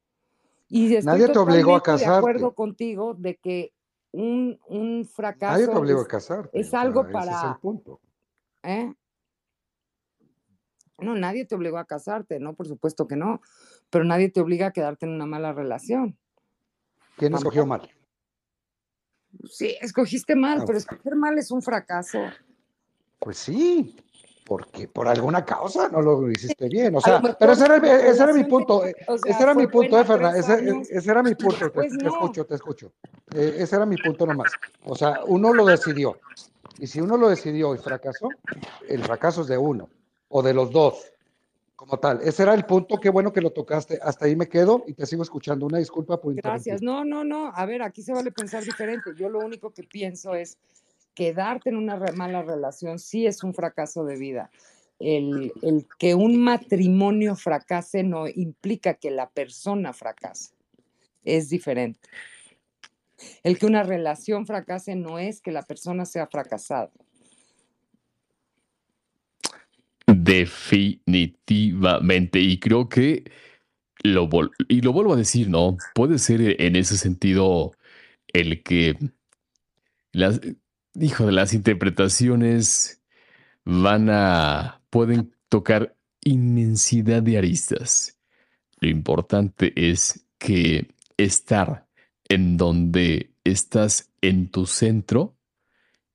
Y 0.67 0.89
Nadie 1.03 1.29
te 1.29 1.39
obligó 1.39 1.75
a 1.75 1.83
casarte. 1.83 2.11
de 2.11 2.17
acuerdo 2.17 2.53
contigo 2.53 3.13
de 3.13 3.37
que 3.37 3.73
un, 4.11 4.59
un 4.67 4.89
Nadie 4.89 5.05
te 5.05 5.11
fracaso 5.11 5.71
obliga 5.71 5.99
a 5.99 6.01
es, 6.01 6.07
casarte, 6.07 6.59
es 6.59 6.73
o 6.73 6.77
algo 6.77 7.03
sea, 7.03 7.09
ese 7.09 7.19
es 7.19 7.25
el 7.27 7.39
para, 7.39 7.59
punto. 7.59 8.01
¿eh? 8.63 8.93
No, 11.01 11.15
nadie 11.15 11.45
te 11.45 11.55
obligó 11.55 11.77
a 11.77 11.85
casarte, 11.85 12.39
¿no? 12.39 12.53
Por 12.53 12.67
supuesto 12.67 13.07
que 13.07 13.15
no, 13.15 13.41
pero 13.89 14.03
nadie 14.05 14.29
te 14.29 14.41
obliga 14.41 14.67
a 14.67 14.71
quedarte 14.71 15.05
en 15.05 15.13
una 15.13 15.25
mala 15.25 15.53
relación. 15.53 16.17
¿Quién 17.17 17.33
escogió 17.33 17.65
mal? 17.65 17.89
Sí, 19.49 19.75
escogiste 19.81 20.35
mal, 20.35 20.59
Ah, 20.61 20.63
pero 20.65 20.77
escoger 20.77 21.15
mal 21.15 21.37
es 21.37 21.51
un 21.51 21.61
fracaso. 21.61 22.19
Pues 23.19 23.37
sí, 23.37 23.95
porque 24.45 24.87
por 24.87 25.07
alguna 25.07 25.45
causa 25.45 25.89
no 25.89 26.01
lo 26.01 26.29
hiciste 26.31 26.67
bien. 26.69 26.95
O 26.95 27.01
sea, 27.01 27.21
pero 27.39 27.51
ese 27.51 27.65
era, 27.65 27.75
ese 27.77 28.33
mi 28.33 28.43
punto. 28.45 28.81
te- 28.81 28.95
o 29.07 29.17
sea, 29.17 29.31
Ese 29.31 29.43
era 29.43 29.53
mi 29.53 29.67
punto, 29.67 29.99
eh, 29.99 30.05
Fernanda. 30.05 30.41
tres 30.41 30.89
Ese, 30.89 31.11
era 31.11 31.21
mi 31.21 31.35
punto. 31.35 31.69
Te, 31.71 31.81
te 31.89 32.07
escucho, 32.07 32.45
te 32.45 32.55
escucho. 32.55 32.91
Eh, 33.35 33.57
ese 33.59 33.75
era 33.75 33.85
mi 33.85 33.97
punto 33.97 34.25
nomás. 34.25 34.51
O 34.85 34.95
sea, 34.95 35.23
uno 35.27 35.53
lo 35.53 35.67
decidió. 35.67 36.17
Y 36.79 36.87
si 36.87 37.01
uno 37.01 37.17
lo 37.17 37.29
decidió 37.29 37.75
y 37.75 37.77
fracasó, 37.77 38.29
el 38.87 39.03
fracaso 39.03 39.41
es 39.41 39.47
de 39.47 39.57
uno 39.57 39.89
o 40.29 40.41
de 40.41 40.53
los 40.53 40.71
dos, 40.71 41.11
como 41.75 41.97
tal. 41.97 42.21
Ese 42.21 42.43
era 42.43 42.53
el 42.53 42.65
punto. 42.65 42.97
Qué 42.99 43.09
bueno 43.09 43.33
que 43.33 43.41
lo 43.41 43.51
tocaste. 43.51 43.99
Hasta 44.01 44.25
ahí 44.25 44.35
me 44.35 44.47
quedo 44.47 44.83
y 44.87 44.93
te 44.93 45.05
sigo 45.05 45.23
escuchando. 45.23 45.65
Una 45.65 45.79
disculpa 45.79 46.21
por 46.21 46.33
Gracias. 46.35 46.81
No, 46.81 47.03
no, 47.03 47.23
no. 47.23 47.51
A 47.53 47.65
ver, 47.65 47.81
aquí 47.81 48.01
se 48.01 48.13
vale 48.13 48.31
pensar 48.31 48.63
diferente. 48.63 49.11
Yo 49.17 49.29
lo 49.29 49.39
único 49.39 49.71
que 49.71 49.83
pienso 49.83 50.35
es 50.35 50.57
quedarte 51.13 51.69
en 51.69 51.77
una 51.77 51.97
mala 52.15 52.43
relación 52.43 52.99
sí 52.99 53.25
es 53.25 53.43
un 53.43 53.53
fracaso 53.53 54.05
de 54.05 54.17
vida. 54.17 54.51
El 54.99 55.53
que 55.97 56.15
un 56.15 56.41
matrimonio 56.41 57.35
fracase 57.35 58.03
no 58.03 58.27
implica 58.27 58.95
que 58.95 59.11
la 59.11 59.29
persona 59.29 59.93
fracase. 59.93 60.53
Es 61.23 61.49
diferente. 61.49 61.99
El 63.43 63.57
que 63.57 63.65
una 63.65 63.83
relación 63.83 64.45
fracase 64.45 64.95
no 64.95 65.19
es 65.19 65.41
que 65.41 65.51
la 65.51 65.63
persona 65.63 66.05
sea 66.05 66.27
fracasada. 66.27 66.91
Definitivamente. 70.29 72.39
Y 72.39 72.59
creo 72.59 72.87
que 72.87 73.31
lo, 74.03 74.29
y 74.67 74.81
lo 74.81 74.93
vuelvo 74.93 75.13
a 75.13 75.17
decir, 75.17 75.49
¿no? 75.49 75.77
Puede 75.95 76.19
ser 76.19 76.39
e- 76.41 76.55
en 76.59 76.75
ese 76.75 76.97
sentido 76.97 77.71
el 78.27 78.61
que 78.61 78.95
las, 80.11 80.39
hijo 80.93 81.25
de 81.25 81.31
las 81.31 81.55
interpretaciones 81.55 83.01
van 83.65 84.09
a, 84.11 84.83
pueden 84.91 85.33
tocar 85.49 85.95
inmensidad 86.23 87.23
de 87.23 87.39
aristas. 87.39 88.19
Lo 88.79 88.89
importante 88.89 89.73
es 89.75 90.27
que 90.37 90.93
estar 91.17 91.87
en 92.29 92.57
donde 92.57 93.31
estás 93.43 94.11
en 94.21 94.49
tu 94.49 94.67
centro 94.67 95.35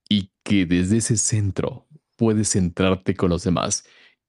y 0.09 0.31
que 0.45 0.67
desde 0.67 0.99
ese 0.99 1.17
centro 1.17 1.89
puedes 2.17 2.53
centrarte 2.53 3.15
con 3.15 3.31
los 3.31 3.43
demás. 3.43 3.85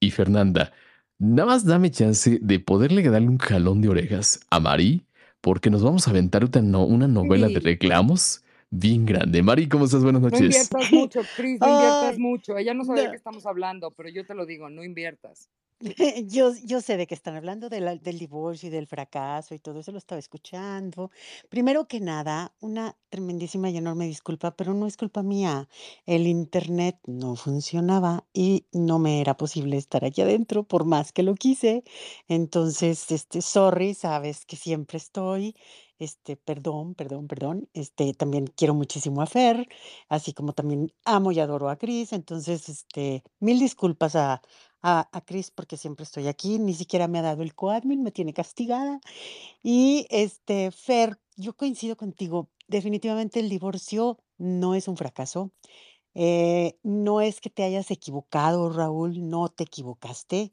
Y 0.06 0.12
Fernanda, 0.12 0.72
nada 1.18 1.46
más 1.46 1.64
dame 1.64 1.90
chance 1.90 2.38
de 2.40 2.60
poderle 2.60 3.02
darle 3.02 3.28
un 3.28 3.38
jalón 3.38 3.80
de 3.82 3.88
orejas 3.88 4.38
a 4.50 4.60
Mari, 4.60 5.04
porque 5.40 5.68
nos 5.68 5.82
vamos 5.82 6.06
a 6.06 6.10
aventar 6.10 6.44
una, 6.44 6.62
no- 6.62 6.84
una 6.84 7.08
novela 7.08 7.48
de 7.48 7.54
Sí. 7.54 7.60
reclamos 7.60 8.44
bien 8.70 9.04
grande. 9.04 9.42
Mari, 9.42 9.68
¿cómo 9.68 9.86
estás? 9.86 10.04
Buenas 10.04 10.22
No 10.22 10.28
noches. 10.30 10.42
inviertas 10.42 10.92
mucho, 10.92 11.20
Cris, 11.36 11.60
no 11.60 11.68
inviertas 11.68 12.18
mucho. 12.18 12.56
Ella 12.56 12.72
no 12.72 12.84
sabe 12.84 13.00
de 13.00 13.04
no. 13.06 13.10
qué 13.10 13.16
estamos 13.16 13.46
hablando, 13.46 13.90
pero 13.90 14.08
yo 14.10 14.24
te 14.24 14.34
lo 14.34 14.46
digo, 14.46 14.70
no 14.70 14.84
inviertas. 14.84 15.48
Yo, 16.26 16.52
yo 16.64 16.80
sé 16.80 16.96
de 16.96 17.06
qué 17.06 17.14
están 17.14 17.36
hablando, 17.36 17.68
de 17.68 17.80
del 18.02 18.18
divorcio 18.18 18.68
y 18.68 18.70
del 18.72 18.86
fracaso 18.86 19.54
y 19.54 19.58
todo 19.58 19.80
eso, 19.80 19.92
lo 19.92 19.98
estaba 19.98 20.18
escuchando. 20.18 21.10
Primero 21.50 21.86
que 21.86 22.00
nada, 22.00 22.54
una 22.60 22.96
tremendísima 23.10 23.68
y 23.68 23.76
enorme 23.76 24.06
disculpa, 24.06 24.56
pero 24.56 24.72
no 24.72 24.86
es 24.86 24.96
culpa 24.96 25.22
mía. 25.22 25.68
El 26.06 26.26
internet 26.26 26.98
no 27.06 27.36
funcionaba 27.36 28.24
y 28.32 28.66
no 28.72 28.98
me 28.98 29.20
era 29.20 29.36
posible 29.36 29.76
estar 29.76 30.04
aquí 30.04 30.22
adentro 30.22 30.64
por 30.64 30.86
más 30.86 31.12
que 31.12 31.22
lo 31.22 31.34
quise. 31.34 31.84
Entonces, 32.26 33.10
este, 33.10 33.42
sorry, 33.42 33.92
sabes 33.94 34.46
que 34.46 34.56
siempre 34.56 34.96
estoy. 34.96 35.54
Este, 35.98 36.36
perdón, 36.36 36.94
perdón, 36.94 37.26
perdón. 37.28 37.68
Este, 37.74 38.12
también 38.14 38.46
quiero 38.48 38.74
muchísimo 38.74 39.22
a 39.22 39.26
Fer, 39.26 39.66
así 40.08 40.32
como 40.34 40.52
también 40.52 40.92
amo 41.04 41.32
y 41.32 41.40
adoro 41.40 41.68
a 41.70 41.76
Cris. 41.76 42.12
Entonces, 42.12 42.68
este, 42.68 43.22
mil 43.40 43.58
disculpas 43.58 44.14
a 44.16 44.42
a, 44.86 45.08
a 45.12 45.20
Cris 45.22 45.50
porque 45.50 45.76
siempre 45.76 46.04
estoy 46.04 46.28
aquí, 46.28 46.60
ni 46.60 46.72
siquiera 46.72 47.08
me 47.08 47.18
ha 47.18 47.22
dado 47.22 47.42
el 47.42 47.54
coadmin, 47.56 48.04
me 48.04 48.12
tiene 48.12 48.32
castigada. 48.32 49.00
Y 49.62 50.06
este, 50.10 50.70
Fer, 50.70 51.18
yo 51.36 51.56
coincido 51.56 51.96
contigo, 51.96 52.50
definitivamente 52.68 53.40
el 53.40 53.48
divorcio 53.48 54.18
no 54.38 54.74
es 54.76 54.88
un 54.88 54.96
fracaso. 54.96 55.52
Eh, 56.14 56.78
no 56.82 57.20
es 57.20 57.40
que 57.40 57.50
te 57.50 57.64
hayas 57.64 57.90
equivocado, 57.90 58.70
Raúl, 58.70 59.28
no 59.28 59.48
te 59.48 59.64
equivocaste. 59.64 60.52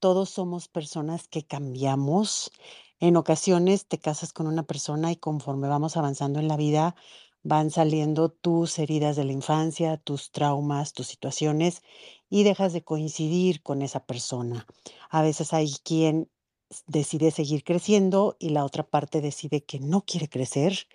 Todos 0.00 0.30
somos 0.30 0.68
personas 0.68 1.28
que 1.28 1.44
cambiamos. 1.44 2.52
En 3.00 3.16
ocasiones 3.16 3.86
te 3.88 3.98
casas 3.98 4.32
con 4.32 4.46
una 4.46 4.62
persona 4.64 5.12
y 5.12 5.16
conforme 5.16 5.68
vamos 5.68 5.96
avanzando 5.96 6.40
en 6.40 6.48
la 6.48 6.56
vida, 6.56 6.94
van 7.42 7.70
saliendo 7.70 8.30
tus 8.30 8.78
heridas 8.78 9.16
de 9.16 9.24
la 9.24 9.32
infancia, 9.32 9.96
tus 9.96 10.30
traumas, 10.30 10.92
tus 10.92 11.08
situaciones 11.08 11.82
y 12.30 12.44
dejas 12.44 12.72
de 12.72 12.82
coincidir 12.84 13.62
con 13.62 13.82
esa 13.82 14.04
persona. 14.04 14.66
A 15.10 15.22
veces 15.22 15.52
hay 15.52 15.72
quien 15.84 16.30
decide 16.86 17.30
seguir 17.30 17.64
creciendo 17.64 18.36
y 18.38 18.50
la 18.50 18.64
otra 18.64 18.84
parte 18.84 19.20
decide 19.20 19.64
que 19.64 19.78
no 19.80 20.02
quiere 20.02 20.28
crecer 20.28 20.86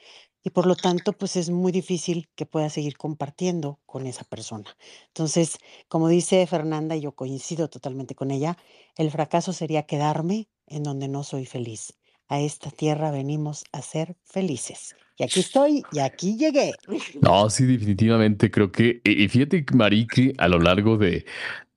y 0.43 0.49
por 0.49 0.65
lo 0.65 0.75
tanto 0.75 1.13
pues 1.13 1.35
es 1.35 1.49
muy 1.49 1.71
difícil 1.71 2.29
que 2.35 2.45
pueda 2.45 2.69
seguir 2.69 2.97
compartiendo 2.97 3.79
con 3.85 4.07
esa 4.07 4.23
persona. 4.23 4.77
Entonces, 5.07 5.57
como 5.89 6.07
dice 6.07 6.47
Fernanda, 6.47 6.95
y 6.95 7.01
yo 7.01 7.11
coincido 7.13 7.69
totalmente 7.69 8.15
con 8.15 8.31
ella, 8.31 8.57
el 8.95 9.11
fracaso 9.11 9.53
sería 9.53 9.85
quedarme 9.85 10.49
en 10.65 10.83
donde 10.83 11.07
no 11.07 11.23
soy 11.23 11.45
feliz. 11.45 11.93
A 12.29 12.39
esta 12.39 12.71
tierra 12.71 13.11
venimos 13.11 13.65
a 13.71 13.81
ser 13.81 14.17
felices. 14.23 14.95
Y 15.17 15.23
aquí 15.23 15.39
estoy 15.39 15.83
y 15.91 15.99
aquí 15.99 16.37
llegué. 16.37 16.73
No, 17.21 17.49
sí, 17.49 17.65
definitivamente 17.65 18.51
creo 18.51 18.71
que, 18.71 19.01
y 19.03 19.27
fíjate, 19.27 19.65
Mari, 19.73 20.05
que 20.05 20.33
a 20.37 20.47
lo 20.47 20.59
largo 20.59 20.97
de, 20.97 21.25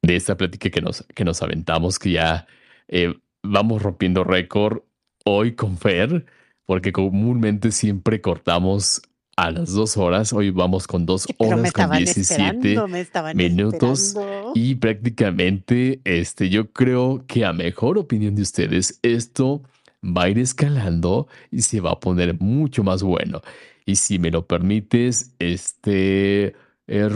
de 0.02 0.16
esta 0.16 0.36
plática 0.36 0.68
que 0.68 0.82
nos, 0.82 1.06
que 1.14 1.24
nos 1.24 1.42
aventamos, 1.42 1.98
que 1.98 2.12
ya 2.12 2.46
eh, 2.88 3.14
vamos 3.42 3.82
rompiendo 3.82 4.24
récord 4.24 4.82
hoy 5.24 5.54
con 5.54 5.78
Fer, 5.78 6.26
porque 6.66 6.92
comúnmente 6.92 7.72
siempre 7.72 8.20
cortamos 8.20 9.02
a 9.36 9.50
las 9.50 9.72
dos 9.72 9.96
horas, 9.96 10.34
hoy 10.34 10.50
vamos 10.50 10.86
con 10.86 11.06
dos 11.06 11.26
pero 11.38 11.50
horas 11.50 11.72
con 11.72 11.82
estaban 11.82 11.98
17 11.98 12.42
esperando, 12.42 12.88
me 12.88 13.00
estaban 13.00 13.36
minutos 13.36 14.08
esperando. 14.08 14.52
y 14.54 14.74
prácticamente, 14.74 16.00
este, 16.04 16.50
yo 16.50 16.70
creo 16.72 17.24
que 17.26 17.46
a 17.46 17.54
mejor 17.54 17.96
opinión 17.96 18.34
de 18.34 18.42
ustedes, 18.42 19.00
esto 19.02 19.62
va 20.04 20.24
a 20.24 20.28
ir 20.30 20.38
escalando 20.38 21.28
y 21.50 21.62
se 21.62 21.80
va 21.80 21.92
a 21.92 22.00
poner 22.00 22.40
mucho 22.40 22.82
más 22.84 23.02
bueno. 23.02 23.40
Y 23.86 23.96
si 23.96 24.18
me 24.18 24.30
lo 24.30 24.46
permites, 24.46 25.34
este, 25.38 26.54
eh, 26.86 27.08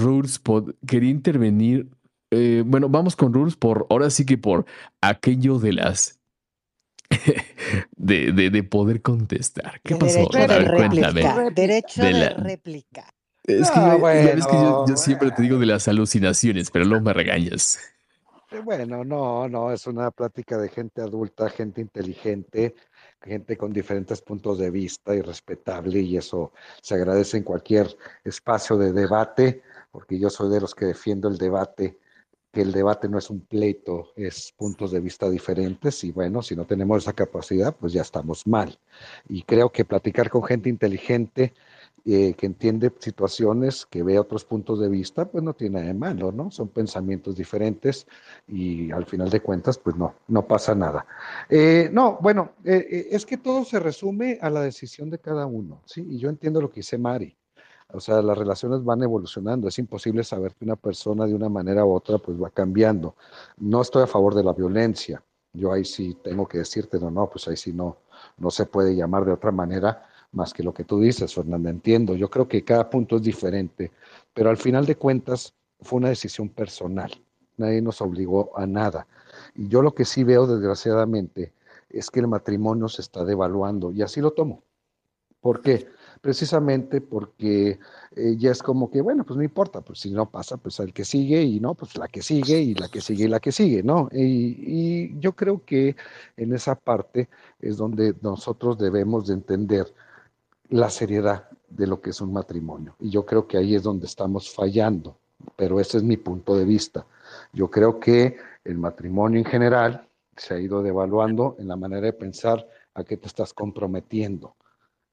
quería 0.86 1.10
intervenir. 1.10 1.88
eh, 2.30 2.62
bueno, 2.66 2.88
vamos 2.88 3.16
con 3.16 3.32
Rules 3.32 3.56
por, 3.56 3.86
ahora 3.90 4.10
sí 4.10 4.26
que 4.26 4.38
por 4.38 4.66
aquello 5.00 5.58
de 5.58 5.72
las, 5.72 6.20
de, 7.96 8.32
de, 8.32 8.50
de 8.50 8.62
poder 8.62 9.02
contestar. 9.02 9.80
¿Qué 9.82 9.94
De 9.94 9.98
pasó? 10.00 10.20
derecho 10.20 10.38
A 10.38 10.46
de 10.46 10.58
ver, 10.58 10.74
cuéntame. 10.74 11.22
réplica, 11.22 11.50
derecho 11.50 12.00
De 12.02 12.12
de 12.12 12.12
la- 12.12 12.28
réplica. 12.30 13.14
Es 13.46 13.70
que, 13.70 13.80
No, 13.80 13.98
ya 14.00 14.34
ves 14.34 14.46
que 14.46 14.56
yo, 14.56 14.86
yo 14.86 14.96
siempre 14.96 15.30
te 15.30 15.42
digo 15.42 15.58
de 15.58 15.66
las 15.66 15.86
alucinaciones, 15.88 16.70
pero 16.70 16.84
luego 16.86 17.04
me 17.04 17.12
regañas. 17.12 17.78
Eh, 18.55 18.60
Bueno, 18.65 19.05
no, 19.05 19.49
no, 19.49 19.73
es 19.73 19.86
una 19.89 20.10
plática 20.12 20.57
de 20.58 20.68
gente 20.68 21.00
adulta, 21.02 21.50
gente 21.50 21.81
inteligente, 21.81 22.76
gente 23.20 23.57
con 23.57 23.73
diferentes 23.73 24.23
puntos 24.23 24.58
de 24.58 24.70
vista 24.70 25.15
y 25.15 25.20
respetable, 25.23 25.99
y 26.00 26.16
eso 26.16 26.52
se 26.81 26.94
agradece 26.94 27.39
en 27.39 27.42
cualquier 27.42 27.89
espacio 28.23 28.76
de 28.76 28.92
debate, 28.92 29.62
porque 29.91 30.18
yo 30.20 30.31
soy 30.31 30.50
de 30.52 30.60
los 30.60 30.74
que 30.74 30.84
defiendo 30.86 31.28
el 31.28 31.36
debate, 31.36 31.99
que 32.52 32.60
el 32.62 32.70
debate 32.70 33.08
no 33.08 33.18
es 33.18 33.28
un 33.28 33.41
pleito, 33.41 34.12
es 34.15 34.52
puntos 34.57 34.92
de 34.92 35.00
vista 35.00 35.28
diferentes, 35.28 36.05
y 36.05 36.12
bueno, 36.12 36.41
si 36.41 36.55
no 36.55 36.65
tenemos 36.65 37.02
esa 37.02 37.12
capacidad, 37.12 37.74
pues 37.74 37.92
ya 37.92 38.02
estamos 38.02 38.47
mal. 38.47 38.78
Y 39.28 39.42
creo 39.42 39.73
que 39.73 39.84
platicar 39.84 40.31
con 40.31 40.44
gente 40.44 40.68
inteligente, 40.68 41.55
eh, 42.07 42.34
que 42.34 42.47
entiende 42.47 42.92
situaciones, 42.99 43.86
que 43.86 44.02
ve 44.02 44.18
otros 44.18 44.44
puntos 44.44 44.78
de 44.81 44.89
vista, 44.89 45.24
pues 45.24 45.42
no 45.42 45.55
tiene 45.55 45.78
nada 45.78 45.86
de 45.86 45.94
malo, 45.94 46.33
¿no? 46.33 46.50
Son 46.50 46.68
pensamientos 46.68 47.36
diferentes 47.36 48.07
y 48.47 48.91
al 48.91 49.07
final 49.07 49.31
de 49.31 49.41
cuentas, 49.41 49.78
pues 49.78 49.97
no, 49.97 50.15
no 50.28 50.47
pasa 50.47 50.74
nada. 50.74 51.07
Eh, 51.49 51.89
no, 51.92 52.18
bueno, 52.20 52.52
eh, 52.65 52.86
eh, 52.91 53.08
es 53.10 53.24
que 53.24 53.39
todo 53.39 53.65
se 53.65 53.81
resume 53.81 54.39
a 54.42 54.50
la 54.50 54.60
decisión 54.60 55.08
de 55.08 55.18
cada 55.18 55.47
uno, 55.47 55.81
¿sí? 55.86 56.07
Y 56.08 56.18
yo 56.18 56.28
entiendo 56.28 56.60
lo 56.60 56.68
que 56.68 56.81
dice 56.81 56.99
Mari. 56.99 57.36
O 57.89 58.00
sea, 58.00 58.20
las 58.23 58.36
relaciones 58.36 58.83
van 58.83 59.02
evolucionando. 59.02 59.68
Es 59.68 59.78
imposible 59.78 60.24
saber 60.24 60.55
que 60.55 60.65
una 60.65 60.76
persona 60.76 61.26
de 61.26 61.34
una 61.34 61.49
manera 61.49 61.84
u 61.84 61.92
otra 61.92 62.18
pues 62.18 62.41
va 62.42 62.50
cambiando. 62.50 63.15
No 63.58 63.83
estoy 63.83 64.02
a 64.02 64.07
favor 64.07 64.34
de 64.34 64.42
la 64.42 64.52
violencia. 64.52 65.23
Yo 65.52 65.73
ahí 65.73 65.84
sí 65.84 66.18
tengo 66.23 66.49
que 66.49 66.58
decirte, 66.58 66.99
no, 66.99 67.10
no, 67.10 67.31
pues 67.31 67.47
ahí 67.47 67.57
sí 67.57 67.73
no, 67.73 67.99
no 68.39 68.50
se 68.50 68.66
puede 68.66 68.97
llamar 68.97 69.24
de 69.24 69.33
otra 69.33 69.52
manera 69.52 70.08
más 70.34 70.52
que 70.52 70.62
lo 70.62 70.74
que 70.74 70.84
tú 70.84 71.00
dices, 71.00 71.34
Fernanda, 71.34 71.70
entiendo. 71.70 72.14
Yo 72.16 72.28
creo 72.28 72.48
que 72.48 72.64
cada 72.64 72.90
punto 72.90 73.16
es 73.16 73.22
diferente, 73.22 73.92
pero 74.32 74.50
al 74.50 74.56
final 74.56 74.86
de 74.86 74.96
cuentas 74.96 75.54
fue 75.80 75.98
una 75.98 76.08
decisión 76.08 76.48
personal. 76.48 77.10
Nadie 77.56 77.80
nos 77.80 78.00
obligó 78.00 78.56
a 78.58 78.66
nada. 78.66 79.06
Y 79.54 79.68
yo 79.68 79.82
lo 79.82 79.94
que 79.94 80.04
sí 80.04 80.24
veo, 80.24 80.46
desgraciadamente, 80.46 81.52
es 81.90 82.10
que 82.10 82.20
el 82.20 82.28
matrimonio 82.28 82.88
se 82.88 83.02
está 83.02 83.24
devaluando 83.24 83.92
y 83.92 84.02
así 84.02 84.20
lo 84.20 84.32
tomo. 84.32 84.62
¿Por 85.40 85.60
qué? 85.60 85.86
Precisamente 86.20 87.02
porque 87.02 87.78
eh, 88.16 88.36
ya 88.38 88.50
es 88.50 88.62
como 88.62 88.90
que, 88.90 89.02
bueno, 89.02 89.24
pues 89.24 89.36
no 89.36 89.42
importa, 89.42 89.82
pues 89.82 90.00
si 90.00 90.10
no 90.10 90.30
pasa, 90.30 90.56
pues 90.56 90.80
el 90.80 90.92
que 90.94 91.04
sigue 91.04 91.42
y 91.42 91.60
no, 91.60 91.74
pues 91.74 91.96
la 91.98 92.08
que 92.08 92.22
sigue 92.22 92.60
y 92.60 92.74
la 92.74 92.88
que 92.88 93.02
sigue 93.02 93.24
y 93.24 93.28
la 93.28 93.40
que 93.40 93.52
sigue, 93.52 93.82
¿no? 93.82 94.08
Y, 94.10 94.24
y 94.24 95.20
yo 95.20 95.34
creo 95.34 95.62
que 95.64 95.96
en 96.38 96.54
esa 96.54 96.74
parte 96.74 97.28
es 97.60 97.76
donde 97.76 98.14
nosotros 98.22 98.78
debemos 98.78 99.26
de 99.26 99.34
entender 99.34 99.92
la 100.68 100.91
seriedad 100.91 101.49
de 101.68 101.86
lo 101.86 102.01
que 102.01 102.10
es 102.10 102.20
un 102.20 102.33
matrimonio. 102.33 102.94
Y 103.01 103.10
yo 103.10 103.25
creo 103.25 103.47
que 103.47 103.59
ahí 103.59 103.75
es 103.75 103.83
donde 103.83 104.07
estamos 104.07 104.51
fallando, 104.51 105.17
pero 105.57 105.81
ese 105.81 105.99
es 105.99 106.02
mi 106.02 106.17
punto 106.17 106.57
de 106.57 106.65
vista. 106.65 107.07
Yo 107.52 107.70
creo 107.70 107.99
que 108.01 108.36
el 108.65 108.78
matrimonio 108.78 109.39
en 109.39 109.44
general 109.44 110.07
se 110.36 110.55
ha 110.55 110.59
ido 110.59 110.83
devaluando 110.83 111.57
en 111.59 111.68
la 111.68 111.76
manera 111.76 112.02
de 112.02 112.12
pensar 112.12 112.67
a 112.94 113.05
qué 113.05 113.17
te 113.17 113.26
estás 113.26 113.52
comprometiendo. 113.52 114.55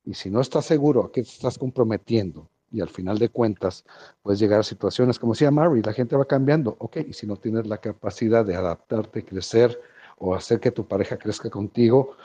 Y 0.06 0.14
si 0.14 0.30
no 0.30 0.42
estás 0.42 0.66
seguro 0.66 1.06
a 1.06 1.12
qué 1.12 1.24
te 1.24 1.30
estás 1.30 1.58
comprometiendo, 1.58 2.48
y 2.72 2.80
al 2.80 2.90
final 2.90 3.18
de 3.18 3.30
cuentas 3.30 3.84
puedes 4.24 4.40
llegar 4.40 4.62
a 4.62 4.64
situaciones 4.64 5.20
como 5.20 5.34
decía 5.34 5.52
Mary, 5.52 5.82
la 5.82 5.94
gente 5.94 6.16
va 6.16 6.26
cambiando, 6.26 6.76
ok, 6.80 6.98
y 7.08 7.14
si 7.14 7.28
no 7.28 7.36
tienes 7.36 7.68
la 7.68 7.78
capacidad 7.78 8.46
de 8.46 8.56
adaptarte, 8.56 9.26
crecer 9.26 9.80
o 10.18 10.34
hacer 10.34 10.60
que 10.60 10.72
tu 10.72 10.88
pareja 10.88 11.18
crezca 11.18 11.50
contigo, 11.50 12.16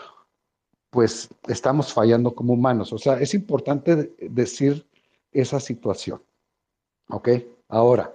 pues 0.90 1.28
estamos 1.48 1.92
fallando 1.92 2.34
como 2.34 2.54
humanos. 2.54 2.92
O 2.92 2.98
sea, 2.98 3.20
es 3.20 3.34
importante 3.34 4.14
decir 4.20 4.86
esa 5.32 5.60
situación, 5.60 6.22
ok. 7.08 7.28
Ahora, 7.68 8.14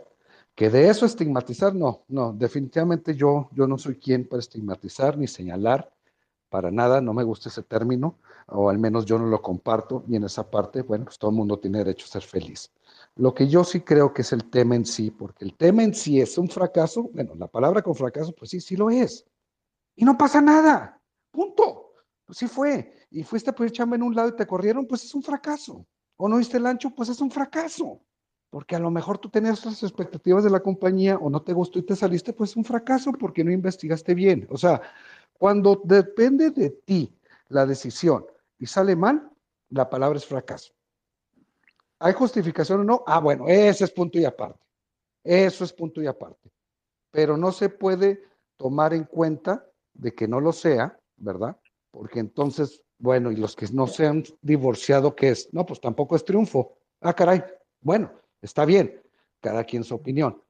que 0.56 0.70
de 0.70 0.90
eso 0.90 1.06
estigmatizar, 1.06 1.74
no, 1.76 2.04
no, 2.08 2.34
definitivamente 2.34 3.16
yo, 3.16 3.50
yo 3.52 3.68
no 3.68 3.78
soy 3.78 3.96
quien 3.96 4.28
para 4.28 4.40
estigmatizar 4.40 5.18
ni 5.18 5.28
señalar, 5.28 5.92
para 6.50 6.70
nada, 6.70 7.02
no 7.02 7.14
me 7.14 7.24
gusta 7.24 7.50
ese 7.50 7.64
término, 7.64 8.18
o 8.48 8.70
al 8.70 8.78
menos 8.78 9.06
yo 9.06 9.18
no 9.18 9.28
lo 9.28 9.42
comparto, 9.42 10.04
y 10.08 10.18
en 10.18 10.26
esa 10.26 10.50
parte, 10.50 10.82
bueno, 10.82 11.06
pues 11.06 11.18
todo 11.18 11.32
el 11.32 11.38
mundo 11.38 11.58
tiene 11.60 11.78
derecho 11.78 12.06
a 12.06 12.10
ser 12.10 12.24
feliz. 12.24 12.72
Lo 13.16 13.34
que 13.34 13.48
yo 13.48 13.64
sí 13.64 13.82
creo 13.82 14.14
que 14.14 14.22
es 14.22 14.34
el 14.34 14.50
tema 14.50 14.76
en 14.76 14.86
sí, 14.86 15.12
porque 15.12 15.46
el 15.46 15.56
tema 15.56 15.84
en 15.84 15.94
sí 15.94 16.20
es 16.20 16.38
un 16.38 16.50
fracaso, 16.50 17.10
bueno, 17.14 17.34
la 17.36 17.48
palabra 17.48 17.82
con 17.82 17.96
fracaso, 17.96 18.34
pues 18.34 18.52
sí, 18.52 18.60
sí 18.60 18.76
lo 18.76 18.90
es. 18.90 19.26
Y 19.96 20.04
no 20.04 20.18
pasa 20.18 20.42
nada, 20.42 21.00
punto. 21.32 21.81
Pues 22.32 22.38
sí 22.38 22.48
fue. 22.48 22.94
Y 23.10 23.24
fuiste 23.24 23.50
a 23.50 23.54
pedir 23.54 23.74
chamba 23.74 23.98
en 23.98 24.04
un 24.04 24.16
lado 24.16 24.30
y 24.30 24.36
te 24.38 24.48
corrieron, 24.48 24.88
pues 24.88 25.04
es 25.04 25.14
un 25.14 25.22
fracaso. 25.22 25.86
O 26.16 26.30
no 26.30 26.38
viste 26.38 26.56
el 26.56 26.66
ancho, 26.66 26.92
pues 26.92 27.10
es 27.10 27.20
un 27.20 27.30
fracaso 27.30 28.00
porque 28.50 28.78
a 28.78 28.80
lo 28.80 28.90
mejor 28.90 29.18
tú 29.18 29.28
tenías 29.30 29.66
las 29.66 29.84
expectativas 29.84 30.42
de 30.46 30.50
la 30.50 30.62
compañía 30.62 31.18
o 31.18 31.30
no 31.30 31.42
te 31.42 31.52
gustó 31.52 31.80
y 31.80 31.86
te 31.86 31.94
saliste, 31.94 32.32
pues 32.32 32.52
es 32.52 32.56
un 32.56 32.64
fracaso 32.64 33.12
porque 33.12 33.44
no 33.44 33.52
investigaste 33.52 34.14
bien. 34.14 34.48
O 34.50 34.58
sea, 34.58 34.82
cuando 35.34 35.82
depende 35.84 36.52
de 36.52 36.70
ti 36.70 37.14
la 37.50 37.66
decisión 37.66 38.26
y 38.58 38.66
sale 38.66 38.96
mal, 38.96 39.30
la 39.68 39.90
palabra 39.90 40.18
es 40.18 40.26
fracaso. 40.26 40.72
¿Hay 42.00 42.14
justificación 42.14 42.80
o 42.80 42.84
no? 42.86 43.04
Ah, 43.08 43.20
bueno, 43.20 43.46
ese 43.50 43.84
es 43.84 43.92
punto 43.92 44.18
y 44.18 44.24
aparte. 44.24 44.66
Eso 45.22 45.66
es 45.66 45.74
punto 45.74 46.02
y 46.02 46.08
aparte. 46.08 46.50
Pero 47.12 47.36
no 47.36 47.52
se 47.52 47.68
puede 47.68 48.24
tomar 48.56 48.94
en 48.94 49.04
cuenta 49.04 49.66
de 49.94 50.16
que 50.16 50.30
no 50.30 50.40
lo 50.40 50.54
sea, 50.54 50.98
¿verdad? 51.18 51.58
Porque 51.92 52.20
entonces, 52.20 52.82
bueno, 52.98 53.32
y 53.32 53.36
los 53.36 53.56
que 53.56 53.68
no 53.74 53.88
se 53.88 54.08
han 54.08 54.24
divorciado, 54.42 55.16
¿qué 55.16 55.30
es? 55.30 55.50
No, 55.54 55.66
pues 55.66 55.80
tampoco 55.80 56.16
es 56.16 56.26
triunfo. 56.26 56.78
Ah, 57.02 57.14
caray. 57.14 57.44
Bueno, 57.82 58.12
Está 58.42 58.66
bien, 58.66 59.00
cada 59.40 59.64
quien 59.64 59.84
su 59.84 59.96
opinión. 59.96 60.42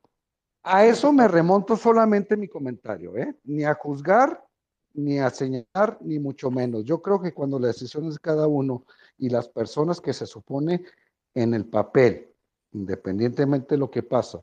A 0.64 0.86
eso 0.86 1.12
me 1.12 1.28
remonto 1.28 1.76
solamente 1.76 2.38
mi 2.38 2.48
comentario, 2.48 3.18
¿eh? 3.18 3.36
Ni 3.44 3.64
a 3.64 3.74
juzgar, 3.74 4.46
ni 4.94 5.20
a 5.20 5.30
señalar, 5.30 5.98
ni 6.02 6.20
mucho 6.20 6.50
menos. 6.50 6.86
Yo 6.86 7.02
creo 7.02 7.22
que 7.22 7.34
cuando 7.34 7.60
la 7.60 7.68
decisión 7.68 8.06
es 8.08 8.14
de 8.16 8.20
cada 8.20 8.48
uno 8.48 8.86
y 9.18 9.30
las 9.30 9.50
personas 9.50 10.00
que 10.00 10.14
se 10.14 10.26
supone 10.26 10.86
en 11.34 11.54
el 11.54 11.66
papel, 11.66 12.30
independientemente 12.72 13.76
de 13.76 13.80
lo 13.80 13.90
que 13.90 14.04
pasa, 14.04 14.42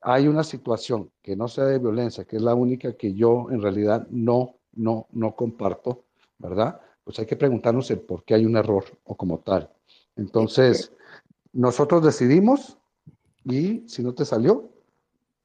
hay 0.00 0.26
una 0.26 0.42
situación 0.42 1.12
que 1.22 1.36
no 1.36 1.46
sea 1.46 1.64
de 1.64 1.78
violencia, 1.78 2.24
que 2.24 2.36
es 2.36 2.42
la 2.42 2.54
única 2.54 2.96
que 2.96 3.14
yo 3.14 3.48
en 3.50 3.62
realidad 3.62 4.08
no, 4.10 4.56
no, 4.72 5.06
no 5.12 5.36
comparto, 5.36 6.06
¿verdad? 6.42 6.80
Pues 7.04 7.18
hay 7.18 7.26
que 7.26 7.36
preguntarnos 7.36 7.90
el 7.90 8.00
por 8.00 8.24
qué 8.24 8.34
hay 8.34 8.44
un 8.44 8.56
error 8.56 8.84
o 9.04 9.16
como 9.16 9.38
tal. 9.38 9.70
Entonces, 10.16 10.92
nosotros 11.52 12.04
decidimos 12.04 12.76
y 13.44 13.88
si 13.88 14.02
no 14.02 14.12
te 14.14 14.24
salió, 14.24 14.70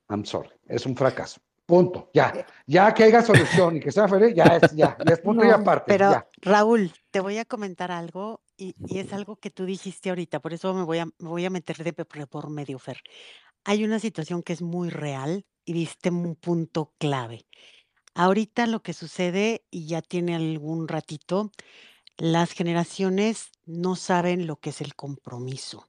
I'm 0.09 0.25
sorry, 0.25 0.49
es 0.67 0.85
un 0.85 0.95
fracaso. 0.95 1.39
Punto, 1.65 2.09
ya, 2.13 2.45
ya 2.65 2.93
que 2.93 3.03
haya 3.03 3.21
solución 3.21 3.75
y 3.75 3.79
que 3.81 3.91
sea 3.91 4.07
feliz, 4.07 4.33
ya 4.33 4.45
es, 4.45 4.73
ya, 4.73 4.97
ya 5.05 5.13
es 5.13 5.19
punto 5.19 5.45
y 5.45 5.49
aparte. 5.49 5.83
Pero 5.87 6.25
Raúl, 6.41 6.93
te 7.11 7.19
voy 7.19 7.39
a 7.39 7.45
comentar 7.45 7.91
algo 7.91 8.41
y, 8.55 8.73
es 8.89 9.11
algo 9.11 9.35
que 9.35 9.49
tú 9.49 9.65
dijiste 9.65 10.09
ahorita, 10.09 10.39
por 10.39 10.53
eso 10.53 10.73
me 10.73 10.83
voy 10.83 10.99
a, 10.99 11.05
me 11.05 11.27
voy 11.27 11.45
a 11.45 11.49
meter 11.49 11.83
de 11.83 11.91
por 11.93 12.49
medio, 12.49 12.79
Fer. 12.79 13.01
Hay 13.65 13.83
una 13.83 13.99
situación 13.99 14.43
que 14.43 14.53
es 14.53 14.61
muy 14.61 14.89
real 14.89 15.45
y 15.65 15.73
viste 15.73 16.09
un 16.09 16.35
punto 16.35 16.93
clave. 16.97 17.45
Ahorita 18.17 18.67
lo 18.67 18.81
que 18.81 18.93
sucede, 18.93 19.65
y 19.71 19.87
ya 19.87 20.01
tiene 20.01 20.35
algún 20.35 20.87
ratito, 20.87 21.51
las 22.17 22.51
generaciones 22.51 23.51
no 23.65 23.95
saben 23.95 24.47
lo 24.47 24.57
que 24.57 24.71
es 24.71 24.81
el 24.81 24.95
compromiso 24.95 25.87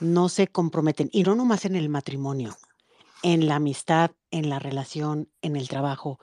no 0.00 0.28
se 0.28 0.48
comprometen, 0.48 1.08
y 1.12 1.22
no 1.22 1.34
nomás 1.34 1.64
en 1.64 1.76
el 1.76 1.88
matrimonio, 1.88 2.56
en 3.22 3.46
la 3.48 3.56
amistad, 3.56 4.12
en 4.30 4.48
la 4.48 4.58
relación, 4.58 5.30
en 5.42 5.56
el 5.56 5.68
trabajo. 5.68 6.18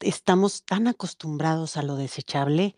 Estamos 0.00 0.64
tan 0.64 0.86
acostumbrados 0.86 1.76
a 1.76 1.82
lo 1.82 1.96
desechable 1.96 2.76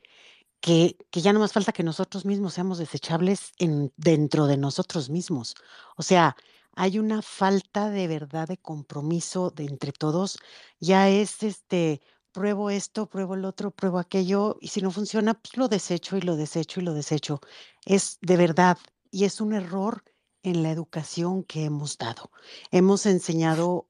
que, 0.61 0.97
que 1.11 1.21
ya 1.21 1.33
no 1.33 1.41
más 1.41 1.53
falta 1.53 1.73
que 1.73 1.83
nosotros 1.83 2.25
mismos 2.25 2.55
seamos 2.55 2.79
desechables 2.79 3.53
en, 3.59 3.93
dentro 3.97 4.47
de 4.47 4.57
nosotros 4.57 5.09
mismos. 5.11 5.55
O 5.97 6.03
sea, 6.03 6.37
hay 6.77 6.99
una 6.99 7.23
falta 7.23 7.91
de 7.91 8.09
verdad 8.09 8.49
de 8.49 8.59
compromiso 8.59 9.51
de 9.51 9.65
entre 9.65 9.93
todos. 9.93 10.39
Ya 10.81 11.09
es 11.09 11.43
este, 11.43 12.01
pruebo 12.33 12.71
esto, 12.71 13.09
pruebo 13.09 13.35
el 13.35 13.45
otro, 13.45 13.71
pruebo 13.71 13.99
aquello, 13.99 14.57
y 14.61 14.69
si 14.69 14.81
no 14.83 14.91
funciona, 14.91 15.35
pues 15.35 15.57
lo 15.57 15.69
desecho 15.69 16.17
y 16.17 16.21
lo 16.23 16.37
desecho 16.37 16.81
y 16.81 16.85
lo 16.85 16.95
desecho. 16.95 17.41
Es 17.87 18.19
de 18.23 18.37
verdad, 18.37 18.79
y 19.11 19.25
es 19.25 19.41
un 19.41 19.53
error 19.55 20.05
en 20.43 20.63
la 20.63 20.71
educación 20.71 21.45
que 21.45 21.65
hemos 21.65 21.99
dado. 21.99 22.31
Hemos 22.71 23.07
enseñado 23.07 23.87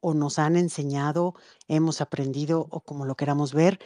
o 0.00 0.14
nos 0.14 0.38
han 0.38 0.56
enseñado, 0.56 1.34
hemos 1.68 2.00
aprendido 2.00 2.66
o 2.70 2.80
como 2.80 3.04
lo 3.04 3.14
queramos 3.16 3.54
ver, 3.54 3.78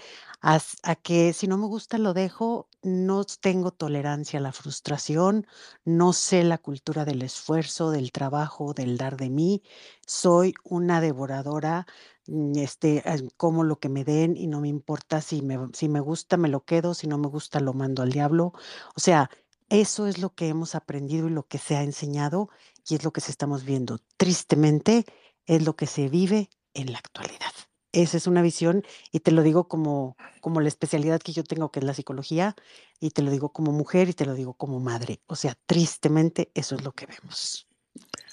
a, 0.43 0.61
que 0.97 1.33
si 1.33 1.47
no 1.47 1.57
me 1.59 1.67
gusta 1.67 1.99
lo 1.99 2.15
dejo, 2.15 2.69
no 2.83 3.25
tengo 3.25 3.73
tolerancia 3.73 4.39
a 4.39 4.43
la 4.43 4.53
frustración, 4.53 5.47
no 5.85 6.13
sé 6.13 6.45
la 6.45 6.59
cultura 6.59 7.05
del 7.05 7.23
esfuerzo, 7.23 7.91
del 7.91 8.13
trabajo, 8.13 8.73
del 8.75 8.97
dar 8.97 9.17
de 9.17 9.31
mí, 9.31 9.63
soy 10.07 10.55
una 10.65 11.01
devoradora, 11.01 11.87
mm, 12.27 12.59
este, 12.59 13.03
como 13.37 13.65
lo 13.65 13.79
que 13.79 13.89
me 13.89 14.05
den 14.05 14.37
y 14.37 14.47
no 14.47 14.61
me 14.61 14.69
importa 14.69 15.21
si 15.21 15.43
me, 15.43 15.59
si 15.73 15.89
me 15.89 16.01
gusta, 16.01 16.37
me 16.37 16.49
lo 16.49 16.65
quedo, 16.65 16.95
si 16.95 17.07
no 17.09 17.19
me 17.19 17.29
gusta, 17.29 17.61
lo 17.61 17.73
mando 17.73 18.03
al 18.03 18.13
diablo. 18.13 18.53
O 18.95 19.01
sea, 19.01 19.31
eso 19.69 20.07
es 20.07 20.19
lo 20.19 20.35
que 20.35 20.49
hemos 20.49 20.75
aprendido 20.75 21.29
y 21.29 21.31
lo 21.31 21.47
que 21.47 21.59
se 21.59 21.77
ha 21.77 21.83
enseñado 21.83 22.49
y 22.89 22.95
es 22.95 23.05
lo 23.05 23.13
que 23.13 23.21
se 23.21 23.31
estamos 23.31 23.65
viendo. 23.65 23.99
Tristemente, 24.17 25.05
es 25.47 25.65
lo 25.65 25.77
que 25.77 25.87
se 25.87 26.09
vive 26.09 26.51
en 26.75 26.93
la 26.93 26.99
actualidad. 26.99 27.53
Esa 27.93 28.19
es 28.19 28.27
una 28.27 28.43
visión 28.43 28.85
y 29.11 29.21
te 29.21 29.33
lo 29.33 29.43
digo 29.43 29.69
como, 29.69 30.17
como 30.41 30.61
la 30.61 30.69
especialidad 30.69 31.21
que 31.21 31.33
yo 31.33 31.45
tengo, 31.45 31.71
que 31.71 31.81
es 31.81 31.85
la 31.85 31.95
psicología, 31.95 32.55
y 33.01 33.11
te 33.11 33.23
lo 33.23 33.31
digo 33.31 33.53
como 33.53 33.73
mujer 33.73 34.09
y 34.09 34.13
te 34.13 34.27
lo 34.27 34.35
digo 34.35 34.55
como 34.55 34.81
madre. 34.81 35.21
O 35.27 35.35
sea, 35.35 35.57
tristemente, 35.67 36.51
eso 36.55 36.75
es 36.75 36.85
lo 36.85 36.93
que 36.93 37.07
vemos. 37.07 37.67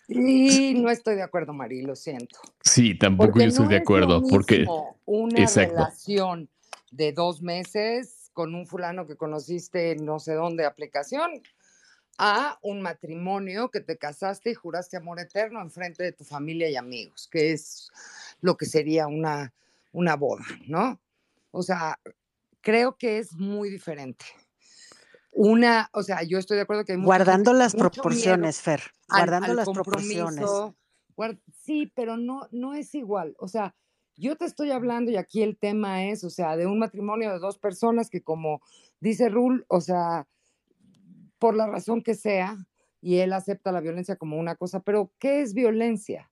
Y 0.09 0.73
no 0.75 0.89
estoy 0.89 1.15
de 1.15 1.23
acuerdo, 1.23 1.53
Mari, 1.53 1.81
lo 1.81 1.95
siento. 1.95 2.39
Sí, 2.61 2.97
tampoco 2.97 3.39
yo 3.39 3.45
estoy 3.45 3.67
de 3.67 3.77
acuerdo, 3.77 4.21
porque 4.29 4.65
una 5.05 5.45
relación 5.45 6.49
de 6.91 7.13
dos 7.13 7.41
meses 7.41 8.22
con 8.33 8.55
un 8.55 8.67
fulano 8.67 9.07
que 9.07 9.15
conociste 9.15 9.95
no 9.95 10.19
sé 10.19 10.33
dónde 10.33 10.65
aplicación, 10.65 11.41
a 12.17 12.59
un 12.61 12.81
matrimonio 12.81 13.69
que 13.69 13.81
te 13.81 13.97
casaste 13.97 14.51
y 14.51 14.53
juraste 14.53 14.97
amor 14.97 15.19
eterno 15.19 15.61
en 15.61 15.71
frente 15.71 16.03
de 16.03 16.11
tu 16.11 16.23
familia 16.23 16.69
y 16.69 16.75
amigos, 16.75 17.27
que 17.31 17.51
es 17.51 17.89
lo 18.41 18.55
que 18.55 18.65
sería 18.65 19.07
una, 19.07 19.53
una 19.91 20.15
boda, 20.15 20.45
¿no? 20.67 20.99
O 21.51 21.63
sea, 21.63 21.99
creo 22.61 22.97
que 22.97 23.19
es 23.19 23.33
muy 23.33 23.69
diferente. 23.69 24.25
Una, 25.31 25.89
o 25.93 26.03
sea, 26.03 26.21
yo 26.21 26.37
estoy 26.37 26.57
de 26.57 26.63
acuerdo 26.63 26.85
que 26.85 26.93
hay 26.93 27.01
guardando 27.01 27.53
las 27.53 27.75
proporciones, 27.75 28.61
Fer, 28.61 28.81
guardando 29.09 29.53
las 29.53 29.67
proporciones. 29.69 30.45
sí, 31.63 31.91
pero 31.95 32.17
no, 32.17 32.47
no 32.51 32.75
es 32.75 32.93
igual. 32.93 33.35
O 33.39 33.47
sea, 33.47 33.75
yo 34.16 34.35
te 34.35 34.45
estoy 34.45 34.72
hablando 34.72 35.11
y 35.11 35.17
aquí 35.17 35.42
el 35.42 35.58
tema 35.58 36.06
es, 36.06 36.24
o 36.24 36.30
sea, 36.30 36.56
de 36.58 36.67
un 36.67 36.80
matrimonio 36.80 37.32
de 37.32 37.40
dos 37.40 37.58
personas 37.58 38.09
que 38.09 38.22
como 38.22 38.61
dice 39.00 39.30
Rul, 39.30 39.66
o 39.67 39.82
sea, 39.82 40.27
por 41.40 41.56
la 41.56 41.67
razón 41.67 42.01
que 42.01 42.16
sea, 42.16 42.58
y 43.01 43.17
él 43.17 43.33
acepta 43.33 43.72
la 43.72 43.82
violencia 43.82 44.16
como 44.16 44.40
una 44.40 44.56
cosa, 44.56 44.80
pero 44.80 45.11
¿qué 45.19 45.42
es 45.42 45.53
violencia? 45.53 46.32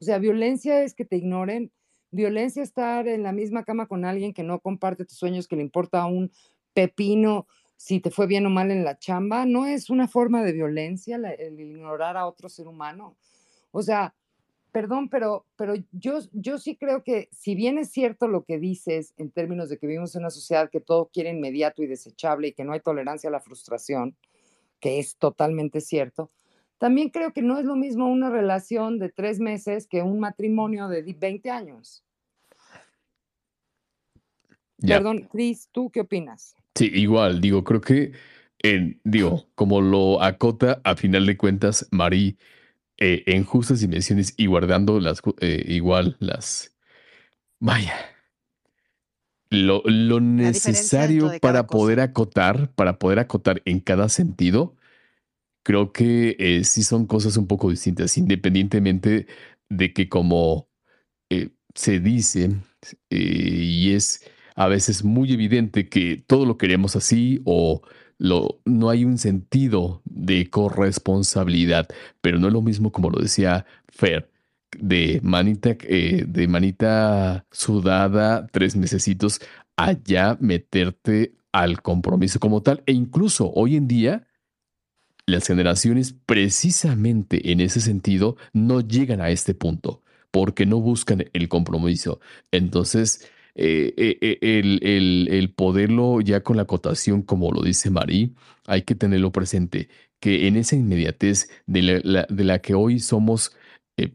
O 0.00 0.04
sea, 0.04 0.18
violencia 0.18 0.82
es 0.82 0.94
que 0.94 1.04
te 1.04 1.16
ignoren, 1.16 1.72
violencia 2.10 2.62
es 2.62 2.68
estar 2.68 3.08
en 3.08 3.24
la 3.24 3.32
misma 3.32 3.64
cama 3.64 3.86
con 3.86 4.04
alguien 4.04 4.32
que 4.32 4.44
no 4.44 4.60
comparte 4.60 5.04
tus 5.04 5.18
sueños, 5.18 5.48
que 5.48 5.56
le 5.56 5.62
importa 5.62 6.06
un 6.06 6.30
pepino 6.74 7.46
si 7.76 7.98
te 7.98 8.12
fue 8.12 8.28
bien 8.28 8.46
o 8.46 8.50
mal 8.50 8.70
en 8.70 8.84
la 8.84 8.96
chamba, 8.96 9.44
no 9.44 9.66
es 9.66 9.90
una 9.90 10.06
forma 10.06 10.44
de 10.44 10.52
violencia 10.52 11.16
el 11.16 11.58
ignorar 11.58 12.16
a 12.16 12.28
otro 12.28 12.48
ser 12.48 12.68
humano. 12.68 13.16
O 13.72 13.82
sea, 13.82 14.14
perdón, 14.72 15.08
pero, 15.08 15.46
pero 15.56 15.74
yo, 15.92 16.18
yo 16.32 16.58
sí 16.58 16.76
creo 16.76 17.04
que 17.04 17.28
si 17.30 17.54
bien 17.54 17.78
es 17.78 17.90
cierto 17.90 18.26
lo 18.26 18.44
que 18.44 18.58
dices 18.58 19.12
en 19.18 19.30
términos 19.30 19.68
de 19.68 19.78
que 19.78 19.86
vivimos 19.86 20.16
en 20.16 20.22
una 20.22 20.30
sociedad 20.30 20.70
que 20.70 20.80
todo 20.80 21.10
quiere 21.12 21.30
inmediato 21.30 21.82
y 21.82 21.86
desechable 21.86 22.48
y 22.48 22.52
que 22.52 22.64
no 22.64 22.72
hay 22.72 22.80
tolerancia 22.80 23.28
a 23.28 23.32
la 23.32 23.40
frustración, 23.40 24.16
que 24.80 24.98
es 24.98 25.16
totalmente 25.16 25.80
cierto, 25.80 26.30
también 26.78 27.10
creo 27.10 27.32
que 27.32 27.42
no 27.42 27.58
es 27.58 27.64
lo 27.64 27.76
mismo 27.76 28.08
una 28.08 28.30
relación 28.30 28.98
de 28.98 29.10
tres 29.10 29.38
meses 29.38 29.86
que 29.86 30.02
un 30.02 30.18
matrimonio 30.18 30.88
de 30.88 31.02
20 31.02 31.50
años. 31.50 32.02
Perdón, 34.78 35.28
Cris, 35.30 35.68
¿tú 35.70 35.90
qué 35.90 36.00
opinas? 36.00 36.56
Sí, 36.74 36.90
igual, 36.92 37.40
digo, 37.40 37.62
creo 37.62 37.80
que, 37.80 38.12
en, 38.58 39.00
digo, 39.04 39.46
como 39.54 39.80
lo 39.80 40.20
acota 40.20 40.80
a 40.82 40.96
final 40.96 41.26
de 41.26 41.36
cuentas, 41.36 41.86
Marí, 41.92 42.36
eh, 43.04 43.24
en 43.26 43.42
justas 43.42 43.80
dimensiones 43.80 44.32
y 44.36 44.46
guardando 44.46 45.00
las, 45.00 45.22
eh, 45.40 45.64
igual 45.66 46.16
las, 46.20 46.76
vaya, 47.58 47.94
lo, 49.50 49.82
lo 49.86 50.20
necesario 50.20 51.32
para 51.40 51.66
poder 51.66 51.98
acotar, 51.98 52.72
para 52.76 53.00
poder 53.00 53.18
acotar 53.18 53.60
en 53.64 53.80
cada 53.80 54.08
sentido, 54.08 54.76
creo 55.64 55.92
que 55.92 56.36
eh, 56.38 56.62
sí 56.62 56.84
son 56.84 57.06
cosas 57.06 57.36
un 57.36 57.48
poco 57.48 57.70
distintas, 57.70 58.16
independientemente 58.16 59.26
de 59.68 59.92
que 59.92 60.08
como 60.08 60.68
se 61.74 61.98
dice, 61.98 62.50
y 63.10 63.94
es 63.94 64.24
a 64.54 64.68
veces 64.68 65.02
muy 65.02 65.32
evidente 65.32 65.88
que 65.88 66.22
todo 66.24 66.46
lo 66.46 66.56
queremos 66.56 66.94
así 66.94 67.42
o 67.46 67.82
no 68.22 68.90
hay 68.90 69.04
un 69.04 69.18
sentido 69.18 70.00
de 70.04 70.48
corresponsabilidad, 70.48 71.88
pero 72.20 72.38
no 72.38 72.46
es 72.46 72.52
lo 72.52 72.62
mismo 72.62 72.92
como 72.92 73.10
lo 73.10 73.20
decía 73.20 73.66
Fer, 73.88 74.30
de 74.78 75.20
manita, 75.22 75.76
eh, 75.82 76.24
de 76.26 76.48
manita 76.48 77.44
sudada, 77.50 78.46
tres 78.46 78.76
mesecitos, 78.76 79.40
allá 79.76 80.36
meterte 80.40 81.34
al 81.50 81.82
compromiso 81.82 82.38
como 82.38 82.62
tal. 82.62 82.82
E 82.86 82.92
incluso 82.92 83.50
hoy 83.52 83.76
en 83.76 83.88
día, 83.88 84.26
las 85.26 85.46
generaciones 85.46 86.14
precisamente 86.26 87.52
en 87.52 87.60
ese 87.60 87.80
sentido 87.80 88.36
no 88.52 88.80
llegan 88.80 89.20
a 89.20 89.30
este 89.30 89.54
punto 89.54 90.02
porque 90.30 90.64
no 90.64 90.80
buscan 90.80 91.24
el 91.32 91.48
compromiso. 91.48 92.20
Entonces, 92.50 93.28
eh, 93.54 93.92
eh, 93.96 94.18
eh, 94.20 94.38
el, 94.40 95.28
el, 95.30 95.50
poderlo 95.52 96.20
ya 96.20 96.42
con 96.42 96.56
la 96.56 96.62
acotación, 96.62 97.22
como 97.22 97.52
lo 97.52 97.62
dice 97.62 97.90
Marí, 97.90 98.34
hay 98.66 98.82
que 98.82 98.94
tenerlo 98.94 99.30
presente, 99.30 99.88
que 100.20 100.46
en 100.48 100.56
esa 100.56 100.76
inmediatez 100.76 101.50
de 101.66 101.82
la, 101.82 102.26
de 102.28 102.44
la 102.44 102.60
que 102.60 102.74
hoy 102.74 102.98
somos 102.98 103.52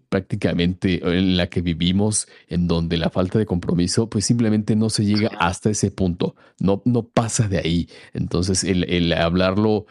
prácticamente 0.10 1.02
en 1.04 1.38
la 1.38 1.48
que 1.48 1.62
vivimos, 1.62 2.28
en 2.48 2.68
donde 2.68 2.98
la 2.98 3.12
falta 3.12 3.38
de 3.38 3.46
compromiso, 3.46 4.10
pues 4.10 4.26
simplemente 4.26 4.76
no 4.76 4.90
se 4.90 5.06
llega 5.06 5.30
hasta 5.40 5.70
ese 5.70 5.92
punto, 5.92 6.36
no, 6.60 6.82
no 6.86 7.08
pasa 7.08 7.48
de 7.48 7.60
ahí. 7.60 7.90
Entonces, 8.14 8.64
el, 8.64 8.90
el 8.90 9.14
hablarlo, 9.14 9.86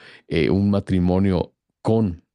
un 0.51 0.71
matrimonio 0.71 1.55
con 1.83 2.27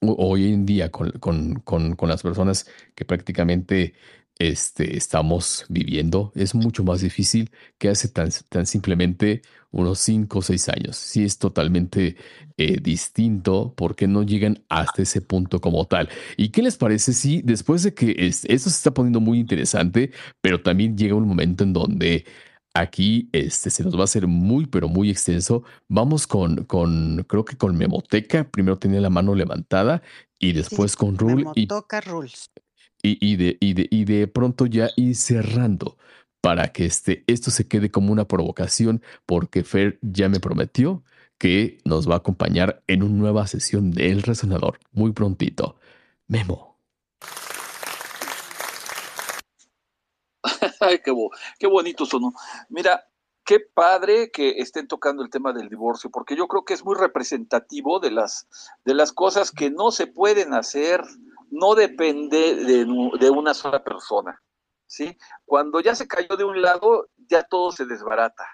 hoy 0.00 0.52
en 0.52 0.66
día 0.66 0.90
con, 0.90 1.10
con, 1.12 1.60
con, 1.60 1.96
con, 1.96 2.08
las 2.08 2.22
personas 2.22 2.66
que 2.94 3.04
prácticamente 3.04 3.94
este, 4.38 4.96
estamos 4.96 5.66
viviendo 5.68 6.32
es 6.34 6.54
mucho 6.54 6.84
más 6.84 7.00
difícil 7.00 7.50
que 7.76 7.88
hace 7.88 8.08
tan, 8.08 8.30
tan 8.48 8.66
simplemente 8.66 9.42
unos 9.70 9.98
5 9.98 10.38
o 10.38 10.42
6 10.42 10.68
años. 10.70 10.96
Sí 10.96 11.24
es 11.24 11.38
totalmente 11.38 12.16
eh, 12.56 12.78
distinto 12.80 13.74
porque 13.76 14.06
no 14.06 14.22
llegan 14.22 14.64
hasta 14.68 15.02
ese 15.02 15.20
punto 15.20 15.60
como 15.60 15.86
tal. 15.86 16.08
¿Y 16.36 16.50
qué 16.50 16.62
les 16.62 16.76
parece 16.76 17.12
si 17.12 17.42
después 17.42 17.82
de 17.82 17.94
que 17.94 18.14
esto 18.18 18.70
se 18.70 18.76
está 18.76 18.92
poniendo 18.92 19.20
muy 19.20 19.38
interesante, 19.38 20.12
pero 20.40 20.62
también 20.62 20.96
llega 20.96 21.14
un 21.14 21.26
momento 21.26 21.64
en 21.64 21.72
donde 21.72 22.24
aquí 22.74 23.28
este, 23.32 23.70
se 23.70 23.82
nos 23.82 23.96
va 23.96 24.02
a 24.02 24.04
hacer 24.04 24.26
muy, 24.26 24.66
pero 24.66 24.88
muy 24.88 25.10
extenso. 25.10 25.64
Vamos 25.88 26.26
con, 26.26 26.64
con 26.64 27.24
creo 27.28 27.44
que 27.44 27.56
con 27.56 27.76
Memoteca. 27.76 28.48
Primero 28.48 28.78
tenía 28.78 29.00
la 29.00 29.10
mano 29.10 29.34
levantada 29.34 30.02
y 30.38 30.52
después 30.52 30.96
con 30.96 31.18
Rule. 31.18 31.44
Memotoca 31.54 32.00
Rules 32.00 32.50
y, 33.02 33.36
de, 33.36 33.56
y, 33.60 33.74
de, 33.74 33.88
y 33.90 34.04
de 34.04 34.26
pronto 34.26 34.66
ya 34.66 34.90
ir 34.96 35.14
cerrando 35.16 35.96
para 36.40 36.72
que 36.72 36.84
este, 36.86 37.24
esto 37.26 37.50
se 37.50 37.66
quede 37.68 37.90
como 37.90 38.12
una 38.12 38.26
provocación, 38.26 39.02
porque 39.26 39.64
Fer 39.64 39.98
ya 40.02 40.28
me 40.28 40.40
prometió 40.40 41.02
que 41.38 41.78
nos 41.84 42.08
va 42.08 42.14
a 42.14 42.18
acompañar 42.18 42.82
en 42.86 43.02
una 43.02 43.14
nueva 43.14 43.46
sesión 43.46 43.90
de 43.92 44.10
El 44.10 44.22
Resonador 44.22 44.80
muy 44.92 45.12
prontito. 45.12 45.76
Memo. 46.26 46.76
Qué, 51.04 51.14
qué 51.58 51.66
bonito 51.66 52.06
sonó. 52.06 52.32
Mira, 52.68 53.04
qué 53.44 53.60
padre 53.60 54.30
que 54.30 54.58
estén 54.58 54.86
tocando 54.86 55.22
el 55.22 55.30
tema 55.30 55.52
del 55.52 55.68
divorcio, 55.68 56.10
porque 56.10 56.36
yo 56.36 56.46
creo 56.48 56.64
que 56.64 56.74
es 56.74 56.84
muy 56.84 56.96
representativo 56.96 57.98
de 57.98 58.10
las, 58.10 58.46
de 58.84 58.94
las 58.94 59.12
cosas 59.12 59.50
que 59.50 59.70
no 59.70 59.90
se 59.90 60.06
pueden 60.06 60.54
hacer 60.54 61.02
no 61.50 61.74
depende 61.74 62.54
de, 62.54 63.30
una 63.30 63.54
sola 63.54 63.82
persona, 63.82 64.40
¿sí? 64.86 65.16
Cuando 65.44 65.80
ya 65.80 65.94
se 65.94 66.06
cayó 66.08 66.36
de 66.36 66.44
un 66.44 66.60
lado, 66.60 67.08
ya 67.16 67.42
todo 67.42 67.72
se 67.72 67.86
desbarata, 67.86 68.44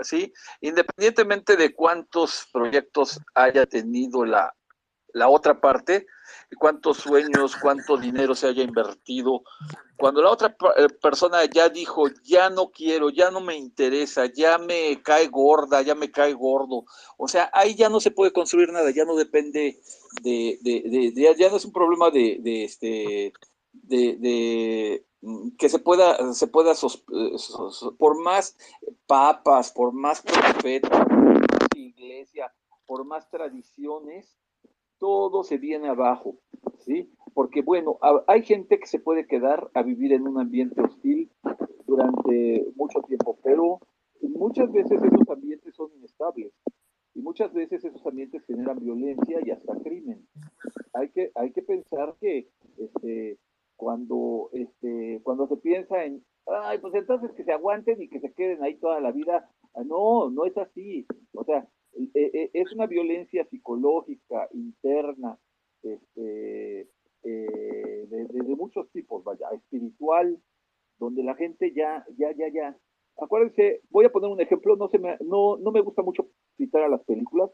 ¿sí? 0.00 0.32
Independientemente 0.60 1.56
de 1.56 1.74
cuántos 1.74 2.48
proyectos 2.52 3.20
haya 3.34 3.66
tenido 3.66 4.24
la, 4.24 4.52
la 5.12 5.28
otra 5.28 5.60
parte, 5.60 6.06
cuántos 6.58 6.98
sueños, 6.98 7.56
cuánto 7.56 7.96
dinero 7.96 8.34
se 8.34 8.48
haya 8.48 8.62
invertido. 8.62 9.42
Cuando 9.96 10.22
la 10.22 10.30
otra 10.30 10.56
eh, 10.76 10.88
persona 11.00 11.44
ya 11.44 11.68
dijo, 11.68 12.08
ya 12.24 12.50
no 12.50 12.70
quiero, 12.70 13.10
ya 13.10 13.30
no 13.30 13.40
me 13.40 13.56
interesa, 13.56 14.26
ya 14.26 14.58
me 14.58 15.00
cae 15.02 15.28
gorda, 15.28 15.82
ya 15.82 15.94
me 15.94 16.10
cae 16.10 16.32
gordo, 16.32 16.84
o 17.16 17.28
sea, 17.28 17.50
ahí 17.52 17.74
ya 17.74 17.88
no 17.88 18.00
se 18.00 18.10
puede 18.10 18.32
construir 18.32 18.72
nada, 18.72 18.90
ya 18.90 19.04
no 19.04 19.14
depende 19.14 19.80
de, 20.22 20.58
de, 20.62 21.36
ya 21.38 21.50
no 21.50 21.56
es 21.56 21.64
un 21.64 21.72
problema 21.72 22.10
de, 22.10 22.38
de 22.40 22.64
este, 22.64 23.32
de, 23.72 25.04
mm, 25.20 25.50
que 25.56 25.68
se 25.68 25.78
pueda, 25.78 26.34
se 26.34 26.46
pueda, 26.48 26.72
eh, 26.72 27.36
por 27.98 28.20
más 28.20 28.56
papas, 29.06 29.70
por 29.70 29.92
más 29.92 30.20
profetas, 30.20 30.90
por 30.90 31.12
más 31.12 31.68
iglesia, 31.76 32.52
por 32.86 33.04
más 33.04 33.28
tradiciones, 33.30 34.36
todo 35.02 35.42
se 35.42 35.58
viene 35.58 35.88
abajo, 35.88 36.36
¿sí? 36.78 37.10
Porque 37.34 37.60
bueno, 37.60 37.98
hay 38.28 38.44
gente 38.44 38.78
que 38.78 38.86
se 38.86 39.00
puede 39.00 39.26
quedar 39.26 39.68
a 39.74 39.82
vivir 39.82 40.12
en 40.12 40.28
un 40.28 40.38
ambiente 40.38 40.80
hostil 40.80 41.28
durante 41.88 42.68
mucho 42.76 43.00
tiempo, 43.02 43.36
pero 43.42 43.80
muchas 44.20 44.70
veces 44.70 45.02
esos 45.02 45.28
ambientes 45.28 45.74
son 45.74 45.90
inestables 45.96 46.52
y 47.16 47.20
muchas 47.20 47.52
veces 47.52 47.84
esos 47.84 48.06
ambientes 48.06 48.44
generan 48.46 48.78
violencia 48.78 49.40
y 49.44 49.50
hasta 49.50 49.76
crimen. 49.80 50.24
Hay 50.92 51.08
que, 51.08 51.32
hay 51.34 51.50
que 51.50 51.62
pensar 51.62 52.14
que 52.20 52.48
este, 52.78 53.38
cuando, 53.74 54.50
este, 54.52 55.20
cuando 55.24 55.48
se 55.48 55.56
piensa 55.56 56.04
en, 56.04 56.24
ay, 56.46 56.78
pues 56.78 56.94
entonces 56.94 57.32
que 57.32 57.42
se 57.42 57.52
aguanten 57.52 58.00
y 58.00 58.08
que 58.08 58.20
se 58.20 58.32
queden 58.34 58.62
ahí 58.62 58.76
toda 58.76 59.00
la 59.00 59.10
vida, 59.10 59.50
ah, 59.74 59.82
no, 59.84 60.30
no 60.30 60.44
es 60.44 60.56
así. 60.56 61.06
O 61.34 61.42
sea, 61.42 61.66
es 62.14 62.72
una 62.72 62.86
violencia 62.86 63.44
psicológica, 63.46 64.48
interna, 64.52 65.38
este, 65.82 66.88
eh, 67.24 68.06
de, 68.08 68.56
muchos 68.56 68.90
tipos, 68.90 69.24
vaya, 69.24 69.48
espiritual, 69.52 70.40
donde 70.98 71.22
la 71.22 71.34
gente 71.34 71.72
ya, 71.74 72.04
ya, 72.16 72.32
ya, 72.32 72.48
ya. 72.48 72.76
Acuérdense, 73.16 73.82
voy 73.90 74.04
a 74.04 74.12
poner 74.12 74.30
un 74.30 74.40
ejemplo, 74.40 74.76
no, 74.76 74.88
se 74.88 74.98
me, 74.98 75.16
no, 75.20 75.56
no 75.56 75.72
me 75.72 75.80
gusta 75.80 76.02
mucho 76.02 76.28
citar 76.56 76.82
a 76.82 76.88
las 76.88 77.02
películas, 77.04 77.50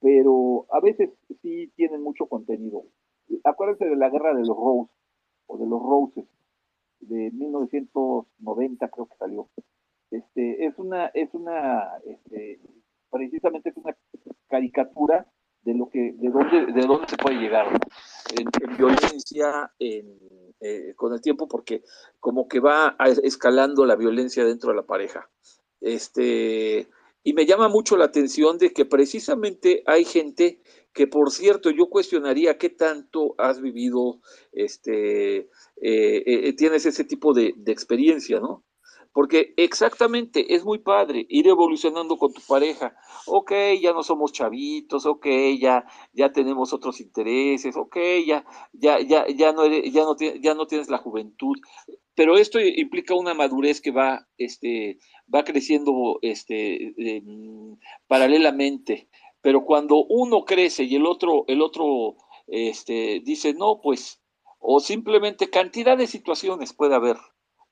pero 0.00 0.66
a 0.70 0.80
veces 0.80 1.10
sí 1.42 1.72
tienen 1.76 2.02
mucho 2.02 2.26
contenido. 2.26 2.84
Acuérdense 3.44 3.86
de 3.86 3.96
la 3.96 4.10
guerra 4.10 4.34
de 4.34 4.44
los 4.44 4.56
Rose, 4.56 4.90
o 5.46 5.58
de 5.58 5.66
los 5.66 5.82
Roses, 5.82 6.24
de 7.00 7.30
1990 7.32 8.88
creo 8.88 9.06
que 9.06 9.16
salió. 9.16 9.48
Este, 10.10 10.66
es 10.66 10.78
una, 10.78 11.06
es 11.08 11.32
una 11.34 11.98
este, 12.04 12.60
precisamente 13.16 13.70
es 13.70 13.76
una 13.76 13.96
caricatura 14.48 15.26
de 15.62 15.74
lo 15.74 15.88
que, 15.88 16.12
de 16.16 16.30
dónde, 16.30 16.72
de 16.72 16.86
dónde 16.86 17.08
se 17.08 17.16
puede 17.16 17.36
llegar, 17.36 17.66
en, 18.38 18.76
violencia, 18.76 19.72
en, 19.78 20.18
eh, 20.60 20.94
con 20.94 21.12
el 21.12 21.20
tiempo, 21.20 21.48
porque 21.48 21.82
como 22.20 22.46
que 22.46 22.60
va 22.60 22.96
escalando 23.22 23.84
la 23.84 23.96
violencia 23.96 24.44
dentro 24.44 24.70
de 24.70 24.76
la 24.76 24.86
pareja. 24.86 25.28
Este, 25.80 26.88
y 27.22 27.32
me 27.32 27.46
llama 27.46 27.68
mucho 27.68 27.96
la 27.96 28.04
atención 28.04 28.58
de 28.58 28.72
que 28.72 28.84
precisamente 28.84 29.82
hay 29.86 30.04
gente 30.04 30.60
que, 30.92 31.08
por 31.08 31.32
cierto, 31.32 31.70
yo 31.70 31.90
cuestionaría 31.90 32.58
qué 32.58 32.70
tanto 32.70 33.34
has 33.36 33.60
vivido, 33.60 34.20
este, 34.52 35.38
eh, 35.38 36.22
eh, 36.26 36.52
tienes 36.54 36.86
ese 36.86 37.04
tipo 37.04 37.34
de, 37.34 37.54
de 37.56 37.72
experiencia, 37.72 38.38
¿no? 38.38 38.64
Porque 39.16 39.54
exactamente, 39.56 40.54
es 40.54 40.62
muy 40.62 40.78
padre 40.78 41.24
ir 41.30 41.48
evolucionando 41.48 42.18
con 42.18 42.34
tu 42.34 42.42
pareja. 42.42 42.94
Ok, 43.24 43.50
ya 43.80 43.94
no 43.94 44.02
somos 44.02 44.30
chavitos, 44.30 45.06
ok, 45.06 45.26
ya, 45.58 45.86
ya 46.12 46.32
tenemos 46.32 46.74
otros 46.74 47.00
intereses, 47.00 47.78
ok, 47.78 47.96
ya, 48.26 48.44
ya, 48.74 49.00
ya, 49.00 49.26
ya 49.26 49.52
no 49.54 49.62
eres, 49.64 49.90
ya 49.90 50.02
no, 50.02 50.14
ya 50.18 50.52
no 50.52 50.66
tienes 50.66 50.90
la 50.90 50.98
juventud. 50.98 51.56
Pero 52.14 52.36
esto 52.36 52.60
implica 52.60 53.14
una 53.14 53.32
madurez 53.32 53.80
que 53.80 53.90
va, 53.90 54.28
este, 54.36 54.98
va 55.34 55.44
creciendo 55.44 56.18
este, 56.20 56.92
paralelamente. 58.08 59.08
Pero 59.40 59.64
cuando 59.64 60.04
uno 60.10 60.44
crece 60.44 60.84
y 60.84 60.94
el 60.94 61.06
otro, 61.06 61.46
el 61.48 61.62
otro 61.62 62.16
este, 62.48 63.22
dice, 63.24 63.54
no, 63.54 63.80
pues, 63.82 64.20
o 64.58 64.78
simplemente 64.78 65.48
cantidad 65.48 65.96
de 65.96 66.06
situaciones 66.06 66.74
puede 66.74 66.94
haber 66.94 67.16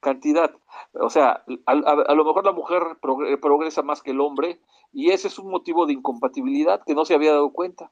cantidad. 0.05 0.55
O 0.93 1.09
sea, 1.09 1.43
a, 1.65 2.15
lo 2.15 2.25
mejor 2.25 2.45
la 2.45 2.53
mujer 2.53 2.83
progresa 3.01 3.83
más 3.83 4.03
que 4.03 4.11
el 4.11 4.21
hombre 4.21 4.61
y 4.93 5.11
ese 5.11 5.29
es 5.29 5.39
un 5.39 5.51
motivo 5.51 5.87
de 5.87 5.95
incompatibilidad 5.95 6.83
que 6.85 6.95
no 6.95 7.07
se 7.07 7.15
había 7.15 7.33
dado 7.33 7.53
cuenta, 7.53 7.91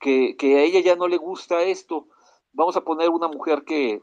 que, 0.00 0.36
a 0.42 0.62
ella 0.62 0.80
ya 0.80 0.96
no 0.96 1.06
le 1.06 1.18
gusta 1.18 1.62
esto. 1.62 2.08
Vamos 2.52 2.76
a 2.76 2.82
poner 2.82 3.10
una 3.10 3.28
mujer 3.28 3.62
que, 3.64 4.02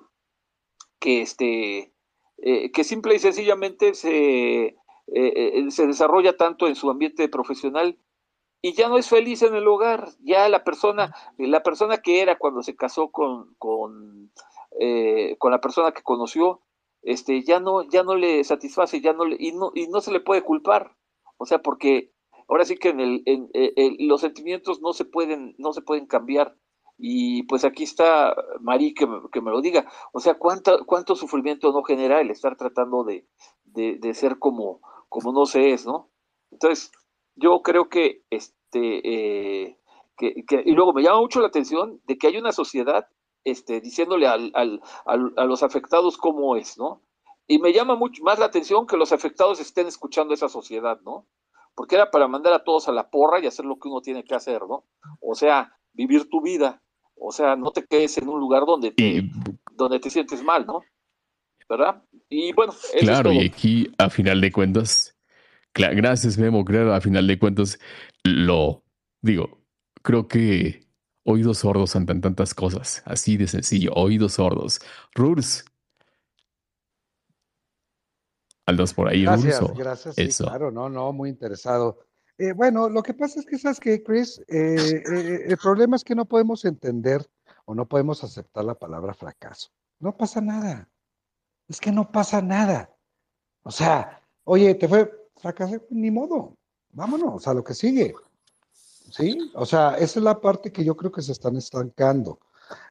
que, 1.00 1.22
este, 1.22 1.94
eh, 2.38 2.72
que 2.72 2.84
simple 2.86 3.16
y 3.16 3.20
sencillamente 3.20 3.94
se, 3.94 4.64
eh, 4.64 4.78
eh, 5.08 5.66
se 5.70 5.86
desarrolla 5.86 6.38
tanto 6.38 6.66
en 6.68 6.76
su 6.76 6.90
ambiente 6.90 7.28
profesional 7.28 8.00
y 8.62 8.74
ya 8.74 8.88
no 8.88 8.98
es 8.98 9.10
feliz 9.10 9.42
en 9.42 9.54
el 9.54 9.68
hogar. 9.68 10.08
Ya 10.22 10.48
la 10.48 10.64
persona, 10.64 11.14
la 11.38 11.62
persona 11.62 11.98
que 11.98 12.22
era 12.22 12.38
cuando 12.38 12.64
se 12.64 12.78
casó 12.78 13.12
con, 13.12 13.54
con, 13.58 14.32
con 15.38 15.52
la 15.52 15.60
persona 15.60 15.92
que 15.92 16.04
conoció, 16.04 16.62
este, 17.02 17.44
ya 17.44 17.60
no, 17.60 17.84
ya 17.84 18.04
no 18.04 18.16
le 18.16 18.44
satisface, 18.44 19.02
ya 19.02 19.14
no 19.14 19.26
le, 19.26 19.38
y 19.40 19.52
no, 19.52 19.72
y 19.74 19.88
no 19.88 20.02
se 20.02 20.12
le 20.12 20.20
puede 20.20 20.44
culpar. 20.44 20.96
O 21.38 21.46
sea, 21.46 21.60
porque 21.60 22.12
ahora 22.48 22.66
sí 22.66 22.78
que 22.78 22.90
en 22.90 23.00
el, 23.00 23.24
en, 23.26 23.50
eh, 23.54 23.96
los 24.00 24.22
sentimientos 24.22 24.82
no 24.82 24.94
se 24.94 25.06
pueden, 25.06 25.56
no 25.58 25.74
se 25.74 25.82
pueden 25.82 26.06
cambiar. 26.06 26.56
Y 26.98 27.44
pues 27.44 27.64
aquí 27.64 27.84
está 27.84 28.36
Marí 28.60 28.94
que, 28.94 29.08
que 29.32 29.42
me 29.42 29.52
lo 29.52 29.62
diga. 29.62 29.90
O 30.12 30.20
sea, 30.20 30.34
¿cuánto, 30.34 30.86
cuánto 30.86 31.16
sufrimiento 31.16 31.72
no 31.72 31.82
genera 31.84 32.20
el 32.20 32.30
estar 32.30 32.58
tratando 32.58 33.06
de, 33.06 33.26
de, 33.64 34.14
ser 34.14 34.38
como, 34.38 34.82
como 35.08 35.32
no 35.32 35.46
se 35.46 35.72
es, 35.72 35.86
¿no? 35.86 36.10
Entonces, 36.52 36.92
yo 37.36 37.62
creo 37.62 37.88
que 37.88 38.24
este 38.30 39.00
eh, 39.64 39.78
que, 40.18 40.64
y 40.66 40.72
luego 40.74 40.94
me 40.94 41.02
llama 41.02 41.22
mucho 41.22 41.40
la 41.40 41.48
atención 41.48 42.02
de 42.06 42.18
que 42.18 42.28
hay 42.28 42.38
una 42.38 42.52
sociedad 42.52 43.08
este, 43.44 43.82
diciéndole 43.82 44.28
al, 44.28 44.52
al, 44.54 44.82
a 45.06 45.46
los 45.46 45.64
afectados 45.64 46.18
cómo 46.18 46.56
es, 46.56 46.78
¿no? 46.78 47.02
Y 47.48 47.58
me 47.60 47.74
llama 47.74 47.96
mucho 47.96 48.24
más 48.24 48.38
la 48.38 48.46
atención 48.46 48.86
que 48.86 48.98
los 48.98 49.12
afectados 49.12 49.60
estén 49.60 49.88
escuchando 49.88 50.34
esa 50.34 50.50
sociedad, 50.50 51.00
¿no? 51.02 51.28
Porque 51.74 51.96
era 51.96 52.12
para 52.12 52.28
mandar 52.28 52.54
a 52.54 52.64
todos 52.64 52.88
a 52.88 52.92
la 52.92 53.10
porra 53.10 53.40
y 53.40 53.48
hacer 53.48 53.66
lo 53.66 53.80
que 53.80 53.88
uno 53.88 54.02
tiene 54.02 54.24
que 54.24 54.36
hacer, 54.36 54.62
¿no? 54.68 54.86
O 55.20 55.34
sea, 55.34 55.76
vivir 55.94 56.30
tu 56.30 56.42
vida, 56.42 56.82
o 57.16 57.32
sea, 57.32 57.56
no 57.56 57.72
te 57.72 57.86
quedes 57.86 58.18
en 58.18 58.30
un 58.30 58.40
lugar 58.40 58.66
donde 58.66 58.92
te, 58.92 59.30
donde 59.72 60.00
te 60.00 60.10
sientes 60.10 60.44
mal, 60.44 60.66
¿no? 60.66 60.84
¿Verdad? 61.68 62.04
Y 62.30 62.54
bueno, 62.54 62.74
claro, 63.00 63.32
y 63.32 63.46
aquí 63.46 63.92
a 63.98 64.10
final 64.10 64.42
de 64.42 64.52
cuentas, 64.52 65.18
gracias 65.74 66.38
Memo, 66.38 66.66
claro, 66.66 66.94
a 66.94 67.02
final 67.02 67.28
de 67.28 67.40
cuentas, 67.40 67.80
lo 68.24 68.84
digo, 69.22 69.60
creo 70.02 70.28
que 70.28 70.89
Oídos 71.32 71.60
sordos 71.60 71.96
ante 71.96 72.16
tantas 72.16 72.56
cosas. 72.56 73.04
Así 73.06 73.38
de 73.38 73.46
sencillo. 73.46 73.94
Oídos 73.94 74.34
sordos. 74.34 74.82
Rurs. 75.14 75.64
Aldos 78.66 78.96
por 78.96 79.10
ahí, 79.10 79.26
Gracias, 79.26 79.62
gracias. 79.76 80.16
Sí, 80.16 80.44
claro, 80.44 80.72
no, 80.72 80.90
no, 80.90 81.14
muy 81.14 81.30
interesado. 81.30 82.00
Eh, 82.40 82.54
bueno, 82.54 82.90
lo 82.90 83.04
que 83.04 83.14
pasa 83.14 83.40
es 83.40 83.46
que, 83.46 83.60
¿sabes 83.60 83.80
qué, 83.80 84.02
Chris? 84.02 84.40
Eh, 84.48 85.04
eh, 85.06 85.44
el 85.46 85.58
problema 85.58 85.98
es 85.98 86.04
que 86.04 86.16
no 86.16 86.26
podemos 86.26 86.66
entender 86.66 87.24
o 87.66 87.76
no 87.76 87.88
podemos 87.88 88.24
aceptar 88.24 88.66
la 88.66 88.74
palabra 88.74 89.14
fracaso. 89.14 89.70
No 90.00 90.18
pasa 90.18 90.42
nada. 90.42 90.90
Es 91.68 91.80
que 91.80 91.92
no 91.92 92.12
pasa 92.12 92.42
nada. 92.42 92.92
O 93.62 93.70
sea, 93.70 94.20
oye, 94.46 94.74
te 94.74 94.88
fue 94.88 95.30
fracasé, 95.38 95.86
ni 95.92 96.10
modo. 96.10 96.58
Vámonos 96.92 97.48
a 97.48 97.54
lo 97.54 97.64
que 97.64 97.76
sigue. 97.76 98.16
¿Sí? 99.12 99.52
O 99.56 99.66
sea, 99.66 99.96
esa 99.96 100.20
es 100.20 100.24
la 100.24 100.40
parte 100.40 100.72
que 100.72 100.84
yo 100.84 100.96
creo 100.96 101.12
que 101.12 101.22
se 101.22 101.32
están 101.32 101.56
estancando. 101.56 102.40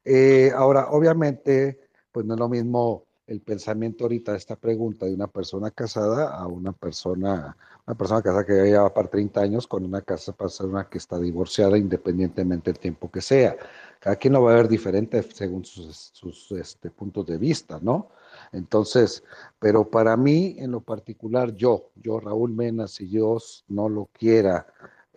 Eh, 0.04 0.52
ahora, 0.54 0.88
obviamente, 0.90 1.80
pues 2.12 2.26
no 2.26 2.34
es 2.34 2.40
lo 2.40 2.48
mismo 2.48 3.04
el 3.28 3.42
pensamiento 3.42 4.04
ahorita 4.04 4.32
de 4.32 4.38
esta 4.38 4.56
pregunta 4.56 5.04
de 5.04 5.14
una 5.14 5.26
persona 5.26 5.70
casada 5.70 6.34
a 6.34 6.46
una 6.46 6.72
persona, 6.72 7.54
una 7.86 7.96
persona 7.96 8.22
casada 8.22 8.46
que 8.46 8.56
ya 8.56 8.64
lleva 8.64 8.94
para 8.94 9.08
30 9.08 9.40
años 9.42 9.66
con 9.66 9.84
una 9.84 10.00
casa 10.00 10.32
persona 10.32 10.88
que 10.88 10.96
está 10.96 11.18
divorciada 11.18 11.76
independientemente 11.76 12.72
del 12.72 12.80
tiempo 12.80 13.10
que 13.10 13.20
sea. 13.20 13.54
Cada 14.00 14.16
quien 14.16 14.32
lo 14.32 14.42
va 14.42 14.52
a 14.52 14.56
ver 14.56 14.68
diferente 14.68 15.22
según 15.22 15.64
sus, 15.64 16.52
este, 16.52 16.90
puntos 16.90 17.26
de 17.26 17.36
vista, 17.36 17.78
¿no? 17.82 18.08
Entonces, 18.52 19.22
pero 19.58 19.90
para 19.90 20.16
mí 20.16 20.56
en 20.58 20.70
lo 20.70 20.80
particular, 20.80 21.54
yo, 21.54 21.90
yo 21.96 22.20
Raúl 22.20 22.54
Mena, 22.54 22.88
si 22.88 23.04
Dios 23.06 23.64
no 23.68 23.90
lo 23.90 24.06
quiera, 24.06 24.66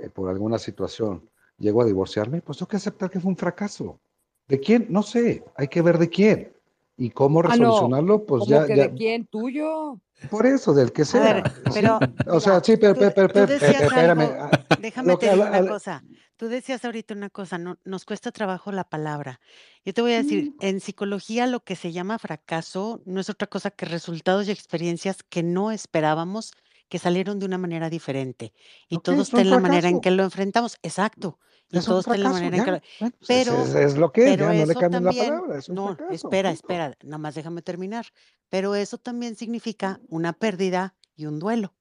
eh, 0.01 0.09
por 0.09 0.29
alguna 0.29 0.57
situación 0.57 1.29
llego 1.57 1.81
a 1.81 1.85
divorciarme, 1.85 2.41
pues 2.41 2.57
tengo 2.57 2.69
que 2.69 2.77
aceptar 2.77 3.09
que 3.09 3.19
fue 3.19 3.29
un 3.29 3.37
fracaso. 3.37 3.99
¿De 4.47 4.59
quién? 4.59 4.87
No 4.89 5.03
sé, 5.03 5.43
hay 5.55 5.67
que 5.67 5.81
ver 5.81 5.97
de 5.97 6.09
quién. 6.09 6.53
Y 6.97 7.09
cómo 7.09 7.39
ah, 7.39 7.43
resolucionarlo, 7.43 8.25
pues 8.25 8.45
ya, 8.47 8.63
¿De 8.63 8.93
quién? 8.93 9.25
¿Tuyo? 9.27 9.99
Por 10.29 10.45
eso, 10.45 10.73
del 10.73 10.91
que 10.91 11.05
sea. 11.05 11.43
pero, 11.73 11.99
o 12.27 12.39
sea, 12.39 12.61
sí, 12.61 12.77
pero, 12.77 12.93
pero, 12.95 13.11
pero, 13.13 13.53
espérame. 13.53 14.29
Ah, 14.39 14.51
déjame 14.79 15.17
te 15.17 15.31
digo 15.31 15.43
una 15.43 15.65
cosa. 15.65 16.03
Tú 16.37 16.47
decías 16.47 16.83
ahorita 16.83 17.13
una 17.13 17.29
cosa, 17.29 17.57
no, 17.59 17.77
nos 17.85 18.03
cuesta 18.03 18.31
trabajo 18.31 18.71
la 18.71 18.83
palabra. 18.83 19.39
Yo 19.85 19.93
te 19.93 20.01
voy 20.01 20.13
a 20.13 20.23
decir, 20.23 20.51
mm. 20.51 20.55
en 20.61 20.79
psicología 20.79 21.47
lo 21.47 21.59
que 21.59 21.75
se 21.75 21.91
llama 21.91 22.17
fracaso 22.19 23.01
no 23.05 23.21
es 23.21 23.29
otra 23.29 23.47
cosa 23.47 23.71
que 23.71 23.85
resultados 23.85 24.47
y 24.47 24.51
experiencias 24.51 25.23
que 25.23 25.43
no 25.43 25.71
esperábamos 25.71 26.51
que 26.91 26.99
salieron 26.99 27.39
de 27.39 27.45
una 27.45 27.57
manera 27.57 27.89
diferente. 27.89 28.51
Y 28.89 28.97
todos 28.97 29.29
tienen 29.29 29.49
la 29.49 29.59
manera 29.61 29.87
en 29.87 30.01
que 30.01 30.11
lo 30.11 30.23
enfrentamos. 30.23 30.77
Exacto. 30.83 31.39
Y 31.69 31.79
todos 31.79 32.03
tienen 32.03 32.23
la 32.23 32.29
manera 32.31 32.57
en 32.57 32.65
que 32.65 32.71
lo... 32.71 32.81
Pues, 32.99 33.13
pero, 33.25 33.63
es, 33.63 33.95
lo 33.95 34.11
que 34.11 34.33
es, 34.33 34.37
no 34.37 34.51
le 34.51 34.75
cambian 34.75 35.05
la 35.05 35.11
palabra. 35.13 35.59
no, 35.69 35.97
espera, 36.11 36.51
espera, 36.51 36.97
nada 37.01 37.17
más 37.17 37.33
déjame 37.33 37.61
terminar. 37.61 38.07
Pero 38.49 38.75
eso 38.75 38.97
también 38.97 39.37
significa 39.37 40.01
una 40.09 40.33
pérdida 40.33 40.93
y 41.15 41.27
un 41.27 41.39
duelo. 41.39 41.73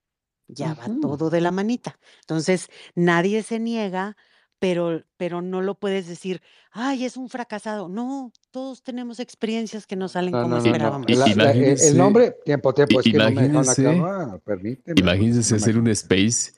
Ya 0.47 0.74
va 0.74 0.86
todo 1.02 1.28
de 1.28 1.40
la 1.40 1.50
manita. 1.50 1.98
Entonces, 2.20 2.68
nadie 2.94 3.42
se 3.42 3.58
niega 3.58 4.16
pero, 4.60 5.02
pero 5.16 5.40
no 5.40 5.62
lo 5.62 5.74
puedes 5.74 6.06
decir, 6.06 6.42
ay, 6.70 7.05
es 7.06 7.16
un 7.16 7.28
fracasado. 7.30 7.89
No, 7.89 8.30
todos 8.50 8.82
tenemos 8.82 9.18
experiencias 9.18 9.86
que 9.86 9.97
no 9.97 10.06
salen 10.06 10.32
como 10.32 10.58
esperábamos. 10.58 11.06
el 11.08 11.97
nombre, 11.97 12.36
tiempo, 12.44 12.72
tiempo, 12.74 13.00
es 13.00 13.06
que 13.06 13.12
no 13.14 13.30
me 13.30 13.47
Imagínense 14.97 15.55
hacer 15.56 15.78
un 15.78 15.89
space 15.89 16.52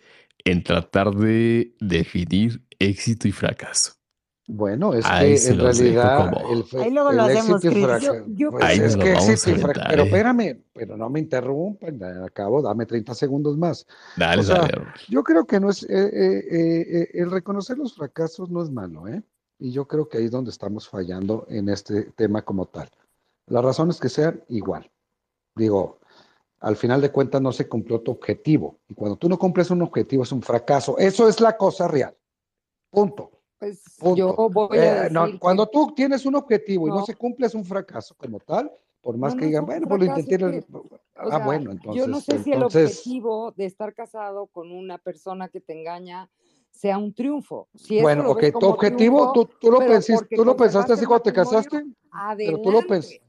en 0.45 0.65
tratar 0.65 1.15
de 1.15 1.75
definir 1.81 2.67
éxito 2.81 3.29
y 3.29 3.33
fracaso. 3.33 3.93
Bueno, 4.49 4.93
es 4.93 5.07
que 5.07 5.51
en 5.51 5.59
realidad 5.61 6.33
el, 6.51 6.81
Ahí 6.81 6.91
luego 6.91 7.13
lo 7.13 7.23
hacemos, 7.23 7.63
pues 7.63 8.81
es 8.81 8.97
que 8.97 9.13
éxito 9.13 9.51
y 9.57 9.61
fracaso. 9.61 9.87
Pero 9.89 10.03
espérame, 10.03 10.63
pero 10.73 10.97
no 10.97 11.09
me 11.09 11.21
interrumpan, 11.21 12.03
acabo, 12.25 12.61
dame 12.61 12.85
30 12.85 13.15
segundos 13.15 13.57
más. 13.57 13.87
Dale, 14.17 14.43
dale. 14.43 14.85
Yo 15.09 15.23
creo 15.23 15.47
que 15.47 15.61
no 15.61 15.71
es, 15.71 15.85
eh, 15.85 15.89
eh, 15.91 16.47
eh, 16.51 17.09
el 17.15 17.31
reconocer 17.31 17.79
los 17.79 17.95
fracasos 17.95 18.51
no 18.51 18.63
es 18.63 18.71
malo, 18.71 19.07
¿eh? 19.07 19.23
Y 19.61 19.71
yo 19.71 19.87
creo 19.87 20.09
que 20.09 20.19
ahí 20.19 20.25
es 20.25 20.33
donde 20.33 20.51
estamos 20.51 20.89
fallando 20.89 21.47
en 21.49 21.69
este 21.69 22.11
tema 22.17 22.43
como 22.43 22.67
tal. 22.67 22.91
Las 23.47 23.65
razones 23.65 24.01
que 24.01 24.09
sean 24.09 24.43
igual. 24.49 24.91
Digo, 25.55 26.01
al 26.59 26.75
final 26.75 27.01
de 27.01 27.13
cuentas 27.13 27.41
no 27.41 27.53
se 27.53 27.69
cumplió 27.69 28.01
tu 28.01 28.11
objetivo. 28.11 28.81
Y 28.89 28.95
cuando 28.95 29.17
tú 29.17 29.29
no 29.29 29.39
cumples 29.39 29.71
un 29.71 29.83
objetivo 29.83 30.25
es 30.25 30.33
un 30.33 30.43
fracaso. 30.43 30.99
Eso 30.99 31.29
es 31.29 31.41
la 31.41 31.57
cosa 31.57 31.87
real. 31.87 32.17
Punto. 32.91 33.42
Pues 33.63 34.17
yo 34.17 34.35
voy 34.35 34.79
a 34.79 35.03
decir 35.05 35.39
Cuando 35.39 35.69
tú 35.69 35.93
tienes 35.95 36.27
un 36.27 36.35
objetivo 36.35 36.89
y 36.89 36.91
no. 36.91 37.07
se 37.07 37.15
cumple 37.15 37.47
es 37.47 37.55
un 37.55 37.65
fracaso 37.65 38.17
como 38.17 38.41
tal, 38.41 38.73
por 39.01 39.17
más 39.17 39.37
que 39.37 39.47
digan, 39.47 39.65
bueno, 39.67 39.87
pues 39.87 40.01
lo 40.01 40.07
intenté. 40.07 40.65
ah, 41.15 41.39
bueno, 41.45 41.71
entonces. 41.71 42.01
Yo 42.01 42.09
no 42.09 42.21
sé 42.21 42.41
si 42.41 42.53
el 42.53 42.65
objetivo 42.65 43.53
de 43.53 43.67
estar 43.67 43.95
casado 43.95 44.47
con 44.47 44.73
una 44.73 44.99
persona 44.99 45.49
que 45.49 45.61
te 45.61 45.79
engaña 45.79 46.29
sea 46.73 46.99
un 46.99 47.15
triunfo. 47.15 47.69
Si 47.77 48.01
bueno, 48.01 48.29
ok, 48.31 48.45
tu 48.59 48.67
objetivo, 48.67 49.33
tú, 49.33 49.49
tú, 49.61 49.71
lo, 49.71 49.79
pensaste, 49.79 50.35
tú 50.35 50.45
lo 50.45 50.57
pensaste 50.57 50.95
así 50.95 51.07
cuando 51.07 51.23
te 51.23 51.33
casaste, 51.33 51.85
pero 52.37 52.61
tú 52.61 52.73
lo 52.73 52.81
pensaste. 52.83 53.23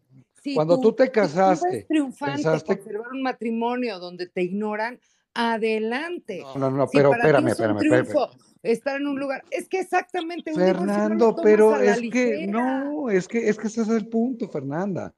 cuando 0.56 0.80
tú, 0.80 0.94
te 0.94 1.12
casaste, 1.12 1.84
triunfante 1.84 2.38
pensaste... 2.38 2.78
conservar 2.78 3.12
un 3.12 3.22
matrimonio 3.22 4.00
donde 4.00 4.28
te 4.28 4.42
ignoran, 4.42 5.00
adelante. 5.36 6.42
No, 6.56 6.72
no, 6.72 6.72
no, 6.72 6.88
Si 6.88 6.98
pero 6.98 7.14
espérame, 7.14 7.50
es 7.50 7.60
un 7.60 7.78
espérame, 7.78 8.02
espérame. 8.02 8.53
Estar 8.64 9.00
en 9.00 9.08
un 9.08 9.20
lugar, 9.20 9.44
es 9.52 9.68
que 9.68 9.80
exactamente 9.80 10.52
un 10.52 10.60
Fernando, 10.60 11.36
pero 11.44 11.80
es 11.80 12.00
que 12.12 12.48
no, 12.48 13.10
es 13.10 13.28
que 13.28 13.50
es 13.50 13.58
que 13.58 13.68
ese 13.68 13.82
es 13.82 13.90
el 13.90 14.08
punto, 14.08 14.48
Fernanda. 14.50 15.14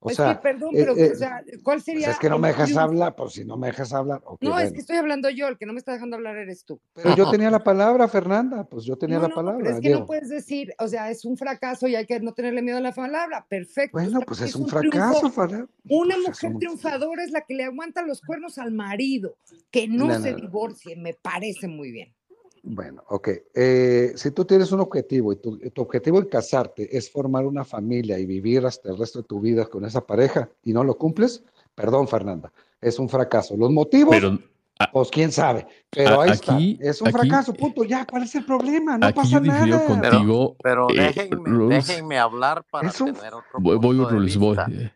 O 0.00 0.10
Es 0.10 0.16
sea, 0.16 0.36
que, 0.36 0.42
perdón, 0.42 0.70
eh, 0.76 0.78
pero, 0.78 0.96
eh, 0.96 1.10
o 1.10 1.14
sea, 1.16 1.42
¿cuál 1.64 1.78
pues 1.78 1.84
sería 1.86 2.12
es 2.12 2.20
que 2.20 2.30
no 2.30 2.38
me 2.38 2.46
dejas 2.48 2.76
hablar, 2.76 3.16
pues 3.16 3.32
si 3.32 3.44
no 3.44 3.56
me 3.56 3.66
dejas 3.66 3.92
hablar, 3.92 4.22
No, 4.40 4.56
es 4.60 4.70
que 4.72 4.78
estoy 4.78 4.96
hablando 4.96 5.28
yo, 5.28 5.48
el 5.48 5.58
que 5.58 5.66
no 5.66 5.72
me 5.72 5.80
está 5.80 5.92
dejando 5.92 6.14
hablar 6.14 6.36
eres 6.36 6.64
tú. 6.64 6.80
Pero 6.94 7.16
yo 7.16 7.28
tenía 7.32 7.50
la 7.50 7.64
palabra, 7.64 8.06
Fernanda, 8.06 8.62
pues 8.62 8.84
yo 8.84 8.96
tenía 8.96 9.16
No, 9.16 9.22
la 9.22 9.28
no, 9.30 9.34
pero 9.34 9.46
palabra, 9.48 9.70
es 9.72 9.80
que 9.80 9.90
no 9.90 10.06
puedes 10.06 10.28
decir, 10.28 10.72
o 10.78 10.86
sea, 10.86 11.10
es 11.10 11.24
un 11.24 11.36
fracaso 11.36 11.88
y 11.88 11.96
hay 11.96 12.06
que 12.06 12.20
no 12.20 12.32
tenerle 12.32 12.62
miedo 12.62 12.78
a 12.78 12.80
la 12.80 12.92
palabra. 12.92 13.44
Perfecto. 13.48 13.98
Bueno, 13.98 14.20
pues 14.20 14.40
es 14.40 14.54
un 14.54 14.68
fracaso, 14.68 15.30
Fernanda. 15.32 15.66
Una 15.90 16.14
Pues 16.14 16.28
es 16.28 16.28
mujer 16.28 16.50
un- 16.52 16.58
triunfadora 16.60 17.24
es 17.24 17.32
la 17.32 17.40
que 17.40 17.54
le 17.54 17.64
aguanta 17.64 18.02
los 18.02 18.20
cuernos 18.20 18.56
al 18.58 18.70
marido. 18.70 19.36
Que 19.72 19.88
no, 19.88 20.06
No, 20.06 20.20
se 20.20 20.32
divorcie, 20.32 20.94
me 20.94 21.14
parece 21.14 21.66
muy 21.66 21.90
bien. 21.90 22.14
Bueno, 22.62 23.02
ok. 23.08 23.28
Eh, 23.54 24.12
si 24.16 24.30
tú 24.30 24.44
tienes 24.44 24.72
un 24.72 24.80
objetivo 24.80 25.32
y 25.32 25.36
tu, 25.36 25.58
y 25.62 25.70
tu 25.70 25.82
objetivo 25.82 26.18
en 26.18 26.26
casarte 26.26 26.96
es 26.96 27.10
formar 27.10 27.46
una 27.46 27.64
familia 27.64 28.18
y 28.18 28.26
vivir 28.26 28.66
hasta 28.66 28.90
el 28.90 28.98
resto 28.98 29.20
de 29.20 29.28
tu 29.28 29.40
vida 29.40 29.66
con 29.66 29.84
esa 29.84 30.06
pareja 30.06 30.50
y 30.64 30.72
no 30.72 30.84
lo 30.84 30.96
cumples, 30.96 31.42
perdón, 31.74 32.08
Fernanda, 32.08 32.52
es 32.80 32.98
un 32.98 33.08
fracaso. 33.08 33.56
Los 33.56 33.70
motivos, 33.70 34.16
Pero 34.16 34.38
a- 34.78 34.90
pues 34.90 35.08
quién 35.10 35.32
sabe, 35.32 35.66
pero 35.90 36.20
a- 36.20 36.24
ahí 36.24 36.30
está. 36.30 36.52
aquí, 36.54 36.78
Es 36.80 37.00
un 37.00 37.08
aquí, 37.08 37.16
fracaso, 37.16 37.54
punto. 37.54 37.84
Ya, 37.84 38.04
¿cuál 38.06 38.24
es 38.24 38.34
el 38.34 38.44
problema? 38.44 38.98
No 38.98 39.06
aquí 39.06 39.16
pasa 39.16 39.40
yo 39.40 39.40
nada. 39.40 39.66
Pero, 39.66 39.86
contigo, 39.86 40.56
pero 40.62 40.90
eh, 40.90 40.94
déjenme, 41.14 41.50
Rules. 41.50 41.86
déjenme 41.86 42.18
hablar 42.18 42.64
para 42.70 42.88
un 42.88 42.94
tener 43.14 43.34
otro 43.34 43.60
Voy, 43.60 43.76
voy, 43.76 43.96
punto 43.96 44.06
de 44.06 44.12
Rules, 44.12 44.36
voy, 44.36 44.56
vista. 44.56 44.70
eh, 44.72 44.92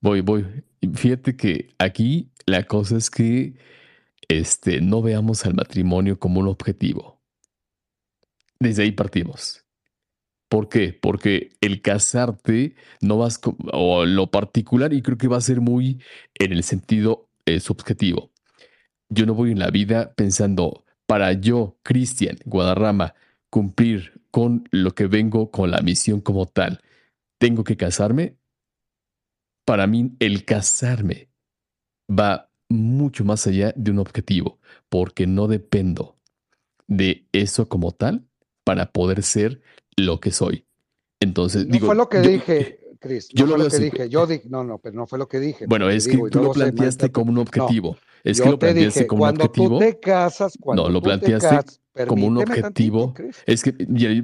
voy, 0.00 0.20
voy. 0.20 0.64
Fíjate 0.94 1.36
que 1.36 1.68
aquí 1.78 2.30
la 2.46 2.62
cosa 2.64 2.96
es 2.96 3.10
que 3.10 3.54
este, 4.28 4.80
no 4.80 5.02
veamos 5.02 5.46
al 5.46 5.54
matrimonio 5.54 6.18
como 6.18 6.40
un 6.40 6.48
objetivo. 6.48 7.20
Desde 8.58 8.82
ahí 8.84 8.92
partimos. 8.92 9.64
¿Por 10.48 10.68
qué? 10.68 10.92
Porque 10.92 11.50
el 11.60 11.82
casarte 11.82 12.76
no 13.00 13.18
vas 13.18 13.40
o 13.72 14.06
lo 14.06 14.30
particular 14.30 14.92
y 14.92 15.02
creo 15.02 15.18
que 15.18 15.28
va 15.28 15.38
a 15.38 15.40
ser 15.40 15.60
muy 15.60 16.00
en 16.34 16.52
el 16.52 16.62
sentido 16.62 17.28
eh, 17.46 17.60
subjetivo. 17.60 18.30
Yo 19.08 19.26
no 19.26 19.34
voy 19.34 19.52
en 19.52 19.58
la 19.58 19.70
vida 19.70 20.14
pensando 20.14 20.84
para 21.06 21.32
yo, 21.32 21.78
Cristian 21.82 22.38
Guadarrama, 22.44 23.14
cumplir 23.50 24.20
con 24.30 24.68
lo 24.70 24.94
que 24.94 25.06
vengo 25.06 25.50
con 25.50 25.70
la 25.70 25.80
misión 25.80 26.20
como 26.20 26.46
tal. 26.46 26.80
¿Tengo 27.38 27.64
que 27.64 27.76
casarme? 27.76 28.36
Para 29.64 29.86
mí 29.86 30.12
el 30.20 30.44
casarme 30.44 31.28
va 32.08 32.50
mucho 32.68 33.24
más 33.24 33.46
allá 33.46 33.72
de 33.76 33.90
un 33.90 33.98
objetivo, 33.98 34.58
porque 34.88 35.26
no 35.26 35.46
dependo 35.48 36.16
de 36.88 37.26
eso 37.32 37.68
como 37.68 37.92
tal 37.92 38.24
para 38.64 38.90
poder 38.92 39.22
ser 39.22 39.60
lo 39.96 40.20
que 40.20 40.30
soy. 40.32 40.66
Entonces, 41.20 41.66
No 41.66 41.72
digo, 41.72 41.86
fue 41.86 41.94
lo 41.96 42.08
que 42.08 42.22
yo- 42.22 42.28
dije, 42.30 42.80
Chris. 43.00 43.28
yo 43.28 43.46
No 43.46 43.50
lo 43.52 43.56
fue 43.56 43.58
lo 43.58 43.64
veo 43.64 43.70
que 43.70 43.76
así. 43.76 43.84
dije. 43.84 44.08
Yo 44.08 44.26
dije, 44.26 44.48
no, 44.48 44.64
no, 44.64 44.78
pero 44.78 44.94
no 44.96 45.06
fue 45.06 45.18
lo 45.18 45.28
que 45.28 45.38
dije. 45.40 45.66
Bueno, 45.66 45.88
es 45.88 46.06
que 46.06 46.12
digo, 46.16 46.28
tú 46.30 46.42
lo 46.42 46.52
planteaste 46.52 47.10
como 47.12 47.30
un 47.30 47.34
malinterpreta. 47.36 47.58
No, 47.58 47.64
objetivo. 47.66 47.96
Es 48.24 48.40
que 48.40 48.50
lo 48.50 48.58
te 48.58 48.66
planteaste 48.66 49.00
dije, 49.00 49.06
como 49.06 49.22
un 49.22 49.28
cuando 49.28 49.44
objetivo. 49.44 49.78
tú 49.78 49.84
te 49.84 50.00
casas, 50.00 50.58
cuando 50.60 50.82
No, 50.82 50.88
lo 50.88 51.00
tú 51.00 51.00
te 51.02 51.04
planteaste 51.18 51.48
casas, 51.48 51.80
como 52.08 52.26
un 52.26 52.34
tantito, 52.44 52.52
objetivo. 52.52 53.14
Es 53.46 53.62
que 53.62 53.72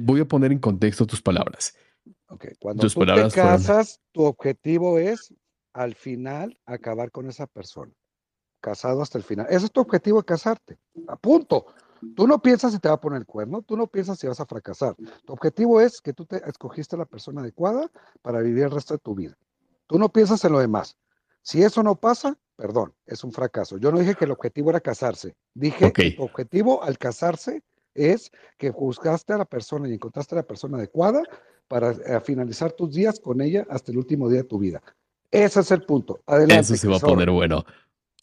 voy 0.01 0.19
a 0.21 0.25
poner 0.25 0.51
en 0.51 0.59
contexto 0.59 1.05
tus 1.05 1.21
palabras. 1.21 1.75
Cuando 2.59 2.81
Tus 2.81 2.93
tú 2.93 2.99
te 3.01 3.05
palabras 3.05 3.33
fueron, 3.33 3.51
casas, 3.51 3.99
tu 4.11 4.23
objetivo 4.23 4.97
es 4.99 5.33
al 5.73 5.95
final 5.95 6.57
acabar 6.65 7.11
con 7.11 7.29
esa 7.29 7.47
persona. 7.47 7.91
Casado 8.63 9.01
hasta 9.01 9.17
el 9.17 9.25
final. 9.25 9.45
Ese 9.49 9.65
es 9.65 9.71
tu 9.73 9.81
objetivo 9.81 10.19
de 10.19 10.23
casarte. 10.23 10.77
A 11.09 11.17
punto. 11.17 11.65
Tú 12.15 12.27
no 12.27 12.41
piensas 12.41 12.71
si 12.71 12.79
te 12.79 12.87
va 12.87 12.95
a 12.95 13.01
poner 13.01 13.19
el 13.19 13.25
cuerno, 13.25 13.61
tú 13.61 13.75
no 13.75 13.87
piensas 13.87 14.17
si 14.19 14.25
vas 14.25 14.39
a 14.39 14.45
fracasar. 14.45 14.95
Tu 15.25 15.33
objetivo 15.33 15.81
es 15.81 15.99
que 15.99 16.13
tú 16.13 16.25
te 16.25 16.37
escogiste 16.47 16.95
la 16.95 17.05
persona 17.05 17.41
adecuada 17.41 17.91
para 18.21 18.39
vivir 18.39 18.63
el 18.63 18.71
resto 18.71 18.93
de 18.93 18.99
tu 18.99 19.15
vida. 19.15 19.37
Tú 19.87 19.99
no 19.99 20.07
piensas 20.07 20.43
en 20.45 20.53
lo 20.53 20.59
demás. 20.59 20.97
Si 21.41 21.61
eso 21.61 21.83
no 21.83 21.95
pasa, 21.95 22.37
perdón, 22.55 22.93
es 23.05 23.25
un 23.25 23.33
fracaso. 23.33 23.77
Yo 23.77 23.91
no 23.91 23.99
dije 23.99 24.15
que 24.15 24.23
el 24.23 24.31
objetivo 24.31 24.69
era 24.69 24.79
casarse. 24.79 25.35
Dije 25.53 25.87
ok, 25.87 25.93
que 25.93 26.11
tu 26.11 26.23
objetivo 26.23 26.83
al 26.83 26.97
casarse 26.97 27.63
es 27.93 28.31
que 28.57 28.71
buscaste 28.71 29.33
a 29.33 29.37
la 29.37 29.45
persona 29.45 29.89
y 29.89 29.93
encontraste 29.93 30.35
a 30.35 30.37
la 30.37 30.47
persona 30.47 30.77
adecuada 30.77 31.21
para 31.67 31.91
eh, 31.91 32.21
finalizar 32.23 32.71
tus 32.71 32.93
días 32.93 33.19
con 33.19 33.41
ella 33.41 33.65
hasta 33.69 33.91
el 33.91 33.97
último 33.97 34.29
día 34.29 34.43
de 34.43 34.47
tu 34.47 34.57
vida. 34.57 34.81
Ese 35.33 35.61
es 35.61 35.71
el 35.71 35.83
punto. 35.83 36.17
eso 36.17 36.23
Adelante, 36.27 36.77
se 36.77 36.87
va 36.87 36.97
a 36.97 36.99
poner 36.99 37.31
bueno. 37.31 37.65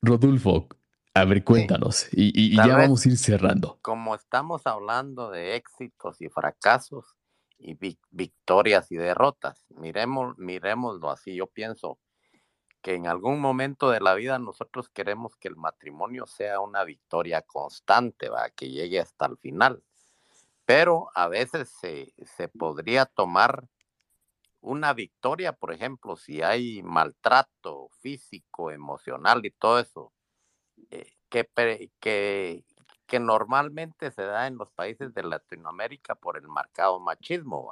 Rodolfo, 0.02 0.68
a 1.14 1.24
ver, 1.24 1.44
cuéntanos. 1.44 2.08
Y, 2.12 2.26
y- 2.28 2.54
y 2.54 2.56
tal 2.56 2.68
ya 2.68 2.76
vez 2.76 2.86
vamos 2.86 3.04
a 3.06 3.08
ir 3.08 3.16
cerrando. 3.18 3.78
como 3.82 4.14
estamos 4.14 4.66
hablando 4.66 5.30
de 5.30 5.56
éxitos 5.56 6.20
y 6.20 6.28
fracasos 6.28 7.16
y 7.58 7.74
vic- 7.74 8.00
victorias 8.10 8.90
y 8.92 8.96
derrotas, 8.96 9.64
miremos, 9.70 10.36
miremoslo 10.38 11.10
así. 11.10 11.34
Yo 11.34 11.46
pienso 11.46 11.98
que 12.82 12.94
en 12.94 13.06
algún 13.06 13.40
momento 13.40 13.90
de 13.90 14.00
la 14.00 14.14
vida 14.14 14.38
nosotros 14.38 14.88
queremos 14.88 15.36
que 15.36 15.48
el 15.48 15.56
matrimonio 15.56 16.26
sea 16.26 16.60
una 16.60 16.84
victoria 16.84 17.42
constante, 17.42 18.28
¿va? 18.30 18.50
que 18.50 18.70
llegue 18.70 19.00
hasta 19.00 19.26
el 19.26 19.36
final. 19.38 19.82
Pero 20.64 21.08
a 21.14 21.28
veces 21.28 21.70
se, 21.80 22.14
se 22.24 22.48
podría 22.48 23.06
tomar 23.06 23.66
una 24.60 24.92
victoria, 24.92 25.52
por 25.52 25.72
ejemplo, 25.72 26.16
si 26.16 26.42
hay 26.42 26.82
maltrato 26.82 27.88
físico, 28.00 28.70
emocional 28.70 29.44
y 29.44 29.50
todo 29.50 29.78
eso, 29.78 30.12
eh, 30.90 31.12
que, 31.28 31.48
que, 32.00 33.20
normalmente 33.20 34.10
se 34.10 34.22
da 34.22 34.46
en 34.46 34.56
los 34.56 34.70
países 34.70 35.12
de 35.14 35.22
Latinoamérica 35.22 36.14
por 36.14 36.36
el 36.36 36.48
marcado 36.48 37.00
machismo. 37.00 37.70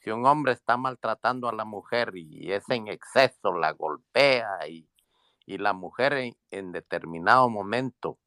Si 0.00 0.10
un 0.10 0.26
hombre 0.26 0.52
está 0.52 0.76
maltratando 0.76 1.48
a 1.48 1.52
la 1.52 1.64
mujer 1.64 2.12
y 2.14 2.52
es 2.52 2.68
en 2.68 2.88
exceso, 2.88 3.52
la 3.52 3.72
golpea 3.72 4.68
y, 4.68 4.88
y 5.46 5.58
la 5.58 5.72
mujer 5.72 6.12
en, 6.12 6.36
en 6.50 6.72
determinado 6.72 7.48
momento 7.48 8.18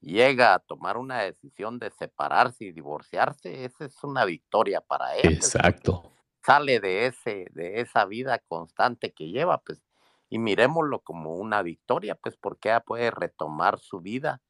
llega 0.00 0.54
a 0.54 0.58
tomar 0.58 0.96
una 0.96 1.20
decisión 1.20 1.78
de 1.78 1.90
separarse 1.90 2.64
y 2.64 2.72
divorciarse, 2.72 3.64
esa 3.64 3.84
es 3.84 4.02
una 4.04 4.24
victoria 4.24 4.80
para 4.80 5.16
él, 5.16 5.34
Exacto. 5.34 6.15
Sale 6.46 6.80
de 6.80 7.06
ese, 7.08 7.46
de 7.52 7.80
esa 7.82 8.06
vida 8.06 8.38
constante 8.40 9.12
que 9.12 9.28
lleva, 9.30 9.58
pues, 9.58 9.82
y 10.30 10.38
miremoslo 10.38 11.00
como 11.02 11.36
una 11.36 11.62
victoria, 11.62 12.14
pues, 12.16 12.36
porque 12.38 12.70
ella 12.70 12.80
puede 12.80 13.10
retomar 13.10 13.78
su 13.80 14.00
vida, 14.00 14.42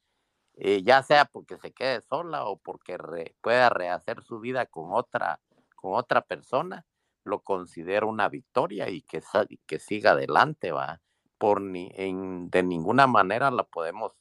eh, 0.54 0.82
ya 0.82 1.02
sea 1.02 1.26
porque 1.26 1.58
se 1.58 1.72
quede 1.72 2.00
sola 2.02 2.46
o 2.46 2.58
porque 2.58 2.96
re- 2.98 3.36
pueda 3.42 3.68
rehacer 3.68 4.22
su 4.22 4.40
vida 4.40 4.66
con 4.66 4.92
otra, 4.92 5.40
con 5.76 5.94
otra 5.94 6.22
persona, 6.22 6.86
lo 7.24 7.40
considero 7.42 8.08
una 8.08 8.28
victoria 8.28 8.88
y 8.88 9.02
que, 9.02 9.22
que 9.66 9.78
siga 9.78 10.12
adelante, 10.12 10.72
va. 10.72 11.00
Por 11.38 11.60
ni, 11.60 11.90
en, 11.94 12.48
de 12.50 12.62
ninguna 12.62 13.06
manera 13.06 13.50
la 13.50 13.64
podemos 13.64 14.12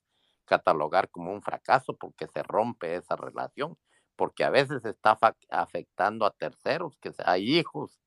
catalogar 0.45 1.09
como 1.09 1.31
un 1.31 1.41
fracaso 1.41 1.95
porque 1.97 2.27
se 2.27 2.43
rompe 2.43 2.95
esa 2.95 3.15
relación, 3.15 3.77
porque 4.15 4.43
a 4.43 4.49
veces 4.49 4.85
está 4.85 5.17
afectando 5.49 6.25
a 6.25 6.31
terceros, 6.31 6.97
que 7.01 7.13
hay 7.25 7.57
hijos, 7.57 7.99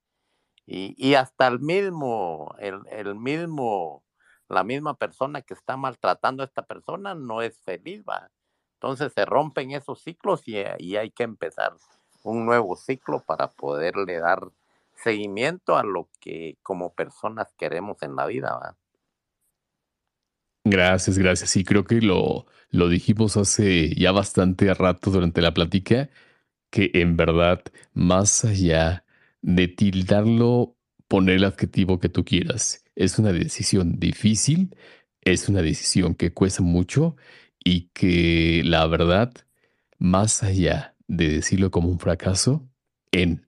y, 0.66 0.94
y 0.98 1.14
hasta 1.14 1.46
el 1.48 1.60
mismo, 1.60 2.54
el, 2.58 2.80
el 2.90 3.14
mismo, 3.14 4.04
la 4.48 4.64
misma 4.64 4.94
persona 4.94 5.42
que 5.42 5.54
está 5.54 5.76
maltratando 5.76 6.42
a 6.42 6.46
esta 6.46 6.62
persona 6.62 7.14
no 7.14 7.42
es 7.42 7.58
feliz, 7.62 8.04
va. 8.08 8.30
Entonces 8.74 9.12
se 9.14 9.24
rompen 9.24 9.72
esos 9.72 10.02
ciclos 10.02 10.42
y, 10.46 10.56
y 10.78 10.96
hay 10.96 11.10
que 11.10 11.24
empezar 11.24 11.74
un 12.22 12.46
nuevo 12.46 12.76
ciclo 12.76 13.20
para 13.24 13.48
poderle 13.48 14.18
dar 14.18 14.50
seguimiento 14.94 15.76
a 15.76 15.84
lo 15.84 16.08
que 16.20 16.58
como 16.62 16.92
personas 16.94 17.52
queremos 17.56 18.02
en 18.02 18.16
la 18.16 18.26
vida, 18.26 18.54
va. 18.54 18.76
Gracias, 20.70 21.16
gracias. 21.18 21.50
Sí, 21.50 21.64
creo 21.64 21.84
que 21.84 22.00
lo, 22.02 22.46
lo 22.70 22.88
dijimos 22.88 23.36
hace 23.36 23.94
ya 23.94 24.12
bastante 24.12 24.72
rato 24.74 25.10
durante 25.10 25.40
la 25.40 25.54
plática, 25.54 26.10
que 26.70 26.90
en 26.94 27.16
verdad, 27.16 27.62
más 27.94 28.44
allá 28.44 29.04
de 29.42 29.68
tildarlo, 29.68 30.76
poner 31.08 31.36
el 31.36 31.44
adjetivo 31.44 31.98
que 32.00 32.10
tú 32.10 32.24
quieras, 32.24 32.84
es 32.96 33.18
una 33.18 33.32
decisión 33.32 33.98
difícil, 33.98 34.76
es 35.22 35.48
una 35.48 35.62
decisión 35.62 36.14
que 36.14 36.32
cuesta 36.32 36.62
mucho 36.62 37.16
y 37.64 37.88
que 37.94 38.62
la 38.64 38.86
verdad, 38.86 39.32
más 39.98 40.42
allá 40.42 40.96
de 41.06 41.28
decirlo 41.30 41.70
como 41.70 41.88
un 41.88 41.98
fracaso, 41.98 42.68
en 43.12 43.46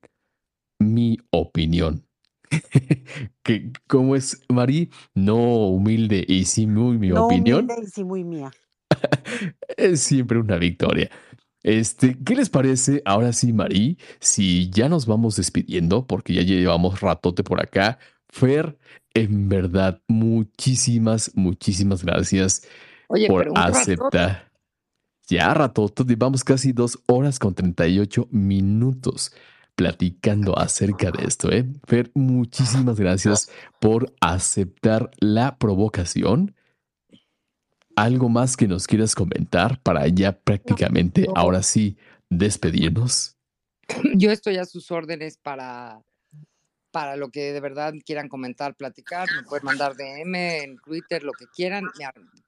mi 0.79 1.19
opinión, 1.31 2.07
que 3.43 3.71
¿Cómo 3.87 4.17
es, 4.17 4.43
Mari? 4.49 4.91
No 5.15 5.37
humilde 5.69 6.25
y 6.27 6.45
sí 6.45 6.67
muy 6.67 6.99
mi 6.99 7.09
No 7.09 7.27
opinión. 7.27 7.65
humilde 7.65 7.85
y 7.87 7.91
sí 7.91 8.05
muy 8.05 8.25
mía. 8.25 8.51
Es 9.77 10.01
siempre 10.01 10.39
una 10.39 10.57
victoria. 10.57 11.11
Este, 11.63 12.17
¿qué 12.25 12.35
les 12.35 12.49
parece 12.51 13.03
ahora 13.05 13.33
sí, 13.33 13.53
Mari? 13.53 13.99
Si 14.19 14.71
ya 14.71 14.89
nos 14.89 15.07
vamos 15.07 15.37
despidiendo, 15.37 16.07
porque 16.07 16.35
ya 16.35 16.43
llevamos 16.43 17.01
ratote 17.01 17.43
por 17.45 17.61
acá. 17.61 17.99
Fer, 18.29 18.79
en 19.15 19.49
verdad, 19.49 20.01
muchísimas, 20.09 21.33
muchísimas 21.35 22.05
gracias. 22.05 22.67
Oye, 23.09 23.27
por 23.29 23.47
ratote. 23.47 23.61
aceptar. 23.79 24.51
Ya, 25.29 25.55
ratoto, 25.55 26.05
llevamos 26.05 26.43
casi 26.43 26.73
dos 26.73 26.99
horas 27.07 27.39
con 27.39 27.55
38 27.55 28.29
minutos 28.33 29.33
platicando 29.75 30.59
acerca 30.59 31.11
de 31.11 31.25
esto, 31.25 31.51
¿eh? 31.51 31.67
Fer, 31.87 32.11
muchísimas 32.15 32.99
gracias 32.99 33.51
por 33.81 34.15
aceptar 34.21 35.11
la 35.19 35.57
provocación. 35.59 36.55
¿Algo 37.97 38.29
más 38.29 38.57
que 38.57 38.69
nos 38.69 38.87
quieras 38.87 39.15
comentar 39.15 39.83
para 39.83 40.07
ya 40.09 40.33
prácticamente, 40.33 41.27
ahora 41.35 41.63
sí, 41.63 41.97
despedirnos? 42.29 43.37
Yo 44.15 44.31
estoy 44.31 44.57
a 44.57 44.65
sus 44.65 44.91
órdenes 44.91 45.37
para, 45.37 46.03
para 46.91 47.17
lo 47.17 47.31
que 47.31 47.53
de 47.53 47.61
verdad 47.61 47.93
quieran 48.05 48.29
comentar, 48.29 48.75
platicar. 48.75 49.29
Me 49.35 49.43
pueden 49.43 49.65
mandar 49.65 49.97
DM 49.97 50.35
en 50.35 50.79
Twitter, 50.79 51.23
lo 51.23 51.33
que 51.33 51.47
quieran. 51.47 51.85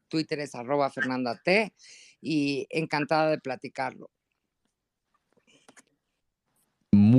Twitter 0.08 0.40
es 0.40 0.54
arroba 0.54 0.90
Fernanda 0.90 1.40
T 1.42 1.72
y 2.20 2.66
encantada 2.70 3.30
de 3.30 3.38
platicarlo. 3.38 4.10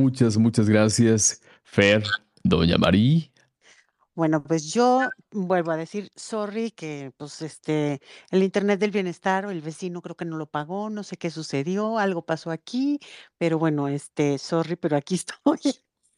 Muchas, 0.03 0.37
muchas 0.37 0.67
gracias, 0.67 1.41
Fer, 1.63 2.03
Doña 2.43 2.77
María. 2.77 3.21
Bueno, 4.13 4.43
pues 4.43 4.73
yo 4.73 5.07
vuelvo 5.31 5.71
a 5.71 5.77
decir, 5.77 6.09
sorry, 6.13 6.71
que 6.71 7.13
pues 7.15 7.41
este, 7.41 8.01
el 8.29 8.43
internet 8.43 8.81
del 8.81 8.91
bienestar 8.91 9.45
el 9.45 9.61
vecino 9.61 10.01
creo 10.01 10.17
que 10.17 10.25
no 10.25 10.35
lo 10.35 10.45
pagó, 10.45 10.89
no 10.89 11.03
sé 11.03 11.15
qué 11.15 11.31
sucedió, 11.31 11.99
algo 11.99 12.25
pasó 12.25 12.51
aquí, 12.51 12.99
pero 13.37 13.57
bueno, 13.57 13.87
este, 13.87 14.39
sorry, 14.39 14.75
pero 14.75 14.97
aquí 14.97 15.15
estoy. 15.45 15.73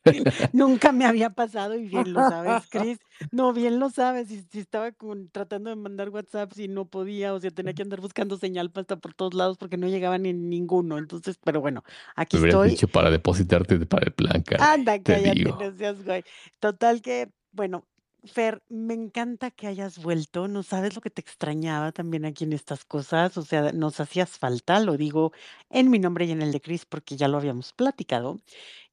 Nunca 0.54 0.92
me 0.92 1.06
había 1.06 1.32
pasado 1.32 1.76
y 1.76 1.88
bien 1.88 2.14
lo 2.14 2.20
sabes, 2.30 2.64
Chris. 2.70 3.00
No, 3.32 3.54
bien 3.54 3.80
lo 3.80 3.90
sabes. 3.90 4.30
Y 4.32 4.42
si 4.52 4.60
estaba 4.60 4.92
con- 4.92 5.30
tratando 5.30 5.70
de 5.70 5.76
mandar 5.76 6.10
WhatsApp 6.10 6.52
y 6.58 6.68
no 6.68 6.86
podía, 6.86 7.34
o 7.34 7.40
sea, 7.40 7.52
tenía 7.52 7.74
que 7.74 7.82
andar 7.82 8.02
buscando 8.02 8.38
señal 8.38 8.72
hasta 8.76 8.98
por 8.98 9.14
todos 9.14 9.34
lados 9.34 9.58
porque 9.58 9.78
no 9.78 9.88
llegaba 9.88 10.18
ni 10.18 10.34
ninguno. 10.34 10.98
Entonces, 10.98 11.38
pero 11.44 11.62
bueno, 11.62 11.84
aquí 12.16 12.38
Me 12.38 12.50
estoy. 12.50 12.70
dicho 12.70 12.88
para 12.88 13.10
depositarte 13.10 13.80
para 13.86 14.06
el 14.08 14.14
plan, 14.14 14.42
caray. 14.44 14.68
Anda, 14.80 14.94
Te 15.00 15.04
cállate, 15.04 15.44
no 15.44 15.78
seas 15.78 16.04
güey. 16.04 16.24
Total 16.60 17.02
que, 17.02 17.30
bueno, 17.52 17.86
Fer, 18.26 18.64
me 18.70 18.94
encanta 18.94 19.52
que 19.52 19.68
hayas 19.68 19.98
vuelto. 20.00 20.48
No 20.48 20.64
sabes 20.64 20.96
lo 20.96 21.02
que 21.02 21.10
te 21.10 21.22
extrañaba 21.22 21.92
también 21.92 22.26
aquí 22.26 22.44
en 22.44 22.54
estas 22.54 22.84
cosas. 22.86 23.38
O 23.38 23.44
sea, 23.44 23.72
nos 23.72 24.00
hacías 24.00 24.32
falta, 24.38 24.80
lo 24.80 24.98
digo 24.98 25.32
en 25.70 25.90
mi 25.90 26.00
nombre 26.00 26.26
y 26.26 26.32
en 26.32 26.42
el 26.42 26.52
de 26.52 26.62
Chris 26.62 26.86
porque 26.86 27.16
ya 27.18 27.28
lo 27.28 27.38
habíamos 27.38 27.74
platicado. 27.74 28.40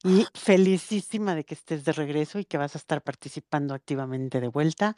Y 0.03 0.25
felicísima 0.33 1.33
de 1.35 1.45
que 1.45 1.53
estés 1.53 1.85
de 1.85 1.93
regreso 1.93 2.37
y 2.39 2.45
que 2.45 2.57
vas 2.57 2.75
a 2.75 2.77
estar 2.77 3.01
participando 3.01 3.73
activamente 3.73 4.41
de 4.41 4.47
vuelta. 4.49 4.95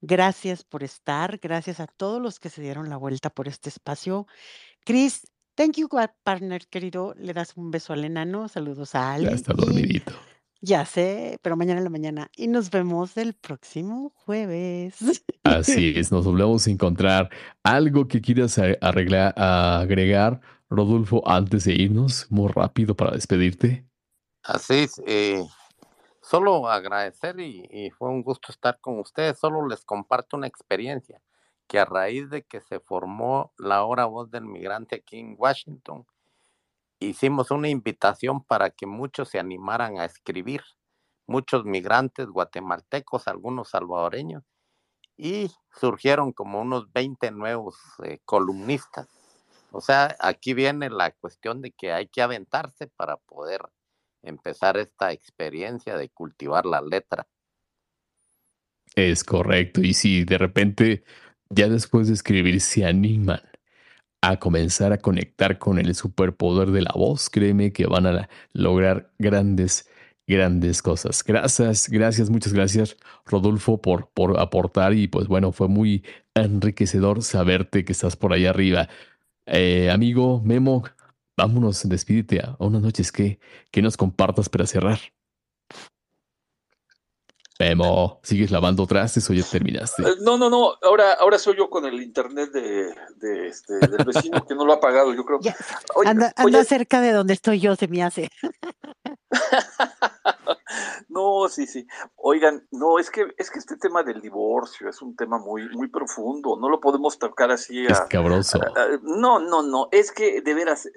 Gracias 0.00 0.64
por 0.64 0.82
estar. 0.82 1.38
Gracias 1.38 1.80
a 1.80 1.86
todos 1.86 2.20
los 2.22 2.40
que 2.40 2.48
se 2.50 2.62
dieron 2.62 2.88
la 2.88 2.96
vuelta 2.96 3.30
por 3.30 3.48
este 3.48 3.68
espacio. 3.68 4.26
Chris, 4.84 5.26
thank 5.54 5.76
you, 5.76 5.88
pa- 5.88 6.14
partner 6.22 6.66
querido. 6.68 7.14
Le 7.18 7.32
das 7.34 7.52
un 7.56 7.70
beso 7.70 7.92
al 7.92 8.04
enano. 8.04 8.48
Saludos 8.48 8.94
a 8.94 9.00
Ya 9.18 9.28
Ali. 9.28 9.34
está 9.34 9.52
Y 9.52 9.56
dormidito. 9.56 10.12
Ya 10.60 10.84
sé, 10.84 11.38
pero 11.42 11.56
mañana 11.56 11.78
en 11.78 11.84
la 11.84 11.90
mañana. 11.90 12.30
Y 12.36 12.48
nos 12.48 12.70
vemos 12.70 13.16
el 13.16 13.34
próximo 13.34 14.12
jueves. 14.14 14.96
Así 15.44 15.94
es, 15.96 16.10
nos 16.10 16.24
volvemos 16.24 16.66
a 16.66 16.70
encontrar. 16.70 17.30
¿Algo 17.62 18.08
que 18.08 18.20
quieras 18.20 18.58
arreglar, 18.80 19.34
agregar, 19.36 20.40
Rodolfo, 20.68 21.22
antes 21.28 21.64
de 21.64 21.74
irnos? 21.74 22.26
Muy 22.30 22.50
rápido 22.50 22.94
para 22.94 23.12
despedirte. 23.12 23.86
Así 24.42 24.74
es, 24.74 25.02
eh, 25.06 25.44
solo 26.22 26.68
agradecer 26.68 27.40
y, 27.40 27.66
y 27.70 27.90
fue 27.90 28.08
un 28.08 28.22
gusto 28.22 28.52
estar 28.52 28.80
con 28.80 28.98
ustedes. 28.98 29.38
Solo 29.38 29.66
les 29.66 29.84
comparto 29.84 30.36
una 30.36 30.46
experiencia 30.46 31.20
que 31.66 31.78
a 31.78 31.84
raíz 31.84 32.30
de 32.30 32.42
que 32.42 32.60
se 32.60 32.80
formó 32.80 33.52
la 33.58 33.84
hora 33.84 34.04
voz 34.06 34.30
del 34.30 34.44
migrante 34.44 34.96
aquí 34.96 35.18
en 35.18 35.34
Washington, 35.36 36.06
hicimos 37.00 37.50
una 37.50 37.68
invitación 37.68 38.42
para 38.44 38.70
que 38.70 38.86
muchos 38.86 39.28
se 39.30 39.38
animaran 39.38 39.98
a 39.98 40.04
escribir, 40.04 40.62
muchos 41.26 41.64
migrantes 41.64 42.26
guatemaltecos, 42.26 43.28
algunos 43.28 43.70
salvadoreños, 43.70 44.44
y 45.16 45.50
surgieron 45.78 46.32
como 46.32 46.60
unos 46.60 46.92
20 46.92 47.30
nuevos 47.30 47.76
eh, 48.04 48.18
columnistas. 48.24 49.08
O 49.72 49.80
sea, 49.80 50.16
aquí 50.20 50.54
viene 50.54 50.90
la 50.90 51.10
cuestión 51.10 51.62
de 51.62 51.72
que 51.72 51.92
hay 51.92 52.08
que 52.08 52.22
aventarse 52.22 52.86
para 52.86 53.16
poder 53.16 53.60
empezar 54.22 54.76
esta 54.76 55.12
experiencia 55.12 55.96
de 55.96 56.08
cultivar 56.10 56.66
la 56.66 56.80
letra. 56.80 57.26
Es 58.94 59.24
correcto. 59.24 59.80
Y 59.80 59.94
si 59.94 60.24
de 60.24 60.38
repente, 60.38 61.04
ya 61.50 61.68
después 61.68 62.08
de 62.08 62.14
escribir, 62.14 62.60
se 62.60 62.84
animan 62.84 63.40
a 64.20 64.38
comenzar 64.38 64.92
a 64.92 64.98
conectar 64.98 65.58
con 65.58 65.78
el 65.78 65.94
superpoder 65.94 66.70
de 66.70 66.82
la 66.82 66.92
voz, 66.94 67.30
créeme 67.30 67.72
que 67.72 67.86
van 67.86 68.06
a 68.06 68.28
lograr 68.52 69.12
grandes, 69.18 69.88
grandes 70.26 70.82
cosas. 70.82 71.22
Gracias, 71.24 71.88
gracias, 71.88 72.30
muchas 72.30 72.52
gracias, 72.52 72.96
Rodolfo, 73.24 73.80
por, 73.80 74.10
por 74.10 74.38
aportar. 74.40 74.94
Y 74.94 75.08
pues 75.08 75.28
bueno, 75.28 75.52
fue 75.52 75.68
muy 75.68 76.04
enriquecedor 76.34 77.22
saberte 77.22 77.84
que 77.84 77.92
estás 77.92 78.16
por 78.16 78.32
ahí 78.32 78.46
arriba. 78.46 78.88
Eh, 79.46 79.90
amigo 79.90 80.40
Memo, 80.44 80.84
vámonos, 81.36 81.88
despídete 81.88 82.40
a 82.40 82.56
unas 82.58 82.82
noches 82.82 83.12
que, 83.12 83.38
que 83.70 83.82
nos 83.82 83.96
compartas 83.96 84.48
para 84.48 84.66
cerrar. 84.66 84.98
Memo, 87.58 88.20
¿sigues 88.22 88.50
lavando 88.50 88.86
trastes 88.86 89.28
o 89.30 89.32
ya 89.32 89.42
terminaste? 89.42 90.02
Eh, 90.02 90.14
No, 90.20 90.36
no, 90.36 90.50
no, 90.50 90.74
ahora, 90.82 91.14
ahora 91.14 91.38
soy 91.38 91.56
yo 91.56 91.70
con 91.70 91.86
el 91.86 92.02
internet 92.02 92.50
de, 92.52 92.94
de 93.16 93.48
este, 93.48 93.72
del 93.72 94.04
vecino 94.04 94.44
que 94.46 94.54
no 94.54 94.66
lo 94.66 94.74
ha 94.74 94.80
pagado, 94.80 95.14
yo 95.14 95.24
creo. 95.24 95.40
Ya, 95.40 95.56
Oye, 95.94 96.10
anda, 96.10 96.32
anda 96.36 96.58
oye, 96.58 96.64
cerca 96.64 97.00
de 97.00 97.12
donde 97.12 97.32
estoy 97.32 97.58
yo, 97.60 97.74
se 97.74 97.88
me 97.88 98.02
hace. 98.02 98.28
no, 101.08 101.48
sí, 101.48 101.66
sí. 101.66 101.86
Oigan, 102.16 102.66
no, 102.72 102.98
es 102.98 103.10
que, 103.10 103.26
es 103.38 103.50
que 103.50 103.58
este 103.58 103.76
tema 103.76 104.02
del 104.02 104.20
divorcio 104.20 104.88
es 104.88 105.00
un 105.00 105.16
tema 105.16 105.38
muy, 105.38 105.68
muy 105.70 105.88
profundo, 105.88 106.58
no 106.60 106.68
lo 106.68 106.80
podemos 106.80 107.18
tocar 107.18 107.50
así 107.50 107.86
a, 107.86 107.92
Escabroso. 107.92 108.60
a- 108.62 108.80
a- 108.82 109.00
no, 109.02 109.38
no, 109.40 109.62
no, 109.62 109.88
es 109.92 110.12
que 110.12 110.42
de 110.42 110.54
veras, 110.54 110.88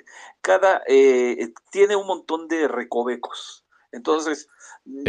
cada, 0.42 0.82
eh, 0.88 1.54
tiene 1.72 1.96
un 1.96 2.06
montón 2.08 2.48
de 2.48 2.68
recovecos. 2.68 3.66
Entonces, 3.92 4.48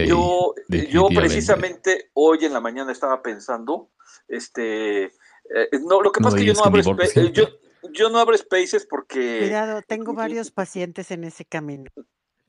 Yo, 0.07 0.55
yo 0.69 1.09
precisamente 1.09 2.11
hoy 2.15 2.45
en 2.45 2.53
la 2.53 2.61
mañana 2.61 2.93
estaba 2.93 3.23
pensando, 3.23 3.91
este, 4.29 5.05
eh, 5.05 5.69
no, 5.83 6.01
lo 6.03 6.13
que 6.13 6.21
No 6.21 6.25
pasa 6.25 6.37
es 6.37 6.43
que 6.43 6.47
yo 6.47 6.55
no 6.55 6.65
abro, 6.65 6.81
eh, 6.81 7.33
yo, 7.33 7.49
yo 7.93 8.11
no 8.11 8.19
abro 8.19 8.37
spaces 8.37 8.87
porque 8.87 9.39
Cuidado, 9.41 9.83
tengo 9.83 10.13
varios 10.15 10.51
pacientes 10.51 11.11
en 11.11 11.25
ese 11.25 11.45
camino. 11.45 11.91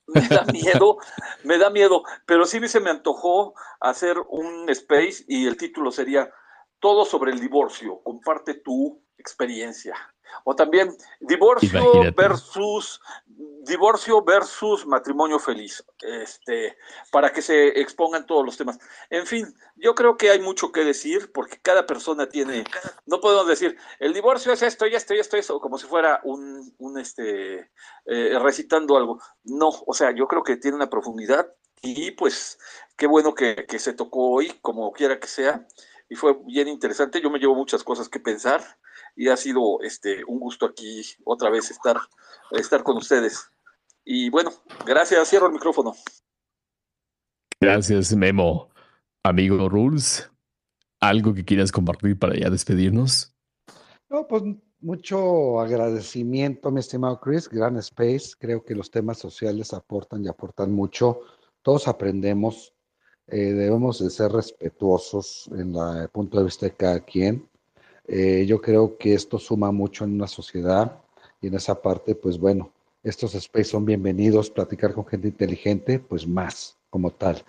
me 0.08 0.28
da 0.28 0.46
miedo, 0.46 0.98
me 1.44 1.58
da 1.58 1.70
miedo, 1.70 2.04
pero 2.26 2.46
sí 2.46 2.66
se 2.68 2.80
me 2.80 2.90
antojó 2.90 3.54
hacer 3.80 4.18
un 4.30 4.70
space 4.70 5.24
y 5.28 5.48
el 5.48 5.58
título 5.58 5.92
sería 5.92 6.32
Todo 6.82 7.06
sobre 7.06 7.32
el 7.32 7.40
divorcio, 7.40 8.02
comparte 8.04 8.56
tu 8.56 9.02
experiencia. 9.18 9.96
O 10.44 10.56
también 10.56 10.96
divorcio 11.20 11.80
Imagínate. 11.80 12.12
versus 12.12 13.02
divorcio 13.64 14.24
versus 14.24 14.86
matrimonio 14.86 15.40
feliz, 15.40 15.84
este, 16.02 16.78
para 17.12 17.32
que 17.32 17.42
se 17.42 17.80
expongan 17.80 18.26
todos 18.26 18.46
los 18.46 18.58
temas. 18.58 18.80
En 19.10 19.26
fin, 19.26 19.54
yo 19.76 19.94
creo 19.94 20.18
que 20.18 20.32
hay 20.32 20.40
mucho 20.40 20.72
que 20.72 20.84
decir 20.84 21.32
porque 21.32 21.60
cada 21.62 21.86
persona 21.86 22.28
tiene, 22.28 22.64
no 23.06 23.20
podemos 23.20 23.48
decir, 23.48 23.78
el 24.00 24.14
divorcio 24.14 24.52
es 24.52 24.62
esto 24.64 24.88
y 24.88 24.96
esto 24.96 25.14
y 25.14 25.20
esto, 25.20 25.38
y 25.38 25.42
eso, 25.42 25.60
como 25.60 25.78
si 25.78 25.86
fuera 25.86 26.22
un, 26.24 26.74
un 26.80 27.00
este, 27.00 27.72
eh, 28.06 28.40
recitando 28.42 28.98
algo. 28.98 29.20
No, 29.44 29.70
o 29.70 29.94
sea, 29.94 30.12
yo 30.12 30.28
creo 30.28 30.44
que 30.44 30.58
tiene 30.58 30.78
una 30.78 30.90
profundidad 30.90 31.48
y 31.84 32.12
pues 32.12 32.60
qué 32.98 33.08
bueno 33.08 33.34
que, 33.34 33.66
que 33.68 33.80
se 33.80 33.94
tocó 33.94 34.32
hoy, 34.32 34.58
como 34.62 34.92
quiera 34.92 35.20
que 35.20 35.28
sea, 35.28 35.68
y 36.12 36.16
fue 36.16 36.38
bien 36.46 36.68
interesante. 36.68 37.22
Yo 37.22 37.32
me 37.32 37.40
llevo 37.40 37.56
muchas 37.56 37.86
cosas 37.86 38.10
que 38.10 38.20
pensar 38.20 38.62
y 39.16 39.30
ha 39.30 39.38
sido 39.38 39.82
este 39.82 40.26
un 40.26 40.42
gusto 40.42 40.66
aquí 40.66 41.02
otra 41.24 41.50
vez 41.50 41.72
estar, 41.72 41.98
estar 42.52 42.84
con 42.84 42.98
ustedes. 42.98 43.50
Y 44.04 44.30
bueno, 44.30 44.52
gracias, 44.86 45.30
cierro 45.30 45.48
el 45.48 45.54
micrófono. 45.54 45.96
Gracias, 47.62 48.14
Memo. 48.14 48.70
Amigo 49.24 49.70
Rules, 49.70 50.30
¿algo 51.00 51.34
que 51.34 51.46
quieras 51.46 51.72
compartir 51.72 52.20
para 52.20 52.36
ya 52.36 52.50
despedirnos? 52.50 53.34
No, 54.10 54.28
pues 54.28 54.44
mucho 54.82 55.62
agradecimiento, 55.62 56.72
mi 56.72 56.82
estimado 56.82 57.22
Chris, 57.22 57.48
gran 57.48 57.78
space. 57.78 58.32
Creo 58.38 58.66
que 58.66 58.76
los 58.76 58.92
temas 58.92 59.18
sociales 59.18 59.74
aportan 59.74 60.26
y 60.26 60.28
aportan 60.28 60.74
mucho. 60.74 61.22
Todos 61.62 61.88
aprendemos, 61.88 62.74
eh, 63.32 63.54
debemos 63.54 64.00
de 64.00 64.10
ser 64.10 64.32
respetuosos 64.32 65.50
en 65.56 65.74
la- 65.74 66.04
el 66.04 66.10
punto 66.10 66.38
de 66.40 66.46
vista 66.46 66.66
de 66.68 66.74
cada 66.76 67.00
quien. 67.02 67.48
Eh, 68.08 68.46
yo 68.48 68.62
creo 68.62 68.98
que 68.98 69.14
esto 69.14 69.40
suma 69.40 69.72
mucho 69.72 70.04
en 70.06 70.14
una 70.16 70.28
sociedad 70.28 71.02
y 71.42 71.48
en 71.48 71.56
esa 71.56 71.82
parte, 71.82 72.16
pues 72.16 72.38
bueno, 72.40 72.72
estos 73.04 73.36
space 73.36 73.66
son 73.66 73.86
bienvenidos, 73.86 74.50
platicar 74.52 74.94
con 74.94 75.06
gente 75.06 75.28
inteligente, 75.30 76.00
pues 76.00 76.28
más 76.28 76.78
como 76.90 77.12
tal. 77.12 77.44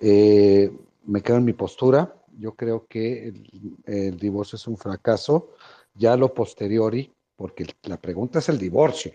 Eh, 0.00 0.70
me 1.04 1.22
quedo 1.22 1.36
en 1.38 1.44
mi 1.44 1.52
postura. 1.52 2.14
Yo 2.38 2.54
creo 2.54 2.86
que 2.88 3.28
el, 3.28 3.76
el 3.86 4.18
divorcio 4.18 4.56
es 4.56 4.66
un 4.66 4.76
fracaso 4.76 5.50
Ya 5.94 6.16
lo 6.16 6.32
posteriori, 6.34 7.12
porque 7.36 7.66
la 7.84 8.00
pregunta 8.00 8.38
es 8.40 8.48
el 8.48 8.58
divorcio. 8.58 9.12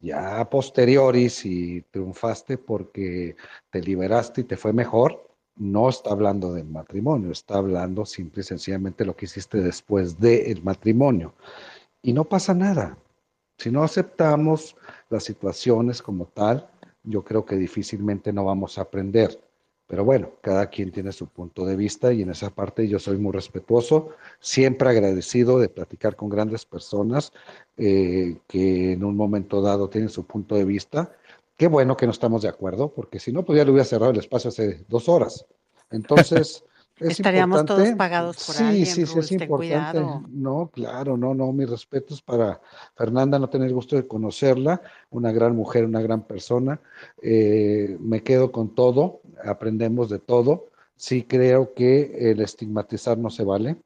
Ya 0.00 0.48
posteriori, 0.50 1.28
si 1.30 1.82
triunfaste 1.90 2.58
porque 2.58 3.36
te 3.70 3.80
liberaste 3.82 4.42
y 4.42 4.44
te 4.44 4.56
fue 4.56 4.72
mejor, 4.72 5.26
no 5.56 5.88
está 5.88 6.10
hablando 6.10 6.52
del 6.52 6.68
matrimonio, 6.68 7.32
está 7.32 7.56
hablando 7.56 8.04
simple 8.04 8.42
y 8.42 8.44
sencillamente 8.44 9.04
lo 9.04 9.16
que 9.16 9.24
hiciste 9.24 9.60
después 9.60 10.18
del 10.20 10.62
matrimonio. 10.62 11.34
Y 12.02 12.12
no 12.12 12.24
pasa 12.24 12.54
nada. 12.54 12.98
Si 13.58 13.70
no 13.70 13.82
aceptamos 13.82 14.76
las 15.08 15.24
situaciones 15.24 16.02
como 16.02 16.26
tal, 16.26 16.68
yo 17.02 17.24
creo 17.24 17.44
que 17.44 17.56
difícilmente 17.56 18.32
no 18.32 18.44
vamos 18.44 18.78
a 18.78 18.82
aprender. 18.82 19.40
Pero 19.86 20.04
bueno, 20.04 20.32
cada 20.40 20.68
quien 20.68 20.90
tiene 20.90 21.12
su 21.12 21.28
punto 21.28 21.64
de 21.64 21.76
vista 21.76 22.12
y 22.12 22.22
en 22.22 22.30
esa 22.30 22.50
parte 22.50 22.88
yo 22.88 22.98
soy 22.98 23.18
muy 23.18 23.32
respetuoso, 23.32 24.10
siempre 24.40 24.88
agradecido 24.88 25.60
de 25.60 25.68
platicar 25.68 26.16
con 26.16 26.28
grandes 26.28 26.64
personas 26.64 27.32
eh, 27.76 28.36
que 28.48 28.92
en 28.92 29.04
un 29.04 29.16
momento 29.16 29.62
dado 29.62 29.88
tienen 29.88 30.10
su 30.10 30.26
punto 30.26 30.56
de 30.56 30.64
vista. 30.64 31.12
Qué 31.56 31.68
bueno 31.68 31.96
que 31.96 32.06
no 32.06 32.12
estamos 32.12 32.42
de 32.42 32.48
acuerdo, 32.48 32.92
porque 32.92 33.18
si 33.18 33.32
no, 33.32 33.44
pues 33.44 33.56
ya 33.56 33.64
le 33.64 33.70
hubiera 33.70 33.84
cerrado 33.84 34.12
el 34.12 34.18
espacio 34.18 34.48
hace 34.48 34.84
dos 34.88 35.08
horas. 35.08 35.46
Entonces, 35.90 36.64
Estaríamos 36.98 37.64
todos 37.66 37.90
pagados 37.90 38.36
por 38.46 38.54
sí, 38.54 38.64
alguien, 38.64 38.86
Sí, 38.86 39.06
sí, 39.06 39.18
es 39.18 39.32
importante. 39.32 39.48
cuidado. 39.48 40.24
No, 40.30 40.70
claro, 40.72 41.16
no, 41.18 41.34
no, 41.34 41.52
mis 41.52 41.68
respetos 41.68 42.22
para 42.22 42.60
Fernanda, 42.94 43.38
no 43.38 43.50
tener 43.50 43.70
gusto 43.72 43.96
de 43.96 44.06
conocerla, 44.06 44.80
una 45.10 45.30
gran 45.30 45.54
mujer, 45.54 45.84
una 45.84 46.00
gran 46.00 46.22
persona. 46.22 46.80
Eh, 47.20 47.98
me 48.00 48.22
quedo 48.22 48.50
con 48.50 48.74
todo, 48.74 49.20
aprendemos 49.44 50.08
de 50.08 50.20
todo. 50.20 50.68
Sí 50.96 51.24
creo 51.24 51.74
que 51.74 52.30
el 52.30 52.40
estigmatizar 52.40 53.18
no 53.18 53.28
se 53.28 53.44
vale. 53.44 53.76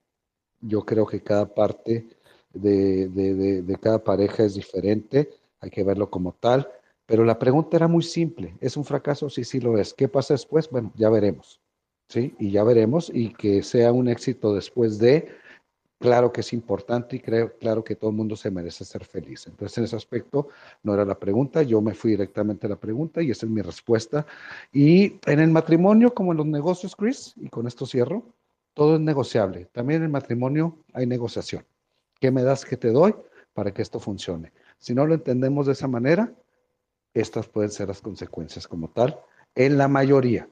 Yo 0.60 0.84
creo 0.84 1.04
que 1.04 1.20
cada 1.20 1.52
parte 1.52 2.06
de, 2.52 3.08
de, 3.08 3.34
de, 3.34 3.62
de 3.62 3.76
cada 3.78 4.04
pareja 4.04 4.44
es 4.44 4.54
diferente, 4.54 5.30
hay 5.58 5.70
que 5.70 5.82
verlo 5.82 6.10
como 6.10 6.32
tal. 6.32 6.68
Pero 7.10 7.24
la 7.24 7.40
pregunta 7.40 7.76
era 7.76 7.88
muy 7.88 8.04
simple, 8.04 8.54
¿es 8.60 8.76
un 8.76 8.84
fracaso? 8.84 9.28
Sí, 9.28 9.42
sí 9.42 9.58
lo 9.58 9.76
es. 9.76 9.92
¿Qué 9.92 10.06
pasa 10.06 10.32
después? 10.32 10.70
Bueno, 10.70 10.92
ya 10.94 11.10
veremos. 11.10 11.60
¿sí? 12.06 12.36
Y 12.38 12.52
ya 12.52 12.62
veremos, 12.62 13.10
y 13.12 13.32
que 13.34 13.64
sea 13.64 13.90
un 13.90 14.06
éxito 14.06 14.54
después 14.54 15.00
de, 15.00 15.28
claro 15.98 16.32
que 16.32 16.42
es 16.42 16.52
importante 16.52 17.16
y 17.16 17.18
creo, 17.18 17.58
claro 17.58 17.82
que 17.82 17.96
todo 17.96 18.10
el 18.10 18.16
mundo 18.16 18.36
se 18.36 18.52
merece 18.52 18.84
ser 18.84 19.04
feliz. 19.04 19.48
Entonces, 19.48 19.76
en 19.78 19.84
ese 19.84 19.96
aspecto, 19.96 20.50
no 20.84 20.94
era 20.94 21.04
la 21.04 21.18
pregunta, 21.18 21.64
yo 21.64 21.82
me 21.82 21.94
fui 21.94 22.12
directamente 22.12 22.68
a 22.68 22.70
la 22.70 22.76
pregunta 22.76 23.20
y 23.20 23.32
esa 23.32 23.44
es 23.44 23.50
mi 23.50 23.60
respuesta. 23.60 24.24
Y 24.72 25.18
en 25.26 25.40
el 25.40 25.50
matrimonio, 25.50 26.14
como 26.14 26.30
en 26.30 26.38
los 26.38 26.46
negocios, 26.46 26.94
Chris, 26.94 27.34
y 27.38 27.48
con 27.48 27.66
esto 27.66 27.86
cierro, 27.86 28.24
todo 28.72 28.94
es 28.94 29.00
negociable. 29.00 29.66
También 29.72 29.98
en 29.98 30.04
el 30.04 30.12
matrimonio 30.12 30.78
hay 30.92 31.06
negociación. 31.06 31.64
¿Qué 32.20 32.30
me 32.30 32.44
das, 32.44 32.64
qué 32.64 32.76
te 32.76 32.92
doy 32.92 33.16
para 33.52 33.74
que 33.74 33.82
esto 33.82 33.98
funcione? 33.98 34.52
Si 34.78 34.94
no 34.94 35.06
lo 35.06 35.14
entendemos 35.14 35.66
de 35.66 35.72
esa 35.72 35.88
manera, 35.88 36.32
estas 37.14 37.48
pueden 37.48 37.70
ser 37.70 37.88
las 37.88 38.00
consecuencias 38.00 38.68
como 38.68 38.90
tal, 38.90 39.20
en 39.54 39.78
la 39.78 39.88
mayoría 39.88 40.48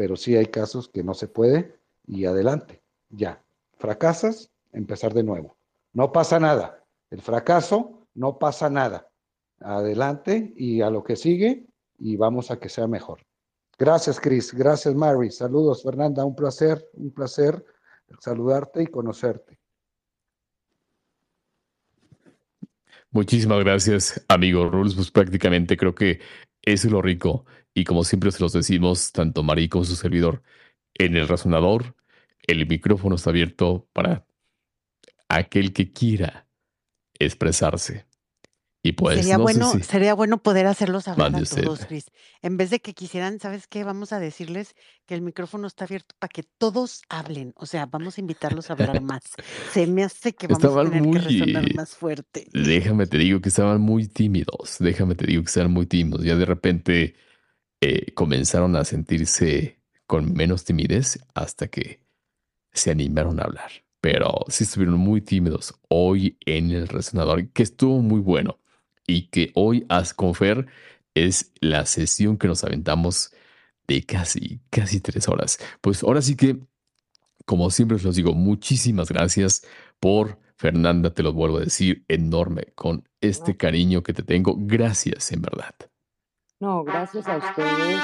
pero 0.00 0.16
sí 0.16 0.34
hay 0.34 0.46
casos 0.46 0.88
que 0.88 1.04
no 1.04 1.12
se 1.12 1.28
puede 1.28 1.78
y 2.06 2.24
adelante, 2.24 2.80
ya. 3.10 3.44
Fracasas, 3.76 4.50
empezar 4.72 5.12
de 5.12 5.22
nuevo. 5.22 5.58
No 5.92 6.10
pasa 6.10 6.40
nada. 6.40 6.82
El 7.10 7.20
fracaso, 7.20 8.06
no 8.14 8.38
pasa 8.38 8.70
nada. 8.70 9.10
Adelante 9.60 10.54
y 10.56 10.80
a 10.80 10.88
lo 10.88 11.04
que 11.04 11.16
sigue 11.16 11.66
y 11.98 12.16
vamos 12.16 12.50
a 12.50 12.58
que 12.58 12.70
sea 12.70 12.86
mejor. 12.86 13.26
Gracias, 13.78 14.18
Chris. 14.18 14.54
Gracias, 14.54 14.94
Mary. 14.94 15.30
Saludos, 15.30 15.82
Fernanda. 15.82 16.24
Un 16.24 16.34
placer, 16.34 16.82
un 16.94 17.10
placer 17.10 17.62
saludarte 18.20 18.84
y 18.84 18.86
conocerte. 18.86 19.59
Muchísimas 23.12 23.58
gracias, 23.64 24.24
amigo 24.28 24.68
Rules. 24.68 24.94
Pues 24.94 25.10
prácticamente 25.10 25.76
creo 25.76 25.94
que 25.94 26.20
eso 26.62 26.86
es 26.86 26.92
lo 26.92 27.02
rico. 27.02 27.44
Y 27.74 27.84
como 27.84 28.04
siempre 28.04 28.30
se 28.30 28.40
los 28.40 28.52
decimos, 28.52 29.12
tanto 29.12 29.42
Marí 29.42 29.68
como 29.68 29.84
su 29.84 29.96
servidor, 29.96 30.42
en 30.94 31.16
el 31.16 31.28
razonador, 31.28 31.96
el 32.46 32.66
micrófono 32.66 33.16
está 33.16 33.30
abierto 33.30 33.88
para 33.92 34.26
aquel 35.28 35.72
que 35.72 35.92
quiera 35.92 36.46
expresarse. 37.18 38.06
Y 38.82 38.92
pues, 38.92 39.18
sería, 39.18 39.36
no 39.36 39.42
bueno, 39.42 39.72
si... 39.72 39.82
sería 39.82 40.14
bueno 40.14 40.42
poder 40.42 40.66
hacerlos 40.66 41.06
hablar 41.06 41.34
a 41.36 41.42
todos, 41.42 41.84
Chris. 41.84 42.06
En 42.40 42.56
vez 42.56 42.70
de 42.70 42.80
que 42.80 42.94
quisieran, 42.94 43.38
¿sabes 43.38 43.66
qué? 43.66 43.84
Vamos 43.84 44.12
a 44.12 44.20
decirles 44.20 44.74
que 45.06 45.14
el 45.14 45.20
micrófono 45.20 45.66
está 45.66 45.84
abierto 45.84 46.14
para 46.18 46.30
que 46.30 46.44
todos 46.56 47.02
hablen. 47.10 47.52
O 47.56 47.66
sea, 47.66 47.84
vamos 47.84 48.16
a 48.16 48.22
invitarlos 48.22 48.70
a 48.70 48.72
hablar 48.72 49.00
más. 49.02 49.22
Se 49.72 49.86
me 49.86 50.02
hace 50.02 50.32
que 50.32 50.46
vamos 50.46 50.64
a 50.64 50.90
tener 50.90 51.12
que 51.12 51.18
resonar 51.18 51.62
muy... 51.62 51.74
más 51.74 51.94
fuerte. 51.94 52.46
Déjame 52.54 53.06
te 53.06 53.18
digo 53.18 53.40
que 53.42 53.50
estaban 53.50 53.82
muy 53.82 54.08
tímidos. 54.08 54.76
Déjame 54.78 55.14
te 55.14 55.26
digo 55.26 55.42
que 55.42 55.48
estaban 55.48 55.72
muy 55.72 55.84
tímidos. 55.84 56.24
Ya 56.24 56.36
de 56.36 56.46
repente 56.46 57.16
eh, 57.82 58.14
comenzaron 58.14 58.76
a 58.76 58.84
sentirse 58.84 59.82
con 60.06 60.32
menos 60.32 60.64
timidez 60.64 61.18
hasta 61.34 61.68
que 61.68 62.00
se 62.72 62.90
animaron 62.90 63.40
a 63.40 63.44
hablar. 63.44 63.70
Pero 64.00 64.46
sí 64.48 64.64
estuvieron 64.64 64.98
muy 64.98 65.20
tímidos 65.20 65.74
hoy 65.88 66.38
en 66.46 66.70
el 66.70 66.88
resonador, 66.88 67.48
que 67.50 67.62
estuvo 67.62 68.00
muy 68.00 68.20
bueno. 68.20 68.58
Y 69.06 69.28
que 69.28 69.50
hoy, 69.54 69.86
Asconfer, 69.88 70.66
es 71.14 71.52
la 71.60 71.86
sesión 71.86 72.38
que 72.38 72.48
nos 72.48 72.64
aventamos 72.64 73.32
de 73.86 74.04
casi, 74.04 74.60
casi 74.70 75.00
tres 75.00 75.28
horas. 75.28 75.58
Pues 75.80 76.02
ahora 76.02 76.22
sí 76.22 76.36
que, 76.36 76.58
como 77.44 77.70
siempre 77.70 77.96
os 77.96 78.04
los 78.04 78.16
digo, 78.16 78.34
muchísimas 78.34 79.08
gracias 79.08 79.66
por 79.98 80.38
Fernanda, 80.56 81.14
te 81.14 81.22
lo 81.22 81.32
vuelvo 81.32 81.56
a 81.56 81.60
decir, 81.60 82.04
enorme, 82.06 82.72
con 82.74 83.08
este 83.20 83.56
cariño 83.56 84.02
que 84.02 84.12
te 84.12 84.22
tengo. 84.22 84.54
Gracias, 84.58 85.32
en 85.32 85.42
verdad. 85.42 85.74
No, 86.60 86.84
gracias 86.84 87.26
a 87.26 87.38
ustedes. 87.38 88.00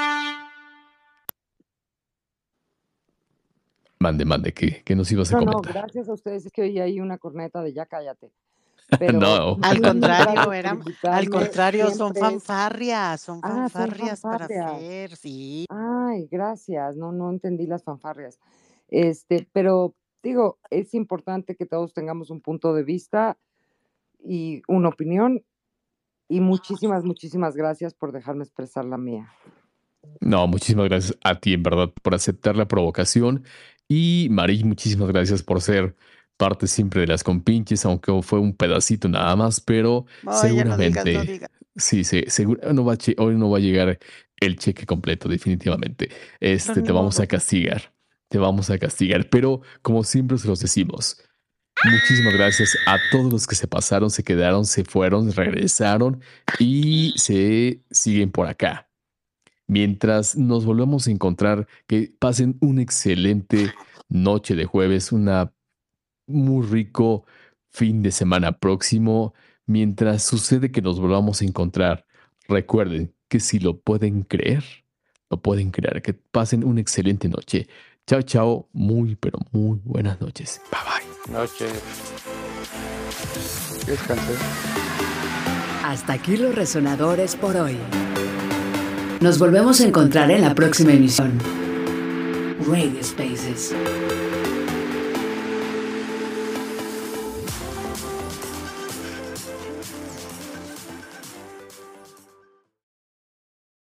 Mande, 3.99 4.25
mande, 4.25 4.53
¿qué, 4.53 4.83
qué 4.83 4.95
nos 4.95 5.11
ibas 5.11 5.31
a 5.31 5.39
No, 5.39 5.45
no, 5.45 5.61
gracias 5.61 6.09
a 6.09 6.13
ustedes. 6.13 6.45
Es 6.47 6.51
que 6.51 6.63
hoy 6.63 6.79
hay 6.79 6.99
una 6.99 7.17
corneta 7.17 7.61
de 7.61 7.73
ya 7.73 7.85
cállate. 7.85 8.31
Pero 8.99 9.19
no. 9.19 9.57
Al 9.61 9.81
contrario, 9.81 10.53
eran, 10.53 10.81
al 11.03 11.29
contrario, 11.29 11.89
son 11.91 12.15
fanfarrias, 12.15 13.21
son 13.21 13.41
Ah, 13.43 13.67
son 13.69 13.69
fanfarrias 13.69 14.21
para 14.21 14.45
hacer, 14.45 15.15
sí. 15.15 15.65
Ay, 15.69 16.27
gracias. 16.31 16.95
No, 16.95 17.11
no 17.11 17.29
entendí 17.29 17.67
las 17.67 17.83
fanfarrias. 17.83 18.39
Este, 18.87 19.47
pero 19.51 19.93
digo, 20.23 20.59
es 20.69 20.93
importante 20.93 21.55
que 21.55 21.65
todos 21.65 21.93
tengamos 21.93 22.29
un 22.29 22.39
punto 22.39 22.73
de 22.73 22.83
vista 22.83 23.37
y 24.23 24.61
una 24.67 24.89
opinión. 24.89 25.43
Y 26.29 26.39
muchísimas, 26.41 27.03
muchísimas 27.03 27.55
gracias 27.55 27.93
por 27.93 28.11
dejarme 28.11 28.43
expresar 28.43 28.85
la 28.85 28.97
mía. 28.97 29.31
No, 30.21 30.47
muchísimas 30.47 30.87
gracias 30.87 31.17
a 31.23 31.39
ti, 31.39 31.53
en 31.53 31.63
verdad, 31.63 31.91
por 32.01 32.15
aceptar 32.15 32.55
la 32.55 32.67
provocación. 32.67 33.43
Y 33.87 34.27
Mari, 34.31 34.63
muchísimas 34.63 35.09
gracias 35.09 35.43
por 35.43 35.61
ser 35.61 35.95
parte 36.37 36.67
siempre 36.67 37.01
de 37.01 37.07
las 37.07 37.23
compinches, 37.23 37.85
aunque 37.85 38.11
fue 38.21 38.39
un 38.39 38.55
pedacito 38.55 39.09
nada 39.09 39.35
más, 39.35 39.59
pero 39.59 40.05
Oye, 40.23 40.63
no 40.63 40.77
digas, 40.77 41.11
seguramente, 41.11 41.13
no 41.13 41.23
digas. 41.25 41.49
sí, 41.75 42.03
sí, 42.03 42.23
seguro, 42.27 42.73
no 42.73 42.85
va 42.85 42.93
a 42.93 42.97
hoy 43.17 43.35
no 43.35 43.49
va 43.49 43.57
a 43.57 43.61
llegar 43.61 43.99
el 44.39 44.57
cheque 44.57 44.85
completo, 44.85 45.27
definitivamente. 45.27 46.09
Este, 46.39 46.81
te 46.81 46.91
vamos 46.91 47.19
a 47.19 47.27
castigar, 47.27 47.93
te 48.29 48.37
vamos 48.37 48.69
a 48.69 48.77
castigar, 48.77 49.29
pero 49.29 49.61
como 49.81 50.03
siempre 50.03 50.37
se 50.37 50.47
los 50.47 50.59
decimos, 50.59 51.21
muchísimas 51.83 52.33
gracias 52.33 52.77
a 52.85 52.97
todos 53.11 53.31
los 53.31 53.47
que 53.47 53.55
se 53.55 53.67
pasaron, 53.67 54.09
se 54.09 54.23
quedaron, 54.23 54.65
se 54.65 54.83
fueron, 54.83 55.31
regresaron 55.31 56.21
y 56.59 57.13
se 57.17 57.81
siguen 57.91 58.31
por 58.31 58.47
acá 58.47 58.87
mientras 59.67 60.37
nos 60.37 60.65
volvemos 60.65 61.07
a 61.07 61.11
encontrar, 61.11 61.67
que 61.85 62.13
pasen 62.19 62.57
una 62.61 62.81
excelente 62.81 63.71
noche 64.09 64.55
de 64.55 64.65
jueves, 64.65 65.11
una 65.11 65.53
muy 66.27 66.65
rico 66.65 67.25
fin 67.69 68.01
de 68.01 68.11
semana 68.11 68.59
próximo, 68.59 69.33
mientras 69.65 70.23
sucede 70.23 70.71
que 70.71 70.81
nos 70.81 70.99
volvamos 70.99 71.41
a 71.41 71.45
encontrar. 71.45 72.05
Recuerden 72.47 73.13
que 73.27 73.39
si 73.39 73.59
lo 73.59 73.79
pueden 73.79 74.23
creer, 74.23 74.63
lo 75.29 75.41
pueden 75.41 75.71
creer. 75.71 76.01
Que 76.01 76.13
pasen 76.13 76.63
una 76.63 76.81
excelente 76.81 77.27
noche. 77.29 77.67
Chao, 78.05 78.21
chao. 78.21 78.69
Muy, 78.73 79.15
pero 79.15 79.39
muy 79.51 79.79
buenas 79.83 80.21
noches. 80.21 80.61
Bye, 80.71 80.79
bye. 80.85 81.33
Noches. 81.33 81.73
Descansen. 83.85 84.35
Hasta 85.83 86.13
aquí 86.13 86.37
los 86.37 86.55
resonadores 86.55 87.35
por 87.35 87.55
hoy. 87.55 87.77
Nos 89.21 89.39
volvemos 89.39 89.81
a 89.81 89.87
encontrar 89.87 90.31
en 90.31 90.41
la 90.41 90.53
próxima 90.53 90.93
emisión. 90.93 91.39
Radio 92.67 93.03
Spaces. 93.03 93.73